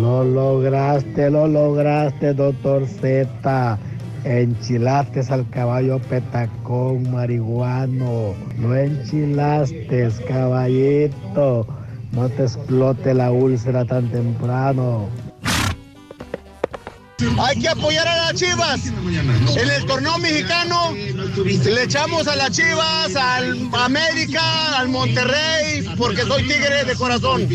Lo 0.00 0.24
lograste, 0.24 1.28
lo 1.30 1.46
lograste, 1.48 2.32
doctor 2.32 2.86
Z. 2.86 3.78
Enchilaste 4.24 5.20
al 5.30 5.48
caballo 5.48 5.98
petacón 5.98 7.10
marihuano. 7.10 8.34
Lo 8.58 8.76
enchilaste, 8.76 10.08
caballito. 10.28 11.66
No 12.12 12.28
te 12.28 12.42
explote 12.42 13.14
la 13.14 13.32
úlcera 13.32 13.84
tan 13.86 14.10
temprano. 14.10 15.08
Hay 17.38 17.58
que 17.58 17.68
apoyar 17.68 18.06
a 18.06 18.16
las 18.16 18.34
Chivas. 18.34 18.86
En 18.86 19.70
el 19.70 19.84
torneo 19.86 20.18
mexicano 20.18 20.92
le 20.94 21.82
echamos 21.82 22.26
a 22.28 22.36
las 22.36 22.50
Chivas, 22.50 23.14
al 23.16 23.68
América, 23.72 24.78
al 24.78 24.88
Monterrey, 24.88 25.88
porque 25.96 26.22
soy 26.22 26.42
tigre 26.42 26.84
de 26.84 26.94
corazón. 26.94 27.48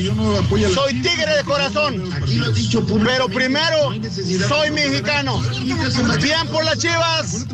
Soy 0.73 1.01
tigre 1.01 1.37
de 1.37 1.43
corazón. 1.43 2.09
Pero 3.05 3.27
primero 3.27 3.93
soy 4.47 4.71
mexicano. 4.71 5.41
Bien 6.21 6.47
por 6.51 6.63
las 6.65 6.77
Chivas 6.77 7.45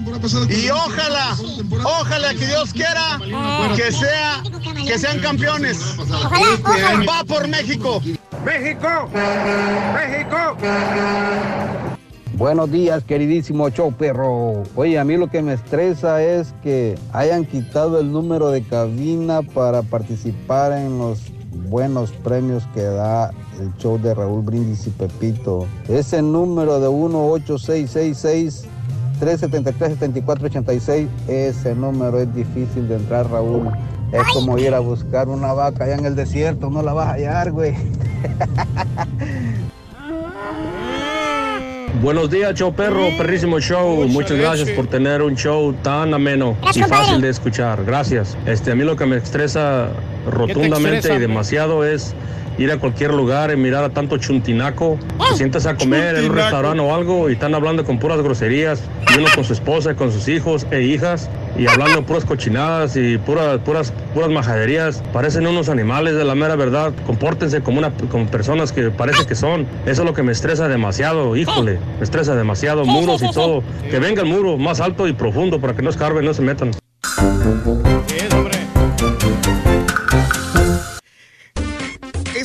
y 0.49 0.69
ojalá, 0.69 1.37
ojalá 1.83 2.33
que 2.33 2.45
Dios 2.47 2.73
quiera 2.73 3.19
que 3.75 3.91
sea 3.91 4.43
que 4.85 4.97
sean 4.97 5.19
campeones. 5.19 5.79
Va 7.07 7.23
por 7.23 7.47
México. 7.47 8.01
México. 8.43 9.09
México. 9.93 10.57
Buenos 12.41 12.71
días, 12.71 13.03
queridísimo 13.03 13.69
show 13.69 13.93
perro. 13.93 14.63
Oye, 14.75 14.97
a 14.97 15.03
mí 15.03 15.15
lo 15.15 15.27
que 15.27 15.43
me 15.43 15.53
estresa 15.53 16.23
es 16.23 16.55
que 16.63 16.97
hayan 17.13 17.45
quitado 17.45 17.99
el 17.99 18.11
número 18.11 18.49
de 18.49 18.63
cabina 18.63 19.43
para 19.43 19.83
participar 19.83 20.71
en 20.71 20.97
los 20.97 21.21
buenos 21.69 22.11
premios 22.11 22.63
que 22.73 22.81
da 22.81 23.29
el 23.59 23.71
show 23.77 23.99
de 23.99 24.15
Raúl 24.15 24.41
Brindis 24.41 24.87
y 24.87 24.89
Pepito. 24.89 25.67
Ese 25.87 26.23
número 26.23 26.79
de 26.79 26.87
18666 26.87 28.65
373-7486, 29.19 31.09
ese 31.27 31.75
número 31.75 32.21
es 32.21 32.33
difícil 32.33 32.87
de 32.87 32.95
entrar, 32.95 33.29
Raúl. 33.29 33.69
Es 34.11 34.23
como 34.33 34.57
ir 34.57 34.73
a 34.73 34.79
buscar 34.79 35.29
una 35.29 35.53
vaca 35.53 35.83
allá 35.83 35.93
en 35.93 36.05
el 36.07 36.15
desierto, 36.15 36.71
no 36.71 36.81
la 36.81 36.93
vas 36.93 37.09
a 37.09 37.11
hallar, 37.11 37.51
güey. 37.51 37.75
Buenos 41.99 42.29
días, 42.29 42.55
show 42.55 42.73
perro, 42.73 43.09
perrísimo 43.17 43.59
show. 43.59 44.07
Muchas 44.07 44.37
gracias 44.37 44.69
por 44.71 44.87
tener 44.87 45.21
un 45.21 45.35
show 45.35 45.73
tan 45.83 46.13
ameno 46.13 46.55
y 46.73 46.81
fácil 46.83 47.19
de 47.21 47.29
escuchar. 47.29 47.83
Gracias. 47.83 48.37
Este, 48.45 48.71
a 48.71 48.75
mí 48.75 48.83
lo 48.83 48.95
que 48.95 49.05
me 49.05 49.17
estresa 49.17 49.89
rotundamente 50.25 51.13
y 51.13 51.19
demasiado 51.19 51.83
es 51.83 52.15
ir 52.57 52.71
a 52.71 52.77
cualquier 52.77 53.13
lugar 53.13 53.51
y 53.51 53.57
mirar 53.57 53.83
a 53.83 53.89
tanto 53.89 54.17
chuntinaco. 54.17 54.97
Te 55.29 55.35
sientas 55.35 55.65
a 55.65 55.75
comer 55.75 56.15
en 56.17 56.25
un 56.25 56.35
restaurante 56.35 56.79
o 56.81 56.93
algo 56.93 57.29
y 57.29 57.33
están 57.33 57.55
hablando 57.55 57.83
con 57.83 57.99
puras 57.99 58.21
groserías. 58.21 58.83
Y 59.13 59.19
uno 59.19 59.27
con 59.35 59.43
su 59.43 59.53
esposa, 59.53 59.95
con 59.95 60.11
sus 60.11 60.27
hijos 60.27 60.65
e 60.71 60.81
hijas 60.81 61.29
y 61.57 61.67
hablando 61.67 62.05
puras 62.05 62.25
cochinadas 62.25 62.95
y 62.95 63.17
puras, 63.17 63.59
puras, 63.59 63.93
puras 64.13 64.29
majaderías. 64.29 65.03
Parecen 65.13 65.47
unos 65.47 65.69
animales 65.69 66.15
de 66.15 66.23
la 66.23 66.35
mera 66.35 66.55
verdad. 66.55 66.93
Compórtense 67.05 67.61
como, 67.61 67.79
una, 67.79 67.91
como 68.09 68.25
personas 68.27 68.71
que 68.71 68.89
parece 68.89 69.25
que 69.25 69.35
son. 69.35 69.67
Eso 69.85 70.01
es 70.01 70.07
lo 70.07 70.13
que 70.13 70.23
me 70.23 70.31
estresa 70.31 70.67
demasiado, 70.67 71.35
híjole. 71.35 71.79
Me 71.97 72.03
estresa 72.03 72.35
demasiado. 72.35 72.85
Muros 72.85 73.21
y 73.21 73.31
todo. 73.31 73.63
Que 73.89 73.99
venga 73.99 74.21
el 74.21 74.27
muro 74.27 74.57
más 74.57 74.79
alto 74.79 75.07
y 75.07 75.13
profundo 75.13 75.59
para 75.59 75.75
que 75.75 75.81
no 75.81 75.89
escarben, 75.89 76.25
no 76.25 76.33
se 76.33 76.41
metan. 76.41 76.71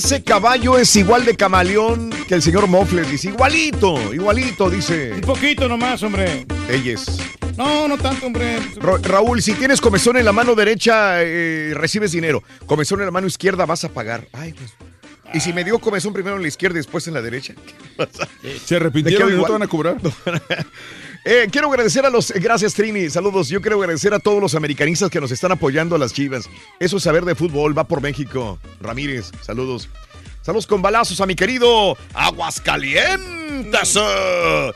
Ese 0.06 0.22
caballo 0.22 0.78
es 0.78 0.94
igual 0.94 1.24
de 1.24 1.34
camaleón 1.34 2.10
que 2.28 2.36
el 2.36 2.40
señor 2.42 2.68
Moffler. 2.68 3.04
Dice, 3.08 3.26
igualito, 3.30 4.14
igualito, 4.14 4.70
dice. 4.70 5.10
Un 5.14 5.20
poquito 5.22 5.66
nomás, 5.68 6.00
hombre. 6.04 6.46
Ellos. 6.70 7.18
No, 7.56 7.88
no 7.88 7.98
tanto, 7.98 8.26
hombre. 8.26 8.60
Ra- 8.76 8.98
Raúl, 9.02 9.42
si 9.42 9.54
tienes 9.54 9.80
comezón 9.80 10.16
en 10.16 10.24
la 10.24 10.30
mano 10.30 10.54
derecha, 10.54 11.20
eh, 11.24 11.72
recibes 11.74 12.12
dinero. 12.12 12.44
Comezón 12.66 13.00
en 13.00 13.06
la 13.06 13.10
mano 13.10 13.26
izquierda, 13.26 13.66
vas 13.66 13.82
a 13.82 13.88
pagar. 13.88 14.28
Ay, 14.32 14.52
pues. 14.52 14.74
Y 15.34 15.40
si 15.40 15.52
me 15.52 15.64
dio 15.64 15.80
comezón 15.80 16.12
primero 16.12 16.36
en 16.36 16.42
la 16.42 16.46
izquierda 16.48 16.76
y 16.76 16.78
después 16.78 17.08
en 17.08 17.14
la 17.14 17.20
derecha, 17.20 17.54
¿qué 17.54 17.74
pasa? 17.96 18.28
Se 18.64 18.76
arrepintieron 18.76 19.26
¿De 19.28 19.34
y 19.34 19.36
qué 19.36 19.40
no 19.40 19.46
te 19.46 19.52
van 19.54 19.62
a 19.64 19.66
cobrar. 19.66 19.96
Eh, 21.28 21.48
quiero 21.50 21.68
agradecer 21.68 22.06
a 22.06 22.10
los. 22.10 22.30
Gracias, 22.30 22.72
Trini. 22.72 23.10
Saludos. 23.10 23.48
Yo 23.48 23.60
quiero 23.60 23.80
agradecer 23.80 24.14
a 24.14 24.20
todos 24.20 24.40
los 24.40 24.54
americanistas 24.54 25.10
que 25.10 25.20
nos 25.20 25.32
están 25.32 25.50
apoyando 25.50 25.96
a 25.96 25.98
las 25.98 26.12
chivas. 26.12 26.48
Eso 26.78 26.98
es 26.98 27.02
saber 27.02 27.24
de 27.24 27.34
fútbol. 27.34 27.76
Va 27.76 27.82
por 27.82 28.00
México. 28.00 28.60
Ramírez, 28.80 29.32
saludos. 29.42 29.88
Saludos 30.42 30.68
con 30.68 30.80
balazos 30.80 31.20
a 31.20 31.26
mi 31.26 31.34
querido 31.34 31.98
Aguascalientes. 32.14 33.98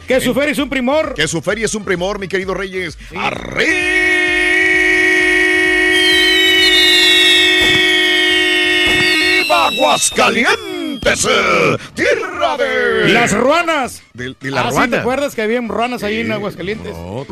Que 0.09 0.20
su 0.20 0.35
feria 0.35 0.51
es 0.51 0.59
un 0.59 0.68
primor. 0.68 1.14
Que 1.14 1.28
su 1.28 1.40
feria 1.40 1.66
es 1.66 1.74
un 1.77 1.85
primor, 1.85 2.18
mi 2.18 2.27
querido 2.27 2.52
Reyes. 2.52 2.98
¡Arriba 3.14 3.68
Aguascalientes! 9.68 10.70
¡Tierra 11.94 12.56
de... 12.56 13.09
Las 13.09 13.32
ruanas. 13.32 14.02
De, 14.12 14.35
de 14.40 14.51
la 14.51 14.62
ah, 14.62 14.70
¿sí 14.70 14.77
ruana. 14.77 14.97
¿te 14.97 15.01
acuerdas 15.01 15.35
que 15.35 15.43
había 15.43 15.60
ruanas 15.60 16.02
ahí 16.02 16.20
en 16.20 16.32
Aguascalientes? 16.32 16.93
No, 16.93 17.27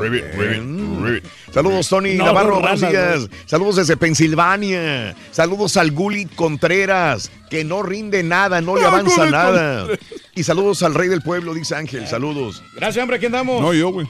Saludos, 1.52 1.88
Tony 1.88 2.14
No, 2.14 2.26
Navarro, 2.26 2.56
no, 2.56 2.60
buenos 2.60 2.80
días. 2.80 3.28
Saludos 3.46 3.76
desde 3.76 3.96
Pensilvania. 3.96 5.14
Saludos 5.30 5.76
al 5.76 5.90
Guli 5.92 6.26
Contreras, 6.26 7.30
que 7.50 7.64
no 7.64 7.82
rinde 7.82 8.22
nada, 8.22 8.60
no 8.60 8.76
le 8.76 8.84
avanza 8.84 9.26
nada. 9.26 9.86
Contreras. 9.86 10.22
Y 10.34 10.44
saludos 10.44 10.82
al 10.82 10.94
Rey 10.94 11.08
del 11.08 11.22
Pueblo, 11.22 11.54
dice 11.54 11.74
Ángel. 11.74 12.06
Saludos. 12.06 12.62
Gracias, 12.74 13.02
hombre, 13.02 13.16
¿aquí 13.16 13.26
andamos? 13.26 13.60
No, 13.60 13.74
yo, 13.74 13.90
güey. 13.90 14.06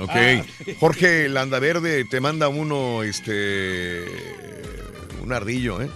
Ok. 0.00 0.10
Ah. 0.10 0.42
Jorge 0.78 1.28
Landaverde 1.28 2.04
te 2.04 2.20
manda 2.20 2.48
uno, 2.48 3.02
este. 3.02 4.04
Un 5.22 5.32
ardillo, 5.32 5.80
¿eh? 5.82 5.90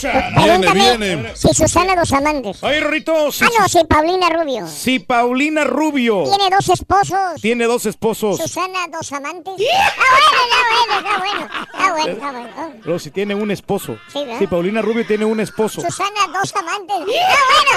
Pregúntame 0.00 1.32
Si 1.34 1.48
Susana 1.54 1.94
dos 1.96 2.12
amantes. 2.12 2.62
Oye, 2.62 2.80
Rorrito. 2.80 3.30
Si, 3.32 3.44
Ah, 3.44 3.48
no, 3.60 3.68
si 3.68 3.84
Paulina 3.84 4.28
Rubio. 4.30 4.66
si 4.66 4.98
Paulina 4.98 5.64
Rubio 5.64 6.24
Tiene 6.24 6.50
dos 6.54 6.68
esposos. 6.68 7.40
tiene 7.40 7.64
dos 7.64 7.86
esposos, 7.86 8.38
Susana 8.38 8.86
dos 8.90 9.12
amantes. 9.12 9.54
Ah, 9.54 10.02
bueno, 10.12 10.98
está 10.98 11.18
bueno, 11.18 11.42
está 11.72 11.92
bueno. 11.92 12.12
Está 12.12 12.32
bueno, 12.32 12.48
está 12.48 12.62
bueno. 12.62 12.80
pero 12.84 12.98
si 12.98 13.10
tiene 13.10 13.34
un 13.34 13.50
esposo. 13.50 13.96
Sí, 14.12 14.20
¿verdad? 14.20 14.38
si 14.38 14.46
Paulina 14.46 14.82
Rubio 14.82 15.06
tiene 15.06 15.24
un 15.24 15.40
esposo. 15.40 15.80
Susana 15.80 16.28
dos 16.32 16.54
amantes. 16.56 16.96
Ah, 16.98 17.36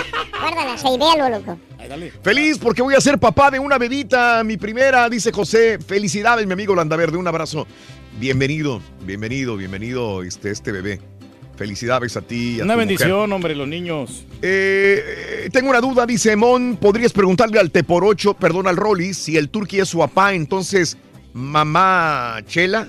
bueno. 0.10 0.30
Guárdala, 0.42 0.78
se 0.78 0.90
idea 0.90 1.16
lo 1.18 1.30
loco. 1.38 1.58
Feliz 2.24 2.58
porque 2.58 2.82
voy 2.82 2.96
a 2.96 3.02
ser 3.02 3.20
papá 3.20 3.52
de 3.52 3.60
una 3.60 3.78
bebita, 3.78 4.44
mi 4.44 4.58
primera, 4.58 5.08
dice 5.10 5.32
José. 5.32 5.78
Felicidades, 5.80 6.46
mi 6.48 6.54
amigo 6.54 6.76
Landaverde, 6.76 7.18
un 7.18 7.28
abrazo. 7.28 7.68
Bienvenido, 8.18 8.82
bienvenido, 9.02 9.58
bienvenido 9.58 10.24
este, 10.24 10.50
este 10.52 10.72
bebé. 10.72 11.02
Felicidades 11.58 12.18
a 12.18 12.22
ti. 12.22 12.60
a 12.60 12.64
Una 12.66 12.74
tu 12.74 12.80
bendición, 12.80 13.12
mujer. 13.12 13.34
hombre, 13.34 13.56
los 13.56 13.68
niños. 13.68 14.26
Eh, 14.42 15.50
tengo 15.54 15.70
una 15.70 15.80
duda, 15.82 16.06
dice 16.06 16.36
Mon. 16.36 16.76
¿Podrías 16.78 17.14
preguntarle 17.14 17.60
al 17.60 17.72
Teporocho, 17.72 18.34
perdón, 18.34 18.68
al 18.68 18.76
Rollis, 18.76 19.18
si 19.18 19.38
el 19.38 19.50
Turqui 19.50 19.80
es 19.80 19.88
su 19.90 20.00
papá, 20.00 20.34
entonces 20.34 20.98
mamá 21.34 22.40
Chela? 22.48 22.88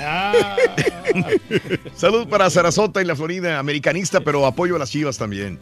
Ah. 0.00 0.56
Salud 1.96 2.28
para 2.28 2.50
Sarasota 2.50 3.00
y 3.00 3.04
la 3.06 3.16
Florida, 3.16 3.58
americanista, 3.58 4.20
pero 4.20 4.44
apoyo 4.46 4.76
a 4.76 4.78
las 4.78 4.90
chivas 4.90 5.16
también. 5.16 5.58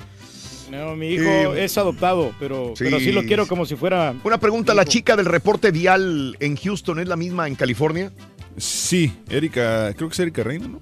No, 0.70 0.96
mi 0.96 1.10
hijo 1.10 1.22
Eh, 1.24 1.64
es 1.64 1.76
adoptado, 1.76 2.34
pero 2.40 2.72
sí. 2.76 2.84
pero 2.84 2.98
sí 2.98 3.12
lo 3.12 3.22
quiero 3.24 3.46
como 3.46 3.66
si 3.66 3.76
fuera. 3.76 4.14
Una 4.24 4.38
pregunta, 4.38 4.72
¿la 4.74 4.84
chica 4.86 5.16
del 5.16 5.26
reporte 5.26 5.70
vial 5.70 6.36
en 6.40 6.56
Houston 6.56 6.98
es 6.98 7.06
la 7.08 7.16
misma 7.16 7.46
en 7.46 7.54
California? 7.54 8.10
Sí, 8.56 9.12
Erika, 9.28 9.92
creo 9.94 10.08
que 10.08 10.14
es 10.14 10.18
Erika 10.20 10.42
Reina, 10.42 10.66
¿no? 10.68 10.80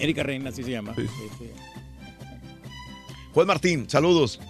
Erika 0.00 0.22
Reina, 0.22 0.50
así 0.50 0.62
se 0.62 0.70
llama. 0.72 0.94
Sí, 0.96 1.06
sí. 1.38 1.50
Juan 3.32 3.46
Martín, 3.46 3.88
saludos. 3.88 4.40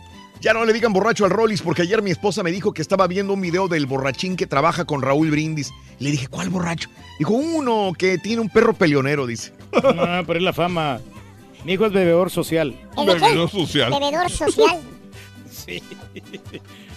Ya 0.41 0.55
no 0.55 0.65
le 0.65 0.73
digan 0.73 0.95
borracho 0.95 1.27
al 1.27 1.31
Rollis 1.31 1.61
porque 1.61 1.83
ayer 1.83 2.01
mi 2.01 2.11
esposa 2.11 2.43
me 2.43 2.51
dijo 2.51 2.73
que 2.73 2.81
estaba 2.81 3.07
viendo 3.07 3.35
un 3.35 3.43
video 3.43 3.69
del 3.69 3.85
borrachín 3.85 4.37
que 4.37 4.47
trabaja 4.47 4.87
con 4.87 5.03
Raúl 5.03 5.31
Brindis. 5.31 5.71
Le 5.99 6.11
dije, 6.11 6.29
¿cuál 6.29 6.49
borracho? 6.49 6.89
Dijo, 7.19 7.35
uno 7.35 7.93
que 7.99 8.17
tiene 8.17 8.41
un 8.41 8.49
perro 8.49 8.73
peleonero, 8.73 9.27
dice. 9.27 9.53
No, 9.73 10.25
pero 10.27 10.39
es 10.39 10.43
la 10.43 10.55
fama. 10.55 10.99
Mi 11.65 11.75
hijo 11.75 11.85
es 11.85 11.93
bebedor 11.93 12.31
social. 12.31 12.75
¿Es 12.97 13.07
de 13.07 13.15
qué? 13.17 13.21
Bebedor 13.21 13.51
social. 14.31 14.81
Sí. 15.51 15.83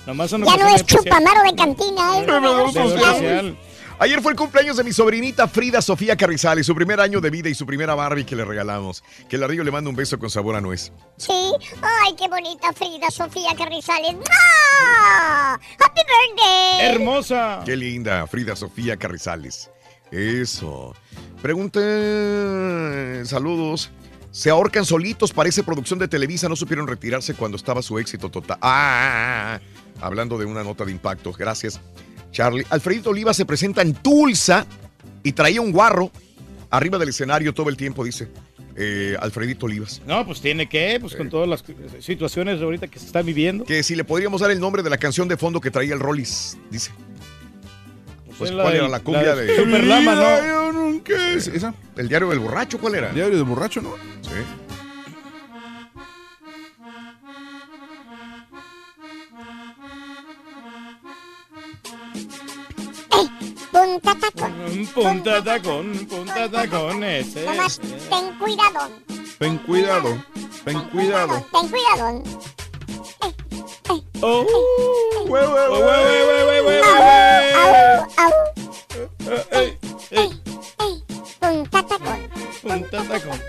Nomás 0.06 0.30
son 0.30 0.44
Ya 0.46 0.56
no 0.56 0.70
es 0.70 0.86
chupamaro 0.86 1.44
de 1.44 1.56
cantina, 1.56 2.20
es 2.20 2.26
bebedor 2.26 2.72
Bebedor 2.72 2.74
social. 2.74 3.16
social. 3.16 3.58
Ayer 4.00 4.22
fue 4.22 4.32
el 4.32 4.38
cumpleaños 4.38 4.76
de 4.78 4.84
mi 4.84 4.92
sobrinita 4.92 5.48
Frida 5.48 5.82
Sofía 5.82 6.18
Carrizales, 6.18 6.66
su 6.66 6.76
primer 6.76 7.00
año 7.00 7.22
de 7.22 7.30
vida 7.30 7.50
y 7.50 7.54
su 7.54 7.66
primera 7.66 7.96
Barbie 7.96 8.26
que 8.26 8.36
le 8.36 8.44
regalamos. 8.44 9.04
Que 9.30 9.36
el 9.36 9.48
río 9.48 9.64
le 9.64 9.72
manda 9.72 9.90
un 9.90 9.96
beso 9.96 10.18
con 10.18 10.30
sabor 10.30 10.56
a 10.56 10.62
nuez. 10.62 10.92
Sí. 11.18 11.54
Ay, 11.82 12.16
qué 12.18 12.28
bonita 12.28 12.74
Frida 12.74 13.10
Sofía 13.12 13.56
Carrizales. 13.56 14.16
¡Ah! 14.32 15.60
¡Happy 15.80 16.02
birthday! 16.02 16.94
Hermosa. 16.94 17.62
Qué 17.66 17.76
linda, 17.76 18.26
Frida 18.28 18.56
Sofía 18.56 18.98
Carrizales. 18.98 19.70
Eso. 20.12 20.96
Pregunta, 21.42 21.80
saludos. 23.26 23.92
Se 24.32 24.50
ahorcan 24.50 24.84
solitos, 24.84 25.32
parece 25.32 25.62
producción 25.62 26.00
de 26.00 26.08
Televisa, 26.08 26.50
no 26.50 26.56
supieron 26.56 26.88
retirarse 26.88 27.36
cuando 27.36 27.56
estaba 27.56 27.84
su 27.84 28.00
éxito 28.00 28.30
total. 28.30 28.58
Ah, 28.62 28.72
ah, 28.72 29.60
ah. 29.60 30.06
hablando 30.06 30.40
de 30.40 30.46
una 30.46 30.64
nota 30.64 30.84
de 30.86 30.92
impactos, 30.92 31.38
gracias. 31.38 31.80
Charlie. 32.34 32.66
Alfredito 32.70 33.12
Oliva 33.12 33.34
se 33.34 33.46
presenta 33.46 33.82
en 33.82 33.94
Tulsa 33.94 34.66
y 35.24 35.32
traía 35.32 35.62
un 35.62 35.72
guarro 35.72 36.12
arriba 36.70 36.98
del 36.98 37.10
escenario 37.10 37.54
todo 37.54 37.70
el 37.70 37.78
tiempo, 37.78 38.04
dice 38.04 38.28
eh, 38.76 39.16
Alfredito 39.22 39.68
Olivas. 39.68 40.02
No, 40.06 40.26
pues 40.26 40.42
tiene 40.42 40.68
que, 40.68 40.98
pues 41.00 41.16
con 41.16 41.30
todas 41.30 41.48
las 41.48 41.64
situaciones 42.04 42.60
ahorita 42.62 42.88
que 42.88 43.00
se 43.00 43.06
están 43.06 43.26
viviendo. 43.26 43.64
Que 43.64 43.84
si 43.84 43.96
le 43.96 44.04
podríamos 44.04 44.42
dar 44.42 44.52
el 44.52 44.60
nombre 44.60 44.84
de 44.84 44.90
la 44.90 44.98
canción 44.98 45.28
de 45.30 45.38
fondo 45.38 45.62
que 45.62 45.72
traía 45.72 45.94
el 45.94 46.00
Rollis, 46.00 46.58
dice. 46.70 46.92
Pues, 48.38 48.50
es 48.50 48.56
la 48.58 48.64
¿cuál 48.64 48.74
de- 48.74 48.80
era 48.80 48.88
la 48.90 49.00
cumbia 49.00 49.22
la 49.28 49.36
de 49.36 49.46
de. 49.46 49.56
Super 49.58 49.84
Lama, 49.84 50.16
¿no? 50.16 50.46
Yo 50.48 50.72
nunca. 50.74 51.34
¿Es 51.36 51.48
¿Esa? 51.48 51.74
¿El 51.96 52.10
diario 52.10 52.30
del 52.32 52.40
borracho 52.40 52.80
cuál 52.80 52.96
era? 52.96 53.12
Diario 53.12 53.36
del 53.38 53.44
borracho, 53.46 53.80
¿no? 53.82 53.94
Sí. 54.24 54.30
Punta 63.94 64.16
tacón. 64.16 64.88
Punta 64.96 65.44
tacón, 65.44 66.08
punta 66.10 66.50
tacón 66.50 67.04
ese. 67.04 67.46
Nomás 67.46 67.80
ten 68.10 68.34
cuidado. 68.40 68.90
Ten 69.38 69.58
cuidado, 69.60 70.18
ten 70.66 70.80
cuidado. 70.90 71.46
Ten 71.52 71.70
cuidado. 71.70 72.24
Oh, 74.22 74.48
au. 78.18 78.34
Ey, 79.52 79.78
ey, 80.10 80.30
Punta 81.40 81.84
tacón. 81.84 82.20
punta 82.64 83.04
tacón. 83.04 83.40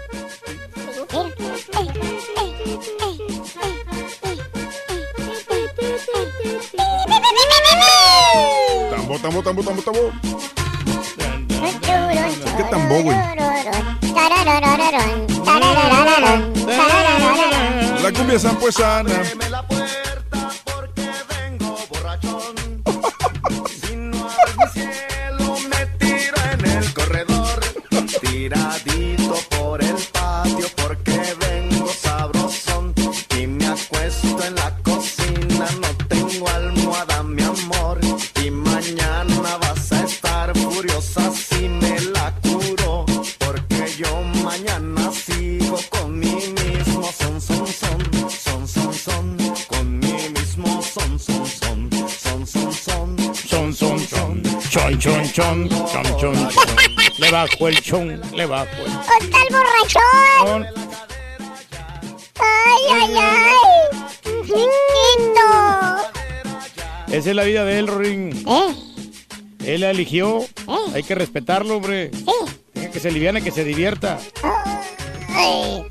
Tambo, 9.04 9.18
tambo, 9.18 9.42
tambo, 9.42 9.62
tambo, 9.62 9.82
tambo. 9.82 10.12
¿Qué 12.56 12.64
tambo, 12.70 13.02
güey? 13.02 13.16
La 18.02 18.12
cumbia 18.14 18.38
zampuesana. 18.38 19.12
en 26.52 26.64
el 26.64 26.94
corredor, 26.94 27.60
tiradito 28.22 29.36
por 29.58 29.84
el 29.84 29.96
patio 30.12 30.66
porque 30.76 31.03
Chon, 54.98 55.24
chon, 55.32 55.68
chon. 55.68 55.68
Chon, 55.68 56.04
chon, 56.18 56.34
chon. 56.48 56.48
Le 57.18 57.30
bajo 57.30 57.68
el 57.68 57.80
chon, 57.80 58.20
le 58.34 58.46
bajo 58.46 58.70
el 58.84 58.92
¡Está 59.20 59.38
el 59.42 59.54
borrachón! 59.54 60.66
¡Ay, 62.40 62.82
ay, 62.92 63.14
ay! 63.16 63.98
¡Chiquito! 64.42 65.48
Esa 67.08 67.30
es 67.30 67.36
la 67.36 67.42
vida 67.44 67.64
de 67.64 67.78
él, 67.78 67.86
Rorín. 67.88 68.44
¿Eh? 68.46 68.74
Él 69.64 69.80
la 69.80 69.90
eligió. 69.90 70.44
Hay 70.94 71.02
que 71.02 71.14
respetarlo, 71.14 71.76
hombre. 71.76 72.10
Deja 72.72 72.90
que 72.90 73.00
se 73.00 73.10
liviane, 73.10 73.42
que 73.42 73.50
se 73.50 73.64
divierta. 73.64 74.18
Ay. 75.28 75.84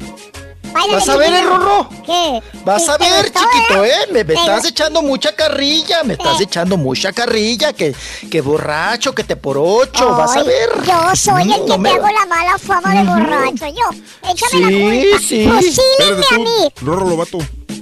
Vas 0.74 1.10
a 1.10 1.18
ver, 1.18 1.34
eh, 1.34 1.42
Rorro. 1.44 1.88
¿Qué? 2.06 2.42
Vas 2.66 2.90
a 2.90 2.98
¿Te 2.98 3.10
ver, 3.10 3.24
gustó, 3.32 3.40
chiquito, 3.40 3.84
eh? 3.86 3.92
¿eh? 3.92 4.08
Me, 4.12 4.20
estás 4.34 4.66
echando 4.66 5.02
mucha 5.02 5.36
carrilla, 5.36 6.04
me 6.04 6.14
estás 6.14 6.40
echando 6.42 6.78
mucha 6.78 7.12
carrilla, 7.14 7.74
que, 7.74 7.96
que 8.30 8.42
borracho, 8.42 9.14
que 9.14 9.24
te 9.24 9.36
por 9.36 9.58
ocho, 9.58 10.10
vas 10.16 10.36
a 10.36 10.44
ver. 10.44 10.70
Yo 10.86 11.16
soy 11.16 11.44
el 11.44 11.54
que 11.54 11.60
no 11.62 11.66
te 11.76 11.78
me- 11.78 11.90
hago 11.90 12.08
la 12.08 12.26
mala 12.26 12.58
fama 12.58 12.94
de 12.94 13.04
borracho. 13.04 13.66
Yo. 13.68 14.30
Échame 14.30 14.50
Sí, 14.52 14.62
la 14.62 14.70
culpa. 15.12 15.20
sí. 15.28 15.50
Fusílenme 15.50 16.26
a 16.32 16.38
mí. 16.40 16.74
Rorro 16.82 17.10
Lobato. 17.10 17.38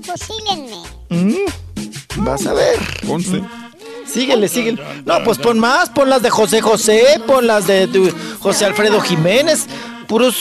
Fusílenme. 0.05 0.77
Mm, 1.09 1.35
vas 2.25 2.45
a 2.45 2.53
ver. 2.53 2.77
Conste. 3.07 3.41
Síguele, 4.11 4.47
síguele. 4.49 4.81
No, 5.05 5.23
pues 5.23 5.37
pon 5.37 5.57
más, 5.59 5.89
pon 5.89 6.09
las 6.09 6.21
de 6.21 6.29
José 6.29 6.59
José, 6.59 7.21
pon 7.25 7.47
las 7.47 7.67
de, 7.67 7.87
de 7.87 8.13
José 8.41 8.65
Alfredo 8.65 8.99
Jiménez, 8.99 9.67
puros... 10.11 10.35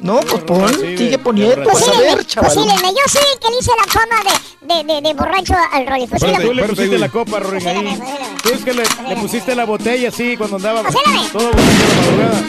No, 0.00 0.20
pues 0.20 0.44
pon, 0.44 0.72
sigue 0.78 1.18
poniendo, 1.18 1.64
vas 1.64 1.82
a 1.82 1.86
Fusílenme, 1.86 2.14
ver, 2.14 2.24
chaval. 2.24 2.50
fusílenme. 2.52 2.88
Yo 2.90 3.02
soy 3.10 3.22
el 3.34 3.38
que 3.40 3.50
le 3.50 3.58
hice 3.58 3.72
la 3.76 3.92
fama 3.92 4.16
de, 4.22 4.74
de, 4.74 4.94
de, 4.94 5.00
de 5.08 5.14
borracho 5.14 5.54
al 5.72 5.86
Rolly. 5.88 6.06
Pero 6.06 6.20
Fusílenme. 6.20 6.44
tú 6.44 6.54
le 6.54 6.62
pusiste 6.68 6.98
la 6.98 7.08
copa, 7.08 7.38
ahí. 7.38 7.98
Tú 8.44 8.48
es 8.50 8.64
que 8.64 8.72
le, 8.74 8.82
le 9.08 9.16
pusiste 9.16 9.54
la 9.56 9.64
botella 9.64 10.08
así 10.10 10.36
cuando 10.36 10.56
andaba 10.56 10.84
Fusílame. 10.84 11.28
todo 11.32 11.50
borracho 11.50 11.82
de 11.82 11.88
la 11.88 11.94
madrugada. 11.96 12.42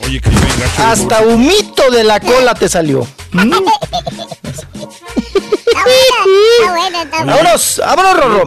Oye, 0.06 0.20
que. 0.20 0.30
Hasta 0.84 1.22
humito 1.22 1.90
de 1.90 2.04
la 2.04 2.20
cola 2.20 2.54
te 2.54 2.68
salió. 2.68 3.06
Mm. 3.32 3.52
Está 5.16 6.72
buena, 6.72 7.02
está 7.02 7.16
buena. 7.18 7.36
Vámonos, 7.36 7.80
vámonos, 7.84 8.16
Rorro. 8.16 8.44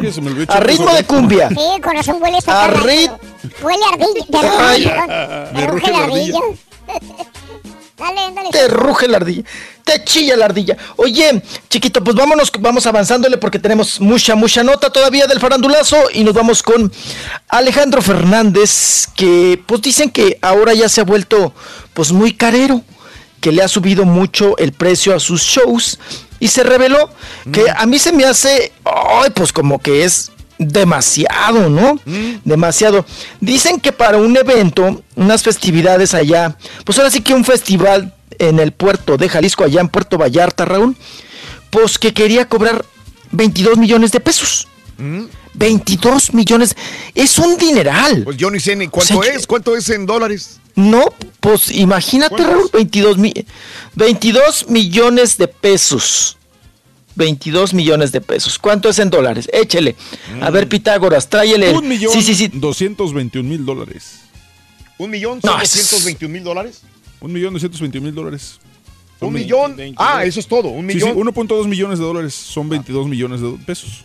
A 0.50 0.60
ritmo 0.60 0.94
de 0.94 1.04
cumbia. 1.06 1.50
Sí, 1.50 1.58
el 1.76 1.82
corazón 1.82 2.18
huele 2.22 2.38
A 2.48 2.64
a 2.66 2.68
rit- 2.72 3.12
Huele 3.62 3.84
a 3.86 3.94
ardilla. 3.94 5.50
De 5.54 5.68
ruge 5.68 5.92
la 5.92 6.04
ardilla. 6.04 6.40
Dale, 7.96 8.22
dale. 8.34 8.50
Te 8.52 8.68
ruge 8.68 9.08
la 9.08 9.18
ardilla. 9.18 9.44
Te 9.84 10.04
chilla 10.04 10.36
la 10.36 10.46
ardilla. 10.46 10.76
Oye, 10.98 11.42
chiquito, 11.70 12.04
pues 12.04 12.16
vámonos, 12.16 12.52
vamos 12.60 12.86
avanzándole 12.88 13.38
porque 13.38 13.60
tenemos 13.60 14.02
mucha, 14.02 14.36
mucha 14.36 14.64
nota 14.64 14.90
todavía 14.90 15.28
del 15.28 15.40
farandulazo 15.40 15.98
y 16.12 16.24
nos 16.24 16.34
vamos 16.34 16.64
con 16.64 16.92
Alejandro 17.50 18.02
Fernández, 18.02 19.08
que 19.16 19.62
pues 19.66 19.82
dicen 19.82 20.10
que 20.10 20.38
ahora 20.42 20.74
ya 20.74 20.90
se 20.90 21.02
ha 21.02 21.04
vuelto 21.04 21.54
pues 21.94 22.12
muy 22.12 22.34
carero, 22.34 22.82
que 23.44 23.52
le 23.52 23.62
ha 23.62 23.68
subido 23.68 24.06
mucho 24.06 24.58
el 24.58 24.72
precio 24.72 25.14
a 25.14 25.20
sus 25.20 25.42
shows 25.42 26.00
y 26.40 26.48
se 26.48 26.64
reveló 26.64 27.10
que 27.52 27.66
a 27.76 27.86
mí 27.86 28.00
se 28.00 28.14
me 28.14 28.24
hace, 28.24 28.72
ay, 28.86 29.32
pues 29.36 29.52
como 29.52 29.80
que 29.80 30.06
es 30.06 30.32
demasiado, 30.58 31.70
¿no? 31.70 32.00
Demasiado. 32.46 33.06
Dicen 33.42 33.82
que 33.82 33.92
para 33.92 34.18
un 34.18 34.38
evento, 34.38 35.04
unas 35.18 35.44
festividades 35.44 36.14
allá, 36.14 36.56
pues 36.86 36.98
ahora 36.98 37.12
sí 37.12 37.20
que 37.20 37.34
un 37.34 37.44
festival 37.44 38.16
en 38.40 38.60
el 38.60 38.72
puerto 38.72 39.18
de 39.18 39.28
Jalisco, 39.28 39.66
allá 39.66 39.82
en 39.82 39.90
Puerto 39.90 40.18
Vallarta, 40.18 40.64
Raúl, 40.64 40.96
pues 41.70 42.00
que 42.00 42.14
quería 42.14 42.48
cobrar 42.48 42.86
22 43.32 43.78
millones 43.78 44.14
de 44.14 44.22
pesos. 44.22 44.70
22 45.54 46.34
millones. 46.34 46.76
Es 47.16 47.38
un 47.38 47.58
dineral. 47.58 48.24
Pues 48.24 48.38
yo 48.38 48.50
ni 48.50 48.60
sé 48.60 48.76
ni 48.76 48.88
cuánto 48.88 49.20
O 49.20 49.24
sea, 49.24 49.34
es, 49.34 49.48
cuánto 49.48 49.76
es 49.76 49.90
en 49.90 50.06
dólares. 50.06 50.60
No, 50.76 51.06
pues 51.40 51.70
imagínate, 51.72 52.44
Raúl, 52.44 52.70
22, 52.74 53.18
mi- 53.18 53.34
22 53.96 54.70
millones 54.70 55.38
de 55.38 55.48
pesos. 55.48 56.38
22 57.16 57.76
millones 57.76 58.12
de 58.12 58.22
pesos. 58.22 58.58
¿Cuánto 58.58 58.90
es 58.90 58.98
en 58.98 59.12
dólares? 59.12 59.48
Échele. 59.54 59.96
A 60.42 60.50
ver, 60.50 60.68
Pitágoras, 60.68 61.30
tráele. 61.30 61.70
el- 61.70 61.76
Un 61.78 61.88
millón 61.88 62.12
Sí, 62.12 62.24
sí, 62.24 62.34
sí. 62.34 62.48
221 62.52 63.48
mil 63.48 63.64
dólares. 63.66 64.22
¿Un 64.98 65.12
millón 65.12 65.40
No, 65.44 65.52
son 65.52 65.62
es- 65.62 65.72
221 65.74 66.34
mil 66.34 66.44
dólares? 66.44 66.82
Un 67.20 67.32
millón 67.32 67.54
221 67.54 68.04
mil 68.06 68.16
dólares. 68.16 68.60
¿Un 69.20 69.28
Son 69.28 69.34
millón? 69.34 69.76
20, 69.76 69.96
Ah, 70.02 70.26
eso 70.26 70.40
es 70.40 70.48
todo, 70.48 70.70
un 70.70 70.88
Sí, 70.90 70.96
millón. 70.96 71.10
sí, 71.12 71.16
1.2 71.18 71.68
millones 71.68 72.00
de 72.00 72.06
dólares 72.06 72.34
son 72.34 72.68
22 72.68 73.08
millones 73.08 73.42
de 73.42 73.52
pesos. 73.66 74.04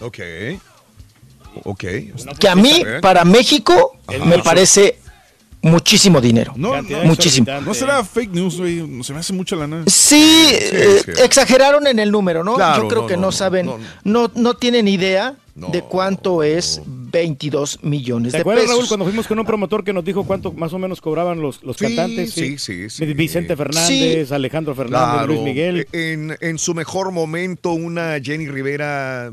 Ok. 0.00 0.18
Ok. 1.64 1.84
Que 2.38 2.48
a 2.48 2.54
mí, 2.54 2.82
para 3.00 3.24
México, 3.24 3.96
me 4.26 4.38
parece 4.38 4.98
muchísimo 5.62 6.20
dinero. 6.20 6.52
No, 6.56 6.74
muchísimo. 7.04 7.46
No 7.64 7.72
será 7.74 8.04
fake 8.04 8.32
news, 8.32 8.58
güey. 8.58 8.86
No 8.86 9.02
se 9.04 9.12
me 9.12 9.20
hace 9.20 9.32
mucha 9.32 9.56
lana. 9.56 9.84
Sí, 9.86 10.48
eh, 10.50 11.00
exageraron 11.24 11.86
en 11.86 11.98
el 11.98 12.10
número, 12.10 12.44
¿no? 12.44 12.54
Claro, 12.54 12.82
Yo 12.82 12.88
creo 12.88 13.02
no, 13.02 13.08
que 13.08 13.16
no, 13.16 13.32
saben, 13.32 13.70
no, 14.04 14.30
no, 14.34 14.54
tienen 14.54 14.88
idea 14.88 15.36
de 15.54 15.82
cuánto 15.82 16.42
es 16.42 16.80
22 16.86 17.80
millones 17.82 18.32
¿Te 18.32 18.38
de 18.38 18.40
acuerdas, 18.40 18.64
pesos. 18.64 18.76
Raúl, 18.78 18.88
cuando 18.88 19.04
fuimos 19.04 19.26
con 19.26 19.38
un 19.38 19.44
promotor 19.44 19.84
que 19.84 19.92
nos 19.92 20.02
dijo 20.04 20.24
cuánto 20.24 20.50
más 20.52 20.72
o 20.72 20.78
menos 20.78 21.00
cobraban 21.00 21.40
los, 21.42 21.62
los 21.62 21.76
Sí, 21.76 21.84
cantantes? 21.84 22.32
sí, 22.32 22.56
sí, 22.58 22.88
sí. 22.88 23.04
Vicente 23.12 23.54
Fernández, 23.54 24.32
Alejandro 24.32 24.74
Fernández, 24.74 25.12
Claro. 25.12 25.26
Luis 25.26 25.40
Miguel. 25.42 25.86
En, 25.92 26.36
en 26.40 26.58
su 26.58 26.74
mejor 26.74 27.12
momento, 27.12 27.72
una 27.72 28.18
Jenny 28.22 28.48
Rivera 28.48 29.30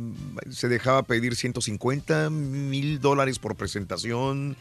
se 0.52 0.68
dejaba 0.68 1.04
pedir 1.04 1.36
150 1.38 2.30
mil 2.30 3.00
dólares 3.00 3.40
por 3.40 3.56
presentación. 3.56 4.58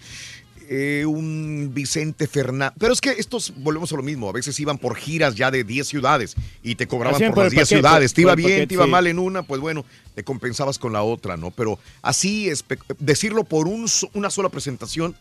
Eh, 0.70 1.06
un 1.06 1.70
Vicente 1.72 2.26
Fernández. 2.26 2.74
Pero 2.78 2.92
es 2.92 3.00
que 3.00 3.10
estos, 3.12 3.54
volvemos 3.56 3.90
a 3.92 3.96
lo 3.96 4.02
mismo, 4.02 4.28
a 4.28 4.32
veces 4.32 4.58
iban 4.60 4.76
por 4.76 4.96
giras 4.96 5.34
ya 5.34 5.50
de 5.50 5.64
10 5.64 5.86
ciudades 5.88 6.36
y 6.62 6.74
te 6.74 6.86
cobraban 6.86 7.14
Hacían 7.16 7.30
por, 7.30 7.36
por 7.36 7.44
las 7.44 7.52
el 7.52 7.56
10 7.56 7.64
paquete, 7.68 7.78
ciudades. 7.80 8.12
Te 8.12 8.20
iba 8.20 8.34
bien, 8.34 8.48
paquete, 8.50 8.66
te 8.66 8.74
iba 8.74 8.84
sí. 8.84 8.90
mal 8.90 9.06
en 9.06 9.18
una, 9.18 9.42
pues 9.42 9.60
bueno, 9.62 9.86
te 10.14 10.24
compensabas 10.24 10.78
con 10.78 10.92
la 10.92 11.02
otra, 11.02 11.38
¿no? 11.38 11.50
Pero 11.52 11.78
así, 12.02 12.50
decirlo 12.98 13.44
por 13.44 13.66
un 13.66 13.86
una 14.12 14.28
sola 14.28 14.50
presentación, 14.50 15.16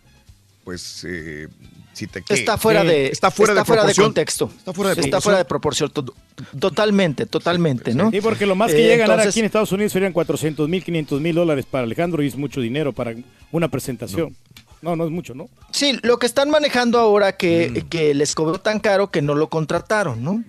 pues 0.66 1.06
eh, 1.08 1.48
si 1.94 2.08
te 2.08 2.22
Está 2.28 2.58
fuera 2.58 2.84
de, 2.84 3.08
está 3.08 3.32
fuera 3.32 3.54
de 3.54 3.96
contexto. 3.96 4.52
Está 4.58 4.74
fuera 4.74 4.94
de 4.94 5.02
Está 5.02 5.10
proporción. 5.10 5.22
fuera 5.22 5.38
de 5.38 5.46
proporción. 5.46 5.90
to- 5.92 6.14
Totalmente, 6.60 7.26
totalmente, 7.26 7.96
¿no? 7.96 8.12
Sí, 8.12 8.20
porque 8.22 8.46
lo 8.46 8.56
más 8.56 8.72
que 8.72 8.80
Eh, 8.80 8.88
llega 8.90 9.06
a 9.06 9.08
ganar 9.08 9.28
aquí 9.28 9.40
en 9.40 9.46
Estados 9.46 9.72
Unidos 9.72 9.94
serían 9.94 10.12
400 10.14 10.68
mil, 10.68 10.84
500 10.84 11.22
mil 11.22 11.34
dólares 11.36 11.66
para 11.66 11.86
Alejandro 11.86 12.22
y 12.22 12.28
es 12.28 12.36
mucho 12.36 12.60
dinero 12.60 12.92
para 12.92 13.16
una 13.52 13.70
presentación. 13.70 14.36
No, 14.36 14.67
no, 14.82 15.04
es 15.06 15.12
mucho, 15.12 15.34
¿no? 15.34 15.50
Sí, 15.72 16.00
lo 16.04 16.18
que 16.20 16.26
están 16.26 16.50
manejando 16.50 17.00
ahora 17.00 17.36
que, 17.38 17.70
Mm. 17.86 17.90
que 17.90 18.14
les 18.14 18.36
cobró 18.36 18.60
tan 18.60 18.80
caro 18.80 19.10
que 19.12 19.22
no 19.22 19.36
lo 19.36 19.50
contrataron, 19.50 20.24
¿no? 20.24 20.44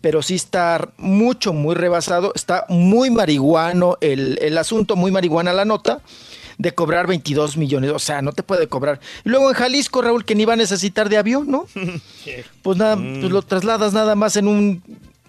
Pero 0.00 0.22
sí 0.22 0.34
está 0.34 0.88
mucho, 0.96 1.52
muy 1.52 1.74
rebasado, 1.74 2.32
está 2.34 2.64
muy 2.68 3.10
marihuano 3.10 3.98
el, 4.00 4.38
el 4.42 4.58
asunto, 4.58 4.96
muy 4.96 5.10
marihuana 5.12 5.52
la 5.52 5.64
nota 5.64 6.00
de 6.58 6.74
cobrar 6.74 7.06
22 7.06 7.56
millones, 7.56 7.90
o 7.92 7.98
sea, 7.98 8.20
no 8.22 8.32
te 8.32 8.42
puede 8.42 8.68
cobrar. 8.68 9.00
Y 9.24 9.28
luego 9.30 9.48
en 9.48 9.54
Jalisco, 9.54 10.02
Raúl, 10.02 10.24
que 10.24 10.34
ni 10.34 10.44
va 10.44 10.52
a 10.52 10.56
necesitar 10.56 11.08
de 11.08 11.16
avión, 11.18 11.50
¿no? 11.50 11.66
Pues 12.62 12.78
nada, 12.78 12.96
Mm. 12.96 13.20
pues 13.20 13.32
lo 13.32 13.42
trasladas 13.42 13.92
nada 13.92 14.14
más 14.14 14.36
en 14.36 14.48
un 14.48 14.82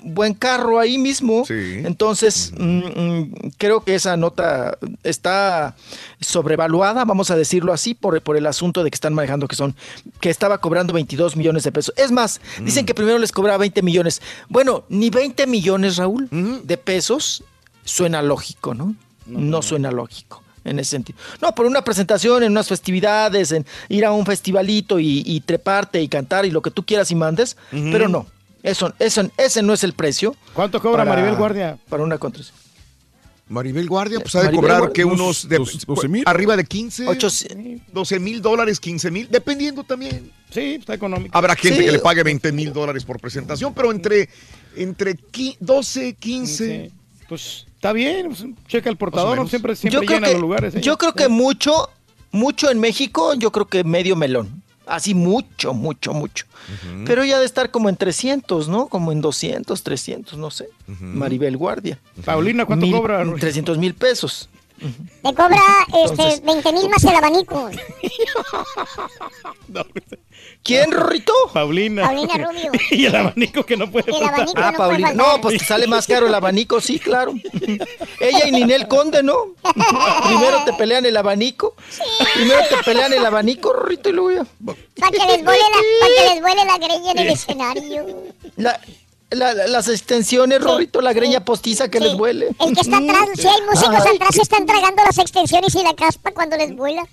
buen 0.04 0.34
carro 0.34 0.80
ahí 0.80 0.98
mismo. 0.98 1.44
Entonces, 1.50 2.52
mm, 2.58 2.66
mm, 2.66 3.34
creo 3.58 3.84
que 3.84 3.96
esa 3.96 4.18
nota 4.18 4.78
está 5.04 5.76
sobrevaluada, 6.20 7.06
vamos 7.06 7.32
a 7.32 7.36
decirlo 7.36 7.74
así, 7.74 7.94
por, 7.94 8.22
por 8.22 8.38
el 8.38 8.46
asunto 8.48 8.84
de 8.84 8.90
que 8.92 8.96
están 8.96 9.14
manejando 9.14 9.48
que 9.48 9.56
son, 9.56 9.76
que 10.20 10.30
estaba 10.30 10.58
cobrando 10.60 10.94
22 10.94 11.36
millones 11.36 11.64
de 11.64 11.72
pesos. 11.72 11.94
Es 11.98 12.12
más, 12.12 12.40
Mm. 12.60 12.66
dicen 12.66 12.86
que 12.86 12.94
primero 12.94 13.18
les 13.20 13.32
cobraba 13.32 13.58
20 13.60 13.82
millones. 13.82 14.22
Bueno, 14.50 14.84
ni 14.90 15.10
20 15.10 15.48
millones, 15.48 15.98
Raúl, 15.98 16.28
de 16.32 16.78
pesos 16.78 17.44
suena 17.84 18.22
lógico, 18.22 18.74
¿no? 18.74 18.96
No, 19.26 19.62
suena 19.62 19.92
lógico. 19.92 20.42
En 20.66 20.80
ese 20.80 20.92
sentido. 20.92 21.20
No, 21.42 21.54
por 21.54 21.66
una 21.66 21.84
presentación, 21.84 22.42
en 22.42 22.52
unas 22.52 22.70
festividades, 22.70 23.52
en 23.52 23.66
ir 23.90 24.06
a 24.06 24.14
un 24.14 24.26
festivalito 24.26 24.98
y, 24.98 25.22
y 25.26 25.42
treparte 25.42 26.02
y 26.02 26.08
cantar 26.08 26.46
y 26.46 26.52
lo 26.52 26.62
que 26.62 26.72
tú 26.72 26.86
quieras 26.86 27.12
y 27.12 27.16
mandes, 27.16 27.58
pero 27.70 28.08
no. 28.08 28.28
Eso, 28.64 28.94
eso, 28.98 29.30
ese 29.38 29.62
no 29.62 29.74
es 29.74 29.84
el 29.84 29.94
precio. 29.94 30.36
¿Cuánto 30.54 30.82
cobra 30.82 31.04
para- 31.04 31.16
Maribel 31.16 31.36
Guardia? 31.38 31.78
Para 31.90 32.02
una 32.04 32.18
contratación. 32.18 32.58
Maribel 33.50 33.88
Guardia, 33.90 34.20
pues 34.22 34.34
ha 34.36 34.40
de 34.40 34.46
Maribel 34.46 34.62
cobrar 34.72 34.92
que 34.94 35.04
unos 35.04 35.48
de, 35.50 35.58
12 35.86 36.08
mil. 36.08 36.24
arriba 36.26 36.56
de 36.56 36.64
15, 36.64 37.08
Ocho- 37.08 37.28
12 37.92 38.20
mil 38.20 38.42
dólares, 38.42 38.80
15 38.80 39.12
mil, 39.12 39.28
dependiendo 39.30 39.84
también. 39.84 40.32
Sí, 40.50 40.76
está 40.80 40.94
económico. 40.94 41.38
Habrá 41.38 41.54
gente 41.56 41.80
Sí. 41.80 41.86
que 41.86 41.92
le 41.92 42.00
pague 42.00 42.24
20 42.24 42.52
mil 42.54 42.72
dólares 42.72 43.04
por 43.04 43.20
presentación, 43.20 43.74
pero 43.74 43.92
entre, 43.92 44.30
entre 44.78 45.18
qui- 45.18 45.58
12, 45.60 46.14
15. 46.16 46.90
Pues 47.28 47.66
está 47.76 47.92
bien, 47.92 48.28
pues, 48.30 48.46
checa 48.68 48.90
el 48.90 48.96
portador, 48.96 49.48
siempre, 49.50 49.76
siempre 49.76 50.00
yo 50.02 50.06
creo 50.06 50.18
llena 50.20 50.28
que, 50.28 50.34
los 50.34 50.42
lugares. 50.42 50.76
¿eh? 50.76 50.82
yo 50.82 50.98
creo 50.98 51.14
que 51.14 51.28
mucho, 51.28 51.90
mucho 52.32 52.72
en 52.72 52.80
México, 52.80 53.34
yo 53.36 53.52
creo 53.52 53.68
que 53.68 53.84
medio 53.84 54.16
melón. 54.16 54.63
Así 54.86 55.14
mucho, 55.14 55.74
mucho, 55.74 56.14
mucho. 56.14 56.46
Pero 57.06 57.24
ya 57.24 57.40
de 57.40 57.46
estar 57.46 57.72
como 57.72 57.88
en 57.90 57.96
300, 57.96 58.68
¿no? 58.68 58.88
Como 58.88 59.12
en 59.12 59.22
200, 59.22 59.82
300, 59.82 60.38
no 60.38 60.52
sé. 60.52 60.68
Maribel 61.00 61.56
Guardia. 61.58 62.00
Paulina, 62.26 62.66
¿cuánto 62.66 62.86
Mil- 62.86 62.96
cobra? 62.96 63.24
300 63.40 63.78
mil 63.78 63.94
pesos. 63.96 64.50
Te 64.80 65.34
cobra 65.34 65.58
Entonces- 65.88 66.34
este 66.36 66.46
20 66.46 66.74
mil 66.74 66.90
más 66.90 67.04
el 67.06 67.16
abanico. 67.16 67.70
¿Quién, 70.64 70.92
Rorrito? 70.92 71.34
Paulina. 71.54 72.04
Paulina 72.04 72.34
Rubio. 72.38 72.72
y 72.92 73.06
el 73.06 73.16
abanico 73.16 73.66
que 73.66 73.76
no 73.76 73.92
puede 73.92 74.10
El 74.12 74.14
faltar. 74.18 74.34
abanico 74.36 74.54
Ah, 74.58 74.72
no 74.72 74.78
puede 74.78 74.90
Paulina. 74.90 75.08
faltar. 75.10 75.28
No, 75.36 75.42
pues 75.42 75.58
te 75.60 75.66
sale 75.66 75.88
más 75.88 76.08
caro 76.08 76.28
el 76.28 76.34
abanico, 76.34 76.80
sí, 76.80 77.00
claro. 77.00 77.34
Ella 78.20 78.48
y 78.48 78.52
Ninel 78.52 78.88
Conde, 78.88 79.22
¿no? 79.24 79.48
Primero 80.26 80.64
te 80.64 80.74
pelean 80.74 81.06
el 81.06 81.18
abanico. 81.18 81.76
Primero 82.34 82.60
te 82.70 82.78
pelean 82.84 83.12
el 83.14 83.26
abanico, 83.26 83.74
Rorrito, 83.74 84.10
y 84.10 84.14
luego 84.14 84.32
ya. 84.44 84.74
Para 85.00 85.12
que 85.12 85.18
les 85.18 85.44
vuele 85.44 85.60
la, 85.60 86.00
para 86.00 86.14
que 86.16 86.34
les 86.34 86.42
vuele 86.42 86.66
la 86.66 86.78
greña 86.78 87.12
en 87.12 87.18
el 87.20 87.30
escenario. 87.30 88.06
La- 88.56 88.80
la- 89.36 89.54
la- 89.54 89.68
las 89.68 89.88
extensiones, 89.88 90.62
Rorrito, 90.62 91.02
la 91.02 91.14
greña 91.14 91.44
postiza 91.46 91.90
que 91.90 92.00
les 92.00 92.14
huele. 92.16 92.50
El 92.60 92.74
que 92.76 92.82
está 92.82 92.98
atrás, 92.98 93.30
si 93.36 93.48
hay 93.48 93.62
músicos 93.62 94.06
Ay, 94.06 94.16
atrás, 94.16 94.36
se 94.36 94.42
están 94.42 94.66
tragando 94.66 95.04
las 95.04 95.18
extensiones 95.18 95.74
y 95.76 95.84
la 95.84 95.94
caspa 95.96 96.32
cuando 96.32 96.58
les 96.58 96.76
vuela. 96.76 97.04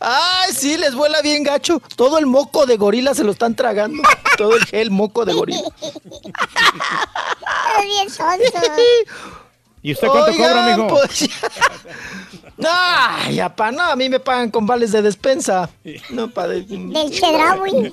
Ay, 0.00 0.52
sí, 0.52 0.76
les 0.76 0.94
vuela 0.94 1.20
bien 1.22 1.42
gacho. 1.42 1.80
Todo 1.96 2.18
el 2.18 2.26
moco 2.26 2.66
de 2.66 2.76
gorila 2.76 3.14
se 3.14 3.24
lo 3.24 3.32
están 3.32 3.54
tragando. 3.56 4.02
Todo 4.36 4.56
el 4.56 4.64
gel 4.66 4.90
moco 4.90 5.24
de 5.24 5.32
gorila. 5.34 5.62
Bien 7.82 8.08
sonso. 8.10 8.42
¿Y 9.82 9.92
usted 9.92 10.06
cuánto 10.08 10.30
Oigan, 10.30 10.48
cobra, 10.52 10.76
mijo? 10.76 10.88
pues, 10.88 11.28
Ay, 12.64 13.40
apa, 13.40 13.72
no, 13.72 13.82
a 13.82 13.96
mí 13.96 14.08
me 14.08 14.20
pagan 14.20 14.50
con 14.50 14.66
vales 14.66 14.92
de 14.92 15.02
despensa. 15.02 15.68
No, 16.10 16.28
pa 16.30 16.46
de- 16.46 16.62
Del 16.62 17.10
Chedraui. 17.10 17.92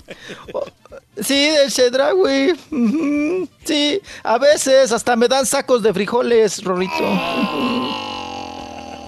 Sí, 1.24 1.50
del 1.50 1.72
Chedraui. 1.72 2.52
Ujú, 2.72 3.48
Sí, 3.66 4.02
a 4.24 4.38
veces 4.38 4.92
hasta 4.92 5.16
me 5.16 5.28
dan 5.28 5.46
sacos 5.46 5.84
de 5.84 5.94
frijoles, 5.94 6.64
Rorrito. 6.64 6.94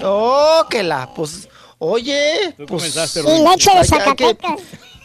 Oh, 0.03 0.65
que 0.69 0.83
la, 0.83 1.13
pues, 1.13 1.47
oye. 1.77 2.53
Tú 2.57 2.65
pues, 2.65 2.81
comenzaste, 2.93 3.21
Y 3.21 3.43
leche 3.49 3.71
de 3.77 3.83
Zacatecas. 3.85 4.59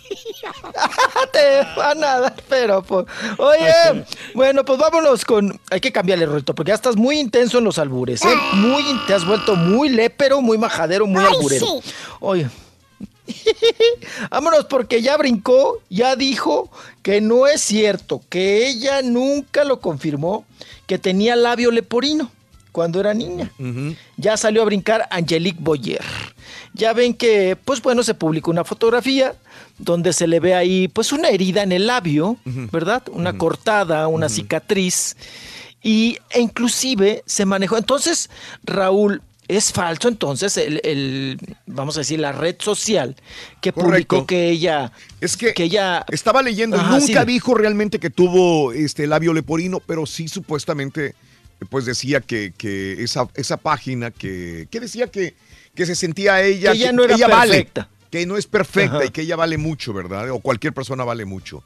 te 1.33 1.63
van 1.77 2.03
a 2.03 2.21
dar, 2.21 2.35
pero 2.49 2.83
pues. 2.83 3.07
Oye, 3.39 4.05
bueno, 4.35 4.65
pues 4.65 4.79
vámonos 4.79 5.25
con. 5.25 5.59
Hay 5.71 5.81
que 5.81 5.93
cambiarle, 5.93 6.27
Rorrito, 6.27 6.55
porque 6.55 6.71
ya 6.71 6.75
estás 6.77 6.97
muy 6.97 7.19
intenso 7.19 7.59
en 7.59 7.65
los 7.65 7.79
albures, 7.79 8.23
¿eh? 8.25 8.35
Muy, 8.53 8.85
te 9.07 9.15
has 9.15 9.25
vuelto 9.27 9.57
muy 9.57 9.89
lépero, 9.89 10.41
muy 10.41 10.59
majadero, 10.59 11.07
muy 11.07 11.23
Ay, 11.25 11.33
alburero. 11.35 11.67
sí. 11.67 11.93
Oye. 12.21 12.49
Vámonos 14.31 14.67
porque 14.67 15.03
ya 15.03 15.17
brincó, 15.17 15.81
ya 15.91 16.17
dijo 16.17 16.71
que 17.03 17.21
no 17.21 17.47
es 17.47 17.61
cierto, 17.61 18.23
que 18.29 18.69
ella 18.69 19.03
nunca 19.03 19.65
lo 19.65 19.81
confirmó, 19.81 20.45
que 20.87 20.99
tenía 20.99 21.37
labio 21.37 21.71
leporino 21.71 22.31
cuando 22.73 23.01
era 23.01 23.15
niña. 23.15 23.51
Ya 24.17 24.37
salió 24.37 24.63
a 24.63 24.67
brincar 24.67 25.09
Angelique 25.11 25.61
Boyer. 25.61 26.05
Ya 26.75 26.93
ven 26.93 27.15
que, 27.15 27.57
pues 27.57 27.81
bueno, 27.81 28.03
se 28.03 28.13
publicó 28.13 28.51
una 28.51 28.65
fotografía 28.65 29.35
donde 29.79 30.13
se 30.13 30.27
le 30.27 30.41
ve 30.41 30.55
ahí, 30.55 30.89
pues 30.89 31.13
una 31.13 31.31
herida 31.31 31.63
en 31.63 31.73
el 31.73 31.87
labio, 31.87 32.37
¿verdad? 32.45 33.03
Una 33.11 33.39
cortada, 33.39 34.09
una 34.09 34.29
cicatriz. 34.29 35.17
Y 35.83 36.19
e 36.31 36.41
inclusive 36.41 37.23
se 37.25 37.47
manejó. 37.47 37.79
Entonces, 37.79 38.29
Raúl, 38.65 39.23
es 39.49 39.73
falso 39.73 40.09
entonces 40.09 40.57
el, 40.57 40.81
el- 40.85 41.39
vamos 41.67 41.97
a 41.97 42.01
decir, 42.01 42.19
la 42.21 42.33
red 42.33 42.57
social 42.59 43.15
que 43.61 43.73
publicó 43.73 44.27
que 44.27 44.51
ella... 44.51 44.93
Es 45.21 45.37
que, 45.37 45.53
ella... 45.57 46.05
Estaba 46.11 46.43
leyendo, 46.43 46.77
Ajá, 46.77 46.99
nunca 46.99 47.21
sí. 47.21 47.27
dijo 47.27 47.55
realmente 47.55 47.99
que 47.99 48.11
tuvo 48.11 48.73
este 48.73 49.07
labio 49.07 49.33
leporino, 49.33 49.81
pero 49.81 50.07
sí 50.07 50.29
supuestamente 50.29 51.15
pues 51.71 51.85
decía 51.87 52.21
que, 52.21 52.53
que 52.57 53.03
esa, 53.03 53.29
esa 53.35 53.57
página 53.57 54.11
que, 54.11 54.69
que 54.71 54.81
decía 54.81 55.07
que, 55.07 55.35
que 55.75 55.87
se 55.87 55.95
sentía 55.95 56.43
ella 56.43 56.73
Que 56.73 56.79
ella 56.79 56.93
no 56.93 57.05
era 57.05 57.17
perfecta. 57.17 57.89
que 58.11 58.27
no 58.27 58.37
es 58.37 58.47
perfecta 58.47 58.97
Ajá. 58.97 59.05
y 59.07 59.11
que 59.11 59.23
ella 59.23 59.37
vale 59.37 59.57
mucho, 59.59 59.93
¿verdad? 59.95 60.31
O 60.33 60.41
cualquier 60.41 60.73
persona 60.75 61.05
vale 61.05 61.25
mucho. 61.25 61.63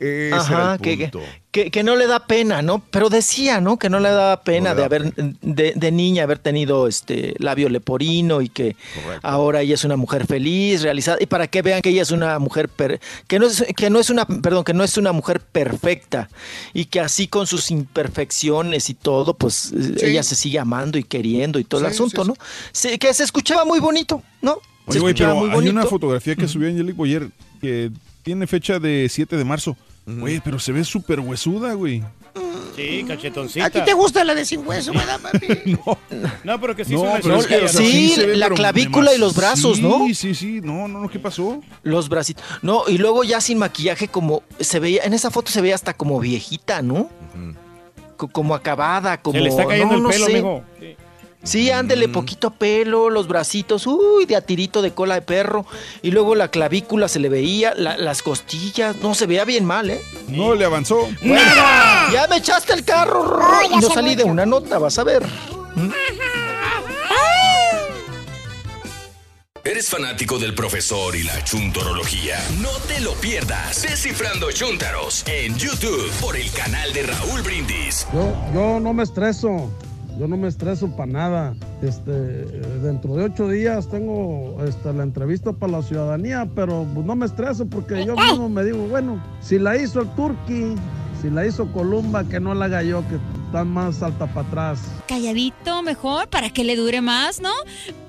Ese 0.00 0.28
era 0.28 0.36
Ajá, 0.36 0.74
el 0.74 0.80
que, 0.80 0.96
punto. 1.08 1.20
que, 1.50 1.70
que 1.70 1.82
no 1.82 1.96
le 1.96 2.06
da 2.06 2.26
pena, 2.26 2.62
¿no? 2.62 2.82
Pero 2.90 3.08
decía, 3.08 3.60
¿no? 3.60 3.78
Que 3.78 3.88
no 3.88 3.98
le 4.00 4.10
daba 4.10 4.42
pena 4.42 4.70
No 4.70 4.74
le 4.74 4.80
de 4.80 4.84
haber, 4.84 5.14
de, 5.14 5.72
de 5.74 5.92
niña 5.92 6.24
haber 6.24 6.38
tenido 6.38 6.86
este 6.88 7.34
labio 7.38 7.68
leporino 7.68 8.40
y 8.42 8.48
que 8.48 8.76
ahora 9.22 9.62
ella 9.62 9.74
es 9.74 9.84
una 9.84 9.96
mujer 9.96 10.26
feliz, 10.26 10.82
realizada, 10.82 11.18
y 11.20 11.26
para 11.26 11.46
que 11.48 11.62
vean 11.62 11.80
que 11.82 11.88
ella 11.90 12.02
es 12.02 12.10
una 12.10 12.38
mujer 12.38 12.68
per- 12.68 13.00
que 13.26 13.38
no 13.38 13.46
es, 13.46 13.64
que 13.76 13.88
no 13.90 13.98
es 14.00 14.10
una, 14.10 14.26
perdón, 14.26 14.64
que 14.64 14.74
no 14.74 14.84
es 14.84 14.96
una 14.98 15.12
mujer 15.12 15.40
perfecta, 15.40 16.28
y 16.74 16.84
que 16.86 17.00
así 17.00 17.26
con 17.28 17.46
sus 17.46 17.70
imperfecciones 17.70 18.90
y 18.90 18.94
todo, 18.94 19.34
pues 19.34 19.72
eh, 19.72 19.94
Sí. 19.98 20.06
ella 20.06 20.22
se 20.22 20.34
sigue 20.34 20.58
amando 20.58 20.98
y 20.98 21.04
queriendo 21.04 21.58
y 21.58 21.64
todo 21.64 21.80
el 21.80 21.86
Sí, 21.88 21.94
asunto, 21.94 22.24
sí, 22.24 22.28
¿no? 22.30 22.36
Sí, 22.72 22.98
que 22.98 23.12
se 23.14 23.24
escuchaba 23.24 23.64
muy 23.64 23.80
bonito, 23.80 24.22
¿no? 24.42 24.58
Oye, 24.88 25.00
güey, 25.00 25.12
escuchaba 25.14 25.32
pero 25.32 25.40
muy 25.40 25.48
hay 25.50 25.54
bonito. 25.56 25.72
una 25.72 25.86
fotografía 25.86 26.36
que 26.36 26.46
subió 26.46 26.68
Angelic 26.68 26.94
Boyer 26.94 27.28
que 27.60 27.90
tiene 28.26 28.48
fecha 28.48 28.80
de 28.80 29.06
7 29.08 29.36
de 29.36 29.44
marzo. 29.44 29.76
Güey, 30.04 30.40
pero 30.40 30.58
se 30.58 30.72
ve 30.72 30.82
súper 30.82 31.20
huesuda, 31.20 31.74
güey. 31.74 32.02
Sí, 32.74 33.04
cachetoncita. 33.06 33.66
¿A 33.66 33.70
ti 33.70 33.80
te 33.84 33.92
gusta 33.92 34.24
la 34.24 34.34
de 34.34 34.44
sin 34.44 34.66
hueso, 34.66 34.92
verdad, 34.94 35.20
papi? 35.20 35.78
No, 36.42 36.60
pero 36.60 36.74
que 36.74 36.84
sí 36.84 36.92
No, 36.94 37.04
es 37.04 37.06
una 37.06 37.20
pero 37.22 37.36
es 37.38 37.46
que, 37.46 37.56
o 37.58 37.68
sea, 37.68 37.80
Sí, 37.80 38.14
ve, 38.18 38.36
la 38.36 38.50
clavícula 38.50 39.14
y 39.14 39.18
los 39.18 39.36
brazos, 39.36 39.78
¿no? 39.80 40.06
Sí, 40.08 40.14
sí, 40.16 40.34
sí. 40.34 40.60
No, 40.60 40.88
no, 40.88 41.00
no, 41.02 41.08
¿qué 41.08 41.20
pasó? 41.20 41.60
Los 41.84 42.08
bracitos. 42.08 42.44
No, 42.62 42.82
y 42.88 42.98
luego 42.98 43.22
ya 43.22 43.40
sin 43.40 43.58
maquillaje, 43.58 44.08
como 44.08 44.42
se 44.58 44.80
veía, 44.80 45.04
en 45.04 45.14
esa 45.14 45.30
foto 45.30 45.52
se 45.52 45.60
veía 45.60 45.76
hasta 45.76 45.94
como 45.94 46.18
viejita, 46.18 46.82
¿no? 46.82 47.08
Co- 48.16 48.28
Como 48.28 48.56
acabada, 48.56 49.22
como. 49.22 49.38
Se 49.38 49.42
le 49.44 49.50
está 49.50 49.66
cayendo 49.66 49.92
no, 49.92 49.96
el 49.98 50.02
no 50.02 50.08
pelo, 50.10 50.26
sé. 50.26 50.32
mijo. 50.34 50.64
Sí, 50.80 50.96
ándele, 51.72 52.08
poquito 52.08 52.50
pelo, 52.50 53.08
los 53.10 53.28
bracitos, 53.28 53.86
uy, 53.86 54.26
de 54.26 54.36
a 54.36 54.40
tirito 54.40 54.82
de 54.82 54.92
cola 54.92 55.14
de 55.14 55.22
perro. 55.22 55.64
Y 56.02 56.10
luego 56.10 56.34
la 56.34 56.48
clavícula 56.50 57.08
se 57.08 57.18
le 57.20 57.28
veía, 57.28 57.72
la- 57.76 57.96
las 57.96 58.22
costillas, 58.22 58.96
no, 58.96 59.14
se 59.14 59.26
veía 59.26 59.44
bien 59.44 59.64
mal, 59.64 59.90
¿eh? 59.90 60.00
No, 60.28 60.54
le 60.54 60.64
avanzó. 60.64 61.08
Bueno, 61.22 61.40
ya 62.12 62.26
me 62.28 62.36
echaste 62.36 62.72
el 62.72 62.84
carro, 62.84 63.38
No, 63.40 63.62
ya 63.62 63.76
y 63.76 63.80
no 63.80 63.88
sé 63.88 63.94
salí 63.94 64.14
de 64.14 64.24
una 64.24 64.44
nota, 64.46 64.78
vas 64.78 64.98
a 64.98 65.04
ver. 65.04 65.24
¿Eres 69.64 69.88
fanático 69.90 70.38
del 70.38 70.54
profesor 70.54 71.16
y 71.16 71.24
la 71.24 71.42
chuntorología? 71.42 72.38
No 72.60 72.70
te 72.86 73.00
lo 73.00 73.14
pierdas. 73.14 73.82
Descifrando 73.82 74.52
Chuntaros 74.52 75.24
en 75.26 75.56
YouTube 75.58 76.08
por 76.20 76.36
el 76.36 76.48
canal 76.52 76.92
de 76.92 77.02
Raúl 77.02 77.42
Brindis. 77.42 78.06
Yo, 78.12 78.32
yo 78.54 78.78
no 78.80 78.92
me 78.92 79.02
estreso, 79.02 79.68
yo 80.18 80.26
no 80.28 80.36
me 80.36 80.48
estreso 80.48 80.88
para 80.96 81.12
nada. 81.12 81.54
Este, 81.82 82.12
dentro 82.12 83.14
de 83.14 83.24
ocho 83.24 83.48
días 83.48 83.88
tengo 83.88 84.56
este, 84.64 84.92
la 84.92 85.02
entrevista 85.02 85.52
para 85.52 85.72
la 85.72 85.82
ciudadanía, 85.82 86.48
pero 86.54 86.86
pues, 86.94 87.06
no 87.06 87.14
me 87.14 87.26
estreso 87.26 87.66
porque 87.66 88.04
yo 88.04 88.16
mismo 88.16 88.48
me 88.48 88.64
digo, 88.64 88.86
bueno, 88.88 89.22
si 89.40 89.58
la 89.58 89.76
hizo 89.76 90.00
el 90.00 90.08
Turqui, 90.10 90.74
si 91.20 91.30
la 91.30 91.46
hizo 91.46 91.66
Columba, 91.72 92.24
que 92.24 92.40
no 92.40 92.54
la 92.54 92.66
haga 92.66 92.82
yo, 92.82 93.02
que 93.08 93.16
está 93.46 93.64
más 93.64 94.02
alta 94.02 94.26
para 94.26 94.46
atrás. 94.48 94.80
Calladito 95.06 95.82
mejor 95.82 96.28
para 96.28 96.50
que 96.50 96.64
le 96.64 96.76
dure 96.76 97.00
más, 97.00 97.40
¿no? 97.40 97.50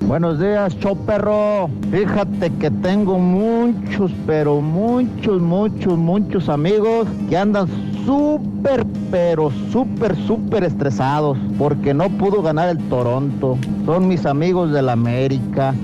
Buenos 0.02 0.40
días, 0.40 0.78
show 0.80 0.98
perro. 1.06 1.70
Fíjate 1.92 2.52
que 2.60 2.72
tengo 2.72 3.20
muchos, 3.20 4.12
pero 4.26 4.62
muchos, 4.62 5.42
muchos, 5.42 5.98
muchos 5.98 6.50
amigos 6.50 7.08
que 7.30 7.38
andan 7.38 7.68
súper, 8.06 8.86
pero 9.12 9.52
súper, 9.72 10.16
súper 10.26 10.64
estresados 10.64 11.38
porque 11.58 11.94
no 11.94 12.10
pudo 12.10 12.42
ganar 12.42 12.70
el 12.70 12.78
Toronto. 12.90 13.58
Son 13.86 14.08
mis 14.08 14.26
amigos 14.26 14.72
del 14.72 14.90
América. 14.90 15.76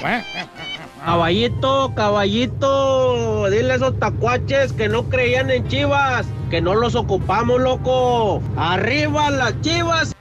Caballito, 1.08 1.94
caballito, 1.94 3.48
dile 3.48 3.72
a 3.72 3.76
esos 3.76 3.98
tacuaches 3.98 4.74
que 4.74 4.90
no 4.90 5.04
creían 5.04 5.48
en 5.48 5.66
chivas, 5.66 6.26
que 6.50 6.60
no 6.60 6.74
los 6.74 6.94
ocupamos, 6.94 7.62
loco. 7.62 8.42
Arriba 8.58 9.30
las 9.30 9.58
chivas. 9.62 10.14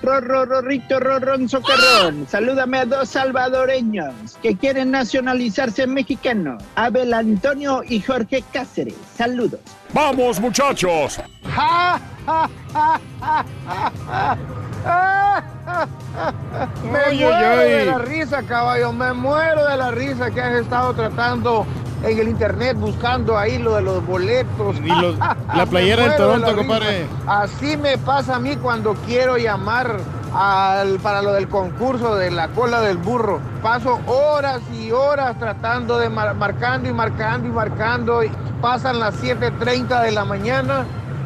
Rorro, 0.00 0.44
rorrito, 0.44 1.00
rorrón, 1.00 1.48
socarrón. 1.48 2.28
Salúdame 2.28 2.78
a 2.78 2.86
dos 2.86 3.08
salvadoreños 3.08 4.38
que 4.40 4.54
quieren 4.54 4.92
nacionalizarse 4.92 5.88
mexicanos. 5.88 6.62
Abel 6.76 7.12
Antonio 7.12 7.82
y 7.82 8.00
Jorge 8.00 8.44
Cáceres. 8.52 8.94
Saludos. 9.16 9.58
¡Vamos, 9.92 10.38
muchachos! 10.38 11.18
Me 16.84 17.14
muero 17.14 17.56
de 17.56 17.86
la 17.86 17.98
risa, 17.98 18.42
caballo. 18.42 18.92
Me 18.92 19.12
muero 19.12 19.66
de 19.66 19.76
la 19.76 19.90
risa 19.90 20.30
que 20.30 20.40
has 20.40 20.54
estado 20.60 20.92
tratando 20.94 21.66
en 22.02 22.18
el 22.18 22.28
internet 22.28 22.76
buscando 22.76 23.38
ahí 23.38 23.58
lo 23.58 23.76
de 23.76 23.82
los 23.82 24.04
boletos. 24.06 24.76
Y 24.78 24.88
los- 24.88 25.16
la 25.54 25.66
playera 25.66 26.02
del 26.02 26.10
de 26.12 26.16
Toronto, 26.18 26.46
risa. 26.48 26.56
compadre. 26.58 27.06
Así 27.26 27.76
me 27.76 27.96
pasa 27.98 28.36
a 28.36 28.38
mí 28.38 28.56
cuando 28.56 28.94
quiero 29.06 29.36
llamar 29.38 29.98
al, 30.34 30.98
para 31.00 31.22
lo 31.22 31.32
del 31.32 31.48
concurso 31.48 32.16
de 32.16 32.30
la 32.30 32.48
cola 32.48 32.80
del 32.80 32.96
burro. 32.98 33.40
Paso 33.62 34.00
horas 34.06 34.60
y 34.72 34.90
horas 34.90 35.38
tratando 35.38 35.98
de 35.98 36.08
mar- 36.10 36.34
marcando 36.34 36.88
y 36.88 36.92
marcando 36.92 37.48
y 37.48 37.52
marcando. 37.52 38.22
Y 38.24 38.30
pasan 38.60 38.98
las 39.00 39.14
7.30 39.22 40.02
de 40.02 40.10
la 40.12 40.24
mañana 40.24 40.84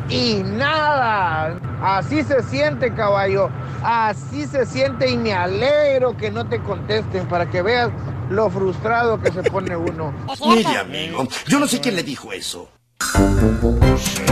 y 0.09 0.43
nada. 0.45 1.59
Así 1.83 2.23
se 2.23 2.43
siente, 2.45 2.93
caballo. 2.95 3.51
Así 3.83 4.47
se 4.47 4.67
siente 4.67 5.11
y 5.11 5.17
me 5.17 5.33
alegro 5.35 6.17
que 6.17 6.31
no 6.31 6.47
te 6.49 6.61
contesten 6.61 7.27
para 7.29 7.49
que 7.51 7.63
veas 7.63 7.91
lo 8.31 8.51
frustrado 8.51 9.21
que 9.21 9.31
se 9.31 9.43
pone 9.45 9.77
uno. 9.77 10.13
Mire, 10.47 10.77
amigo, 10.79 11.27
yo 11.47 11.59
no 11.59 11.67
sé 11.67 11.81
quién 11.81 11.97
le 11.97 12.03
dijo 12.03 12.33
eso. 12.33 12.69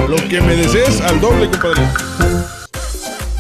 Lo 0.09 0.17
que 0.29 0.41
me 0.41 0.57
desees 0.57 1.01
al 1.01 1.21
doble, 1.21 1.51
compadre. 1.51 1.83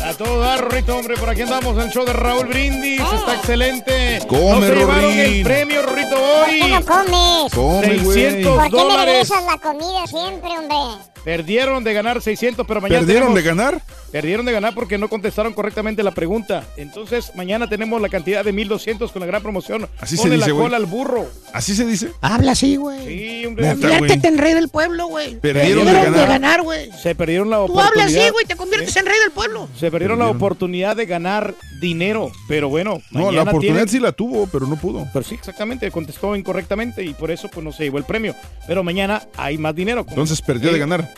A 0.04 0.12
todo 0.12 0.38
dar, 0.38 0.60
Rorrito, 0.60 0.96
hombre, 0.96 1.16
por 1.16 1.30
aquí 1.30 1.42
andamos 1.42 1.74
en 1.76 1.82
el 1.84 1.90
show 1.90 2.04
de 2.04 2.12
Raúl 2.12 2.46
Brindis. 2.46 3.00
Está 3.00 3.36
excelente. 3.36 4.20
Come, 4.28 4.44
no 4.54 4.60
se 4.60 4.74
llevaron 4.74 5.12
el 5.12 5.42
premio, 5.42 5.82
Rorrito, 5.82 6.10
¿Por 6.10 6.48
hoy. 6.48 6.60
qué 6.60 6.68
no 6.68 6.82
comes? 6.84 7.54
Come, 7.54 7.98
güey. 8.04 8.20
600 8.20 8.54
¿Por 8.54 8.64
qué 8.64 8.70
me 8.76 8.82
dólares. 8.82 9.06
regresas 9.30 9.44
la 9.44 9.58
comida 9.58 10.06
siempre, 10.06 10.50
hombre? 10.58 10.76
Perdieron 11.24 11.82
de 11.84 11.94
ganar 11.94 12.20
600, 12.20 12.66
pero 12.66 12.80
mañana 12.80 13.00
¿Perdieron 13.00 13.34
tenemos- 13.34 13.42
de 13.42 13.64
ganar? 13.64 13.82
Perdieron 14.12 14.46
de 14.46 14.52
ganar 14.52 14.74
porque 14.74 14.98
no 14.98 15.08
contestaron 15.08 15.54
correctamente 15.54 16.02
la 16.02 16.10
pregunta. 16.12 16.64
Entonces, 16.76 17.32
mañana 17.34 17.68
tenemos 17.68 18.00
la 18.00 18.08
cantidad 18.08 18.44
de 18.44 18.52
1200 18.52 19.10
con 19.10 19.20
la 19.20 19.26
gran 19.26 19.42
promoción. 19.42 19.88
Así 20.00 20.16
se 20.16 20.22
Ponle 20.22 20.36
dice, 20.36 20.50
la 20.50 20.54
cola 20.56 20.76
al 20.76 20.86
burro. 20.86 21.26
¿Así 21.52 21.74
se 21.74 21.86
dice? 21.86 22.10
Habla 22.20 22.52
así, 22.52 22.76
güey. 22.76 23.06
Sí, 23.06 23.46
hombre. 23.46 23.70
Conviértete 23.70 24.28
en 24.28 24.38
rey 24.38 24.54
del 24.54 24.68
pueblo, 24.68 25.06
güey. 25.08 25.40
Perdieron 25.40 25.86
de 25.86 25.92
de 25.92 26.26
ganar. 26.26 26.62
güey. 26.62 26.90
Se 27.02 27.14
perdieron 27.14 27.48
la 27.50 27.56
Tú 27.56 27.62
oportunidad. 27.72 27.88
hablas 27.88 28.06
así, 28.14 28.30
güey, 28.30 28.44
te 28.46 28.54
conviertes 28.56 28.94
en 28.96 29.06
rey 29.06 29.18
del 29.20 29.30
pueblo. 29.32 29.68
Se 29.78 29.90
perdieron 29.90 30.18
la 30.18 30.26
Perdieron. 30.26 30.36
oportunidad 30.36 30.96
de 30.96 31.06
ganar 31.06 31.54
dinero, 31.80 32.30
pero 32.46 32.68
bueno. 32.68 33.00
No, 33.10 33.32
la 33.32 33.42
oportunidad 33.42 33.74
tienen- 33.74 33.88
sí 33.88 33.98
la 33.98 34.12
tuvo, 34.12 34.46
pero 34.46 34.66
no 34.66 34.76
pudo. 34.76 35.06
Pero 35.12 35.24
sí, 35.24 35.34
exactamente, 35.34 35.90
contestó 35.90 36.36
incorrectamente 36.36 37.02
y 37.02 37.14
por 37.14 37.30
eso 37.30 37.48
pues 37.48 37.64
no 37.64 37.72
se 37.72 37.84
llevó 37.84 37.98
el 37.98 38.04
premio. 38.04 38.34
Pero 38.66 38.84
mañana 38.84 39.22
hay 39.36 39.58
más 39.58 39.74
dinero. 39.74 40.04
Entonces 40.08 40.40
perdió 40.42 40.72
de 40.72 40.78
ganar. 40.78 41.13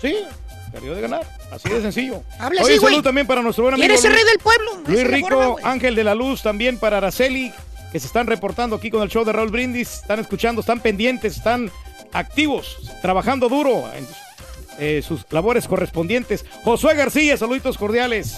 Sí, 0.00 0.16
perdió 0.72 0.94
de 0.94 1.00
ganar. 1.02 1.26
Así 1.50 1.68
de 1.68 1.80
sencillo. 1.80 2.22
Habla 2.38 2.62
Oye, 2.62 2.72
así, 2.74 2.80
güey. 2.80 2.92
salud 2.92 3.04
también 3.04 3.26
para 3.26 3.42
nuestro 3.42 3.64
buen 3.64 3.74
amigo 3.74 3.86
¿Quieres 3.86 4.00
ser 4.02 4.12
rey 4.12 4.24
del 4.24 4.38
pueblo? 4.38 4.70
Luis 4.86 5.06
Rico, 5.06 5.52
güey. 5.52 5.64
Ángel 5.64 5.94
de 5.94 6.04
la 6.04 6.14
Luz, 6.14 6.42
también 6.42 6.78
para 6.78 6.98
Araceli, 6.98 7.52
que 7.92 7.98
se 7.98 8.06
están 8.06 8.26
reportando 8.26 8.76
aquí 8.76 8.90
con 8.90 9.02
el 9.02 9.08
show 9.08 9.24
de 9.24 9.32
Raúl 9.32 9.50
Brindis. 9.50 9.94
Están 9.94 10.20
escuchando, 10.20 10.60
están 10.60 10.80
pendientes, 10.80 11.36
están 11.36 11.70
activos, 12.12 12.76
trabajando 13.02 13.48
duro 13.48 13.90
en 13.94 14.06
eh, 14.78 15.02
sus 15.06 15.24
labores 15.30 15.66
correspondientes. 15.66 16.44
Josué 16.64 16.94
García, 16.94 17.36
saluditos 17.36 17.76
cordiales. 17.78 18.36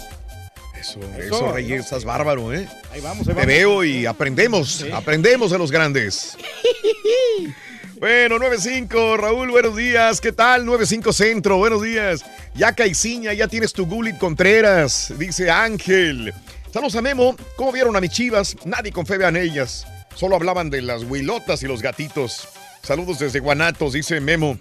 Eso, 0.81 0.99
Eso, 1.01 1.37
eso, 1.37 1.53
Reyes, 1.53 1.85
estás 1.85 2.05
bárbaro, 2.05 2.55
¿eh? 2.55 2.67
Ahí 2.91 3.03
vamos, 3.03 3.29
ahí 3.29 3.35
Te 3.35 3.41
vamos. 3.41 3.47
veo 3.47 3.85
y 3.85 4.07
aprendemos, 4.07 4.87
aprendemos 4.95 5.51
de 5.51 5.59
los 5.59 5.71
grandes. 5.71 6.39
Bueno, 8.01 8.39
9-5, 8.39 9.19
Raúl, 9.19 9.51
buenos 9.51 9.77
días. 9.77 10.23
¿Qué 10.23 10.33
tal? 10.33 10.65
9-5 10.65 11.13
Centro, 11.13 11.59
buenos 11.59 11.83
días. 11.83 12.25
Ya 12.55 12.73
Caiciña, 12.73 13.35
ya 13.35 13.47
tienes 13.47 13.75
tu 13.75 13.85
Gulit 13.85 14.17
Contreras, 14.17 15.13
dice 15.19 15.51
Ángel. 15.51 16.33
Saludos 16.73 16.97
a 16.97 17.03
Memo. 17.03 17.37
¿Cómo 17.57 17.73
vieron 17.73 17.95
a 17.95 18.01
mis 18.01 18.11
chivas? 18.11 18.57
Nadie 18.65 18.91
con 18.91 19.05
fe 19.05 19.19
vean 19.19 19.37
ellas. 19.37 19.87
Solo 20.15 20.37
hablaban 20.37 20.71
de 20.71 20.81
las 20.81 21.05
huilotas 21.05 21.63
y 21.63 21.67
los 21.67 21.83
gatitos. 21.83 22.49
Saludos 22.83 23.19
desde 23.19 23.41
Guanatos, 23.41 23.93
dice 23.93 24.19
Memo. 24.19 24.59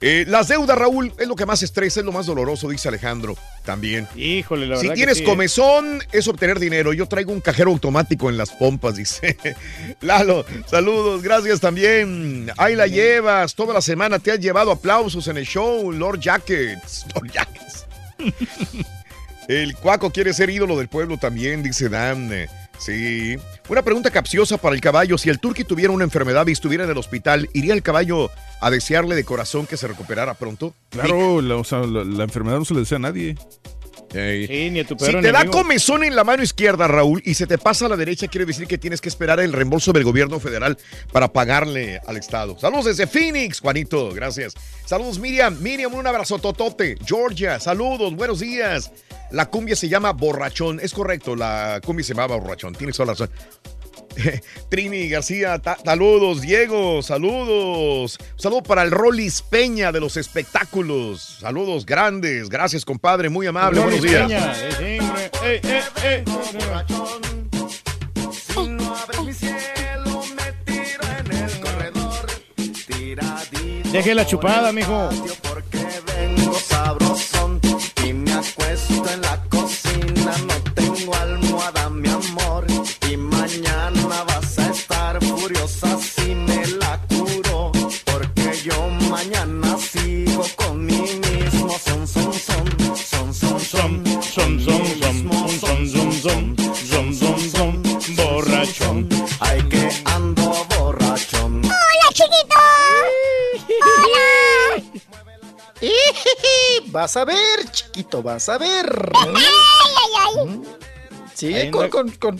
Eh, 0.00 0.24
las 0.28 0.48
deudas, 0.48 0.76
Raúl, 0.76 1.12
es 1.18 1.26
lo 1.26 1.36
que 1.36 1.46
más 1.46 1.62
estresa, 1.62 2.00
es 2.00 2.06
lo 2.06 2.12
más 2.12 2.26
doloroso, 2.26 2.68
dice 2.68 2.88
Alejandro 2.88 3.36
también. 3.64 4.06
Híjole, 4.16 4.66
la 4.66 4.76
Si 4.76 4.82
verdad 4.82 4.94
que 4.94 4.96
tienes 4.98 5.20
¿eh? 5.20 5.24
comezón, 5.24 6.02
es 6.12 6.28
obtener 6.28 6.58
dinero. 6.58 6.92
Yo 6.92 7.06
traigo 7.06 7.32
un 7.32 7.40
cajero 7.40 7.70
automático 7.70 8.28
en 8.28 8.36
las 8.36 8.50
pompas, 8.50 8.96
dice. 8.96 9.36
Lalo, 10.00 10.44
saludos, 10.66 11.22
gracias 11.22 11.60
también. 11.60 12.50
Ahí 12.56 12.74
la 12.74 12.86
llevas, 12.86 13.54
toda 13.54 13.72
la 13.72 13.80
semana 13.80 14.18
te 14.18 14.32
has 14.32 14.40
llevado 14.40 14.70
aplausos 14.70 15.28
en 15.28 15.38
el 15.38 15.46
show, 15.46 15.90
Lord 15.90 16.20
Jackets. 16.20 17.06
Lord 17.14 17.30
Jackets. 17.32 17.86
El 19.48 19.76
cuaco 19.76 20.10
quiere 20.10 20.32
ser 20.32 20.48
ídolo 20.48 20.78
del 20.78 20.88
pueblo 20.88 21.18
también, 21.18 21.62
dice 21.62 21.90
Dan. 21.90 22.30
Sí. 22.78 23.36
Una 23.68 23.82
pregunta 23.82 24.10
capciosa 24.10 24.58
para 24.58 24.74
el 24.74 24.80
caballo. 24.80 25.16
Si 25.18 25.30
el 25.30 25.38
turqui 25.38 25.64
tuviera 25.64 25.92
una 25.92 26.04
enfermedad 26.04 26.46
y 26.46 26.52
estuviera 26.52 26.84
en 26.84 26.90
el 26.90 26.98
hospital, 26.98 27.48
¿iría 27.54 27.74
el 27.74 27.82
caballo 27.82 28.30
a 28.60 28.70
desearle 28.70 29.14
de 29.14 29.24
corazón 29.24 29.66
que 29.66 29.76
se 29.76 29.88
recuperara 29.88 30.34
pronto? 30.34 30.74
Claro, 30.90 31.40
la, 31.40 31.56
la 31.56 32.24
enfermedad 32.24 32.58
no 32.58 32.64
se 32.64 32.74
le 32.74 32.80
desea 32.80 32.96
a 32.96 33.00
nadie. 33.00 33.36
Sí, 34.14 34.70
ni 34.70 34.80
a 34.80 34.86
tu 34.86 34.96
Si 34.96 35.12
te 35.12 35.32
da 35.32 35.44
comezón 35.46 36.04
en 36.04 36.14
la 36.14 36.22
mano 36.22 36.44
izquierda, 36.44 36.86
Raúl, 36.86 37.20
y 37.24 37.34
se 37.34 37.48
te 37.48 37.58
pasa 37.58 37.86
a 37.86 37.88
la 37.88 37.96
derecha, 37.96 38.28
quiere 38.28 38.46
decir 38.46 38.68
que 38.68 38.78
tienes 38.78 39.00
que 39.00 39.08
esperar 39.08 39.40
el 39.40 39.52
reembolso 39.52 39.92
del 39.92 40.04
gobierno 40.04 40.38
federal 40.38 40.78
para 41.10 41.32
pagarle 41.32 42.00
al 42.06 42.16
Estado. 42.16 42.56
Saludos 42.58 42.84
desde 42.84 43.08
Phoenix, 43.08 43.58
Juanito, 43.58 44.12
gracias. 44.14 44.54
Saludos, 44.86 45.18
Miriam. 45.18 45.58
Miriam, 45.60 45.92
un 45.94 46.06
abrazo 46.06 46.38
totote. 46.38 46.96
Georgia, 47.04 47.58
saludos, 47.58 48.14
buenos 48.14 48.38
días. 48.38 48.92
La 49.32 49.46
cumbia 49.46 49.74
se 49.74 49.88
llama 49.88 50.12
Borrachón. 50.12 50.78
Es 50.80 50.92
correcto, 50.92 51.34
la 51.34 51.80
cumbia 51.84 52.04
se 52.04 52.14
llama 52.14 52.36
Borrachón. 52.36 52.72
Tienes 52.74 52.96
toda 52.96 53.06
la 53.06 53.12
razón. 53.14 53.30
Trini 54.68 55.08
García, 55.08 55.60
saludos. 55.84 56.40
Diego, 56.40 57.02
saludos. 57.02 58.18
Saludo 58.36 58.62
para 58.62 58.82
el 58.82 58.90
Rolis 58.90 59.42
Peña 59.42 59.92
de 59.92 60.00
los 60.00 60.16
espectáculos. 60.16 61.38
Saludos 61.40 61.86
grandes. 61.86 62.48
Gracias, 62.48 62.84
compadre. 62.84 63.28
Muy 63.28 63.46
amable. 63.46 63.80
Rolis 63.80 64.00
Buenos 64.00 64.28
días. 64.28 64.58
Peña, 64.78 64.98
eh, 65.44 65.60
eh, 65.62 65.82
eh. 66.02 66.24
Deje 73.94 74.12
la 74.12 74.26
chupada, 74.26 74.72
mijo. 74.72 75.08
porque 75.48 75.86
vengo 76.04 76.52
sabrosón. 76.54 77.60
Y 78.04 78.12
me 78.12 78.32
acuesto 78.32 79.08
en 79.08 79.20
la 79.20 79.43
Son, 93.74 94.04
son, 94.22 94.60
son. 94.60 94.60
Son, 94.60 94.60
son, 94.60 95.60
son, 95.60 95.88
son, 95.88 95.88
son, 95.88 96.12
son, 96.22 96.56
son, 96.88 97.14
son, 97.14 97.14
son, 97.14 97.50
son, 97.50 97.82
borrachón. 98.16 99.08
Ay, 99.40 99.60
que 99.68 99.90
ando 100.04 100.66
borrachón. 100.76 101.62
¡Hola, 101.64 102.08
chiquito! 102.12 102.60
¡Hola! 103.80 104.82
Vas 106.86 107.16
a 107.16 107.24
ver, 107.24 107.70
chiquito, 107.72 108.22
vas 108.22 108.48
a 108.48 108.58
ver. 108.58 109.10
¡Ay, 109.14 109.34
ay, 109.36 110.12
ay! 110.24 110.62
Sí, 111.34 111.52
Ahí 111.52 111.70
con, 111.70 111.90
con, 111.90 112.10
con 112.12 112.38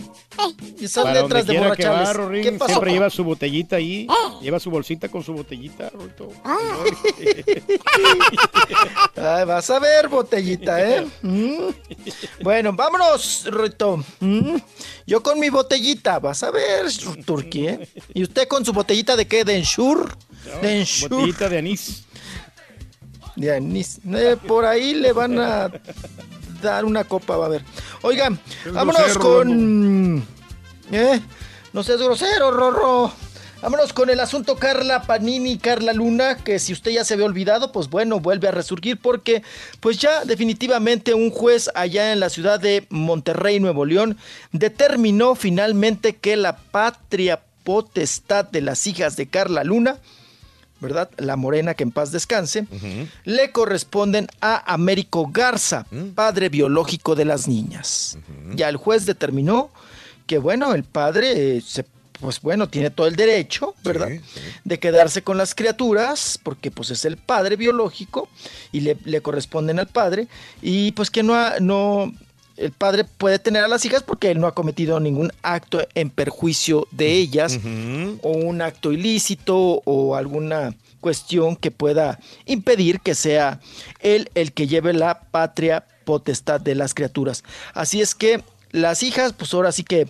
esas 0.79 1.03
Para 1.03 1.21
letras 1.21 1.45
de 1.45 1.53
que 1.53 1.59
va, 1.59 1.67
borrachales. 1.67 2.15
Rorín, 2.15 2.43
¿Qué 2.43 2.51
pasó? 2.53 2.67
siempre 2.67 2.93
lleva 2.93 3.09
su 3.09 3.23
botellita 3.25 3.75
ahí, 3.75 4.07
lleva 4.41 4.59
su 4.59 4.71
bolsita 4.71 5.09
con 5.09 5.21
su 5.21 5.33
botellita, 5.33 5.89
Rorito. 5.89 6.29
Ay, 9.15 9.45
vas 9.45 9.69
a 9.69 9.79
ver, 9.79 10.07
botellita, 10.07 10.81
¿eh? 10.81 11.05
Mm. 11.21 11.55
Bueno, 12.41 12.71
vámonos, 12.73 13.45
Rito. 13.51 14.01
Mm. 14.21 14.55
Yo 15.05 15.21
con 15.21 15.39
mi 15.39 15.49
botellita, 15.49 16.19
vas 16.19 16.41
a 16.43 16.51
ver, 16.51 16.85
Turquía. 17.25 17.71
¿eh? 17.73 17.89
¿Y 18.13 18.23
usted 18.23 18.47
con 18.47 18.63
su 18.63 18.71
botellita 18.71 19.17
de 19.17 19.27
qué? 19.27 19.43
¿De 19.43 19.57
Ensure? 19.57 20.09
¿De 20.61 20.79
Ensure? 20.79 21.15
Botellita 21.15 21.49
de 21.49 21.57
anís. 21.57 22.03
De 23.35 23.53
anís. 23.53 23.99
Eh, 24.05 24.37
por 24.47 24.63
ahí 24.63 24.93
le 24.93 25.11
van 25.11 25.37
a 25.39 25.69
dar 26.71 26.85
una 26.85 27.03
copa, 27.03 27.37
va 27.37 27.45
a 27.45 27.49
ver. 27.49 27.63
Oigan, 28.01 28.39
vámonos 28.71 29.01
grosero, 29.01 29.19
con... 29.19 30.25
¿Eh? 30.91 31.21
No 31.73 31.83
seas 31.83 32.01
grosero, 32.01 32.51
Rorro. 32.51 33.11
Vámonos 33.61 33.93
con 33.93 34.09
el 34.09 34.19
asunto 34.19 34.57
Carla 34.57 35.01
Panini 35.03 35.53
y 35.53 35.57
Carla 35.57 35.91
Luna, 35.91 36.37
que 36.37 36.59
si 36.59 36.71
usted 36.71 36.91
ya 36.91 37.03
se 37.03 37.15
había 37.15 37.25
olvidado, 37.25 37.71
pues 37.71 37.89
bueno, 37.89 38.19
vuelve 38.19 38.47
a 38.47 38.51
resurgir 38.51 38.99
porque 39.01 39.41
pues 39.79 39.97
ya 39.97 40.23
definitivamente 40.23 41.15
un 41.15 41.31
juez 41.31 41.71
allá 41.73 42.13
en 42.13 42.19
la 42.19 42.29
ciudad 42.29 42.59
de 42.59 42.85
Monterrey, 42.89 43.59
Nuevo 43.59 43.85
León, 43.85 44.17
determinó 44.51 45.33
finalmente 45.33 46.15
que 46.15 46.35
la 46.35 46.57
patria 46.57 47.41
potestad 47.63 48.45
de 48.45 48.61
las 48.61 48.85
hijas 48.85 49.15
de 49.15 49.27
Carla 49.27 49.63
Luna, 49.63 49.97
¿verdad? 50.81 51.09
La 51.17 51.35
morena 51.35 51.73
que 51.73 51.83
en 51.83 51.91
paz 51.91 52.11
descanse, 52.11 52.65
le 53.23 53.51
corresponden 53.51 54.27
a 54.41 54.71
Américo 54.73 55.27
Garza, 55.31 55.85
padre 56.15 56.49
biológico 56.49 57.15
de 57.15 57.25
las 57.25 57.47
niñas. 57.47 58.17
Ya 58.55 58.69
el 58.69 58.77
juez 58.77 59.05
determinó 59.05 59.69
que, 60.27 60.37
bueno, 60.37 60.73
el 60.73 60.83
padre, 60.83 61.57
eh, 61.57 61.61
se- 61.61 61.85
pues 62.19 62.39
bueno, 62.41 62.69
tiene 62.69 62.89
todo 62.91 63.07
el 63.07 63.15
derecho, 63.17 63.75
¿verdad? 63.83 64.07
De 64.63 64.79
quedarse 64.79 65.21
con 65.21 65.37
las 65.37 65.53
criaturas, 65.53 66.39
porque 66.41 66.71
pues 66.71 66.89
es 66.89 67.03
el 67.05 67.17
padre 67.17 67.57
biológico 67.57 68.29
y 68.71 68.79
le, 68.81 68.97
le 69.03 69.21
corresponden 69.21 69.79
al 69.79 69.87
padre, 69.87 70.27
y 70.61 70.93
pues 70.93 71.11
que 71.11 71.23
no, 71.23 71.35
no, 71.59 72.13
el 72.57 72.71
padre 72.71 73.03
puede 73.03 73.39
tener 73.39 73.63
a 73.63 73.67
las 73.67 73.85
hijas 73.85 74.03
porque 74.03 74.31
él 74.31 74.39
no 74.39 74.47
ha 74.47 74.53
cometido 74.53 74.99
ningún 74.99 75.31
acto 75.41 75.85
en 75.93 76.09
perjuicio 76.09 76.87
de 76.91 77.13
ellas 77.13 77.59
o 78.21 78.31
un 78.31 78.61
acto 78.61 78.91
ilícito 78.91 79.81
o 79.85 80.15
alguna 80.15 80.75
cuestión 81.01 81.55
que 81.55 81.71
pueda 81.71 82.19
impedir 82.45 82.99
que 82.99 83.13
sea 83.13 83.59
él 83.99 84.29
el 84.35 84.53
que 84.53 84.67
lleve 84.67 84.93
la 84.93 85.21
patria 85.21 85.85
potestad 86.05 86.61
de 86.61 86.75
las 86.75 86.93
criaturas. 86.93 87.43
Así 87.73 88.01
es 88.01 88.15
que 88.15 88.43
las 88.71 89.03
hijas, 89.03 89.33
pues 89.33 89.53
ahora 89.53 89.71
sí 89.71 89.83
que 89.83 90.07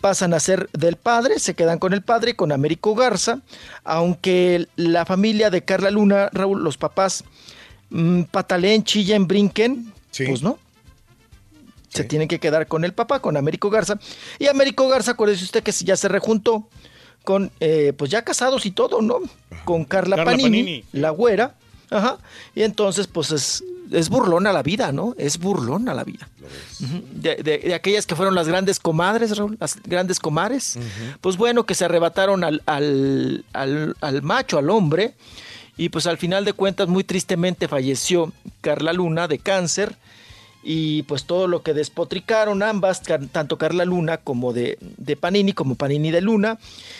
pasan 0.00 0.32
a 0.32 0.40
ser 0.40 0.68
del 0.72 0.96
padre, 0.96 1.38
se 1.38 1.54
quedan 1.54 1.78
con 1.78 1.92
el 1.92 2.02
padre, 2.02 2.36
con 2.36 2.52
Américo 2.52 2.94
Garza, 2.94 3.40
aunque 3.84 4.66
la 4.76 5.04
familia 5.04 5.50
de 5.50 5.62
Carla 5.62 5.90
Luna, 5.90 6.30
Raúl, 6.32 6.62
los 6.62 6.78
papás, 6.78 7.24
mm, 7.90 8.22
pataleen, 8.22 8.82
chillen, 8.84 9.26
brinquen, 9.26 9.92
pues 10.16 10.42
no, 10.42 10.58
se 11.90 12.04
tienen 12.04 12.26
que 12.28 12.38
quedar 12.40 12.66
con 12.66 12.84
el 12.84 12.94
papá, 12.94 13.20
con 13.20 13.36
Américo 13.36 13.68
Garza. 13.68 13.98
Y 14.38 14.46
Américo 14.46 14.88
Garza, 14.88 15.10
acuérdese 15.12 15.44
usted 15.44 15.62
que 15.62 15.72
ya 15.72 15.96
se 15.96 16.08
rejuntó 16.08 16.66
con, 17.24 17.50
eh, 17.60 17.92
pues 17.98 18.10
ya 18.10 18.22
casados 18.22 18.64
y 18.64 18.70
todo, 18.70 19.02
¿no? 19.02 19.18
Con 19.66 19.84
Carla, 19.84 20.16
Carla 20.16 20.30
Panini, 20.32 20.48
Panini. 20.62 20.84
la 20.92 21.10
güera. 21.10 21.54
Ajá. 21.90 22.16
Y 22.54 22.62
entonces, 22.62 23.08
pues 23.08 23.32
es, 23.32 23.64
es 23.90 24.08
burlona 24.08 24.52
la 24.52 24.62
vida, 24.62 24.92
¿no? 24.92 25.14
Es 25.18 25.38
burlona 25.38 25.92
la 25.92 26.04
vida. 26.04 26.28
De, 27.12 27.34
de- 27.36 27.58
de 27.58 27.74
aquellas 27.74 28.06
que 28.06 28.14
fueron 28.14 28.34
las 28.36 28.46
grandes 28.48 28.78
comadres, 28.78 29.36
Raúl, 29.36 29.56
las 29.60 29.76
grandes 29.82 30.18
comares. 30.20 30.78
Pues 31.20 31.36
bueno, 31.36 31.66
que 31.66 31.74
se 31.74 31.84
arrebataron 31.84 32.44
al, 32.44 32.62
al, 32.66 33.44
al, 33.52 33.96
al 34.00 34.22
macho, 34.22 34.56
al 34.58 34.70
hombre. 34.70 35.14
Y 35.76 35.88
pues 35.88 36.06
al 36.06 36.18
final 36.18 36.44
de 36.44 36.52
cuentas, 36.52 36.88
muy 36.88 37.04
tristemente 37.04 37.66
falleció 37.66 38.32
Carla 38.60 38.92
Luna 38.92 39.26
de 39.28 39.38
cáncer 39.38 39.96
y 40.62 41.02
pues 41.04 41.24
todo 41.24 41.48
lo 41.48 41.62
que 41.62 41.72
despotricaron 41.74 42.62
ambas, 42.62 43.02
tanto 43.02 43.56
Carla 43.58 43.84
Luna 43.84 44.18
como 44.18 44.52
de, 44.52 44.78
de 44.80 45.16
Panini, 45.16 45.52
como 45.52 45.74
Panini 45.74 46.10
de 46.10 46.20
Luna. 46.20 46.58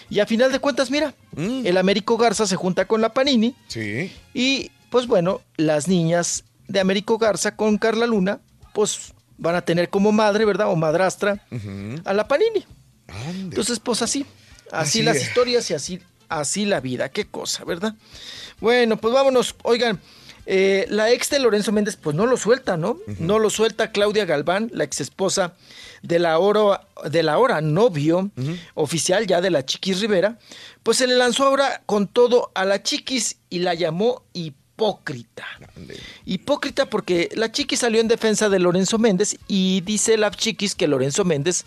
Y 0.08 0.20
a 0.20 0.26
final 0.26 0.50
de 0.52 0.58
cuentas, 0.60 0.90
mira, 0.90 1.14
el 1.36 1.76
Américo 1.76 2.16
Garza 2.16 2.46
se 2.46 2.56
junta 2.56 2.86
con 2.86 3.00
la 3.00 3.12
Panini. 3.12 3.54
Sí. 3.68 4.10
Y 4.34 4.70
pues 4.90 5.06
bueno, 5.06 5.40
las 5.56 5.88
niñas 5.88 6.44
de 6.68 6.80
Américo 6.80 7.18
Garza 7.18 7.54
con 7.56 7.78
Carla 7.78 8.06
Luna, 8.06 8.40
pues 8.72 9.12
van 9.38 9.54
a 9.54 9.62
tener 9.62 9.88
como 9.90 10.12
madre, 10.12 10.44
¿verdad? 10.44 10.70
O 10.70 10.76
madrastra 10.76 11.42
a 12.04 12.12
la 12.14 12.28
Panini. 12.28 12.64
Entonces, 13.34 13.78
pues 13.80 14.02
así, 14.02 14.24
así, 14.70 14.98
Así 14.98 15.02
las 15.02 15.16
es. 15.16 15.22
historias 15.24 15.70
y 15.70 15.74
así, 15.74 16.00
así 16.28 16.64
la 16.64 16.80
vida, 16.80 17.08
qué 17.08 17.26
cosa, 17.26 17.64
¿verdad? 17.64 17.94
Bueno, 18.60 18.96
pues 18.98 19.12
vámonos, 19.12 19.56
oigan, 19.64 19.98
eh, 20.46 20.86
la 20.88 21.10
ex 21.10 21.30
de 21.30 21.38
Lorenzo 21.38 21.72
Méndez, 21.72 21.96
pues 21.96 22.16
no 22.16 22.26
lo 22.26 22.36
suelta, 22.36 22.76
¿no? 22.76 22.98
No 23.18 23.38
lo 23.38 23.50
suelta 23.50 23.92
Claudia 23.92 24.24
Galván, 24.24 24.70
la 24.72 24.84
ex 24.84 25.00
esposa 25.00 25.54
de 26.02 26.18
la, 26.18 26.38
oro, 26.38 26.80
de 27.08 27.22
la 27.22 27.38
hora 27.38 27.60
novio 27.60 28.30
oficial 28.74 29.26
ya 29.26 29.40
de 29.40 29.50
la 29.50 29.64
Chiquis 29.64 30.00
Rivera, 30.00 30.38
pues 30.82 30.96
se 30.98 31.06
le 31.06 31.14
lanzó 31.16 31.44
ahora 31.44 31.82
con 31.86 32.08
todo 32.08 32.50
a 32.54 32.64
la 32.64 32.82
Chiquis 32.82 33.36
y 33.50 33.58
la 33.60 33.74
llamó 33.74 34.22
hipócrita. 34.32 35.46
Hipócrita 36.24 36.86
porque 36.86 37.28
la 37.34 37.52
Chiquis 37.52 37.80
salió 37.80 38.00
en 38.00 38.08
defensa 38.08 38.48
de 38.48 38.58
Lorenzo 38.58 38.98
Méndez 38.98 39.36
y 39.46 39.82
dice 39.82 40.16
la 40.16 40.30
Chiquis 40.30 40.74
que 40.74 40.88
Lorenzo 40.88 41.24
Méndez, 41.24 41.64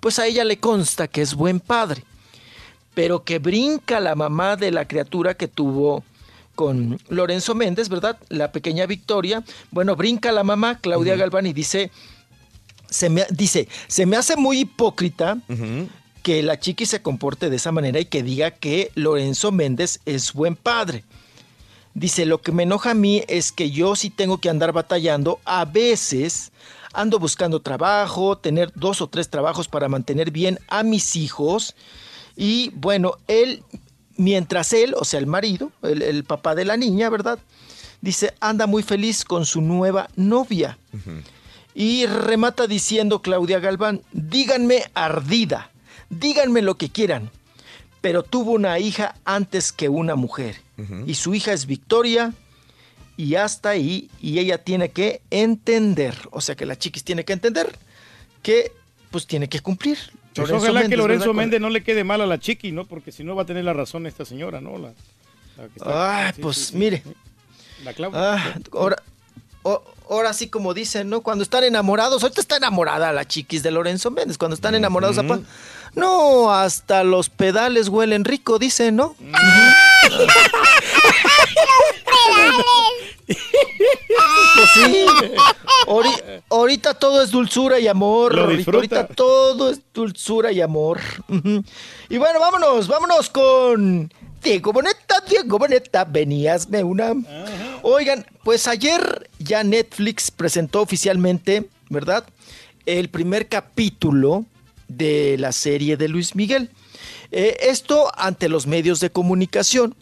pues 0.00 0.18
a 0.20 0.26
ella 0.26 0.44
le 0.44 0.58
consta 0.58 1.08
que 1.08 1.20
es 1.22 1.34
buen 1.34 1.58
padre. 1.60 2.04
pero 2.94 3.24
que 3.24 3.40
brinca 3.40 3.98
la 3.98 4.14
mamá 4.14 4.54
de 4.54 4.70
la 4.70 4.86
criatura 4.86 5.34
que 5.34 5.48
tuvo 5.48 6.04
con 6.54 6.98
Lorenzo 7.08 7.54
Méndez, 7.54 7.88
¿verdad? 7.88 8.18
La 8.28 8.52
pequeña 8.52 8.86
Victoria. 8.86 9.42
Bueno, 9.70 9.96
brinca 9.96 10.32
la 10.32 10.44
mamá, 10.44 10.78
Claudia 10.78 11.16
Galván, 11.16 11.46
y 11.46 11.52
dice, 11.52 11.90
se 12.88 13.08
me, 13.10 13.26
dice, 13.30 13.68
se 13.86 14.06
me 14.06 14.16
hace 14.16 14.36
muy 14.36 14.60
hipócrita 14.60 15.38
que 16.22 16.42
la 16.42 16.58
chiqui 16.58 16.86
se 16.86 17.02
comporte 17.02 17.50
de 17.50 17.56
esa 17.56 17.72
manera 17.72 18.00
y 18.00 18.06
que 18.06 18.22
diga 18.22 18.50
que 18.50 18.90
Lorenzo 18.94 19.52
Méndez 19.52 20.00
es 20.06 20.32
buen 20.32 20.56
padre. 20.56 21.04
Dice, 21.94 22.26
lo 22.26 22.40
que 22.40 22.50
me 22.50 22.64
enoja 22.64 22.92
a 22.92 22.94
mí 22.94 23.22
es 23.28 23.52
que 23.52 23.70
yo 23.70 23.94
sí 23.94 24.10
tengo 24.10 24.38
que 24.38 24.50
andar 24.50 24.72
batallando. 24.72 25.38
A 25.44 25.64
veces 25.64 26.50
ando 26.94 27.18
buscando 27.18 27.60
trabajo, 27.60 28.38
tener 28.38 28.72
dos 28.74 29.00
o 29.00 29.08
tres 29.08 29.28
trabajos 29.28 29.68
para 29.68 29.88
mantener 29.88 30.30
bien 30.30 30.58
a 30.68 30.82
mis 30.82 31.16
hijos. 31.16 31.74
Y 32.36 32.70
bueno, 32.74 33.16
él, 33.28 33.62
mientras 34.16 34.72
él, 34.72 34.94
o 34.96 35.04
sea, 35.04 35.18
el 35.20 35.26
marido, 35.26 35.72
el, 35.82 36.02
el 36.02 36.24
papá 36.24 36.54
de 36.54 36.64
la 36.64 36.76
niña, 36.76 37.10
¿verdad? 37.10 37.38
Dice, 38.00 38.34
anda 38.40 38.66
muy 38.66 38.82
feliz 38.82 39.24
con 39.24 39.46
su 39.46 39.60
nueva 39.60 40.08
novia. 40.16 40.78
Y 41.74 42.06
remata 42.06 42.66
diciendo 42.66 43.22
Claudia 43.22 43.60
Galván, 43.60 44.02
díganme 44.12 44.84
ardida, 44.94 45.70
díganme 46.10 46.62
lo 46.62 46.76
que 46.76 46.90
quieran, 46.90 47.30
pero 48.00 48.22
tuvo 48.22 48.52
una 48.52 48.78
hija 48.78 49.16
antes 49.24 49.72
que 49.72 49.88
una 49.88 50.14
mujer. 50.16 50.60
Y 51.06 51.14
su 51.14 51.34
hija 51.34 51.52
es 51.52 51.66
Victoria, 51.66 52.32
y 53.16 53.36
hasta 53.36 53.70
ahí, 53.70 54.10
y 54.20 54.38
ella 54.38 54.58
tiene 54.58 54.90
que 54.90 55.22
entender, 55.30 56.16
o 56.30 56.40
sea 56.40 56.56
que 56.56 56.66
la 56.66 56.76
chiquis 56.76 57.04
tiene 57.04 57.24
que 57.24 57.32
entender 57.32 57.78
que 58.42 58.72
pues 59.10 59.26
tiene 59.26 59.48
que 59.48 59.60
cumplir. 59.60 59.98
Pues 60.34 60.48
Lorenzo 60.48 60.56
ojalá 60.70 60.88
que 60.88 60.96
Lorenzo 60.96 61.26
¿verdad? 61.28 61.34
Méndez 61.42 61.60
no 61.60 61.70
le 61.70 61.82
quede 61.82 62.02
mal 62.04 62.20
a 62.20 62.26
la 62.26 62.38
chiqui, 62.40 62.72
¿no? 62.72 62.84
Porque 62.86 63.12
si 63.12 63.22
no 63.24 63.36
va 63.36 63.42
a 63.42 63.46
tener 63.46 63.64
la 63.64 63.72
razón 63.72 64.06
esta 64.06 64.24
señora, 64.24 64.60
¿no? 64.60 64.78
La, 64.78 64.88
la 65.56 65.68
que 65.68 65.76
está- 65.76 66.26
Ay, 66.26 66.32
sí, 66.34 66.42
pues 66.42 66.56
sí, 66.56 66.64
sí. 66.66 66.76
mire. 66.76 67.02
La 67.84 67.92
Claudia. 67.92 68.34
Ah, 68.34 68.54
ahora, 68.72 68.96
ahora 70.08 70.32
sí 70.32 70.48
como 70.48 70.74
dicen, 70.74 71.08
¿no? 71.08 71.20
Cuando 71.20 71.42
están 71.44 71.64
enamorados, 71.64 72.22
ahorita 72.22 72.40
está 72.40 72.56
enamorada 72.56 73.12
la 73.12 73.26
chiquis 73.26 73.62
de 73.62 73.70
Lorenzo 73.70 74.10
Méndez, 74.10 74.38
cuando 74.38 74.54
están 74.54 74.74
enamorados, 74.74 75.18
apa, 75.18 75.40
no, 75.94 76.52
hasta 76.52 77.04
los 77.04 77.28
pedales 77.30 77.88
huelen 77.88 78.24
rico, 78.24 78.58
dicen, 78.58 78.96
¿no? 78.96 79.14
Pues 83.26 84.68
sí, 84.74 85.06
Ahori- 85.86 86.42
ahorita 86.50 86.94
todo 86.94 87.22
es 87.22 87.30
dulzura 87.30 87.78
y 87.80 87.88
amor, 87.88 88.34
Lo 88.34 88.42
Rorrito, 88.42 88.56
disfruta. 88.58 88.96
ahorita 89.00 89.14
todo 89.14 89.70
es 89.70 89.80
dulzura 89.92 90.52
y 90.52 90.60
amor. 90.60 91.00
Y 92.08 92.18
bueno, 92.18 92.38
vámonos, 92.40 92.86
vámonos 92.88 93.30
con 93.30 94.12
Diego 94.42 94.72
Boneta, 94.72 95.22
Diego 95.28 95.58
Boneta, 95.58 96.04
veníasme 96.04 96.84
una. 96.84 97.14
Oigan, 97.82 98.26
pues 98.44 98.68
ayer 98.68 99.30
ya 99.38 99.64
Netflix 99.64 100.30
presentó 100.30 100.80
oficialmente, 100.82 101.68
¿verdad? 101.88 102.24
El 102.86 103.08
primer 103.08 103.48
capítulo 103.48 104.44
de 104.88 105.36
la 105.38 105.52
serie 105.52 105.96
de 105.96 106.08
Luis 106.08 106.34
Miguel. 106.34 106.70
Eh, 107.32 107.56
esto 107.62 108.12
ante 108.16 108.48
los 108.48 108.66
medios 108.66 109.00
de 109.00 109.10
comunicación. 109.10 109.94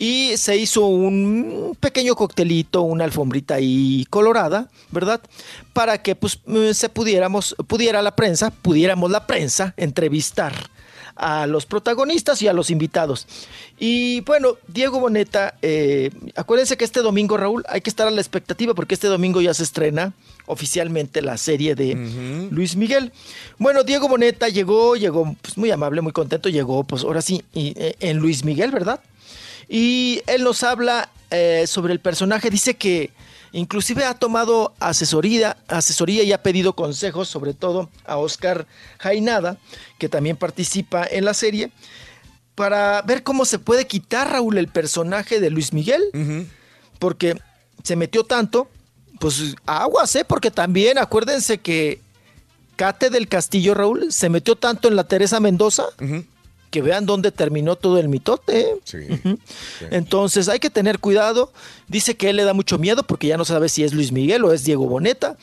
Y 0.00 0.38
se 0.38 0.56
hizo 0.56 0.86
un 0.86 1.76
pequeño 1.78 2.14
coctelito, 2.14 2.80
una 2.80 3.04
alfombrita 3.04 3.56
ahí 3.56 4.06
colorada, 4.08 4.70
¿verdad? 4.90 5.20
Para 5.74 6.02
que 6.02 6.14
pues 6.16 6.40
eh, 6.46 6.72
se 6.72 6.88
pudiéramos, 6.88 7.54
pudiera 7.66 8.00
la 8.00 8.16
prensa, 8.16 8.50
pudiéramos 8.50 9.10
la 9.10 9.26
prensa 9.26 9.74
entrevistar 9.76 10.54
a 11.16 11.46
los 11.46 11.66
protagonistas 11.66 12.40
y 12.40 12.48
a 12.48 12.54
los 12.54 12.70
invitados. 12.70 13.26
Y 13.78 14.22
bueno, 14.22 14.56
Diego 14.68 15.00
Boneta, 15.00 15.56
eh, 15.60 16.10
acuérdense 16.34 16.78
que 16.78 16.86
este 16.86 17.00
domingo, 17.00 17.36
Raúl, 17.36 17.62
hay 17.68 17.82
que 17.82 17.90
estar 17.90 18.08
a 18.08 18.10
la 18.10 18.22
expectativa 18.22 18.72
porque 18.72 18.94
este 18.94 19.08
domingo 19.08 19.42
ya 19.42 19.52
se 19.52 19.64
estrena 19.64 20.14
oficialmente 20.46 21.20
la 21.20 21.36
serie 21.36 21.74
de 21.74 22.48
Luis 22.50 22.74
Miguel. 22.74 23.12
Bueno, 23.58 23.84
Diego 23.84 24.08
Boneta 24.08 24.48
llegó, 24.48 24.96
llegó 24.96 25.36
pues, 25.42 25.58
muy 25.58 25.70
amable, 25.70 26.00
muy 26.00 26.12
contento, 26.12 26.48
llegó 26.48 26.84
pues 26.84 27.04
ahora 27.04 27.20
sí 27.20 27.44
y, 27.52 27.74
eh, 27.76 27.96
en 28.00 28.16
Luis 28.16 28.42
Miguel, 28.42 28.70
¿verdad? 28.70 29.00
Y 29.72 30.20
él 30.26 30.42
nos 30.42 30.64
habla 30.64 31.10
eh, 31.30 31.64
sobre 31.68 31.92
el 31.92 32.00
personaje, 32.00 32.50
dice 32.50 32.74
que 32.74 33.12
inclusive 33.52 34.04
ha 34.04 34.14
tomado 34.14 34.74
asesoría, 34.80 35.56
asesoría 35.68 36.24
y 36.24 36.32
ha 36.32 36.42
pedido 36.42 36.74
consejos, 36.74 37.28
sobre 37.28 37.54
todo 37.54 37.88
a 38.04 38.16
Oscar 38.16 38.66
Jainada, 38.98 39.58
que 39.98 40.08
también 40.08 40.36
participa 40.36 41.06
en 41.08 41.24
la 41.24 41.34
serie, 41.34 41.70
para 42.56 43.00
ver 43.02 43.22
cómo 43.22 43.44
se 43.44 43.60
puede 43.60 43.86
quitar, 43.86 44.32
Raúl, 44.32 44.58
el 44.58 44.66
personaje 44.66 45.38
de 45.38 45.50
Luis 45.50 45.72
Miguel, 45.72 46.02
porque 46.98 47.40
se 47.84 47.94
metió 47.94 48.24
tanto, 48.24 48.68
pues 49.20 49.54
aguas, 49.66 50.16
¿eh? 50.16 50.24
Porque 50.24 50.50
también 50.50 50.98
acuérdense 50.98 51.58
que 51.58 52.00
Cate 52.74 53.08
del 53.08 53.28
Castillo, 53.28 53.74
Raúl, 53.74 54.12
se 54.12 54.28
metió 54.28 54.56
tanto 54.56 54.88
en 54.88 54.96
la 54.96 55.04
Teresa 55.04 55.38
Mendoza 55.38 55.84
que 56.70 56.82
vean 56.82 57.04
dónde 57.06 57.32
terminó 57.32 57.76
todo 57.76 57.98
el 57.98 58.08
mitote. 58.08 58.60
¿eh? 58.60 59.12
Ujú. 59.24 59.38
Entonces 59.90 60.48
hay 60.48 60.58
que 60.60 60.70
tener 60.70 60.98
cuidado. 60.98 61.52
Dice 61.88 62.16
que 62.16 62.30
él 62.30 62.36
le 62.36 62.44
da 62.44 62.54
mucho 62.54 62.78
miedo 62.78 63.02
porque 63.02 63.26
ya 63.26 63.36
no 63.36 63.44
sabe 63.44 63.68
si 63.68 63.82
es 63.84 63.92
Luis 63.92 64.12
Miguel 64.12 64.44
o 64.44 64.52
es 64.52 64.64
Diego 64.64 64.86
Boneta. 64.86 65.36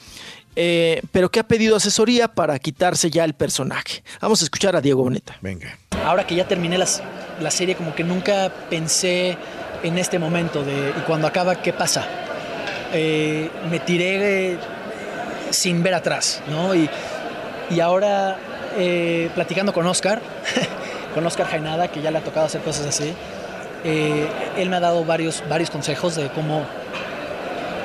eh, 0.60 1.04
pero 1.12 1.30
que 1.30 1.40
ha 1.40 1.44
pedido 1.48 1.76
asesoría 1.76 2.28
para 2.30 2.58
quitarse 2.58 3.12
ya 3.12 3.24
el 3.26 3.36
personaje. 3.36 4.04
Vamos 4.22 4.42
a 4.42 4.46
escuchar 4.46 4.76
a 4.76 4.82
Diego 4.82 5.04
Boneta. 5.04 5.38
Venga. 5.42 5.78
Ahora 6.04 6.26
que 6.26 6.34
ya 6.34 6.48
terminé 6.48 6.78
las- 6.80 7.04
la 7.40 7.52
serie, 7.52 7.76
como 7.76 7.94
que 7.94 8.04
nunca 8.04 8.52
pensé 8.70 9.38
en 9.84 10.00
este 10.00 10.18
momento 10.18 10.64
de 10.64 10.94
y 10.98 11.02
cuando 11.06 11.28
acaba, 11.28 11.62
¿qué 11.62 11.74
pasa? 11.74 12.08
Eh, 12.92 13.52
me 13.70 13.80
tiré 13.82 14.54
eh, 14.54 14.58
sin 15.52 15.84
ver 15.84 15.94
atrás, 15.94 16.42
¿no? 16.50 16.74
Y, 16.74 16.90
y 17.70 17.80
ahora, 17.80 18.40
eh, 18.78 19.30
platicando 19.36 19.72
con 19.74 19.86
Oscar, 19.86 20.22
con 21.14 21.26
Oscar 21.26 21.48
Jainada, 21.48 21.88
que 21.88 22.02
ya 22.02 22.12
le 22.12 22.20
ha 22.20 22.24
tocado 22.24 22.46
hacer 22.46 22.62
cosas 22.62 22.88
así, 22.88 23.14
eh, 23.84 24.28
él 24.58 24.70
me 24.70 24.78
ha 24.78 24.80
dado 24.80 25.06
varios, 25.06 25.44
varios 25.50 25.70
consejos 25.70 26.16
de 26.16 26.30
cómo 26.30 26.66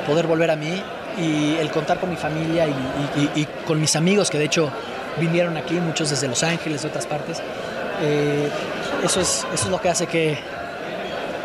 poder 0.06 0.26
volver 0.26 0.50
a 0.50 0.56
mí 0.56 0.82
y 1.18 1.56
el 1.56 1.70
contar 1.70 2.00
con 2.00 2.10
mi 2.10 2.16
familia 2.16 2.66
y, 2.66 3.46
con 3.66 3.80
mis 3.80 3.94
amigos 3.96 4.30
que 4.30 4.38
de 4.38 4.46
hecho 4.46 4.70
vinieron 5.18 5.56
aquí, 5.56 5.74
muchos 5.74 6.10
desde 6.10 6.26
Los 6.26 6.42
Ángeles, 6.42 6.82
de 6.82 6.88
otras 6.88 7.06
partes. 7.06 7.40
Eh, 8.02 8.48
eso, 9.04 9.20
es, 9.20 9.46
eso 9.52 9.64
es 9.64 9.70
lo 9.70 9.80
que 9.80 9.90
hace 9.90 10.06
que, 10.06 10.38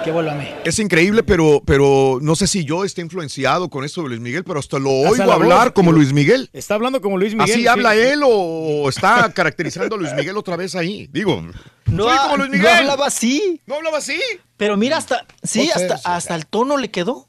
que 0.08 0.12
vuelva 0.14 0.32
a 0.32 0.36
mí. 0.36 0.48
Es 0.64 0.80
increíble, 0.80 1.22
pero, 1.24 1.62
pero 1.66 2.20
no 2.22 2.36
sé 2.38 2.48
si 2.48 2.64
yo 2.64 2.86
esté 2.86 3.02
influenciado 3.02 3.70
con 3.70 3.84
esto 3.84 4.02
de 4.04 4.10
Luis 4.10 4.22
Miguel, 4.22 4.44
pero 4.46 4.60
hasta 4.60 4.80
lo 4.80 4.90
Hasta 4.90 5.10
oigo 5.12 5.26
la 5.26 5.34
hablar 5.34 5.64
voz, 5.68 5.74
como 5.74 5.92
Luis 5.92 6.14
Miguel. 6.14 6.50
Está 6.54 6.76
hablando 6.76 7.02
como 7.02 7.18
Luis 7.18 7.34
Miguel. 7.34 7.52
¿Así 7.52 7.62
sí. 7.62 7.68
habla 7.68 7.94
él 7.96 8.22
o 8.26 8.88
está 8.88 9.32
caracterizando 9.34 9.96
a 9.96 9.98
Luis 9.98 10.14
Miguel 10.14 10.38
otra 10.38 10.56
vez 10.56 10.76
ahí? 10.76 11.10
Digo, 11.12 11.42
No, 11.88 12.04
soy 12.06 12.14
ha- 12.18 12.22
como 12.24 12.38
Luis 12.38 12.50
no 12.52 12.56
Miguel. 12.58 12.72
hablaba 12.76 13.08
así. 13.08 13.62
No 13.66 13.76
hablaba 13.76 13.98
así. 13.98 14.20
Pero 14.56 14.78
mira, 14.78 14.98
hasta, 14.98 15.26
sí, 15.44 15.70
hasta, 15.74 15.98
sí, 15.98 16.04
hasta 16.06 16.36
el 16.36 16.46
tono 16.48 16.78
le 16.78 16.90
quedó. 16.90 17.28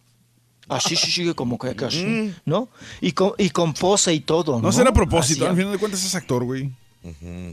Así, 0.68 0.96
sí, 0.96 1.10
sigue 1.10 1.34
como 1.34 1.58
que 1.58 1.74
que 1.74 1.86
así, 1.86 2.34
¿no? 2.44 2.68
Y 3.00 3.12
con, 3.12 3.32
y 3.38 3.50
con 3.50 3.72
pose 3.74 4.12
y 4.12 4.20
todo, 4.20 4.56
¿no? 4.56 4.62
No 4.68 4.72
será 4.72 4.90
a 4.90 4.92
propósito, 4.92 5.44
Así, 5.44 5.50
al 5.50 5.56
final 5.56 5.72
de 5.72 5.78
cuentas 5.78 6.04
es 6.04 6.14
actor, 6.14 6.44
güey. 6.44 6.70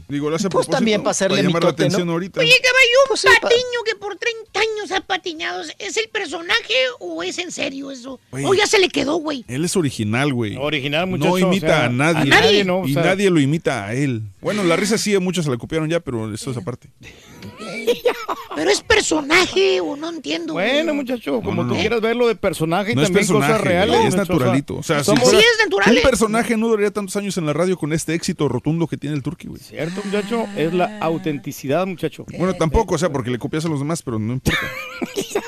Digo, 0.08 0.28
lo 0.28 0.36
hace 0.36 0.48
Pues 0.50 0.68
también 0.68 1.00
para 1.02 1.12
hacerle 1.12 1.42
llamar 1.42 1.64
la 1.64 1.70
atención 1.70 2.08
ahorita. 2.10 2.40
Oye, 2.40 2.50
caballo, 2.62 2.88
un 3.04 3.08
Pues 3.08 3.24
patiño 3.40 3.80
que 3.84 3.94
por 3.96 4.16
30 4.16 4.60
años 4.60 4.90
ha 4.92 5.00
patinado, 5.00 5.62
¿es 5.78 5.96
el 5.96 6.08
personaje 6.08 6.74
o 7.00 7.22
es 7.22 7.38
en 7.38 7.50
serio 7.52 7.90
eso? 7.90 8.20
Oye. 8.30 8.44
O 8.46 8.54
ya 8.54 8.66
se 8.66 8.78
le 8.78 8.88
quedó, 8.88 9.16
güey. 9.16 9.44
Él 9.48 9.64
es 9.64 9.76
original, 9.76 10.32
güey. 10.34 10.56
Original, 10.56 11.06
muchacho, 11.06 11.30
No 11.30 11.38
imita 11.38 11.66
o 11.66 11.68
sea, 11.70 11.84
a 11.86 11.88
nadie. 11.88 12.20
a 12.22 12.24
nadie, 12.40 12.64
¿no? 12.64 12.78
O 12.80 12.86
Y 12.88 12.92
sea- 12.94 13.04
nadie 13.04 13.30
lo 13.30 13.40
imita 13.40 13.86
a 13.86 13.94
él. 13.94 14.22
Bueno, 14.40 14.62
la 14.64 14.76
risa 14.76 14.98
sí, 14.98 15.14
a 15.14 15.20
muchos 15.20 15.44
se 15.44 15.50
la 15.50 15.56
copiaron 15.56 15.88
ya, 15.88 16.00
pero 16.00 16.32
eso 16.34 16.50
es 16.50 16.56
aparte. 16.56 16.88
Pero 18.56 18.70
es 18.70 18.80
personaje 18.80 19.80
o 19.80 19.96
no 19.96 20.08
entiendo. 20.10 20.54
Bueno, 20.54 20.94
muchacho, 20.94 21.40
como 21.42 21.62
no, 21.62 21.68
tú 21.68 21.74
no. 21.74 21.80
quieras 21.80 22.00
verlo 22.00 22.26
de 22.28 22.34
personaje 22.36 22.92
y 22.92 22.94
No 22.94 23.02
es 23.02 23.08
también 23.08 23.26
personaje, 23.26 23.52
cosas 23.52 23.64
reales. 23.66 24.04
es 24.06 24.14
naturalito. 24.16 24.76
O 24.76 24.82
sea, 24.82 25.00
si 25.00 25.06
somos- 25.06 25.22
fuera- 25.24 25.38
Sí, 25.40 25.44
es 25.44 25.64
natural, 25.64 25.90
Un 25.92 25.98
¿eh? 25.98 26.02
personaje 26.02 26.56
no 26.56 26.68
duraría 26.68 26.90
tantos 26.90 27.16
años 27.16 27.36
en 27.38 27.46
la 27.46 27.52
radio 27.52 27.76
con 27.76 27.92
este 27.92 28.14
éxito 28.14 28.48
rotundo 28.48 28.86
que 28.86 28.96
tiene 28.96 29.16
el 29.16 29.22
Turqui, 29.22 29.48
güey. 29.48 29.60
Cierto, 29.60 30.00
muchacho, 30.04 30.46
es 30.56 30.72
la 30.72 30.98
autenticidad, 31.00 31.86
muchacho. 31.86 32.24
Bueno, 32.38 32.54
tampoco, 32.54 32.94
o 32.94 32.98
sea, 32.98 33.10
porque 33.10 33.30
le 33.30 33.38
copias 33.38 33.64
a 33.64 33.68
los 33.68 33.78
demás, 33.78 34.02
pero 34.02 34.18
no 34.18 34.32
importa. 34.34 34.60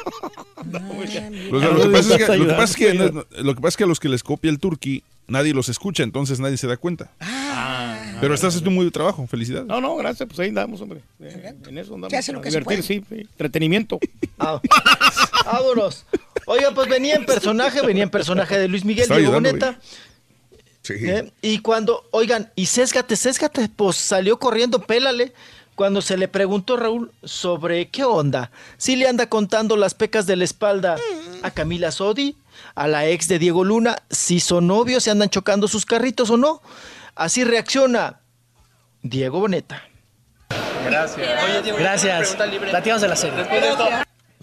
O 0.68 1.06
sea, 1.06 1.30
lo, 1.30 1.60
No, 1.60 1.78
que 1.78 1.84
no 1.86 1.92
pasa 1.92 2.16
es 2.16 2.24
que, 2.26 2.36
lo, 2.36 2.46
que 2.46 2.52
pasa 2.52 2.64
es 2.64 2.76
que, 2.76 2.88
ayuda. 2.90 3.24
lo 3.42 3.54
que 3.54 3.60
pasa 3.60 3.68
es 3.68 3.76
que 3.78 3.84
a 3.84 3.86
los 3.86 4.00
que 4.00 4.08
les 4.10 4.22
copia 4.22 4.50
el 4.50 4.58
Turqui, 4.58 5.02
nadie 5.26 5.54
los 5.54 5.68
escucha, 5.70 6.02
entonces 6.02 6.40
nadie 6.40 6.56
se 6.58 6.66
da 6.66 6.76
cuenta. 6.76 7.10
Pero 8.20 8.34
estás 8.34 8.48
haciendo 8.48 8.70
un 8.70 8.76
muy 8.76 8.84
buen 8.84 8.92
trabajo, 8.92 9.26
felicidades. 9.26 9.66
No, 9.66 9.80
no, 9.80 9.96
gracias, 9.96 10.26
pues 10.28 10.38
ahí 10.40 10.48
andamos, 10.48 10.80
hombre. 10.80 11.02
Eh, 11.20 11.54
En 11.66 11.78
eso 11.78 11.94
andamos. 11.94 12.10
Se 12.10 12.16
hace 12.16 12.32
lo 12.32 12.40
que 12.40 12.50
se 12.50 12.58
divertir, 12.60 12.84
sí, 12.84 13.04
sí, 13.08 13.20
entretenimiento. 13.20 13.98
Ah, 14.40 14.60
vámonos. 15.44 16.04
Oiga, 16.46 16.70
pues 16.72 16.88
venía 16.88 17.16
en 17.16 17.26
personaje, 17.26 17.84
venía 17.84 18.04
en 18.04 18.10
personaje 18.10 18.56
de 18.58 18.68
Luis 18.68 18.84
Miguel, 18.84 19.08
Diego 19.08 19.32
Boneta. 19.32 19.80
Sí. 20.82 20.94
¿eh? 20.96 21.32
Y 21.42 21.58
cuando, 21.58 22.04
oigan, 22.12 22.50
y 22.54 22.66
sésgate, 22.66 23.16
sésgate, 23.16 23.68
pues 23.74 23.96
salió 23.96 24.38
corriendo, 24.38 24.80
pélale. 24.82 25.32
cuando 25.74 26.02
se 26.02 26.16
le 26.16 26.28
preguntó 26.28 26.76
Raúl 26.76 27.10
sobre 27.24 27.88
qué 27.88 28.04
onda, 28.04 28.50
si 28.76 28.96
le 28.96 29.08
anda 29.08 29.28
contando 29.28 29.76
las 29.76 29.94
pecas 29.94 30.26
de 30.26 30.36
la 30.36 30.44
espalda 30.44 30.96
a 31.42 31.50
Camila 31.50 31.90
Sodi, 31.90 32.36
a 32.74 32.86
la 32.88 33.06
ex 33.08 33.28
de 33.28 33.38
Diego 33.38 33.64
Luna, 33.64 33.96
si 34.10 34.40
son 34.40 34.66
novios, 34.68 35.02
se 35.04 35.10
andan 35.10 35.30
chocando 35.30 35.68
sus 35.68 35.84
carritos 35.84 36.30
o 36.30 36.36
no. 36.36 36.62
Así 37.18 37.42
reacciona 37.42 38.20
Diego 39.02 39.40
Boneta. 39.40 39.82
Gracias. 40.86 41.28
Gracias. 41.76 42.36
Platicamos 42.70 43.02
de 43.02 43.08
la 43.08 43.16
serie. 43.16 43.44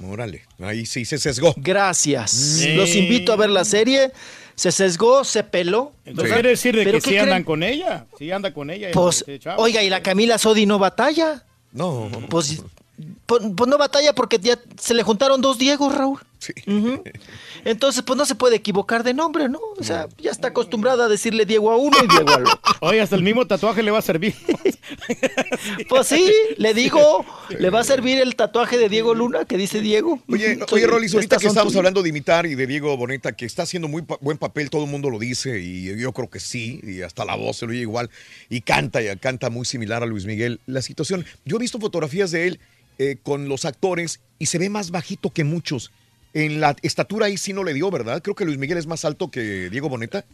Órale, 0.04 0.44
ahí 0.60 0.86
sí 0.86 1.06
se 1.06 1.18
sesgó. 1.18 1.54
Gracias. 1.56 2.32
Sí. 2.32 2.74
Los 2.74 2.94
invito 2.95 3.32
a 3.32 3.38
ver 3.38 3.50
la 3.50 3.64
serie. 3.64 4.12
Se 4.56 4.74
sesgó, 4.74 5.24
se 5.24 5.44
peló. 5.44 5.94
Entonces 6.04 6.34
quiere 6.34 6.50
decir 6.50 6.76
de 6.76 6.84
¿Pero 6.84 6.98
que 6.98 7.02
qué 7.02 7.10
sí 7.10 7.10
creen? 7.12 7.24
andan 7.24 7.44
con 7.45 7.64
ella. 7.64 8.08
Sí 8.18 8.30
anda 8.30 8.54
con 8.54 8.70
ella. 8.70 8.90
Pues, 8.92 9.24
este 9.26 9.50
oiga, 9.56 9.82
¿y 9.82 9.90
la 9.90 10.04
Camila 10.04 10.38
Sodi 10.38 10.66
no 10.66 10.78
batalla? 10.78 11.45
No. 11.72 12.10
Pues, 12.30 12.62
pues, 13.26 13.42
pues 13.56 13.70
no 13.70 13.78
batalla 13.78 14.14
porque 14.14 14.40
ya 14.40 14.60
se 14.80 14.94
le 14.94 15.04
juntaron 15.04 15.42
dos 15.42 15.58
Diegos, 15.58 15.94
Raúl. 15.95 16.20
Ujú. 16.68 17.02
Entonces, 17.64 18.04
pues 18.04 18.18
no 18.18 18.26
se 18.26 18.36
puede 18.36 18.58
equivocar 18.58 19.04
de 19.04 19.16
nombre, 19.16 19.50
¿no? 19.50 19.60
O 19.80 19.84
sea, 19.84 20.08
ya 20.20 20.30
está 20.30 20.50
acostumbrada 20.50 21.06
a 21.06 21.08
decirle 21.10 21.45
Diego 21.48 21.72
a 21.72 21.78
uno 21.78 21.98
y 22.04 22.08
Diego 22.08 22.30
al 22.30 22.44
otro. 22.44 22.60
Oye, 22.82 23.02
hasta 23.02 23.16
el 23.16 23.24
mismo 23.24 23.48
tatuaje 23.48 23.82
le 23.82 23.90
va 23.92 24.00
a 24.00 24.02
servir. 24.04 24.36
Pues 25.90 26.08
sí, 26.08 26.32
le 26.58 26.74
digo, 26.74 27.26
le 27.58 27.70
va 27.70 27.80
a 27.80 27.84
servir 27.84 28.20
el 28.20 28.36
tatuaje 28.36 28.78
de 28.78 28.90
Diego 28.90 29.14
Luna 29.16 29.45
que 29.45 29.58
dice 29.58 29.82
Diego. 29.82 30.22
Oye, 30.30 30.56
Soy- 30.60 30.66
oye 30.80 30.88
Rolis, 30.88 31.14
ahorita 31.14 31.38
que 31.38 31.48
estamos 31.48 31.76
hablando 31.76 32.04
de 32.04 32.10
imitar 32.10 32.45
y 32.45 32.56
de 32.56 32.68
Diego 32.68 32.95
Boneta, 32.98 33.32
que 33.32 33.45
está 33.45 33.64
haciendo 33.64 33.88
muy 33.88 34.04
pa- 34.04 34.18
buen 34.22 34.38
papel, 34.38 34.70
todo 34.70 34.84
el 34.86 34.90
mundo 34.92 35.10
lo 35.10 35.18
dice, 35.20 35.60
y 35.60 35.98
yo 35.98 36.12
creo 36.14 36.30
que 36.30 36.40
sí, 36.40 36.80
y 36.84 37.02
hasta 37.02 37.26
la 37.26 37.36
voz 37.36 37.58
se 37.58 37.66
lo 37.66 37.72
oye 37.72 37.82
igual, 37.82 38.10
y 38.50 38.62
canta, 38.62 39.02
y 39.02 39.16
canta 39.18 39.50
muy 39.50 39.66
similar 39.66 40.04
a 40.04 40.06
Luis 40.06 40.26
Miguel. 40.26 40.60
La 40.68 40.82
situación, 40.82 41.26
yo 41.45 41.58
he 41.58 41.60
visto 41.60 41.80
fotografías 41.80 42.32
de 42.32 42.48
él 42.48 42.60
eh, 42.98 43.17
con 43.22 43.48
los 43.49 43.65
actores 43.65 44.19
y 44.40 44.45
se 44.48 44.57
ve 44.57 44.69
más 44.69 44.91
bajito 44.91 45.30
que 45.30 45.43
muchos. 45.43 45.91
En 46.33 46.59
la 46.59 46.75
estatura 46.82 47.27
ahí 47.27 47.38
sí 47.38 47.53
no 47.53 47.64
le 47.64 47.74
dio, 47.74 47.90
¿verdad? 47.91 48.22
Creo 48.22 48.35
que 48.35 48.45
Luis 48.45 48.57
Miguel 48.57 48.77
es 48.77 48.88
más 48.88 49.06
alto 49.06 49.30
que 49.32 49.69
Diego 49.69 49.88
Boneta. 49.90 50.25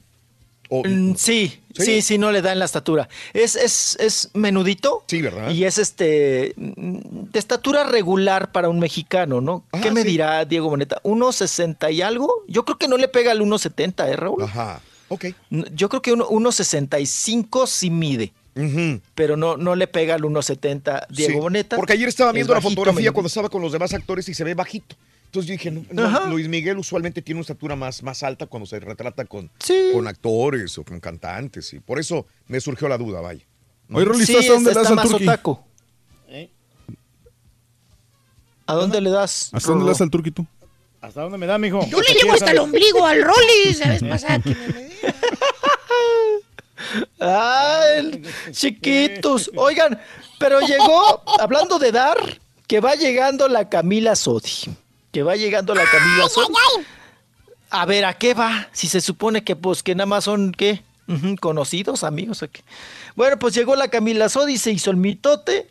O- 0.69 0.83
Mm, 0.88 1.15
sí, 1.15 1.59
sí, 1.77 2.01
sí, 2.01 2.17
no 2.17 2.31
le 2.31 2.41
da 2.41 2.53
en 2.53 2.59
la 2.59 2.65
estatura. 2.65 3.09
Es, 3.33 3.56
es, 3.57 3.98
es 3.99 4.30
menudito. 4.33 5.03
Sí, 5.07 5.22
¿verdad? 5.22 5.51
Y 5.51 5.65
es 5.65 5.77
este 5.77 6.53
de 6.56 7.40
estatura 7.40 7.83
regular 7.83 8.51
para 8.53 8.69
un 8.69 8.80
mexicano, 8.80 9.41
¿no? 9.41 9.65
Ah, 9.73 9.81
¿Qué 9.81 9.91
me 9.91 10.01
sí. 10.03 10.07
dirá 10.11 10.45
Diego 10.45 10.69
Boneta? 10.69 11.01
¿1.60 11.03 11.91
y 11.93 12.01
algo? 12.01 12.43
Yo 12.48 12.64
creo 12.65 12.77
que 12.77 12.88
no 12.88 12.98
le 12.98 13.09
pega 13.09 13.31
al 13.31 13.41
1.70, 13.41 14.07
¿eh, 14.09 14.15
Raúl? 14.15 14.41
Ajá, 14.43 14.81
ok. 15.09 15.25
Yo 15.75 15.90
creo 15.90 16.01
que 16.01 16.14
uno- 16.14 16.27
1.65 16.30 17.67
sí 17.67 17.90
mide. 17.90 18.31
Pero 19.16 19.38
no, 19.38 19.56
no 19.58 19.76
le 19.76 19.88
pega 19.88 20.16
al 20.16 20.22
1.70 20.24 21.08
Diego 21.10 21.34
Sí, 21.34 21.40
Boneta. 21.40 21.76
Porque 21.78 21.94
ayer 21.94 22.10
estaba 22.10 22.32
Es 22.32 22.36
viendo 22.36 22.54
la 22.54 22.60
bajito, 22.60 22.72
fotografía 22.82 23.12
cuando 23.12 23.28
estaba 23.28 23.50
con 23.50 23.62
los 23.62 23.72
demás 23.72 23.94
actores 23.94 24.28
y 24.30 24.34
se 24.34 24.44
ve 24.44 24.54
bajito. 24.56 24.96
Entonces 25.26 25.48
yo 25.48 25.54
dije, 25.54 25.72
no, 25.72 25.86
no, 25.92 26.04
Ajá. 26.06 26.28
Luis 26.28 26.50
Miguel 26.50 26.78
usualmente 26.78 27.22
tiene 27.22 27.38
una 27.40 27.44
estatura 27.44 27.78
más, 27.78 28.04
más 28.04 28.22
alta 28.24 28.48
cuando 28.48 28.66
se 28.68 28.80
retrata 28.82 29.24
con, 29.24 29.50
Sí. 29.60 29.92
con 29.94 30.06
actores 30.08 30.78
o 30.78 30.84
con 30.84 31.00
cantantes. 31.00 31.74
Y 31.74 31.80
por 31.80 32.00
eso 32.00 32.28
me 32.48 32.60
surgió 32.60 32.90
la 32.90 32.98
duda, 32.98 33.22
vaya. 33.22 33.46
Oye, 33.94 34.04
Rolly, 34.06 34.26
Sí, 34.26 34.34
¿tú 34.34 34.40
hasta 34.40 34.54
dónde 34.54 34.70
le 34.74 34.76
das 34.76 34.92
al 34.92 35.02
turqui? 35.02 35.28
¿Eh? 36.30 36.50
¿A 38.68 38.74
dónde 38.74 39.00
le 39.02 39.10
das? 39.10 39.50
¿Hasta 39.54 39.70
dónde 39.70 39.86
le 39.86 39.92
das 39.92 40.02
al 40.02 40.10
turqui 40.10 40.32
tú? 40.32 40.46
¿Hasta 41.00 41.22
dónde 41.22 41.38
me 41.38 41.46
da, 41.48 41.58
mijo? 41.58 41.86
Yo 41.88 42.00
le 42.02 42.14
llevo 42.14 42.34
hasta 42.34 42.52
el 42.52 42.60
ombligo 42.60 43.06
al 43.06 43.24
Rolly, 43.24 43.74
¿sabes? 43.74 44.04
Pasa 44.04 44.40
que 44.40 44.50
me- 44.50 44.92
Ay, 47.19 48.22
chiquitos. 48.51 49.51
Oigan, 49.56 50.00
pero 50.40 50.60
llegó, 50.61 51.22
hablando 51.40 51.80
de 51.80 51.92
dar, 51.92 52.18
que 52.68 52.80
va 52.80 52.95
llegando 52.95 53.48
la 53.48 53.69
Camila 53.69 54.16
Sodi. 54.16 54.74
Que 55.11 55.24
va 55.24 55.35
llegando 55.35 55.76
la 55.76 55.84
Camila 55.85 56.30
Sodi. 56.30 56.53
A 57.69 57.85
ver, 57.85 58.06
¿a 58.06 58.14
qué 58.18 58.34
va? 58.34 58.68
Si 58.72 58.88
se 58.88 59.01
supone 59.01 59.43
que, 59.43 59.56
pues, 59.56 59.84
que 59.84 59.95
nada 59.95 60.06
más 60.08 60.24
son, 60.26 60.51
¿qué? 60.51 60.82
¿Conocidos, 61.42 62.03
amigos? 62.06 62.42
¿o 62.43 62.50
qué? 62.50 62.64
Bueno, 63.16 63.38
pues 63.38 63.53
llegó 63.53 63.76
la 63.76 63.90
Camila 63.90 64.30
Sodi, 64.30 64.58
se 64.58 64.72
hizo 64.72 64.92
el 64.92 64.98
mitote. 64.98 65.68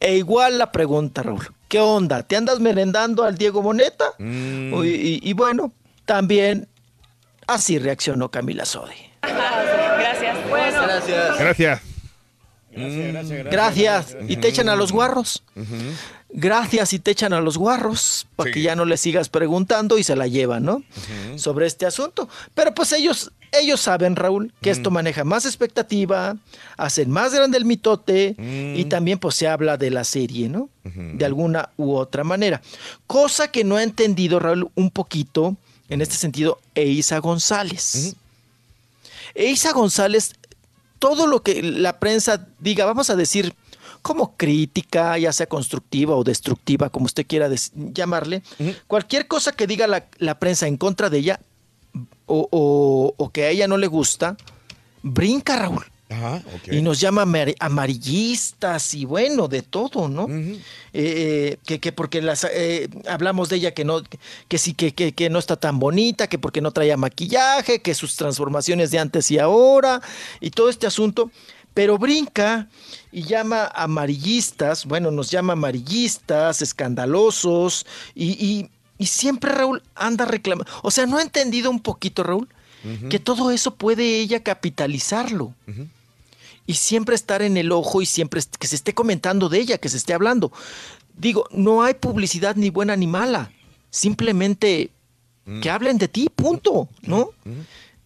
E 0.00 0.16
igual 0.16 0.58
la 0.58 0.70
pregunta, 0.70 1.22
Raúl. 1.22 1.48
¿Qué 1.68 1.80
onda? 1.80 2.22
¿Te 2.22 2.36
andas 2.36 2.60
merendando 2.60 3.24
al 3.24 3.36
Diego 3.36 3.62
Boneta? 3.62 4.04
Mm. 4.18 4.84
Y, 4.84 4.88
y- 4.88 5.20
y 5.22 5.32
bueno, 5.32 5.72
también 6.04 6.68
así 7.46 7.78
reaccionó 7.78 8.30
Camila 8.30 8.64
Sodi. 8.64 8.94
Gracias. 10.94 11.38
Gracias. 11.38 11.80
Gracias, 12.72 13.06
Mm. 13.06 13.12
gracias, 13.12 13.44
Gracias. 13.52 14.16
Y 14.28 14.36
te 14.36 14.48
echan 14.48 14.68
a 14.68 14.76
los 14.76 14.90
guarros. 14.92 15.42
Gracias 16.36 16.92
y 16.92 16.98
te 16.98 17.12
echan 17.12 17.32
a 17.32 17.40
los 17.40 17.56
guarros 17.56 18.26
para 18.34 18.50
que 18.50 18.60
ya 18.62 18.74
no 18.74 18.84
le 18.84 18.96
sigas 18.96 19.28
preguntando 19.28 19.98
y 19.98 20.02
se 20.02 20.16
la 20.16 20.26
llevan, 20.26 20.64
¿no? 20.64 20.82
Sobre 21.36 21.66
este 21.66 21.86
asunto. 21.86 22.28
Pero 22.54 22.74
pues 22.74 22.92
ellos, 22.92 23.30
ellos 23.52 23.80
saben, 23.80 24.16
Raúl, 24.16 24.52
que 24.60 24.70
esto 24.70 24.90
maneja 24.90 25.22
más 25.22 25.44
expectativa, 25.46 26.36
hacen 26.76 27.08
más 27.12 27.32
grande 27.32 27.56
el 27.58 27.64
mitote 27.64 28.34
y 28.76 28.84
también 28.86 29.20
pues 29.20 29.36
se 29.36 29.46
habla 29.46 29.76
de 29.76 29.90
la 29.92 30.02
serie, 30.02 30.48
¿no? 30.48 30.68
De 30.82 31.24
alguna 31.24 31.68
u 31.76 31.94
otra 31.94 32.24
manera. 32.24 32.60
Cosa 33.06 33.52
que 33.52 33.62
no 33.62 33.76
ha 33.76 33.84
entendido, 33.84 34.40
Raúl, 34.40 34.68
un 34.74 34.90
poquito 34.90 35.56
en 35.88 36.00
este 36.00 36.16
sentido, 36.16 36.58
Eiza 36.74 37.18
González. 37.18 38.16
Eiza 39.36 39.72
González, 39.72 40.32
todo 41.04 41.26
lo 41.26 41.42
que 41.42 41.62
la 41.62 41.98
prensa 42.00 42.46
diga, 42.60 42.86
vamos 42.86 43.10
a 43.10 43.14
decir, 43.14 43.52
como 44.00 44.38
crítica, 44.38 45.18
ya 45.18 45.34
sea 45.34 45.46
constructiva 45.46 46.16
o 46.16 46.24
destructiva, 46.24 46.88
como 46.88 47.04
usted 47.04 47.26
quiera 47.26 47.50
llamarle, 47.74 48.42
cualquier 48.86 49.26
cosa 49.28 49.52
que 49.52 49.66
diga 49.66 49.86
la, 49.86 50.06
la 50.16 50.38
prensa 50.38 50.66
en 50.66 50.78
contra 50.78 51.10
de 51.10 51.18
ella 51.18 51.40
o, 52.24 52.48
o- 52.50 53.14
o 53.18 53.28
que 53.30 53.44
a 53.44 53.50
ella 53.50 53.68
no 53.68 53.76
le 53.76 53.86
gusta, 53.86 54.38
brinca, 55.02 55.56
Raúl. 55.56 55.84
Ajá. 56.10 56.42
Y 56.70 56.82
nos 56.82 57.00
llama 57.00 57.22
amar- 57.22 57.54
amarillistas 57.60 58.94
y 58.94 59.04
bueno, 59.04 59.48
de 59.48 59.62
todo, 59.62 60.08
¿no? 60.08 60.26
Eh, 60.92 61.56
que, 61.66 61.80
que 61.80 61.92
porque 61.92 62.20
las, 62.22 62.44
eh, 62.44 62.88
hablamos 63.08 63.48
de 63.48 63.56
ella 63.56 63.74
que 63.74 63.84
no, 63.84 64.02
que 64.48 64.58
sí, 64.58 64.74
que, 64.74 64.94
que, 64.94 65.12
que 65.12 65.30
no 65.30 65.38
está 65.38 65.56
tan 65.56 65.78
bonita, 65.78 66.28
que 66.28 66.38
porque 66.38 66.60
no 66.60 66.70
traía 66.72 66.96
maquillaje, 66.96 67.80
que 67.80 67.94
sus 67.94 68.16
transformaciones 68.16 68.90
de 68.90 68.98
antes 68.98 69.30
y 69.30 69.38
ahora, 69.38 70.00
y 70.40 70.50
todo 70.50 70.68
este 70.68 70.86
asunto, 70.86 71.30
pero 71.72 71.98
brinca 71.98 72.68
y 73.10 73.22
llama 73.24 73.66
amarillistas, 73.74 74.84
bueno, 74.86 75.10
nos 75.10 75.30
llama 75.30 75.54
amarillistas, 75.54 76.62
escandalosos, 76.62 77.86
y, 78.14 78.32
y- 78.32 78.70
y 78.96 79.06
siempre 79.06 79.50
Raúl 79.52 79.82
anda 79.96 80.24
reclamando, 80.24 80.70
o 80.82 80.90
sea, 80.90 81.06
no 81.06 81.18
ha 81.18 81.22
entendido 81.22 81.70
un 81.70 81.80
poquito, 81.80 82.22
Raúl, 82.22 82.48
que 83.08 83.18
todo 83.18 83.50
eso 83.50 83.74
puede 83.74 84.20
ella 84.20 84.42
capitalizarlo 84.42 85.54
y 86.66 86.74
siempre 86.74 87.14
estar 87.14 87.42
en 87.42 87.56
el 87.56 87.72
ojo 87.72 88.02
y 88.02 88.06
siempre 88.06 88.40
que 88.58 88.66
se 88.66 88.76
esté 88.76 88.94
comentando 88.94 89.48
de 89.48 89.58
ella, 89.58 89.78
que 89.78 89.88
se 89.88 89.96
esté 89.96 90.14
hablando. 90.14 90.52
Digo, 91.16 91.46
no 91.50 91.82
hay 91.82 91.94
publicidad 91.94 92.56
ni 92.56 92.70
buena 92.70 92.96
ni 92.96 93.06
mala, 93.06 93.52
simplemente 93.90 94.90
que 95.60 95.70
hablen 95.70 95.98
de 95.98 96.08
ti, 96.08 96.30
punto, 96.34 96.88
¿no? 97.02 97.30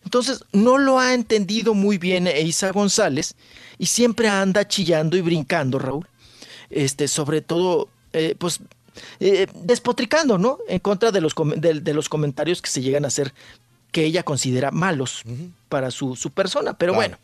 Entonces, 0.04 0.44
no 0.52 0.78
lo 0.78 0.98
ha 0.98 1.14
entendido 1.14 1.74
muy 1.74 1.98
bien 1.98 2.26
Eiza 2.26 2.72
González 2.72 3.34
y 3.78 3.86
siempre 3.86 4.28
anda 4.28 4.66
chillando 4.66 5.16
y 5.16 5.20
brincando, 5.20 5.78
Raúl. 5.78 6.06
Este, 6.70 7.08
sobre 7.08 7.40
todo, 7.40 7.88
eh, 8.12 8.34
pues, 8.36 8.60
eh, 9.20 9.46
despotricando, 9.54 10.36
¿no? 10.36 10.58
En 10.68 10.80
contra 10.80 11.12
de 11.12 11.20
los, 11.20 11.34
de 11.56 11.94
los 11.94 12.08
comentarios 12.08 12.60
que 12.60 12.70
se 12.70 12.82
llegan 12.82 13.04
a 13.04 13.08
hacer 13.08 13.32
que 13.92 14.04
ella 14.04 14.22
considera 14.22 14.70
malos 14.70 15.22
para 15.68 15.90
su, 15.90 16.16
su 16.16 16.30
persona. 16.30 16.74
Pero 16.74 16.94
bueno, 16.94 17.18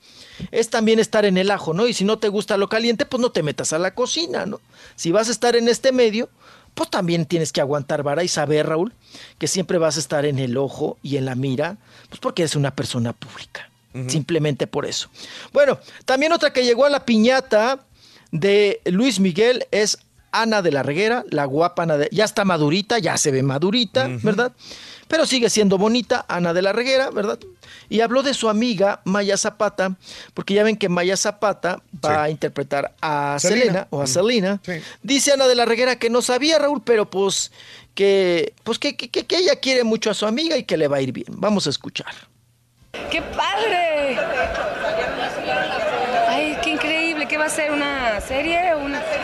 es 0.50 0.70
también 0.70 0.98
estar 0.98 1.24
en 1.24 1.36
el 1.36 1.50
ajo, 1.50 1.74
¿no? 1.74 1.86
Y 1.86 1.92
si 1.94 2.04
no 2.04 2.18
te 2.18 2.28
gusta 2.28 2.56
lo 2.56 2.68
caliente, 2.68 3.06
pues 3.06 3.20
no 3.20 3.30
te 3.30 3.42
metas 3.42 3.72
a 3.72 3.78
la 3.78 3.94
cocina, 3.94 4.46
¿no? 4.46 4.60
Si 4.96 5.12
vas 5.12 5.28
a 5.28 5.32
estar 5.32 5.56
en 5.56 5.68
este 5.68 5.92
medio, 5.92 6.28
pues 6.74 6.90
también 6.90 7.26
tienes 7.26 7.52
que 7.52 7.60
aguantar 7.60 8.02
vara 8.02 8.24
y 8.24 8.28
saber, 8.28 8.66
Raúl, 8.68 8.92
que 9.38 9.46
siempre 9.46 9.78
vas 9.78 9.96
a 9.96 10.00
estar 10.00 10.24
en 10.24 10.38
el 10.38 10.56
ojo 10.56 10.98
y 11.02 11.16
en 11.16 11.24
la 11.24 11.34
mira, 11.34 11.76
pues 12.08 12.20
porque 12.20 12.42
eres 12.42 12.56
una 12.56 12.74
persona 12.74 13.12
pública. 13.12 13.70
Simplemente 14.08 14.66
por 14.66 14.86
eso. 14.86 15.08
Bueno, 15.52 15.78
también 16.04 16.32
otra 16.32 16.52
que 16.52 16.64
llegó 16.64 16.84
a 16.84 16.90
la 16.90 17.04
piñata 17.04 17.86
de 18.32 18.80
Luis 18.86 19.20
Miguel 19.20 19.68
es 19.70 19.98
Ana 20.32 20.62
de 20.62 20.72
la 20.72 20.82
Reguera, 20.82 21.24
la 21.30 21.44
guapa 21.44 21.84
Ana 21.84 21.96
de... 21.96 22.08
Ya 22.10 22.24
está 22.24 22.44
madurita, 22.44 22.98
ya 22.98 23.16
se 23.16 23.30
ve 23.30 23.44
madurita, 23.44 24.08
¿verdad? 24.24 24.50
Pero 25.14 25.26
sigue 25.26 25.48
siendo 25.48 25.78
bonita, 25.78 26.24
Ana 26.26 26.52
de 26.52 26.60
la 26.60 26.72
Reguera, 26.72 27.08
¿verdad? 27.10 27.38
Y 27.88 28.00
habló 28.00 28.24
de 28.24 28.34
su 28.34 28.48
amiga 28.48 29.00
Maya 29.04 29.36
Zapata, 29.36 29.94
porque 30.34 30.54
ya 30.54 30.64
ven 30.64 30.76
que 30.76 30.88
Maya 30.88 31.16
Zapata 31.16 31.80
va 32.04 32.24
a 32.24 32.30
interpretar 32.30 32.96
a 33.00 33.36
Selena. 33.38 33.60
Selena, 33.62 33.86
o 33.90 34.02
a 34.02 34.08
Selena. 34.08 34.60
Dice 35.04 35.30
Ana 35.32 35.46
de 35.46 35.54
la 35.54 35.66
Reguera 35.66 36.00
que 36.00 36.10
no 36.10 36.20
sabía, 36.20 36.58
Raúl, 36.58 36.82
pero 36.84 37.08
pues 37.08 37.52
que, 37.94 38.54
pues 38.64 38.80
que, 38.80 38.96
que- 38.96 39.08
que 39.08 39.36
ella 39.36 39.54
quiere 39.60 39.84
mucho 39.84 40.10
a 40.10 40.14
su 40.14 40.26
amiga 40.26 40.56
y 40.56 40.64
que 40.64 40.76
le 40.76 40.88
va 40.88 40.96
a 40.96 41.00
ir 41.00 41.12
bien. 41.12 41.28
Vamos 41.28 41.68
a 41.68 41.70
escuchar. 41.70 42.12
¡Qué 43.08 43.22
padre! 43.22 44.18
Ay, 46.26 46.58
qué 46.64 46.70
increíble, 46.70 47.28
qué 47.28 47.38
va 47.38 47.44
a 47.44 47.50
ser 47.50 47.70
una 47.70 48.20
serie? 48.20 48.74
Una... 48.74 48.98
Ay, 48.98 49.23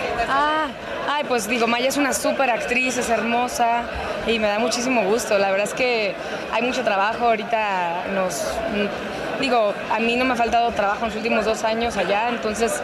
pues 1.31 1.47
digo, 1.49 1.68
Maya 1.68 1.86
es 1.89 1.97
una 1.97 2.12
súper 2.12 2.50
actriz, 2.50 2.97
es 2.97 3.09
hermosa 3.09 3.84
y 4.26 4.41
me 4.41 4.49
da 4.49 4.59
muchísimo 4.59 5.05
gusto. 5.05 5.39
La 5.39 5.52
verdad 5.52 5.68
es 5.68 5.75
que 5.75 6.12
hay 6.52 6.62
mucho 6.62 6.83
trabajo 6.83 7.26
ahorita. 7.26 8.07
Nos, 8.17 8.49
digo, 9.41 9.73
a 9.92 10.00
mí 10.00 10.17
no 10.17 10.25
me 10.25 10.33
ha 10.33 10.36
faltado 10.36 10.73
trabajo 10.73 11.02
en 11.05 11.10
los 11.10 11.17
últimos 11.17 11.44
dos 11.44 11.62
años 11.62 11.97
allá, 11.97 12.31
entonces 12.31 12.83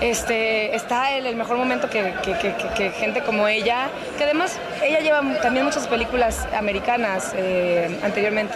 este, 0.00 0.76
está 0.76 1.16
el, 1.16 1.26
el 1.26 1.34
mejor 1.34 1.56
momento 1.56 1.90
que, 1.90 2.14
que- 2.22 2.38
que- 2.38 2.54
que- 2.54 2.68
que 2.76 2.90
gente 2.92 3.22
como 3.22 3.48
ella, 3.48 3.88
que 4.16 4.22
además 4.22 4.56
ella 4.80 5.00
lleva 5.00 5.20
también 5.42 5.64
muchas 5.64 5.88
películas 5.88 6.46
americanas 6.56 7.32
eh, 7.36 7.98
anteriormente. 8.04 8.54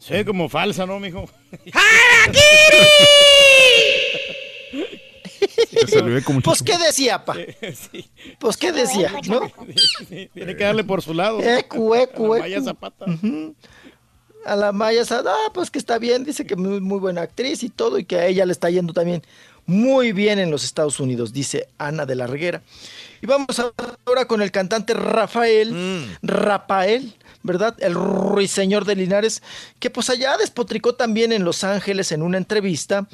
Sí, 0.00 0.24
como 0.24 0.48
falsa, 0.48 0.86
¿no, 0.86 0.98
mijo? 0.98 1.20
Como 1.20 1.28
Pues, 6.44 6.62
¿qué 6.62 6.78
decía, 6.78 7.24
pa? 7.24 7.34
Pues, 8.38 8.56
¿qué 8.56 8.72
decía? 8.72 9.12
¿No? 9.28 9.50
Tiene 10.08 10.56
que 10.56 10.64
darle 10.64 10.84
por 10.84 11.02
su 11.02 11.14
lado. 11.14 11.40
Ecu, 11.40 11.94
ecu, 11.94 12.34
A 12.34 12.38
la 12.38 12.42
Maya. 12.42 12.62
Zapata. 12.62 13.06
A 14.44 14.56
la 14.56 14.72
Maya 14.72 15.04
Zapata, 15.04 15.32
ah, 15.32 15.50
pues 15.52 15.70
que 15.70 15.78
está 15.78 15.98
bien, 15.98 16.24
dice 16.24 16.46
que 16.46 16.56
muy, 16.56 16.80
muy 16.80 16.98
buena 16.98 17.22
actriz 17.22 17.62
y 17.62 17.68
todo, 17.68 17.98
y 17.98 18.04
que 18.04 18.16
a 18.16 18.26
ella 18.26 18.44
le 18.44 18.52
está 18.52 18.70
yendo 18.70 18.92
también 18.92 19.22
muy 19.66 20.12
bien 20.12 20.38
en 20.38 20.50
los 20.50 20.64
Estados 20.64 20.98
Unidos, 21.00 21.32
dice 21.32 21.68
Ana 21.78 22.06
de 22.06 22.14
la 22.16 22.26
Reguera. 22.26 22.62
Y 23.20 23.26
vamos 23.26 23.60
ahora 24.04 24.26
con 24.26 24.42
el 24.42 24.50
cantante 24.50 24.94
Rafael, 24.94 26.08
Rafael, 26.22 27.14
¿verdad? 27.42 27.76
El 27.80 27.94
ruiseñor 27.94 28.84
de 28.84 28.96
Linares, 28.96 29.42
que 29.78 29.90
pues 29.90 30.10
allá 30.10 30.36
despotricó 30.36 30.94
también 30.94 31.32
en 31.32 31.44
Los 31.44 31.64
Ángeles 31.64 32.12
en 32.12 32.22
una 32.22 32.38
entrevista. 32.38 33.06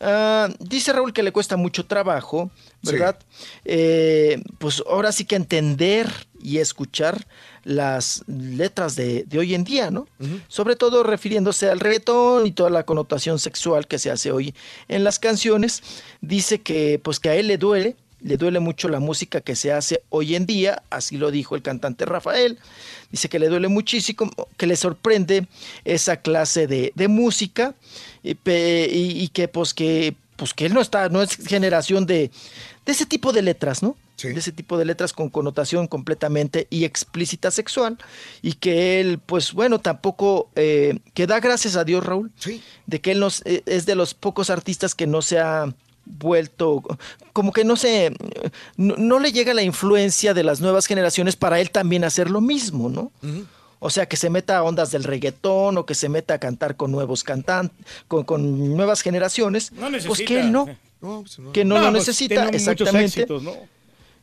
Ah, 0.00 0.48
dice 0.58 0.92
Raúl 0.92 1.12
que 1.12 1.22
le 1.22 1.32
cuesta 1.32 1.56
mucho 1.56 1.86
trabajo, 1.86 2.50
¿verdad? 2.82 3.18
Eh, 3.64 4.42
pues 4.58 4.82
ahora 4.88 5.12
sí 5.12 5.24
que 5.24 5.36
entender 5.36 6.10
y 6.42 6.58
escuchar 6.58 7.26
las 7.64 8.24
letras 8.26 8.96
de, 8.96 9.24
de 9.24 9.38
hoy 9.38 9.54
en 9.54 9.64
día, 9.64 9.90
¿no? 9.90 10.08
Sobre 10.48 10.74
todo 10.74 11.02
refiriéndose 11.02 11.70
al 11.70 11.80
reggaetón 11.80 12.46
y 12.46 12.52
toda 12.52 12.70
la 12.70 12.84
connotación 12.84 13.38
sexual 13.38 13.86
que 13.86 13.98
se 13.98 14.10
hace 14.10 14.32
hoy 14.32 14.54
en 14.88 15.04
las 15.04 15.18
canciones. 15.18 15.82
Dice 16.20 16.60
que 16.60 17.00
pues 17.02 17.20
que 17.20 17.28
a 17.28 17.34
él 17.36 17.46
le 17.46 17.58
duele, 17.58 17.96
le 18.22 18.36
duele 18.36 18.60
mucho 18.60 18.88
la 18.88 19.00
música 19.00 19.40
que 19.40 19.56
se 19.56 19.72
hace 19.72 20.02
hoy 20.08 20.36
en 20.36 20.46
día, 20.46 20.82
así 20.90 21.16
lo 21.16 21.30
dijo 21.30 21.56
el 21.56 21.62
cantante 21.62 22.04
Rafael. 22.04 22.58
Dice 23.12 23.28
que 23.28 23.38
le 23.38 23.48
duele 23.48 23.68
muchísimo, 23.68 24.30
que 24.56 24.66
le 24.66 24.74
sorprende 24.74 25.46
esa 25.84 26.16
clase 26.16 26.66
de, 26.66 26.92
de 26.96 27.06
música 27.08 27.74
y, 28.24 28.34
pe- 28.34 28.88
y- 28.90 29.22
y 29.22 29.28
que 29.28 29.46
pues 29.48 29.72
que 29.74 30.16
pues 30.36 30.54
que 30.54 30.66
él 30.66 30.74
no 30.74 30.80
está, 30.80 31.08
no 31.08 31.22
es 31.22 31.36
generación 31.36 32.04
de, 32.06 32.30
de 32.84 32.92
ese 32.92 33.06
tipo 33.06 33.32
de 33.32 33.42
letras, 33.42 33.80
¿no? 33.82 33.96
De 34.32 34.40
ese 34.40 34.50
tipo 34.50 34.76
de 34.78 34.84
letras 34.84 35.12
con 35.12 35.28
connotación 35.28 35.86
completamente 35.86 36.66
y 36.70 36.84
explícita 36.84 37.50
sexual. 37.52 37.96
Y 38.40 38.54
que 38.54 39.00
él, 39.00 39.18
pues 39.24 39.52
bueno, 39.52 39.78
tampoco, 39.78 40.50
eh, 40.56 40.98
que 41.14 41.26
da 41.28 41.38
gracias 41.38 41.76
a 41.76 41.84
Dios, 41.84 42.04
Raúl, 42.04 42.32
de 42.86 43.00
que 43.00 43.12
él 43.12 43.20
nos, 43.20 43.42
eh, 43.44 43.62
es 43.66 43.84
de 43.86 43.94
los 43.94 44.14
pocos 44.14 44.50
artistas 44.50 44.94
que 44.96 45.06
no 45.06 45.22
se 45.22 45.38
ha 45.38 45.72
vuelto, 46.18 46.82
como 47.32 47.52
que 47.52 47.64
no 47.64 47.76
se, 47.76 48.14
no, 48.76 48.94
no 48.96 49.18
le 49.18 49.32
llega 49.32 49.54
la 49.54 49.62
influencia 49.62 50.34
de 50.34 50.44
las 50.44 50.60
nuevas 50.60 50.86
generaciones 50.86 51.36
para 51.36 51.60
él 51.60 51.70
también 51.70 52.04
hacer 52.04 52.30
lo 52.30 52.40
mismo, 52.40 52.88
¿no? 52.88 53.10
O 53.84 53.90
sea, 53.90 54.06
que 54.06 54.16
se 54.16 54.30
meta 54.30 54.58
a 54.58 54.62
ondas 54.62 54.92
del 54.92 55.02
reggaetón 55.04 55.76
o 55.76 55.84
que 55.86 55.94
se 55.96 56.08
meta 56.08 56.34
a 56.34 56.38
cantar 56.38 56.76
con 56.76 56.92
nuevos 56.92 57.24
cantantes, 57.24 57.76
con, 58.06 58.22
con 58.24 58.76
nuevas 58.76 59.00
generaciones. 59.02 59.72
No 59.72 59.90
Pues 59.90 60.04
necesita. 60.04 60.24
que 60.28 60.40
él 60.40 60.52
no. 60.52 60.66
Que 61.52 61.64
no, 61.64 61.74
No, 61.78 61.80
lo 61.86 61.90
pues, 61.90 62.06
necesita, 62.06 62.48
exactamente. 62.50 63.06
éxitos, 63.06 63.42
¿no? 63.42 63.54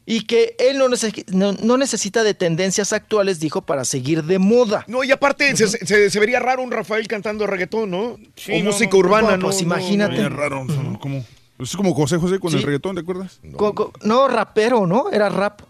Y 0.05 0.21
que 0.21 0.55
él 0.57 0.77
no, 0.77 0.87
necesi- 0.87 1.25
no, 1.27 1.51
no 1.51 1.77
necesita 1.77 2.23
de 2.23 2.33
tendencias 2.33 2.93
actuales, 2.93 3.39
dijo, 3.41 3.61
para 3.61 3.83
seguir 3.83 4.23
de 4.23 4.39
moda. 4.39 4.85
No, 4.87 5.03
y 5.03 5.11
aparte 5.11 5.55
se, 5.57 5.67
se- 5.67 6.09
se 6.09 6.19
vería 6.21 6.39
raro 6.39 6.63
un 6.63 6.71
Rafael 6.71 7.05
cantando 7.09 7.45
reggaetón, 7.45 7.91
¿no? 7.91 8.01
o 8.13 8.17
no, 8.47 8.63
música 8.63 8.91
no, 8.93 8.97
urbana, 8.97 9.35
no, 9.37 9.43
pues 9.47 9.57
no, 9.57 9.61
imagínate. 9.63 10.29
raro, 10.29 10.65
como, 11.01 11.23
es 11.59 11.75
como 11.75 11.93
José 11.93 12.17
José 12.17 12.39
con 12.39 12.51
Sí. 12.51 12.57
el 12.57 12.63
reggaetón, 12.63 12.95
¿te 12.95 13.01
acuerdas? 13.01 13.39
No, 14.03 14.27
rapero, 14.27 14.87
¿no? 14.87 15.09
Era 15.11 15.29
rap. 15.29 15.61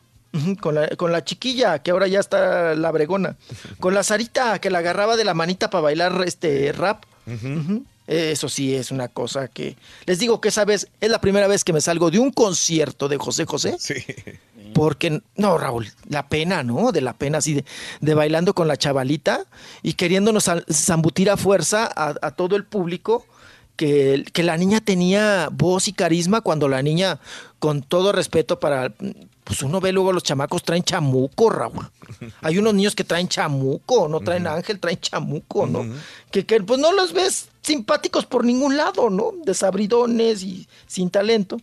Con 0.62 0.76
la, 0.76 0.88
con 0.90 1.12
la 1.12 1.24
chiquilla, 1.26 1.80
que 1.80 1.90
ahora 1.90 2.08
ya 2.08 2.20
está 2.20 2.76
la 2.76 2.92
bregona. 2.92 3.36
Con 3.80 3.96
la 3.96 4.04
Sarita, 4.04 4.60
que 4.60 4.70
la 4.70 4.78
agarraba 4.78 5.18
de 5.18 5.24
la 5.26 5.34
manita 5.34 5.72
para 5.72 5.82
bailar 5.82 6.22
este 6.24 6.72
rap. 6.72 7.04
Eso 8.06 8.48
sí 8.50 8.76
es 8.76 8.92
una 8.92 9.08
cosa 9.08 9.48
que... 9.48 9.76
Les 10.06 10.20
digo 10.20 10.40
que 10.40 10.50
esa 10.50 10.66
vez 10.66 10.88
es 11.02 11.10
la 11.10 11.20
primera 11.22 11.48
vez 11.48 11.64
que 11.64 11.74
me 11.74 11.82
salgo 11.82 12.10
de 12.12 12.20
un 12.20 12.32
concierto 12.32 13.08
de 13.08 13.18
José 13.18 13.46
José. 13.46 13.76
Sí. 13.80 13.96
Porque, 14.76 15.22
no, 15.36 15.58
Raúl, 15.58 15.88
la 16.08 16.28
pena, 16.28 16.62
¿no? 16.64 16.92
De 16.92 17.02
la 17.02 17.14
pena 17.14 17.40
así 17.40 17.54
de, 17.56 17.66
de 18.02 18.14
bailando 18.14 18.54
con 18.54 18.68
la 18.68 18.78
chavalita 18.78 19.46
y 19.82 19.94
queriéndonos 19.94 20.48
zambutir 20.72 21.30
a 21.32 21.38
fuerza 21.38 21.90
a, 21.96 22.14
a 22.22 22.32
todo 22.32 22.56
el 22.56 22.66
público 22.66 23.26
que, 23.80 24.26
que 24.34 24.44
la 24.44 24.58
niña 24.58 24.82
tenía 24.82 25.48
voz 25.54 25.88
y 25.88 25.94
carisma 25.94 26.42
cuando 26.42 26.68
la 26.68 26.82
niña, 26.82 27.18
con 27.60 27.82
todo 27.82 28.12
respeto 28.12 28.60
para... 28.60 28.92
Pues 29.46 29.64
uno 29.64 29.80
ve 29.80 29.94
luego 29.94 30.12
los 30.12 30.22
chamacos 30.22 30.64
traen 30.64 30.84
chamuco, 30.84 31.50
Raúl. 31.50 31.90
Hay 32.42 32.58
unos 32.58 32.74
niños 32.74 32.94
que 32.94 33.06
traen 33.06 33.30
chamuco, 33.30 34.10
no 34.10 34.20
traen 34.20 34.48
ángel, 34.48 34.82
traen 34.82 35.00
chamuco, 35.00 35.66
¿no? 35.66 35.86
que, 36.30 36.46
que 36.46 36.62
pues 36.62 36.78
no 36.78 36.92
los 36.92 37.14
ves 37.14 37.48
simpáticos 37.62 38.26
por 38.26 38.44
ningún 38.44 38.76
lado, 38.76 39.10
¿no? 39.10 39.32
Desabridones 39.46 40.44
y 40.44 40.68
sin 40.86 41.10
talento. 41.10 41.58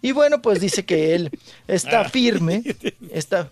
Y 0.00 0.12
bueno, 0.12 0.40
pues 0.40 0.60
dice 0.60 0.84
que 0.84 1.16
él 1.16 1.30
está 1.66 2.08
firme, 2.08 2.62
está... 3.10 3.50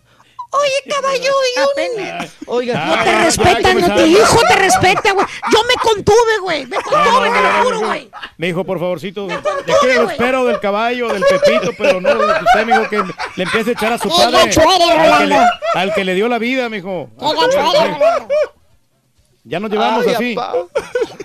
Oye, 0.61 0.95
caballo, 0.95 1.33
y 1.57 1.61
un... 1.61 2.29
Oiga, 2.47 2.85
No 2.85 3.05
te 3.05 3.25
respetan, 3.25 3.81
no 3.81 3.95
tu 3.97 4.07
hijo 4.07 4.41
te 4.49 4.57
respeta, 4.57 5.13
güey. 5.13 5.27
Yo 5.53 5.59
me 5.65 5.75
contuve, 5.83 6.39
güey. 6.43 6.67
Me 6.67 6.77
contuve, 6.77 7.31
te 7.31 7.43
lo 7.43 7.65
juro, 7.65 7.81
güey. 7.87 8.11
Me 8.37 8.47
dijo, 8.49 8.65
por 8.65 8.79
favorcito, 8.79 9.27
de 9.27 9.35
aquí 9.35 9.87
lo 9.95 10.11
espero 10.11 10.45
del 10.45 10.61
caballo, 10.61 11.09
del 11.09 11.25
pepito, 11.25 11.73
pero 11.77 12.01
no, 12.01 12.11
usted 12.11 12.67
me 12.67 12.79
dijo 12.79 12.89
que 12.89 13.03
le 13.37 13.43
empiece 13.45 13.71
a 13.71 13.73
echar 13.73 13.93
a 13.95 13.99
su 13.99 14.09
padre. 14.09 14.39
al, 14.39 14.49
que 15.19 15.27
le, 15.27 15.39
al 15.75 15.95
que 15.95 16.05
le 16.05 16.15
dio 16.15 16.29
la 16.29 16.39
vida, 16.39 16.69
mijo. 16.69 17.09
Qué 17.19 17.25
gacho 17.25 17.59
eres, 17.83 17.99
Rolando. 17.99 18.35
Ya 19.47 19.61
nos 19.61 19.71
llevamos 19.71 20.07
Ay, 20.07 20.15
así. 20.15 20.33
apá. 20.33 20.55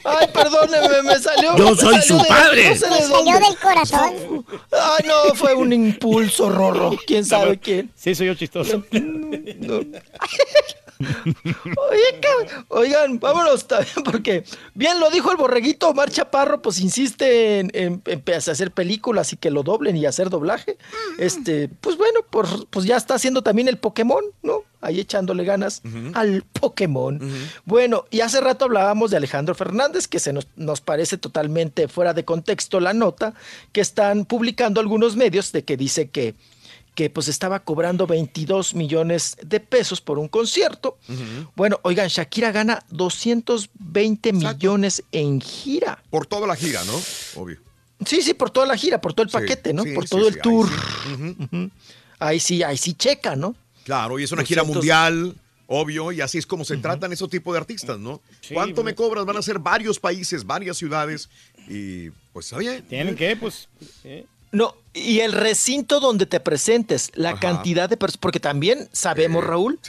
Ay, 0.03 0.27
perdóneme, 0.33 1.03
me 1.03 1.19
salió. 1.19 1.55
Yo 1.57 1.69
me 1.71 1.75
soy 1.77 1.95
salió 1.95 2.01
su 2.03 2.17
de- 2.17 2.27
padre. 2.29 2.69
no 2.69 2.75
sé 2.75 2.89
Me 2.89 3.01
salió 3.01 3.33
del 3.39 3.57
corazón. 3.61 4.45
Ay, 4.71 5.05
no, 5.07 5.35
fue 5.35 5.53
un 5.53 5.71
impulso, 5.71 6.49
Rorro. 6.49 6.91
¿Quién 7.07 7.23
sabe 7.25 7.57
quién? 7.59 7.91
Sí, 7.95 8.13
soy 8.15 8.27
yo 8.27 8.33
chistoso. 8.35 8.83
Oye, 10.99 12.19
cab- 12.21 12.65
Oigan, 12.69 13.19
vámonos 13.19 13.67
también, 13.67 13.93
porque 14.03 14.43
bien 14.73 14.99
lo 14.99 15.09
dijo 15.09 15.31
el 15.31 15.37
borreguito, 15.37 15.89
Omar 15.89 16.11
Chaparro, 16.11 16.61
pues 16.61 16.81
insiste 16.81 17.59
en, 17.59 17.71
en, 17.73 18.01
en 18.05 18.23
hacer 18.33 18.71
películas 18.71 19.31
y 19.31 19.37
que 19.37 19.49
lo 19.49 19.63
doblen 19.63 19.95
y 19.95 20.05
hacer 20.05 20.29
doblaje. 20.29 20.77
Este, 21.17 21.69
pues 21.69 21.95
bueno, 21.97 22.19
por- 22.29 22.67
pues 22.67 22.85
ya 22.85 22.97
está 22.97 23.13
haciendo 23.15 23.41
también 23.41 23.69
el 23.69 23.77
Pokémon, 23.77 24.23
¿no? 24.41 24.63
Ahí 24.81 24.99
echándole 24.99 25.43
ganas 25.43 25.81
al 26.13 26.43
Pokémon. 26.43 27.19
Bueno, 27.65 28.05
y 28.11 28.21
hace 28.21 28.39
rato 28.39 28.65
hablábamos 28.65 29.11
de 29.11 29.17
Alejandro 29.17 29.53
Fernández, 29.55 30.07
que 30.07 30.19
se 30.19 30.31
nos, 30.31 30.47
nos 30.55 30.79
parece 30.81 31.17
totalmente 31.17 31.87
fuera 31.87 32.13
de 32.13 32.23
contexto 32.23 32.79
la 32.79 32.93
nota 32.93 33.33
que 33.73 33.81
están 33.81 34.25
publicando 34.25 34.79
algunos 34.79 35.15
medios 35.15 35.51
de 35.51 35.63
que 35.63 35.75
dice 35.77 36.09
que 36.09 36.35
que 36.95 37.09
pues 37.09 37.29
estaba 37.29 37.59
cobrando 37.61 38.07
22 38.07 38.75
millones 38.75 39.37
de 39.41 39.61
pesos 39.61 40.01
por 40.01 40.19
un 40.19 40.27
concierto. 40.27 40.97
Bueno, 41.55 41.79
oigan, 41.83 42.09
Shakira 42.09 42.51
gana 42.51 42.83
220 42.89 44.33
millones 44.33 45.03
en 45.13 45.39
gira. 45.39 46.03
Por 46.09 46.25
toda 46.25 46.45
la 46.45 46.55
gira, 46.57 46.83
¿no? 46.83 46.93
Obvio. 47.41 47.57
Sí, 48.05 48.21
sí, 48.21 48.33
por 48.33 48.49
toda 48.49 48.65
la 48.65 48.75
gira, 48.75 48.99
por 48.99 49.13
todo 49.13 49.23
el 49.23 49.29
Sí, 49.29 49.33
paquete, 49.37 49.73
¿no? 49.73 49.83
sí, 49.83 49.93
por 49.93 50.09
todo 50.09 50.21
sí, 50.21 50.27
el 50.27 50.33
ahí 50.35 50.41
tour. 50.41 50.69
sí. 50.69 51.71
Ahí 52.19 52.39
sí, 52.41 52.63
ahí 52.63 52.75
sí 52.77 52.93
checa, 52.95 53.35
¿no? 53.37 53.55
Claro, 53.89 54.19
y 54.19 54.23
es 54.23 54.31
una 54.31 54.43
gira 54.43 54.61
200. 54.61 54.75
mundial, 54.75 55.35
obvio, 55.65 56.11
y 56.11 56.21
así 56.21 56.37
es 56.37 56.45
como 56.45 56.63
se 56.63 56.77
tratan 56.77 57.11
esos 57.11 57.27
tipos 57.27 57.55
de 57.55 57.57
artistas, 57.59 57.97
¿no? 57.97 58.21
¿Cuánto 58.53 58.83
me 58.83 58.93
cobras? 58.93 59.25
Van 59.25 59.35
a 59.35 59.41
ser 59.41 59.57
varios 59.57 59.99
países, 59.99 60.45
varias 60.45 60.77
ciudades, 60.77 61.27
y 61.67 62.11
pues 62.31 62.45
está 62.45 62.59
bien. 62.59 62.85
¿Tienen 62.87 63.15
que? 63.15 63.35
Pues. 63.35 63.67
eh. 64.03 64.27
No, 64.51 64.75
y 64.93 65.21
el 65.21 65.31
recinto 65.31 65.99
donde 65.99 66.27
te 66.27 66.39
presentes, 66.39 67.09
la 67.15 67.31
Ajá. 67.31 67.39
cantidad 67.39 67.89
de 67.89 67.97
personas, 67.97 68.19
porque 68.19 68.39
también 68.39 68.87
sabemos, 68.91 69.43
Raúl, 69.43 69.79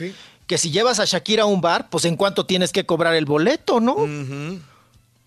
que 0.47 0.57
si 0.57 0.71
llevas 0.71 0.99
a 0.99 1.05
Shakira 1.05 1.43
a 1.43 1.45
un 1.45 1.61
bar, 1.61 1.87
pues 1.91 2.05
en 2.05 2.15
cuánto 2.15 2.47
tienes 2.47 2.71
que 2.71 2.87
cobrar 2.87 3.13
el 3.13 3.25
boleto, 3.25 3.79
¿no? 3.79 3.97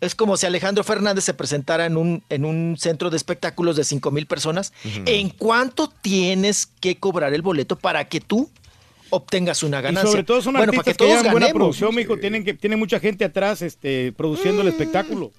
Es 0.01 0.17
como 0.17 0.36
si 0.36 0.47
Alejandro 0.47 0.83
Fernández 0.83 1.23
se 1.23 1.33
presentara 1.33 1.86
en 1.86 1.97
un, 1.97 2.25
en 2.28 2.44
un 2.44 2.77
centro 2.77 3.09
de 3.09 3.17
espectáculos 3.17 3.77
de 3.77 3.85
5 3.85 4.11
mil 4.11 4.27
personas. 4.27 4.73
¿En 5.07 5.31
cuánto 5.31 5.89
tienes 6.03 6.67
que 6.81 6.97
cobrar 6.97 7.33
el 7.35 7.43
boleto 7.43 7.77
para 7.77 8.09
que 8.09 8.20
tú 8.20 8.51
obtengas 9.15 9.62
una 9.62 9.78
Y 9.81 9.83
ganancia? 9.83 10.10
sobre 10.10 10.25
todo 10.25 10.43
son 10.43 10.52
bueno, 10.55 10.73
para 10.73 10.78
artistas 10.81 10.84
que 10.84 10.93
que, 10.93 10.99
todos 11.10 11.23
llevan 11.23 11.33
buena 11.33 11.49
producción, 11.52 11.94
mijo. 11.94 12.17
Tienen, 12.18 12.44
que, 12.44 12.55
tienen 12.55 12.78
mucha 12.78 12.99
gente 13.01 13.25
atrás 13.25 13.62
este, 13.62 14.12
produciendo 14.12 14.62
Mm. 14.62 14.67
el 14.67 14.73
espectáculo. 14.73 15.33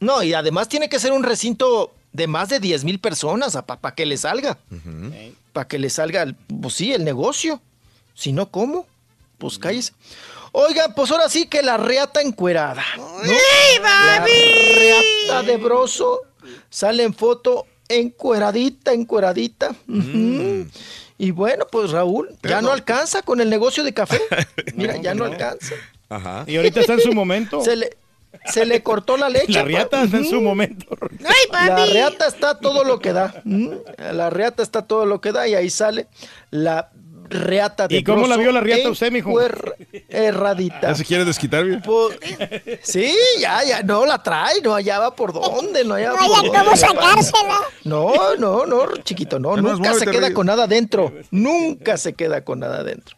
No, 0.00 0.22
y 0.22 0.34
además 0.34 0.68
tiene 0.68 0.88
que 0.88 0.98
ser 0.98 1.12
un 1.12 1.22
recinto 1.22 1.92
de 2.12 2.26
más 2.26 2.48
de 2.48 2.58
10 2.60 2.84
mil 2.84 2.98
personas 2.98 3.56
para 3.66 3.94
que 3.94 4.04
le 4.04 4.16
salga. 4.16 4.58
Para 5.52 5.68
que 5.68 5.78
le 5.78 5.88
salga, 5.90 6.22
el- 6.22 6.34
pues 6.34 6.74
sí, 6.74 6.92
el 6.92 7.04
negocio. 7.04 7.60
Si 8.14 8.32
no, 8.32 8.50
¿cómo? 8.50 8.86
Pues 9.38 9.58
cállese. 9.58 9.92
Oigan, 10.52 10.92
pues 10.94 11.10
ahora 11.10 11.28
sí 11.28 11.46
que 11.46 11.62
la 11.62 11.76
reata 11.78 12.20
encuerada. 12.20 12.84
¿no? 12.96 13.32
La 13.82 14.24
reata 14.26 15.42
de 15.44 15.56
broso 15.56 16.20
sale 16.68 17.04
en 17.04 17.14
foto 17.14 17.66
encueradita, 17.88 18.92
encueradita. 18.92 19.70
Ujú. 19.88 20.66
Y 21.22 21.30
bueno, 21.30 21.68
pues 21.70 21.92
Raúl, 21.92 22.36
ya 22.42 22.60
no 22.60 22.72
alcanza 22.72 23.22
con 23.22 23.40
el 23.40 23.48
negocio 23.48 23.84
de 23.84 23.94
café. 23.94 24.20
Mira, 24.74 24.96
ya 24.96 25.14
no, 25.14 25.24
alcanza. 25.24 25.76
Ajá. 26.08 26.42
Y 26.48 26.56
ahorita 26.56 26.80
está 26.80 26.94
en 26.94 27.00
su 27.00 27.12
momento. 27.12 27.62
Se 27.62 27.76
le, 27.76 27.96
se 28.46 28.66
le 28.66 28.82
cortó 28.82 29.16
la 29.16 29.28
leche. 29.28 29.52
La 29.52 29.62
riata 29.62 30.02
está 30.02 30.16
en 30.16 30.24
su 30.24 30.40
momento. 30.40 30.96
La 31.52 31.86
reata 31.86 32.26
está 32.26 32.58
todo 32.58 32.82
lo 32.82 32.98
que 32.98 33.12
da. 33.12 33.40
La 33.44 34.30
reata 34.30 34.64
está 34.64 34.82
todo 34.82 35.06
lo 35.06 35.20
que 35.20 35.30
da 35.30 35.46
y 35.46 35.54
ahí 35.54 35.70
sale 35.70 36.08
la 36.50 36.90
reata 37.32 37.88
de 37.88 37.96
¿Y 37.96 38.04
cómo 38.04 38.26
la 38.26 38.36
vio 38.36 38.52
la 38.52 38.60
riata 38.60 38.90
usted, 38.90 39.10
mijo? 39.10 39.32
Erradita. 40.08 40.80
¿Ya 40.88 40.94
se 40.94 41.04
quiere 41.04 41.24
desquitar, 41.24 41.64
bien? 41.64 41.82
Pues, 41.82 42.18
sí, 42.82 43.14
ya, 43.40 43.64
ya, 43.64 43.82
no 43.82 44.06
la 44.06 44.22
trae, 44.22 44.60
no 44.62 44.74
hallaba 44.74 45.14
por 45.14 45.32
dónde, 45.32 45.84
no 45.84 45.94
hallaba 45.94 46.20
No 46.20 46.26
por 46.28 46.36
dónde. 46.36 46.58
cómo 46.58 46.76
sacársela. 46.76 47.60
No, 47.84 48.36
no, 48.38 48.66
no, 48.66 48.86
chiquito, 49.02 49.38
no, 49.38 49.52
Además, 49.54 49.78
nunca 49.78 49.94
se 49.94 50.06
queda 50.06 50.32
con 50.32 50.46
nada 50.46 50.64
adentro, 50.64 51.12
nunca 51.30 51.96
se 51.96 52.12
queda 52.14 52.44
con 52.44 52.60
nada 52.60 52.78
adentro. 52.80 53.16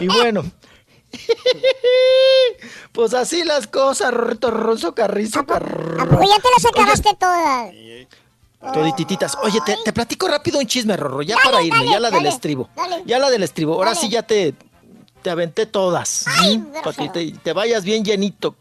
Y 0.00 0.06
bueno, 0.06 0.44
pues 2.92 3.14
así 3.14 3.44
las 3.44 3.66
cosas, 3.66 4.12
Rorrito 4.12 4.50
Ronzo 4.50 4.94
Carrizo, 4.94 5.44
Carr- 5.46 6.00
¿A 6.00 6.06
poco 6.06 6.22
ya 6.24 6.36
te 6.42 6.48
las 6.56 6.66
acabaste 6.66 7.10
todas? 7.18 7.70
Toditititas. 8.72 9.36
Oye, 9.42 9.60
te, 9.64 9.76
te 9.84 9.92
platico 9.92 10.26
rápido 10.28 10.58
un 10.58 10.66
chisme, 10.66 10.96
Rorro, 10.96 11.22
ya 11.22 11.36
Dale, 11.36 11.50
para 11.50 11.62
irme, 11.62 11.78
dale, 11.78 11.90
ya 11.90 12.00
la 12.00 12.10
del 12.10 12.26
estribo. 12.26 12.68
dale. 12.76 13.02
Ya 13.06 13.18
la 13.18 13.30
del 13.30 13.42
estribo. 13.42 13.74
Ahora 13.74 13.90
Dale. 13.90 14.00
sí 14.00 14.08
ya 14.08 14.22
te, 14.22 14.54
te 15.22 15.30
aventé 15.30 15.66
todas. 15.66 16.24
Ay, 16.26 16.54
¿sí? 16.54 16.64
Para 16.82 16.96
que 16.96 17.08
te, 17.10 17.32
te 17.32 17.52
vayas 17.52 17.84
bien 17.84 18.04
llenito. 18.04 18.56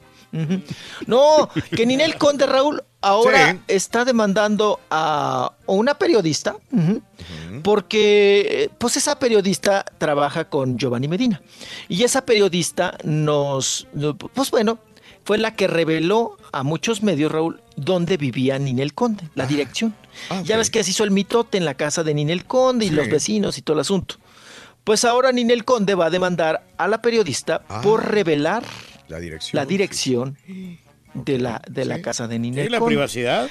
No, 1.06 1.48
que 1.76 1.86
Ninel 1.86 2.18
Conde 2.18 2.48
Raúl 2.48 2.84
ahora 3.02 3.52
Sí. 3.52 3.60
está 3.68 4.04
demandando 4.04 4.80
a 4.90 5.52
una 5.68 5.94
periodista 5.94 6.56
porque 7.62 8.70
pues 8.78 8.98
esa 8.98 9.20
periodista 9.20 9.86
trabaja 10.00 10.46
con 10.50 10.78
Giovanni 10.78 11.08
Medina 11.08 11.42
y 11.88 12.04
esa 12.04 12.26
periodista 12.26 12.98
nos 13.04 13.88
pues 14.34 14.52
bueno 14.52 14.80
fue 15.24 15.38
la 15.38 15.56
que 15.56 15.68
reveló 15.68 16.38
a 16.52 16.64
muchos 16.64 17.04
medios 17.04 17.32
Raúl 17.32 17.62
dónde 17.76 18.18
vivía 18.18 18.58
Ninel 18.60 18.94
Conde 18.94 19.30
la 19.36 19.46
dirección 19.46 19.96
Ah, 20.30 20.42
ya 20.46 20.58
ves 20.58 20.70
que 20.70 20.84
se 20.84 20.92
hizo 20.92 21.04
el 21.04 21.12
mitote 21.12 21.58
en 21.58 21.66
la 21.66 21.74
casa 21.74 22.04
de 22.04 22.14
Ninel 22.14 22.46
Conde 22.46 22.86
y 22.86 22.90
Sí. 22.90 22.96
los 22.96 23.10
vecinos 23.10 23.58
y 23.58 23.62
todo 23.62 23.76
el 23.76 23.82
asunto 23.82 24.16
pues 24.84 25.06
ahora 25.06 25.32
Ninel 25.32 25.64
Conde 25.66 25.96
va 25.96 26.08
a 26.08 26.10
demandar 26.10 26.66
a 26.78 26.88
la 26.88 27.02
periodista 27.02 27.64
Ah. 27.70 27.82
por 27.82 28.06
revelar 28.12 28.64
La 29.08 29.20
dirección. 29.20 29.60
la 29.60 29.66
dirección 29.66 30.38
de 31.14 31.38
la, 31.40 31.62
de 31.70 31.86
la 31.86 32.02
casa 32.02 32.28
de 32.28 32.40
Ninel 32.40 32.72
la 32.72 32.80
Conde. 32.80 32.96
privacidad. 32.96 33.48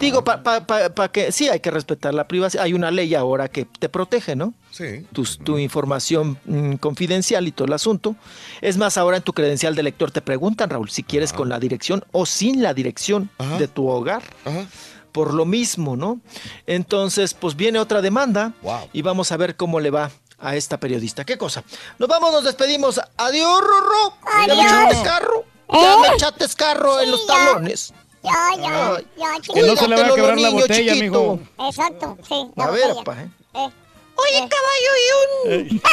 Digo, 0.00 0.22
para 0.24 1.08
que 1.12 1.32
sí 1.32 1.48
hay 1.48 1.60
que 1.60 1.70
respetar 1.70 2.14
la 2.14 2.28
privacidad. 2.28 2.64
Hay 2.64 2.72
una 2.72 2.90
ley 2.90 3.14
ahora 3.14 3.48
que 3.48 3.64
te 3.64 3.88
protege, 3.88 4.36
¿no? 4.36 4.54
Sí. 4.70 5.06
Tu, 5.12 5.24
tu 5.24 5.58
información 5.58 6.38
mm, 6.44 6.74
confidencial 6.74 7.46
y 7.48 7.52
todo 7.52 7.66
el 7.66 7.72
asunto. 7.72 8.16
Es 8.60 8.76
más, 8.76 8.96
ahora 8.98 9.16
en 9.18 9.22
tu 9.22 9.32
credencial 9.32 9.74
de 9.74 9.82
lector 9.82 10.10
te 10.10 10.20
preguntan, 10.22 10.70
Raúl, 10.70 10.90
si 10.90 11.02
quieres 11.02 11.32
con 11.32 11.48
la 11.48 11.58
dirección 11.58 12.04
o 12.12 12.26
sin 12.26 12.62
la 12.62 12.74
dirección 12.74 13.30
Ajá. 13.38 13.58
de 13.58 13.68
tu 13.68 13.88
hogar. 13.88 14.22
Ajá. 14.44 14.66
Por 15.12 15.34
lo 15.34 15.44
mismo, 15.44 15.96
¿no? 15.96 16.20
Entonces, 16.66 17.34
pues 17.34 17.56
viene 17.56 17.78
otra 17.80 18.00
demanda 18.00 18.52
Wow. 18.62 18.88
y 18.92 19.02
vamos 19.02 19.32
a 19.32 19.36
ver 19.36 19.56
cómo 19.56 19.80
le 19.80 19.90
va 19.90 20.10
a 20.38 20.54
esta 20.56 20.78
periodista. 20.78 21.24
¿Qué 21.24 21.36
cosa? 21.36 21.64
Nos 21.98 22.08
vamos, 22.08 22.32
nos 22.32 22.44
despedimos. 22.44 23.00
Adiós, 23.16 23.60
Rorro. 23.60 24.14
Adiós. 24.38 24.58
echaste 24.64 25.02
carro. 25.02 25.44
Ya 25.72 25.94
¿Eh? 25.94 25.96
me 26.00 26.08
echaste 26.14 26.46
carro 26.56 27.00
en 27.00 27.10
los 27.10 27.20
Sí, 27.20 27.26
ya. 27.28 27.34
talones. 27.34 27.92
Ya, 28.22 28.32
ya, 28.60 28.96
Ay. 28.96 29.06
ya, 29.16 29.54
Que 29.54 29.62
no 29.62 29.76
se 29.76 29.88
le 29.88 29.96
vaya 29.96 30.12
a 30.12 30.14
quebrar 30.14 30.38
la 30.38 30.48
niño 30.48 30.60
botella, 30.60 30.92
chiquito. 30.94 31.36
mijo. 31.56 31.68
Exacto, 31.68 32.18
sí. 32.28 32.46
la 32.56 32.64
A 32.64 32.70
ver, 32.70 32.88
botella. 32.94 33.04
pa, 33.04 33.22
¿eh? 33.22 33.30
Eh. 33.54 33.70
Oye, 34.16 34.38
Eh. 34.38 34.48
caballo, 34.50 34.92
y 35.00 35.70
un... 35.72 35.80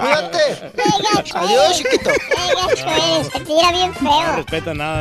Cuídate. 0.00 0.72
Gacho 1.14 1.38
Adiós, 1.38 1.76
chiquito. 1.78 2.10
Te 3.32 3.40
tira 3.40 3.72
bien 3.72 3.92
No 4.00 4.10
feo. 4.10 4.36
respeta 4.36 4.74
nada. 4.74 5.00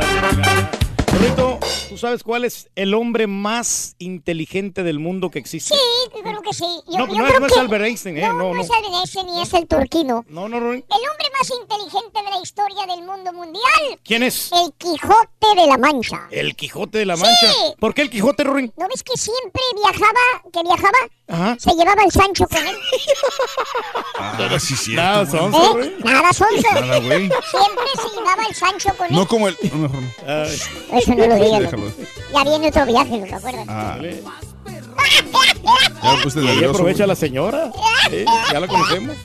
Rorrito, 1.19 1.59
¿tú 1.89 1.97
sabes 1.97 2.23
cuál 2.23 2.45
es 2.45 2.69
el 2.75 2.93
hombre 2.93 3.27
más 3.27 3.95
inteligente 3.99 4.83
del 4.83 4.99
mundo 4.99 5.29
que 5.29 5.39
existe? 5.39 5.75
Sí, 5.75 5.81
yo 6.15 6.21
creo 6.21 6.41
que 6.41 6.53
sí. 6.53 6.65
Yo, 6.87 6.99
No, 6.99 7.07
yo 7.07 7.17
no 7.17 7.27
es- 7.27 7.39
no 7.41 7.45
es 7.47 7.57
Albert 7.57 7.83
Einstein, 7.85 8.17
¿eh? 8.17 8.21
No, 8.21 8.33
No, 8.33 8.37
no, 8.49 8.53
no. 8.55 8.61
es 8.61 8.71
Albert 8.71 8.93
Einstein 8.93 9.25
ni 9.27 9.41
es 9.41 9.53
el 9.53 9.67
turquino. 9.67 10.25
No, 10.29 10.47
no, 10.47 10.59
no. 10.61 10.71
El 10.71 10.81
hombre 10.81 11.27
más 11.37 11.49
inteligente 11.49 12.23
de 12.23 12.29
la 12.29 12.41
historia 12.41 12.85
del 12.87 13.05
mundo 13.05 13.33
mundial. 13.33 13.99
¿Quién 14.03 14.23
es? 14.23 14.49
El 14.53 14.71
Quijote 14.77 15.47
de 15.57 15.67
la 15.67 15.77
Mancha. 15.77 16.27
El 16.31 16.55
Quijote 16.55 16.99
de 16.99 17.05
la 17.05 17.17
Mancha. 17.17 17.51
Sí. 17.51 17.73
¿Por 17.79 17.93
qué 17.93 18.01
el 18.03 18.09
Quijote, 18.09 18.43
Rorín? 18.45 18.71
¿No 18.77 18.87
ves 18.87 19.03
que 19.03 19.17
siempre 19.17 19.61
viajaba, 19.75 20.49
que 20.53 20.63
viajaba? 20.63 20.97
Ajá. 21.27 21.57
Se 21.59 21.71
llevaba 21.73 22.03
el 22.03 22.11
Sancho 22.11 22.47
con 22.47 22.65
él. 22.65 22.75
Ah, 24.17 24.57
sí, 24.59 24.75
sí. 24.75 24.93
Nada, 24.95 25.25
sonso, 25.25 25.79
¿Eh? 25.81 25.95
Nada, 26.03 26.33
sonso. 26.33 26.67
Nada, 26.73 26.99
güey. 26.99 27.29
Siempre 27.29 27.85
se 28.01 28.15
llevaba 28.17 28.43
el 28.47 28.55
Sancho 28.55 28.89
con 28.97 29.07
él. 29.07 29.13
No 29.15 29.27
como 29.27 29.47
el. 29.47 29.57
No, 29.71 29.77
mejor 29.77 30.01
no. 30.01 30.09
Ay, 30.91 31.01
Eso 31.09 31.15
no 31.15 31.27
lo 31.27 31.35
digas. 31.35 31.71
Ya 32.33 32.43
viene 32.43 32.67
otro 32.67 32.85
viaje, 32.85 33.17
¿lo 33.17 33.25
recuerdas? 33.25 33.65
Ah, 33.67 33.95
dale. 33.95 34.23
ya 36.03 36.13
me 36.15 36.23
puse 36.23 36.39
nervioso. 36.39 36.69
aprovecha 36.69 36.97
güey. 36.99 37.07
la 37.07 37.15
señora. 37.15 37.71
Sí, 38.09 38.25
ya 38.51 38.59
la 38.59 38.67
conocemos. 38.67 39.15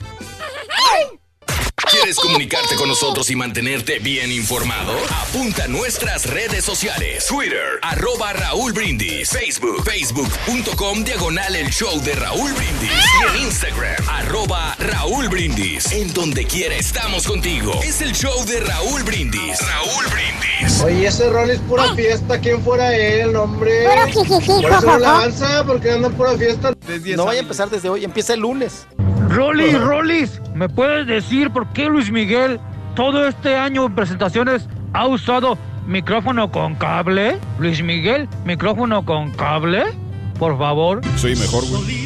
¿Quieres 1.95 2.17
comunicarte 2.17 2.75
con 2.75 2.89
nosotros 2.89 3.29
y 3.31 3.37
mantenerte 3.37 3.99
bien 3.99 4.29
informado? 4.29 4.91
Apunta 5.09 5.63
a 5.63 5.67
nuestras 5.69 6.25
redes 6.29 6.65
sociales. 6.65 7.25
Twitter, 7.25 7.79
arroba 7.81 8.33
Raúl 8.33 8.73
Brindis. 8.73 9.29
Facebook, 9.29 9.81
facebook.com, 9.85 11.05
diagonal 11.05 11.55
el 11.55 11.69
show 11.69 11.97
de 12.01 12.13
Raúl 12.15 12.51
Brindis. 12.51 12.91
Y 12.91 13.37
en 13.37 13.43
Instagram, 13.45 13.95
arroba 14.09 14.75
Raúl 14.77 15.29
Brindis. 15.29 15.89
En 15.93 16.13
donde 16.13 16.45
quiera 16.45 16.75
estamos 16.75 17.25
contigo. 17.25 17.71
Es 17.81 18.01
el 18.01 18.11
show 18.11 18.45
de 18.45 18.59
Raúl 18.59 19.03
Brindis. 19.03 19.57
Raúl 19.61 20.05
Brindis. 20.07 20.81
Oye, 20.81 21.07
ese 21.07 21.29
rol 21.29 21.49
es 21.49 21.59
pura 21.61 21.95
fiesta. 21.95 22.41
¿Quién 22.41 22.61
fuera 22.61 22.93
él, 22.93 23.37
hombre? 23.37 23.87
Puro 24.11 24.27
Por 24.61 24.71
eso 24.71 24.81
no 24.81 24.99
la 24.99 25.09
avanza, 25.17 25.63
porque 25.65 25.91
anda 25.91 26.09
pura 26.09 26.37
fiesta. 26.37 26.73
No 27.15 27.25
vaya 27.25 27.39
a 27.39 27.43
empezar 27.43 27.69
desde 27.69 27.87
hoy, 27.87 28.03
empieza 28.03 28.33
el 28.33 28.41
lunes. 28.41 28.85
Rolis, 29.29 29.79
Rolis, 29.81 30.41
¿me 30.53 30.69
puedes 30.69 31.07
decir 31.07 31.49
por 31.51 31.67
qué 31.73 31.85
Luis 31.85 32.11
Miguel 32.11 32.59
todo 32.95 33.27
este 33.27 33.55
año 33.55 33.85
en 33.85 33.95
presentaciones 33.95 34.67
ha 34.93 35.07
usado 35.07 35.57
micrófono 35.87 36.51
con 36.51 36.75
cable? 36.75 37.39
Luis 37.59 37.81
Miguel, 37.83 38.29
micrófono 38.45 39.05
con 39.05 39.31
cable, 39.31 39.83
por 40.39 40.57
favor. 40.57 41.01
Soy 41.17 41.35
mejor, 41.35 41.65
güey. 41.67 42.05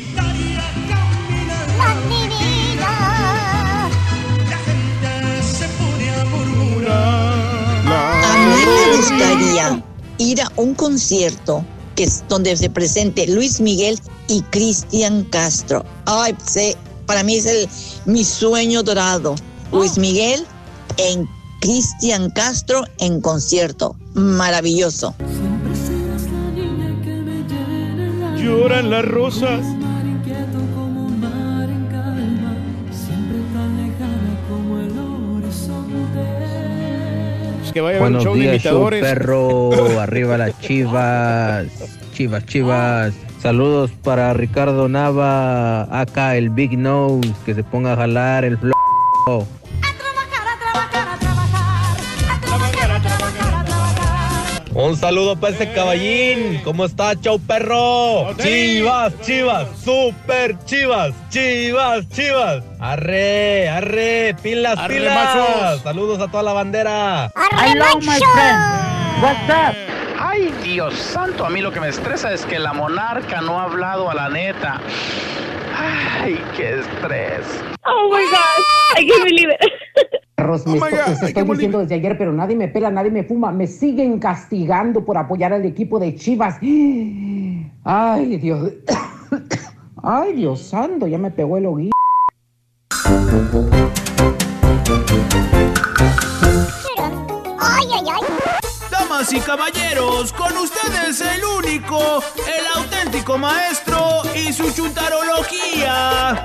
A 8.22 8.38
mí 8.38 8.62
me 8.66 8.98
gustaría 8.98 9.84
ir 10.18 10.42
a 10.42 10.52
un 10.56 10.74
concierto 10.74 11.64
que 11.96 12.06
es 12.06 12.24
donde 12.30 12.56
se 12.56 12.70
presente 12.70 13.28
Luis 13.28 13.60
Miguel 13.60 14.00
y 14.28 14.42
Cristian 14.44 15.26
Castro. 15.26 15.86
Ay, 16.06 16.36
sé, 16.42 16.78
para 17.10 17.24
mí 17.24 17.38
es 17.38 17.48
el 17.48 17.68
mi 18.06 18.24
sueño 18.24 18.84
dorado. 18.84 19.34
Luis 19.72 19.98
Miguel 19.98 20.46
en 20.98 21.28
Cristian 21.60 22.30
Castro 22.30 22.84
en 23.00 23.20
concierto. 23.20 23.96
Maravilloso. 24.14 25.16
Lloran 28.38 28.92
las 28.92 29.06
rosas. 29.06 29.66
Que 37.74 37.82
vaya 37.82 37.98
a 37.98 38.02
haber 38.02 38.12
un 38.14 38.20
Buenos 38.20 38.24
show 38.24 38.34
de 38.36 38.42
días, 38.42 38.62
show 38.62 38.72
imitadores. 38.88 39.02
perro. 39.02 40.00
Arriba 40.00 40.38
las 40.38 40.60
chivas. 40.60 41.66
Chivas, 42.14 42.46
chivas. 42.46 43.14
Saludos 43.42 43.92
para 44.04 44.34
Ricardo 44.34 44.90
Nava. 44.90 45.84
Acá 45.98 46.36
el 46.36 46.50
Big 46.50 46.78
Nose. 46.78 47.34
Que 47.46 47.54
se 47.56 47.64
ponga 47.64 47.94
a 47.94 47.96
jalar 47.96 48.44
el 48.46 48.58
flow. 48.58 49.48
Un 54.74 54.96
saludo 54.96 55.36
para 55.36 55.54
ese 55.54 55.72
caballín. 55.74 56.62
¿Cómo 56.64 56.86
está, 56.86 57.20
chau 57.20 57.40
perro? 57.40 58.34
Chivas, 58.38 59.14
chivas, 59.22 59.68
super 59.84 60.58
chivas, 60.66 61.14
chivas, 61.30 62.08
chivas. 62.10 62.64
Arre, 62.80 63.68
arre, 63.68 64.36
pilas, 64.42 64.78
Arre, 64.78 64.96
pilas. 65.00 65.14
machos. 65.16 65.82
Saludos 65.84 66.20
a 66.22 66.28
toda 66.30 66.44
la 66.44 66.54
bandera. 66.54 67.26
¡Arre, 67.26 67.72
Hello, 67.72 68.00
my 68.02 68.20
friend. 68.20 69.22
What's 69.22 69.50
up? 69.50 69.99
Ay, 70.22 70.54
Dios 70.62 70.96
santo, 70.96 71.46
a 71.46 71.50
mí 71.50 71.62
lo 71.62 71.72
que 71.72 71.80
me 71.80 71.88
estresa 71.88 72.34
es 72.34 72.46
que 72.46 72.60
la 72.60 72.74
monarca 72.74 73.40
no 73.40 73.58
ha 73.58 73.64
hablado 73.64 74.10
a 74.10 74.14
la 74.14 74.28
neta. 74.28 74.82
Ay, 75.78 76.38
qué 76.58 76.80
estrés. 76.80 77.64
Oh 77.86 78.10
my 78.14 78.26
God, 78.26 79.00
I 79.00 79.08
can't 79.08 79.24
believe 79.24 79.50
it. 79.50 79.60
Perros, 80.36 80.64
Oh 80.68 80.72
my 80.72 80.80
God, 80.80 81.24
estoy 81.24 81.44
diciendo 81.44 81.80
desde 81.80 81.96
ayer, 81.96 82.18
pero 82.18 82.34
nadie 82.34 82.58
me 82.58 82.68
pela, 82.68 82.92
nadie 82.92 83.12
me 83.12 83.24
fuma. 83.24 83.54
Me 83.54 83.66
siguen 83.66 84.20
castigando 84.20 85.06
por 85.06 85.18
apoyar 85.18 85.54
al 85.54 85.64
equipo 85.64 86.00
de 86.00 86.14
Chivas. 86.16 86.58
Ay, 87.86 88.38
Dios. 88.42 88.74
Ay, 90.04 90.34
Dios 90.34 90.62
santo, 90.64 91.08
ya 91.08 91.18
me 91.18 91.32
pegó 91.32 91.58
el 91.58 91.66
oído. 91.66 91.92
Damas 99.20 99.34
y 99.34 99.40
caballeros, 99.42 100.32
con 100.32 100.56
ustedes 100.56 101.20
el 101.20 101.44
único, 101.44 102.24
el 102.38 102.82
auténtico 102.82 103.38
maestro 103.38 104.22
y 104.34 104.54
su 104.54 104.72
chuntarología. 104.72 106.42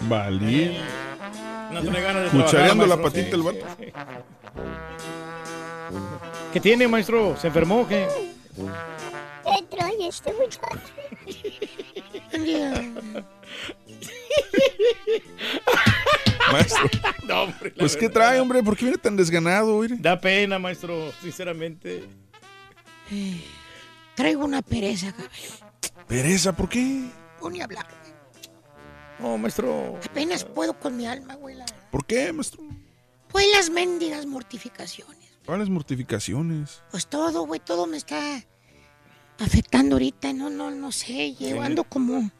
Valí. 0.00 0.76
No 1.70 1.82
tiene 1.82 2.00
ganas 2.00 2.24
de 2.24 2.30
Cuchareando 2.30 2.86
la 2.86 3.00
patita 3.00 3.36
el 3.36 3.42
vato. 3.42 3.66
¿Qué 6.52 6.58
tiene, 6.58 6.88
maestro? 6.88 7.36
¿Se 7.36 7.46
enfermó 7.46 7.82
o 7.82 7.86
qué? 7.86 8.08
¿Qué 9.50 9.62
trae 9.76 10.06
este 10.08 10.32
muchacho? 10.32 10.78
Maestro. 16.52 16.88
No, 17.26 17.42
hombre, 17.42 17.70
Pues, 17.78 17.96
¿qué 17.96 18.08
trae, 18.08 18.40
hombre? 18.40 18.62
¿Por 18.62 18.76
qué 18.76 18.86
viene 18.86 18.98
tan 18.98 19.16
desganado, 19.16 19.76
oye? 19.76 19.94
Da 20.00 20.20
pena, 20.20 20.58
maestro, 20.58 21.12
sinceramente. 21.22 22.08
Traigo 24.16 24.44
una 24.44 24.60
pereza, 24.62 25.12
caballo. 25.12 25.30
Pereza, 26.08 26.52
¿por 26.56 26.68
qué? 26.68 27.08
No 27.40 27.50
ni 27.50 27.60
hablar. 27.60 27.86
No, 29.20 29.38
maestro. 29.38 29.96
Apenas 30.04 30.44
puedo 30.44 30.78
con 30.78 30.96
mi 30.96 31.06
alma, 31.06 31.34
güey. 31.36 31.54
la- 31.56 31.66
¿Por 31.92 32.04
qué, 32.04 32.32
maestro? 32.32 32.62
Pues 33.28 33.46
las 33.54 33.70
mendigas 33.70 34.26
mortificaciones. 34.26 35.18
¿Cuáles 35.46 35.68
mortificaciones? 35.68 36.82
Pues 36.90 37.06
todo, 37.06 37.46
güey, 37.46 37.60
todo 37.60 37.86
me 37.86 37.96
está 37.96 38.42
afectando 39.40 39.96
ahorita. 39.96 40.32
No, 40.32 40.50
no, 40.50 40.70
no 40.70 40.92
sé. 40.92 41.34
Llevando 41.34 41.84
como, 41.84 42.30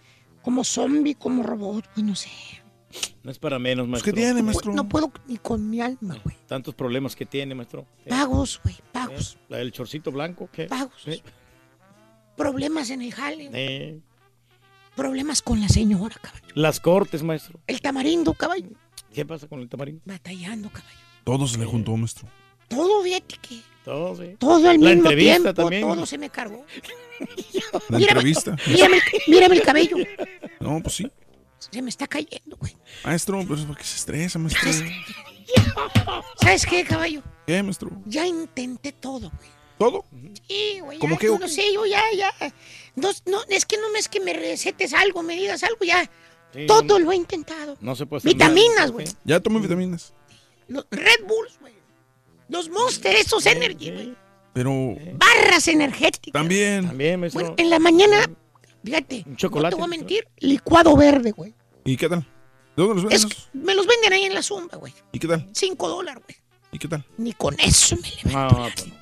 como 0.42 0.64
zombie, 0.64 1.14
como 1.14 1.42
robot, 1.42 1.84
güey, 1.94 2.06
no 2.06 2.14
sé. 2.14 2.30
No 3.22 3.30
es 3.30 3.38
para 3.38 3.58
menos, 3.58 3.86
maestro. 3.86 4.12
¿qué 4.12 4.20
tiene, 4.20 4.42
maestro? 4.42 4.72
No 4.72 4.88
puedo 4.88 5.12
ni 5.26 5.36
con 5.36 5.68
mi 5.70 5.80
alma, 5.80 6.16
güey. 6.24 6.36
Tantos 6.46 6.74
problemas 6.74 7.14
que 7.14 7.24
tiene, 7.26 7.54
maestro. 7.54 7.86
Pagos, 8.08 8.60
güey, 8.64 8.76
pagos. 8.92 9.34
¿Eh? 9.34 9.44
¿La 9.48 9.58
del 9.58 9.70
chorcito 9.72 10.10
blanco? 10.10 10.48
¿Qué? 10.52 10.64
Pagos. 10.64 11.02
¿Eh? 11.06 11.22
Problemas 12.36 12.90
en 12.90 13.02
el 13.02 13.12
jale. 13.12 13.48
güey. 13.48 13.62
Eh, 13.62 14.00
Problemas 14.96 15.40
con 15.40 15.60
la 15.60 15.68
señora, 15.68 16.16
caballo. 16.20 16.44
Las 16.54 16.80
cortes, 16.80 17.22
maestro. 17.22 17.60
El 17.66 17.80
tamarindo, 17.80 18.34
caballo. 18.34 18.70
¿Qué 19.14 19.24
pasa 19.24 19.46
con 19.46 19.60
el 19.60 19.68
tamarindo? 19.68 20.02
Batallando, 20.04 20.68
caballo. 20.68 20.98
Todo 21.24 21.46
se 21.46 21.58
le 21.58 21.64
juntó, 21.64 21.96
maestro. 21.96 22.28
Todo, 22.68 23.02
fíjate 23.02 23.36
que 23.40 23.60
Todo, 23.90 24.16
sí. 24.16 24.36
todo 24.38 24.54
al 24.56 24.62
La 24.62 24.72
mismo 24.74 24.88
entrevista 25.10 25.34
tiempo, 25.42 25.54
también. 25.54 25.82
todo 25.82 26.06
se 26.06 26.16
me 26.18 26.30
cargó. 26.30 26.64
La 27.88 27.98
Mírame- 27.98 28.08
entrevista. 28.08 28.56
Mírame, 28.68 28.96
el- 28.98 29.02
mírame 29.26 29.56
el 29.56 29.62
cabello. 29.62 29.96
No, 30.60 30.80
pues 30.82 30.94
sí. 30.94 31.10
Se 31.58 31.82
me 31.82 31.90
está 31.90 32.06
cayendo, 32.06 32.56
güey. 32.56 32.76
Maestro, 33.04 33.44
pues 33.46 33.60
¿por 33.62 33.76
qué 33.76 33.84
se 33.84 33.96
estresa, 33.96 34.38
maestro? 34.38 34.70
¿Sabes 36.40 36.66
qué, 36.66 36.84
caballo? 36.84 37.22
¿Qué, 37.46 37.62
maestro? 37.62 37.90
Ya 38.06 38.26
intenté 38.26 38.92
todo, 38.92 39.30
güey. 39.30 39.50
¿Todo? 39.78 40.04
Sí, 40.46 40.78
güey. 40.80 40.98
¿Cómo 40.98 41.16
ya, 41.18 41.26
yo 41.26 41.38
no 41.38 41.48
sé, 41.48 41.72
yo 41.72 41.86
ya, 41.86 42.02
ya. 42.16 42.32
No, 42.96 43.10
no, 43.26 43.40
es 43.48 43.64
que 43.66 43.76
no 43.78 43.90
me 43.90 43.98
es 43.98 44.08
que 44.08 44.20
me 44.20 44.32
recetes 44.34 44.92
algo, 44.92 45.22
me 45.22 45.34
digas 45.34 45.62
algo, 45.64 45.78
ya. 45.84 46.08
Sí, 46.54 46.66
todo 46.66 46.98
no- 46.98 47.06
lo 47.06 47.12
he 47.12 47.16
intentado. 47.16 47.76
No 47.80 47.96
se 47.96 48.06
puede 48.06 48.18
hacer 48.18 48.32
Vitaminas, 48.34 48.90
güey. 48.90 49.06
Ya 49.24 49.40
tomé 49.40 49.58
vitaminas. 49.60 50.12
Los 50.68 50.86
Red 50.90 51.24
Bulls, 51.26 51.58
güey. 51.60 51.74
Los 52.50 52.68
Monster, 52.68 53.14
esos 53.16 53.46
Energy, 53.46 53.90
güey. 53.90 54.14
Pero 54.52 54.96
Barras 55.14 55.68
energéticas. 55.68 56.32
también. 56.32 56.86
También, 56.86 57.20
maestro. 57.20 57.40
Bueno, 57.40 57.54
en 57.56 57.70
la 57.70 57.78
mañana, 57.78 58.28
fíjate, 58.84 59.22
Un 59.26 59.36
chocolate. 59.36 59.76
no 59.76 59.76
te 59.84 59.88
voy 59.88 59.94
a 59.94 59.98
mentir, 59.98 60.28
licuado 60.38 60.96
verde, 60.96 61.30
güey. 61.32 61.54
¿Y 61.84 61.96
qué 61.96 62.08
tal? 62.08 62.20
¿De 62.76 62.82
dónde 62.82 62.94
los 63.02 63.04
venden? 63.04 63.30
Es- 63.30 63.48
me 63.52 63.74
los 63.74 63.86
venden 63.86 64.12
ahí 64.12 64.24
en 64.24 64.34
la 64.34 64.42
zumba, 64.42 64.76
güey. 64.78 64.92
¿Y 65.12 65.18
qué 65.18 65.28
tal? 65.28 65.48
Cinco 65.52 65.88
dólares, 65.88 66.22
güey. 66.26 66.36
¿Y 66.72 66.78
qué 66.78 66.88
tal? 66.88 67.04
Ni 67.16 67.32
con 67.32 67.58
eso 67.60 67.96
me 67.96 68.08
le 68.08 68.32
No, 68.32 68.48
pues 68.74 68.86
no. 68.88 68.94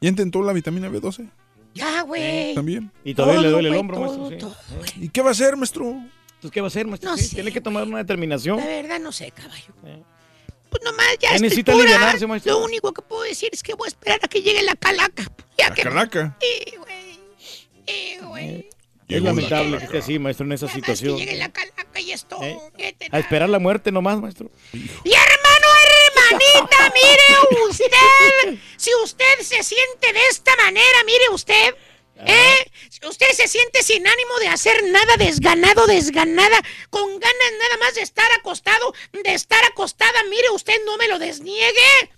¿Ya 0.00 0.08
intentó 0.08 0.42
la 0.42 0.52
vitamina 0.52 0.88
B12? 0.88 1.30
Ya, 1.74 2.02
güey. 2.02 2.54
También. 2.54 2.90
Y 3.04 3.14
todavía 3.14 3.40
le 3.40 3.48
Todo, 3.48 3.52
duele 3.54 3.68
el 3.68 3.74
hombro, 3.76 3.96
todo, 4.00 4.18
maestro. 4.30 4.50
sí. 4.50 4.54
todo, 4.94 5.04
¿Y 5.04 5.08
qué 5.10 5.20
va 5.20 5.28
a 5.28 5.32
hacer, 5.32 5.56
maestro? 5.56 5.94
Pues, 6.40 6.52
¿qué 6.52 6.60
va 6.62 6.66
a 6.66 6.68
hacer, 6.68 6.86
maestro? 6.86 7.10
No 7.10 7.16
Sí, 7.18 7.24
sé, 7.24 7.34
Tiene 7.36 7.52
que 7.52 7.60
tomar 7.60 7.84
una 7.84 7.98
determinación. 7.98 8.56
La 8.58 8.64
verdad 8.66 8.98
no 9.00 9.12
sé, 9.12 9.30
caballo. 9.32 9.74
Pues 10.70 10.82
nomás 10.82 11.16
ya 11.20 11.38
necesita 11.38 11.74
maestro. 12.26 12.52
Lo 12.52 12.64
único 12.64 12.92
que 12.92 13.02
puedo 13.02 13.22
decir 13.22 13.50
es 13.52 13.62
que 13.62 13.74
voy 13.74 13.86
a 13.86 13.88
esperar 13.88 14.20
a 14.22 14.28
que 14.28 14.42
llegue 14.42 14.62
la 14.62 14.74
calaca. 14.74 15.24
Ya 15.58 15.68
La 15.68 15.74
que 15.74 15.82
calaca. 15.82 16.36
Sí, 16.40 16.76
güey. 16.76 17.20
Sí, 17.86 18.18
güey. 18.22 18.68
Es 19.08 19.22
lamentable 19.22 19.78
que 19.78 19.84
esté 19.84 19.98
así, 19.98 20.18
maestro, 20.18 20.46
en 20.46 20.52
esa 20.52 20.68
situación. 20.68 21.16
Llegue 21.16 21.36
la 21.36 21.52
calaca 21.52 22.00
y 22.00 22.10
esto. 22.10 22.38
Eh. 22.42 22.58
A 23.12 23.18
esperar 23.18 23.48
la 23.48 23.58
muerte 23.58 23.92
nomás, 23.92 24.20
maestro. 24.20 24.50
Y 24.72 24.80
hermano, 24.82 25.66
hermanita, 25.86 26.92
mire 26.94 27.68
usted. 27.70 28.58
Si 28.76 28.90
usted 29.02 29.38
se 29.40 29.62
siente 29.62 30.12
de 30.12 30.20
esta 30.30 30.54
manera, 30.56 31.04
mire 31.06 31.28
usted. 31.32 31.74
¿Eh? 32.24 32.70
Usted 33.06 33.26
se 33.32 33.46
siente 33.46 33.82
sin 33.82 34.06
ánimo 34.06 34.38
de 34.38 34.48
hacer 34.48 34.84
nada, 34.84 35.16
desganado, 35.16 35.86
desganada, 35.86 36.60
con 36.90 37.06
ganas 37.18 37.52
nada 37.58 37.76
más 37.80 37.94
de 37.94 38.02
estar 38.02 38.30
acostado, 38.38 38.94
de 39.12 39.34
estar 39.34 39.62
acostada, 39.64 40.22
mire 40.30 40.50
usted, 40.50 40.74
no 40.86 40.96
me 40.96 41.08
lo 41.08 41.18
desniegue. 41.18 42.10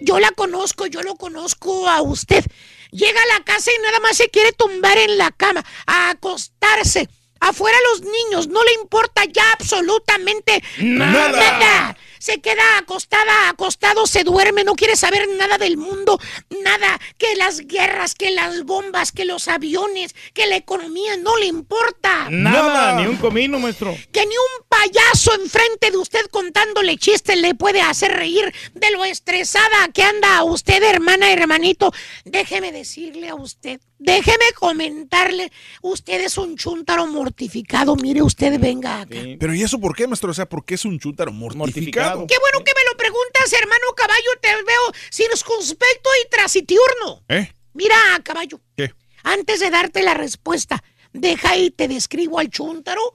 Yo 0.00 0.18
la 0.18 0.30
conozco, 0.32 0.86
yo 0.86 1.02
lo 1.02 1.16
conozco 1.16 1.88
a 1.88 2.00
usted. 2.02 2.44
Llega 2.90 3.22
a 3.22 3.38
la 3.38 3.44
casa 3.44 3.70
y 3.70 3.82
nada 3.82 4.00
más 4.00 4.16
se 4.16 4.30
quiere 4.30 4.52
tumbar 4.52 4.98
en 4.98 5.18
la 5.18 5.30
cama, 5.30 5.64
a 5.86 6.10
acostarse. 6.10 7.08
Afuera 7.38 7.76
los 7.92 8.02
niños, 8.02 8.48
no 8.48 8.62
le 8.64 8.72
importa 8.74 9.24
ya 9.24 9.52
absolutamente 9.52 10.62
Nada. 10.78 11.30
nada. 11.30 11.96
Se 12.20 12.38
queda 12.42 12.76
acostada, 12.78 13.48
acostado, 13.48 14.06
se 14.06 14.24
duerme, 14.24 14.62
no 14.62 14.74
quiere 14.74 14.94
saber 14.94 15.26
nada 15.38 15.56
del 15.56 15.78
mundo, 15.78 16.20
nada, 16.62 17.00
que 17.16 17.34
las 17.34 17.66
guerras, 17.66 18.14
que 18.14 18.30
las 18.30 18.64
bombas, 18.64 19.10
que 19.10 19.24
los 19.24 19.48
aviones, 19.48 20.14
que 20.34 20.46
la 20.46 20.56
economía, 20.56 21.16
no 21.16 21.38
le 21.38 21.46
importa. 21.46 22.28
Nada, 22.28 23.00
ni 23.00 23.06
un 23.06 23.16
comino, 23.16 23.58
maestro. 23.58 23.96
Que 24.12 24.26
ni 24.26 24.34
un 24.34 24.66
payaso 24.68 25.32
enfrente 25.40 25.90
de 25.90 25.96
usted 25.96 26.26
contándole 26.30 26.98
chistes 26.98 27.40
le 27.40 27.54
puede 27.54 27.80
hacer 27.80 28.12
reír 28.12 28.52
de 28.74 28.90
lo 28.90 29.02
estresada 29.06 29.88
que 29.94 30.02
anda 30.02 30.44
usted, 30.44 30.82
hermana, 30.82 31.32
hermanito. 31.32 31.90
Déjeme 32.26 32.70
decirle 32.70 33.30
a 33.30 33.34
usted, 33.34 33.80
déjeme 33.98 34.44
comentarle, 34.58 35.50
usted 35.80 36.20
es 36.20 36.36
un 36.36 36.58
chúntaro 36.58 37.06
mortificado. 37.06 37.96
Mire, 37.96 38.20
usted 38.20 38.60
venga 38.60 39.00
acá. 39.00 39.16
Pero 39.38 39.54
¿y 39.54 39.62
eso 39.62 39.80
por 39.80 39.96
qué, 39.96 40.06
maestro? 40.06 40.32
O 40.32 40.34
sea, 40.34 40.46
¿por 40.46 40.66
qué 40.66 40.74
es 40.74 40.84
un 40.84 40.98
chútaro 40.98 41.32
mortificado? 41.32 42.09
Qué 42.12 42.36
bueno 42.38 42.64
que 42.64 42.72
me 42.74 42.84
lo 42.90 42.96
preguntas, 42.96 43.52
hermano 43.52 43.86
caballo. 43.96 44.30
Te 44.40 44.48
veo 44.54 44.92
circunspecto 45.10 46.10
y 46.24 46.28
trasitiurno. 46.30 47.24
¿Eh? 47.28 47.52
Mira, 47.74 47.96
caballo. 48.22 48.60
¿Qué? 48.76 48.92
Antes 49.22 49.60
de 49.60 49.70
darte 49.70 50.02
la 50.02 50.14
respuesta, 50.14 50.82
deja 51.12 51.56
y 51.56 51.70
te 51.70 51.88
describo 51.88 52.38
al 52.38 52.48
chúntaro 52.50 53.14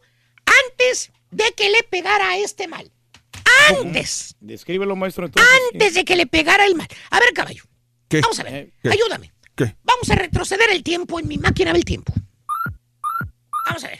antes 0.69 1.11
de 1.31 1.51
que 1.53 1.69
le 1.69 1.83
pegara 1.83 2.29
a 2.31 2.37
este 2.37 2.67
mal. 2.67 2.91
Antes, 3.69 4.35
Descríbelo, 4.39 4.95
maestro, 4.95 5.25
entonces. 5.25 5.51
antes 5.73 5.93
de 5.95 6.05
que 6.05 6.15
le 6.15 6.27
pegara 6.27 6.65
el 6.65 6.75
mal. 6.75 6.87
A 7.09 7.19
ver, 7.19 7.33
caballo. 7.33 7.63
¿Qué? 8.07 8.21
Vamos 8.21 8.39
a 8.39 8.43
ver. 8.43 8.69
¿Qué? 8.83 8.89
Ayúdame. 8.89 9.33
¿Qué? 9.55 9.75
Vamos 9.83 10.09
a 10.09 10.15
retroceder 10.15 10.69
el 10.71 10.83
tiempo 10.83 11.19
en 11.19 11.27
mi 11.27 11.37
máquina 11.37 11.73
del 11.73 11.83
tiempo. 11.85 12.13
Vamos 13.65 13.83
a 13.83 13.87
ver. 13.87 13.99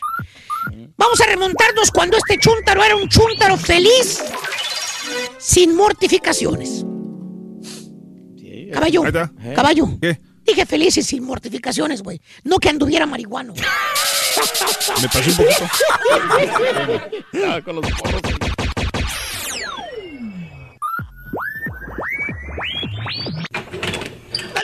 Vamos 0.97 1.19
a 1.21 1.25
remontarnos 1.25 1.91
cuando 1.91 2.17
este 2.17 2.37
chúntaro 2.39 2.83
era 2.83 2.95
un 2.95 3.07
chúntaro 3.07 3.57
feliz, 3.57 4.19
sin 5.39 5.75
mortificaciones. 5.75 6.85
Caballo, 8.73 9.03
caballo. 9.55 9.87
¿Qué? 10.01 10.19
Dije 10.43 10.65
feliz 10.65 10.97
y 10.97 11.03
sin 11.03 11.23
mortificaciones, 11.23 12.03
güey. 12.03 12.21
No 12.43 12.59
que 12.59 12.69
anduviera 12.69 13.05
marihuano. 13.05 13.53
Me 15.01 15.07
pasé 15.09 15.29
un 15.31 15.37
poquito. 15.37 15.67
Ah, 17.47 17.61
con 17.63 17.75
los 17.77 17.91
porros. 17.91 18.21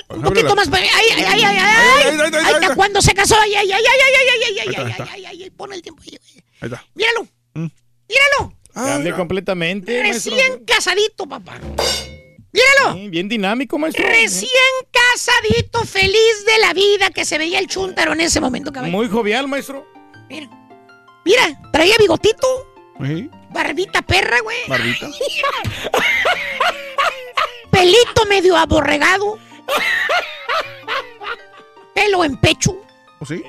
Un 0.10 0.22
poquito 0.22 0.56
más. 0.56 0.70
Ay, 0.72 0.88
ay, 0.94 1.08
ay, 1.12 1.24
ay, 1.26 1.44
ay. 1.44 1.44
ay, 1.44 1.56
ay, 1.56 2.20
ay, 2.20 2.46
Ahí 2.46 2.54
está 2.54 2.68
ay. 2.68 2.76
cuando 2.76 3.02
se 3.02 3.14
casó. 3.14 3.36
Ay, 3.40 3.56
ay, 3.56 3.72
ay, 3.72 3.84
ay, 3.84 4.00
ay, 4.06 4.16
ay, 4.20 4.28
ay, 4.30 4.60
ay, 4.60 4.76
Ahí 4.76 4.92
está, 4.92 5.04
ay, 5.04 5.10
ay, 5.14 5.26
ay, 5.26 5.44
ay, 5.44 5.50
pon 5.52 5.72
el 5.74 5.82
tiempo 5.82 6.02
ahí. 6.04 6.18
Ahí 6.60 6.70
está. 6.70 6.86
Míralo. 6.94 7.24
Mm. 7.54 7.68
Míralo. 8.10 8.54
Cambié 8.74 9.14
completamente, 9.14 10.02
maestro. 10.04 10.36
Recién 10.36 10.66
casadito, 10.66 11.28
papá. 11.28 11.60
Míralo. 12.54 12.94
Sí, 12.96 13.10
bien 13.10 13.30
dinámico, 13.30 13.78
maestro. 13.78 14.06
Recién 14.06 14.50
casadito, 14.92 15.86
feliz 15.86 16.46
de 16.46 16.58
la 16.60 16.74
vida 16.74 17.10
que 17.12 17.24
se 17.26 17.38
veía 17.38 17.60
el 17.60 17.68
chúntaro 17.68 18.14
en 18.14 18.22
ese 18.22 18.40
momento, 18.42 18.72
caballo. 18.72 18.92
Muy 18.92 19.08
jovial, 19.08 19.48
maestro. 19.48 19.86
Mira, 21.24 21.62
traía 21.72 21.96
bigotito, 22.00 22.48
Sí, 23.06 23.30
barbita 23.52 24.02
perra, 24.02 24.40
güey. 24.42 24.58
barbita. 24.68 25.08
Pelito 27.72 28.26
medio 28.28 28.58
aborregado. 28.58 29.38
Pelo 31.96 32.24
en 32.24 32.38
pecho. 32.38 32.76
¿O 33.20 33.26
sí? 33.26 33.42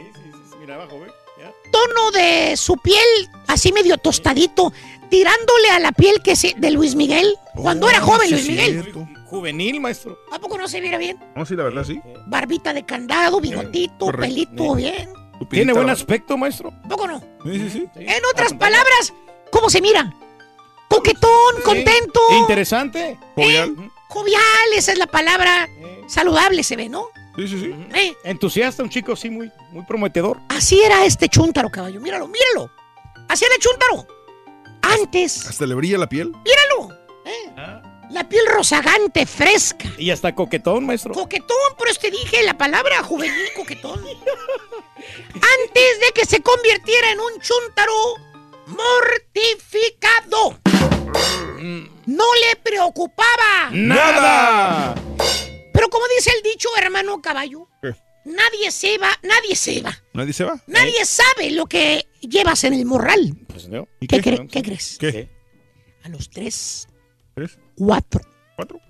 Mira 0.60 0.74
abajo, 0.76 1.00
ve. 1.00 1.08
Ya. 1.38 1.50
Tono 1.70 2.10
de 2.12 2.56
su 2.56 2.76
piel 2.76 3.04
así 3.48 3.72
medio 3.72 3.98
tostadito, 3.98 4.72
tirándole 5.12 5.68
a 5.68 5.78
la 5.78 5.92
piel 5.92 6.22
que 6.22 6.34
se, 6.34 6.54
de 6.56 6.70
Luis 6.70 6.94
Miguel. 6.94 7.36
Cuando 7.54 7.90
era 7.90 8.00
joven 8.00 8.30
Luis 8.30 8.48
Miguel. 8.48 8.94
Juvenil, 9.26 9.78
maestro. 9.78 10.18
¿A 10.32 10.38
poco 10.38 10.56
no 10.56 10.66
se 10.66 10.80
mira 10.80 10.96
bien? 10.96 11.18
No, 11.36 11.44
sí, 11.44 11.54
la 11.54 11.64
verdad, 11.64 11.84
sí. 11.84 12.00
Barbita 12.28 12.72
de 12.72 12.86
candado, 12.86 13.38
bigotito, 13.38 14.06
correcto. 14.06 14.22
pelito 14.22 14.74
bien. 14.74 15.10
Tiene 15.50 15.74
buen 15.74 15.90
aspecto, 15.90 16.38
maestro. 16.38 16.72
¿A 16.84 16.88
poco 16.88 17.06
no? 17.06 17.20
Sí, 17.44 17.58
sí, 17.58 17.70
sí. 17.70 17.84
En 17.94 18.24
otras 18.32 18.54
palabras, 18.54 19.12
¿cómo 19.50 19.68
se 19.68 19.82
mira? 19.82 20.14
Coquetón, 20.88 21.60
contento. 21.62 22.20
Interesante. 22.38 23.18
Jovial. 23.34 23.76
Jovial, 24.08 24.72
esa 24.74 24.92
es 24.92 24.98
la 24.98 25.08
palabra. 25.08 25.68
Saludable 26.06 26.62
se 26.62 26.76
ve, 26.76 26.88
¿no? 26.88 27.08
Sí, 27.36 27.48
sí, 27.48 27.60
sí. 27.60 27.74
Eh, 27.94 28.14
Entusiasta, 28.24 28.82
un 28.82 28.88
chico 28.88 29.12
así 29.12 29.28
muy, 29.28 29.52
muy 29.72 29.84
prometedor. 29.84 30.40
así 30.48 30.80
era 30.82 31.04
este 31.04 31.28
chúntaro, 31.28 31.68
caballo. 31.68 32.00
Míralo, 32.00 32.28
míralo. 32.28 32.70
Así 33.28 33.44
era 33.44 33.54
el 33.54 33.60
chúntaro. 33.60 34.21
Antes, 34.82 35.46
Hasta 35.46 35.66
le 35.66 35.74
brilla 35.74 35.98
la 35.98 36.08
piel. 36.08 36.28
míralo. 36.44 36.96
eh, 37.24 37.52
La 38.10 38.28
piel 38.28 38.44
rozagante, 38.46 39.24
fresca. 39.26 39.88
Y 39.98 40.10
hasta 40.10 40.34
coquetón, 40.34 40.84
maestro. 40.86 41.14
Coquetón, 41.14 41.56
por 41.78 41.88
eso 41.88 42.00
te 42.00 42.10
dije 42.10 42.42
la 42.42 42.56
palabra 42.58 43.02
juvenil 43.02 43.46
coquetón. 43.56 44.00
Antes 45.34 46.00
de 46.00 46.12
que 46.14 46.26
se 46.26 46.42
convirtiera 46.42 47.10
en 47.12 47.20
un 47.20 47.32
chúntaro 47.40 47.94
mortificado. 48.66 50.58
No 52.06 52.24
le 52.34 52.56
preocupaba. 52.62 53.70
¡Nada! 53.70 54.94
Pero 55.72 55.88
como 55.88 56.04
dice 56.16 56.30
el 56.36 56.42
dicho, 56.42 56.68
hermano 56.76 57.20
caballo, 57.22 57.68
¿Qué? 57.80 57.94
nadie 58.24 58.70
se 58.70 58.98
va, 58.98 59.10
nadie 59.22 59.56
se 59.56 59.80
va. 59.80 59.96
¿Nadie 60.12 60.32
se 60.32 60.44
va? 60.44 60.60
Nadie 60.66 61.04
sabe 61.04 61.50
lo 61.52 61.66
que 61.66 62.06
llevas 62.28 62.64
en 62.64 62.74
el 62.74 62.84
morral. 62.84 63.36
Pues 63.48 63.68
no. 63.68 63.86
¿Y 64.00 64.06
¿Qué, 64.06 64.20
qué? 64.20 64.36
cre- 64.38 64.48
qué 64.50 64.62
crees? 64.62 64.96
¿Qué? 64.98 65.30
A 66.04 66.08
los 66.08 66.28
tres, 66.30 66.88
¿Tres? 67.34 67.58
cuatro, 67.76 68.20
¿Cuatro? 68.56 68.80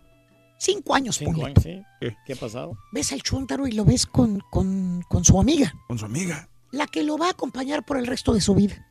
cinco 0.58 0.94
años, 0.94 1.16
Cinco 1.16 1.32
ponle. 1.32 1.46
años, 1.46 1.62
sí. 1.62 1.82
¿Qué? 2.00 2.16
¿Qué 2.26 2.32
ha 2.32 2.36
pasado? 2.36 2.76
Ves 2.92 3.12
al 3.12 3.22
chúntaro 3.22 3.66
y 3.66 3.72
lo 3.72 3.84
ves 3.84 4.06
con, 4.06 4.40
con, 4.50 5.02
con 5.08 5.24
su 5.24 5.38
amiga, 5.38 5.74
Con 5.88 5.98
su 5.98 6.06
amiga. 6.06 6.48
la 6.70 6.86
que 6.86 7.02
lo 7.02 7.18
va 7.18 7.26
a 7.26 7.30
acompañar 7.32 7.84
por 7.84 7.98
el 7.98 8.06
resto 8.06 8.32
de 8.32 8.40
su 8.40 8.54
vida. 8.54 8.88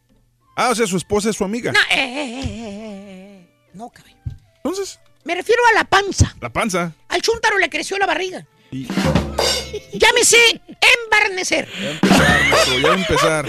Ah, 0.55 0.69
o 0.69 0.75
sea, 0.75 0.85
su 0.85 0.97
esposa 0.97 1.29
es 1.31 1.37
su 1.37 1.43
amiga. 1.43 1.71
No, 1.71 1.79
eh, 1.79 1.95
eh, 1.95 2.03
eh, 2.03 2.43
eh, 2.43 3.41
eh. 3.47 3.69
no 3.73 3.89
caballo. 3.89 4.17
Entonces, 4.57 4.99
Me 5.23 5.33
refiero 5.33 5.61
a 5.71 5.77
la 5.79 5.85
panza. 5.85 6.35
la 6.41 6.51
panza. 6.53 6.93
Al 7.07 7.21
chúntaro 7.21 7.57
le 7.57 7.69
creció 7.69 7.97
la 7.97 8.05
barriga. 8.05 8.45
Y- 8.71 8.87
Llámese 9.93 10.37
embarnecer. 10.81 11.67
Ya 12.01 12.87
va 12.87 12.93
a 12.93 12.97
empezar. 12.97 13.45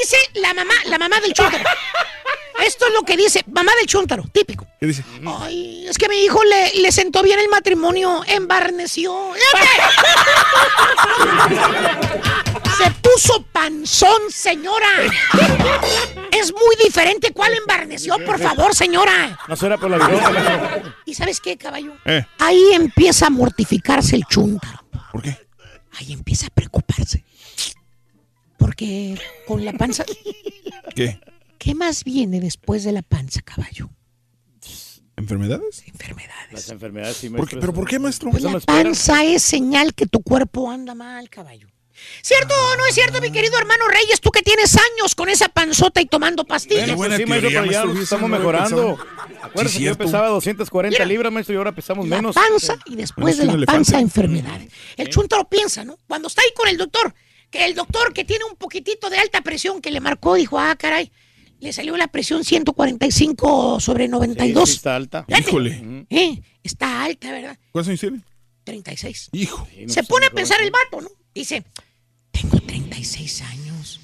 Dice 0.00 0.16
la 0.34 0.54
mamá, 0.54 0.74
la 0.86 0.98
mamá 0.98 1.20
del 1.20 1.32
chúntaro. 1.32 1.64
Esto 2.64 2.86
es 2.86 2.92
lo 2.92 3.02
que 3.02 3.16
dice 3.16 3.44
mamá 3.50 3.72
del 3.78 3.86
chúntaro, 3.86 4.24
típico. 4.32 4.66
¿Qué 4.80 4.86
dice? 4.86 5.04
Ay, 5.40 5.86
es 5.88 5.98
que 5.98 6.06
a 6.06 6.08
mi 6.08 6.16
hijo 6.24 6.42
le, 6.44 6.74
le 6.80 6.92
sentó 6.92 7.22
bien 7.22 7.38
el 7.38 7.48
matrimonio, 7.48 8.22
embarneció. 8.26 9.32
Se 12.78 12.90
puso 13.02 13.44
panzón, 13.52 14.30
señora. 14.30 14.88
Es 16.32 16.52
muy 16.52 16.76
diferente. 16.82 17.32
¿Cuál 17.32 17.54
embarneció, 17.54 18.16
por 18.24 18.38
favor, 18.40 18.74
señora? 18.74 19.38
No 19.48 19.56
será 19.56 19.76
por 19.78 19.90
la 19.90 19.98
maestro. 19.98 20.94
¿Y 21.04 21.14
sabes 21.14 21.40
qué, 21.40 21.56
caballo? 21.56 21.94
Eh, 22.04 22.24
Ahí 22.38 22.72
empieza 22.72 23.26
a 23.26 23.30
mortificarse 23.30 24.16
el 24.16 24.24
chúntaro. 24.28 24.82
¿por 25.12 25.22
qué? 25.22 25.36
Ahí 25.98 26.12
empieza 26.12 26.46
a 26.46 26.50
preocuparse. 26.50 27.24
Porque 28.62 29.18
con 29.46 29.64
la 29.64 29.72
panza... 29.72 30.04
¿Qué? 30.94 31.18
¿Qué 31.58 31.74
más 31.74 32.04
viene 32.04 32.40
después 32.40 32.84
de 32.84 32.92
la 32.92 33.02
panza, 33.02 33.40
caballo? 33.42 33.90
¿Enfermedades? 35.16 35.84
Las 36.52 36.68
enfermedades 36.70 37.16
sí, 37.16 37.28
¿Por 37.28 37.48
qué- 37.48 37.56
¿Pero 37.56 37.72
por 37.72 37.88
qué, 37.88 37.98
maestro? 37.98 38.30
La 38.40 38.60
panza 38.60 39.24
es 39.24 39.42
señal 39.42 39.94
que 39.94 40.06
tu 40.06 40.22
cuerpo 40.22 40.70
anda 40.70 40.94
mal, 40.94 41.28
caballo. 41.28 41.68
¿Cierto 42.22 42.54
o 42.54 42.76
no 42.76 42.86
es 42.86 42.94
cierto, 42.94 43.20
mi 43.20 43.30
querido 43.30 43.58
hermano 43.58 43.86
Reyes? 43.88 44.20
Tú 44.20 44.30
que 44.30 44.42
tienes 44.42 44.74
años 44.76 45.14
con 45.14 45.28
esa 45.28 45.48
panzota 45.48 46.00
y 46.00 46.06
tomando 46.06 46.44
pastillas. 46.44 46.86
Bueno, 46.86 46.96
buena 46.96 47.16
sí, 47.16 47.26
maestro, 47.26 47.50
pero 47.50 47.64
ya 47.70 47.84
maestro, 47.84 48.02
estamos 48.02 48.30
no 48.30 48.36
mejorando. 48.38 48.98
Sí, 49.66 49.78
que 49.78 49.84
yo 49.84 49.98
pesaba 49.98 50.28
240 50.28 50.94
Mira. 50.96 51.04
libras, 51.04 51.32
maestro, 51.32 51.54
y 51.54 51.58
ahora 51.58 51.72
pesamos 51.72 52.08
la 52.08 52.16
menos. 52.16 52.34
panza 52.34 52.76
y 52.86 52.96
después 52.96 53.36
de 53.38 53.44
la 53.44 53.52
panza 53.66 53.98
elefante. 53.98 53.98
enfermedades. 53.98 54.72
El 54.96 55.08
chúntaro 55.10 55.48
piensa, 55.48 55.84
¿no? 55.84 55.98
Cuando 56.08 56.28
está 56.28 56.42
ahí 56.42 56.50
con 56.56 56.68
el 56.68 56.76
doctor, 56.76 57.14
que 57.52 57.64
el 57.66 57.74
doctor 57.74 58.12
que 58.12 58.24
tiene 58.24 58.44
un 58.46 58.56
poquitito 58.56 59.08
de 59.10 59.18
alta 59.18 59.42
presión 59.42 59.80
que 59.80 59.90
le 59.92 60.00
marcó, 60.00 60.34
dijo, 60.34 60.58
ah, 60.58 60.74
caray, 60.74 61.12
le 61.60 61.72
salió 61.72 61.96
la 61.96 62.08
presión 62.08 62.42
145 62.44 63.78
sobre 63.78 64.06
Sí, 64.06 64.10
92. 64.10 64.68
sí 64.68 64.76
está 64.76 64.96
alta. 64.96 65.24
Fíjate. 65.24 65.48
Híjole. 65.48 66.06
Eh, 66.10 66.42
está 66.64 67.04
alta, 67.04 67.30
¿verdad? 67.30 67.56
¿Cuántos 67.70 67.88
años 67.90 68.00
tiene? 68.00 68.20
36. 68.64 69.28
Hijo. 69.32 69.68
Sí, 69.70 69.86
no 69.86 69.92
Se 69.92 70.02
pone 70.02 70.26
a 70.26 70.30
pensar 70.30 70.60
el 70.62 70.70
vato, 70.70 71.00
¿no? 71.02 71.08
Dice, 71.34 71.62
tengo 72.30 72.58
36 72.58 73.42
años 73.42 74.00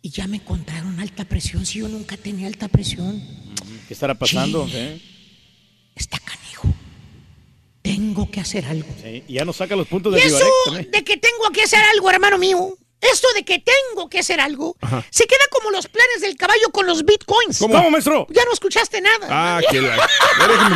y 0.00 0.10
ya 0.10 0.26
me 0.28 0.36
encontraron 0.36 0.98
alta 1.00 1.24
presión 1.24 1.66
si 1.66 1.80
yo 1.80 1.88
nunca 1.88 2.16
tenía 2.16 2.46
alta 2.46 2.68
presión. 2.68 3.22
¿Qué 3.88 3.94
estará 3.94 4.14
pasando? 4.14 4.66
Sí, 4.68 5.02
Está 5.96 6.18
canijo. 6.20 6.39
Tengo 7.94 8.30
que 8.30 8.40
hacer 8.40 8.64
algo. 8.66 8.88
sí. 9.02 9.22
Y 9.28 9.34
ya 9.34 9.44
nos 9.44 9.56
saca 9.56 9.74
los 9.76 9.86
puntos 9.88 10.12
Y 10.12 10.16
de 10.20 10.26
eso 10.26 10.36
Vivarex 10.36 10.54
también. 10.66 10.90
de 10.90 11.04
que 11.04 11.16
tengo 11.16 11.50
que 11.52 11.62
hacer 11.62 11.80
algo, 11.94 12.10
hermano 12.10 12.38
mío, 12.38 12.76
esto 13.00 13.28
de 13.34 13.44
que 13.44 13.58
tengo 13.58 14.08
que 14.08 14.18
hacer 14.18 14.40
algo, 14.40 14.76
se 15.10 15.26
queda 15.26 15.44
como 15.50 15.70
los 15.70 15.86
planes 15.88 16.20
del 16.20 16.36
caballo 16.36 16.70
con 16.72 16.86
los 16.86 17.04
bitcoins. 17.04 17.58
¿Cómo, 17.58 17.90
maestro? 17.90 18.26
Ya 18.30 18.44
no 18.44 18.52
escuchaste 18.52 19.00
nada. 19.00 19.26
Ah, 19.30 19.60
que 19.70 19.80
la. 19.80 19.96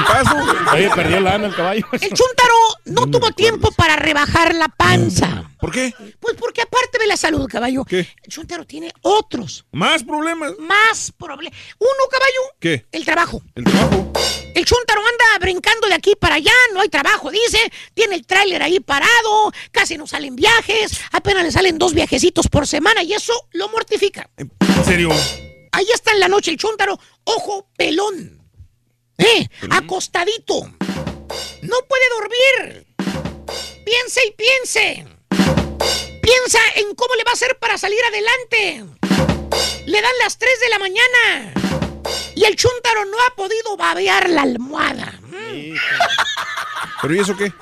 Paz, 0.07 0.25
¿no? 0.35 0.73
Oye, 0.73 0.91
perdió 0.95 1.21
lana 1.21 1.47
el 1.49 1.55
caballo. 1.55 1.87
El 1.93 2.13
chúntaro 2.13 2.55
no 2.87 3.11
tuvo 3.11 3.31
tiempo 3.33 3.71
para 3.73 3.97
rebajar 3.97 4.55
la 4.55 4.69
panza. 4.69 5.51
¿Por 5.59 5.73
qué? 5.73 5.95
Pues 6.21 6.37
porque 6.39 6.61
aparte 6.63 6.99
de 6.99 7.07
la 7.07 7.17
salud, 7.17 7.49
caballo, 7.49 7.85
¿Qué? 7.85 8.01
el 8.23 8.31
chúntaro 8.31 8.67
tiene 8.67 8.93
otros 9.01 9.65
¿Más 9.73 10.03
problemas? 10.05 10.53
más 10.59 11.11
problemas. 11.19 11.59
Uno, 11.79 11.91
caballo, 12.11 12.41
¿Qué? 12.61 12.87
el 12.93 13.05
trabajo. 13.05 13.41
¿El 13.55 13.65
trabajo? 13.65 14.13
El 14.55 14.65
chúntaro 14.65 15.01
anda 15.01 15.39
brincando 15.41 15.89
de 15.89 15.95
aquí 15.95 16.15
para 16.17 16.37
allá, 16.37 16.53
no 16.75 16.81
hay 16.81 16.89
trabajo, 16.89 17.31
dice. 17.31 17.59
Tiene 17.95 18.15
el 18.17 18.27
tráiler 18.27 18.63
ahí 18.63 18.79
parado, 18.79 19.53
casi 19.73 19.97
no 19.97 20.07
salen 20.07 20.37
viajes, 20.37 21.01
apenas 21.13 21.43
le 21.45 21.51
salen 21.51 21.79
dos 21.79 21.95
por 22.51 22.67
semana 22.67 23.03
y 23.03 23.13
eso 23.13 23.33
lo 23.53 23.69
mortifica. 23.69 24.31
¿En 24.37 24.85
serio? 24.85 25.11
Ahí 25.73 25.87
está 25.93 26.13
en 26.13 26.21
la 26.21 26.29
noche 26.29 26.53
el 26.53 26.57
chúntaro, 26.57 26.99
ojo 27.25 27.69
pelón. 27.77 28.41
Eh, 29.19 29.49
acostadito. 29.71 30.61
No 31.63 31.77
puede 31.89 32.09
dormir. 32.11 32.87
Piense 33.85 34.21
y 34.27 34.31
piense. 34.33 35.07
Piensa 36.23 36.59
en 36.77 36.95
cómo 36.95 37.15
le 37.17 37.25
va 37.25 37.33
a 37.33 37.35
hacer 37.35 37.59
para 37.59 37.77
salir 37.79 37.99
adelante. 38.09 38.85
Le 39.87 40.01
dan 40.01 40.13
las 40.23 40.39
3 40.39 40.61
de 40.61 40.69
la 40.69 40.79
mañana. 40.79 41.55
Y 42.37 42.45
el 42.45 42.55
chúntaro 42.55 43.05
no 43.07 43.17
ha 43.27 43.35
podido 43.35 43.77
babear 43.77 44.31
la 44.31 44.43
almohada. 44.43 45.21
¿Pero 47.03 47.15
y 47.15 47.19
eso 47.19 47.37
qué? 47.37 47.53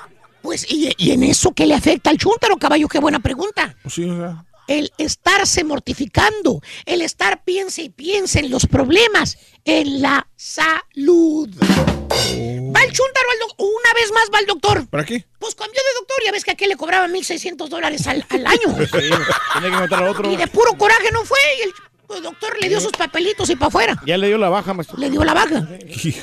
Pues, 0.43 0.69
¿y, 0.69 0.91
y 0.97 1.11
en 1.11 1.23
eso 1.23 1.53
qué 1.53 1.65
le 1.65 1.73
afecta 1.73 2.11
al 2.11 2.17
chúntaro, 2.19 2.57
caballo? 2.57 2.87
Qué 2.87 2.99
buena 2.99 3.19
pregunta. 3.19 3.75
Pues 3.81 3.95
sí, 3.95 4.03
o 4.07 4.15
sea. 4.17 4.45
El 4.67 4.91
estarse 4.97 5.63
mortificando, 5.65 6.61
el 6.85 7.01
estar 7.01 7.43
piense 7.43 7.81
y 7.83 7.89
piense 7.89 8.39
en 8.39 8.49
los 8.49 8.65
problemas, 8.65 9.37
en 9.65 10.01
la 10.01 10.27
salud. 10.37 11.49
Va 11.59 12.83
el 12.83 12.91
chúntaro 12.91 13.27
al 13.31 13.39
doc- 13.41 13.55
una 13.59 13.93
vez 13.93 14.11
más 14.13 14.29
va 14.33 14.37
al 14.39 14.45
doctor. 14.45 14.87
¿Para 14.87 15.03
qué? 15.05 15.25
Pues 15.39 15.55
cambió 15.55 15.73
de 15.81 15.99
doctor, 15.99 16.17
ya 16.25 16.31
ves 16.31 16.45
que 16.45 16.51
aquel 16.51 16.69
le 16.69 16.77
cobraba 16.77 17.07
1.600 17.07 17.67
dólares 17.67 18.07
al, 18.07 18.25
al 18.29 18.45
año. 18.47 18.59
Sí, 18.77 19.09
tiene 19.53 19.69
que 19.69 19.75
encontrar 19.75 20.03
otro. 20.03 20.31
Y 20.31 20.37
de 20.37 20.47
puro 20.47 20.77
coraje 20.77 21.09
no 21.11 21.23
fue. 21.25 21.39
Y 21.59 21.61
el 21.63 21.73
el 22.17 22.21
doctor 22.21 22.55
le 22.61 22.69
dio 22.69 22.79
sus 22.79 22.91
papelitos 22.91 23.49
y 23.49 23.55
para 23.55 23.67
afuera. 23.69 24.01
Ya 24.05 24.17
le 24.17 24.27
dio 24.27 24.37
la 24.37 24.47
baja, 24.49 24.73
maestro. 24.75 24.97
Le 24.99 25.09
dio 25.09 25.23
la 25.23 25.33
baja. 25.33 25.67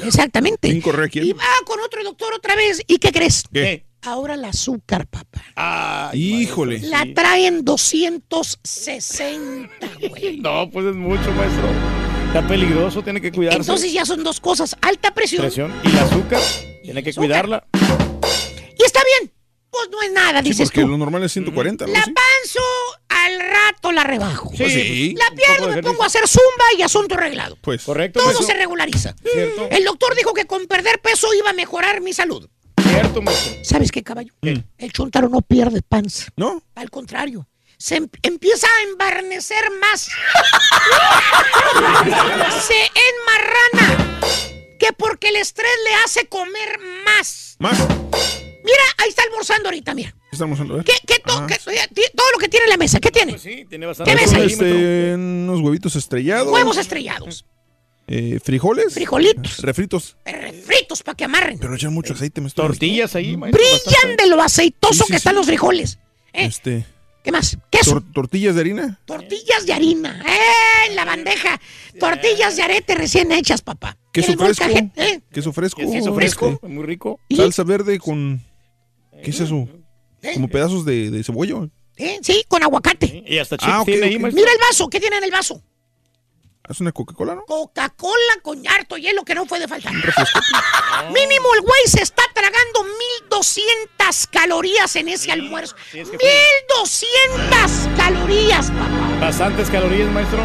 Exactamente. 0.05 0.69
¿Quién 0.69 0.81
corre 0.83 1.07
a 1.07 1.09
quién? 1.09 1.25
Y 1.27 1.33
va 1.33 1.43
con 1.67 1.81
otro 1.81 2.05
doctor 2.05 2.33
otra 2.33 2.55
vez. 2.55 2.81
¿Y 2.87 2.99
qué 2.99 3.11
crees? 3.11 3.43
¿Qué? 3.53 3.87
Ahora 4.03 4.35
el 4.35 4.45
azúcar, 4.45 5.07
papá. 5.07 6.11
Híjole. 6.15 6.81
La 6.81 7.07
traen 7.15 7.65
260, 7.65 9.69
güey. 10.09 10.37
No, 10.41 10.71
pues 10.71 10.87
es 10.87 10.95
mucho, 10.95 11.31
maestro. 11.33 11.69
Está 12.29 12.47
peligroso, 12.47 13.03
tiene 13.03 13.21
que 13.21 13.31
cuidarse. 13.33 13.59
Entonces 13.61 13.93
ya 13.93 14.07
son 14.07 14.23
dos 14.25 14.41
cosas. 14.41 14.75
Alta 14.81 15.13
presión. 15.13 15.43
Presión. 15.43 15.73
Y 15.85 15.89
el 15.89 15.99
azúcar, 15.99 16.41
tiene 16.83 17.03
que 17.03 17.13
cuidarla. 17.13 17.65
Y 18.79 18.83
está 18.85 19.01
bien. 19.21 19.33
Pues 19.71 19.89
no 19.91 20.03
es 20.03 20.13
nada, 20.13 20.43
Sí, 20.43 20.49
dices 20.49 20.69
porque 20.69 20.81
tú. 20.81 20.89
lo 20.89 20.99
normal 20.99 21.23
es 21.23 21.33
140, 21.33 21.87
¿no? 21.87 21.93
La 21.93 22.03
Sí. 22.05 22.11
panzo 22.13 22.61
al 23.09 23.39
rato 23.41 23.93
la 23.93 24.03
rebajo. 24.03 24.51
Pues 24.57 24.73
sí. 24.73 25.15
La 25.17 25.31
pierdo, 25.37 25.69
me 25.69 25.81
pongo 25.83 26.03
a 26.03 26.07
hacer 26.07 26.27
zumba 26.27 26.65
y 26.77 26.83
asunto 26.83 27.15
arreglado. 27.15 27.57
Pues. 27.61 27.85
Correcto. 27.85 28.19
Todo 28.21 28.43
se 28.43 28.55
regulariza. 28.55 29.15
Cierto. 29.33 29.69
El 29.71 29.85
doctor 29.85 30.17
dijo 30.17 30.35
que 30.35 30.47
con 30.47 30.67
perder 30.67 31.01
peso 31.01 31.33
iba 31.35 31.51
a 31.51 31.53
mejorar 31.53 32.01
mi 32.01 32.13
salud. 32.13 32.49
Cierto, 32.93 33.23
maestro. 33.23 33.65
¿Sabes 33.65 33.91
qué, 33.93 34.03
caballo? 34.03 34.33
El 34.43 34.93
chuntaro 34.93 35.29
no 35.29 35.41
pierde 35.43 35.83
panza. 35.83 36.27
¿No? 36.37 36.63
Al 36.75 36.91
contrario. 36.91 37.47
Se 37.79 37.97
em- 37.97 38.09
empieza 38.23 38.67
a 38.67 38.83
embarnecer 38.91 39.65
más. 39.81 40.03
se 42.67 42.91
enmarrana. 43.11 44.21
Que 44.79 44.93
porque 44.97 45.29
el 45.29 45.37
estrés 45.37 45.71
le 45.85 45.95
hace 46.05 46.27
comer 46.27 46.79
más. 47.05 47.57
Más. 47.59 47.79
Mira, 47.79 48.85
ahí 48.99 49.09
está 49.09 49.23
almorzando 49.23 49.69
ahorita, 49.69 49.95
mira. 49.95 50.11
¿Qué 50.13 50.29
estamos 50.37 50.61
hablando? 50.61 50.85
¿Qué, 50.85 50.93
qué 51.07 51.19
to- 51.25 51.47
qué- 51.47 51.57
todo 52.15 52.31
lo 52.33 52.39
que 52.39 52.49
tiene 52.49 52.65
en 52.65 52.71
la 52.71 52.77
mesa, 52.77 53.01
¿qué 53.01 53.11
tiene? 53.11 53.39
Sí, 53.39 53.65
tiene 53.69 53.87
bastante. 53.87 54.15
¿Qué 54.15 54.37
ahí? 54.37 54.47
este, 54.47 55.15
unos 55.15 55.61
huevitos 55.61 55.97
estrellados. 55.97 56.53
Huevos 56.53 56.77
estrellados, 56.77 57.45
eh, 58.11 58.41
frijoles. 58.43 58.93
Frijolitos. 58.95 59.59
Refritos. 59.59 60.17
fritos 60.65 61.03
para 61.03 61.17
que 61.17 61.25
amarren. 61.25 61.59
Pero 61.59 61.75
echan 61.75 61.95
mucho 61.95 62.13
aceite, 62.15 62.41
maestro. 62.41 62.67
Tortillas 62.67 63.15
ahí, 63.15 63.37
maestro. 63.37 63.63
Brillan 63.63 64.17
de 64.17 64.27
lo 64.29 64.43
aceitoso 64.43 64.95
Sí, 64.95 65.01
sí, 65.07 65.11
que 65.13 65.17
están 65.17 65.35
los 65.37 65.47
frijoles. 65.47 65.99
¿Eh? 66.33 66.45
Este. 66.47 66.85
¿Qué 67.23 67.33
más? 67.33 67.59
Queso. 67.71 67.97
tor- 68.01 68.13
tortillas 68.13 68.55
de 68.55 68.61
harina. 68.63 68.99
Tortillas 69.05 69.67
de 69.67 69.73
harina. 69.75 70.23
¡Eh! 70.27 70.89
En 70.89 70.97
la 70.97 71.05
bandeja. 71.05 71.61
Tortillas 71.99 72.57
de 72.57 72.63
arete 72.63 72.95
recién 72.95 73.31
hechas, 73.31 73.61
papá. 73.63 73.97
Queso 74.13 74.33
fresco. 74.37 74.65
¿eh? 74.97 75.21
Queso 75.31 75.53
fresco. 75.53 75.81
Queso 75.83 76.15
fresco. 76.15 76.49
este, 76.49 76.67
Muy 76.69 76.85
rico. 76.85 77.21
salsa 77.37 77.63
verde 77.63 77.99
con. 77.99 78.43
¿Qué 79.23 79.31
es 79.31 79.41
eso? 79.41 79.69
Como 80.35 80.49
pedazos 80.49 80.85
de, 80.85 81.11
de 81.11 81.23
cebolla. 81.23 81.69
¿Eh? 81.97 82.19
Sí, 82.23 82.43
con 82.49 82.63
aguacate. 82.63 83.23
Y 83.27 83.37
hasta 83.39 83.59
chips 83.59 83.71
Ah, 83.71 83.81
ok, 83.83 83.87
tiene 83.87 84.07
ahí. 84.07 84.19
Mira 84.19 84.31
el 84.53 84.59
vaso. 84.69 84.89
¿Qué 84.89 84.99
tiene 84.99 85.19
en 85.19 85.25
el 85.25 85.31
vaso? 85.31 85.63
¿Es 86.71 86.81
una 86.81 86.93
Coca-Cola, 86.93 87.35
no? 87.35 87.45
Coca-Cola 87.47 88.15
con 88.43 88.65
harto 88.69 88.97
hielo 88.97 89.25
que 89.25 89.35
no 89.35 89.45
puede 89.45 89.67
faltar. 89.67 89.93
Mínimo 91.13 91.53
el 91.55 91.63
güey 91.63 91.83
se 91.87 92.01
está 92.01 92.23
tragando 92.33 92.85
1200 93.29 94.27
calorías 94.29 94.95
en 94.95 95.09
ese 95.09 95.33
almuerzo. 95.33 95.75
1200 95.93 97.97
calorías, 97.97 98.71
papá. 98.71 99.19
Bastantes 99.21 99.69
calorías, 99.69 100.09
maestro. 100.13 100.39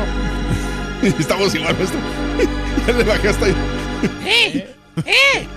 Estamos 1.19 1.53
igual, 1.53 1.77
maestro. 1.77 1.99
ya 2.87 2.93
le 2.93 3.03
bajaste 3.03 3.45
ahí. 3.45 3.55
¿Eh? 4.25 4.75
¿Eh? 5.05 5.47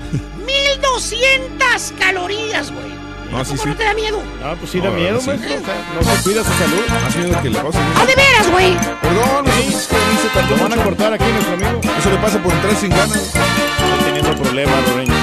1200 0.45 1.95
calorías, 1.99 2.71
güey. 2.71 2.98
No, 3.31 3.45
sí, 3.45 3.51
¿Cómo 3.51 3.63
sí. 3.63 3.69
no 3.69 3.77
te 3.77 3.85
da 3.85 3.95
miedo? 3.95 4.23
Ah, 4.43 4.55
pues 4.59 4.71
sí 4.71 4.81
da 4.81 4.91
miedo, 4.91 5.21
maestro. 5.21 5.37
No 5.37 6.03
se 6.17 6.23
cuida 6.23 6.43
su 6.45 6.53
salud. 6.53 6.83
Más 7.03 7.17
miedo 7.17 7.43
que 7.43 7.51
le 7.51 7.59
pase. 7.61 7.79
¡Ah, 7.97 8.07
de 8.07 8.15
veras, 8.15 8.51
güey! 8.51 8.75
Perdón, 9.03 9.45
no 9.45 9.53
sé 9.53 9.63
si 9.63 9.73
se 9.81 10.29
tardó 10.33 10.57
Lo 10.57 10.63
van 10.63 10.73
a 10.81 10.83
cortar 10.85 11.13
aquí, 11.13 11.25
nuestro 11.25 11.55
amigo. 11.55 11.81
Eso 11.99 12.11
le 12.11 12.17
pasa 12.19 12.43
por 12.43 12.53
entrar 12.53 12.75
sin 12.77 12.91
ganas. 12.91 13.17
Está 13.17 14.05
teniendo 14.05 14.35
problemas, 14.35 14.89
Loreño. 14.89 15.15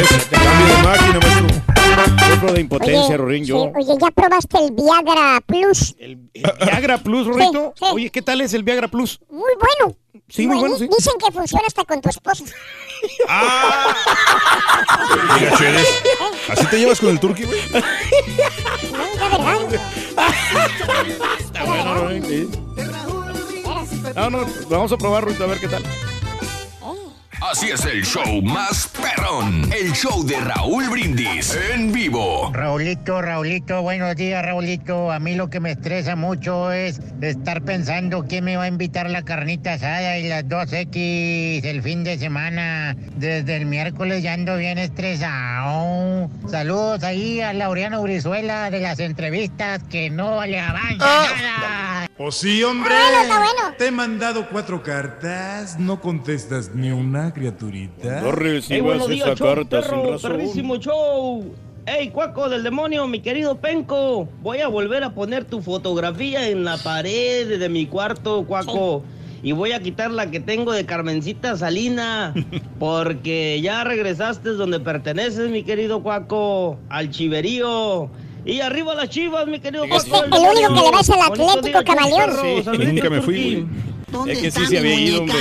Es 0.00 0.24
cambio 0.26 0.66
de 0.76 0.82
máquina, 0.82 1.20
maestro. 1.20 1.64
Sufro 2.34 2.52
de 2.52 2.60
impotencia, 2.60 3.06
Oye, 3.06 3.16
Rorín, 3.16 3.44
sí, 3.44 3.50
yo. 3.50 3.62
oye, 3.74 3.94
¿ya 4.00 4.10
probaste 4.10 4.58
el 4.58 4.72
Viagra 4.72 5.40
Plus? 5.46 5.94
El 5.98 6.16
Viagra 6.34 6.98
Plus, 6.98 7.26
Rorito. 7.26 7.72
Sí, 7.76 7.84
sí. 7.86 7.92
Oye, 7.94 8.10
¿qué 8.10 8.22
tal 8.22 8.40
es 8.40 8.52
el 8.54 8.62
Viagra 8.64 8.88
Plus? 8.88 9.20
Muy 9.30 9.52
bueno. 9.60 9.96
Sí, 10.28 10.46
muy 10.46 10.58
bueno, 10.58 10.76
sí. 10.76 10.88
Dicen 10.88 11.12
que 11.24 11.30
funciona 11.30 11.64
hasta 11.66 11.84
con 11.84 12.00
tu 12.00 12.08
esposa. 12.08 12.44
Cheres. 15.58 15.88
¿Así 16.48 16.66
te 16.66 16.78
llevas 16.78 16.98
con 17.00 17.10
el 17.10 17.20
turqui, 17.20 17.44
güey? 17.44 17.60
No, 17.72 19.28
de 19.28 19.28
verdad. 19.28 19.80
Está 21.40 21.64
bueno, 21.64 21.94
Rorín. 21.94 22.24
sí. 22.24 22.48
No, 24.14 24.30
no, 24.30 24.46
vamos 24.68 24.92
a 24.92 24.96
probar, 24.96 25.24
Rorito, 25.24 25.44
a 25.44 25.46
ver 25.46 25.60
qué 25.60 25.68
tal. 25.68 25.82
Así 27.40 27.70
es 27.70 27.84
el 27.84 28.04
show 28.04 28.42
más 28.42 28.88
perrón. 28.88 29.70
El 29.72 29.92
show 29.92 30.24
de 30.24 30.40
Raúl 30.40 30.88
Brindis 30.88 31.56
en 31.72 31.92
vivo. 31.92 32.50
Raulito, 32.52 33.20
Raulito, 33.20 33.82
buenos 33.82 34.16
días, 34.16 34.44
Raulito. 34.44 35.10
A 35.12 35.18
mí 35.18 35.34
lo 35.34 35.50
que 35.50 35.60
me 35.60 35.72
estresa 35.72 36.16
mucho 36.16 36.72
es 36.72 37.00
estar 37.20 37.62
pensando 37.62 38.24
quién 38.28 38.44
me 38.44 38.56
va 38.56 38.64
a 38.64 38.68
invitar 38.68 39.10
la 39.10 39.22
carnita 39.22 39.74
asada 39.74 40.18
y 40.18 40.28
las 40.28 40.44
2X 40.44 41.64
el 41.64 41.82
fin 41.82 42.04
de 42.04 42.18
semana. 42.18 42.96
Desde 43.16 43.56
el 43.56 43.66
miércoles 43.66 44.22
ya 44.22 44.34
ando 44.34 44.56
bien 44.56 44.78
estresado. 44.78 46.30
Saludos 46.48 47.02
ahí 47.04 47.40
a 47.40 47.52
Laureano 47.52 48.02
Brizuela 48.02 48.70
de 48.70 48.80
las 48.80 48.98
entrevistas 48.98 49.82
que 49.90 50.10
no 50.10 50.44
le 50.44 50.60
avanza 50.60 51.04
nada. 51.42 52.08
Pues 52.16 52.36
sí, 52.36 52.62
hombre. 52.62 52.94
Bueno, 52.94 53.22
está 53.22 53.38
bueno. 53.38 53.74
Te 53.76 53.86
he 53.88 53.90
mandado 53.90 54.48
cuatro 54.48 54.82
cartas, 54.82 55.78
no 55.78 56.00
contestas 56.00 56.70
ni 56.74 56.92
una, 56.92 57.23
criaturita. 57.32 58.20
No 58.20 58.32
recibas 58.32 58.70
Hey, 58.70 58.80
buenos 58.80 59.08
días, 59.08 59.26
esa 59.28 59.36
show, 59.36 59.54
carta 59.54 59.82
sin 59.82 59.90
perro, 59.90 60.12
razón. 60.12 60.32
perrísimo 60.32 60.76
show. 60.76 61.54
Hey, 61.86 62.08
cuaco 62.10 62.48
del 62.48 62.62
demonio, 62.62 63.06
mi 63.06 63.20
querido 63.20 63.56
Penco. 63.58 64.26
Voy 64.42 64.60
a 64.60 64.68
volver 64.68 65.04
a 65.04 65.10
poner 65.14 65.44
tu 65.44 65.60
fotografía 65.60 66.48
en 66.48 66.64
la 66.64 66.78
pared 66.78 67.58
de 67.58 67.68
mi 67.68 67.86
cuarto, 67.86 68.44
cuaco. 68.46 69.02
Y 69.42 69.52
voy 69.52 69.72
a 69.72 69.80
quitar 69.80 70.10
la 70.10 70.30
que 70.30 70.40
tengo 70.40 70.72
de 70.72 70.86
Carmencita 70.86 71.56
Salina. 71.58 72.32
Porque 72.78 73.60
ya 73.60 73.84
regresaste 73.84 74.50
donde 74.50 74.80
perteneces, 74.80 75.50
mi 75.50 75.62
querido 75.62 76.02
cuaco. 76.02 76.78
Al 76.88 77.10
chiverío. 77.10 78.08
Y 78.46 78.60
arriba 78.60 78.94
las 78.94 79.10
chivas, 79.10 79.46
mi 79.46 79.58
querido 79.60 79.84
cuaco. 79.86 80.24
el 80.24 80.32
único 80.32 80.74
que 80.74 80.80
le 80.80 80.90
va 80.90 81.00
es 81.00 81.08
el 81.10 81.16
Bonito 81.28 81.50
Atlético 81.50 81.84
Camaleón. 81.84 82.30
Sí, 82.40 82.84
nunca 82.92 83.10
me 83.10 83.20
fui, 83.20 83.66
Es 84.26 84.38
que 84.38 84.50
sí 84.50 84.66
se 84.66 84.78
había 84.78 84.94
ido, 84.94 85.20
hombre. 85.20 85.36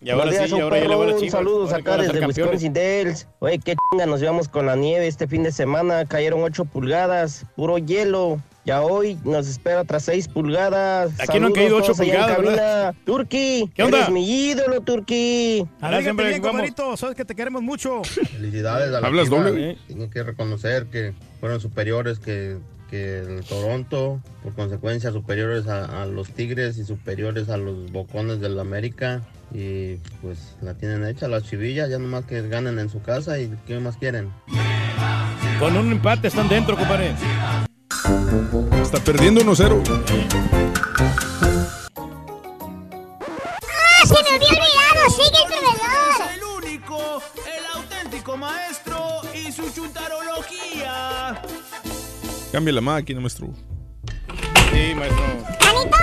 Y 0.00 0.10
ahora 0.10 0.32
sí, 0.32 0.54
y 0.54 0.60
ahora 0.60 0.78
ya 0.78 0.88
le 0.88 0.94
va 0.96 1.04
a 1.04 1.16
chivas. 1.16 1.32
Saludos 1.32 1.72
Ahora 1.72 1.80
acá 1.80 2.02
desde. 2.02 2.26
Wisconsin 2.26 2.72
Dells. 2.72 3.26
Oye, 3.38 3.58
qué 3.58 3.74
chinga, 3.92 4.06
nos 4.06 4.20
llevamos 4.20 4.48
con 4.48 4.66
la 4.66 4.76
nieve 4.76 5.06
este 5.06 5.26
fin 5.26 5.42
de 5.42 5.52
semana. 5.52 6.04
Cayeron 6.04 6.42
8 6.42 6.64
pulgadas, 6.66 7.46
puro 7.56 7.78
hielo. 7.78 8.42
Ya 8.64 8.82
hoy 8.82 9.18
nos 9.24 9.48
espera 9.48 9.84
tras 9.84 10.04
6 10.04 10.28
pulgadas. 10.28 11.12
Aquí 11.20 11.40
no 11.40 11.46
han 11.46 11.52
caído 11.54 11.80
Saludos 11.80 11.88
ocho 11.90 11.92
todos 11.92 12.00
allá 12.00 12.28
en 12.28 12.36
pulgadas, 12.36 12.56
¿verdad? 12.56 12.94
Turqui, 13.06 13.70
¿Qué 13.74 13.82
onda? 13.82 13.98
eres 13.98 14.10
mi 14.10 14.30
ídolo, 14.50 14.80
Turqui. 14.82 15.66
Bien, 15.80 16.16
vamos. 16.16 16.40
compadrito, 16.42 16.96
sabes 16.98 17.16
que 17.16 17.24
te 17.24 17.34
queremos 17.34 17.62
mucho. 17.62 18.04
Felicidades 18.04 18.88
a 18.94 19.00
la 19.00 19.06
¿Hablas 19.06 19.30
doble, 19.30 19.52
güey? 19.52 19.76
Tienen 19.86 20.10
que 20.10 20.22
reconocer 20.22 20.86
que 20.86 21.14
fueron 21.40 21.60
superiores 21.60 22.18
que, 22.18 22.58
que 22.90 23.20
el 23.20 23.44
Toronto, 23.44 24.20
por 24.42 24.54
consecuencia 24.54 25.12
superiores 25.12 25.66
a, 25.68 26.02
a 26.02 26.06
los 26.06 26.30
Tigres 26.32 26.78
y 26.78 26.84
superiores 26.84 27.48
a 27.48 27.56
los 27.56 27.90
Bocones 27.92 28.40
del 28.40 28.58
América. 28.58 29.22
Y 29.52 29.96
pues 30.20 30.56
la 30.60 30.74
tienen 30.74 31.04
hecha 31.06 31.28
las 31.28 31.44
chivillas, 31.44 31.88
ya 31.88 31.98
nomás 31.98 32.26
que 32.26 32.46
ganen 32.48 32.78
en 32.78 32.90
su 32.90 33.00
casa 33.00 33.38
y 33.38 33.50
¿qué 33.66 33.78
más 33.80 33.96
quieren? 33.96 34.30
Con 35.58 35.76
un 35.76 35.90
empate 35.90 36.28
están 36.28 36.48
dentro, 36.48 36.76
compadre. 36.76 37.14
Está 38.82 39.00
perdiendo 39.00 39.40
1-0. 39.40 39.82
¡Ah, 43.70 44.06
se 44.06 44.14
me 44.14 44.30
había 44.36 44.48
olvidado! 44.48 45.10
¡Sigue 45.10 45.26
el 45.26 45.48
proveedor! 45.48 46.20
El 46.34 46.42
único, 46.64 47.22
el 47.46 47.64
auténtico 47.74 48.36
maestro 48.36 49.20
y 49.34 49.50
su 49.50 49.68
chuntarología. 49.72 51.42
Cambia 52.50 52.72
la 52.72 52.80
máquina, 52.80 53.20
maestro. 53.20 53.48
Sí, 54.72 54.94
maestro. 54.94 55.22
¡Manito! 55.66 55.96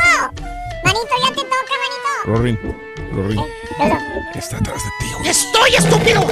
¡Manito, 0.83 1.15
ya 1.23 1.29
te 1.29 1.41
toca, 1.41 1.73
manito! 1.81 2.09
Rorín. 2.25 2.59
Rorín. 3.11 3.41
Perdón. 3.77 3.97
Está 4.35 4.57
atrás 4.57 4.83
de 4.83 4.89
ti, 4.99 5.13
güey. 5.17 5.29
¡Estoy 5.29 5.75
estúpido! 5.75 6.27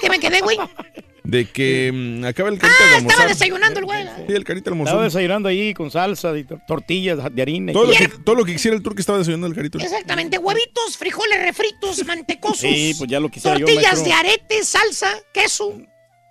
¿Qué 0.00 0.10
me 0.10 0.20
quedé, 0.20 0.40
güey? 0.40 0.58
De 1.28 1.44
que 1.50 1.90
mm, 1.92 2.24
acaba 2.24 2.48
el 2.50 2.58
carita 2.58 2.78
de 2.84 2.90
Ah, 2.90 2.96
almorzar. 2.98 3.10
estaba 3.20 3.28
desayunando 3.28 3.80
el 3.80 3.84
güey. 3.86 4.04
Sí, 4.28 4.32
el 4.32 4.44
carita 4.44 4.70
almorzó. 4.70 4.90
Estaba 4.90 5.04
desayunando 5.04 5.48
ahí 5.48 5.74
con 5.74 5.90
salsa 5.90 6.36
y 6.38 6.44
tortillas 6.44 7.18
de 7.34 7.42
harina. 7.42 7.72
y 7.72 7.74
Todo 7.74 7.86
lo, 7.86 7.92
todo. 7.92 7.98
que, 7.98 8.08
todo 8.24 8.34
lo 8.36 8.44
que 8.44 8.52
quisiera 8.52 8.76
el 8.76 8.82
turco 8.82 9.00
estaba 9.00 9.18
desayunando 9.18 9.48
el 9.48 9.54
carito. 9.54 9.78
Exactamente, 9.78 10.38
huevitos, 10.38 10.96
frijoles 10.96 11.40
refritos, 11.42 12.04
mantecosos. 12.06 12.58
Sí, 12.60 12.94
pues 12.96 13.10
ya 13.10 13.18
lo 13.18 13.28
quisiera 13.28 13.56
Tortillas 13.58 14.04
de 14.04 14.12
arete, 14.12 14.62
salsa, 14.64 15.08
queso. 15.34 15.72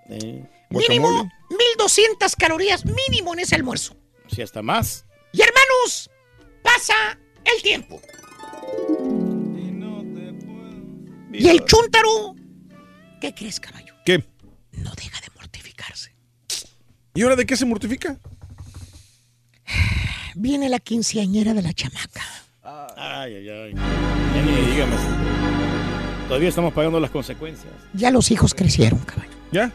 Eh, 0.09 0.43
Mínimo 0.69 1.07
guacamole. 1.09 1.30
1200 1.49 2.35
calorías 2.38 2.83
mínimo 2.85 3.33
en 3.33 3.40
ese 3.41 3.56
almuerzo. 3.56 3.95
Sí, 4.33 4.41
hasta 4.41 4.61
más. 4.61 5.06
Y 5.33 5.41
hermanos, 5.41 6.09
Pasa 6.64 7.19
el 7.43 7.61
tiempo. 7.61 8.01
Y 11.33 11.48
el 11.49 11.64
chúntaro, 11.65 12.33
¿qué 13.22 13.33
crees, 13.35 13.59
caballo? 13.59 13.84
No 14.85 14.91
deja 14.95 15.19
de 15.19 15.27
mortificarse. 15.35 16.14
¿Y 17.15 17.23
ahora 17.23 17.35
de 17.35 17.45
qué 17.47 17.57
se 17.57 17.65
mortifica? 17.65 18.17
Viene 20.35 20.69
la 20.69 20.80
quinceañera 20.80 21.55
de 21.55 21.64
la 21.64 21.73
chamaca. 21.73 22.22
Ay, 22.95 23.33
ay, 23.35 23.49
ay. 23.49 23.73
Ya 23.73 24.41
ni. 24.43 26.27
Todavía 26.27 26.49
estamos 26.49 26.72
pagando 26.73 26.99
las 26.99 27.09
consecuencias. 27.09 27.73
Ya 27.93 28.11
los 28.11 28.30
hijos 28.30 28.53
crecieron, 28.53 28.99
caballo. 28.99 29.31
¿Ya? 29.51 29.72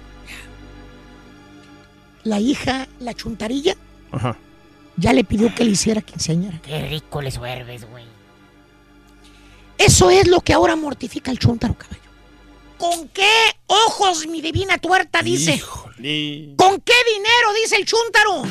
La 2.22 2.38
hija, 2.38 2.86
la 3.00 3.14
chuntarilla, 3.14 3.74
Ajá. 4.12 4.36
ya 4.96 5.12
le 5.12 5.24
pidió 5.24 5.52
que 5.54 5.64
le 5.64 5.70
hiciera 5.70 6.02
quinceañera. 6.02 6.60
Qué 6.62 6.86
rico 6.88 7.20
les 7.20 7.38
vuelves, 7.38 7.88
güey. 7.88 8.04
Eso 9.78 10.10
es 10.10 10.28
lo 10.28 10.40
que 10.40 10.52
ahora 10.52 10.76
mortifica 10.76 11.30
al 11.30 11.38
chúntaro, 11.38 11.74
caballo. 11.74 11.99
¿Con 12.80 13.08
qué 13.10 13.30
ojos, 13.66 14.26
mi 14.26 14.40
divina 14.40 14.78
tuerta, 14.78 15.20
dice? 15.22 15.52
Híjole. 15.52 16.54
¿Con 16.56 16.80
qué 16.80 16.94
dinero, 17.14 17.52
dice 17.62 17.76
el 17.76 17.84
chúntaro? 17.84 18.42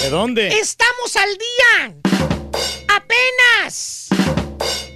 ¿De 0.00 0.10
dónde? 0.10 0.48
Estamos 0.60 1.16
al 1.16 1.30
día. 1.36 1.96
Apenas. 2.88 4.06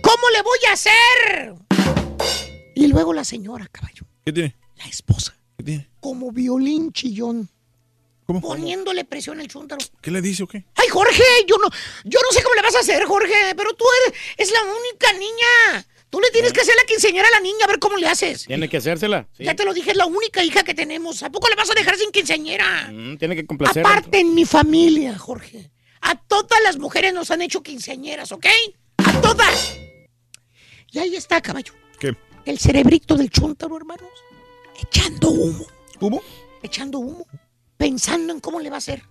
¿Cómo 0.00 0.31
le 0.31 0.42
voy 0.42 0.58
a 0.68 0.73
hacer? 0.74 1.55
Y 2.76 2.86
luego 2.86 3.12
la 3.12 3.24
señora, 3.24 3.66
caballo, 3.70 4.05
¿Qué 4.24 4.32
tiene? 4.32 4.57
la 4.76 4.84
esposa, 4.84 5.36
¿Qué 5.57 5.65
tiene? 5.65 5.90
como 5.98 6.31
violín 6.31 6.92
chillón, 6.92 7.50
¿Cómo? 8.26 8.40
poniéndole 8.40 9.05
presión 9.05 9.40
al 9.40 9.48
chúntaro. 9.48 9.84
¿Qué 10.00 10.12
le 10.12 10.23
dice 10.23 10.44
o 10.44 10.47
qué? 10.47 10.65
Ay, 10.76 10.86
Jorge, 10.89 11.24
yo 11.48 11.57
no, 11.58 11.68
yo 12.05 12.20
no 12.23 12.31
sé 12.32 12.42
cómo 12.44 12.55
le 12.55 12.62
vas 12.62 12.76
a 12.76 12.81
hacer, 12.81 13.05
Jorge, 13.05 13.34
pero 13.57 13.74
tú 13.74 13.84
eres, 14.07 14.18
es 14.36 14.52
la 14.52 14.60
única 14.62 15.12
niña. 15.15 15.86
Tú 16.10 16.20
le 16.20 16.30
tienes 16.30 16.52
que 16.54 16.60
hacer 16.62 16.74
la 16.74 16.84
quinceañera 16.86 17.28
a 17.28 17.30
la 17.32 17.40
niña, 17.40 17.64
a 17.64 17.66
ver 17.66 17.78
cómo 17.78 17.96
le 17.98 18.08
haces. 18.08 18.46
Tiene 18.46 18.68
que 18.68 18.78
hacérsela. 18.78 19.28
Sí. 19.36 19.44
Ya 19.44 19.54
te 19.54 19.64
lo 19.64 19.74
dije, 19.74 19.90
es 19.90 19.96
la 19.96 20.06
única 20.06 20.42
hija 20.42 20.62
que 20.62 20.72
tenemos. 20.74 21.22
¿A 21.22 21.30
poco 21.30 21.48
le 21.48 21.54
vas 21.54 21.70
a 21.70 21.74
dejar 21.74 21.96
sin 21.96 22.10
quinceañera? 22.10 22.88
Mm, 22.90 23.18
tiene 23.18 23.36
que 23.36 23.44
complacer. 23.46 23.86
Aparte 23.86 24.20
en 24.20 24.34
mi 24.34 24.44
familia, 24.46 25.18
Jorge. 25.18 25.70
A 26.00 26.14
todas 26.14 26.62
las 26.62 26.78
mujeres 26.78 27.12
nos 27.12 27.30
han 27.30 27.42
hecho 27.42 27.62
quinceañeras, 27.62 28.32
¿ok? 28.32 28.46
A 28.98 29.20
todas. 29.20 29.76
Y 30.90 30.98
ahí 30.98 31.14
está, 31.14 31.42
caballo. 31.42 31.74
¿Qué? 31.98 32.16
El 32.46 32.58
cerebrito 32.58 33.14
del 33.16 33.28
chúntaro, 33.28 33.76
hermanos. 33.76 34.08
Echando 34.80 35.28
humo. 35.28 35.66
¿Humo? 36.00 36.22
Echando 36.62 36.98
humo. 37.00 37.26
Pensando 37.76 38.32
en 38.32 38.40
cómo 38.40 38.60
le 38.60 38.70
va 38.70 38.76
a 38.76 38.78
hacer. 38.78 39.02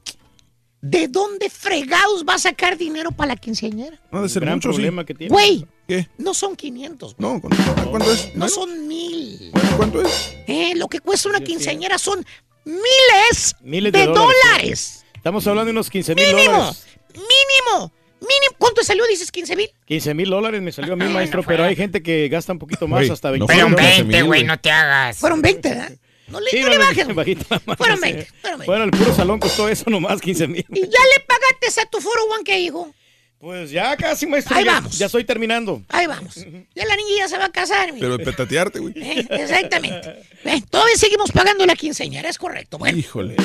¿De 0.81 1.07
dónde 1.07 1.49
fregados 1.49 2.23
va 2.27 2.35
a 2.35 2.39
sacar 2.39 2.77
dinero 2.77 3.11
para 3.11 3.29
la 3.29 3.35
quinceañera? 3.35 3.99
No 4.11 4.23
de 4.23 4.29
ser 4.29 4.41
Gran 4.43 4.55
mucho, 4.55 4.69
sí. 4.69 4.75
problema 4.75 5.05
que 5.05 5.13
tiene. 5.13 5.31
Güey, 5.31 5.65
¿Qué? 5.87 6.07
no 6.17 6.33
son 6.33 6.55
500. 6.55 7.15
güey. 7.15 7.33
No, 7.33 7.39
¿cuánto, 7.41 7.61
¿a 7.81 7.85
cuánto 7.85 8.11
es? 8.11 8.35
No 8.35 8.49
son 8.49 8.87
mil. 8.87 9.49
Bueno, 9.53 9.69
¿cuánto 9.77 10.01
es? 10.01 10.35
Eh, 10.47 10.73
lo 10.75 10.87
que 10.87 10.99
cuesta 10.99 11.29
una 11.29 11.39
quinceañera 11.39 11.97
son 11.97 12.25
miles, 12.65 13.55
Miles 13.61 13.91
de, 13.93 13.99
de 13.99 14.05
dólares. 14.07 14.35
dólares. 14.51 15.05
Estamos 15.15 15.47
hablando 15.47 15.65
de 15.67 15.71
unos 15.71 15.89
15 15.89 16.15
mil 16.15 16.25
Mínimo, 16.27 16.51
dólares. 16.53 16.85
mínimo, 17.13 17.91
mínimo. 18.19 18.55
¿Cuánto 18.57 18.83
salió? 18.83 19.05
Dices 19.07 19.31
15 19.31 19.55
mil. 19.55 19.69
15 19.85 20.13
mil 20.13 20.29
dólares 20.29 20.61
me 20.61 20.71
salió 20.71 20.93
a 20.93 20.95
mí, 20.95 21.05
maestro, 21.05 21.43
pero 21.43 21.63
hay 21.63 21.75
gente 21.75 22.01
que 22.03 22.27
gasta 22.29 22.51
un 22.53 22.59
poquito 22.59 22.87
más, 22.87 22.99
Güey, 23.01 23.11
hasta 23.11 23.29
no 23.29 23.45
20 23.47 23.53
Fueron 23.53 23.71
fueron 23.73 23.85
15 23.87 24.03
20, 24.03 24.17
mil, 24.17 24.25
güey, 24.25 24.43
no 24.43 24.59
te 24.59 24.71
hagas. 24.71 25.17
Fueron 25.17 25.41
20, 25.41 25.69
¿verdad? 25.69 25.91
No 26.27 26.41
le, 26.41 26.51
Sí, 26.51 26.59
no 26.59 26.67
le 26.69 26.77
no, 26.77 26.85
bajita 27.15 27.45
la 27.49 27.61
mano, 27.65 27.77
Fueron 27.77 27.97
sí. 27.97 28.01
20, 28.03 28.25
fueron 28.41 28.59
20. 28.59 28.65
Bueno, 28.65 28.83
el 28.83 28.91
puro 28.91 29.15
salón 29.15 29.39
costó 29.39 29.69
eso 29.69 29.89
nomás, 29.89 30.19
15 30.21 30.47
mil. 30.47 30.65
Y 30.69 30.81
ya 30.81 30.85
le 30.87 31.23
pagaste 31.25 31.81
a 31.81 31.85
tu 31.85 32.01
foro 32.01 32.21
one 32.33 32.43
que 32.43 32.59
hijo. 32.59 32.93
Pues 33.39 33.69
ya 33.69 33.95
casi, 33.95 34.25
maestro. 34.25 34.55
Ahí 34.55 34.65
ya, 34.65 34.73
vamos. 34.73 34.97
Ya 34.97 35.05
estoy 35.05 35.23
terminando. 35.23 35.83
Ahí 35.89 36.07
vamos. 36.07 36.35
Ya 36.73 36.85
la 36.85 36.95
niña 36.95 37.09
ya 37.19 37.27
se 37.27 37.37
va 37.37 37.45
a 37.45 37.51
casar, 37.51 37.93
mi. 37.93 37.99
Pero 37.99 38.17
de 38.17 38.25
petatearte, 38.25 38.79
güey. 38.79 38.93
Eh, 38.97 39.27
exactamente. 39.29 40.23
Ven, 40.43 40.63
todavía 40.63 40.95
seguimos 40.95 41.31
pagando 41.31 41.65
la 41.65 41.75
quinceañera, 41.75 42.29
es 42.29 42.37
correcto. 42.37 42.77
Bueno, 42.79 42.97
Híjole. 42.97 43.35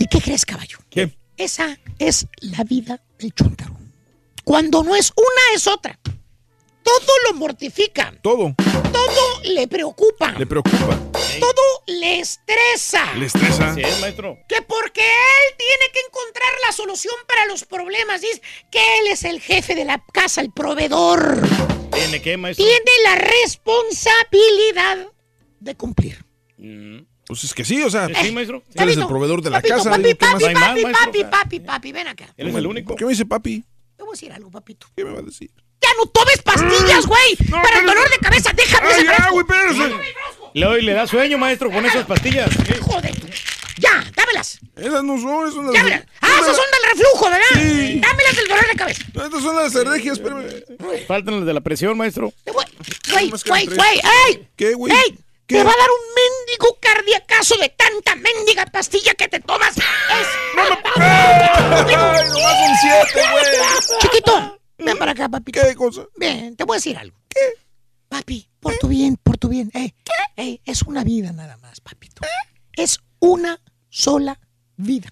¿y 0.00 0.06
qué 0.06 0.20
crees, 0.20 0.44
caballo? 0.44 0.78
¿Qué? 0.90 1.16
Esa 1.36 1.78
es 2.00 2.26
la 2.40 2.64
vida 2.64 3.00
del 3.18 3.32
chúntaro. 3.32 3.76
Cuando 4.42 4.82
no 4.82 4.96
es 4.96 5.12
una, 5.16 5.54
es 5.54 5.66
otra. 5.68 5.96
Todo 6.82 7.12
lo 7.28 7.34
mortifica. 7.38 8.12
Todo. 8.22 8.54
Todo 8.98 9.54
le 9.54 9.68
preocupa. 9.68 10.32
Le 10.32 10.46
preocupa. 10.46 10.98
Todo 11.38 11.82
le 11.86 12.20
estresa. 12.20 13.14
Le 13.14 13.26
estresa. 13.26 13.74
Es, 13.78 14.00
maestro. 14.00 14.36
Que 14.48 14.62
porque 14.62 15.02
él 15.02 15.54
tiene 15.56 15.92
que 15.92 16.00
encontrar 16.06 16.50
la 16.66 16.72
solución 16.72 17.14
para 17.26 17.46
los 17.46 17.64
problemas. 17.64 18.20
Dice 18.20 18.42
que 18.70 18.80
él 19.00 19.06
es 19.12 19.24
el 19.24 19.40
jefe 19.40 19.74
de 19.74 19.84
la 19.84 20.04
casa, 20.12 20.40
el 20.40 20.52
proveedor. 20.52 21.40
¿Tiene 21.92 22.20
qué, 22.20 22.36
maestro? 22.36 22.64
Tiene 22.64 22.90
la 23.04 23.14
responsabilidad 23.16 25.12
de 25.60 25.74
cumplir. 25.76 26.24
Mm. 26.56 26.98
Pues 27.26 27.44
es 27.44 27.54
que 27.54 27.64
sí, 27.64 27.82
o 27.82 27.90
sea. 27.90 28.08
Sí, 28.08 28.32
maestro. 28.32 28.62
Tú 28.74 28.82
eres 28.82 28.96
el 28.96 29.06
proveedor 29.06 29.42
de 29.42 29.50
la 29.50 29.58
Papito, 29.58 29.76
casa. 29.76 29.90
papi, 29.90 30.02
digo, 30.02 30.18
¿qué 30.18 30.26
papi, 30.26 30.44
papi, 30.44 30.54
maestro? 30.54 30.92
papi, 30.92 31.24
papi, 31.24 31.60
papi, 31.60 31.92
ven 31.92 32.08
acá. 32.08 32.34
Él 32.36 32.48
es 32.48 32.54
el 32.54 32.66
único. 32.66 32.88
¿Por 32.88 32.98
qué 32.98 33.04
me 33.04 33.10
dice 33.10 33.26
papi? 33.26 33.64
Te 33.96 34.02
voy 34.02 34.10
a 34.10 34.14
decir 34.14 34.32
algo, 34.32 34.50
papito. 34.50 34.86
¿Qué 34.96 35.04
me 35.04 35.12
va 35.12 35.20
a 35.20 35.22
decir? 35.22 35.50
Ya 35.80 35.88
no 35.96 36.06
tomes 36.06 36.42
pastillas, 36.42 37.06
güey. 37.06 37.36
No, 37.48 37.62
para 37.62 37.78
el 37.78 37.86
dolor 37.86 38.10
de 38.10 38.18
cabeza, 38.18 38.50
déjame 38.54 38.88
¡Ay, 38.88 38.94
ese 38.94 39.04
ya, 39.06 39.28
güey! 39.30 39.44
Le, 40.54 40.66
doy- 40.66 40.82
le 40.82 40.92
da 40.92 41.06
sueño, 41.06 41.38
maestro, 41.38 41.70
con 41.70 41.84
esas 41.86 42.04
pastillas. 42.06 42.48
Hijo 42.68 43.00
de 43.00 43.10
tu... 43.12 43.26
Ya, 43.78 44.04
dámelas. 44.16 44.58
Esas 44.76 45.04
no 45.04 45.20
son, 45.20 45.52
son 45.52 45.66
las. 45.66 45.74
Dámelas. 45.74 46.02
Ah, 46.20 46.38
esas 46.40 46.56
son 46.56 46.64
del 46.72 46.90
reflujo, 46.90 47.30
¿verdad? 47.30 47.46
Sí. 47.54 48.00
Dámelas 48.00 48.36
del 48.36 48.48
dolor 48.48 48.66
de 48.66 48.74
cabeza. 48.74 49.02
No, 49.14 49.24
Estas 49.24 49.42
son 49.42 49.54
las 49.56 49.72
regias, 49.74 50.18
espérame. 50.18 50.46
Faltan 51.06 51.36
las 51.36 51.46
de 51.46 51.54
la 51.54 51.60
presión, 51.60 51.96
maestro. 51.96 52.32
Güey, 53.12 53.30
más 53.30 53.44
güey, 53.44 53.66
güey, 53.66 54.00
¡ey! 54.26 54.48
¿Qué, 54.56 54.74
güey? 54.74 54.92
¡Ey! 54.92 55.18
¿Qué? 55.46 55.56
Te 55.58 55.62
va 55.64 55.70
a 55.70 55.76
dar 55.76 55.88
un 55.90 56.14
mendigo 56.14 56.76
cardiacazo 56.80 57.56
de 57.56 57.68
tanta 57.70 58.16
mendiga 58.16 58.66
pastilla 58.66 59.14
que 59.14 59.28
te 59.28 59.38
tomas. 59.40 59.76
Es... 59.78 59.84
¡Ay, 60.96 61.94
nomás 61.94 62.30
son 62.30 62.76
siete, 62.82 63.28
güey! 63.30 63.44
Chiquito, 64.00 64.57
ven 64.78 64.98
para 64.98 65.12
acá, 65.12 65.28
papito. 65.28 65.60
¿Qué 65.60 65.74
cosa? 65.74 66.06
Ven, 66.16 66.56
te 66.56 66.64
voy 66.64 66.74
a 66.74 66.78
decir 66.78 66.96
algo. 66.96 67.18
¿Qué? 67.28 67.40
Papi, 68.08 68.48
por 68.60 68.76
tu 68.78 68.88
bien, 68.88 69.16
por 69.22 69.36
tu 69.36 69.48
bien. 69.48 69.70
Eh, 69.74 69.92
eh, 70.36 70.60
es 70.64 70.82
una 70.82 71.04
vida 71.04 71.32
nada 71.32 71.56
más, 71.58 71.80
papito. 71.80 72.22
Es 72.72 73.00
una 73.18 73.60
sola 73.90 74.40
vida. 74.76 75.10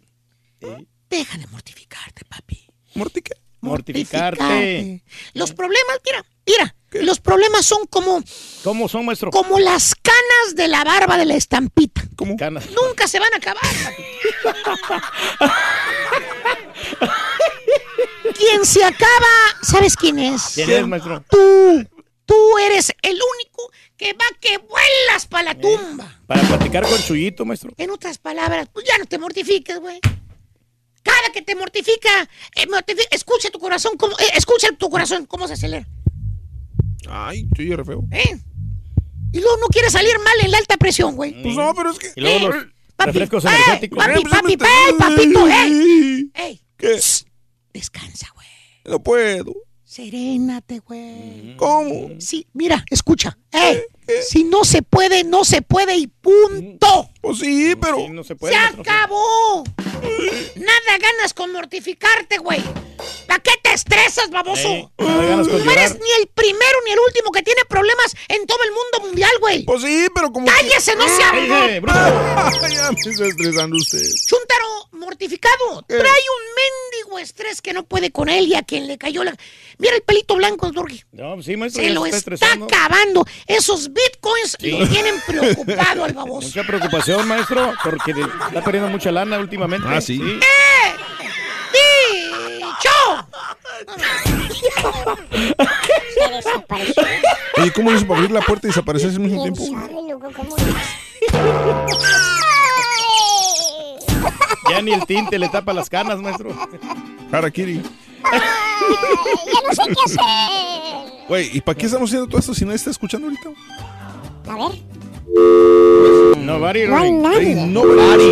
Deja 1.08 1.38
de 1.38 1.46
mortificarte, 1.48 2.24
papi. 2.24 2.66
¿Mortique? 2.94 3.32
Mortificarte. 3.60 5.02
Los 5.34 5.52
problemas, 5.52 6.00
mira, 6.04 6.24
mira, 6.46 6.74
los 7.04 7.20
problemas 7.20 7.66
son 7.66 7.86
como, 7.86 8.22
¿Cómo 8.64 8.88
son, 8.88 9.04
maestro? 9.04 9.30
como 9.30 9.58
las 9.58 9.94
canas 9.94 10.54
de 10.54 10.68
la 10.68 10.84
barba 10.84 11.18
de 11.18 11.26
la 11.26 11.34
estampita. 11.34 12.02
¿Cómo? 12.16 12.36
Canas. 12.36 12.64
Nunca 12.70 13.06
se 13.06 13.18
van 13.18 13.32
a 13.34 13.36
acabar, 13.36 13.62
papi. 13.84 14.02
Quien 18.38 18.64
se 18.66 18.84
acaba, 18.84 19.26
¿sabes 19.62 19.96
quién 19.96 20.18
es? 20.18 20.42
¿Quién 20.54 20.70
es, 20.70 20.86
maestro? 20.86 21.24
Tú. 21.30 21.86
Tú 22.24 22.58
eres 22.58 22.92
el 23.02 23.12
único 23.14 23.70
que 23.96 24.12
va 24.12 24.24
que 24.40 24.58
vuelas 24.58 25.26
para 25.28 25.54
la 25.54 25.60
tumba. 25.60 26.20
Para 26.26 26.42
platicar 26.42 26.84
con 26.88 26.98
Chuyito, 27.00 27.44
maestro. 27.44 27.72
En 27.76 27.90
otras 27.90 28.18
palabras, 28.18 28.68
pues 28.72 28.84
ya 28.86 28.98
no 28.98 29.06
te 29.06 29.16
mortifiques, 29.18 29.78
güey. 29.78 30.00
Cada 31.02 31.30
que 31.32 31.40
te 31.42 31.54
mortifica, 31.54 32.28
eh, 32.56 32.66
escucha 33.12 33.48
tu 33.50 33.60
corazón, 33.60 33.92
cómo, 33.96 34.12
eh, 34.18 34.24
escucha 34.34 34.68
tu 34.76 34.90
corazón 34.90 35.24
cómo 35.26 35.46
se 35.46 35.54
acelera. 35.54 35.86
Ay, 37.08 37.46
estoy 37.50 37.74
re 37.76 37.84
feo. 37.84 38.02
¿eh? 38.10 38.36
Y 39.32 39.40
luego 39.40 39.56
no 39.58 39.66
quiere 39.68 39.88
salir 39.88 40.18
mal 40.18 40.34
en 40.42 40.50
la 40.50 40.58
alta 40.58 40.76
presión, 40.76 41.14
güey. 41.14 41.42
Pues 41.42 41.54
no, 41.54 41.72
pero 41.76 41.90
es 41.90 41.98
que. 42.00 42.12
Y 42.16 42.20
luego 42.22 42.48
los 42.48 42.66
Papi, 42.96 43.12
refrescos 43.12 43.44
eh, 43.44 43.48
energéticos. 43.48 43.98
papi, 44.04 44.22
papi, 44.24 44.56
te- 44.56 44.64
ey, 44.64 44.92
papito, 44.98 45.46
ey. 45.46 46.30
Ey, 46.34 46.60
¿Qué? 46.76 46.98
Descansa, 47.76 48.28
güey. 48.34 48.46
No 48.84 49.02
puedo. 49.02 49.52
Serénate, 49.84 50.80
güey. 50.80 51.56
¿Cómo? 51.56 52.10
Sí, 52.18 52.46
mira, 52.52 52.84
escucha. 52.90 53.38
Ey, 53.56 53.82
si 54.28 54.44
no 54.44 54.64
se 54.64 54.82
puede, 54.82 55.24
no 55.24 55.44
se 55.44 55.62
puede 55.62 55.96
y 55.96 56.06
punto. 56.06 57.08
Pues 57.20 57.38
sí, 57.38 57.74
pero. 57.80 57.96
Sí, 57.98 58.08
no 58.10 58.22
se 58.24 58.36
puede. 58.36 58.54
¡Se 58.54 58.60
maestro. 58.60 58.82
acabó! 58.82 59.64
Nada 60.56 60.98
ganas 61.00 61.34
con 61.34 61.52
mortificarte, 61.52 62.38
güey. 62.38 62.62
¿Para 63.26 63.40
qué 63.40 63.50
te 63.62 63.72
estresas, 63.72 64.30
baboso? 64.30 64.68
Ey, 64.68 64.88
nada 64.98 65.24
ganas 65.26 65.48
con 65.48 65.64
no 65.64 65.70
eres 65.72 65.94
ni 65.94 66.10
el 66.20 66.28
primero 66.28 66.78
ni 66.84 66.92
el 66.92 66.98
último 67.06 67.32
que 67.32 67.42
tiene 67.42 67.62
problemas 67.68 68.14
en 68.28 68.46
todo 68.46 68.58
el 68.62 68.70
mundo 68.70 69.08
mundial, 69.08 69.32
güey. 69.40 69.64
Pues 69.64 69.82
sí, 69.82 70.06
pero 70.14 70.30
como. 70.32 70.46
que- 70.46 70.52
¡Cállese, 70.52 70.94
no 70.96 71.06
se 71.08 71.80
bruto. 71.80 71.86
ya 72.68 72.92
me 72.92 73.10
está 73.10 73.26
estresando 73.26 73.76
usted. 73.76 74.00
Chúntaro 74.26 74.88
mortificado. 74.92 75.82
Trae 75.86 76.00
un 76.00 76.54
mendigo 76.54 77.18
estrés 77.18 77.60
que 77.62 77.72
no 77.72 77.84
puede 77.84 78.10
con 78.10 78.28
él 78.28 78.46
y 78.46 78.54
a 78.54 78.62
quien 78.62 78.86
le 78.86 78.98
cayó 78.98 79.24
la... 79.24 79.36
Mira 79.78 79.94
el 79.94 80.02
pelito 80.02 80.36
blanco, 80.36 80.70
Dorgi. 80.72 81.02
No, 81.12 81.40
sí, 81.42 81.56
maestro. 81.56 81.82
Se 81.82 81.90
lo 81.90 82.06
está, 82.06 82.52
acabando. 82.52 83.24
Esos 83.46 83.92
bitcoins 83.92 84.56
lo 84.60 84.88
tienen 84.88 85.20
preocupado 85.26 86.04
al 86.04 86.12
baboso. 86.12 86.48
Mucha 86.48 86.64
preocupación, 86.64 87.28
maestro, 87.28 87.72
porque 87.82 88.10
está 88.10 88.62
perdiendo 88.62 88.90
mucha 88.90 89.12
lana 89.12 89.38
últimamente. 89.38 89.86
Ah, 89.88 90.00
sí. 90.00 90.20
¡Eh! 90.20 90.40
¡Dicho! 92.58 93.28
Oye, 97.58 97.72
¿cómo 97.72 97.92
hizo 97.92 98.06
para 98.06 98.18
abrir 98.18 98.32
la 98.32 98.40
puerta 98.40 98.66
y 98.66 98.70
desaparecerse 98.70 99.16
al 99.16 99.22
mismo 99.22 99.42
¿Quién 99.42 99.54
tiempo? 99.54 99.80
Ya 104.70 104.82
ni 104.82 104.92
el 104.92 105.06
tinte 105.06 105.38
le 105.38 105.48
tapa 105.48 105.72
las 105.72 105.88
canas, 105.88 106.18
maestro. 106.18 106.50
Harakiri. 107.32 107.82
Ya 109.46 109.68
no 109.68 109.74
sé 109.74 109.82
qué 109.88 110.02
hacer. 110.04 110.20
Güey, 111.28 111.50
¿y 111.56 111.60
para 111.60 111.76
qué 111.78 111.86
estamos 111.86 112.08
haciendo 112.10 112.28
todo 112.28 112.38
esto 112.38 112.54
si 112.54 112.64
nadie 112.64 112.76
está 112.76 112.90
escuchando 112.90 113.26
ahorita? 113.28 113.50
A 114.50 114.54
ver. 114.68 114.78
Nobody 116.38 116.86
No 116.86 116.96
hay 116.98 117.12
nadie. 117.12 117.54
Nobody. 117.66 118.30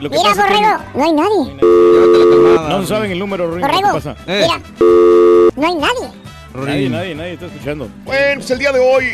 Lo 0.00 0.08
que 0.08 0.16
Mira, 0.16 0.30
pasa 0.30 0.48
que 0.48 0.60
no 0.98 1.04
hay 1.04 1.12
nadie. 1.12 1.56
no 2.68 2.86
saben 2.86 3.10
el 3.10 3.18
número, 3.18 3.50
Ring. 3.50 3.66
¿Qué 3.66 3.72
Borrego, 3.76 3.92
pasa? 3.94 4.16
mira. 4.26 4.60
No 5.56 5.66
hay 5.66 5.74
nadie. 5.74 6.12
Nadie, 6.54 6.88
nadie, 6.88 7.14
nadie 7.14 7.32
está 7.34 7.46
escuchando. 7.46 7.88
Bueno, 8.04 8.34
pues 8.40 8.50
el 8.50 8.58
día 8.58 8.72
de 8.72 8.80
hoy, 8.80 9.04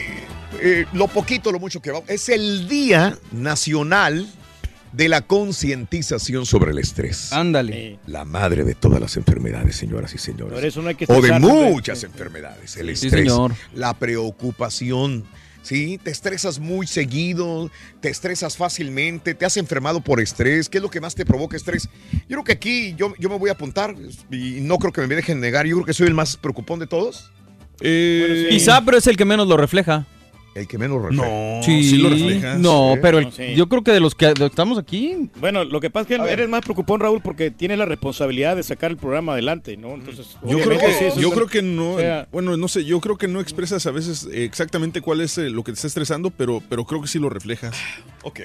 eh, 0.60 0.86
lo 0.92 1.08
poquito, 1.08 1.50
lo 1.52 1.58
mucho 1.58 1.81
que 1.81 1.90
va, 1.90 2.00
es 2.06 2.28
el 2.28 2.68
Día 2.68 3.18
Nacional 3.32 4.26
de 4.92 5.08
la 5.08 5.23
Concientización 5.23 6.47
sobre 6.47 6.70
el 6.73 6.78
Estrés. 6.78 7.32
Ándale. 7.32 7.98
La 8.06 8.24
madre 8.24 8.65
de 8.65 8.74
todas 8.74 9.00
las 9.00 9.16
enfermedades, 9.16 9.76
señoras 9.76 10.15
y 10.15 10.18
señores. 10.18 10.55
Por 10.55 10.65
eso 10.65 10.82
no 10.82 10.89
hay 10.89 10.94
que 10.94 11.05
o 11.08 11.20
de 11.20 11.28
pues. 11.28 11.40
muchas 11.40 12.02
enfermedades. 12.05 12.76
El 12.76 12.86
Sí, 12.97 13.06
estrés, 13.06 13.24
señor. 13.28 13.52
la 13.74 13.94
preocupación. 13.94 15.24
Sí, 15.62 15.98
te 16.00 16.12
estresas 16.12 16.60
muy 16.60 16.86
seguido, 16.86 17.73
te 18.00 18.08
estresas 18.08 18.56
fácilmente, 18.56 19.34
te 19.34 19.44
has 19.44 19.56
enfermado 19.56 20.00
por 20.00 20.20
estrés. 20.20 20.68
¿Qué 20.68 20.78
es 20.78 20.82
lo 20.82 20.90
que 20.90 21.00
más 21.00 21.16
te 21.16 21.26
provoca 21.26 21.56
estrés? 21.56 21.89
Yo 22.12 22.20
creo 22.28 22.44
que 22.44 22.52
aquí 22.52 22.94
yo, 22.97 23.15
yo 23.18 23.28
me 23.28 23.36
voy 23.36 23.50
a 23.50 23.55
apuntar 23.55 23.97
y 24.31 24.60
no 24.60 24.78
creo 24.78 24.92
que 24.92 25.05
me 25.06 25.16
dejen 25.16 25.40
negar. 25.40 25.66
Yo 25.66 25.74
creo 25.76 25.86
que 25.86 25.92
soy 25.92 26.06
el 26.06 26.15
más 26.15 26.36
preocupón 26.36 26.78
de 26.78 26.86
todos. 26.86 27.32
Eh, 27.81 28.47
Quizá, 28.48 28.81
pero 28.84 28.97
es 28.97 29.06
el 29.08 29.16
que 29.16 29.24
menos 29.24 29.48
lo 29.48 29.56
refleja. 29.56 30.06
El 30.57 30.67
que 30.67 30.78
menos 30.78 31.02
refleja. 31.02 31.28
No, 31.28 31.62
Sí, 31.62 31.85
sí 31.85 31.99
lo 31.99 32.09
reflejas. 32.09 32.59
No, 32.59 32.93
Sí. 32.94 32.99
pero 33.02 33.18
el- 33.18 33.25
No, 33.26 33.31
sí. 33.31 33.55
yo 33.55 33.68
creo 33.68 33.85
que 33.85 33.93
de 33.93 34.01
los 34.01 34.15
que 34.15 34.33
estamos 34.39 34.78
aquí, 34.78 35.28
Bueno, 35.39 35.65
lo 35.65 35.81
que 35.81 35.91
pasa 35.91 36.15
es 36.15 36.20
que 36.20 36.33
eres 36.33 36.49
más 36.49 36.62
preocupón, 36.62 36.99
Raúl, 37.01 37.20
porque 37.20 37.51
tienes 37.51 37.76
la 37.76 37.85
responsabilidad 37.85 38.57
de 38.57 38.62
sacar 38.62 38.91
el 38.91 38.97
programa 38.97 39.33
adelante, 39.35 39.76
¿no? 39.76 39.93
Entonces, 39.94 40.36
Yo 40.47 40.59
creo 40.60 40.78
que, 40.81 40.93
sí, 40.94 41.05
eso 41.05 41.20
yo 41.20 41.28
es- 41.28 41.35
creo 41.35 41.47
que 41.47 41.60
no, 41.62 41.93
o 41.94 41.99
sea, 41.99 42.26
bueno, 42.33 42.57
no 42.57 42.68
sé, 42.68 42.85
yo 42.86 43.01
creo 43.01 43.18
que 43.18 43.28
no 43.28 43.41
expresas 43.41 43.85
a 43.86 43.91
veces 43.91 44.26
eh, 44.33 44.44
exactamente 44.44 45.01
cuál 45.02 45.20
es 45.20 45.36
eh, 45.36 45.51
lo 45.51 45.62
que 45.62 45.73
te 45.73 45.76
está 45.76 45.89
estresando, 45.89 46.31
pero, 46.31 46.62
pero 46.68 46.85
creo 46.86 47.02
que 47.02 47.09
sí 47.09 47.18
lo 47.18 47.28
reflejas. 47.28 47.76
Ok. 48.23 48.41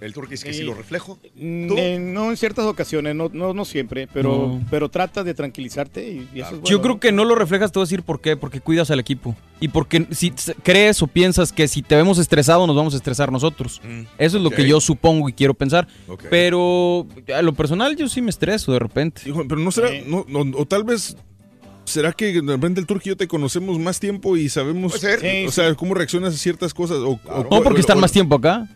El 0.00 0.12
turquí 0.12 0.34
es 0.34 0.44
que 0.44 0.52
sí 0.52 0.58
Sí. 0.60 0.64
lo 0.64 0.74
reflejo. 0.74 1.18
mm, 1.36 1.68
eh, 1.76 1.98
no 1.98 2.30
en 2.30 2.36
ciertas 2.36 2.66
ocasiones, 2.66 3.14
no, 3.14 3.30
no, 3.32 3.54
no 3.54 3.64
siempre, 3.64 4.06
pero, 4.12 4.30
No. 4.60 4.64
pero 4.70 4.88
trata 4.90 5.24
de 5.24 5.32
tranquilizarte 5.32 6.06
y, 6.06 6.28
y 6.34 6.40
eso 6.40 6.50
es 6.56 6.60
bueno, 6.60 6.64
yo 6.66 6.82
creo 6.82 7.00
que 7.00 7.12
no 7.12 7.24
lo 7.24 7.34
reflejas, 7.34 7.72
te 7.72 7.78
voy 7.78 7.84
a 7.84 7.86
decir 7.86 8.02
por 8.02 8.20
qué, 8.20 8.36
porque 8.36 8.60
cuidas 8.60 8.90
al 8.90 9.00
equipo. 9.00 9.34
Y 9.60 9.68
porque 9.68 10.06
si 10.10 10.32
crees 10.62 11.02
o 11.02 11.06
piensas 11.06 11.50
que 11.52 11.66
si 11.66 11.82
te 11.82 11.96
vemos 11.96 12.18
estresado 12.18 12.66
nos 12.66 12.76
vamos 12.76 12.92
a 12.92 12.98
estresar 12.98 13.32
nosotros. 13.32 13.80
Mm, 13.84 14.02
Eso 14.18 14.36
es 14.36 14.42
lo 14.42 14.50
que 14.50 14.66
yo 14.68 14.80
supongo 14.80 15.28
y 15.28 15.32
quiero 15.32 15.54
pensar. 15.54 15.88
Pero 16.30 17.06
a 17.34 17.42
lo 17.42 17.54
personal 17.54 17.96
yo 17.96 18.08
sí 18.08 18.20
me 18.20 18.30
estreso 18.30 18.72
de 18.72 18.78
repente. 18.78 19.22
Hijo, 19.26 19.44
pero 19.48 19.60
no 19.60 19.70
será, 19.72 19.88
no, 20.06 20.24
no- 20.28 20.56
o 20.58 20.66
tal 20.66 20.84
vez 20.84 21.16
será 21.84 22.12
que 22.12 22.32
de 22.32 22.52
repente 22.52 22.80
el 22.80 22.86
yo 23.02 23.16
te 23.16 23.28
conocemos 23.28 23.78
más 23.78 24.00
tiempo 24.00 24.36
y 24.36 24.48
sabemos, 24.48 24.92
Puede 24.98 25.18
ser. 25.18 25.20
Sí, 25.20 25.46
o 25.46 25.50
sea, 25.52 25.74
cómo 25.74 25.94
reaccionas 25.94 26.34
a 26.34 26.36
ciertas 26.36 26.74
cosas. 26.74 26.98
O, 26.98 27.18
o- 27.24 27.46
No, 27.50 27.62
porque 27.62 27.80
están 27.80 27.98
o- 27.98 28.00
más 28.00 28.12
tiempo 28.12 28.36
acá 28.36 28.68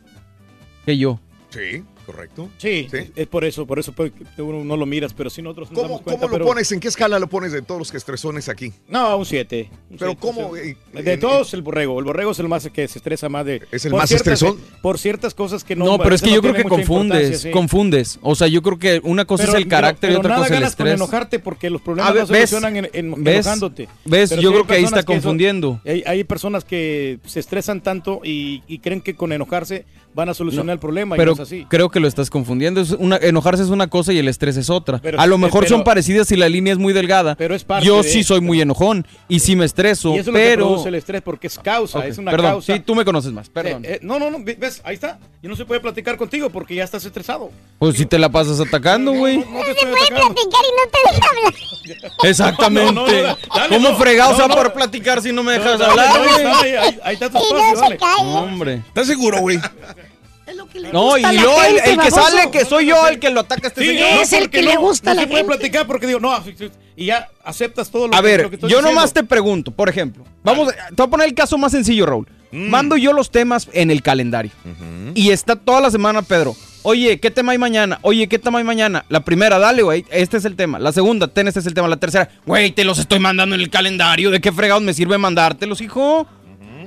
que 0.91 0.99
yo. 0.99 1.21
Sí, 1.51 1.83
correcto. 2.07 2.49
Sí, 2.59 2.87
Sí. 2.91 3.11
es 3.17 3.27
por 3.27 3.45
eso, 3.45 3.67
por 3.67 3.81
eso 3.81 3.91
pues, 3.93 4.13
uno 4.39 4.65
no 4.65 4.77
lo 4.77 4.87
miras, 4.87 5.13
pero 5.13 5.31
si 5.31 5.43
nosotros 5.43 5.69
nos 5.71 5.77
¿Cómo, 5.77 5.89
damos 5.89 6.03
cuenta. 6.03 6.21
cómo 6.21 6.31
lo 6.31 6.33
pero- 6.39 6.45
pones? 6.47 6.71
¿En 6.71 6.79
qué 6.79 6.87
escala 6.87 7.19
lo 7.19 7.27
pones 7.29 7.51
de 7.51 7.61
todos 7.63 7.81
los 7.81 7.91
que 7.91 7.97
estresones 7.97 8.49
aquí? 8.49 8.73
No, 8.89 9.17
un 9.17 9.27
7. 9.27 9.69
Pero 9.99 10.15
¿cómo? 10.17 10.55
eh, 10.57 10.77
De 10.93 11.13
eh, 11.15 11.19
todos 11.19 11.53
el 11.55 11.63
borrego. 11.63 11.99
El 11.99 12.05
borrego 12.05 12.31
es 12.31 12.39
el 12.39 12.47
más 12.49 12.69
que 12.73 12.87
se 12.87 12.99
estresa 13.01 13.29
más 13.29 13.45
de. 13.47 13.63
¿Es 13.73 13.85
el 13.85 13.91
por 13.91 14.01
más 14.01 14.09
ciertas- 14.09 14.35
estresón? 14.43 14.61
Por 14.81 14.99
ciertas 15.01 15.35
cosas 15.35 15.65
que 15.65 15.75
no. 15.75 15.85
No, 15.87 15.99
pero 15.99 16.15
es 16.15 16.23
que 16.23 16.29
no 16.31 16.37
yo 16.37 16.43
creo 16.43 16.55
que 16.55 16.65
confundes, 16.65 17.41
sí. 17.41 17.51
confundes. 17.51 18.21
O 18.23 18.37
sea, 18.37 18.47
yo 18.47 18.63
creo 18.63 18.79
que 18.79 19.01
una 19.03 19.25
cosa 19.25 19.45
Pero- 19.47 19.57
es 19.59 19.63
el 19.65 19.69
carácter 19.69 20.11
pero, 20.11 20.13
y 20.13 20.17
otra 20.19 20.29
nada 20.31 20.41
cosa 20.43 20.47
es 20.47 20.51
el 20.57 20.61
ganas 20.63 20.77
con 20.77 20.87
estrés. 20.87 21.01
enojarte 21.01 21.39
porque 21.41 21.69
los 21.71 21.83
problemas 21.83 22.13
ver, 22.15 22.23
no 22.23 22.27
se 22.29 22.33
¿ves? 22.33 22.51
solucionan 22.51 22.77
en, 22.77 22.91
en- 22.93 23.25
¿Ves? 23.25 23.35
enojándote. 23.47 23.89
¿Ves? 24.05 24.31
Pero 24.31 24.43
Yo 24.43 24.53
creo 24.53 24.67
que 24.69 24.75
ahí 24.75 24.85
está 24.85 25.03
confundiendo. 25.03 25.81
hay, 25.85 26.05
hay 26.07 26.23
personas 26.25 26.65
que 26.65 27.19
se 27.27 27.41
estresan 27.41 27.81
tanto 27.83 28.21
y, 28.23 28.63
y 28.69 28.79
creen 28.79 29.01
que 29.01 29.15
con 29.17 29.33
enojarse 29.33 29.85
van 30.13 30.29
a 30.29 30.35
solucionar 30.35 30.75
el 30.75 30.79
problema 30.81 31.15
y 31.15 31.19
Pero 31.19 31.31
no 31.31 31.35
es 31.35 31.41
así. 31.41 31.67
creo 31.69 31.89
que 31.89 32.01
lo 32.01 32.09
estás 32.09 32.31
confundiendo. 32.31 32.81
Es 32.81 32.91
una, 32.91 33.17
enojarse 33.17 33.63
es 33.63 33.69
una 33.69 33.87
cosa 33.89 34.13
y 34.13 34.19
el 34.19 34.27
estrés 34.29 34.57
es 34.57 34.69
otra. 34.69 34.99
Pero 34.99 35.21
a 35.21 35.27
lo 35.27 35.39
mejor 35.39 35.65
pero- 35.65 35.77
son 35.77 35.85
parecidas 35.85 36.31
y 36.33 36.37
la 36.37 36.49
línea 36.49 36.73
es 36.73 36.79
muy 36.79 36.93
delgada. 36.93 37.37
Pero 37.37 37.55
es 37.55 37.63
parte 37.65 37.87
Yo 37.87 38.03
de- 38.03 38.09
sí 38.09 38.25
soy 38.25 38.41
muy 38.41 38.61
enojón 38.61 39.07
y 39.29 39.39
sí 39.41 39.55
me 39.57 39.65
estreso, 39.65 40.11
Y 40.11 40.19
eso 40.19 40.21
es 40.21 40.27
lo 40.29 40.33
que 40.33 40.39
pero... 40.41 40.67
produce 40.69 40.89
el 40.89 40.95
estrés 40.97 41.23
porque 41.23 41.47
es 41.47 41.59
causa, 41.59 41.99
Ok, 42.01 42.05
es 42.07 42.19
una 42.19 42.31
perdón, 42.33 42.51
causa. 42.53 42.75
sí, 42.75 42.81
tú 42.81 42.95
me 42.95 43.05
conoces 43.05 43.33
más, 43.33 43.49
perdón. 43.49 43.85
Eh, 43.85 43.95
eh, 43.95 44.01
no, 44.03 44.19
no, 44.19 44.31
no, 44.31 44.39
ve- 44.43 44.57
ves, 44.59 44.81
ahí 44.85 44.95
está. 44.95 45.19
Yo 45.43 45.49
no 45.49 45.57
se 45.57 45.65
puede 45.65 45.81
platicar 45.81 46.17
contigo 46.17 46.51
porque 46.51 46.75
ya 46.75 46.85
estás 46.85 47.05
estresado. 47.05 47.51
Pues 47.79 47.97
si 47.97 48.05
te 48.05 48.19
la 48.19 48.29
pasas 48.31 48.61
atacando, 48.61 49.13
güey. 49.13 49.39
No 49.39 49.45
te 49.45 49.71
estoy 49.71 49.91
Puede 49.91 50.05
atacando. 50.07 50.35
platicar 50.35 50.61
y 50.65 50.73
no 50.77 50.91
te 50.91 51.15
deja 51.15 51.29
hablar. 51.31 51.55
Exactamente. 52.25 52.93
No, 52.93 53.07
no, 53.07 53.13
no, 53.13 53.37
dale, 53.55 53.77
¿Cómo 53.77 53.89
no, 53.91 53.97
fregados 53.97 54.39
no, 54.39 54.45
a 54.45 54.49
no. 54.49 54.55
poder 54.55 54.73
platicar 54.73 55.23
si 55.23 55.33
no 55.33 55.43
me 55.43 55.57
No, 55.57 55.63
dejas 55.65 55.81
hablar, 55.81 56.09
no, 56.21 56.33
güey? 56.33 56.45
ahí, 56.47 56.75
ahí- 56.75 56.99
ahí 57.03 57.15
está 57.15 57.31
tu 57.31 57.39
Y 57.39 57.43
espacio, 57.43 57.69
no 57.71 57.75
se 57.77 57.81
dale. 57.83 57.97
cae. 57.97 58.27
Hombre. 58.27 58.75
¿Estás 58.87 59.07
seguro, 59.07 59.41
güey? 59.41 59.59
Es 60.51 60.57
lo 60.57 60.67
que 60.69 60.81
le 60.81 60.93
No, 60.93 61.17
y 61.17 61.23
gusta 61.23 61.29
a 61.29 61.33
la 61.33 61.43
luego 61.43 61.63
el, 61.63 61.75
gente, 61.75 61.91
el 61.91 61.99
que 62.01 62.11
baboso. 62.11 62.31
sale, 62.37 62.51
que 62.51 62.65
soy 62.65 62.87
yo 62.87 63.09
el 63.09 63.19
que 63.21 63.31
lo 63.31 63.41
ataca 63.41 63.67
a 63.67 63.69
este 63.69 63.81
Sí, 63.83 63.87
señor. 63.89 64.11
no, 64.15 64.21
Es 64.23 64.33
el 64.33 64.51
que 64.51 64.63
le 64.63 64.75
no, 64.75 64.81
gusta 64.81 65.11
a 65.13 65.15
no 65.15 65.21
la 65.21 65.27
se 65.27 65.31
puede 65.31 65.45
platicar 65.45 65.87
porque 65.87 66.07
digo, 66.07 66.19
no, 66.21 66.33
y 66.97 67.07
ya 67.07 67.29
aceptas 67.45 67.91
todo 67.91 68.09
lo, 68.09 68.15
A 68.15 68.17
que, 68.19 68.23
lo 68.23 68.29
ver, 68.29 68.49
que 68.49 68.55
estoy 68.57 68.71
yo 68.71 68.77
diciendo. 68.79 68.91
nomás 68.91 69.13
te 69.13 69.23
pregunto, 69.25 69.71
por 69.71 69.89
ejemplo, 69.89 70.25
vamos, 70.43 70.69
a- 70.73 70.89
te 70.89 70.95
voy 70.97 71.07
a 71.07 71.11
poner 71.11 71.29
el 71.29 71.35
caso 71.35 71.57
más 71.57 71.73
sencillo, 71.73 72.05
Raúl. 72.07 72.27
Mm. 72.53 72.69
Mando 72.69 72.97
yo 72.97 73.13
los 73.13 73.31
temas 73.31 73.69
en 73.73 73.91
el 73.93 74.03
calendario. 74.03 74.51
Y 75.15 75.31
está 75.31 75.55
toda 75.57 75.81
la 75.81 75.91
semana, 75.91 76.23
Pedro. 76.23 76.57
Oye, 76.83 77.21
¿qué 77.21 77.31
tema 77.31 77.53
hay 77.53 77.59
mañana? 77.59 77.99
Oye, 78.03 78.27
¿qué 78.27 78.39
tema 78.39 78.59
hay 78.59 78.65
mañana? 78.65 79.05
La 79.09 79.21
primera, 79.25 79.59
dale, 79.59 79.83
güey, 79.83 80.05
este 80.11 80.39
es 80.39 80.45
el 80.47 80.57
tema. 80.57 80.79
La 80.79 80.93
segunda, 80.93 81.29
ten, 81.29 81.47
este 81.47 81.61
es 81.61 81.67
el 81.67 81.75
tema. 81.75 81.87
La 81.89 81.99
tercera, 81.99 82.29
güey, 82.47 82.73
te 82.73 82.85
los 82.85 82.99
estoy 82.99 83.19
mandando 83.21 83.55
en 83.55 83.61
el 83.61 83.71
calendario. 83.71 84.31
¿De 84.31 84.41
qué 84.41 84.51
fregados 84.51 84.83
me 84.83 84.95
sirve 84.95 85.17
mandártelos, 85.19 85.81
hijo? 85.83 86.27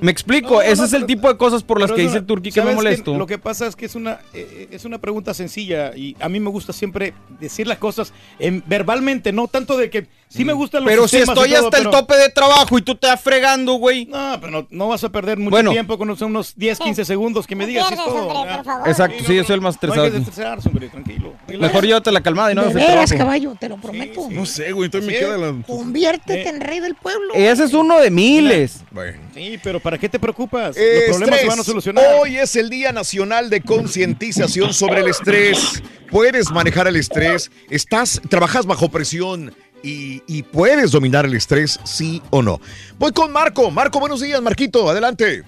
Me 0.00 0.10
explico, 0.10 0.54
No, 0.54 0.62
ese 0.62 0.76
no, 0.76 0.84
es 0.84 0.92
el 0.92 1.00
pero- 1.00 1.06
tipo 1.06 1.28
de 1.28 1.36
cosas 1.36 1.62
por 1.62 1.80
las 1.80 1.92
que 1.92 2.02
dice 2.02 2.18
el 2.18 2.26
Turqui 2.26 2.50
que 2.50 2.62
me 2.62 2.74
molesto. 2.74 3.16
Lo 3.16 3.26
que 3.26 3.38
pasa 3.38 3.66
es 3.66 3.76
que 3.76 3.86
es 3.86 3.94
una, 3.94 4.20
eh, 4.32 4.68
es 4.70 4.84
una 4.84 4.98
pregunta 4.98 5.34
sencilla 5.34 5.96
y 5.96 6.16
a 6.20 6.28
mí 6.28 6.40
me 6.40 6.50
gusta 6.50 6.72
siempre 6.72 7.14
decir 7.40 7.66
las 7.66 7.78
cosas 7.78 8.12
en- 8.38 8.62
verbalmente, 8.66 9.32
no 9.32 9.48
tanto 9.48 9.76
de 9.76 9.90
que 9.90 10.06
sí 10.28 10.44
me 10.44 10.52
gustan 10.52 10.82
los 10.84 10.90
Pero 10.90 11.06
si 11.08 11.18
estoy 11.18 11.50
todo, 11.50 11.64
hasta 11.64 11.78
el 11.78 11.90
tope 11.90 12.16
de 12.16 12.28
trabajo 12.28 12.76
y 12.78 12.82
tú 12.82 12.94
te 12.94 13.06
vas 13.06 13.20
fregando, 13.20 13.74
güey. 13.74 14.06
No, 14.06 14.36
pero 14.40 14.50
no, 14.52 14.66
no 14.70 14.88
vas 14.88 15.02
a 15.04 15.08
perder 15.10 15.38
mucho 15.38 15.50
Bueno. 15.50 15.70
tiempo 15.70 15.96
con 15.98 16.08
unos- 16.08 16.20
unos 16.22 16.54
10, 16.56 16.78
15 16.78 17.04
segundos 17.04 17.46
que 17.46 17.54
me 17.56 17.66
digas. 17.66 17.84
es 17.84 17.88
pierdes, 17.96 18.06
todo, 18.06 18.26
hombre, 18.28 18.50
ya. 18.50 18.56
por 18.56 18.64
favor. 18.64 18.88
Exacto, 18.88 19.24
sí, 19.26 19.34
yo 19.36 19.44
soy 19.44 19.54
el 19.54 19.60
más 19.60 19.74
No 19.80 19.80
hay 19.80 19.80
que 19.80 19.86
estresado. 19.86 20.06
aquí. 20.06 20.16
estresarse, 20.30 20.68
hombre, 20.68 20.88
tranquilo. 20.88 21.34
Mejor 21.58 21.86
llévate 21.86 22.10
la 22.12 22.20
calmada 22.22 22.52
y 22.52 22.54
no 22.54 22.60
hagas 22.62 22.74
veras, 22.74 23.12
caballo, 23.12 23.54
te 23.58 23.68
lo 23.68 23.76
prometo. 23.76 24.28
No 24.30 24.44
sé, 24.46 24.72
güey, 24.72 24.86
entonces 24.86 25.10
me 25.10 25.18
queda 25.18 25.36
la... 25.38 25.54
Conviértete 25.66 26.48
en 26.48 26.60
rey 26.60 26.80
del 26.80 26.94
pueblo. 26.94 27.34
Ese 27.34 27.64
es 27.64 27.72
uno 27.74 28.00
de 28.00 28.10
miles. 28.10 28.80
Bueno. 28.90 29.18
Sí, 29.34 29.58
pero 29.62 29.80
¿para 29.80 29.98
qué 29.98 30.08
te 30.08 30.18
preocupas? 30.18 30.76
Eh, 30.76 31.04
Los 31.08 31.16
problemas 31.18 31.40
se 31.40 31.46
van 31.46 31.60
a 31.60 31.64
solucionar. 31.64 32.04
Hoy 32.20 32.36
es 32.36 32.56
el 32.56 32.70
Día 32.70 32.92
Nacional 32.92 33.50
de 33.50 33.60
Concientización 33.60 34.72
sobre 34.74 35.00
el 35.00 35.08
Estrés. 35.08 35.82
Puedes 36.10 36.50
manejar 36.50 36.86
el 36.86 36.96
estrés, 36.96 37.50
estás, 37.70 38.20
trabajas 38.28 38.66
bajo 38.66 38.88
presión 38.88 39.52
y, 39.84 40.22
y 40.26 40.42
puedes 40.42 40.90
dominar 40.90 41.26
el 41.26 41.34
estrés, 41.34 41.78
sí 41.84 42.22
o 42.30 42.42
no. 42.42 42.60
Voy 42.98 43.12
con 43.12 43.30
Marco. 43.30 43.70
Marco, 43.70 44.00
buenos 44.00 44.20
días, 44.20 44.40
Marquito, 44.40 44.88
adelante. 44.88 45.42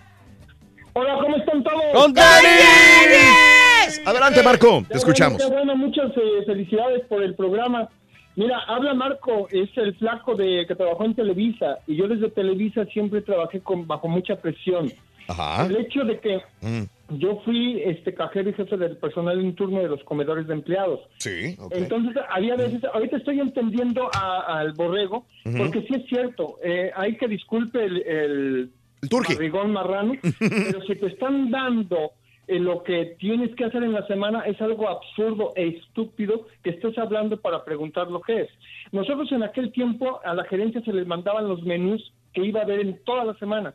Hola, 0.92 1.18
¿cómo 1.20 1.36
están 1.36 1.62
todos? 1.62 1.82
¡Con! 1.92 2.14
Adelante, 4.06 4.42
Marco, 4.42 4.84
te 4.88 4.96
escuchamos. 4.98 5.38
Bueno, 5.38 5.50
qué 5.50 5.56
bueno, 5.56 5.76
muchas 5.76 6.10
eh, 6.16 6.44
felicidades 6.46 7.02
por 7.08 7.22
el 7.22 7.34
programa. 7.34 7.88
Mira, 8.36 8.58
habla 8.68 8.92
Marco, 8.94 9.48
es 9.50 9.70
el 9.76 9.96
flaco 9.96 10.34
de 10.34 10.66
que 10.68 10.74
trabajó 10.74 11.04
en 11.04 11.14
Televisa 11.14 11.78
y 11.86 11.96
yo 11.96 12.06
desde 12.06 12.28
Televisa 12.30 12.84
siempre 12.86 13.22
trabajé 13.22 13.60
con 13.60 13.86
bajo 13.86 14.08
mucha 14.08 14.36
presión. 14.36 14.92
Ajá. 15.28 15.66
El 15.66 15.76
hecho 15.76 16.04
de 16.04 16.20
que 16.20 16.40
Mm, 16.66 17.18
yo 17.18 17.40
fui 17.44 17.80
este 17.82 18.12
cajero 18.12 18.50
y 18.50 18.54
jefe 18.54 18.76
del 18.76 18.96
personal 18.96 19.38
en 19.38 19.54
turno 19.54 19.80
de 19.80 19.88
los 19.88 20.02
comedores 20.04 20.48
de 20.48 20.54
empleados. 20.54 21.00
Sí. 21.18 21.56
Entonces, 21.70 22.16
había 22.28 22.56
veces, 22.56 22.82
ahorita 22.92 23.18
estoy 23.18 23.38
entendiendo 23.40 24.10
al 24.12 24.72
borrego, 24.72 25.26
porque 25.56 25.82
sí 25.82 25.94
es 25.94 26.06
cierto, 26.08 26.56
eh, 26.62 26.90
hay 26.96 27.16
que 27.16 27.28
disculpe 27.28 27.84
el, 27.84 28.02
el, 28.02 28.70
El 29.02 29.68
marrano, 29.68 30.14
pero 30.40 30.82
si 30.82 30.96
te 30.96 31.06
están 31.06 31.50
dando 31.50 32.12
eh, 32.48 32.58
lo 32.58 32.82
que 32.82 33.16
tienes 33.20 33.54
que 33.54 33.64
hacer 33.64 33.84
en 33.84 33.92
la 33.92 34.04
semana, 34.08 34.40
es 34.40 34.60
algo 34.60 34.88
absurdo 34.88 35.52
e 35.54 35.68
estúpido 35.68 36.48
que 36.64 36.70
estés 36.70 36.98
hablando 36.98 37.36
para 37.36 37.64
preguntar 37.64 38.08
lo 38.10 38.20
que 38.20 38.42
es. 38.42 38.48
Nosotros 38.90 39.30
en 39.30 39.44
aquel 39.44 39.70
tiempo 39.70 40.20
a 40.24 40.34
la 40.34 40.44
gerencia 40.44 40.80
se 40.80 40.92
les 40.92 41.06
mandaban 41.06 41.48
los 41.48 41.62
menús 41.62 42.12
que 42.32 42.44
iba 42.44 42.62
a 42.62 42.66
ver 42.66 42.80
en 42.80 42.98
toda 43.04 43.24
la 43.24 43.34
semana. 43.38 43.74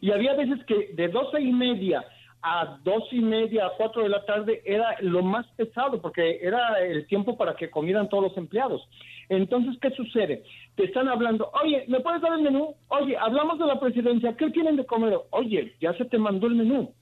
Y 0.00 0.10
había 0.12 0.34
veces 0.34 0.64
que 0.66 0.90
de 0.94 1.08
doce 1.08 1.40
y 1.40 1.52
media 1.52 2.04
a 2.40 2.78
dos 2.84 3.02
y 3.10 3.18
media, 3.20 3.66
a 3.66 3.70
cuatro 3.76 4.02
de 4.04 4.08
la 4.10 4.24
tarde 4.24 4.62
era 4.64 4.94
lo 5.00 5.22
más 5.22 5.44
pesado 5.56 6.00
porque 6.00 6.38
era 6.40 6.78
el 6.80 7.04
tiempo 7.08 7.36
para 7.36 7.56
que 7.56 7.68
comieran 7.68 8.08
todos 8.08 8.24
los 8.28 8.36
empleados. 8.36 8.88
Entonces, 9.28 9.76
¿qué 9.82 9.90
sucede? 9.90 10.44
Te 10.76 10.84
están 10.84 11.08
hablando, 11.08 11.50
oye, 11.62 11.84
¿me 11.88 11.98
puedes 12.00 12.22
dar 12.22 12.32
el 12.34 12.42
menú? 12.42 12.76
Oye, 12.88 13.16
hablamos 13.18 13.58
de 13.58 13.66
la 13.66 13.80
presidencia, 13.80 14.36
¿qué 14.36 14.50
tienen 14.50 14.76
de 14.76 14.86
comer? 14.86 15.18
Oye, 15.30 15.74
ya 15.80 15.92
se 15.94 16.04
te 16.04 16.16
mandó 16.16 16.46
el 16.46 16.54
menú. 16.54 16.92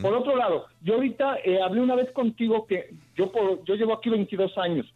Por 0.00 0.14
otro 0.14 0.34
lado, 0.34 0.64
yo 0.80 0.94
ahorita 0.94 1.40
eh, 1.44 1.60
hablé 1.60 1.80
una 1.82 1.94
vez 1.94 2.10
contigo 2.12 2.66
que 2.66 2.88
yo, 3.16 3.30
por- 3.30 3.62
yo 3.64 3.74
llevo 3.74 3.92
aquí 3.92 4.08
22 4.08 4.56
años 4.56 4.86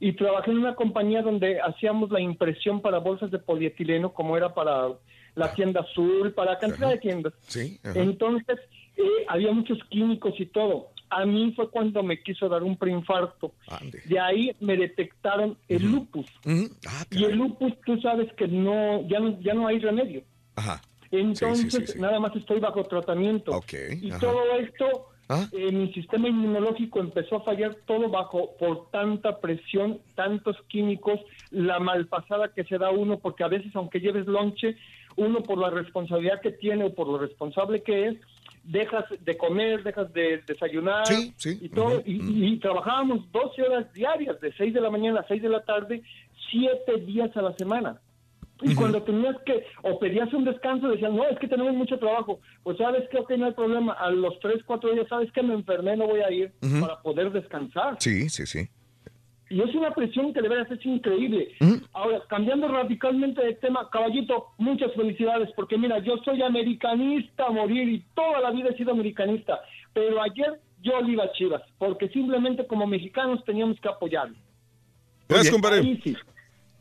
y 0.00 0.12
trabajé 0.12 0.50
en 0.50 0.58
una 0.58 0.74
compañía 0.74 1.22
donde 1.22 1.60
hacíamos 1.62 2.10
la 2.10 2.20
impresión 2.20 2.82
para 2.82 2.98
bolsas 2.98 3.30
de 3.30 3.38
polietileno 3.38 4.12
como 4.12 4.36
era 4.36 4.52
para 4.52 4.88
la 5.34 5.52
tienda 5.54 5.80
azul, 5.80 6.32
para 6.32 6.58
cantidad 6.58 6.90
de 6.90 6.98
tiendas. 6.98 7.32
Sí. 7.42 7.78
Entonces, 7.94 8.58
eh, 8.96 9.02
había 9.28 9.52
muchos 9.52 9.78
químicos 9.88 10.34
y 10.38 10.46
todo. 10.46 10.88
A 11.08 11.24
mí 11.24 11.52
fue 11.56 11.68
cuando 11.70 12.02
me 12.04 12.22
quiso 12.22 12.48
dar 12.48 12.62
un 12.62 12.76
preinfarto. 12.76 13.52
De 14.04 14.20
ahí 14.20 14.52
me 14.60 14.76
detectaron 14.76 15.56
el 15.68 15.90
lupus. 15.90 16.26
Ah, 16.86 17.04
y 17.10 17.24
el 17.24 17.36
lupus, 17.36 17.72
tú 17.84 18.00
sabes 18.00 18.32
que 18.34 18.46
no 18.46 19.06
ya 19.08 19.18
no, 19.18 19.40
ya 19.40 19.54
no 19.54 19.66
hay 19.66 19.78
remedio. 19.80 20.22
Ajá. 20.54 20.80
Entonces, 21.10 21.72
Sí, 21.72 21.80
sí, 21.80 21.86
sí, 21.86 21.92
sí. 21.94 21.98
nada 22.00 22.20
más 22.20 22.34
estoy 22.36 22.60
bajo 22.60 22.84
tratamiento. 22.84 23.60
y 24.00 24.10
ajá. 24.10 24.20
todo 24.20 24.56
esto, 24.60 25.06
Ah. 25.32 25.48
eh, 25.52 25.70
mi 25.72 25.92
sistema 25.92 26.28
inmunológico 26.28 26.98
empezó 27.00 27.36
a 27.36 27.40
fallar 27.44 27.76
todo 27.86 28.08
bajo 28.08 28.56
por 28.58 28.90
tanta 28.90 29.40
presión, 29.40 30.00
tantos 30.16 30.56
químicos, 30.68 31.20
la 31.50 31.78
malpasada 31.80 32.52
que 32.52 32.64
se 32.64 32.78
da 32.78 32.90
uno, 32.90 33.18
porque 33.18 33.42
a 33.44 33.48
veces, 33.48 33.74
aunque 33.76 34.00
lleves 34.00 34.26
lonche, 34.26 34.76
uno 35.16 35.42
por 35.42 35.58
la 35.58 35.70
responsabilidad 35.70 36.40
que 36.40 36.52
tiene 36.52 36.84
o 36.84 36.94
por 36.94 37.06
lo 37.08 37.18
responsable 37.18 37.82
que 37.82 38.08
es, 38.08 38.16
dejas 38.64 39.04
de 39.20 39.36
comer, 39.36 39.82
dejas 39.82 40.12
de 40.12 40.42
desayunar 40.46 41.06
Sí, 41.06 41.32
sí. 41.36 41.58
y 41.62 41.68
todo. 41.70 42.02
y, 42.04 42.46
y 42.52 42.58
trabajábamos 42.58 43.30
12 43.32 43.62
horas 43.62 43.92
diarias, 43.92 44.40
de 44.40 44.52
6 44.52 44.74
de 44.74 44.80
la 44.80 44.90
mañana 44.90 45.20
a 45.20 45.26
6 45.28 45.42
de 45.42 45.48
la 45.48 45.62
tarde, 45.64 46.02
7 46.50 46.96
días 47.06 47.34
a 47.36 47.42
la 47.42 47.54
semana. 47.56 48.00
Y 48.62 48.74
cuando 48.74 49.02
tenías 49.02 49.36
que, 49.46 49.64
o 49.82 49.98
pedías 49.98 50.30
un 50.34 50.44
descanso, 50.44 50.88
decían, 50.90 51.16
no, 51.16 51.26
es 51.26 51.38
que 51.38 51.48
tenemos 51.48 51.72
mucho 51.72 51.98
trabajo. 51.98 52.40
Pues 52.62 52.76
sabes 52.76 53.08
que, 53.08 53.16
ok, 53.16 53.30
no 53.38 53.46
hay 53.46 53.52
problema. 53.52 53.94
A 53.94 54.10
los 54.10 54.38
3, 54.40 54.62
4 54.66 54.92
días, 54.92 55.06
sabes 55.08 55.32
que 55.32 55.42
me 55.42 55.54
enfermé, 55.54 55.96
no 55.96 56.06
voy 56.06 56.20
a 56.20 56.30
ir 56.30 56.52
para 56.78 57.00
poder 57.00 57.32
descansar. 57.32 57.96
Sí, 58.00 58.28
sí, 58.28 58.44
sí. 58.44 58.68
Y 59.50 59.60
es 59.60 59.74
una 59.74 59.90
presión 59.92 60.32
que 60.32 60.40
de 60.40 60.48
veras 60.48 60.70
es 60.70 60.86
increíble. 60.86 61.48
Ahora, 61.92 62.22
cambiando 62.28 62.68
radicalmente 62.68 63.44
de 63.44 63.54
tema, 63.54 63.90
caballito, 63.90 64.46
muchas 64.58 64.94
felicidades, 64.94 65.50
porque 65.56 65.76
mira, 65.76 65.98
yo 65.98 66.18
soy 66.24 66.40
americanista 66.40 67.46
a 67.46 67.50
morir 67.50 67.88
y 67.88 68.04
toda 68.14 68.40
la 68.40 68.52
vida 68.52 68.70
he 68.70 68.76
sido 68.76 68.92
americanista. 68.92 69.60
Pero 69.92 70.22
ayer 70.22 70.60
yo 70.82 71.00
le 71.00 71.12
iba 71.12 71.24
a 71.24 71.32
Chivas, 71.32 71.62
porque 71.78 72.08
simplemente 72.10 72.64
como 72.64 72.86
mexicanos 72.86 73.44
teníamos 73.44 73.80
que 73.80 73.88
apoyarlo. 73.88 74.36
Gracias, 75.28 75.52
compadre. 75.52 76.00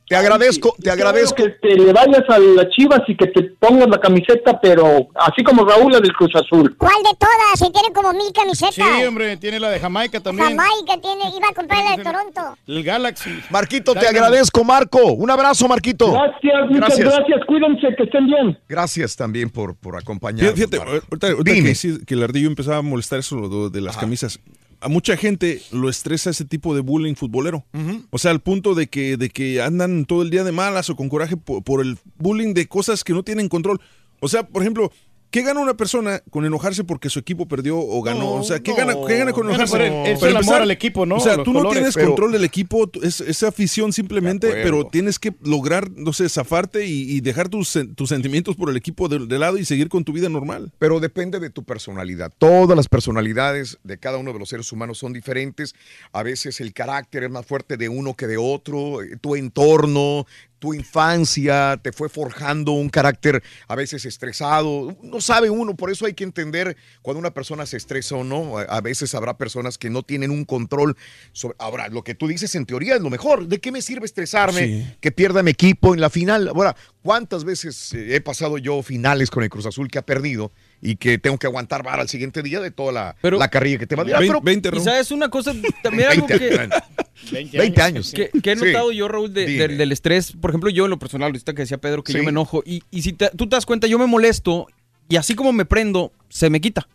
Te 0.09 0.15
agradezco, 0.15 0.75
te 0.81 0.89
agradezco. 0.89 1.35
Que 1.35 1.49
te 1.49 1.75
le 1.75 1.93
vayas 1.93 2.23
a 2.27 2.39
las 2.39 2.67
Chivas 2.69 3.01
y 3.07 3.15
que 3.15 3.27
te 3.27 3.43
pongas 3.59 3.87
la 3.87 3.99
camiseta, 3.99 4.59
pero 4.59 5.07
así 5.13 5.43
como 5.43 5.63
Raúl 5.63 5.91
la 5.91 5.99
del 5.99 6.11
Cruz 6.13 6.35
Azul. 6.35 6.75
¿Cuál 6.77 6.95
de 7.03 7.15
todas? 7.19 7.59
Si 7.59 7.71
tiene 7.71 7.93
como 7.93 8.11
mil 8.13 8.33
camisetas. 8.33 8.73
Sí, 8.73 9.05
hombre, 9.05 9.37
tiene 9.37 9.59
la 9.59 9.69
de 9.69 9.79
Jamaica 9.79 10.19
también. 10.19 10.57
Jamaica 10.57 10.99
tiene, 10.99 11.25
iba 11.37 11.49
a 11.51 11.53
comprar 11.53 11.83
la 11.83 11.95
de 11.95 12.03
Toronto. 12.03 12.57
El 12.65 12.83
Galaxy. 12.83 13.39
Marquito, 13.51 13.93
te 13.93 14.07
agradezco, 14.07 14.63
Marco. 14.63 15.13
Un 15.13 15.29
abrazo, 15.29 15.67
Marquito. 15.67 16.11
Gracias, 16.11 16.69
muchas 16.71 16.97
gracias. 16.97 17.45
Cuídense, 17.45 17.95
que 17.95 18.03
estén 18.03 18.25
bien. 18.25 18.57
Gracias 18.67 19.15
también 19.15 19.51
por, 19.51 19.75
por 19.75 19.95
acompañarnos. 19.95 20.55
Fíjate, 20.55 20.77
ahorita, 20.77 21.27
ahorita 21.27 21.53
Dime. 21.53 21.73
que, 21.79 22.05
que 22.05 22.13
el 22.15 22.23
ardillo 22.23 22.47
empezaba 22.47 22.77
a 22.77 22.81
molestar 22.81 23.19
eso 23.19 23.69
de 23.69 23.81
las 23.81 23.95
camisas. 23.95 24.39
A 24.81 24.87
mucha 24.87 25.17
gente 25.17 25.61
lo 25.71 25.89
estresa 25.89 26.29
ese 26.29 26.45
tipo 26.45 26.73
de 26.73 26.81
bullying 26.81 27.15
futbolero. 27.15 27.65
O 28.11 28.17
sea, 28.17 28.31
al 28.31 28.39
punto 28.39 28.75
de 28.75 28.87
que, 28.87 29.17
de 29.17 29.29
que 29.29 29.61
andan 29.61 30.05
todo 30.05 30.21
el 30.21 30.29
día 30.29 30.43
de 30.43 30.51
malas 30.51 30.89
o 30.89 30.95
con 30.95 31.09
coraje 31.09 31.35
por, 31.35 31.63
por 31.63 31.81
el 31.81 31.97
bullying 32.17 32.53
de 32.53 32.67
cosas 32.67 33.03
que 33.03 33.13
no 33.13 33.23
tienen 33.23 33.49
control. 33.49 33.81
O 34.21 34.27
sea, 34.27 34.43
por 34.47 34.61
ejemplo, 34.61 34.91
¿qué 35.31 35.41
gana 35.43 35.59
una 35.59 35.75
persona 35.75 36.21
con 36.29 36.45
enojarse 36.45 36.83
porque 36.83 37.09
su 37.09 37.19
equipo 37.19 37.47
perdió 37.47 37.77
o 37.77 38.01
ganó? 38.01 38.33
o 38.33 38.43
sea, 38.43 38.59
¿qué, 38.59 38.71
no. 38.71 38.77
gana, 38.77 38.93
¿qué 39.07 39.17
gana 39.17 39.31
con 39.33 39.47
enojarse? 39.49 40.11
es 40.11 40.19
Para 40.19 40.31
el 40.31 40.37
amor 40.37 40.61
al 40.61 40.71
equipo, 40.71 41.05
¿no? 41.05 41.15
O 41.15 41.19
sea, 41.19 41.35
Los 41.37 41.45
tú 41.45 41.53
no 41.53 41.59
colores. 41.59 41.77
tienes 41.79 41.95
Pero- 41.95 42.07
control 42.07 42.31
del 42.31 42.43
equipo, 42.45 42.89
es, 43.03 43.21
esa 43.21 43.47
afición 43.49 43.93
simplemente, 43.93 44.49
pero 44.63 44.85
tienes 44.87 45.19
que 45.19 45.33
lograr, 45.43 45.89
no 45.91 46.13
sé, 46.13 46.27
zafarte 46.29 46.85
y, 46.85 47.11
y 47.11 47.21
dejar 47.21 47.49
tus, 47.49 47.77
tus 47.95 48.09
sentimientos 48.09 48.55
por 48.55 48.69
el 48.69 48.77
equipo 48.77 49.07
de, 49.07 49.25
de 49.27 49.39
lado 49.39 49.57
y 49.57 49.65
seguir 49.65 49.89
con 49.89 50.03
tu 50.03 50.13
vida 50.13 50.29
normal. 50.29 50.71
Pero 50.79 50.99
depende 50.99 51.39
de 51.39 51.49
tu 51.49 51.63
personalidad. 51.63 52.31
Todas 52.37 52.75
las 52.75 52.87
personalidades 52.87 53.77
de 53.83 53.97
cada 53.97 54.17
uno 54.17 54.33
de 54.33 54.39
los 54.39 54.49
seres 54.49 54.71
humanos 54.71 54.97
son 54.97 55.13
diferentes. 55.13 55.75
A 56.11 56.23
veces 56.23 56.59
el 56.61 56.73
carácter 56.73 57.23
es 57.23 57.29
más 57.29 57.45
fuerte 57.45 57.77
de 57.77 57.89
uno 57.89 58.15
que 58.15 58.27
de 58.27 58.37
otro. 58.37 59.01
Eh, 59.01 59.17
Tu 59.21 59.35
entorno, 59.35 60.25
tu 60.59 60.73
infancia 60.73 61.79
te 61.81 61.91
fue 61.91 62.09
forjando 62.09 62.73
un 62.73 62.89
carácter 62.89 63.41
a 63.67 63.75
veces 63.75 64.05
estresado. 64.05 64.95
No 65.01 65.21
sabe 65.21 65.49
uno, 65.49 65.75
por 65.75 65.89
eso 65.89 66.05
hay 66.05 66.13
que 66.13 66.23
entender 66.23 66.75
cuando 67.01 67.19
una 67.19 67.33
persona 67.33 67.65
se 67.65 67.77
estresa 67.77 68.15
o 68.15 68.23
no. 68.23 68.57
A 68.57 68.81
veces 68.81 69.15
habrá 69.15 69.37
personas 69.37 69.77
que 69.77 69.89
no 69.89 70.03
tienen 70.03 70.31
un 70.31 70.45
control 70.45 70.95
sobre... 71.31 71.55
Ahora, 71.59 71.87
lo 71.87 72.03
que 72.03 72.13
tú 72.13 72.27
dices 72.27 72.53
en 72.55 72.65
teoría 72.65 72.95
es 72.95 73.01
lo 73.01 73.09
mejor. 73.09 73.47
¿De 73.47 73.59
qué 73.59 73.71
me 73.71 73.81
sirve 73.81 74.05
estresarme? 74.05 74.65
Sí. 74.65 74.95
Que 74.99 75.11
pierda 75.11 75.41
mi 75.41 75.51
equipo 75.51 75.93
en 75.93 76.01
la 76.01 76.09
final. 76.09 76.49
Ahora, 76.49 76.75
¿cuántas 77.01 77.43
veces 77.43 77.93
eh, 77.93 78.15
he 78.15 78.21
pasado 78.21 78.57
yo 78.57 78.83
finales 78.83 79.31
con 79.31 79.43
el 79.43 79.49
Cruz 79.49 79.65
Azul 79.65 79.89
que 79.89 79.99
ha 79.99 80.05
perdido 80.05 80.51
y 80.81 80.95
que 80.95 81.17
tengo 81.17 81.37
que 81.37 81.47
aguantar 81.47 81.83
vara 81.83 82.01
al 82.01 82.09
siguiente 82.09 82.41
día 82.41 82.59
de 82.61 82.71
toda 82.71 82.91
la, 82.91 83.15
Pero- 83.21 83.37
la 83.37 83.49
carrilla 83.49 83.77
que 83.77 83.87
te 83.87 83.95
va 83.95 84.03
a 84.03 84.05
dar? 84.05 84.19
Vein- 84.21 84.29
Pero- 84.31 84.41
20, 84.41 84.67
Y 84.67 84.71
Raúl. 84.71 84.83
sabes 84.83 85.11
una 85.11 85.29
cosa, 85.29 85.53
también 85.83 86.09
algo 86.11 86.27
20 86.27 86.49
que, 86.49 86.59
años. 86.59 87.51
20 87.51 87.81
años. 87.81 88.11
que, 88.13 88.29
que 88.41 88.51
he 88.51 88.55
Sí. 88.57 88.65
notado 88.65 88.91
yo, 88.91 89.07
Raúl, 89.07 89.33
de- 89.33 89.45
del- 89.45 89.77
del 89.77 89.91
estrés. 89.91 90.31
Por 90.39 90.51
ejemplo, 90.51 90.69
yo 90.69 90.85
en 90.85 90.91
lo 90.91 90.99
personal, 90.99 91.27
ahorita 91.27 91.53
que 91.53 91.63
decía 91.63 91.77
Pedro 91.79 92.03
que 92.03 92.11
Sí. 92.13 92.17
yo 92.17 92.23
me 92.23 92.29
enojo. 92.29 92.63
Y, 92.65 92.83
y 92.91 93.01
si 93.01 93.13
te- 93.13 93.29
tú 93.31 93.47
te 93.47 93.55
das 93.55 93.65
cuenta, 93.65 93.87
yo 93.87 93.99
me 93.99 94.05
molesto 94.05 94.67
y 95.09 95.15
así 95.17 95.35
como 95.35 95.51
me 95.51 95.65
prendo, 95.65 96.13
se 96.29 96.49
me 96.49 96.61
quita. 96.61 96.87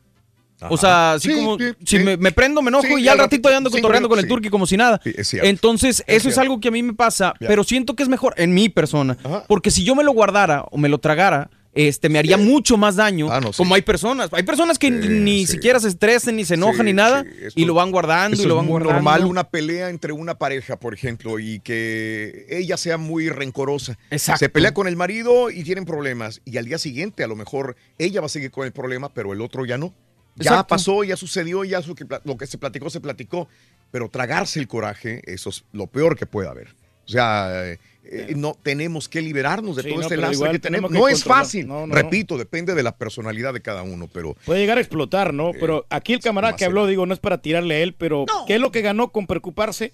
O 0.71 0.79
sea, 0.79 1.15
así 1.15 1.29
Sí, 1.29 1.35
como 1.35 1.59
sí, 1.59 1.65
si 1.85 1.99
sí. 1.99 2.05
me, 2.05 2.17
me 2.17 2.33
prendo, 2.33 2.63
me 2.63 2.69
enojo 2.71 2.87
Sí, 2.87 2.95
y 2.97 3.01
y 3.01 3.05
ya 3.05 3.13
al 3.13 3.19
ratito 3.19 3.51
ya 3.51 3.59
ando 3.59 3.71
cotorreando 3.71 4.09
con 4.09 4.19
el 4.19 4.25
sí. 4.25 4.29
turqui 4.31 4.49
como 4.49 4.67
si 4.67 4.79
nada. 4.79 4.99
Sí, 5.05 5.13
es 5.15 5.29
cierto. 5.29 5.47
Entonces, 5.49 6.03
Es 6.07 6.19
eso 6.19 6.31
es 6.31 6.39
algo 6.39 6.59
que 6.59 6.69
a 6.69 6.71
mí 6.71 6.83
me 6.83 6.95
pasa, 6.95 7.35
pero 7.39 7.65
siento 7.65 7.95
que 7.95 8.03
es 8.03 8.09
mejor 8.09 8.33
en 8.39 8.55
mi 8.55 8.71
persona. 8.71 9.19
Porque 9.47 9.71
si 9.71 9.85
yo 9.85 9.95
me 9.95 10.05
lo 10.05 10.13
guardara 10.13 10.63
o 10.71 10.79
me 10.79 10.89
lo 10.89 10.99
tragara, 10.99 11.51
este, 11.75 12.09
me 12.09 12.19
haría 12.19 12.37
mucho 12.37 12.77
más 12.77 12.97
daño. 12.97 13.29
Ah, 13.31 13.41
no, 13.41 13.53
sí. 13.53 13.57
Como 13.59 13.75
hay 13.75 13.83
personas. 13.83 14.29
Hay 14.33 14.43
personas 14.45 14.79
que 14.79 14.91
ni 14.91 15.47
sí. 15.47 15.53
siquiera 15.55 15.81
se 15.81 15.89
estresan, 15.89 16.37
ni 16.37 16.45
se 16.45 16.55
enojan, 16.55 16.79
Sí, 16.79 16.83
ni 16.85 16.93
nada. 16.93 17.25
esto- 17.41 17.61
y 17.61 17.65
lo 17.65 17.75
van 17.75 17.91
guardando 17.91 18.41
y 18.41 18.45
lo 18.47 18.55
es 18.55 18.57
van 18.57 18.65
muy 18.67 18.73
guardando. 18.73 18.95
normal 18.95 19.25
una 19.25 19.45
pelea 19.51 19.89
entre 19.91 20.13
una 20.13 20.37
pareja, 20.39 20.79
por 20.79 20.95
ejemplo, 20.95 21.39
y 21.39 21.61
que 21.61 22.47
ella 22.49 22.77
sea 22.77 22.97
muy 22.97 23.29
rencorosa. 23.29 23.99
Exacto. 24.11 24.39
Se 24.39 24.49
pelea 24.49 24.73
con 24.75 24.87
el 24.89 24.97
marido 24.97 25.51
y 25.51 25.65
tienen 25.65 25.85
problemas. 25.85 26.41
Y 26.45 26.57
al 26.59 26.65
día 26.67 26.79
siguiente, 26.79 27.25
a 27.25 27.27
lo 27.27 27.37
mejor, 27.37 27.77
ella 27.99 28.21
va 28.21 28.27
a 28.27 28.31
seguir 28.31 28.51
con 28.51 28.65
el 28.67 28.73
problema, 28.73 29.13
pero 29.13 29.33
el 29.33 29.41
otro 29.41 29.65
ya 29.67 29.79
no. 29.79 29.93
Ya 30.37 30.51
Exacto. 30.51 30.67
pasó, 30.69 31.05
ya 31.05 31.17
sucedió, 31.17 31.63
ya 31.65 31.81
su- 31.83 31.95
lo 32.25 32.37
que 32.37 32.47
se 32.47 32.59
platicó, 32.59 32.91
se 32.91 33.01
platicó. 33.01 33.49
Pero 33.93 34.09
tragarse 34.09 34.59
el 34.59 34.67
coraje, 34.67 35.23
eso 35.27 35.51
es 35.51 35.65
lo 35.73 35.87
peor 35.87 36.17
que 36.19 36.27
puede 36.27 36.49
haber. 36.49 36.75
O 37.07 37.09
sea, 37.09 37.65
eh, 38.05 38.27
eh, 38.31 38.35
no 38.37 38.57
tenemos 38.63 39.09
que 39.09 39.23
liberarnos 39.23 39.77
de 39.77 39.83
Sí, 39.83 39.89
todo 39.89 39.97
no, 39.99 40.03
este 40.03 40.17
lastre 40.17 40.51
que 40.53 40.59
tenemos. 40.59 40.91
tenemos 40.91 41.09
No 41.09 41.09
es 41.09 41.25
fácil. 41.25 41.67
No, 41.67 41.81
no, 41.81 41.87
no. 41.89 41.95
Repito, 41.95 42.37
depende 42.39 42.75
de 42.75 42.83
la 42.83 42.97
personalidad 42.97 43.55
de 43.55 43.61
cada 43.61 43.83
uno, 43.83 44.09
pero 44.13 44.37
Puede 44.45 44.61
llegar 44.61 44.79
a 44.79 44.81
explotar, 44.81 45.33
¿no? 45.35 45.53
Pero 45.59 45.87
aquí 45.91 46.13
el 46.13 46.21
camarada 46.21 46.57
que 46.57 46.65
habló, 46.65 46.87
digo, 46.87 47.07
no 47.07 47.15
es 47.15 47.21
para 47.21 47.39
tirarle 47.39 47.77
a 47.77 47.79
él, 47.81 47.95
pero 47.95 48.27
¿qué 48.47 48.57
es 48.57 48.61
lo 48.61 48.71
que 48.71 48.83
ganó 48.83 49.11
con 49.13 49.27
preocuparse? 49.27 49.93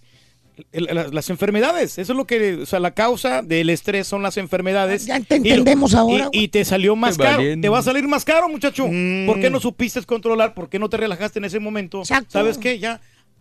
Las 0.72 1.30
enfermedades, 1.30 1.96
eso 1.96 2.12
es 2.12 2.16
lo 2.16 2.26
que, 2.26 2.54
o 2.56 2.66
sea, 2.66 2.80
la 2.80 2.90
causa 2.90 3.40
del 3.40 3.70
estrés 3.70 4.06
son 4.06 4.22
las 4.22 4.36
enfermedades. 4.36 5.06
Ya 5.06 5.18
te 5.20 5.36
Y 5.36 5.38
entendemos 5.38 5.94
ahora, 5.94 6.28
Y, 6.32 6.44
y 6.44 6.48
te 6.48 6.66
salió 6.66 6.96
más 6.96 7.16
caro, 7.16 7.42
te 7.60 7.68
va 7.70 7.78
a 7.78 7.82
salir 7.82 8.06
más 8.06 8.26
caro, 8.26 8.46
muchacho. 8.46 8.86
Mm. 8.86 9.24
¿Por 9.26 9.40
qué 9.40 9.48
no 9.48 9.58
supiste 9.58 10.02
controlar? 10.02 10.52
¿Por 10.52 10.68
qué 10.68 10.78
no 10.78 10.90
te 10.90 10.98
relajaste 10.98 11.38
en 11.38 11.46
ese 11.46 11.60
momento? 11.60 12.00
Exacto. 12.00 12.32
¿Sabes 12.32 12.58
qué? 12.58 12.78
Ya, 12.78 13.00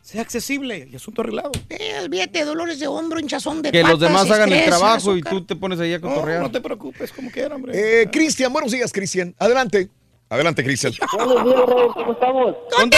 sea 0.10 0.22
accesible 0.24 0.88
y 0.92 0.96
asunto 0.96 1.22
arreglado. 1.22 1.52
Eh, 1.70 2.00
olvídate 2.04 2.44
dolores 2.44 2.80
de 2.80 2.88
hombro, 2.88 3.20
hinchazón 3.20 3.62
de 3.62 3.72
Que 3.72 3.84
los 3.84 4.00
demás 4.00 4.30
hagan 4.32 4.52
el 4.52 4.66
trabajo 4.66 5.16
y 5.16 5.22
tú 5.22 5.46
te 5.46 5.56
pones 5.56 5.80
ahí 5.80 5.94
a 5.94 6.00
No, 6.00 6.10
cotorrear. 6.10 6.42
no 6.42 6.50
te 6.52 6.62
preocupes, 6.62 7.12
como 7.12 7.30
quiera, 7.30 7.56
hombre. 7.56 8.02
Eh, 8.02 8.10
Cristian, 8.12 8.52
buenos 8.52 8.72
días, 8.72 8.92
Cristian. 8.92 9.36
Adelante. 9.38 9.90
Adelante, 10.30 10.64
Cristian. 10.64 10.94
Buenos 11.18 11.44
días, 11.44 11.66
Raúl, 11.66 11.94
¿cómo 11.94 12.12
estamos? 12.14 12.56
Con 12.72 12.90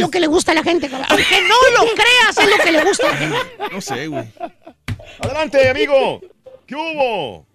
lo 0.00 0.10
que 0.10 0.18
le 0.20 0.26
gusta 0.26 0.50
a 0.50 0.54
la 0.56 0.62
gente, 0.64 0.88
cabrón. 0.88 1.06
Aunque 1.10 1.40
no 1.42 1.84
lo 1.84 1.92
creas, 1.92 2.38
es 2.38 2.50
lo 2.58 2.64
que 2.64 2.72
le 2.72 2.84
gusta 2.84 3.06
a 3.06 3.10
la 3.12 3.16
gente. 3.16 3.36
No 3.72 3.80
sé, 3.80 4.06
güey. 4.08 4.24
Adelante, 5.20 5.68
amigo. 5.70 6.20
¿Qué 6.66 6.74
hubo? 6.74 7.46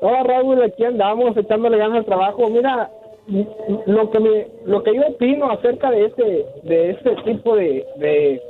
Hola 0.00 0.22
Raúl, 0.22 0.62
aquí 0.62 0.84
andamos 0.84 1.36
echándole 1.36 1.78
ganas 1.78 1.98
al 1.98 2.04
trabajo. 2.04 2.48
Mira, 2.48 2.88
lo 3.86 4.10
que 4.10 4.20
me, 4.20 4.46
lo 4.64 4.82
que 4.82 4.94
yo 4.94 5.02
opino 5.08 5.50
acerca 5.50 5.90
de 5.90 6.06
este, 6.06 6.46
de 6.64 6.90
este 6.90 7.10
tipo 7.24 7.54
de, 7.56 7.84
de, 7.96 8.42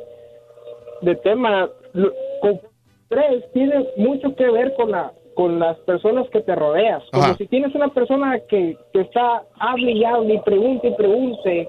de 1.03 1.15
tema, 1.17 1.69
lo- 1.93 2.13
con 2.41 2.61
estrés 3.03 3.45
tiene 3.53 3.87
mucho 3.97 4.35
que 4.37 4.49
ver 4.51 4.75
con 4.75 4.91
la, 4.93 5.13
con 5.35 5.59
las 5.59 5.77
personas 5.81 6.29
que 6.31 6.41
te 6.41 6.55
rodeas. 6.55 7.03
Como 7.13 7.25
Ajá. 7.25 7.37
si 7.37 7.47
tienes 7.47 7.75
una 7.75 7.89
persona 7.89 8.39
que, 8.49 8.77
que 8.93 9.01
está 9.01 9.43
hable 9.59 9.93
y 9.93 10.05
hable 10.05 10.35
y 10.35 10.39
pregunte 10.41 10.89
y 10.89 10.95
pregunte 10.95 11.69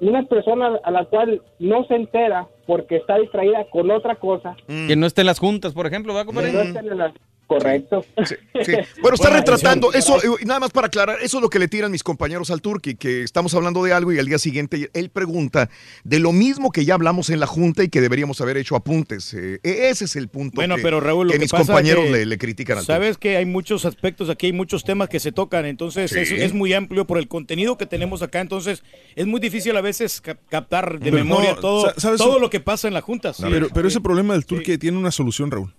una 0.00 0.22
persona 0.24 0.80
a 0.82 0.90
la 0.90 1.04
cual 1.06 1.40
no 1.58 1.84
se 1.86 1.94
entera 1.94 2.46
porque 2.66 2.96
está 2.96 3.18
distraída 3.18 3.64
con 3.70 3.90
otra 3.90 4.16
cosa. 4.16 4.56
Que 4.66 4.96
no 4.96 5.06
esté 5.06 5.20
en 5.22 5.28
las 5.28 5.38
juntas, 5.38 5.74
por 5.74 5.86
ejemplo, 5.86 6.12
¿va, 6.14 6.24
compadre? 6.24 6.52
no 6.52 6.60
está 6.60 6.80
en 6.80 6.98
la- 6.98 7.12
Correcto. 7.54 8.04
Sí. 8.26 8.72
Bueno, 9.00 9.14
está 9.14 9.30
retratando 9.30 9.92
eso, 9.92 10.16
eh, 10.22 10.44
nada 10.44 10.60
más 10.60 10.70
para 10.70 10.86
aclarar, 10.88 11.18
eso 11.22 11.38
es 11.38 11.42
lo 11.42 11.48
que 11.50 11.58
le 11.58 11.68
tiran 11.68 11.90
mis 11.90 12.02
compañeros 12.02 12.50
al 12.50 12.60
Turqui, 12.60 12.94
que 12.94 13.22
estamos 13.22 13.54
hablando 13.54 13.82
de 13.84 13.92
algo 13.92 14.12
y 14.12 14.18
al 14.18 14.26
día 14.26 14.38
siguiente 14.38 14.90
él 14.94 15.10
pregunta 15.10 15.68
de 16.04 16.18
lo 16.18 16.32
mismo 16.32 16.70
que 16.72 16.84
ya 16.84 16.94
hablamos 16.94 17.30
en 17.30 17.40
la 17.40 17.46
Junta 17.46 17.82
y 17.84 17.88
que 17.88 18.00
deberíamos 18.00 18.40
haber 18.40 18.56
hecho 18.56 18.76
apuntes. 18.76 19.34
Eh, 19.34 19.60
ese 19.62 20.04
es 20.06 20.16
el 20.16 20.28
punto 20.28 20.56
Bueno, 20.56 20.76
que, 20.76 20.82
pero 20.82 21.00
Raúl, 21.00 21.26
lo 21.26 21.32
que 21.32 21.38
que 21.38 21.44
mis 21.44 21.50
pasa 21.52 21.64
compañeros 21.66 22.04
que 22.04 22.10
le, 22.10 22.26
le 22.26 22.38
critican 22.38 22.78
al 22.78 22.84
Turqui. 22.86 22.92
Sabes 22.94 23.18
que 23.18 23.36
hay 23.36 23.46
muchos 23.46 23.84
aspectos 23.84 24.30
aquí, 24.30 24.46
hay 24.46 24.52
muchos 24.52 24.84
temas 24.84 25.08
que 25.08 25.20
se 25.20 25.32
tocan, 25.32 25.66
entonces 25.66 26.10
Sí. 26.10 26.18
es, 26.20 26.30
es 26.32 26.52
muy 26.54 26.72
amplio 26.72 27.06
por 27.06 27.18
el 27.18 27.28
contenido 27.28 27.76
que 27.78 27.86
tenemos 27.86 28.22
acá, 28.22 28.40
entonces 28.40 28.82
es 29.16 29.26
muy 29.26 29.40
difícil 29.40 29.76
a 29.76 29.80
veces 29.80 30.20
cap- 30.20 30.38
captar 30.48 30.98
de 30.98 31.10
Pero 31.10 31.16
memoria 31.24 31.54
no, 31.54 31.60
todo, 31.60 31.92
todo 32.16 32.38
lo 32.38 32.50
que 32.50 32.60
pasa 32.60 32.88
en 32.88 32.94
las 32.94 33.04
juntas. 33.04 33.36
Pero, 33.40 33.68
pero 33.72 33.88
ese 33.88 34.00
problema 34.00 34.34
del 34.34 34.46
turque 34.46 34.78
tiene 34.78 34.98
una 34.98 35.10
solución, 35.10 35.50
Raúl. 35.50 35.72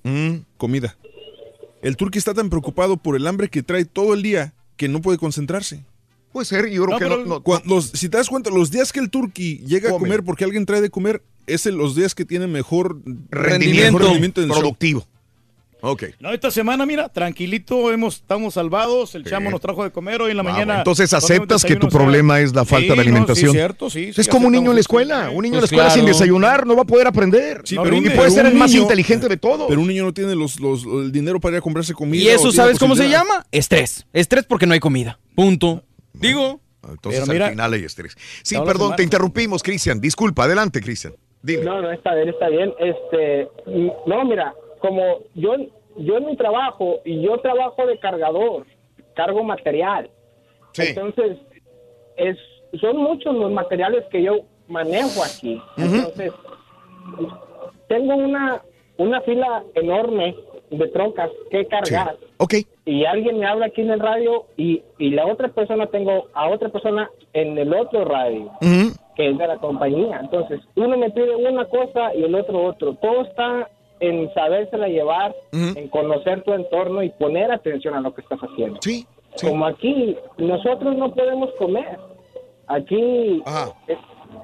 Comida. 0.58 0.96
El 1.84 1.98
turque 1.98 2.18
está 2.18 2.34
tan 2.34 2.50
preocupado 2.50 2.98
por 2.98 3.16
el 3.16 3.28
hambre 3.28 3.50
que 3.50 3.62
trae 3.62 3.86
todo 3.86 4.14
el 4.14 4.24
día 4.24 4.54
que 4.78 4.88
no 4.88 5.02
puede 5.02 5.18
concentrarse. 5.18 5.84
Puede 6.32 6.46
ser, 6.46 6.68
yo 6.72 6.86
creo 6.86 6.98
que 6.98 7.06
no- 7.10 7.18
no- 7.26 7.44
Cuan- 7.44 7.62
los- 7.66 7.90
si 7.92 8.10
te 8.10 8.18
das 8.18 8.28
cuenta, 8.30 8.50
los 8.50 8.72
días 8.72 8.92
que 8.92 9.00
el 9.00 9.10
turqui 9.12 9.58
llega 9.68 9.90
a 9.90 9.92
Come. 9.92 10.06
comer 10.08 10.24
porque 10.24 10.44
alguien 10.46 10.66
trae 10.66 10.82
de 10.82 10.90
comer, 10.90 11.22
es 11.46 11.66
en 11.68 11.78
los 11.78 11.96
días 11.96 12.16
que 12.16 12.26
tiene 12.26 12.48
mejor 12.48 13.00
Rendimiento, 13.30 13.92
mejor 13.94 14.02
rendimiento 14.04 14.42
en 14.42 14.46
el 14.46 14.52
show. 14.52 14.60
productivo. 14.62 15.06
Ok. 15.86 16.04
No, 16.22 16.32
esta 16.32 16.50
semana, 16.50 16.86
mira, 16.86 17.10
tranquilito, 17.10 17.92
hemos, 17.92 18.16
estamos 18.16 18.54
salvados, 18.54 19.16
el 19.16 19.26
chamo 19.26 19.52
nos 19.52 19.60
trajo 19.60 19.84
de 19.84 19.92
comer 19.92 20.22
hoy 20.22 20.32
en 20.32 20.38
la 20.38 20.42
Ah, 20.44 20.46
mañana. 20.46 20.78
Entonces 20.78 21.12
aceptas 21.14 21.66
que 21.66 21.76
tu 21.76 21.90
problema 21.90 22.40
es 22.40 22.54
la 22.56 22.64
falta 22.64 22.84
sí, 22.86 22.90
de 22.92 22.96
no, 22.96 23.02
alimentación. 23.02 23.52
sí, 23.52 23.58
cierto, 23.58 23.90
sí, 23.90 24.14
sí, 24.14 24.22
es 24.22 24.30
como 24.30 24.48
un 24.48 24.54
niño 24.54 24.70
en 24.72 24.76
la 24.76 24.80
escuela. 24.80 25.30
Un 25.30 25.44
niño 25.44 25.56
en 25.56 25.62
la 25.62 25.68
Pues 25.68 25.72
escuela 25.74 25.90
sin 25.90 26.06
desayunar 26.06 26.66
no 26.66 26.78
va 26.78 26.84
a 26.84 26.86
poder 26.86 27.06
aprender. 27.08 27.64
Sí, 27.66 27.76
No 27.76 27.84
pero 27.84 27.98
y 27.98 28.02
puede 28.04 28.16
pero 28.18 28.30
ser 28.32 28.46
el 28.46 28.54
más 28.56 28.72
niño- 28.72 28.84
inteligente 28.84 29.28
de 29.28 29.36
todos. 29.36 29.66
Pero 29.68 29.82
un 29.82 29.88
niño 29.88 30.06
no 30.06 30.14
tiene 30.14 30.36
los, 30.36 30.58
los- 30.62 30.86
el 30.86 31.12
dinero 31.12 31.42
para 31.42 31.56
ir 31.56 31.58
a 31.58 31.62
comprarse 31.62 31.94
comida. 31.94 32.24
Y 32.24 32.30
eso, 32.30 32.54
¿sabes 32.54 32.80
cómo 32.80 32.96
se 32.96 33.10
llama? 33.10 33.46
Estrés. 33.52 34.06
Estrés 34.14 34.46
porque 34.46 34.66
no 34.66 34.74
hay 34.74 34.80
comida. 34.80 35.20
Punto. 35.36 35.84
Digo. 36.14 36.62
Entonces 36.90 37.22
Pero 37.22 37.34
mira- 37.34 37.46
al 37.48 37.52
final 37.52 37.74
hay 37.74 37.84
estrés. 37.84 38.16
Sí, 38.42 38.56
perdón, 38.66 38.96
te 38.96 39.04
interrumpimos, 39.04 39.62
Cristian. 39.62 40.00
Disculpa, 40.00 40.46
adelante, 40.46 40.80
Cristian. 40.80 41.14
Dime. 41.42 41.66
No, 41.66 41.82
no, 41.82 41.92
está 41.92 42.16
bien, 42.16 42.30
está 42.30 42.48
bien. 42.48 42.72
Este, 42.80 43.50
mm, 43.66 43.90
no, 44.08 44.24
mira, 44.24 44.54
como 44.84 45.20
yo, 45.34 45.56
yo 45.96 46.18
en 46.18 46.26
mi 46.26 46.36
trabajo, 46.36 47.00
y 47.06 47.22
yo 47.22 47.38
trabajo 47.38 47.86
de 47.86 47.98
cargador, 48.00 48.66
cargo 49.16 49.42
material. 49.42 50.10
Entonces, 50.78 51.38
es, 52.18 52.38
son 52.82 52.98
muchos 52.98 53.34
los 53.34 53.50
materiales 53.50 54.04
que 54.12 54.24
yo 54.24 54.42
manejo 54.68 55.24
aquí. 55.24 55.62
Entonces, 55.78 56.34
tengo 57.88 58.14
una, 58.14 58.62
una 58.98 59.22
fila 59.22 59.64
enorme 59.74 60.36
de 60.70 60.88
troncas 60.90 61.32
que 61.50 61.66
cargar. 61.66 62.18
Ok. 62.40 62.56
Y 62.84 63.06
alguien 63.06 63.40
me 63.40 63.46
habla 63.46 63.68
aquí 63.68 63.84
en 63.84 63.92
el 63.92 64.02
radio 64.02 64.48
y, 64.58 64.84
y 64.98 65.12
la 65.12 65.26
otra 65.28 65.48
persona, 65.48 65.88
tengo 65.88 66.28
a 66.34 66.50
otra 66.50 66.68
persona 66.68 67.10
en 67.32 67.58
el 67.58 67.74
otro 67.74 68.04
radio 68.04 68.52
que 69.16 69.30
es 69.30 69.38
de 69.38 69.48
la 69.48 69.58
compañía. 69.58 70.20
Entonces, 70.20 70.60
uno 70.76 70.98
me 70.98 71.10
pide 71.12 71.36
una 71.36 71.66
cosa 71.66 72.14
y 72.16 72.24
el 72.24 72.36
otro 72.36 72.66
otro. 72.66 72.96
Todo 72.96 73.22
está 73.22 73.70
en 74.00 74.34
sabérsela 74.34 74.88
llevar, 74.88 75.36
en 75.52 75.88
conocer 75.90 76.44
tu 76.44 76.54
entorno 76.54 77.02
y 77.04 77.10
poner 77.12 77.52
atención 77.52 77.94
a 77.96 78.02
lo 78.02 78.14
que 78.14 78.22
estás 78.22 78.40
haciendo. 78.40 78.80
Sí. 78.82 79.06
Como 79.42 79.66
aquí, 79.66 80.16
nosotros 80.38 80.96
no 80.96 81.14
podemos 81.14 81.50
comer. 81.58 81.98
Aquí 82.68 83.42
es- 83.88 83.98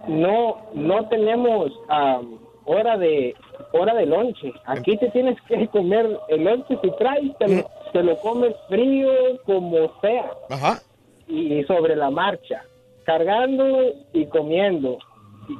no 0.07 0.57
no 0.73 1.07
tenemos 1.09 1.71
am, 1.87 2.39
hora 2.65 2.97
de 2.97 3.33
hora 3.73 3.93
de 3.95 4.05
lonche. 4.05 4.51
Aquí 4.65 4.97
te 4.97 5.09
tienes 5.09 5.39
que 5.47 5.67
comer 5.71 6.17
el 6.29 6.43
lonche 6.43 6.77
si 6.81 6.91
traes, 6.97 7.37
te, 7.37 7.47
lo, 7.47 7.63
te 7.93 8.03
lo 8.03 8.17
comes 8.19 8.55
frío 8.67 9.09
como 9.45 9.91
sea 10.01 10.31
Ajá. 10.49 10.79
y 11.27 11.63
sobre 11.63 11.95
la 11.95 12.09
marcha, 12.11 12.63
cargando 13.03 13.65
y 14.13 14.25
comiendo. 14.27 14.97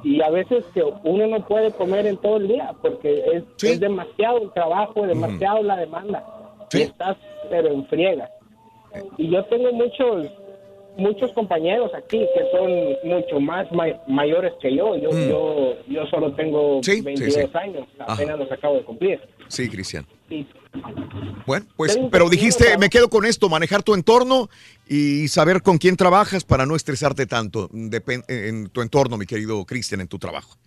Y, 0.03 0.21
a 0.21 0.29
veces 0.29 0.63
que 0.73 0.83
uno 1.03 1.27
no 1.27 1.45
puede 1.47 1.71
comer 1.71 2.05
en 2.05 2.17
todo 2.17 2.37
el 2.37 2.47
día 2.47 2.73
porque 2.81 3.23
es, 3.33 3.43
es 3.63 3.79
demasiado 3.79 4.43
el 4.43 4.51
trabajo, 4.51 5.05
demasiado 5.07 5.63
la 5.63 5.77
demanda. 5.77 6.23
Y 6.71 6.81
estás 6.81 7.17
pero 7.49 7.69
en 7.69 7.85
friega. 7.87 8.29
Y 9.17 9.29
yo 9.29 9.43
tengo 9.45 9.71
muchos 9.73 10.27
muchos 10.97 11.31
compañeros 11.31 11.91
aquí 11.95 12.19
que 12.19 12.51
son 12.51 12.69
mucho 13.03 13.39
más 13.39 13.71
ma- 13.71 13.99
mayores 14.07 14.51
que 14.61 14.75
yo. 14.75 14.95
Yo, 14.97 15.09
Mm. 15.11 15.29
yo 15.29 15.73
yo 15.87 16.05
solo 16.07 16.33
tengo 16.33 16.81
Sí, 16.83 16.97
sí, 16.97 17.01
22 17.01 17.33
sí. 17.33 17.57
años, 17.57 17.87
Ajá. 17.99 18.13
apenas 18.13 18.37
los 18.39 18.51
acabo 18.51 18.75
de 18.75 18.81
cumplir. 18.83 19.19
Sí, 19.47 19.69
Cristian. 19.69 20.05
Y 20.29 20.45
Bueno, 21.45 21.65
pues, 21.75 21.97
pero 22.11 22.29
dijiste, 22.29 22.77
me 22.77 22.89
quedo 22.89 23.09
con 23.09 23.25
esto, 23.25 23.49
manejar 23.49 23.81
tu 23.81 23.93
entorno 23.95 24.49
y 24.87 25.27
saber 25.27 25.61
con 25.63 25.77
quién 25.79 25.95
trabajas 25.97 26.43
para 26.43 26.65
no 26.65 26.75
estresarte 26.75 27.25
tanto 27.25 27.69
depen- 27.69 28.23
en 28.27 28.69
tu 28.69 28.81
entorno, 28.81 29.17
mi 29.17 29.25
querido 29.25 29.65
Cristian, 29.65 30.01
en 30.01 30.07
tu 30.07 30.19
trabajo. 30.19 30.57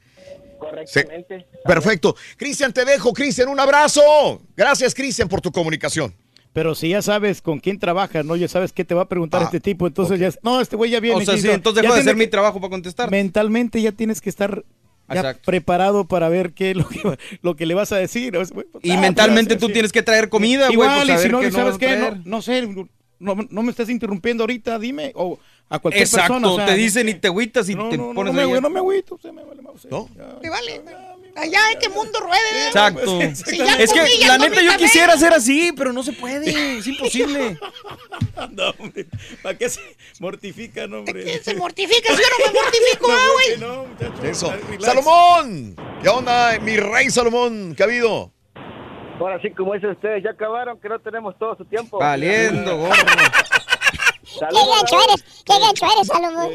correctamente. 0.58 1.46
Perfecto. 1.64 2.16
Cristian, 2.36 2.72
te 2.72 2.84
dejo. 2.84 3.12
Cristian, 3.12 3.48
un 3.48 3.58
abrazo. 3.60 4.42
Gracias, 4.56 4.94
Cristian, 4.94 5.28
por 5.28 5.40
tu 5.40 5.50
comunicación. 5.52 6.14
Pero 6.52 6.74
si 6.74 6.90
ya 6.90 7.00
sabes 7.00 7.40
con 7.40 7.60
quién 7.60 7.78
trabajas, 7.78 8.24
¿no? 8.24 8.36
Ya 8.36 8.46
sabes 8.46 8.72
qué 8.72 8.84
te 8.84 8.94
va 8.94 9.02
a 9.02 9.08
preguntar 9.08 9.40
Ah, 9.42 9.44
este 9.46 9.58
tipo, 9.60 9.86
entonces 9.86 10.20
ya... 10.20 10.30
No, 10.42 10.60
este 10.60 10.76
güey 10.76 10.90
ya 10.90 11.00
viene. 11.00 11.16
O 11.16 11.24
sea, 11.24 11.32
aquí, 11.34 11.42
sí, 11.42 11.48
no, 11.48 11.54
entonces 11.54 11.82
ya 11.82 11.88
dejo 11.88 11.94
de 11.94 12.00
hacer 12.02 12.14
mi 12.16 12.26
trabajo 12.26 12.60
para 12.60 12.70
contestar. 12.70 13.10
Mentalmente 13.10 13.80
ya 13.80 13.92
tienes 13.92 14.20
que 14.20 14.28
estar 14.28 14.62
ya 15.08 15.16
Exacto. 15.16 15.42
preparado 15.44 16.06
para 16.06 16.28
ver 16.28 16.52
qué 16.52 16.70
es 16.72 16.76
lo 16.76 16.88
que, 16.88 17.18
lo 17.42 17.56
que 17.56 17.66
le 17.66 17.74
vas 17.74 17.92
a 17.92 17.96
decir. 17.96 18.34
Güey, 18.36 18.66
Y 18.82 18.92
ah, 18.92 19.00
mentalmente 19.00 19.54
pues, 19.54 19.60
tú 19.60 19.66
sí. 19.68 19.72
tienes 19.74 19.92
que 19.92 20.02
traer 20.02 20.28
comida, 20.28 20.66
güey. 20.66 20.74
Igual, 20.74 21.06
pues, 21.06 21.20
y 21.20 21.22
si 21.24 21.28
no, 21.28 21.50
¿sabes 21.50 21.78
qué? 21.78 22.14
No, 22.24 22.42
sé, 22.42 22.66
no, 22.66 23.36
no 23.50 23.62
me 23.62 23.70
estás 23.70 23.88
interrumpiendo 23.88 24.42
ahorita, 24.44 24.78
dime, 24.78 25.12
o 25.14 25.38
a 25.68 25.78
cualquier 25.78 26.04
Exacto, 26.04 26.34
persona. 26.34 26.50
o 26.50 26.56
sea, 26.56 26.66
te 26.66 26.74
dicen 26.74 27.08
y 27.08 27.14
te 27.14 27.28
agüitas 27.28 27.68
y 27.68 27.74
no, 27.74 27.88
te 27.88 27.96
no, 27.96 28.12
pones 28.12 28.34
no, 28.34 28.46
me, 28.46 28.54
ahí. 28.54 28.60
no 28.60 28.68
me 28.68 28.78
agüito, 28.78 29.14
o 29.14 29.18
sea, 29.18 29.32
me 29.32 29.42
vale 29.42 29.62
más, 29.62 29.74
o 29.74 29.78
sea, 29.78 29.90
¿No? 29.90 30.08
Me 30.42 30.50
vale. 30.50 30.82
Allá 31.34 31.58
hay 31.66 31.76
que 31.76 31.88
mundo 31.88 32.20
ruede. 32.20 32.66
Exacto. 32.66 33.18
Si 33.34 33.56
ya 33.58 33.76
Es 33.76 33.92
que 33.92 34.00
comí, 34.00 34.24
la 34.26 34.38
neta 34.38 34.60
yo 34.62 34.76
quisiera 34.76 35.16
ser 35.16 35.32
así, 35.32 35.72
pero 35.76 35.92
no 35.92 36.02
se 36.02 36.12
puede, 36.12 36.78
es 36.78 36.86
imposible. 36.86 37.58
No, 38.50 38.70
hombre, 38.78 39.06
¿para 39.42 39.56
qué 39.56 39.68
se 39.68 39.80
mortifican, 40.18 40.92
hombre? 40.92 41.42
Se 41.42 41.54
mortifica, 41.54 42.14
si 42.14 42.22
yo 42.22 42.28
no 42.28 42.46
me 42.46 42.60
mortifico, 42.60 43.06
güey. 43.34 43.58
No, 43.60 43.84
muchacho, 43.86 44.24
Eso. 44.24 44.52
Salomón. 44.80 45.76
¿Qué 46.02 46.08
onda, 46.08 46.58
mi 46.60 46.76
rey 46.76 47.08
Salomón? 47.10 47.74
¿Qué 47.76 47.82
ha 47.82 47.86
habido? 47.86 48.32
Ahora 49.20 49.40
sí, 49.40 49.50
como 49.52 49.74
dicen 49.74 49.90
ustedes, 49.90 50.24
ya 50.24 50.30
acabaron, 50.30 50.80
que 50.80 50.88
no 50.88 50.98
tenemos 50.98 51.38
todo 51.38 51.56
su 51.56 51.64
tiempo. 51.66 51.98
Valiendo, 51.98 52.76
gorro. 52.76 52.94
¿Qué 54.24 54.40
gacho 54.40 54.96
eres? 55.08 55.24
¿Qué 55.44 55.58
gacho 55.58 55.86
eres, 55.94 56.06
Salomón? 56.08 56.50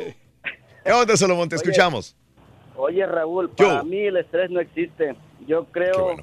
¿Qué 0.83 0.91
onda, 0.91 1.17
Salomón? 1.17 1.49
Te 1.49 1.55
Oye. 1.55 1.63
escuchamos. 1.63 2.15
Oye, 2.77 3.05
Raúl, 3.05 3.49
Yo. 3.57 3.67
para 3.67 3.83
mí 3.83 3.99
el 3.99 4.17
estrés 4.17 4.49
no 4.49 4.59
existe. 4.59 5.15
Yo 5.47 5.65
creo 5.65 6.15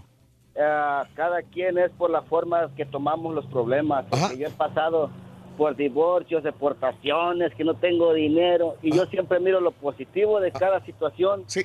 ah, 0.58 1.04
cada 1.14 1.42
quien 1.42 1.78
es 1.78 1.90
por 1.92 2.10
la 2.10 2.22
forma 2.22 2.70
que 2.76 2.86
tomamos 2.86 3.34
los 3.34 3.46
problemas. 3.46 4.06
Porque 4.08 4.38
yo 4.38 4.46
he 4.46 4.50
pasado 4.50 5.10
por 5.56 5.76
divorcios, 5.76 6.42
deportaciones, 6.42 7.54
que 7.54 7.64
no 7.64 7.74
tengo 7.74 8.12
dinero, 8.12 8.76
y 8.82 8.94
yo 8.94 9.06
siempre 9.06 9.38
miro 9.40 9.60
lo 9.60 9.70
positivo 9.70 10.40
de 10.40 10.50
cada 10.50 10.84
situación. 10.84 11.44
Sí. 11.46 11.62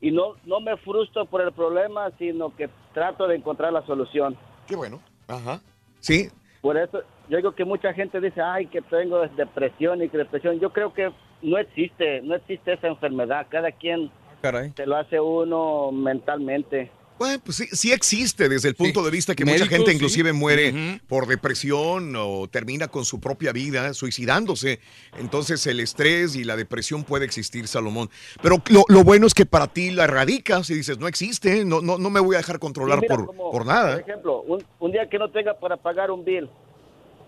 Y 0.00 0.10
no, 0.10 0.34
no 0.44 0.60
me 0.60 0.76
frustro 0.78 1.26
por 1.26 1.40
el 1.42 1.52
problema, 1.52 2.10
sino 2.18 2.54
que 2.56 2.68
trato 2.92 3.26
de 3.28 3.36
encontrar 3.36 3.72
la 3.72 3.86
solución. 3.86 4.36
Qué 4.66 4.76
bueno. 4.76 5.00
Ajá. 5.28 5.60
Sí. 6.00 6.28
Por 6.60 6.76
eso, 6.76 7.02
yo 7.28 7.36
digo 7.36 7.52
que 7.52 7.64
mucha 7.64 7.92
gente 7.94 8.20
dice, 8.20 8.40
ay, 8.40 8.66
que 8.66 8.82
tengo 8.82 9.20
depresión 9.28 10.02
y 10.02 10.08
que 10.08 10.18
depresión. 10.18 10.58
Yo 10.60 10.72
creo 10.72 10.92
que 10.92 11.12
no 11.42 11.58
existe, 11.58 12.20
no 12.22 12.34
existe 12.34 12.72
esa 12.72 12.88
enfermedad. 12.88 13.46
Cada 13.48 13.72
quien 13.72 14.10
Caray. 14.42 14.72
se 14.76 14.84
lo 14.86 14.96
hace 14.96 15.18
uno 15.20 15.92
mentalmente. 15.92 16.90
Bueno, 17.18 17.40
pues 17.44 17.58
sí, 17.58 17.66
sí 17.70 17.92
existe 17.92 18.48
desde 18.48 18.68
el 18.68 18.74
punto 18.74 19.04
de 19.04 19.10
vista 19.12 19.36
que 19.36 19.44
mucha 19.44 19.66
gente 19.66 19.90
sí. 19.90 19.96
inclusive 19.96 20.32
muere 20.32 21.00
por 21.06 21.28
depresión 21.28 22.14
o 22.16 22.48
termina 22.48 22.88
con 22.88 23.04
su 23.04 23.20
propia 23.20 23.52
vida, 23.52 23.94
suicidándose. 23.94 24.80
Entonces 25.16 25.64
el 25.68 25.78
estrés 25.78 26.34
y 26.34 26.42
la 26.42 26.56
depresión 26.56 27.04
puede 27.04 27.24
existir, 27.24 27.68
Salomón. 27.68 28.10
Pero 28.42 28.56
lo, 28.70 28.84
lo 28.88 29.04
bueno 29.04 29.28
es 29.28 29.34
que 29.34 29.46
para 29.46 29.68
ti 29.68 29.92
la 29.92 30.04
erradicas 30.04 30.68
y 30.70 30.74
dices, 30.74 30.98
no 30.98 31.06
existe, 31.06 31.64
no, 31.64 31.80
no, 31.80 31.96
no 31.96 32.10
me 32.10 32.18
voy 32.18 32.34
a 32.34 32.38
dejar 32.38 32.58
controlar 32.58 32.98
Sí, 32.98 33.02
mira, 33.02 33.16
por, 33.16 33.26
como, 33.26 33.52
por 33.52 33.66
nada. 33.66 33.92
Por 33.92 34.10
ejemplo, 34.10 34.40
un, 34.42 34.64
un 34.80 34.90
día 34.90 35.08
que 35.08 35.18
no 35.18 35.30
tenga 35.30 35.54
para 35.54 35.76
pagar 35.76 36.10
un 36.10 36.24
bill, 36.24 36.50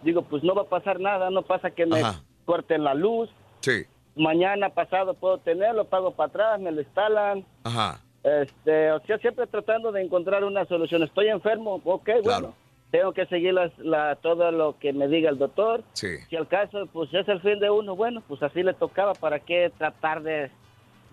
digo, 0.02 0.22
pues 0.22 0.42
no 0.42 0.56
va 0.56 0.62
a 0.62 0.68
pasar 0.68 0.98
nada, 0.98 1.30
no 1.30 1.42
pasa 1.42 1.70
que 1.70 1.86
me 1.86 2.00
Ajá. 2.00 2.20
corten 2.46 2.82
la 2.82 2.94
luz. 2.94 3.30
Sí. 3.60 3.84
Mañana 4.16 4.70
pasado 4.70 5.14
puedo 5.14 5.38
tenerlo, 5.38 5.84
pago 5.86 6.12
para 6.12 6.28
atrás, 6.28 6.60
me 6.60 6.70
lo 6.70 6.80
instalan. 6.80 7.44
Ajá. 7.64 8.00
Este, 8.22 8.92
o 8.92 9.00
sea, 9.00 9.18
siempre 9.18 9.46
tratando 9.46 9.92
de 9.92 10.02
encontrar 10.02 10.44
una 10.44 10.64
solución. 10.66 11.02
Estoy 11.02 11.28
enfermo, 11.28 11.80
ok, 11.84 12.10
bueno. 12.22 12.54
Tengo 12.90 13.12
que 13.12 13.26
seguir 13.26 13.52
las, 13.54 13.76
la, 13.78 14.14
todo 14.14 14.52
lo 14.52 14.78
que 14.78 14.92
me 14.92 15.08
diga 15.08 15.28
el 15.28 15.36
doctor. 15.36 15.82
Sí. 15.94 16.16
Si 16.30 16.36
al 16.36 16.46
caso, 16.46 16.86
pues 16.92 17.12
es 17.12 17.26
el 17.26 17.40
fin 17.40 17.58
de 17.58 17.68
uno, 17.68 17.96
bueno, 17.96 18.22
pues 18.28 18.40
así 18.40 18.62
le 18.62 18.72
tocaba. 18.72 19.14
¿Para 19.14 19.40
qué 19.40 19.72
tratar 19.76 20.22
de, 20.22 20.48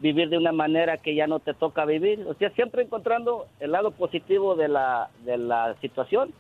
vivir 0.02 0.30
de 0.30 0.38
una 0.38 0.52
manera 0.52 0.98
que 0.98 1.16
ya 1.16 1.28
no 1.28 1.40
te 1.40 1.54
toca 1.54 1.86
vivir. 1.86 2.26
O 2.28 2.34
sea, 2.34 2.50
siempre 2.52 2.82
encontrando 2.82 3.48
el 3.60 3.72
lado 3.72 3.92
positivo 3.92 4.56
de 4.56 4.68
la, 4.68 5.10
de 5.24 5.38
la 5.38 5.76
situación 5.80 6.34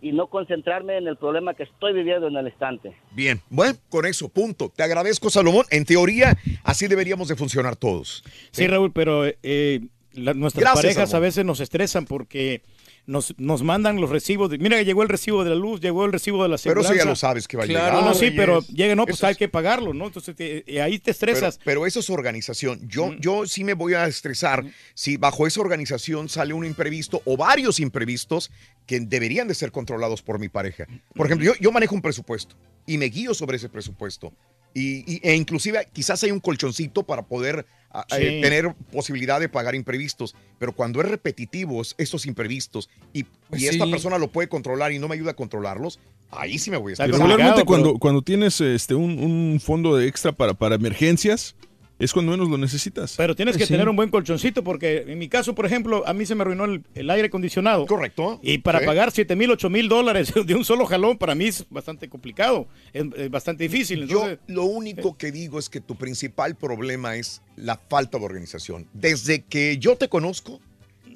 y 0.00 0.12
no 0.12 0.26
concentrarme 0.28 0.96
en 0.98 1.06
el 1.06 1.16
problema 1.16 1.54
que 1.54 1.64
estoy 1.64 1.92
viviendo 1.92 2.28
en 2.28 2.36
el 2.36 2.46
instante. 2.46 2.96
Bien, 3.12 3.40
bueno, 3.50 3.74
con 3.88 4.06
eso, 4.06 4.28
punto. 4.28 4.72
Te 4.74 4.82
agradezco, 4.82 5.30
Salomón. 5.30 5.66
En 5.70 5.84
teoría, 5.84 6.36
así 6.64 6.86
deberíamos 6.86 7.28
de 7.28 7.36
funcionar 7.36 7.76
todos. 7.76 8.24
Sí, 8.50 8.66
Raúl, 8.66 8.92
pero 8.92 9.24
eh, 9.26 9.80
la- 10.14 10.34
nuestras 10.34 10.62
Gracias, 10.62 10.82
parejas 10.94 11.14
a 11.14 11.18
veces 11.18 11.44
nos 11.44 11.60
estresan 11.60 12.06
porque 12.06 12.62
nos, 13.06 13.34
nos 13.38 13.62
mandan 13.62 14.00
los 14.00 14.10
recibos. 14.10 14.50
de- 14.50 14.58
mira, 14.58 14.82
llegó 14.82 15.02
el 15.02 15.08
recibo 15.08 15.44
de 15.44 15.50
la 15.50 15.56
luz, 15.56 15.80
llegó 15.80 16.04
el 16.04 16.12
recibo 16.12 16.42
de 16.42 16.48
la 16.48 16.56
Pero 16.56 16.82
seguridad. 16.82 16.92
eso 16.92 17.04
ya 17.04 17.08
lo 17.10 17.16
sabes 17.16 17.46
que 17.48 17.56
va 17.56 17.62
a 17.64 17.66
llegar. 17.66 17.92
No, 17.92 18.02
no, 18.02 18.14
sí, 18.14 18.30
pero 18.32 18.60
llega, 18.62 18.94
no, 18.94 19.04
pues 19.06 19.16
Eso 19.18 19.26
hay 19.28 19.36
que 19.36 19.48
pagarlo, 19.48 19.94
¿no? 19.94 20.06
Entonces 20.06 20.34
te- 20.34 20.64
eh, 20.66 20.82
ahí 20.82 20.98
te 20.98 21.12
estresas. 21.12 21.56
Pero, 21.58 21.64
pero 21.64 21.86
eso 21.86 22.00
es 22.00 22.10
organización. 22.10 22.80
Yo, 22.88 23.12
yo 23.18 23.46
sí 23.46 23.62
me 23.64 23.74
voy 23.74 23.94
a 23.94 24.06
estresar 24.06 24.64
si 24.94 25.16
bajo 25.16 25.46
esa 25.46 25.60
organización 25.60 26.28
sale 26.28 26.52
un 26.54 26.64
imprevisto 26.66 27.22
o 27.24 27.36
varios 27.36 27.78
imprevistos 27.80 28.50
que 28.86 29.00
deberían 29.00 29.48
de 29.48 29.54
ser 29.54 29.70
controlados 29.72 30.22
por 30.22 30.38
mi 30.38 30.48
pareja. 30.48 30.86
Por 31.14 31.26
ejemplo, 31.26 31.46
yo, 31.46 31.52
yo 31.60 31.72
manejo 31.72 31.94
un 31.94 32.02
presupuesto 32.02 32.56
y 32.86 32.98
me 32.98 33.06
guío 33.06 33.34
sobre 33.34 33.56
ese 33.56 33.68
presupuesto. 33.68 34.32
Y, 34.74 35.10
y- 35.10 35.20
e 35.22 35.34
inclusive 35.34 35.88
quizás 35.92 36.22
hay 36.24 36.30
un 36.32 36.40
colchoncito 36.40 37.02
para 37.02 37.22
poder 37.22 37.64
tener 38.08 38.74
posibilidad 38.92 39.40
de 39.40 39.48
pagar 39.48 39.74
imprevistos. 39.74 40.34
Pero 40.58 40.72
cuando 40.74 41.00
es 41.00 41.08
repetitivo 41.08 41.82
es- 41.82 41.94
estos 41.98 42.26
imprevistos 42.26 42.88
y, 43.12 43.24
Pues 43.48 43.62
y 43.62 43.66
esta 43.68 43.86
persona 43.86 44.18
lo 44.18 44.28
puede 44.28 44.48
controlar 44.48 44.92
y 44.92 44.98
no 44.98 45.08
me 45.08 45.14
ayuda 45.14 45.30
a 45.32 45.34
controlarlos, 45.34 45.98
ahí 46.30 46.58
sí 46.58 46.70
me 46.70 46.76
voy 46.76 46.90
a 46.90 46.92
Y 46.92 46.92
estresar. 46.94 47.20
regularmente 47.20 47.64
cuando, 47.64 47.94
cuando 47.98 48.22
tienes 48.22 48.60
este 48.60 48.94
un, 48.94 49.18
un 49.18 49.60
fondo 49.60 49.96
de 49.96 50.06
extra 50.08 50.32
para, 50.32 50.54
para 50.54 50.74
emergencias, 50.74 51.54
es 51.98 52.12
cuando 52.12 52.32
menos 52.32 52.48
lo 52.48 52.58
necesitas. 52.58 53.14
Pero 53.16 53.34
tienes 53.34 53.56
que 53.56 53.66
tener 53.66 53.88
un 53.88 53.96
buen 53.96 54.10
colchoncito 54.10 54.62
porque 54.62 55.04
en 55.06 55.18
mi 55.18 55.28
caso, 55.28 55.54
por 55.54 55.64
ejemplo, 55.66 56.06
a 56.06 56.12
mí 56.12 56.26
se 56.26 56.34
me 56.34 56.42
arruinó 56.42 56.64
el, 56.66 56.82
el 56.94 57.08
aire 57.10 57.28
acondicionado. 57.28 57.86
Correcto. 57.86 58.38
Y 58.42 58.58
para 58.58 58.80
Sí. 58.80 58.86
pagar 58.86 59.10
7 59.12 59.34
mil, 59.36 59.50
8 59.50 59.70
mil 59.70 59.88
dólares 59.88 60.32
de 60.46 60.54
un 60.54 60.64
solo 60.64 60.84
jalón, 60.86 61.16
para 61.18 61.34
mí 61.34 61.46
es 61.46 61.64
bastante 61.70 62.08
complicado, 62.08 62.68
es, 62.92 63.04
es 63.16 63.30
bastante 63.30 63.64
difícil. 63.64 64.02
Entonces, 64.02 64.38
Yo 64.46 64.54
lo 64.54 64.64
único 64.64 65.16
que 65.16 65.32
digo 65.32 65.58
es 65.58 65.68
que 65.68 65.80
tu 65.80 65.96
principal 65.96 66.54
problema 66.56 67.16
es 67.16 67.42
la 67.56 67.80
falta 67.88 68.18
de 68.18 68.24
organización. 68.24 68.86
Desde 68.92 69.42
que 69.44 69.78
yo 69.78 69.96
te 69.96 70.08
conozco, 70.08 70.60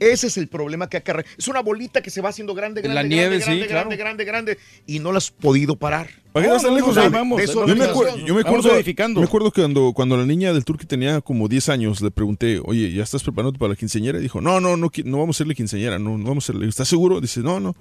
ese 0.01 0.27
es 0.27 0.37
el 0.37 0.49
problema 0.49 0.89
que 0.89 0.97
acarrea. 0.97 1.25
Es 1.39 1.47
una 1.47 1.61
bolita 1.61 2.03
que 2.03 2.11
se 2.11 2.21
va 2.21 2.31
haciendo 2.31 2.55
grande, 2.55 2.81
grande, 2.83 2.95
La 2.95 3.01
grande, 3.03 3.15
nieve, 3.17 3.39
grande, 3.39 3.45
sí, 3.63 3.69
grande, 3.69 3.97
claro. 3.97 3.99
grande, 3.99 4.25
grande, 4.25 4.59
y 4.87 4.99
no 4.99 5.13
la 5.13 5.19
has 5.19 5.31
podido 5.31 5.77
parar. 5.77 6.09
¿Para 6.33 6.47
qué 6.47 6.63
tan 6.63 6.75
lejos? 6.75 6.95
de- 6.95 7.09
Raúl? 7.09 7.37
de 7.41 7.47
yo, 7.47 7.77
me 7.77 7.85
acuerdo, 7.85 8.17
yo 8.19 8.35
me 8.35 8.41
acuerdo, 8.41 8.71
me 9.15 9.23
acuerdo 9.25 9.51
que 9.53 9.61
cuando, 9.63 9.93
cuando 9.95 10.17
la 10.17 10.25
niña 10.27 10.53
del 10.53 10.65
Turqui 10.65 10.87
tenía 10.87 11.21
como 11.21 11.49
10 11.49 11.69
años, 11.69 12.01
le 12.01 12.11
pregunté, 12.11 12.61
oye, 12.65 12.93
¿ya 12.93 13.03
estás 13.03 13.23
preparándote 13.23 13.59
para 13.59 13.71
la 13.71 13.77
quinceañera? 13.77 14.19
Y 14.19 14.23
dijo, 14.23 14.41
no, 14.41 14.61
no, 14.61 14.77
no, 14.77 14.91
no 15.05 15.19
vamos 15.19 15.37
a 15.37 15.39
hacerle 15.39 15.55
quinceañera, 15.55 15.99
no, 15.99 16.17
no 16.19 16.25
vamos 16.25 16.45
a 16.45 16.53
hacerle. 16.53 16.69
¿Estás 16.69 16.89
seguro? 16.89 17.21
Dice, 17.21 17.41
no, 17.41 17.61
no. 17.61 17.77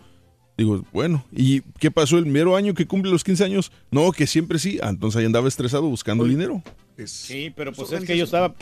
Digo, 0.58 0.84
bueno, 0.92 1.24
¿y 1.32 1.62
qué 1.80 1.90
pasó 1.90 2.18
el 2.18 2.26
mero 2.26 2.58
año 2.58 2.74
que 2.74 2.86
cumple 2.86 3.10
los 3.12 3.24
15 3.24 3.46
años? 3.46 3.72
No, 3.92 4.12
que 4.12 4.28
siempre 4.28 4.60
sí. 4.60 4.78
Ah, 4.84 4.90
entonces 4.90 5.18
ahí 5.20 5.26
andaba 5.26 5.48
estresado 5.48 5.84
buscando 5.84 6.26
dinero. 6.26 6.62
sí, 7.06 7.54
pero 7.56 7.72
pues 7.72 7.94
es 7.94 8.04
que 8.04 8.18
yo 8.18 8.26
estaba 8.26 8.54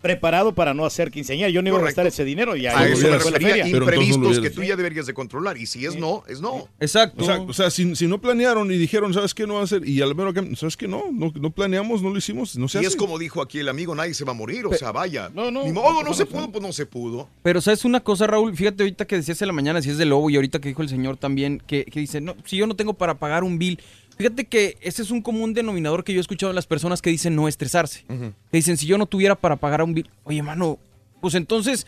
preparado 0.00 0.54
para 0.54 0.74
no 0.74 0.84
hacer 0.86 1.10
quinceañera. 1.10 1.50
Yo 1.50 1.62
no 1.62 1.68
iba 1.68 1.78
a 1.78 1.82
gastar 1.82 2.06
ese 2.06 2.24
dinero 2.24 2.56
y 2.56 2.66
ahí 2.66 2.74
A 2.76 2.88
eso 2.88 3.04
me 3.04 3.10
la 3.10 3.20
feria. 3.20 3.68
imprevistos 3.68 4.40
que 4.40 4.50
tú 4.50 4.62
ya 4.62 4.76
deberías 4.76 5.06
de 5.06 5.14
controlar. 5.14 5.56
Y 5.56 5.66
si 5.66 5.84
es 5.84 5.96
no, 5.96 6.22
es 6.28 6.40
no. 6.40 6.68
Exacto. 6.80 7.22
O 7.22 7.26
sea, 7.26 7.40
o 7.40 7.52
sea, 7.52 7.70
si, 7.70 7.94
si 7.96 8.06
no 8.06 8.20
planearon 8.20 8.70
y 8.70 8.76
dijeron, 8.76 9.12
¿sabes 9.12 9.34
qué? 9.34 9.46
No 9.46 9.54
va 9.54 9.60
a 9.60 9.64
hacer. 9.64 9.86
Y 9.86 10.00
al 10.00 10.14
menos, 10.14 10.34
¿sabes 10.58 10.76
qué? 10.76 10.86
No, 10.86 11.04
no, 11.12 11.32
no 11.34 11.50
planeamos, 11.50 12.02
no 12.02 12.10
lo 12.10 12.18
hicimos, 12.18 12.56
no 12.56 12.68
se 12.68 12.78
Y 12.78 12.80
hace. 12.80 12.88
es 12.88 12.96
como 12.96 13.18
dijo 13.18 13.42
aquí 13.42 13.58
el 13.58 13.68
amigo, 13.68 13.94
nadie 13.94 14.14
se 14.14 14.24
va 14.24 14.32
a 14.32 14.34
morir. 14.36 14.66
O 14.66 14.74
sea, 14.74 14.92
vaya. 14.92 15.30
No, 15.34 15.50
no. 15.50 15.64
Ni 15.64 15.72
modo, 15.72 16.02
no 16.02 16.14
se 16.14 16.26
pudo, 16.26 16.50
pues 16.50 16.62
no 16.62 16.72
se 16.72 16.86
pudo. 16.86 17.28
Pero 17.42 17.60
sabes 17.60 17.84
una 17.84 18.00
cosa, 18.00 18.26
Raúl, 18.26 18.56
fíjate 18.56 18.82
ahorita 18.84 19.06
que 19.06 19.16
decías 19.16 19.40
en 19.42 19.48
la 19.48 19.54
mañana 19.54 19.82
si 19.82 19.90
es 19.90 19.98
de 19.98 20.04
lobo 20.04 20.30
y 20.30 20.36
ahorita 20.36 20.60
que 20.60 20.68
dijo 20.68 20.82
el 20.82 20.88
señor 20.88 21.16
también 21.16 21.62
que, 21.66 21.84
que 21.84 22.00
dice, 22.00 22.20
no, 22.20 22.36
si 22.44 22.56
yo 22.56 22.66
no 22.66 22.76
tengo 22.76 22.94
para 22.94 23.18
pagar 23.18 23.42
un 23.44 23.58
bill, 23.58 23.80
fíjate 24.18 24.44
que 24.44 24.76
ese 24.82 25.02
es 25.02 25.10
un 25.10 25.22
común 25.22 25.54
denominador 25.54 26.04
que 26.04 26.12
yo 26.12 26.18
he 26.18 26.20
escuchado 26.20 26.50
en 26.50 26.56
las 26.56 26.66
personas 26.66 27.00
que 27.00 27.10
dicen 27.10 27.34
no 27.34 27.48
estresarse. 27.48 28.04
Que 28.06 28.34
dicen, 28.52 28.76
si 28.76 28.86
yo 28.86 28.98
no 28.98 29.06
tuviera 29.06 29.34
para 29.34 29.56
pagar 29.56 29.82
un 29.82 29.94
bill, 29.94 30.10
oye, 30.24 30.42
mano, 30.42 30.78
pues 31.20 31.34
entonces 31.34 31.86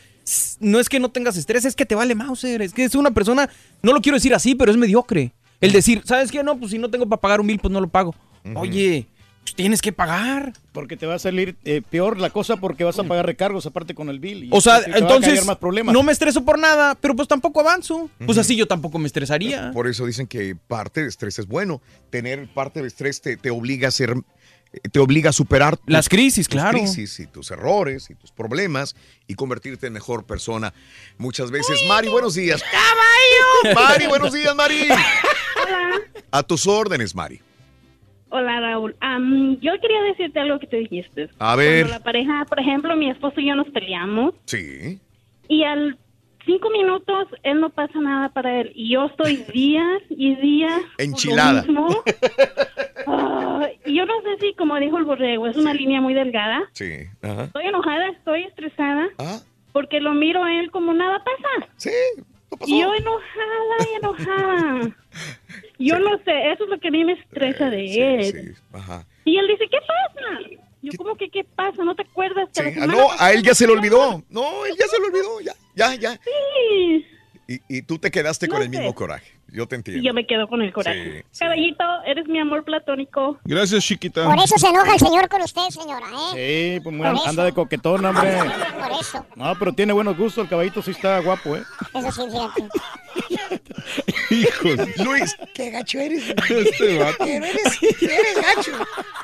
no 0.60 0.78
es 0.78 0.88
que 0.88 1.00
no 1.00 1.10
tengas 1.10 1.36
estrés, 1.36 1.64
es 1.64 1.74
que 1.74 1.84
te 1.84 1.94
vale 1.94 2.14
Mauser, 2.14 2.62
es 2.62 2.72
que 2.72 2.84
es 2.84 2.94
una 2.94 3.10
persona, 3.10 3.50
no 3.82 3.92
lo 3.92 4.00
quiero 4.00 4.16
decir 4.16 4.34
así, 4.34 4.54
pero 4.54 4.70
es 4.70 4.78
mediocre. 4.78 5.32
El 5.60 5.72
decir, 5.72 6.02
¿sabes 6.04 6.30
qué? 6.30 6.42
No, 6.42 6.56
pues 6.58 6.70
si 6.70 6.78
no 6.78 6.88
tengo 6.88 7.06
para 7.06 7.20
pagar 7.20 7.40
un 7.40 7.46
bill, 7.46 7.58
pues 7.58 7.72
no 7.72 7.80
lo 7.80 7.88
pago. 7.88 8.14
Oye, 8.54 9.06
tienes 9.54 9.82
que 9.82 9.92
pagar. 9.92 10.52
Porque 10.72 10.96
te 10.96 11.06
va 11.06 11.14
a 11.14 11.18
salir 11.18 11.56
eh, 11.64 11.82
peor 11.88 12.18
la 12.18 12.30
cosa 12.30 12.56
porque 12.56 12.84
vas 12.84 12.98
a 12.98 13.04
pagar 13.04 13.26
recargos 13.26 13.66
aparte 13.66 13.94
con 13.94 14.08
el 14.08 14.20
bill. 14.20 14.44
y 14.44 14.48
O 14.52 14.60
sea, 14.60 14.82
te 14.84 14.90
va 14.90 14.96
a 14.96 15.00
entonces 15.00 15.34
caer 15.34 15.44
más 15.46 15.56
problemas. 15.58 15.92
no 15.92 16.02
me 16.02 16.12
estreso 16.12 16.44
por 16.44 16.58
nada, 16.58 16.94
pero 16.94 17.14
pues 17.16 17.28
tampoco 17.28 17.60
avanzo. 17.60 18.08
Pues 18.24 18.38
así 18.38 18.56
yo 18.56 18.66
tampoco 18.66 18.98
me 18.98 19.06
estresaría. 19.06 19.70
Por 19.72 19.86
eso 19.88 20.06
dicen 20.06 20.26
que 20.26 20.54
parte 20.54 21.02
de 21.02 21.08
estrés 21.08 21.38
es 21.38 21.46
bueno. 21.46 21.80
Tener 22.10 22.48
parte 22.52 22.80
de 22.82 22.88
estrés 22.88 23.20
te, 23.20 23.36
te 23.36 23.50
obliga 23.50 23.88
a 23.88 23.90
ser, 23.90 24.14
te 24.92 24.98
obliga 25.00 25.30
a 25.30 25.32
superar 25.32 25.76
tus- 25.76 25.86
Las 25.88 26.08
crisis, 26.08 26.46
tus 26.48 26.60
claro. 26.60 26.78
crisis 26.78 27.18
y 27.20 27.26
tus 27.26 27.50
errores 27.50 28.08
y 28.10 28.14
tus 28.14 28.30
problemas 28.32 28.94
y 29.26 29.34
convertirte 29.34 29.86
en 29.88 29.92
mejor 29.92 30.24
persona. 30.24 30.72
Muchas 31.18 31.50
veces, 31.50 31.78
Mari, 31.88 32.08
buenos 32.08 32.34
días. 32.34 32.62
¡Caballo! 32.62 33.74
Mari, 33.80 34.06
buenos 34.06 34.32
días, 34.32 34.54
Mari. 34.54 34.82
Hola. 35.62 35.90
A 36.30 36.42
tus 36.42 36.66
órdenes, 36.66 37.14
Mari. 37.14 37.40
Hola, 38.30 38.60
Raúl. 38.60 38.96
Am, 39.00 39.58
yo 39.60 39.72
quería 39.80 40.02
decirte 40.04 40.40
algo 40.40 40.58
que 40.58 40.66
tú 40.66 40.76
dijiste. 40.76 41.28
A 41.38 41.56
ver. 41.56 41.82
Cuando 41.82 41.98
la 41.98 42.02
pareja, 42.04 42.44
por 42.48 42.60
ejemplo, 42.60 42.96
mi 42.96 43.10
esposo 43.10 43.40
y 43.40 43.48
yo 43.48 43.54
nos 43.54 43.68
peleamos 43.70 44.34
Sí. 44.46 44.98
y 45.48 45.64
al 45.64 45.98
cinco 46.46 46.70
minutos 46.70 47.28
él 47.42 47.60
no 47.60 47.70
pasa 47.70 48.00
nada 48.00 48.30
para 48.30 48.60
él 48.60 48.72
y 48.74 48.90
yo 48.92 49.06
estoy 49.06 49.36
días 49.52 50.02
y 50.08 50.34
días 50.36 50.80
Enchilada. 50.98 51.62
mismo. 51.62 51.88
Ah, 53.06 53.66
y 53.86 53.94
yo 53.96 54.04
no 54.06 54.12
sé 54.22 54.36
si, 54.40 54.54
como 54.54 54.76
dijo 54.78 54.96
el 54.98 55.04
borrego, 55.04 55.46
es 55.46 55.56
una 55.56 55.72
línea 55.74 56.00
muy 56.00 56.14
delgada. 56.14 56.62
Sí. 56.72 56.92
Ajá. 57.22 57.44
Estoy 57.44 57.64
enojada, 57.66 58.08
estoy 58.08 58.42
estresada 58.44 59.08
Ah. 59.18 59.40
porque 59.72 60.00
lo 60.00 60.12
miro 60.14 60.44
a 60.44 60.52
él 60.60 60.70
como 60.70 60.92
nada 60.92 61.24
pasa. 61.24 61.72
Sí, 61.76 61.90
Y 62.66 62.80
yo 62.80 62.94
enojada 62.94 63.76
y 63.90 63.96
enojada. 63.96 64.90
Yo 65.80 65.98
no 65.98 66.16
sé, 66.24 66.52
eso 66.52 66.64
es 66.64 66.70
lo 66.70 66.78
que 66.78 66.88
a 66.88 66.90
mí 66.90 67.04
me 67.04 67.14
estresa 67.14 67.70
de 67.70 68.18
él. 68.18 68.56
Ajá. 68.72 69.06
Y 69.24 69.36
él 69.38 69.46
dice, 69.48 69.64
¿qué 69.70 69.78
pasa? 69.80 70.38
Yo, 70.82 70.92
como 70.96 71.16
que 71.16 71.28
qué 71.30 71.42
pasa? 71.44 71.82
¿No 71.82 71.94
te 71.94 72.02
acuerdas 72.02 72.48
que 72.54 72.62
la 72.74 72.84
Ah, 72.84 72.86
no, 72.86 73.08
a 73.18 73.32
él 73.32 73.42
ya 73.42 73.54
se 73.54 73.66
le 73.66 73.72
olvidó. 73.72 74.22
No, 74.30 74.64
él 74.66 74.74
ya 74.78 74.86
se 74.86 74.98
le 75.00 75.06
olvidó. 75.06 75.40
Ya, 75.40 75.52
ya, 75.74 75.94
ya. 75.94 76.12
Sí. 76.22 77.06
Y, 77.48 77.60
y 77.78 77.82
tú 77.82 77.98
te 77.98 78.10
quedaste 78.12 78.46
No 78.46 78.52
con 78.54 78.62
el 78.62 78.70
sé. 78.70 78.76
mismo 78.78 78.94
coraje. 78.94 79.32
Yo 79.52 79.66
te 79.66 79.74
Y 79.74 79.78
entiendo. 79.78 80.02
yo 80.04 80.14
me 80.14 80.24
quedo 80.24 80.46
con 80.46 80.62
el 80.62 80.72
coraje. 80.72 81.24
Sí, 81.32 81.40
Caballito, 81.40 81.82
eres 82.06 82.28
mi 82.28 82.38
amor 82.38 82.62
platónico. 82.62 83.38
Gracias, 83.44 83.84
chiquita. 83.84 84.24
Por 84.24 84.38
eso 84.38 84.56
se 84.56 84.68
enoja 84.68 84.92
el 84.94 85.00
señor 85.00 85.28
con 85.28 85.42
usted, 85.42 85.68
señora, 85.70 86.06
¿eh? 86.36 86.76
Sí, 86.76 86.80
pues 86.84 86.94
muy- 86.94 87.06
anda 87.26 87.42
de 87.44 87.52
coquetón, 87.52 88.04
hombre. 88.04 88.30
Por 88.80 88.92
eso. 89.00 89.26
No, 89.34 89.52
pero 89.58 89.72
tiene 89.72 89.92
buenos 89.92 90.16
gustos, 90.16 90.44
el 90.44 90.48
caballito 90.50 90.80
sí 90.82 90.92
está 90.92 91.18
guapo, 91.18 91.56
¿eh? 91.56 91.62
Eso 91.94 92.12
sí, 92.12 92.22
fíjate. 92.30 92.68
Hijos. 94.30 94.76
Luis, 95.04 95.36
qué 95.54 95.70
gacho 95.70 95.98
eres. 95.98 96.22
Este 96.48 96.98
vato. 96.98 97.16
Pero 97.18 97.44
eres, 97.46 97.82
eres 98.00 98.36
gacho. 98.36 98.72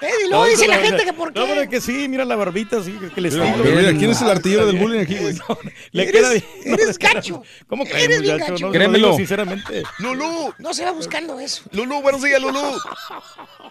Eh, 0.02 0.08
y 0.24 0.28
luego 0.28 0.44
No, 0.44 0.50
dice 0.50 0.66
la 0.68 0.76
no, 0.76 0.82
gente 0.82 0.98
no. 0.98 1.04
que 1.04 1.12
por 1.12 1.32
qué. 1.32 1.40
No, 1.40 1.46
pero 1.46 1.70
que 1.70 1.80
sí, 1.80 2.08
mira 2.08 2.24
la 2.24 2.36
barbita, 2.36 2.82
sí, 2.82 2.94
que 3.14 3.20
le 3.20 3.30
Mira, 3.30 3.92
¿quién 3.96 4.10
es 4.10 4.20
el 4.22 4.30
artillero 4.30 4.66
del 4.66 4.76
bullying 4.78 5.00
aquí, 5.00 5.16
güey? 5.16 5.34
Le 5.92 6.02
Eres- 6.02 6.12
queda 6.12 6.30
bien. 6.30 6.44
eres 6.80 6.98
gacho. 6.98 7.42
¿Cómo 7.66 7.84
crees, 7.84 8.04
Eres 8.04 8.22
bien 8.22 8.38
gacho. 8.38 8.52
No, 8.52 8.58
no 8.58 8.66
lo 8.66 8.72
Créemelo. 8.72 9.16
sinceramente. 9.16 9.82
Lulú, 9.98 10.52
No 10.58 10.74
se 10.74 10.84
va 10.84 10.92
buscando 10.92 11.38
eso. 11.40 11.62
Lulú, 11.72 12.00
buenos 12.02 12.22
días, 12.22 12.40
Lulú. 12.40 12.60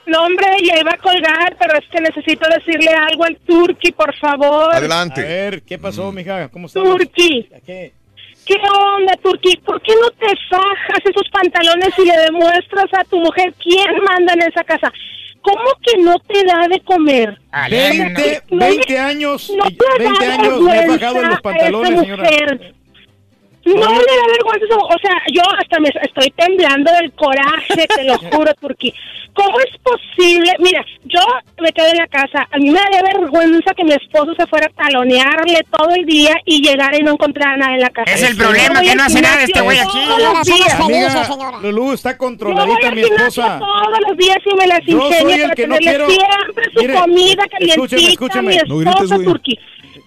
No, 0.08 0.24
hombre, 0.24 0.48
ya 0.64 0.80
iba 0.80 0.92
a 0.94 0.98
colgar, 0.98 1.58
pero 1.60 1.77
es 1.80 1.85
que 1.92 2.00
necesito 2.02 2.48
decirle 2.50 2.92
algo 2.92 3.24
al 3.26 3.38
Turki, 3.45 3.92
por 3.92 4.16
favor. 4.18 4.74
A 4.74 4.77
Adelante. 4.77 5.22
ver, 5.22 5.64
¿qué 5.64 5.77
pasó, 5.77 6.11
mija? 6.11 6.48
¿Cómo 6.50 6.68
estás? 6.68 6.84
Turki. 6.84 7.50
¿Qué? 7.66 7.94
¿Qué 8.46 8.56
onda, 8.56 9.14
Turki? 9.24 9.58
¿Por 9.58 9.82
qué 9.82 9.94
no 10.02 10.10
te 10.12 10.28
fajas 10.50 11.00
esos 11.04 11.28
pantalones 11.32 11.90
y 11.98 12.06
le 12.06 12.18
demuestras 12.26 12.86
a 12.94 13.04
tu 13.06 13.20
mujer 13.20 13.54
quién 13.62 13.88
manda 14.08 14.34
en 14.34 14.42
esa 14.44 14.64
casa? 14.64 14.92
¿Cómo 15.42 15.64
que 15.82 15.98
no 16.02 16.18
te 16.20 16.44
da 16.46 16.68
de 16.68 16.80
comer? 16.82 17.38
20, 17.70 18.42
No 18.52 18.66
20 18.66 18.94
le- 18.94 19.00
años, 19.00 19.52
no 19.56 19.66
te 19.66 19.78
20 20.00 20.26
da 20.28 20.34
años 20.34 20.60
me 20.62 20.80
he 20.80 20.88
bajado 20.88 21.22
en 21.22 21.30
los 21.30 21.42
pantalones, 21.42 21.92
esa 21.92 22.02
señora. 22.02 22.24
mujer. 22.24 22.74
No 23.66 23.74
le 23.74 23.95
da 23.95 24.27
vergüenza 24.32 24.66
eso. 24.69 24.77
O 24.77 24.98
sea, 25.02 25.16
yo 25.34 25.42
hasta 25.60 25.80
me 25.80 25.90
estoy 25.90 26.30
temblando 26.38 26.92
del 26.94 27.11
coraje, 27.14 27.88
te 27.95 28.03
lo 28.03 28.18
juro, 28.32 28.53
Turki. 28.61 28.94
¿Cómo 29.34 29.60
es 29.60 29.77
posible? 29.84 30.50
Mira, 30.60 30.85
yo 31.03 31.19
me 31.60 31.69
quedé 31.74 31.90
en 31.92 31.98
la 31.98 32.08
casa. 32.08 32.48
A 32.52 32.58
mí 32.58 32.69
me 32.69 32.80
daría 32.80 33.02
vergüenza 33.19 33.74
que 33.76 33.84
mi 33.84 33.92
esposo 33.92 34.34
se 34.38 34.48
fuera 34.48 34.68
a 34.68 34.84
talonearle 34.84 35.60
todo 35.77 35.90
el 35.94 36.06
día 36.06 36.35
y 36.45 36.61
llegara 36.66 36.98
y 36.98 37.02
no 37.03 37.11
encontrara 37.11 37.58
nada 37.58 37.74
en 37.74 37.82
la 37.82 37.90
casa. 37.90 38.10
Es 38.14 38.24
el 38.24 38.38
problema, 38.38 38.82
que 38.82 38.95
no 38.95 39.03
hace 39.03 39.22
nada 39.22 39.44
este 39.44 39.60
güey 39.60 39.77
aquí. 39.80 40.00
todos 40.08 40.22
los 40.22 40.44
días. 40.45 40.80
Amiga, 40.80 41.27
Lulú, 41.61 41.92
está 41.92 42.18
controladita 42.18 42.92
mi 42.92 43.02
esposa. 43.02 43.60
todos 43.60 44.00
los 44.08 44.18
días 44.18 44.38
y 44.45 44.56
me 44.56 44.68
las 44.68 44.80
ingenio 44.88 45.44
para 45.44 45.56
que 45.56 45.68
no 45.68 45.76
tenerle 45.76 45.80
quiero- 45.80 46.08
siempre 46.10 46.66
su 46.74 46.80
Mire, 46.82 46.94
comida 46.94 47.44
calientita 47.48 47.95
escúcheme. 48.10 48.52
mi 48.52 48.58
No 48.69 48.82
esposa 48.92 49.16
güey. 49.18 49.27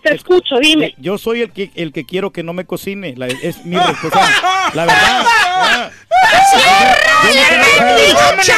Te 0.08 0.14
escucho, 0.16 0.56
dime. 0.60 0.94
Yo 0.98 1.18
soy 1.18 1.42
el 1.42 1.52
que, 1.52 1.70
el 1.74 1.92
que 1.92 2.04
quiero 2.04 2.30
que 2.32 2.42
no 2.42 2.52
me 2.52 2.64
cocine. 2.64 3.14
La- 3.16 3.26
es 3.26 3.64
mi 3.64 3.76
respuesta. 3.76 4.70
La 4.74 4.84
verdad. 4.86 5.24
ya. 8.42 8.56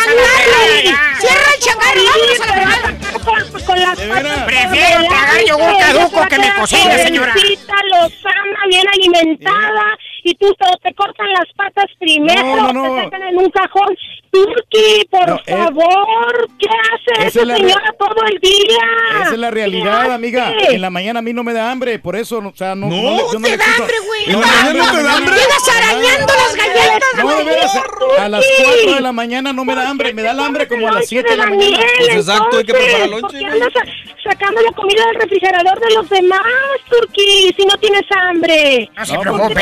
¡Cierra 1.20 1.50
el 1.54 1.60
changarro! 1.60 2.02
¡Vámonos 2.06 2.40
a 2.40 2.46
la 2.46 2.52
fregada! 2.52 2.98
Con, 3.24 3.62
con 3.64 3.80
las 3.80 3.98
patas 4.00 4.44
Prefiero 4.44 5.04
tragar 5.08 5.44
yogur 5.46 5.78
caduco 5.78 6.26
que 6.28 6.38
me 6.38 6.54
cocine, 6.54 6.98
señora. 7.04 7.34
lozana, 7.34 8.60
bien 8.68 8.86
alimentada, 8.88 9.98
y 10.24 10.34
tú 10.34 10.54
te, 10.54 10.66
te 10.88 10.94
cortan 10.94 11.26
las 11.32 11.46
patas 11.56 11.86
primero, 11.98 12.42
No, 12.42 12.72
no, 12.72 12.72
no. 12.72 12.94
te 12.96 13.04
sacan 13.04 13.22
en 13.22 13.38
un 13.38 13.50
cajón. 13.50 13.96
Turki, 14.32 15.04
por 15.10 15.28
No, 15.28 15.40
eh, 15.44 15.56
favor, 15.56 16.48
¿qué 16.56 16.66
hace 16.68 17.26
esa 17.26 17.56
señora 17.56 17.94
todo 17.98 18.24
el 18.30 18.38
día? 18.38 18.78
Esa 19.22 19.32
es 19.32 19.38
la 19.38 19.50
realidad, 19.50 20.06
¿Qué 20.06 20.12
amiga. 20.12 20.52
En 20.68 20.80
la 20.80 20.88
mañana 20.90 21.18
a 21.18 21.22
mí 21.22 21.32
no 21.32 21.42
me 21.42 21.52
da 21.52 21.70
hambre, 21.72 21.98
por 21.98 22.14
eso, 22.14 22.40
no- 22.40 22.50
o 22.50 22.56
sea, 22.56 22.76
no. 22.76 22.86
No, 22.86 22.96
no, 22.96 23.32
yo 23.32 23.38
no 23.40 23.46
te 23.48 23.56
da 23.56 23.64
hambre, 23.64 23.94
güey. 24.06 24.24
En 24.26 24.32
la 24.32 24.38
¿En 24.40 24.40
la 24.40 24.46
mañana 24.46 24.78
mañana 24.84 24.92
te 24.92 25.02
da 25.02 25.16
hambre? 25.16 25.34
Llegas 25.34 25.68
arañando 25.68 26.32
las 26.32 26.56
galletas, 26.56 27.24
No, 27.24 27.36
de 27.38 27.44
veras, 27.44 27.76
a 28.20 28.28
las 28.28 28.44
4 28.62 28.94
de 28.94 29.00
la 29.00 29.12
mañana 29.12 29.52
no 29.52 29.64
me 29.64 29.74
da 29.74 29.90
hambre, 29.90 30.14
me 30.14 30.22
da 30.22 30.30
el 30.30 30.38
hambre 30.40 30.68
como 30.68 30.86
a 30.88 30.92
las 30.92 31.08
7 31.08 31.28
de 31.30 31.36
la 31.36 31.46
mañana. 31.46 31.78
Pues 31.98 32.14
exacto, 32.16 32.58
hay 32.58 32.64
que 32.64 32.72
preparar 32.72 33.08
lonche, 33.08 33.20
¿Por 33.22 33.30
qué 33.32 33.38
güey. 33.40 33.52
andas 33.62 33.72
sa- 33.72 34.30
sacando 34.30 34.60
la 34.60 34.70
comida 34.72 35.06
del 35.06 35.14
refrigerador 35.16 35.80
de 35.80 35.94
los 35.94 36.08
demás, 36.08 36.40
Turki, 36.88 37.52
si 37.58 37.66
no 37.66 37.76
tienes 37.78 38.02
hambre? 38.16 38.88
No 38.96 39.06
se 39.06 39.14
No, 39.14 39.20
preocupe, 39.22 39.54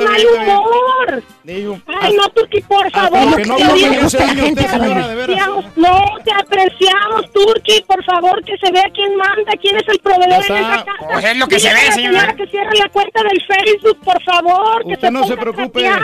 pues, 0.00 0.10
mal 0.10 0.16
bien, 0.16 0.28
está 0.34 0.44
bien. 0.44 0.58
humor. 0.58 1.22
Digo, 1.44 1.80
Ay, 2.00 2.14
no, 2.16 2.28
Turki, 2.30 2.60
por 2.62 2.86
hasta 2.86 3.08
favor. 3.08 3.36
que 3.36 3.44
no 3.44 3.56
te 3.56 3.64
apreciamos. 3.64 5.64
No, 5.76 6.04
te 6.24 6.32
apreciamos, 6.32 7.30
Turki, 7.32 7.84
por 7.86 8.04
favor, 8.04 8.44
que 8.44 8.56
se 8.58 8.70
vea 8.72 8.84
quién 8.94 9.16
manda, 9.16 9.52
quién 9.60 9.76
es 9.76 9.88
el 9.88 9.98
proveedor 10.00 10.44
en 10.44 10.56
esa 10.56 10.84
casa. 10.84 10.92
Pues 11.12 11.24
es 11.24 11.36
lo 11.36 11.48
que 11.48 11.60
se 11.60 11.72
ve, 11.72 11.92
señora. 11.92 12.34
Que 12.36 12.46
cierre 12.46 12.76
la 12.78 12.88
cuenta 12.90 13.22
del 13.22 13.42
Facebook, 13.46 13.98
por 14.04 14.22
favor, 14.22 14.84
que 14.86 14.96
se 14.96 15.10
no 15.10 15.26
se 15.26 15.36
preocupe. 15.36 15.90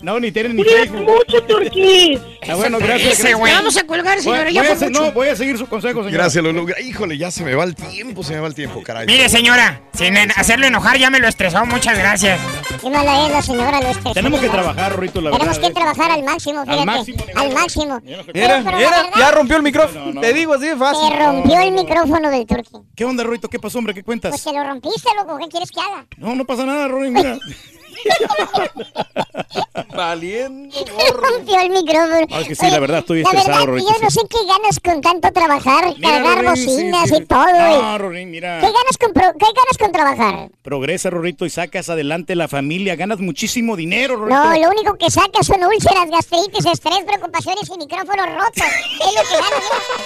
No, 0.00 0.18
ni 0.18 0.32
tiene 0.32 0.50
ni 0.50 0.62
Cuídate 0.64 0.88
Facebook. 0.88 1.02
mucho, 1.02 1.42
Turki. 1.44 2.18
Ah, 2.48 2.54
bueno, 2.54 2.78
gracias. 2.78 3.12
Ese, 3.12 3.22
gracias. 3.22 3.38
güey. 3.38 3.52
Vamos 3.52 3.76
a 3.76 3.86
colgar, 3.86 4.18
señora. 4.20 4.44
voy 4.44 4.52
Ya 4.52 4.60
a 4.62 4.64
fue 4.64 4.76
se- 4.76 4.86
mucho. 4.88 5.00
no, 5.02 5.12
voy 5.12 5.28
a 5.28 5.36
seguir 5.36 5.58
su 5.58 5.66
consejo, 5.66 6.02
señora. 6.02 6.24
Gracias, 6.24 6.42
Lulu. 6.42 6.66
Híjole, 6.82 7.18
ya 7.18 7.30
se 7.30 7.44
me 7.44 7.54
va 7.54 7.64
el 7.64 7.74
tiempo, 7.76 8.22
se 8.22 8.34
me 8.34 8.40
va 8.40 8.46
el 8.48 8.54
tiempo, 8.54 8.82
caray. 8.82 9.06
Mire, 9.06 9.28
señora, 9.28 9.82
sin 9.94 10.16
hacerlo 10.16 10.66
enojar 10.66 10.98
ya 10.98 11.10
me 11.10 11.20
lo 11.20 11.28
estresó. 11.28 11.64
Muchas 11.66 11.98
gracias. 11.98 12.40
Qué 12.86 12.92
mala 12.92 13.26
es 13.26 13.32
la 13.32 13.42
señora, 13.42 13.80
lo 13.80 13.88
estresó. 13.88 14.12
Tenemos 14.14 14.38
que 14.40 14.48
trabajar, 14.48 14.92
Rorito, 14.94 15.20
la 15.20 15.32
Tenemos 15.32 15.56
verdad. 15.56 15.68
que 15.68 15.74
trabajar 15.74 16.10
al 16.12 16.22
máximo, 16.22 16.62
fíjate. 16.64 16.84
máximo 16.86 17.16
nivel. 17.18 17.36
Al 17.36 17.52
máximo. 17.52 18.00
Mira, 18.04 18.22
mira, 18.32 18.62
verdad, 18.62 19.06
ya 19.18 19.30
rompió 19.32 19.56
el 19.56 19.62
micrófono. 19.64 20.06
No, 20.06 20.12
no. 20.12 20.20
Te 20.20 20.32
digo 20.32 20.54
así 20.54 20.68
de 20.68 20.76
fácil. 20.76 21.08
Se 21.08 21.16
rompió 21.18 21.60
el 21.62 21.72
micrófono 21.72 22.30
del 22.30 22.46
turqui. 22.46 22.70
¿Qué 22.94 23.04
onda, 23.04 23.24
Rorito? 23.24 23.48
¿Qué 23.48 23.58
pasó, 23.58 23.78
hombre? 23.78 23.92
¿Qué 23.92 24.04
Pues 24.04 24.20
cuentas? 24.20 24.40
se 24.40 24.52
lo 24.52 24.62
rompiste, 24.62 25.08
loco. 25.16 25.36
¿Qué 25.36 25.48
quieres 25.48 25.72
que 25.72 25.80
haga? 25.80 26.06
No, 26.16 26.36
no 26.36 26.44
pasa 26.44 26.64
nada, 26.64 26.86
Rory, 26.86 27.10
mira. 27.10 27.36
Valiendo. 29.96 30.74
Se 30.74 31.12
rompió 31.12 31.60
el 31.60 31.70
micrófono. 31.70 32.26
Ah, 32.30 32.42
que 32.46 32.54
sí, 32.54 32.70
la 32.70 32.78
verdad, 32.78 32.98
estoy 33.00 33.20
estresado, 33.22 33.48
La 33.48 33.54
verdad, 33.60 33.66
Rorito, 33.66 33.92
yo 33.94 34.02
no 34.02 34.10
sé 34.10 34.20
qué 34.28 34.38
ganas 34.46 34.80
con 34.80 35.00
tanto 35.00 35.32
trabajar, 35.32 35.94
Mira, 35.96 36.08
cargar 36.10 36.44
Rorín, 36.44 36.50
bocinas 36.66 37.08
sí. 37.08 37.16
y 37.16 37.24
todo. 37.24 37.46
No, 37.46 37.98
Rorín, 37.98 38.30
mira. 38.30 38.60
¿Qué 38.60 38.66
ganas 38.66 38.98
con, 39.00 39.12
pro- 39.12 39.32
¿Qué 39.38 39.46
ganas 39.46 39.78
con 39.78 39.92
trabajar? 39.92 40.50
Progresa, 40.62 41.10
Rorito, 41.10 41.46
y 41.46 41.50
sacas 41.50 41.88
adelante 41.88 42.34
la 42.36 42.48
familia. 42.48 42.96
Ganas 42.96 43.18
muchísimo 43.20 43.76
dinero, 43.76 44.16
Rorito. 44.16 44.36
No, 44.44 44.54
lo 44.58 44.68
único 44.70 44.96
que 44.98 45.10
sacas 45.10 45.46
son 45.46 45.62
úlceras, 45.64 46.10
gastritis, 46.10 46.66
estrés, 46.66 47.04
preocupaciones 47.06 47.68
y 47.74 47.78
micrófonos 47.78 48.26
rotos. 48.34 48.64
Es 48.66 49.14
lo 49.14 49.22
que 49.22 49.36
ganas, 49.36 49.62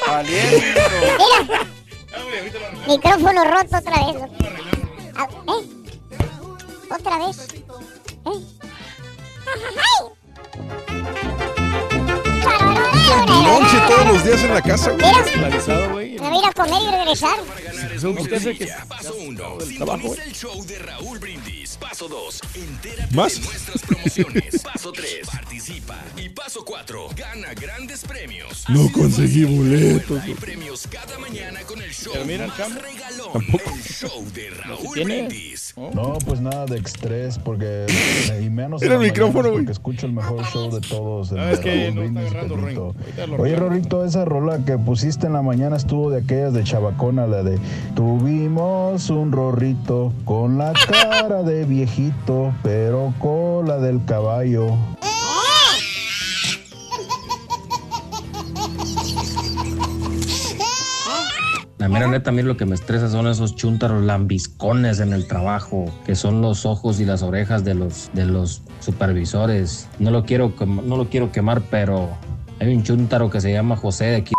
mira. 0.06 0.12
Valiendo. 0.12 0.66
Mira. 1.48 1.66
Micrófono 2.86 3.44
roto 3.44 3.76
otra 3.78 4.06
vez. 4.06 4.16
¿Eh? 5.48 5.66
Otra 6.92 7.18
vez. 7.18 7.48
Lonche 13.26 13.78
todos 13.88 14.06
los 14.06 14.24
días 14.24 14.42
en 14.44 14.54
la 14.54 14.62
casa, 14.62 14.90
güey. 14.92 15.02
Güey. 15.92 16.18
me 16.18 16.28
voy 16.28 16.36
a 16.36 16.40
ir 16.40 16.46
a 16.46 16.52
comer 16.52 16.82
y 16.82 16.90
regresar. 16.90 17.36
Paso 18.88 19.14
1. 19.14 19.60
Sintoniza 19.60 20.24
el 20.24 20.32
show 20.32 20.64
de 20.66 20.78
Raúl 20.78 21.18
Brindis. 21.18 21.59
Paso 21.76 22.08
2. 22.08 22.40
Entérate 22.54 23.14
¿Más? 23.14 23.40
de 23.40 23.46
nuestras 23.46 23.82
promociones. 23.82 24.62
Paso 24.62 24.92
3. 24.92 25.26
Participa. 25.26 25.98
Y 26.16 26.28
paso 26.28 26.64
4. 26.64 27.08
Gana 27.16 27.54
grandes 27.54 28.04
premios. 28.04 28.64
No 28.68 28.90
conseguí 28.92 29.44
boletos. 29.44 30.22
Hay 30.22 30.34
premios 30.34 30.86
cada 30.90 31.18
mañana 31.18 31.60
con 31.66 31.80
el 31.80 31.90
show 31.92 32.14
mira 32.26 32.44
el 32.44 32.50
más 32.50 32.74
regalón. 32.74 33.44
El 33.74 33.82
show 33.82 34.24
de 34.34 34.50
Raúl 34.50 34.94
tiene. 34.94 35.26
Brindis. 35.26 35.74
No, 35.76 36.18
pues 36.24 36.40
nada 36.40 36.66
de 36.66 36.78
estrés, 36.78 37.38
porque. 37.38 37.86
Y 38.40 38.50
menos. 38.50 38.82
En 38.82 38.92
el 38.92 38.98
micrófono, 38.98 39.50
güey. 39.50 39.60
Porque 39.60 39.72
escucho 39.72 40.06
el 40.06 40.12
mejor 40.12 40.44
show 40.46 40.70
de 40.70 40.80
todos. 40.80 41.32
No, 41.32 41.48
es 41.48 41.60
que 41.60 41.90
no 41.92 42.02
está 42.02 42.20
agarrando, 42.20 42.94
Oye. 43.38 43.56
Rorrito, 43.56 44.04
esa 44.04 44.24
rola 44.24 44.64
que 44.64 44.78
pusiste 44.78 45.26
en 45.26 45.34
la 45.34 45.42
mañana 45.42 45.76
estuvo 45.76 46.10
de 46.10 46.22
aquellas 46.22 46.52
de 46.52 46.64
Chabacona, 46.64 47.26
la 47.26 47.42
de 47.42 47.58
Tuvimos 47.94 49.10
un 49.10 49.32
rorrito 49.32 50.12
con 50.24 50.58
la 50.58 50.72
cara 50.72 51.42
de 51.42 51.59
viejito, 51.64 52.52
pero 52.62 53.12
cola 53.18 53.78
del 53.78 54.04
caballo. 54.04 54.76
La 61.78 61.88
mera 61.88 62.08
neta, 62.08 62.28
a 62.28 62.32
mí 62.32 62.42
lo 62.42 62.58
que 62.58 62.66
me 62.66 62.74
estresa 62.74 63.08
son 63.08 63.26
esos 63.26 63.56
chúntaros 63.56 64.04
lambiscones 64.04 65.00
en 65.00 65.14
el 65.14 65.26
trabajo, 65.26 65.86
que 66.04 66.14
son 66.14 66.42
los 66.42 66.66
ojos 66.66 67.00
y 67.00 67.06
las 67.06 67.22
orejas 67.22 67.64
de 67.64 67.74
los, 67.74 68.10
de 68.12 68.26
los 68.26 68.62
supervisores. 68.80 69.88
No 69.98 70.10
lo 70.10 70.24
quiero, 70.24 70.52
no 70.66 70.98
lo 70.98 71.08
quiero 71.08 71.32
quemar, 71.32 71.62
pero 71.70 72.10
hay 72.58 72.74
un 72.74 72.82
chúntaro 72.82 73.30
que 73.30 73.40
se 73.40 73.50
llama 73.50 73.76
José 73.76 74.04
de 74.06 74.16
aquí 74.16 74.34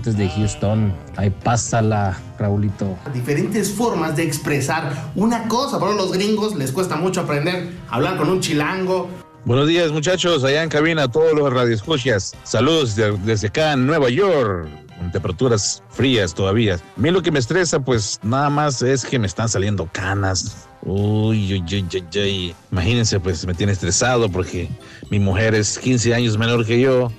de 0.00 0.28
Houston. 0.30 0.92
Ahí 1.16 1.30
pásala, 1.30 2.18
Raulito. 2.38 2.96
diferentes 3.14 3.70
formas 3.70 4.16
de 4.16 4.24
expresar 4.24 5.10
una 5.14 5.46
cosa. 5.48 5.78
Por 5.78 5.94
los 5.94 6.12
gringos 6.12 6.56
les 6.56 6.72
cuesta 6.72 6.96
mucho 6.96 7.20
aprender 7.20 7.70
a 7.88 7.96
hablar 7.96 8.16
con 8.16 8.28
un 8.28 8.40
chilango. 8.40 9.08
Buenos 9.44 9.68
días, 9.68 9.92
muchachos. 9.92 10.42
Allá 10.44 10.62
en 10.62 10.68
cabina, 10.68 11.08
todos 11.08 11.34
los 11.34 11.52
radioescuchas. 11.52 12.34
Saludos 12.42 12.96
de- 12.96 13.16
desde 13.18 13.48
acá 13.48 13.72
en 13.74 13.86
Nueva 13.86 14.08
York, 14.08 14.68
con 14.98 15.12
temperaturas 15.12 15.82
frías 15.90 16.34
todavía. 16.34 16.74
A 16.76 16.80
mí 17.00 17.10
lo 17.10 17.22
que 17.22 17.30
me 17.30 17.38
estresa, 17.38 17.78
pues 17.80 18.18
nada 18.22 18.50
más 18.50 18.82
es 18.82 19.04
que 19.04 19.18
me 19.20 19.26
están 19.26 19.48
saliendo 19.48 19.88
canas. 19.92 20.66
Uy, 20.84 21.52
uy, 21.54 21.62
uy, 21.70 21.86
uy, 21.92 22.04
uy. 22.20 22.54
Imagínense, 22.72 23.20
pues 23.20 23.46
me 23.46 23.54
tiene 23.54 23.72
estresado 23.72 24.28
porque 24.28 24.68
mi 25.10 25.20
mujer 25.20 25.54
es 25.54 25.78
15 25.78 26.12
años 26.12 26.36
menor 26.36 26.66
que 26.66 26.80
yo. 26.80 27.12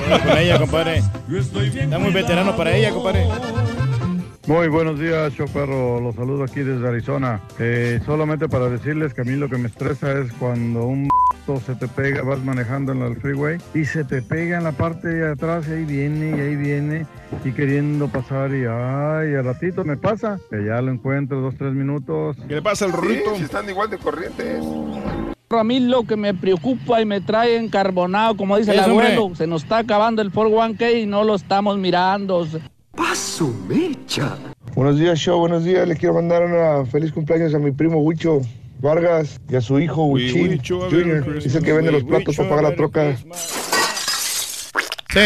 Con 0.00 0.38
ella, 0.38 0.58
compadre. 0.58 1.02
Está 1.74 1.98
muy 1.98 2.12
veterano 2.12 2.56
para 2.56 2.74
ella, 2.74 2.90
compadre. 2.90 3.26
Muy 4.46 4.68
buenos 4.68 4.98
días, 4.98 5.34
Choperro. 5.34 6.00
Los 6.00 6.14
saludo 6.14 6.44
aquí 6.44 6.60
desde 6.60 6.86
Arizona. 6.86 7.40
Eh, 7.58 8.00
solamente 8.06 8.48
para 8.48 8.68
decirles 8.68 9.12
que 9.12 9.22
a 9.22 9.24
mí 9.24 9.32
lo 9.32 9.48
que 9.48 9.58
me 9.58 9.66
estresa 9.68 10.12
es 10.12 10.32
cuando 10.34 10.84
un 10.84 11.08
se 11.64 11.76
te 11.76 11.86
pega, 11.86 12.22
vas 12.22 12.42
manejando 12.42 12.90
en 12.90 13.02
el 13.02 13.16
freeway 13.16 13.58
y 13.72 13.84
se 13.84 14.04
te 14.04 14.20
pega 14.20 14.58
en 14.58 14.64
la 14.64 14.72
parte 14.72 15.06
de 15.06 15.30
atrás 15.30 15.68
y 15.68 15.72
ahí 15.72 15.84
viene 15.84 16.36
y 16.36 16.40
ahí 16.40 16.56
viene 16.56 17.06
y 17.44 17.52
queriendo 17.52 18.08
pasar 18.08 18.50
y 18.50 18.64
ay, 18.64 19.34
al 19.36 19.44
ratito 19.44 19.84
me 19.84 19.96
pasa, 19.96 20.40
que 20.50 20.64
ya 20.64 20.82
lo 20.82 20.90
encuentro 20.90 21.40
dos, 21.40 21.54
tres 21.56 21.72
minutos. 21.72 22.36
¿Qué 22.48 22.56
le 22.56 22.62
pasa 22.62 22.86
al 22.86 22.92
Rorrito? 22.92 23.36
están 23.36 23.68
igual 23.68 23.90
de 23.90 23.98
corrientes. 23.98 24.64
A 25.48 25.62
mí 25.62 25.78
lo 25.78 26.02
que 26.02 26.16
me 26.16 26.34
preocupa 26.34 27.00
y 27.00 27.04
me 27.04 27.20
trae 27.20 27.56
encarbonado, 27.56 28.36
como 28.36 28.56
dice 28.56 28.72
el 28.72 28.80
hombre. 28.80 29.14
abuelo, 29.14 29.36
se 29.36 29.46
nos 29.46 29.62
está 29.62 29.78
acabando 29.78 30.20
el 30.20 30.32
401k 30.32 31.02
y 31.02 31.06
no 31.06 31.22
lo 31.22 31.36
estamos 31.36 31.78
mirando. 31.78 32.46
¡Paso, 32.96 33.54
mecha! 33.68 34.36
Buenos 34.74 34.98
días, 34.98 35.18
show. 35.18 35.38
Buenos 35.38 35.62
días. 35.62 35.86
Le 35.86 35.96
quiero 35.96 36.14
mandar 36.14 36.42
una 36.44 36.84
feliz 36.86 37.12
cumpleaños 37.12 37.54
a 37.54 37.60
mi 37.60 37.70
primo 37.70 38.00
Huicho 38.00 38.40
Vargas 38.80 39.40
y 39.48 39.54
a 39.54 39.60
su 39.60 39.78
hijo 39.78 40.06
Huichín 40.06 40.60
Jr. 40.66 41.40
Dice 41.40 41.60
que 41.62 41.72
vende 41.72 41.92
los 41.92 42.02
platos 42.02 42.36
para 42.36 42.48
pagar 42.48 42.64
la 42.64 42.74
troca. 42.74 43.16
Sí. 45.10 45.20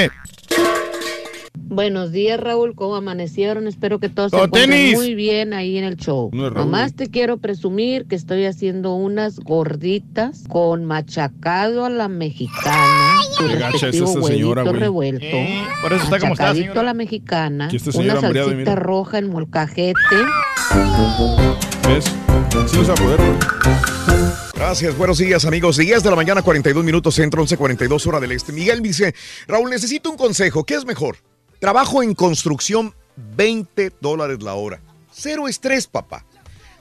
Buenos 1.72 2.10
días, 2.10 2.40
Raúl. 2.40 2.74
¿Cómo 2.74 2.96
amanecieron? 2.96 3.68
Espero 3.68 4.00
que 4.00 4.08
todos 4.08 4.32
se 4.32 4.36
¡Oh, 4.36 4.44
encuentren 4.46 4.92
muy 4.94 5.14
bien 5.14 5.54
ahí 5.54 5.78
en 5.78 5.84
el 5.84 5.96
show. 5.96 6.28
No 6.32 6.48
es 6.48 6.52
Raúl. 6.52 6.66
Nomás 6.66 6.94
te 6.96 7.08
quiero 7.08 7.36
presumir 7.36 8.06
que 8.06 8.16
estoy 8.16 8.44
haciendo 8.44 8.94
unas 8.96 9.38
gorditas 9.38 10.42
con 10.48 10.84
machacado 10.84 11.84
a 11.84 11.88
la 11.90 12.08
mexicana, 12.08 13.14
su 13.36 13.46
Qué 13.46 13.54
gacha 13.54 13.68
es 13.68 13.82
respectivo 14.00 14.18
esa 14.18 14.26
señora, 14.32 14.64
revuelto, 14.64 15.24
Eh, 15.24 15.62
por 15.80 15.92
eso 15.92 16.02
está 16.02 16.18
como 16.18 16.32
está, 16.32 16.44
machacadito 16.46 16.62
señora. 16.64 16.80
a 16.80 16.84
la 16.84 16.94
mexicana, 16.94 17.70
señora 17.70 18.18
una 18.18 18.20
salsita 18.20 18.74
roja 18.74 19.18
en 19.18 19.30
molcajete. 19.30 19.94
¿Ves? 21.86 22.04
Sí 22.66 22.78
a 22.90 22.94
poder. 22.96 23.20
Gracias, 24.56 24.98
buenos 24.98 25.18
días 25.18 25.44
amigos. 25.44 25.76
10 25.76 26.02
de 26.02 26.10
la 26.10 26.16
mañana, 26.16 26.42
42 26.42 26.84
minutos 26.84 27.14
centro, 27.14 27.40
11, 27.42 27.56
42 27.56 28.06
hora 28.08 28.18
del 28.18 28.32
este. 28.32 28.52
Miguel 28.52 28.82
dice, 28.82 29.14
Raúl, 29.46 29.70
necesito 29.70 30.10
un 30.10 30.16
consejo. 30.16 30.64
¿Qué 30.64 30.74
es 30.74 30.84
mejor? 30.84 31.16
¿Trabajo 31.60 32.02
en 32.02 32.14
construcción 32.14 32.94
20 33.36 33.92
dólares 34.00 34.42
la 34.42 34.54
hora. 34.54 34.80
Cero 35.12 35.48
estrés, 35.48 35.86
papá. 35.86 36.24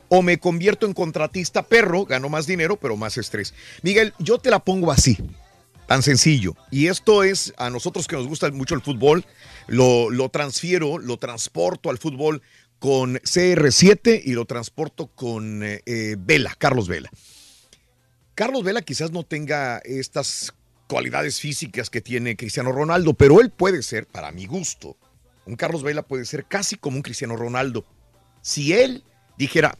O 0.08 0.22
me 0.22 0.40
convierto 0.40 0.85
en 0.85 0.93
contratista 0.93 1.64
perro, 1.64 2.06
gano 2.06 2.30
más 2.30 2.48
dinero, 2.48 2.77
pero 2.77 2.98
más 2.98 3.17
estrés. 3.17 3.53
Miguel, 3.83 4.14
yo 4.17 4.40
te 4.40 4.49
la 4.49 4.59
pongo 4.59 4.91
así, 4.91 5.17
tan 5.88 6.01
sencillo. 6.01 6.56
Y 6.72 6.88
esto 6.88 7.24
es 7.24 7.53
a 7.58 7.69
nosotros 7.69 8.08
que 8.08 8.16
nos 8.16 8.27
gusta 8.27 8.49
mucho 8.51 8.74
el 8.74 8.82
fútbol, 8.82 9.25
lo, 9.67 10.09
lo 10.09 10.30
transfiero, 10.30 10.98
lo 10.98 11.17
transporto 11.17 11.90
al 11.90 11.99
fútbol 11.99 12.41
con 12.80 13.16
CR7 13.17 14.22
y 14.24 14.32
lo 14.32 14.45
transporto 14.45 15.08
con 15.08 15.61
eh, 15.64 15.82
eh, 15.85 16.16
Vela, 16.17 16.56
Carlos 16.58 16.88
Vela. 16.88 17.11
Carlos 18.33 18.64
Vela 18.64 18.82
quizás 18.82 19.11
no 19.11 19.24
tenga 19.24 19.80
estas 19.80 20.53
cualidades 20.90 21.40
físicas 21.40 21.90
que 21.90 22.01
tiene 22.01 22.35
Cristiano 22.35 22.72
Ronaldo, 22.72 23.14
pero 23.14 23.40
él 23.40 23.51
puede 23.51 23.84
ser, 23.84 24.08
para 24.08 24.32
mi 24.32 24.45
gusto, 24.48 24.98
un 25.45 25.56
Carlos 25.56 25.84
Vela 25.84 26.01
puede 26.01 26.26
ser 26.26 26.45
casi 26.45 26.76
como 26.76 26.98
un 26.98 27.03
Cristiano 27.03 27.35
Ronaldo. 27.35 27.85
Si 28.42 28.74
él 28.74 29.03
dijera, 29.38 29.77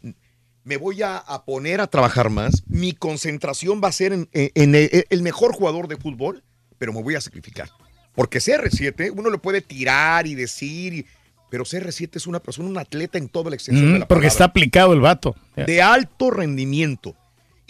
me 0.64 0.78
voy 0.78 1.02
a, 1.02 1.18
a 1.18 1.44
poner 1.46 1.82
a 1.82 1.88
trabajar 1.88 2.30
más, 2.30 2.64
mi 2.68 2.94
concentración 2.94 3.82
va 3.84 3.88
a 3.88 3.92
ser 3.92 4.14
en, 4.14 4.30
en 4.34 4.76
el, 4.76 5.06
el 5.10 5.22
mejor 5.24 5.54
jugador 5.54 5.88
de 5.88 5.98
fútbol, 5.98 6.44
pero 6.78 6.94
me 6.94 7.02
voy 7.02 7.16
a 7.16 7.22
sacrificar. 7.22 7.70
Porque 8.14 8.40
CR7, 8.40 9.12
uno 9.16 9.30
le 9.32 9.38
puede 9.40 9.62
tirar 9.62 10.28
y 10.28 10.36
decir, 10.36 10.94
y- 10.94 11.06
pero 11.50 11.66
CR7 11.66 12.18
es 12.18 12.28
una 12.28 12.40
persona, 12.40 12.70
un 12.70 12.78
atleta 12.78 13.18
en 13.18 13.30
toda 13.30 13.50
la 13.50 13.56
extensión 13.56 13.90
Mm, 13.90 13.94
de 13.94 14.00
la 14.00 14.08
porque 14.08 14.22
palabra 14.22 14.28
está 14.28 14.44
aplicado 14.46 14.94
el 14.94 15.00
vato. 15.02 15.36
de 15.56 15.82
alto 15.82 16.30
rendimiento. 16.30 17.16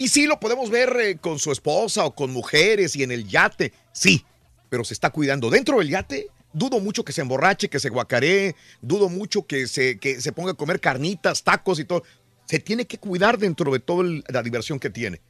Y 0.00 0.08
sí, 0.08 0.26
lo 0.26 0.40
podemos 0.40 0.70
ver 0.70 0.96
eh, 0.98 1.18
con 1.18 1.38
su 1.38 1.52
esposa 1.52 2.06
o 2.06 2.14
con 2.14 2.32
mujeres 2.32 2.96
y 2.96 3.02
en 3.02 3.12
el 3.12 3.28
yate, 3.28 3.74
sí, 3.92 4.24
pero 4.70 4.82
se 4.82 4.94
está 4.94 5.10
cuidando. 5.10 5.50
Dentro 5.50 5.78
del 5.78 5.90
yate, 5.90 6.28
dudo 6.54 6.80
mucho 6.80 7.04
que 7.04 7.12
se 7.12 7.20
emborrache, 7.20 7.68
que 7.68 7.78
se 7.78 7.90
guacaree, 7.90 8.56
dudo 8.80 9.10
mucho 9.10 9.46
que 9.46 9.66
se, 9.66 9.98
que 9.98 10.22
se 10.22 10.32
ponga 10.32 10.52
a 10.52 10.54
comer 10.54 10.80
carnitas, 10.80 11.42
tacos 11.42 11.78
y 11.80 11.84
todo. 11.84 12.02
Se 12.46 12.60
tiene 12.60 12.86
que 12.86 12.96
cuidar 12.96 13.36
dentro 13.36 13.70
de 13.70 13.78
toda 13.78 14.22
la 14.26 14.42
diversión 14.42 14.78
que 14.78 14.88
tiene. 14.88 15.20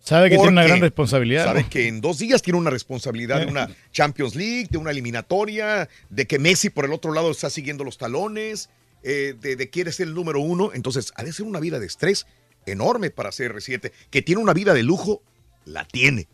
Sabe 0.00 0.28
que 0.28 0.36
tiene 0.36 0.50
una 0.50 0.64
gran 0.64 0.82
responsabilidad. 0.82 1.46
Sabe 1.46 1.62
¿no? 1.62 1.70
que 1.70 1.88
en 1.88 2.02
dos 2.02 2.18
días 2.18 2.42
tiene 2.42 2.58
una 2.58 2.68
responsabilidad 2.68 3.40
de 3.40 3.46
una 3.46 3.74
Champions 3.90 4.34
League, 4.34 4.68
de 4.70 4.76
una 4.76 4.90
eliminatoria, 4.90 5.88
de 6.10 6.26
que 6.26 6.38
Messi 6.38 6.68
por 6.68 6.84
el 6.84 6.92
otro 6.92 7.14
lado 7.14 7.30
está 7.30 7.48
siguiendo 7.48 7.84
los 7.84 7.96
talones, 7.96 8.68
eh, 9.02 9.34
de, 9.40 9.56
de 9.56 9.70
quiere 9.70 9.92
ser 9.92 10.08
el 10.08 10.14
número 10.14 10.40
uno. 10.40 10.72
Entonces, 10.74 11.10
ha 11.16 11.24
de 11.24 11.32
ser 11.32 11.46
una 11.46 11.58
vida 11.58 11.78
de 11.80 11.86
estrés 11.86 12.26
enorme 12.66 13.10
para 13.10 13.30
CR7. 13.30 13.92
Que 14.10 14.22
tiene 14.22 14.42
una 14.42 14.52
vida 14.54 14.74
de 14.74 14.82
lujo, 14.82 15.22
la 15.64 15.84
tiene. 15.84 16.28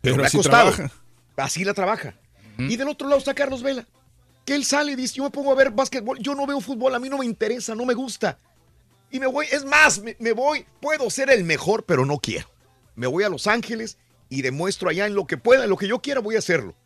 Pero, 0.00 0.16
Pero 0.16 0.16
le 0.18 0.22
ha 0.24 0.26
así 0.26 0.36
costado. 0.36 0.72
trabaja. 0.72 0.94
Así 1.36 1.64
la 1.64 1.74
trabaja. 1.74 2.14
Y 2.58 2.76
del 2.76 2.88
otro 2.88 3.08
lado 3.08 3.18
está 3.18 3.34
Carlos 3.34 3.62
Vela, 3.64 3.84
que 4.44 4.54
él 4.54 4.64
sale 4.64 4.92
y 4.92 4.94
dice, 4.94 5.14
yo 5.16 5.24
me 5.24 5.30
pongo 5.30 5.50
a 5.50 5.56
ver 5.56 5.72
básquetbol, 5.72 6.18
yo 6.20 6.36
no 6.36 6.46
veo 6.46 6.60
fútbol, 6.60 6.94
a 6.94 7.00
mí 7.00 7.08
no 7.08 7.18
me 7.18 7.24
interesa, 7.26 7.74
no 7.74 7.84
me 7.84 7.94
gusta. 7.94 8.38
Y 9.10 9.18
me 9.18 9.26
voy, 9.26 9.46
es 9.50 9.64
más, 9.64 10.00
me, 10.00 10.16
me 10.20 10.32
voy, 10.32 10.64
puedo 10.80 11.10
ser 11.10 11.30
el 11.30 11.42
mejor, 11.42 11.84
pero 11.84 12.06
no 12.06 12.18
quiero. 12.18 12.48
Me 12.94 13.08
voy 13.08 13.24
a 13.24 13.28
Los 13.28 13.48
Ángeles 13.48 13.98
y 14.28 14.42
demuestro 14.42 14.88
allá 14.88 15.06
en 15.06 15.14
lo 15.14 15.26
que 15.26 15.36
pueda, 15.36 15.64
en 15.64 15.70
lo 15.70 15.76
que 15.76 15.88
yo 15.88 16.00
quiera, 16.00 16.20
voy 16.20 16.36
a 16.36 16.38
hacerlo. 16.38 16.76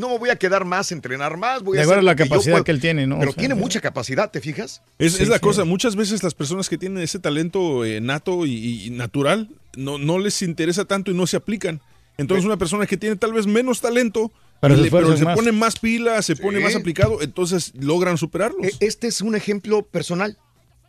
No 0.00 0.08
me 0.08 0.18
voy 0.18 0.30
a 0.30 0.36
quedar 0.36 0.64
más, 0.64 0.90
entrenar 0.92 1.36
más, 1.36 1.62
voy 1.62 1.76
De 1.76 1.82
a 1.82 1.84
acuerdo 1.84 2.00
hacer 2.00 2.08
a 2.08 2.12
la 2.12 2.16
capacidad 2.16 2.52
puedo. 2.54 2.64
que 2.64 2.70
él 2.72 2.80
tiene, 2.80 3.06
¿no? 3.06 3.18
Pero 3.18 3.30
O 3.30 3.34
sea, 3.34 3.40
tiene 3.40 3.54
mucha 3.54 3.80
capacidad, 3.80 4.30
¿te 4.30 4.40
fijas? 4.40 4.82
Es, 4.98 5.14
Sí, 5.14 5.22
es 5.24 5.28
la 5.28 5.36
sí. 5.36 5.40
cosa, 5.42 5.64
muchas 5.64 5.94
veces 5.96 6.22
las 6.22 6.34
personas 6.34 6.68
que 6.68 6.78
tienen 6.78 7.02
ese 7.02 7.18
talento 7.18 7.84
eh, 7.84 8.00
nato 8.00 8.46
y, 8.46 8.86
y 8.86 8.90
natural 8.90 9.48
no, 9.76 9.98
no 9.98 10.18
les 10.18 10.42
interesa 10.42 10.84
tanto 10.86 11.10
y 11.10 11.14
no 11.14 11.26
se 11.26 11.36
aplican. 11.36 11.80
Entonces 12.18 12.44
una 12.44 12.56
persona 12.56 12.86
que 12.86 12.96
tiene 12.96 13.16
tal 13.16 13.32
vez 13.32 13.46
menos 13.46 13.80
talento, 13.80 14.30
Pero 14.60 14.76
se 14.76 14.82
le- 14.82 14.90
pero 14.90 15.00
esfuerza 15.02 15.18
se 15.18 15.24
más. 15.24 15.36
pone 15.36 15.52
más 15.52 15.78
pila, 15.78 16.20
se 16.22 16.36
pone 16.36 16.60
más 16.60 16.74
aplicado, 16.76 17.22
entonces 17.22 17.72
logran 17.78 18.18
superarlos. 18.18 18.66
E- 18.66 18.72
Este 18.80 19.06
es 19.06 19.20
un 19.22 19.34
ejemplo 19.36 19.82
personal. 19.82 20.36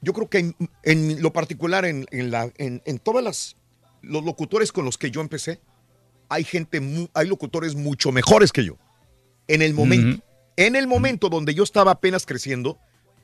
Yo 0.01 0.13
creo 0.13 0.29
que 0.29 0.39
en, 0.39 0.55
en 0.83 1.21
lo 1.21 1.31
particular, 1.31 1.85
en, 1.85 2.05
en 2.11 2.31
la, 2.31 2.51
en, 2.57 2.81
en 2.85 2.97
todas 2.99 3.23
las 3.23 3.55
los 4.01 4.23
locutores 4.25 4.71
con 4.71 4.83
los 4.83 4.97
que 4.97 5.11
yo 5.11 5.21
empecé, 5.21 5.59
hay 6.27 6.43
gente, 6.43 6.81
hay 7.13 7.27
locutores 7.27 7.75
mucho 7.75 8.11
mejores 8.11 8.51
que 8.51 8.65
yo. 8.65 8.77
En 9.53 9.61
el 9.61 9.73
momento, 9.73 10.23
en 10.57 10.75
el 10.75 10.87
momento 10.87 11.29
donde 11.29 11.53
yo 11.53 11.63
estaba 11.63 11.91
apenas 11.91 12.25
creciendo, 12.25 12.77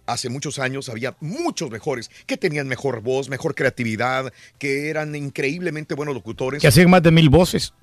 hace 0.06 0.30
muchos 0.30 0.59
años 0.59 0.89
había 0.89 1.15
muchos 1.19 1.69
mejores 1.69 2.09
que 2.25 2.38
tenían 2.38 2.67
mejor 2.67 3.01
voz, 3.01 3.30
mejor 3.30 3.56
creatividad, 3.56 4.31
que 4.57 4.89
eran 4.89 5.15
increíblemente 5.15 5.95
buenos 5.95 6.15
locutores 6.15 6.61
Que 6.61 6.67
hacían 6.67 6.89
más 6.89 7.03
de 7.03 7.11
mil 7.11 7.30
voces. 7.30 7.73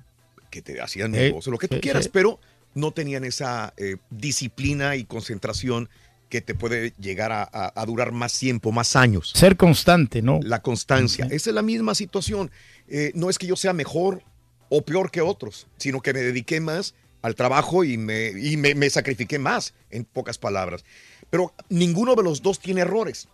que 0.49 0.61
te 0.61 0.81
hacían 0.81 1.13
Eh, 1.15 1.31
voz, 1.31 1.47
lo 1.47 1.57
que 1.57 1.67
tú 1.67 1.79
quieras, 1.81 2.07
pero 2.07 2.39
no 2.73 2.91
tenían 2.91 3.23
esa 3.25 3.73
eh, 3.77 3.97
disciplina 4.09 4.95
y 4.95 5.05
concentración 5.05 5.89
que 6.29 6.41
te 6.41 6.55
puede 6.55 6.93
llegar 6.99 7.31
a, 7.31 7.43
a- 7.43 7.71
a 7.79 7.85
durar 7.85 8.11
más 8.11 8.37
tiempo, 8.39 8.71
más 8.71 8.95
años. 8.95 9.31
Ser 9.35 9.55
constante, 9.57 10.21
¿no? 10.21 10.39
La 10.41 10.61
constancia. 10.61 11.25
Esa 11.29 11.49
es 11.51 11.53
la 11.55 11.61
misma 11.61 11.93
situación. 11.93 12.49
Eh, 12.87 13.11
no 13.15 13.29
es 13.29 13.37
que 13.37 13.45
yo 13.47 13.55
sea 13.55 13.73
mejor 13.73 14.23
o 14.69 14.81
peor 14.83 15.11
que 15.11 15.21
otros, 15.21 15.67
sino 15.77 16.01
que 16.01 16.13
me 16.13 16.21
dediqué 16.21 16.59
más 16.59 16.95
al 17.25 17.35
trabajo 17.35 17.83
y 17.83 17.97
me, 17.97 18.29
y 18.29 18.55
me, 18.55 18.75
me 18.75 18.89
sacrifiqué 18.89 19.39
más, 19.39 19.73
en 19.89 20.05
pocas 20.05 20.37
palabras. 20.37 20.85
Pero 21.29 21.53
ninguno 21.69 22.13
de 22.15 22.23
los 22.23 22.41
dos 22.41 22.59
tiene 22.59 22.81
errores. 22.81 23.27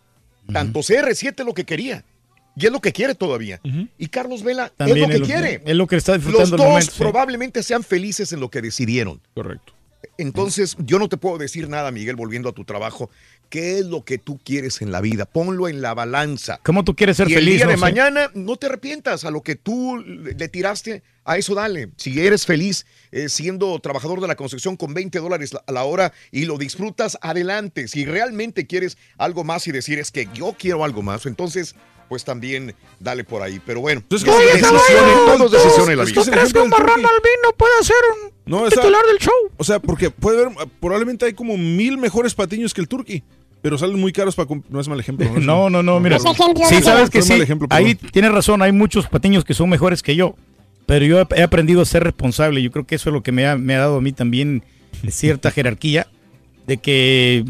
Tanto 0.50 0.80
CR7 0.80 1.34
es 1.40 1.46
lo 1.46 1.54
que 1.54 1.64
quería 1.64 2.04
y 2.56 2.66
es 2.66 2.72
lo 2.72 2.80
que 2.80 2.92
quiere 2.92 3.14
todavía. 3.14 3.60
Y 3.98 4.08
Carlos 4.08 4.42
Vela 4.42 4.70
También 4.70 5.10
es 5.10 5.18
lo 5.18 5.26
que 5.26 5.32
quiere. 5.32 5.62
Es 5.64 5.76
lo 5.76 5.86
que 5.86 5.96
está 5.96 6.14
disfrutando 6.14 6.56
Los 6.56 6.66
el 6.66 6.74
dos 6.74 6.84
sí. 6.86 6.98
probablemente 6.98 7.62
sean 7.62 7.82
felices 7.82 8.32
en 8.32 8.40
lo 8.40 8.50
que 8.50 8.62
decidieron. 8.62 9.20
Correcto. 9.34 9.74
Entonces, 10.18 10.76
yo 10.78 10.98
no 10.98 11.08
te 11.08 11.16
puedo 11.16 11.38
decir 11.38 11.68
nada, 11.68 11.90
Miguel, 11.90 12.16
volviendo 12.16 12.48
a 12.48 12.52
tu 12.52 12.64
trabajo. 12.64 13.10
¿Qué 13.52 13.78
es 13.80 13.84
lo 13.84 14.02
que 14.02 14.16
tú 14.16 14.40
quieres 14.42 14.80
en 14.80 14.90
la 14.92 15.02
vida? 15.02 15.26
Ponlo 15.26 15.68
en 15.68 15.82
la 15.82 15.92
balanza. 15.92 16.58
¿Cómo 16.62 16.84
tú 16.84 16.96
quieres 16.96 17.18
ser 17.18 17.30
y 17.30 17.34
feliz? 17.34 17.48
el 17.50 17.56
día 17.58 17.64
no 17.66 17.70
de 17.72 17.76
sé? 17.76 17.80
mañana 17.82 18.30
no 18.32 18.56
te 18.56 18.64
arrepientas 18.64 19.26
a 19.26 19.30
lo 19.30 19.42
que 19.42 19.56
tú 19.56 19.98
le 19.98 20.48
tiraste, 20.48 21.02
a 21.26 21.36
eso 21.36 21.54
dale. 21.54 21.90
Si 21.98 22.18
eres 22.18 22.46
feliz 22.46 22.86
eh, 23.10 23.28
siendo 23.28 23.78
trabajador 23.80 24.22
de 24.22 24.26
la 24.28 24.36
construcción 24.36 24.78
con 24.78 24.94
20 24.94 25.18
dólares 25.18 25.52
la- 25.52 25.62
a 25.66 25.70
la 25.70 25.84
hora 25.84 26.14
y 26.30 26.46
lo 26.46 26.56
disfrutas, 26.56 27.18
adelante. 27.20 27.88
Si 27.88 28.06
realmente 28.06 28.66
quieres 28.66 28.96
algo 29.18 29.44
más 29.44 29.66
y 29.68 29.72
decir 29.72 29.98
es 29.98 30.10
que 30.10 30.28
yo 30.32 30.56
quiero 30.58 30.82
algo 30.82 31.02
más, 31.02 31.26
entonces 31.26 31.74
pues 32.08 32.24
también 32.24 32.74
dale 33.00 33.22
por 33.24 33.42
ahí. 33.42 33.60
Pero 33.66 33.80
bueno, 33.82 34.02
es 34.10 34.24
¿qué- 34.24 34.30
decisiones, 34.30 34.62
caballo, 34.62 35.24
todo 35.26 35.44
es 35.44 35.50
tú- 35.50 35.56
decisión 35.58 35.90
en 35.90 35.98
la 35.98 36.04
que 36.06 36.10
vida. 36.12 36.20
es 36.22 36.28
el 36.28 36.34
ejemplo 36.34 36.60
del 36.62 36.70
turqui. 36.70 36.90
Albino 36.92 37.52
puede 37.58 37.84
ser 37.84 37.96
un 38.24 38.32
No, 38.46 38.66
esa- 38.66 38.76
titular 38.80 39.04
del 39.06 39.18
show. 39.18 39.32
O 39.58 39.64
sea, 39.64 39.78
porque 39.78 40.10
puede 40.10 40.42
haber, 40.46 40.56
probablemente 40.80 41.26
hay 41.26 41.32
como 41.34 41.56
mil 41.58 41.96
mejores 41.98 42.34
patiños 42.34 42.72
que 42.74 42.80
el 42.82 42.88
turqui, 42.88 43.22
pero 43.62 43.78
salen 43.78 43.98
muy 43.98 44.12
caros 44.12 44.34
para... 44.34 44.48
No 44.68 44.80
es 44.80 44.88
mal 44.88 44.98
ejemplo. 44.98 45.28
No, 45.40 45.70
no, 45.70 45.82
no, 45.82 46.00
mira. 46.00 46.16
Ese 46.16 46.28
ejemplo 46.28 46.66
Sí, 46.68 46.74
no 46.74 46.82
sabes 46.82 47.10
que 47.10 47.22
sí. 47.22 47.34
ejemplo, 47.34 47.68
ahí 47.70 47.94
tienes 47.94 48.32
razón, 48.32 48.60
hay 48.60 48.72
muchos 48.72 49.06
patiños 49.06 49.44
que 49.44 49.54
son 49.54 49.70
mejores 49.70 50.02
que 50.02 50.16
yo. 50.16 50.34
Pero 50.84 51.06
yo 51.06 51.24
he, 51.34 51.42
aprendido 51.42 51.80
a 51.80 51.84
ser 51.84 52.02
responsable. 52.02 52.60
Yo 52.60 52.72
creo 52.72 52.84
que 52.84 52.96
eso 52.96 53.08
es 53.08 53.14
lo 53.14 53.22
que 53.22 53.30
me 53.30 53.46
ha, 53.46 53.56
me 53.56 53.76
ha 53.76 53.78
dado 53.78 53.98
a 53.98 54.00
mí 54.00 54.12
también 54.12 54.64
cierta 55.08 55.50
jerarquía. 55.52 56.08
De 56.66 56.76
que 56.76 57.44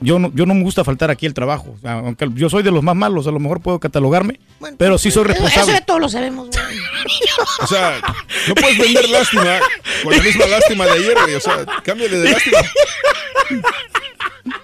yo 0.00 0.18
no, 0.18 0.32
yo 0.34 0.46
no 0.46 0.54
me 0.54 0.62
gusta 0.62 0.82
faltar 0.82 1.10
aquí 1.10 1.26
el 1.26 1.34
trabajo. 1.34 1.76
Aunque 1.84 2.26
yo 2.34 2.48
soy 2.48 2.62
de 2.62 2.70
los 2.70 2.82
más 2.82 2.96
malos, 2.96 3.26
a 3.26 3.30
lo 3.30 3.38
mejor 3.38 3.60
puedo 3.60 3.78
catalogarme. 3.78 4.40
pero 4.78 4.96
sí 4.96 5.10
soy 5.10 5.24
Eso, 5.24 5.32
eso 5.32 5.42
responsable. 5.42 5.72
de 5.74 5.80
todos 5.82 6.00
lo 6.00 6.08
sabemos, 6.08 6.48
güey. 6.48 6.60
O 7.62 7.66
sea, 7.66 8.00
no 8.48 8.54
puedes 8.54 8.78
vender 8.78 9.08
lástima 9.10 9.58
con 10.02 10.16
la 10.16 10.22
misma 10.22 10.46
lástima 10.46 10.86
de 10.86 10.92
ayer, 10.92 11.16
güey. 11.22 11.34
O 11.34 11.40
sea, 11.40 11.66
cámbiale 11.84 12.18
de 12.18 12.30
lástima. 12.30 12.58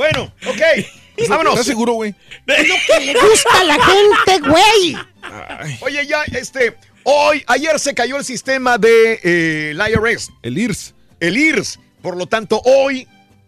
Bueno, 0.00 0.32
ok, 0.46 0.62
vámonos. 1.28 1.52
¿Estás 1.52 1.66
seguro, 1.66 1.92
güey? 1.92 2.14
Es 2.46 2.66
lo 2.68 2.74
que 2.86 3.04
le 3.04 3.12
gusta 3.12 3.60
a 3.60 3.64
la 3.64 3.74
gente, 3.74 4.48
güey. 4.48 4.96
Oye, 5.82 6.06
ya, 6.06 6.22
este, 6.32 6.74
hoy, 7.02 7.42
ayer 7.46 7.78
se 7.78 7.92
cayó 7.92 8.16
el 8.16 8.24
sistema 8.24 8.78
de 8.78 9.20
eh, 9.22 9.70
el 9.72 9.76
IRS. 9.92 10.30
El 10.42 10.56
IRS. 10.56 10.94
El 11.20 11.36
IRS. 11.36 11.78
Por 12.00 12.16
lo 12.16 12.24
tanto, 12.26 12.62
hoy, 12.64 13.06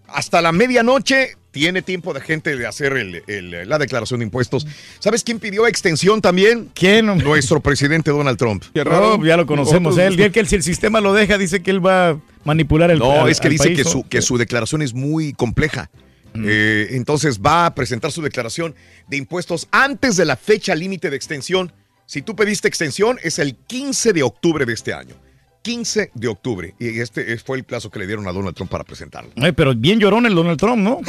hasta 0.09 0.43
la 0.43 0.53
medianoche, 0.53 1.37
tiene 1.53 1.81
tiempo 1.81 2.13
de 2.13 2.21
gente 2.21 2.55
de 2.55 2.67
hacer 2.67 2.93
el- 2.99 3.23
el- 3.27 3.67
la 3.67 3.79
declaración 3.79 4.21
de 4.21 4.25
impuestos. 4.25 4.67
¿Sabes 4.99 5.25
quién 5.25 5.39
pidió 5.39 5.67
extensión 5.67 6.21
también? 6.21 6.69
¿Quién? 6.75 7.07
Nuestro 7.07 7.61
presidente 7.61 8.11
Donald 8.11 8.37
Trump. 8.37 8.63
Qué 8.75 8.85
raro. 8.85 9.17
No, 9.17 9.25
ya 9.25 9.39
lo 9.39 9.47
conocemos. 9.47 9.97
Él, 9.97 10.21
el 10.21 10.33
que 10.33 10.45
si 10.45 10.57
el 10.57 10.63
sistema 10.63 11.01
lo 11.01 11.15
deja, 11.15 11.39
dice 11.39 11.63
que 11.63 11.71
él 11.71 11.85
va 11.85 12.11
a 12.11 12.17
manipular 12.45 12.91
el 12.91 12.99
No, 12.99 13.23
al- 13.23 13.31
es 13.31 13.41
que 13.41 13.49
dice 13.49 13.65
país, 13.65 13.79
que, 13.79 13.85
¿no? 13.85 13.91
su, 13.91 14.07
que 14.07 14.21
su 14.21 14.37
declaración 14.37 14.83
es 14.83 14.93
muy 14.93 15.33
compleja. 15.33 15.89
Eh, 16.35 16.89
entonces 16.93 17.41
va 17.41 17.67
a 17.67 17.75
presentar 17.75 18.11
su 18.13 18.23
declaración 18.23 18.75
de 19.09 19.17
impuestos 19.19 19.69
antes 19.71 20.17
de 20.17 20.25
la 20.25 20.37
fecha 20.37 20.75
límite 20.75 21.11
de 21.11 21.17
extensión. 21.17 21.73
Si 22.07 22.23
tú 22.23 22.35
pediste 22.37 22.69
extensión, 22.69 23.19
es 23.23 23.39
el 23.39 23.55
15 23.55 24.13
de 24.13 24.23
octubre 24.23 24.65
de 24.67 24.73
este 24.73 24.93
año. 24.95 25.15
15 25.63 26.11
de 26.15 26.29
octubre. 26.29 26.75
Y 26.79 27.01
este 27.01 27.37
fue 27.39 27.57
el 27.59 27.65
plazo 27.65 27.91
que 27.91 27.99
le 27.99 28.07
dieron 28.07 28.27
a 28.27 28.33
Donald 28.33 28.55
Trump 28.57 28.71
para 28.71 28.83
presentarlo. 28.85 29.31
Ay, 29.37 29.53
pero 29.53 29.75
bien 29.75 30.01
llorón 30.01 30.27
el 30.27 30.35
Donald 30.35 30.59
Trump, 30.59 30.79
¿no? 30.83 31.01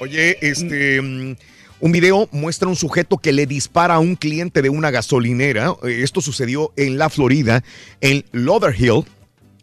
Oye, 0.00 0.36
este. 0.40 1.00
mm, 1.00 1.36
Un 1.80 1.92
video 1.92 2.28
muestra 2.32 2.68
un 2.68 2.76
sujeto 2.76 3.18
que 3.18 3.32
le 3.32 3.46
dispara 3.46 3.94
a 3.94 3.98
un 3.98 4.16
cliente 4.16 4.62
de 4.62 4.70
una 4.70 4.90
gasolinera. 4.90 5.74
Eh, 5.84 6.00
Esto 6.02 6.20
sucedió 6.20 6.72
en 6.76 6.98
la 6.98 7.10
Florida, 7.10 7.62
en 8.00 8.24
Lauderhill, 8.32 9.04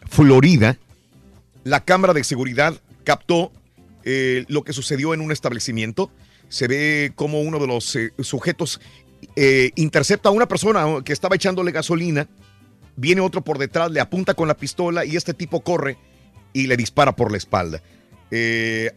Florida. 0.10 0.78
la 1.64 1.84
cámara 1.84 2.14
de 2.14 2.24
seguridad 2.24 2.76
captó 3.04 3.52
eh, 4.04 4.46
lo 4.48 4.64
que 4.64 4.74
sucedió 4.74 5.14
en 5.14 5.22
un 5.22 5.32
establecimiento. 5.32 6.12
Se 6.50 6.68
ve 6.68 7.12
como 7.16 7.42
uno 7.42 7.60
de 7.60 7.68
los 7.68 7.96
eh, 7.96 8.12
sujetos 8.20 8.82
eh, 9.36 9.72
intercepta 9.76 10.30
a 10.30 10.32
una 10.32 10.48
persona 10.48 10.86
que 11.06 11.14
estaba 11.14 11.36
echándole 11.36 11.72
gasolina. 11.72 12.28
Viene 12.96 13.22
otro 13.22 13.42
por 13.44 13.58
detrás, 13.58 13.90
le 13.92 14.00
apunta 14.00 14.34
con 14.34 14.48
la 14.48 14.58
pistola 14.58 15.06
y 15.06 15.16
este 15.16 15.34
tipo 15.34 15.62
corre 15.62 15.98
y 16.54 16.68
le 16.68 16.76
dispara 16.76 17.16
por 17.16 17.32
la 17.32 17.38
espalda. 17.38 17.82
Eh, 18.32 18.92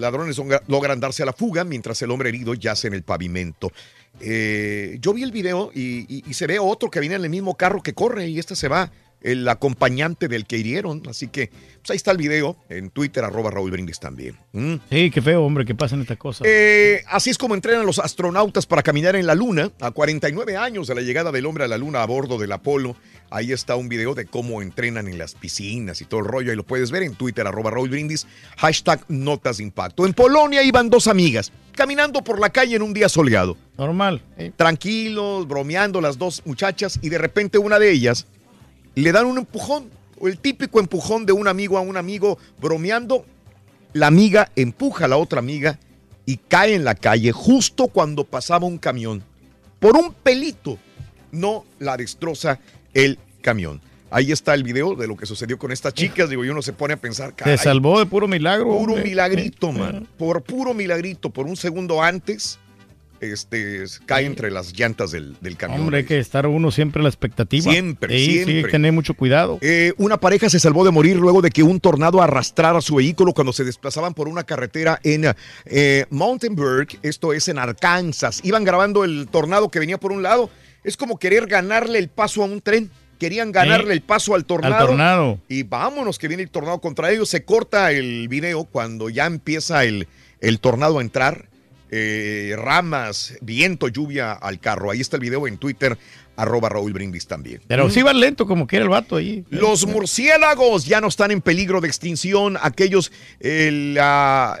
ladrones 0.00 0.40
logran 0.68 1.00
darse 1.00 1.22
a 1.22 1.26
la 1.26 1.32
fuga 1.32 1.64
mientras 1.64 2.00
el 2.02 2.10
hombre 2.10 2.28
herido 2.28 2.54
yace 2.54 2.88
en 2.88 2.94
el 2.94 3.02
pavimento. 3.02 3.72
Yo 4.20 5.12
vi 5.14 5.22
el 5.22 5.32
video 5.32 5.70
y- 5.74 6.22
y 6.28 6.34
se 6.34 6.46
ve 6.46 6.58
otro 6.58 6.90
que 6.90 7.00
viene 7.00 7.14
en 7.16 7.24
el 7.24 7.30
mismo 7.30 7.56
carro 7.56 7.82
que 7.82 7.94
corre 7.94 8.28
y 8.28 8.38
este 8.38 8.56
se 8.56 8.68
va, 8.68 8.90
el 9.22 9.48
acompañante 9.48 10.28
del 10.28 10.46
que 10.46 10.58
hirieron. 10.58 11.02
Así 11.08 11.28
que 11.28 11.50
pues 11.80 11.90
ahí 11.90 11.96
está 11.96 12.10
el 12.10 12.18
video 12.18 12.56
en 12.68 12.90
Twitter, 12.90 13.24
arroba 13.24 13.50
Raúl 13.50 13.70
Brindis 13.70 13.98
también. 13.98 14.36
Mm. 14.52 14.74
Sí, 14.90 15.10
qué 15.10 15.22
feo, 15.22 15.42
hombre, 15.42 15.64
que 15.64 15.74
pasen 15.74 16.02
estas 16.02 16.18
cosas. 16.18 16.46
Eh, 16.46 17.02
así 17.08 17.30
es 17.30 17.38
como 17.38 17.54
entrenan 17.54 17.86
los 17.86 17.98
astronautas 17.98 18.66
para 18.66 18.82
caminar 18.82 19.16
en 19.16 19.26
la 19.26 19.34
Luna. 19.34 19.70
A 19.80 19.90
49 19.90 20.56
años 20.56 20.86
de 20.86 20.94
la 20.94 21.00
llegada 21.00 21.32
del 21.32 21.46
hombre 21.46 21.64
a 21.64 21.68
la 21.68 21.78
Luna 21.78 22.02
a 22.02 22.06
bordo 22.06 22.38
del 22.38 22.52
Apolo. 22.52 22.96
Ahí 23.30 23.52
está 23.52 23.76
un 23.76 23.88
video 23.88 24.14
de 24.14 24.26
cómo 24.26 24.60
entrenan 24.60 25.08
en 25.08 25.16
las 25.16 25.34
piscinas 25.34 26.00
y 26.00 26.04
todo 26.04 26.20
el 26.20 26.26
rollo. 26.26 26.50
Ahí 26.50 26.56
lo 26.56 26.66
puedes 26.66 26.90
ver 26.90 27.02
en 27.02 27.14
Twitter, 27.14 27.46
arroba 27.46 27.70
Raúl 27.70 27.88
Brindis, 27.88 28.26
hashtag 28.58 29.04
Notas 29.08 29.58
de 29.58 29.64
Impacto. 29.64 30.04
En 30.04 30.12
Polonia 30.12 30.62
iban 30.62 30.90
dos 30.90 31.06
amigas 31.06 31.52
caminando 31.72 32.22
por 32.22 32.38
la 32.40 32.50
calle 32.50 32.76
en 32.76 32.82
un 32.82 32.92
día 32.92 33.08
soleado. 33.08 33.56
Normal. 33.78 34.22
Tranquilos, 34.56 35.48
bromeando 35.48 36.00
las 36.00 36.18
dos 36.18 36.42
muchachas 36.44 36.98
y 37.00 37.08
de 37.08 37.16
repente 37.16 37.56
una 37.56 37.78
de 37.78 37.90
ellas 37.90 38.26
le 38.94 39.12
dan 39.12 39.26
un 39.26 39.38
empujón. 39.38 39.90
O 40.18 40.28
el 40.28 40.38
típico 40.38 40.80
empujón 40.80 41.24
de 41.24 41.32
un 41.32 41.48
amigo 41.48 41.78
a 41.78 41.80
un 41.80 41.96
amigo 41.96 42.38
bromeando. 42.60 43.24
La 43.92 44.06
amiga 44.06 44.50
empuja 44.54 45.06
a 45.06 45.08
la 45.08 45.16
otra 45.16 45.38
amiga 45.38 45.78
y 46.26 46.36
cae 46.36 46.74
en 46.74 46.84
la 46.84 46.94
calle 46.94 47.32
justo 47.32 47.88
cuando 47.88 48.24
pasaba 48.24 48.66
un 48.66 48.78
camión. 48.78 49.22
Por 49.78 49.96
un 49.96 50.12
pelito 50.12 50.78
no 51.32 51.64
la 51.78 51.96
destroza 51.96 52.60
el 52.92 53.18
camión. 53.40 53.80
Ahí 54.10 54.32
está 54.32 54.54
el 54.54 54.64
video 54.64 54.96
de 54.96 55.06
lo 55.06 55.16
que 55.16 55.24
sucedió 55.24 55.56
con 55.58 55.70
estas 55.70 55.94
chicas. 55.94 56.28
Digo, 56.28 56.44
y 56.44 56.48
uno 56.48 56.62
se 56.62 56.72
pone 56.72 56.94
a 56.94 56.96
pensar, 56.96 57.32
Se 57.42 57.56
salvó 57.56 57.98
de 57.98 58.06
puro 58.06 58.26
milagro. 58.26 58.66
Puro 58.66 58.94
hombre. 58.94 59.08
milagrito, 59.08 59.72
man. 59.72 60.06
Por 60.18 60.42
puro 60.42 60.74
milagrito, 60.74 61.30
por 61.30 61.46
un 61.46 61.56
segundo 61.56 62.02
antes, 62.02 62.58
este, 63.20 63.84
cae 64.06 64.24
entre 64.26 64.50
las 64.50 64.72
llantas 64.76 65.10
del, 65.10 65.36
del 65.40 65.56
camión. 65.56 65.80
Hombre, 65.82 65.98
hay 65.98 66.04
que 66.04 66.18
estar 66.18 66.46
uno 66.46 66.70
siempre 66.70 67.00
a 67.00 67.02
la 67.04 67.08
expectativa. 67.08 67.70
Siempre, 67.70 68.18
Sí, 68.18 68.24
Sí, 68.24 68.30
hay 68.30 68.44
siempre. 68.44 68.62
que 68.64 68.68
tener 68.70 68.92
mucho 68.92 69.14
cuidado. 69.14 69.58
Eh, 69.60 69.92
una 69.98 70.18
pareja 70.18 70.48
se 70.50 70.58
salvó 70.60 70.84
de 70.84 70.90
morir 70.90 71.16
luego 71.16 71.42
de 71.42 71.50
que 71.50 71.62
un 71.62 71.80
tornado 71.80 72.22
arrastrara 72.22 72.80
su 72.80 72.96
vehículo 72.96 73.32
cuando 73.32 73.52
se 73.52 73.64
desplazaban 73.64 74.14
por 74.14 74.28
una 74.28 74.44
carretera 74.44 74.98
en 75.02 75.26
eh, 75.66 76.06
Mountainburg, 76.10 76.88
esto 77.02 77.32
es 77.32 77.48
en 77.48 77.58
Arkansas. 77.58 78.40
Iban 78.44 78.64
grabando 78.64 79.04
el 79.04 79.28
tornado 79.30 79.68
que 79.70 79.78
venía 79.78 79.98
por 79.98 80.12
un 80.12 80.22
lado. 80.22 80.50
Es 80.84 80.96
como 80.96 81.18
querer 81.18 81.46
ganarle 81.46 81.98
el 81.98 82.08
paso 82.08 82.42
a 82.42 82.46
un 82.46 82.60
tren. 82.60 82.90
Querían 83.18 83.52
ganarle 83.52 83.88
Sí. 83.88 83.92
el 83.92 84.00
paso 84.00 84.34
al 84.34 84.46
tornado. 84.46 84.76
Al 84.76 84.86
tornado. 84.86 85.40
Y 85.46 85.62
vámonos, 85.64 86.18
que 86.18 86.26
viene 86.26 86.42
el 86.42 86.48
tornado 86.48 86.80
contra 86.80 87.10
ellos. 87.10 87.28
Se 87.28 87.44
corta 87.44 87.92
el 87.92 88.28
video 88.28 88.64
cuando 88.64 89.10
ya 89.10 89.26
empieza 89.26 89.84
el, 89.84 90.08
el 90.40 90.58
tornado 90.58 90.98
a 90.98 91.02
entrar. 91.02 91.49
Eh, 91.90 92.54
ramas, 92.56 93.34
viento, 93.40 93.88
lluvia 93.88 94.32
al 94.32 94.60
carro. 94.60 94.90
Ahí 94.90 95.00
está 95.00 95.16
el 95.16 95.22
video 95.22 95.48
en 95.48 95.58
Twitter, 95.58 95.98
arroba 96.36 96.68
Raúl 96.68 96.92
Brindis 96.92 97.26
también. 97.26 97.60
Pero 97.66 97.90
sí 97.90 98.02
va 98.02 98.12
lento 98.12 98.46
como 98.46 98.66
quiera 98.66 98.84
el 98.84 98.88
vato 98.88 99.16
ahí. 99.16 99.44
Los 99.50 99.86
murciélagos 99.86 100.86
ya 100.86 101.00
no 101.00 101.08
están 101.08 101.32
en 101.32 101.40
peligro 101.40 101.80
de 101.80 101.88
extinción. 101.88 102.56
Aquellos, 102.62 103.10
el, 103.40 103.98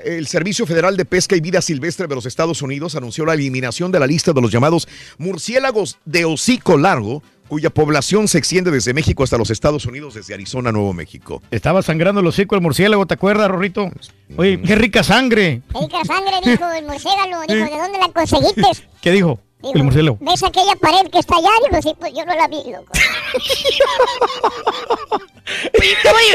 el 0.04 0.26
Servicio 0.26 0.66
Federal 0.66 0.96
de 0.96 1.04
Pesca 1.04 1.36
y 1.36 1.40
Vida 1.40 1.62
Silvestre 1.62 2.08
de 2.08 2.14
los 2.16 2.26
Estados 2.26 2.62
Unidos 2.62 2.96
anunció 2.96 3.24
la 3.24 3.34
eliminación 3.34 3.92
de 3.92 4.00
la 4.00 4.06
lista 4.08 4.32
de 4.32 4.40
los 4.40 4.50
llamados 4.50 4.88
murciélagos 5.18 5.98
de 6.04 6.24
hocico 6.24 6.76
largo, 6.76 7.22
cuya 7.50 7.68
población 7.68 8.28
se 8.28 8.38
extiende 8.38 8.70
desde 8.70 8.94
México 8.94 9.24
hasta 9.24 9.36
los 9.36 9.50
Estados 9.50 9.84
Unidos, 9.84 10.14
desde 10.14 10.32
Arizona 10.32 10.70
Nuevo 10.70 10.92
México. 10.92 11.42
Estaba 11.50 11.82
sangrando 11.82 12.20
el 12.20 12.26
hocico 12.28 12.54
el 12.54 12.60
murciélago, 12.60 13.04
¿te 13.06 13.14
acuerdas, 13.14 13.48
Rorrito? 13.48 13.90
Oye, 14.36 14.62
qué 14.62 14.76
rica 14.76 15.02
sangre. 15.02 15.60
Rica 15.74 16.04
sangre, 16.04 16.36
dijo 16.44 16.70
el 16.70 16.86
murciélago. 16.86 17.42
Dijo, 17.48 17.64
¿de 17.64 17.82
dónde 17.82 17.98
la 17.98 18.08
conseguiste? 18.10 18.62
¿Qué 19.02 19.10
dijo? 19.10 19.40
Dijo, 19.62 19.74
El 19.74 19.82
murciélago. 19.82 20.18
¿Ves 20.20 20.44
aquella 20.44 20.76
pared 20.76 21.10
que 21.10 21.18
está 21.18 21.38
allá? 21.38 21.50
Dijo, 21.68 21.82
sí, 21.82 21.92
pues 21.98 22.12
yo 22.14 22.24
no 22.24 22.36
la 22.36 22.46
vi, 22.46 22.62
loco. 22.70 22.92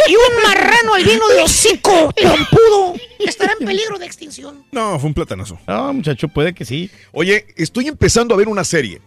Y 0.10 0.16
un 0.16 0.44
marrano 0.44 0.95
albino 0.95 1.30
de 1.30 1.44
hocico 1.44 2.11
trompudo 2.14 2.95
estará 3.19 3.53
en 3.58 3.66
peligro 3.66 3.98
de 3.98 4.06
extinción. 4.06 4.66
No, 4.74 5.00
fue 5.00 5.08
un 5.08 5.14
platanazo. 5.14 5.58
No, 5.66 5.94
muchacho, 5.94 6.27
puede 6.27 6.53
que 6.53 6.66
sí. 6.66 6.92
Oye, 7.14 7.48
estoy 7.56 7.88
empezando 7.88 8.34
a 8.34 8.38
ver 8.38 8.50
una 8.50 8.66
serie, 8.66 9.02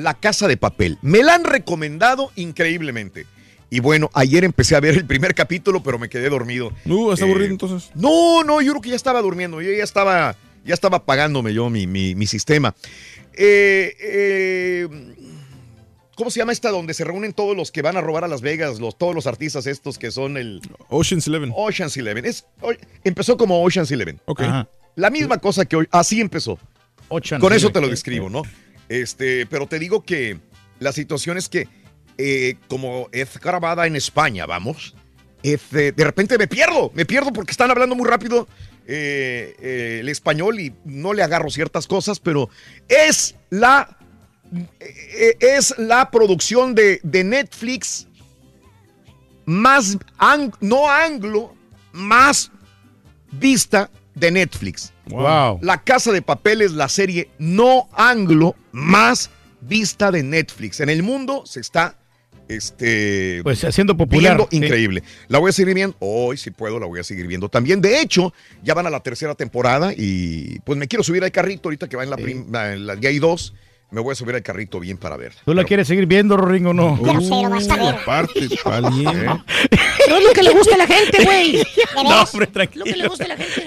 La 0.00 0.14
Casa 0.14 0.48
de 0.48 0.56
Papel. 0.56 0.98
Me 1.02 1.22
la 1.22 1.34
han 1.34 1.44
recomendado 1.44 2.30
increíblemente. 2.36 3.26
Y 3.70 3.78
bueno, 3.80 4.10
ayer 4.14 4.42
empecé 4.44 4.74
a 4.74 4.80
ver 4.80 4.94
el 4.96 5.06
primer 5.06 5.34
capítulo, 5.34 5.82
pero 5.82 5.98
me 5.98 6.08
quedé 6.08 6.28
dormido. 6.28 6.72
Uh, 6.86 7.12
¿está 7.12 7.24
Eh, 7.24 7.28
aburrido 7.28 7.50
entonces? 7.52 7.90
No, 7.94 8.42
no, 8.42 8.60
yo 8.60 8.72
creo 8.72 8.82
que 8.82 8.88
ya 8.90 8.96
estaba 8.96 9.22
durmiendo. 9.22 9.60
Yo 9.62 9.70
ya 9.70 9.84
estaba, 9.84 10.34
ya 10.64 10.74
estaba 10.74 10.96
apagándome 10.98 11.54
yo 11.54 11.70
mi, 11.70 11.86
mi- 11.86 12.14
mi 12.16 12.26
sistema. 12.26 12.74
Eh, 13.34 13.94
eh, 14.00 14.88
¿Cómo 16.16 16.30
se 16.30 16.38
llama 16.40 16.52
esta 16.52 16.70
donde 16.70 16.92
se 16.94 17.04
reúnen 17.04 17.32
todos 17.32 17.56
los 17.56 17.70
que 17.70 17.80
van 17.80 17.96
a 17.96 18.00
robar 18.00 18.24
a 18.24 18.28
Las 18.28 18.40
Vegas? 18.42 18.78
Los, 18.80 18.98
todos 18.98 19.14
los 19.14 19.26
artistas 19.26 19.66
estos 19.66 19.98
que 19.98 20.10
son 20.10 20.36
el... 20.36 20.60
Ocean's 20.88 21.26
Eleven. 21.28 21.52
Ocean's 21.54 21.96
Eleven. 21.96 22.26
Es, 22.26 22.44
o- 22.60 22.72
empezó 23.04 23.36
como 23.36 23.62
Ocean's 23.64 23.90
Eleven. 23.92 24.20
Ok. 24.26 24.40
Ajá. 24.42 24.68
La 24.96 25.08
misma 25.10 25.38
cosa 25.38 25.64
que 25.64 25.76
hoy. 25.76 25.86
Así 25.92 26.20
empezó. 26.20 26.58
Ocean's 27.08 27.40
Con 27.40 27.52
eso 27.52 27.68
Eleven. 27.68 27.72
te 27.72 27.80
lo 27.80 27.88
describo, 27.88 28.28
¿no? 28.28 28.42
Este, 28.90 29.46
pero 29.46 29.66
te 29.68 29.78
digo 29.78 30.02
que 30.02 30.40
la 30.80 30.92
situación 30.92 31.38
es 31.38 31.48
que, 31.48 31.68
eh, 32.18 32.56
como 32.66 33.08
es 33.12 33.38
grabada 33.38 33.86
en 33.86 33.94
España, 33.94 34.46
vamos, 34.46 34.94
este, 35.44 35.92
de 35.92 36.04
repente 36.04 36.36
me 36.36 36.48
pierdo, 36.48 36.90
me 36.92 37.06
pierdo 37.06 37.32
porque 37.32 37.52
están 37.52 37.70
hablando 37.70 37.94
muy 37.94 38.06
rápido 38.08 38.48
eh, 38.88 39.54
eh, 39.60 39.98
el 40.00 40.08
español 40.08 40.58
y 40.58 40.74
no 40.84 41.12
le 41.12 41.22
agarro 41.22 41.50
ciertas 41.50 41.86
cosas, 41.86 42.18
pero 42.18 42.50
es 42.88 43.36
la, 43.48 43.96
es 45.38 45.72
la 45.78 46.10
producción 46.10 46.74
de, 46.74 46.98
de 47.04 47.22
Netflix 47.22 48.08
más, 49.46 49.96
ang- 50.18 50.56
no 50.60 50.90
anglo, 50.90 51.54
más 51.92 52.50
vista 53.30 53.88
de 54.16 54.32
Netflix. 54.32 54.92
Wow. 55.06 55.60
La 55.62 55.82
Casa 55.82 56.10
de 56.10 56.22
Papel 56.22 56.62
es 56.62 56.72
la 56.72 56.88
serie 56.88 57.30
no 57.38 57.88
anglo 57.92 58.56
más 58.72 59.30
vista 59.60 60.10
de 60.10 60.22
Netflix. 60.22 60.80
En 60.80 60.88
el 60.90 61.02
mundo 61.02 61.42
se 61.46 61.60
está 61.60 61.96
este 62.48 63.40
Pues 63.42 63.64
haciendo 63.64 63.96
popular. 63.96 64.36
viendo 64.36 64.48
sí. 64.50 64.56
increíble. 64.56 65.02
La 65.28 65.38
voy 65.38 65.50
a 65.50 65.52
seguir 65.52 65.74
viendo. 65.74 65.96
Hoy 66.00 66.36
si 66.36 66.50
puedo 66.50 66.80
la 66.80 66.86
voy 66.86 67.00
a 67.00 67.04
seguir 67.04 67.26
viendo 67.26 67.48
también. 67.48 67.80
De 67.80 68.00
hecho, 68.00 68.32
ya 68.62 68.74
van 68.74 68.86
a 68.86 68.90
la 68.90 69.00
tercera 69.00 69.34
temporada 69.34 69.92
y 69.96 70.58
pues 70.60 70.78
me 70.78 70.88
quiero 70.88 71.02
subir 71.04 71.22
al 71.24 71.30
carrito 71.32 71.68
ahorita 71.68 71.88
que 71.88 71.96
va 71.96 72.04
en 72.04 72.10
la, 72.10 72.72
en 72.72 72.86
la 72.86 72.94
ya 72.98 73.08
hay 73.08 73.18
dos. 73.18 73.54
Me 73.92 74.00
voy 74.00 74.12
a 74.12 74.14
subir 74.14 74.36
al 74.36 74.42
carrito 74.42 74.78
bien 74.78 74.96
para 74.98 75.16
ver. 75.16 75.32
¿Tú 75.44 75.52
la 75.52 75.64
quieres 75.64 75.88
seguir 75.88 76.06
viendo, 76.06 76.36
Rorín, 76.36 76.64
o 76.66 76.72
no? 76.72 76.96
Grosero, 76.96 77.50
vas 77.50 77.68
a 77.68 77.74
ver. 77.76 77.94
Aparte, 77.96 78.48
alguien. 78.66 79.24
No 79.24 79.44
es 80.16 80.24
lo 80.24 80.32
que 80.32 80.44
le 80.44 80.50
gusta 80.52 80.76
a 80.76 80.78
la 80.78 80.86
gente, 80.86 81.24
güey. 81.24 81.52
¿De 81.56 81.64
No, 81.96 82.22
hombre, 82.22 82.30
Lo 82.32 82.46
que 82.46 82.46
tranquilo. 82.52 82.84
le 82.84 83.08
gusta 83.08 83.24
a 83.24 83.28
la 83.28 83.36
gente. 83.36 83.64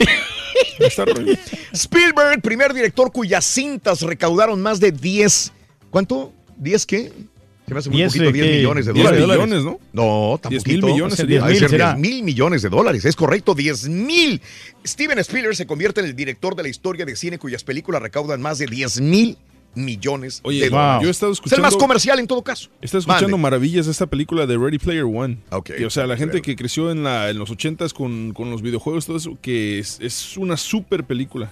Spielberg, 1.73 2.41
primer 2.41 2.73
director 2.73 3.11
cuyas 3.11 3.45
cintas 3.45 4.01
recaudaron 4.01 4.61
más 4.61 4.79
de 4.79 4.91
10. 4.91 5.51
¿Cuánto? 5.89 6.33
¿10 6.61 6.85
qué? 6.85 7.11
Se 7.67 7.73
me 7.73 7.79
hace 7.79 7.89
muy 7.89 7.97
10, 7.99 8.07
poquito, 8.11 8.29
eh, 8.29 8.33
10 8.33 8.45
¿qué? 8.45 8.55
millones 8.57 8.85
de 8.85 8.93
10 8.93 9.05
dólares. 9.05 9.27
millones, 9.27 9.63
¿no? 9.63 9.79
No, 9.93 10.39
10 10.49 10.63
tampoco. 10.63 10.69
mil 10.69 10.93
millones 10.93 11.15
sería. 11.15 11.43
Ha 11.43 11.47
de 11.47 11.51
10 11.53 11.59
ser 11.59 11.69
será. 11.69 11.93
10 11.95 11.99
mil 11.99 12.23
millones 12.23 12.61
de 12.61 12.69
dólares, 12.69 13.05
es 13.05 13.15
correcto, 13.15 13.55
10 13.55 13.87
mil. 13.89 14.41
Steven 14.85 15.19
Spielberg 15.19 15.55
se 15.55 15.65
convierte 15.65 16.01
en 16.01 16.07
el 16.07 16.15
director 16.15 16.55
de 16.55 16.63
la 16.63 16.69
historia 16.69 17.05
de 17.05 17.15
cine 17.15 17.39
cuyas 17.39 17.63
películas 17.63 18.01
recaudan 18.01 18.41
más 18.41 18.57
de 18.57 18.65
10 18.67 19.01
mil 19.01 19.37
millones 19.75 20.39
Oye, 20.43 20.61
de 20.61 20.69
wow. 20.69 20.79
dólares. 20.79 21.01
yo 21.03 21.07
he 21.07 21.11
estado 21.11 21.31
Es 21.31 21.37
el 21.39 21.43
escuchando. 21.45 21.61
más 21.63 21.75
comercial 21.75 22.19
en 22.19 22.27
todo 22.27 22.41
caso. 22.43 22.69
Está 22.81 22.97
escuchando 22.99 23.29
Mande. 23.29 23.41
maravillas 23.41 23.85
de 23.85 23.91
esta 23.91 24.05
película 24.07 24.45
de 24.45 24.57
Ready 24.57 24.77
Player 24.79 25.03
One. 25.05 25.37
Ok, 25.49 25.71
Que, 25.77 25.85
o 25.85 25.89
sea, 25.89 26.05
la 26.07 26.15
gente 26.17 26.33
claro. 26.33 26.43
que 26.43 26.55
creció 26.55 26.91
en, 26.91 27.03
la, 27.03 27.29
en 27.29 27.37
los 27.39 27.49
80s 27.49 27.93
con, 27.93 28.33
con 28.33 28.49
los 28.51 28.61
videojuegos, 28.61 29.05
todo 29.05 29.17
eso, 29.17 29.37
que 29.41 29.79
es, 29.79 29.99
es 30.01 30.37
una 30.37 30.57
super 30.57 31.03
película. 31.03 31.51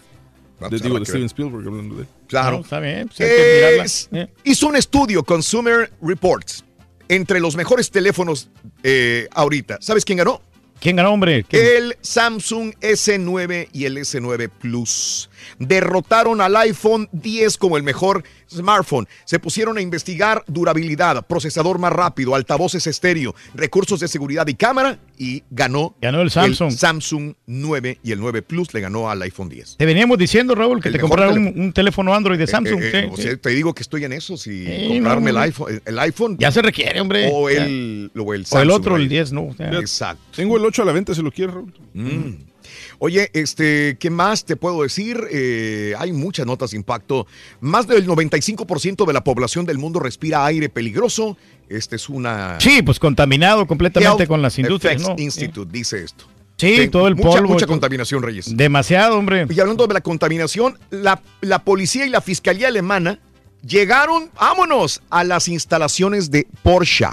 De, 0.70 0.78
digo, 0.78 1.00
de 1.00 1.06
Steven. 1.06 1.26
Spielberg 1.26 1.68
hablando 1.68 1.96
de. 1.96 2.06
Claro. 2.28 2.58
No, 2.58 2.64
está 2.64 2.80
bien. 2.80 3.08
pues 3.08 3.20
hay 3.22 3.28
que 3.36 3.56
mirarla. 3.56 3.84
Es- 3.84 4.10
Eh. 4.12 4.28
hizo 4.44 4.68
un 4.68 4.76
estudio, 4.76 5.24
Consumer 5.24 5.92
Reports, 6.04 6.64
entre 7.10 7.40
los 7.40 7.56
mejores 7.56 7.90
teléfonos 7.90 8.48
eh, 8.84 9.28
ahorita. 9.32 9.80
¿Sabes 9.82 10.06
quién 10.06 10.20
ganó? 10.20 10.40
¿Quién 10.80 10.98
ganó, 10.98 11.14
hombre? 11.14 11.44
¿Quién? 11.46 11.66
El 11.66 11.98
Samsung 12.02 12.74
S9 12.80 13.70
y 13.74 13.86
el 13.86 13.98
S9 13.98 14.50
Plus. 14.50 15.31
Derrotaron 15.60 16.42
al 16.42 16.56
iPhone 16.58 17.08
10 17.12 17.58
como 17.58 17.78
el 17.78 17.84
mejor 17.84 18.24
smartphone. 18.50 19.08
Se 19.26 19.40
pusieron 19.40 19.78
a 19.78 19.82
investigar 19.82 20.44
durabilidad, 20.48 21.26
procesador 21.28 21.80
más 21.80 21.94
rápido, 21.94 22.36
altavoces 22.36 22.88
estéreo, 22.88 23.34
recursos 23.54 24.00
de 24.00 24.08
seguridad 24.08 24.48
y 24.48 24.56
cámara 24.56 25.00
y 25.18 25.44
ganó, 25.50 25.96
Ganó 26.02 26.22
el 26.22 26.32
Samsung. 26.32 26.72
Samsung 26.72 27.34
9 27.46 28.00
y 28.04 28.12
el 28.12 28.20
9 28.20 28.42
Plus 28.42 28.74
le 28.74 28.82
ganó 28.82 29.10
al 29.10 29.22
iPhone 29.22 29.50
10. 29.50 29.78
Te 29.78 29.86
veníamos 29.86 30.18
diciendo, 30.18 30.56
Raúl, 30.56 30.82
que 30.82 30.90
El 30.90 30.96
te 30.96 31.00
compraron 31.00 31.38
un, 31.38 31.44
teléfono. 31.46 31.64
un 31.66 31.74
teléfono 31.74 32.14
Android 32.16 32.40
de 32.40 32.48
Samsung. 32.48 32.82
Eh, 32.82 32.92
eh, 32.94 33.02
sí, 33.04 33.10
o 33.12 33.16
sí. 33.18 33.22
sea, 33.24 33.38
te 33.38 33.50
digo 33.52 33.74
que 33.74 33.84
estoy 33.84 34.04
en 34.06 34.14
eso, 34.14 34.36
si 34.38 34.66
Sí, 34.66 34.88
comprarme 34.90 35.32
no, 35.32 35.38
el 35.38 35.44
iPhone, 35.44 35.82
el 35.86 36.00
iPhone. 36.00 36.38
Ya 36.40 36.52
se 36.52 36.62
requiere, 36.62 37.00
hombre. 37.02 37.30
O 37.32 37.50
el, 37.50 38.12
o 38.18 38.34
el 38.34 38.42
O 38.42 38.46
Samsung. 38.46 38.62
el 38.64 38.72
otro, 38.72 38.96
el 38.96 39.04
ahí. 39.04 39.08
10, 39.10 39.32
¿no? 39.34 39.48
O 39.48 39.54
sea, 39.54 39.72
Exacto. 39.80 40.24
Tengo 40.36 40.58
el 40.58 40.66
8 40.66 40.82
a 40.82 40.86
la 40.86 40.92
venta 40.92 41.14
si 41.14 41.22
lo 41.22 41.32
quieres, 41.32 41.54
Raúl. 41.56 41.74
Mm. 41.94 42.51
Oye, 43.00 43.30
este, 43.34 43.98
¿qué 44.00 44.10
más 44.10 44.46
te 44.46 44.56
puedo 44.56 44.84
decir? 44.84 45.20
Eh, 45.32 45.94
hay 45.98 46.12
muchas 46.12 46.46
notas 46.46 46.72
de 46.72 46.78
impacto. 46.78 47.28
Más 47.60 47.88
del 47.88 48.08
95% 48.08 49.06
de 49.06 49.14
la 49.14 49.24
población 49.24 49.66
del 49.66 49.78
mundo 49.78 50.00
respira 50.00 50.46
aire 50.46 50.70
peligroso. 50.70 51.38
Esta 51.70 51.96
es 51.96 52.10
una 52.10 52.60
Sí, 52.60 52.82
pues 52.82 53.00
contaminado 53.00 53.66
completamente 53.66 54.24
Health 54.24 54.28
con 54.28 54.42
las 54.42 54.58
industrias, 54.60 54.96
Effects 54.96 55.10
¿no? 55.18 55.24
Institute 55.24 55.72
dice 55.72 56.04
esto. 56.04 56.26
Sí, 56.58 56.90
todo 56.90 57.08
el 57.08 57.16
mucha, 57.16 57.40
polvo. 57.40 57.54
Mucha 57.54 57.66
contaminación, 57.66 58.22
Reyes. 58.22 58.56
Demasiado, 58.56 59.18
hombre. 59.18 59.48
Y 59.50 59.60
hablando 59.60 59.88
de 59.88 59.96
la 59.96 60.02
contaminación, 60.02 60.78
la, 60.92 61.20
la 61.42 61.64
policía 61.64 62.06
y 62.06 62.10
la 62.10 62.22
fiscalía 62.22 62.68
alemana 62.68 63.20
llegaron, 63.66 64.30
vámonos, 64.40 65.02
a 65.10 65.24
las 65.24 65.48
instalaciones 65.48 66.30
de 66.30 66.46
Porsche. 66.62 67.08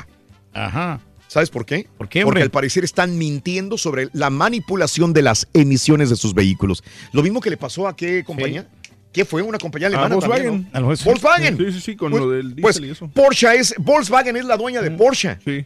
Ajá. 0.52 1.00
¿Sabes 1.28 1.50
por 1.50 1.64
qué? 1.66 1.86
¿Por 1.96 2.08
qué, 2.08 2.24
Porque 2.24 2.42
al 2.42 2.50
parecer 2.50 2.84
están 2.84 3.16
mintiendo 3.18 3.78
sobre 3.78 4.08
la 4.12 4.30
manipulación 4.30 5.12
de 5.12 5.22
las 5.22 5.46
emisiones 5.54 6.10
de 6.10 6.16
sus 6.16 6.34
vehículos. 6.34 6.82
Lo 7.12 7.22
mismo 7.22 7.40
que 7.40 7.50
le 7.50 7.56
pasó 7.56 7.86
a 7.86 7.94
qué 7.94 8.24
compañía? 8.24 8.66
¿Qué 9.12 9.24
fue? 9.24 9.42
Una 9.42 9.58
compañía 9.58 9.88
alemana 9.88 10.14
Volkswagen. 10.14 10.44
también, 10.44 10.70
¿no? 10.72 10.78
A 10.78 10.94
Volkswagen. 11.04 11.56
Sí, 11.58 11.72
sí, 11.72 11.80
sí, 11.80 11.96
con 11.96 12.10
Pues- 12.10 12.22
lo 12.22 12.30
del 12.30 12.54
pues, 12.56 12.76
diésel 12.76 12.84
y 12.88 12.92
eso. 12.92 13.08
Porsche 13.08 13.54
es, 13.56 13.74
Volkswagen 13.78 14.36
es 14.36 14.44
la 14.44 14.56
dueña 14.56 14.80
de 14.82 14.90
Porsche. 14.90 15.36
Sí. 15.44 15.64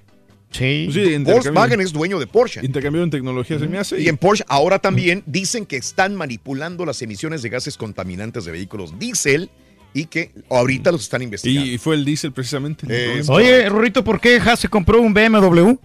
Sí. 0.51 0.83
Pues 0.85 0.95
sí, 0.95 1.01
intercambio- 1.15 1.33
Volkswagen 1.35 1.81
es 1.81 1.93
dueño 1.93 2.19
de 2.19 2.27
Porsche. 2.27 2.61
Intercambiaron 2.63 3.11
tecnología, 3.11 3.59
se 3.59 3.67
me 3.67 3.79
hace. 3.79 4.01
Y 4.01 4.09
en 4.09 4.17
Porsche 4.19 4.45
ahora 4.49 4.79
también 4.79 5.23
dicen 5.27 5.65
que 5.65 5.77
están 5.77 6.15
manipulando 6.15 6.85
las 6.85 7.01
emisiones 7.03 7.41
de 7.43 7.49
gases 7.49 7.77
contaminantes 7.77 8.45
de 8.45 8.53
vehículos 8.53 8.99
diésel 8.99 9.51
y 9.95 10.07
que 10.07 10.33
ahorita 10.51 10.91
los 10.93 11.03
están 11.03 11.23
investigando. 11.23 11.67
Y 11.69 11.79
fue 11.79 11.95
el 11.97 12.05
diésel 12.05 12.33
precisamente. 12.33 12.87
Eh, 12.89 13.23
Oye, 13.29 13.69
Rorrito, 13.69 14.03
¿por 14.05 14.21
qué 14.21 14.37
Haas 14.45 14.61
se 14.61 14.69
compró 14.69 15.01
un 15.01 15.13
BMW? 15.13 15.71
¿Eh? 15.71 15.79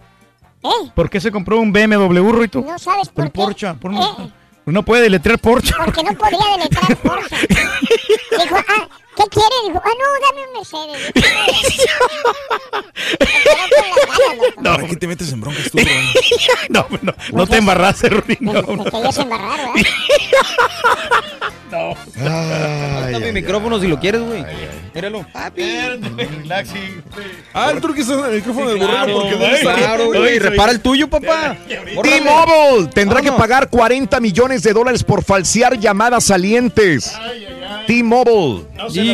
¿Por 0.94 1.08
qué 1.10 1.20
se 1.20 1.30
compró 1.30 1.60
un 1.60 1.72
BMW, 1.72 2.30
Rorrito? 2.30 2.60
No 2.62 2.78
sabes 2.78 3.08
por 3.08 3.24
Un 3.24 3.30
qué. 3.30 3.34
Porsche. 3.34 3.74
Por 3.74 3.92
Eh, 3.92 3.94
no, 3.94 4.32
no 4.66 4.82
puede 4.82 5.02
deletrear 5.02 5.38
Porsche. 5.38 5.72
porque 5.84 6.02
no 6.02 6.12
podría 6.14 6.56
deletrear 6.56 6.96
Porsche. 6.98 7.36
Dijo, 8.42 8.56
ah, 8.68 8.88
¿qué 9.18 9.24
quiere? 9.30 9.54
Dijo, 9.66 9.82
ah, 9.84 9.94
no, 9.98 10.06
dame 10.26 10.40
un 10.46 10.52
Mercedes. 10.54 11.02
No, 14.60 14.74
¿Para 14.74 14.88
qué 14.88 14.96
te 14.96 15.06
metes 15.06 15.32
en 15.32 15.40
broncas 15.40 15.70
tú, 15.70 15.78
no, 16.68 16.84
no, 17.02 17.14
no 17.32 17.46
te 17.46 17.56
embarraste, 17.58 18.08
Rorrito. 18.08 18.42
Me, 18.42 18.52
me 18.52 18.62
querías 18.90 19.18
embarrar, 19.18 19.58
¿verdad? 19.58 19.74
No. 21.70 21.94
Dame 22.16 23.18
mi 23.26 23.32
micrófono 23.42 23.78
si 23.78 23.88
lo 23.88 24.00
quieres, 24.00 24.22
güey. 24.22 24.42
Míralo. 24.94 25.26
Ah, 25.34 25.50
el 27.70 27.80
truco 27.82 28.00
está 28.00 28.14
en 28.14 28.24
el 28.24 28.36
micrófono 28.36 28.70
del 28.70 28.78
Claro, 28.78 29.12
borrego 29.12 29.20
porque 29.20 29.36
güey, 29.36 29.60
claro, 29.60 30.06
güey. 30.06 30.38
Repara 30.38 30.72
el 30.72 30.80
tuyo, 30.80 31.10
papá. 31.10 31.58
T-Mobile 31.68 32.88
tendrá 32.94 33.20
que 33.20 33.32
pagar 33.32 33.68
40 33.68 34.18
millones 34.18 34.62
de 34.62 34.72
dólares 34.72 35.04
por 35.04 35.22
falsear 35.22 35.78
llamadas 35.78 36.24
salientes. 36.24 37.12
T-Mobile. 37.86 38.64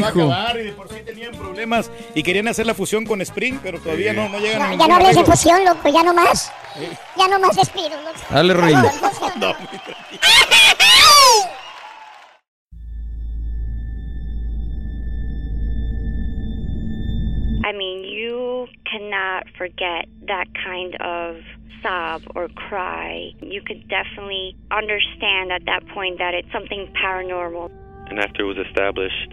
No 0.00 0.10
se 0.10 0.14
le 0.18 0.24
va 0.24 0.26
a 0.26 0.30
Hijo. 0.30 0.32
acabar 0.32 0.56
y 0.60 0.62
de 0.64 0.72
por 0.72 0.88
sí 0.88 0.96
tenían 1.04 1.32
problemas 1.34 1.90
y 2.14 2.22
querían 2.22 2.48
hacer 2.48 2.66
la 2.66 2.74
fusión 2.74 3.04
con 3.04 3.20
Spring, 3.20 3.58
pero 3.62 3.80
todavía 3.80 4.12
no, 4.12 4.28
no 4.28 4.38
llegan 4.38 4.62
a 4.62 4.64
No, 4.66 4.70
ningún 4.70 4.78
ya 4.80 4.88
no 4.88 4.94
hables 4.94 5.14
de 5.14 5.20
arreglo. 5.20 5.32
fusión, 5.36 5.64
loco, 5.64 5.88
ya 5.88 6.02
no 6.02 6.14
más. 6.14 6.52
Ya 7.16 7.28
no 7.28 7.38
más 7.38 7.56
despido, 7.56 7.90
loco. 8.02 8.18
Dale, 8.30 8.54
Rorín. 8.54 8.78
No, 9.40 9.54
I 17.64 17.72
mean, 17.72 18.04
you 18.04 18.66
cannot 18.90 19.44
forget 19.56 20.06
that 20.28 20.46
kind 20.62 20.94
of 21.00 21.36
sob 21.82 22.22
or 22.34 22.48
cry. 22.48 23.30
You 23.40 23.62
could 23.62 23.88
definitely 23.88 24.54
understand 24.70 25.50
at 25.50 25.64
that 25.64 25.86
point 25.94 26.18
that 26.18 26.34
it's 26.34 26.50
something 26.52 26.92
paranormal. 27.02 27.70
And 28.10 28.18
after 28.18 28.42
it 28.42 28.56
was 28.56 28.58
established, 28.68 29.32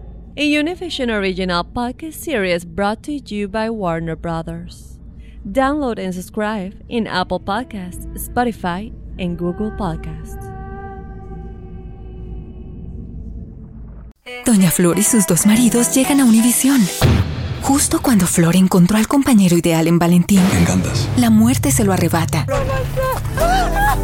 a 0.37 0.49
Univision 0.49 1.09
original 1.09 1.63
podcast 1.63 2.13
series 2.13 2.63
brought 2.63 3.03
to 3.03 3.11
you 3.11 3.49
by 3.49 3.69
Warner 3.69 4.15
Brothers. 4.15 4.97
Download 5.45 5.99
and 5.99 6.13
subscribe 6.13 6.73
in 6.87 7.05
Apple 7.05 7.39
Podcasts, 7.39 8.05
Spotify, 8.15 8.93
and 9.19 9.37
Google 9.37 9.71
Podcasts. 9.71 10.37
Doña 14.45 14.71
Flor 14.71 14.97
y 14.97 15.03
sus 15.03 15.27
dos 15.27 15.45
maridos 15.45 15.93
llegan 15.93 16.21
a 16.21 16.25
Univisión. 16.25 16.79
Justo 17.61 18.01
cuando 18.01 18.25
Flor 18.25 18.55
encontró 18.55 18.97
al 18.97 19.07
compañero 19.07 19.57
ideal 19.57 19.87
en 19.87 19.99
Valentín. 19.99 20.41
Me 20.53 20.61
encantas. 20.61 21.09
La 21.17 21.29
muerte 21.29 21.71
se 21.71 21.83
lo 21.83 21.91
arrebata, 21.91 22.45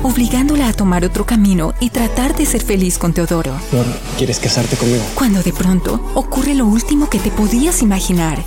obligándola 0.04 0.68
a 0.70 0.74
tomar 0.74 1.06
otro 1.06 1.26
camino 1.26 1.74
y 1.80 1.90
tratar 1.90 2.36
de 2.36 2.46
ser 2.46 2.64
feliz 2.64 2.98
con 2.98 3.14
Teodoro. 3.14 3.58
Flor, 3.70 3.86
¿quieres 4.18 4.40
casarte 4.40 4.76
conmigo? 4.76 5.04
Cuando 5.16 5.44
de 5.44 5.54
pronto 5.54 6.02
ocurre 6.16 6.54
lo 6.54 6.66
último 6.66 7.10
que 7.10 7.20
te 7.20 7.32
podías 7.32 7.82
imaginar. 7.82 8.44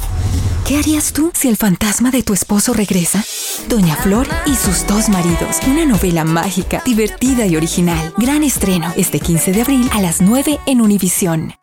¿Qué 0.67 0.78
harías 0.78 1.12
tú 1.12 1.33
si 1.35 1.49
el 1.49 1.57
fantasma 1.57 2.10
de 2.10 2.23
tu 2.23 2.33
esposo 2.33 2.73
regresa? 2.73 3.25
Doña 3.69 3.97
Flor 3.97 4.28
y 4.47 4.55
sus 4.55 4.86
dos 4.86 5.09
maridos. 5.09 5.59
Una 5.67 5.85
novela 5.85 6.25
mágica, 6.25 6.83
divertida 6.85 7.47
y 7.47 7.57
original. 7.57 8.15
Gran 8.17 8.44
estreno 8.44 8.93
este 8.97 9.19
15 9.20 9.52
de 9.52 9.62
abril 9.62 9.91
a 9.93 10.01
las 10.01 10.20
9 10.20 10.60
en 10.67 10.81
Univisión. 10.81 11.59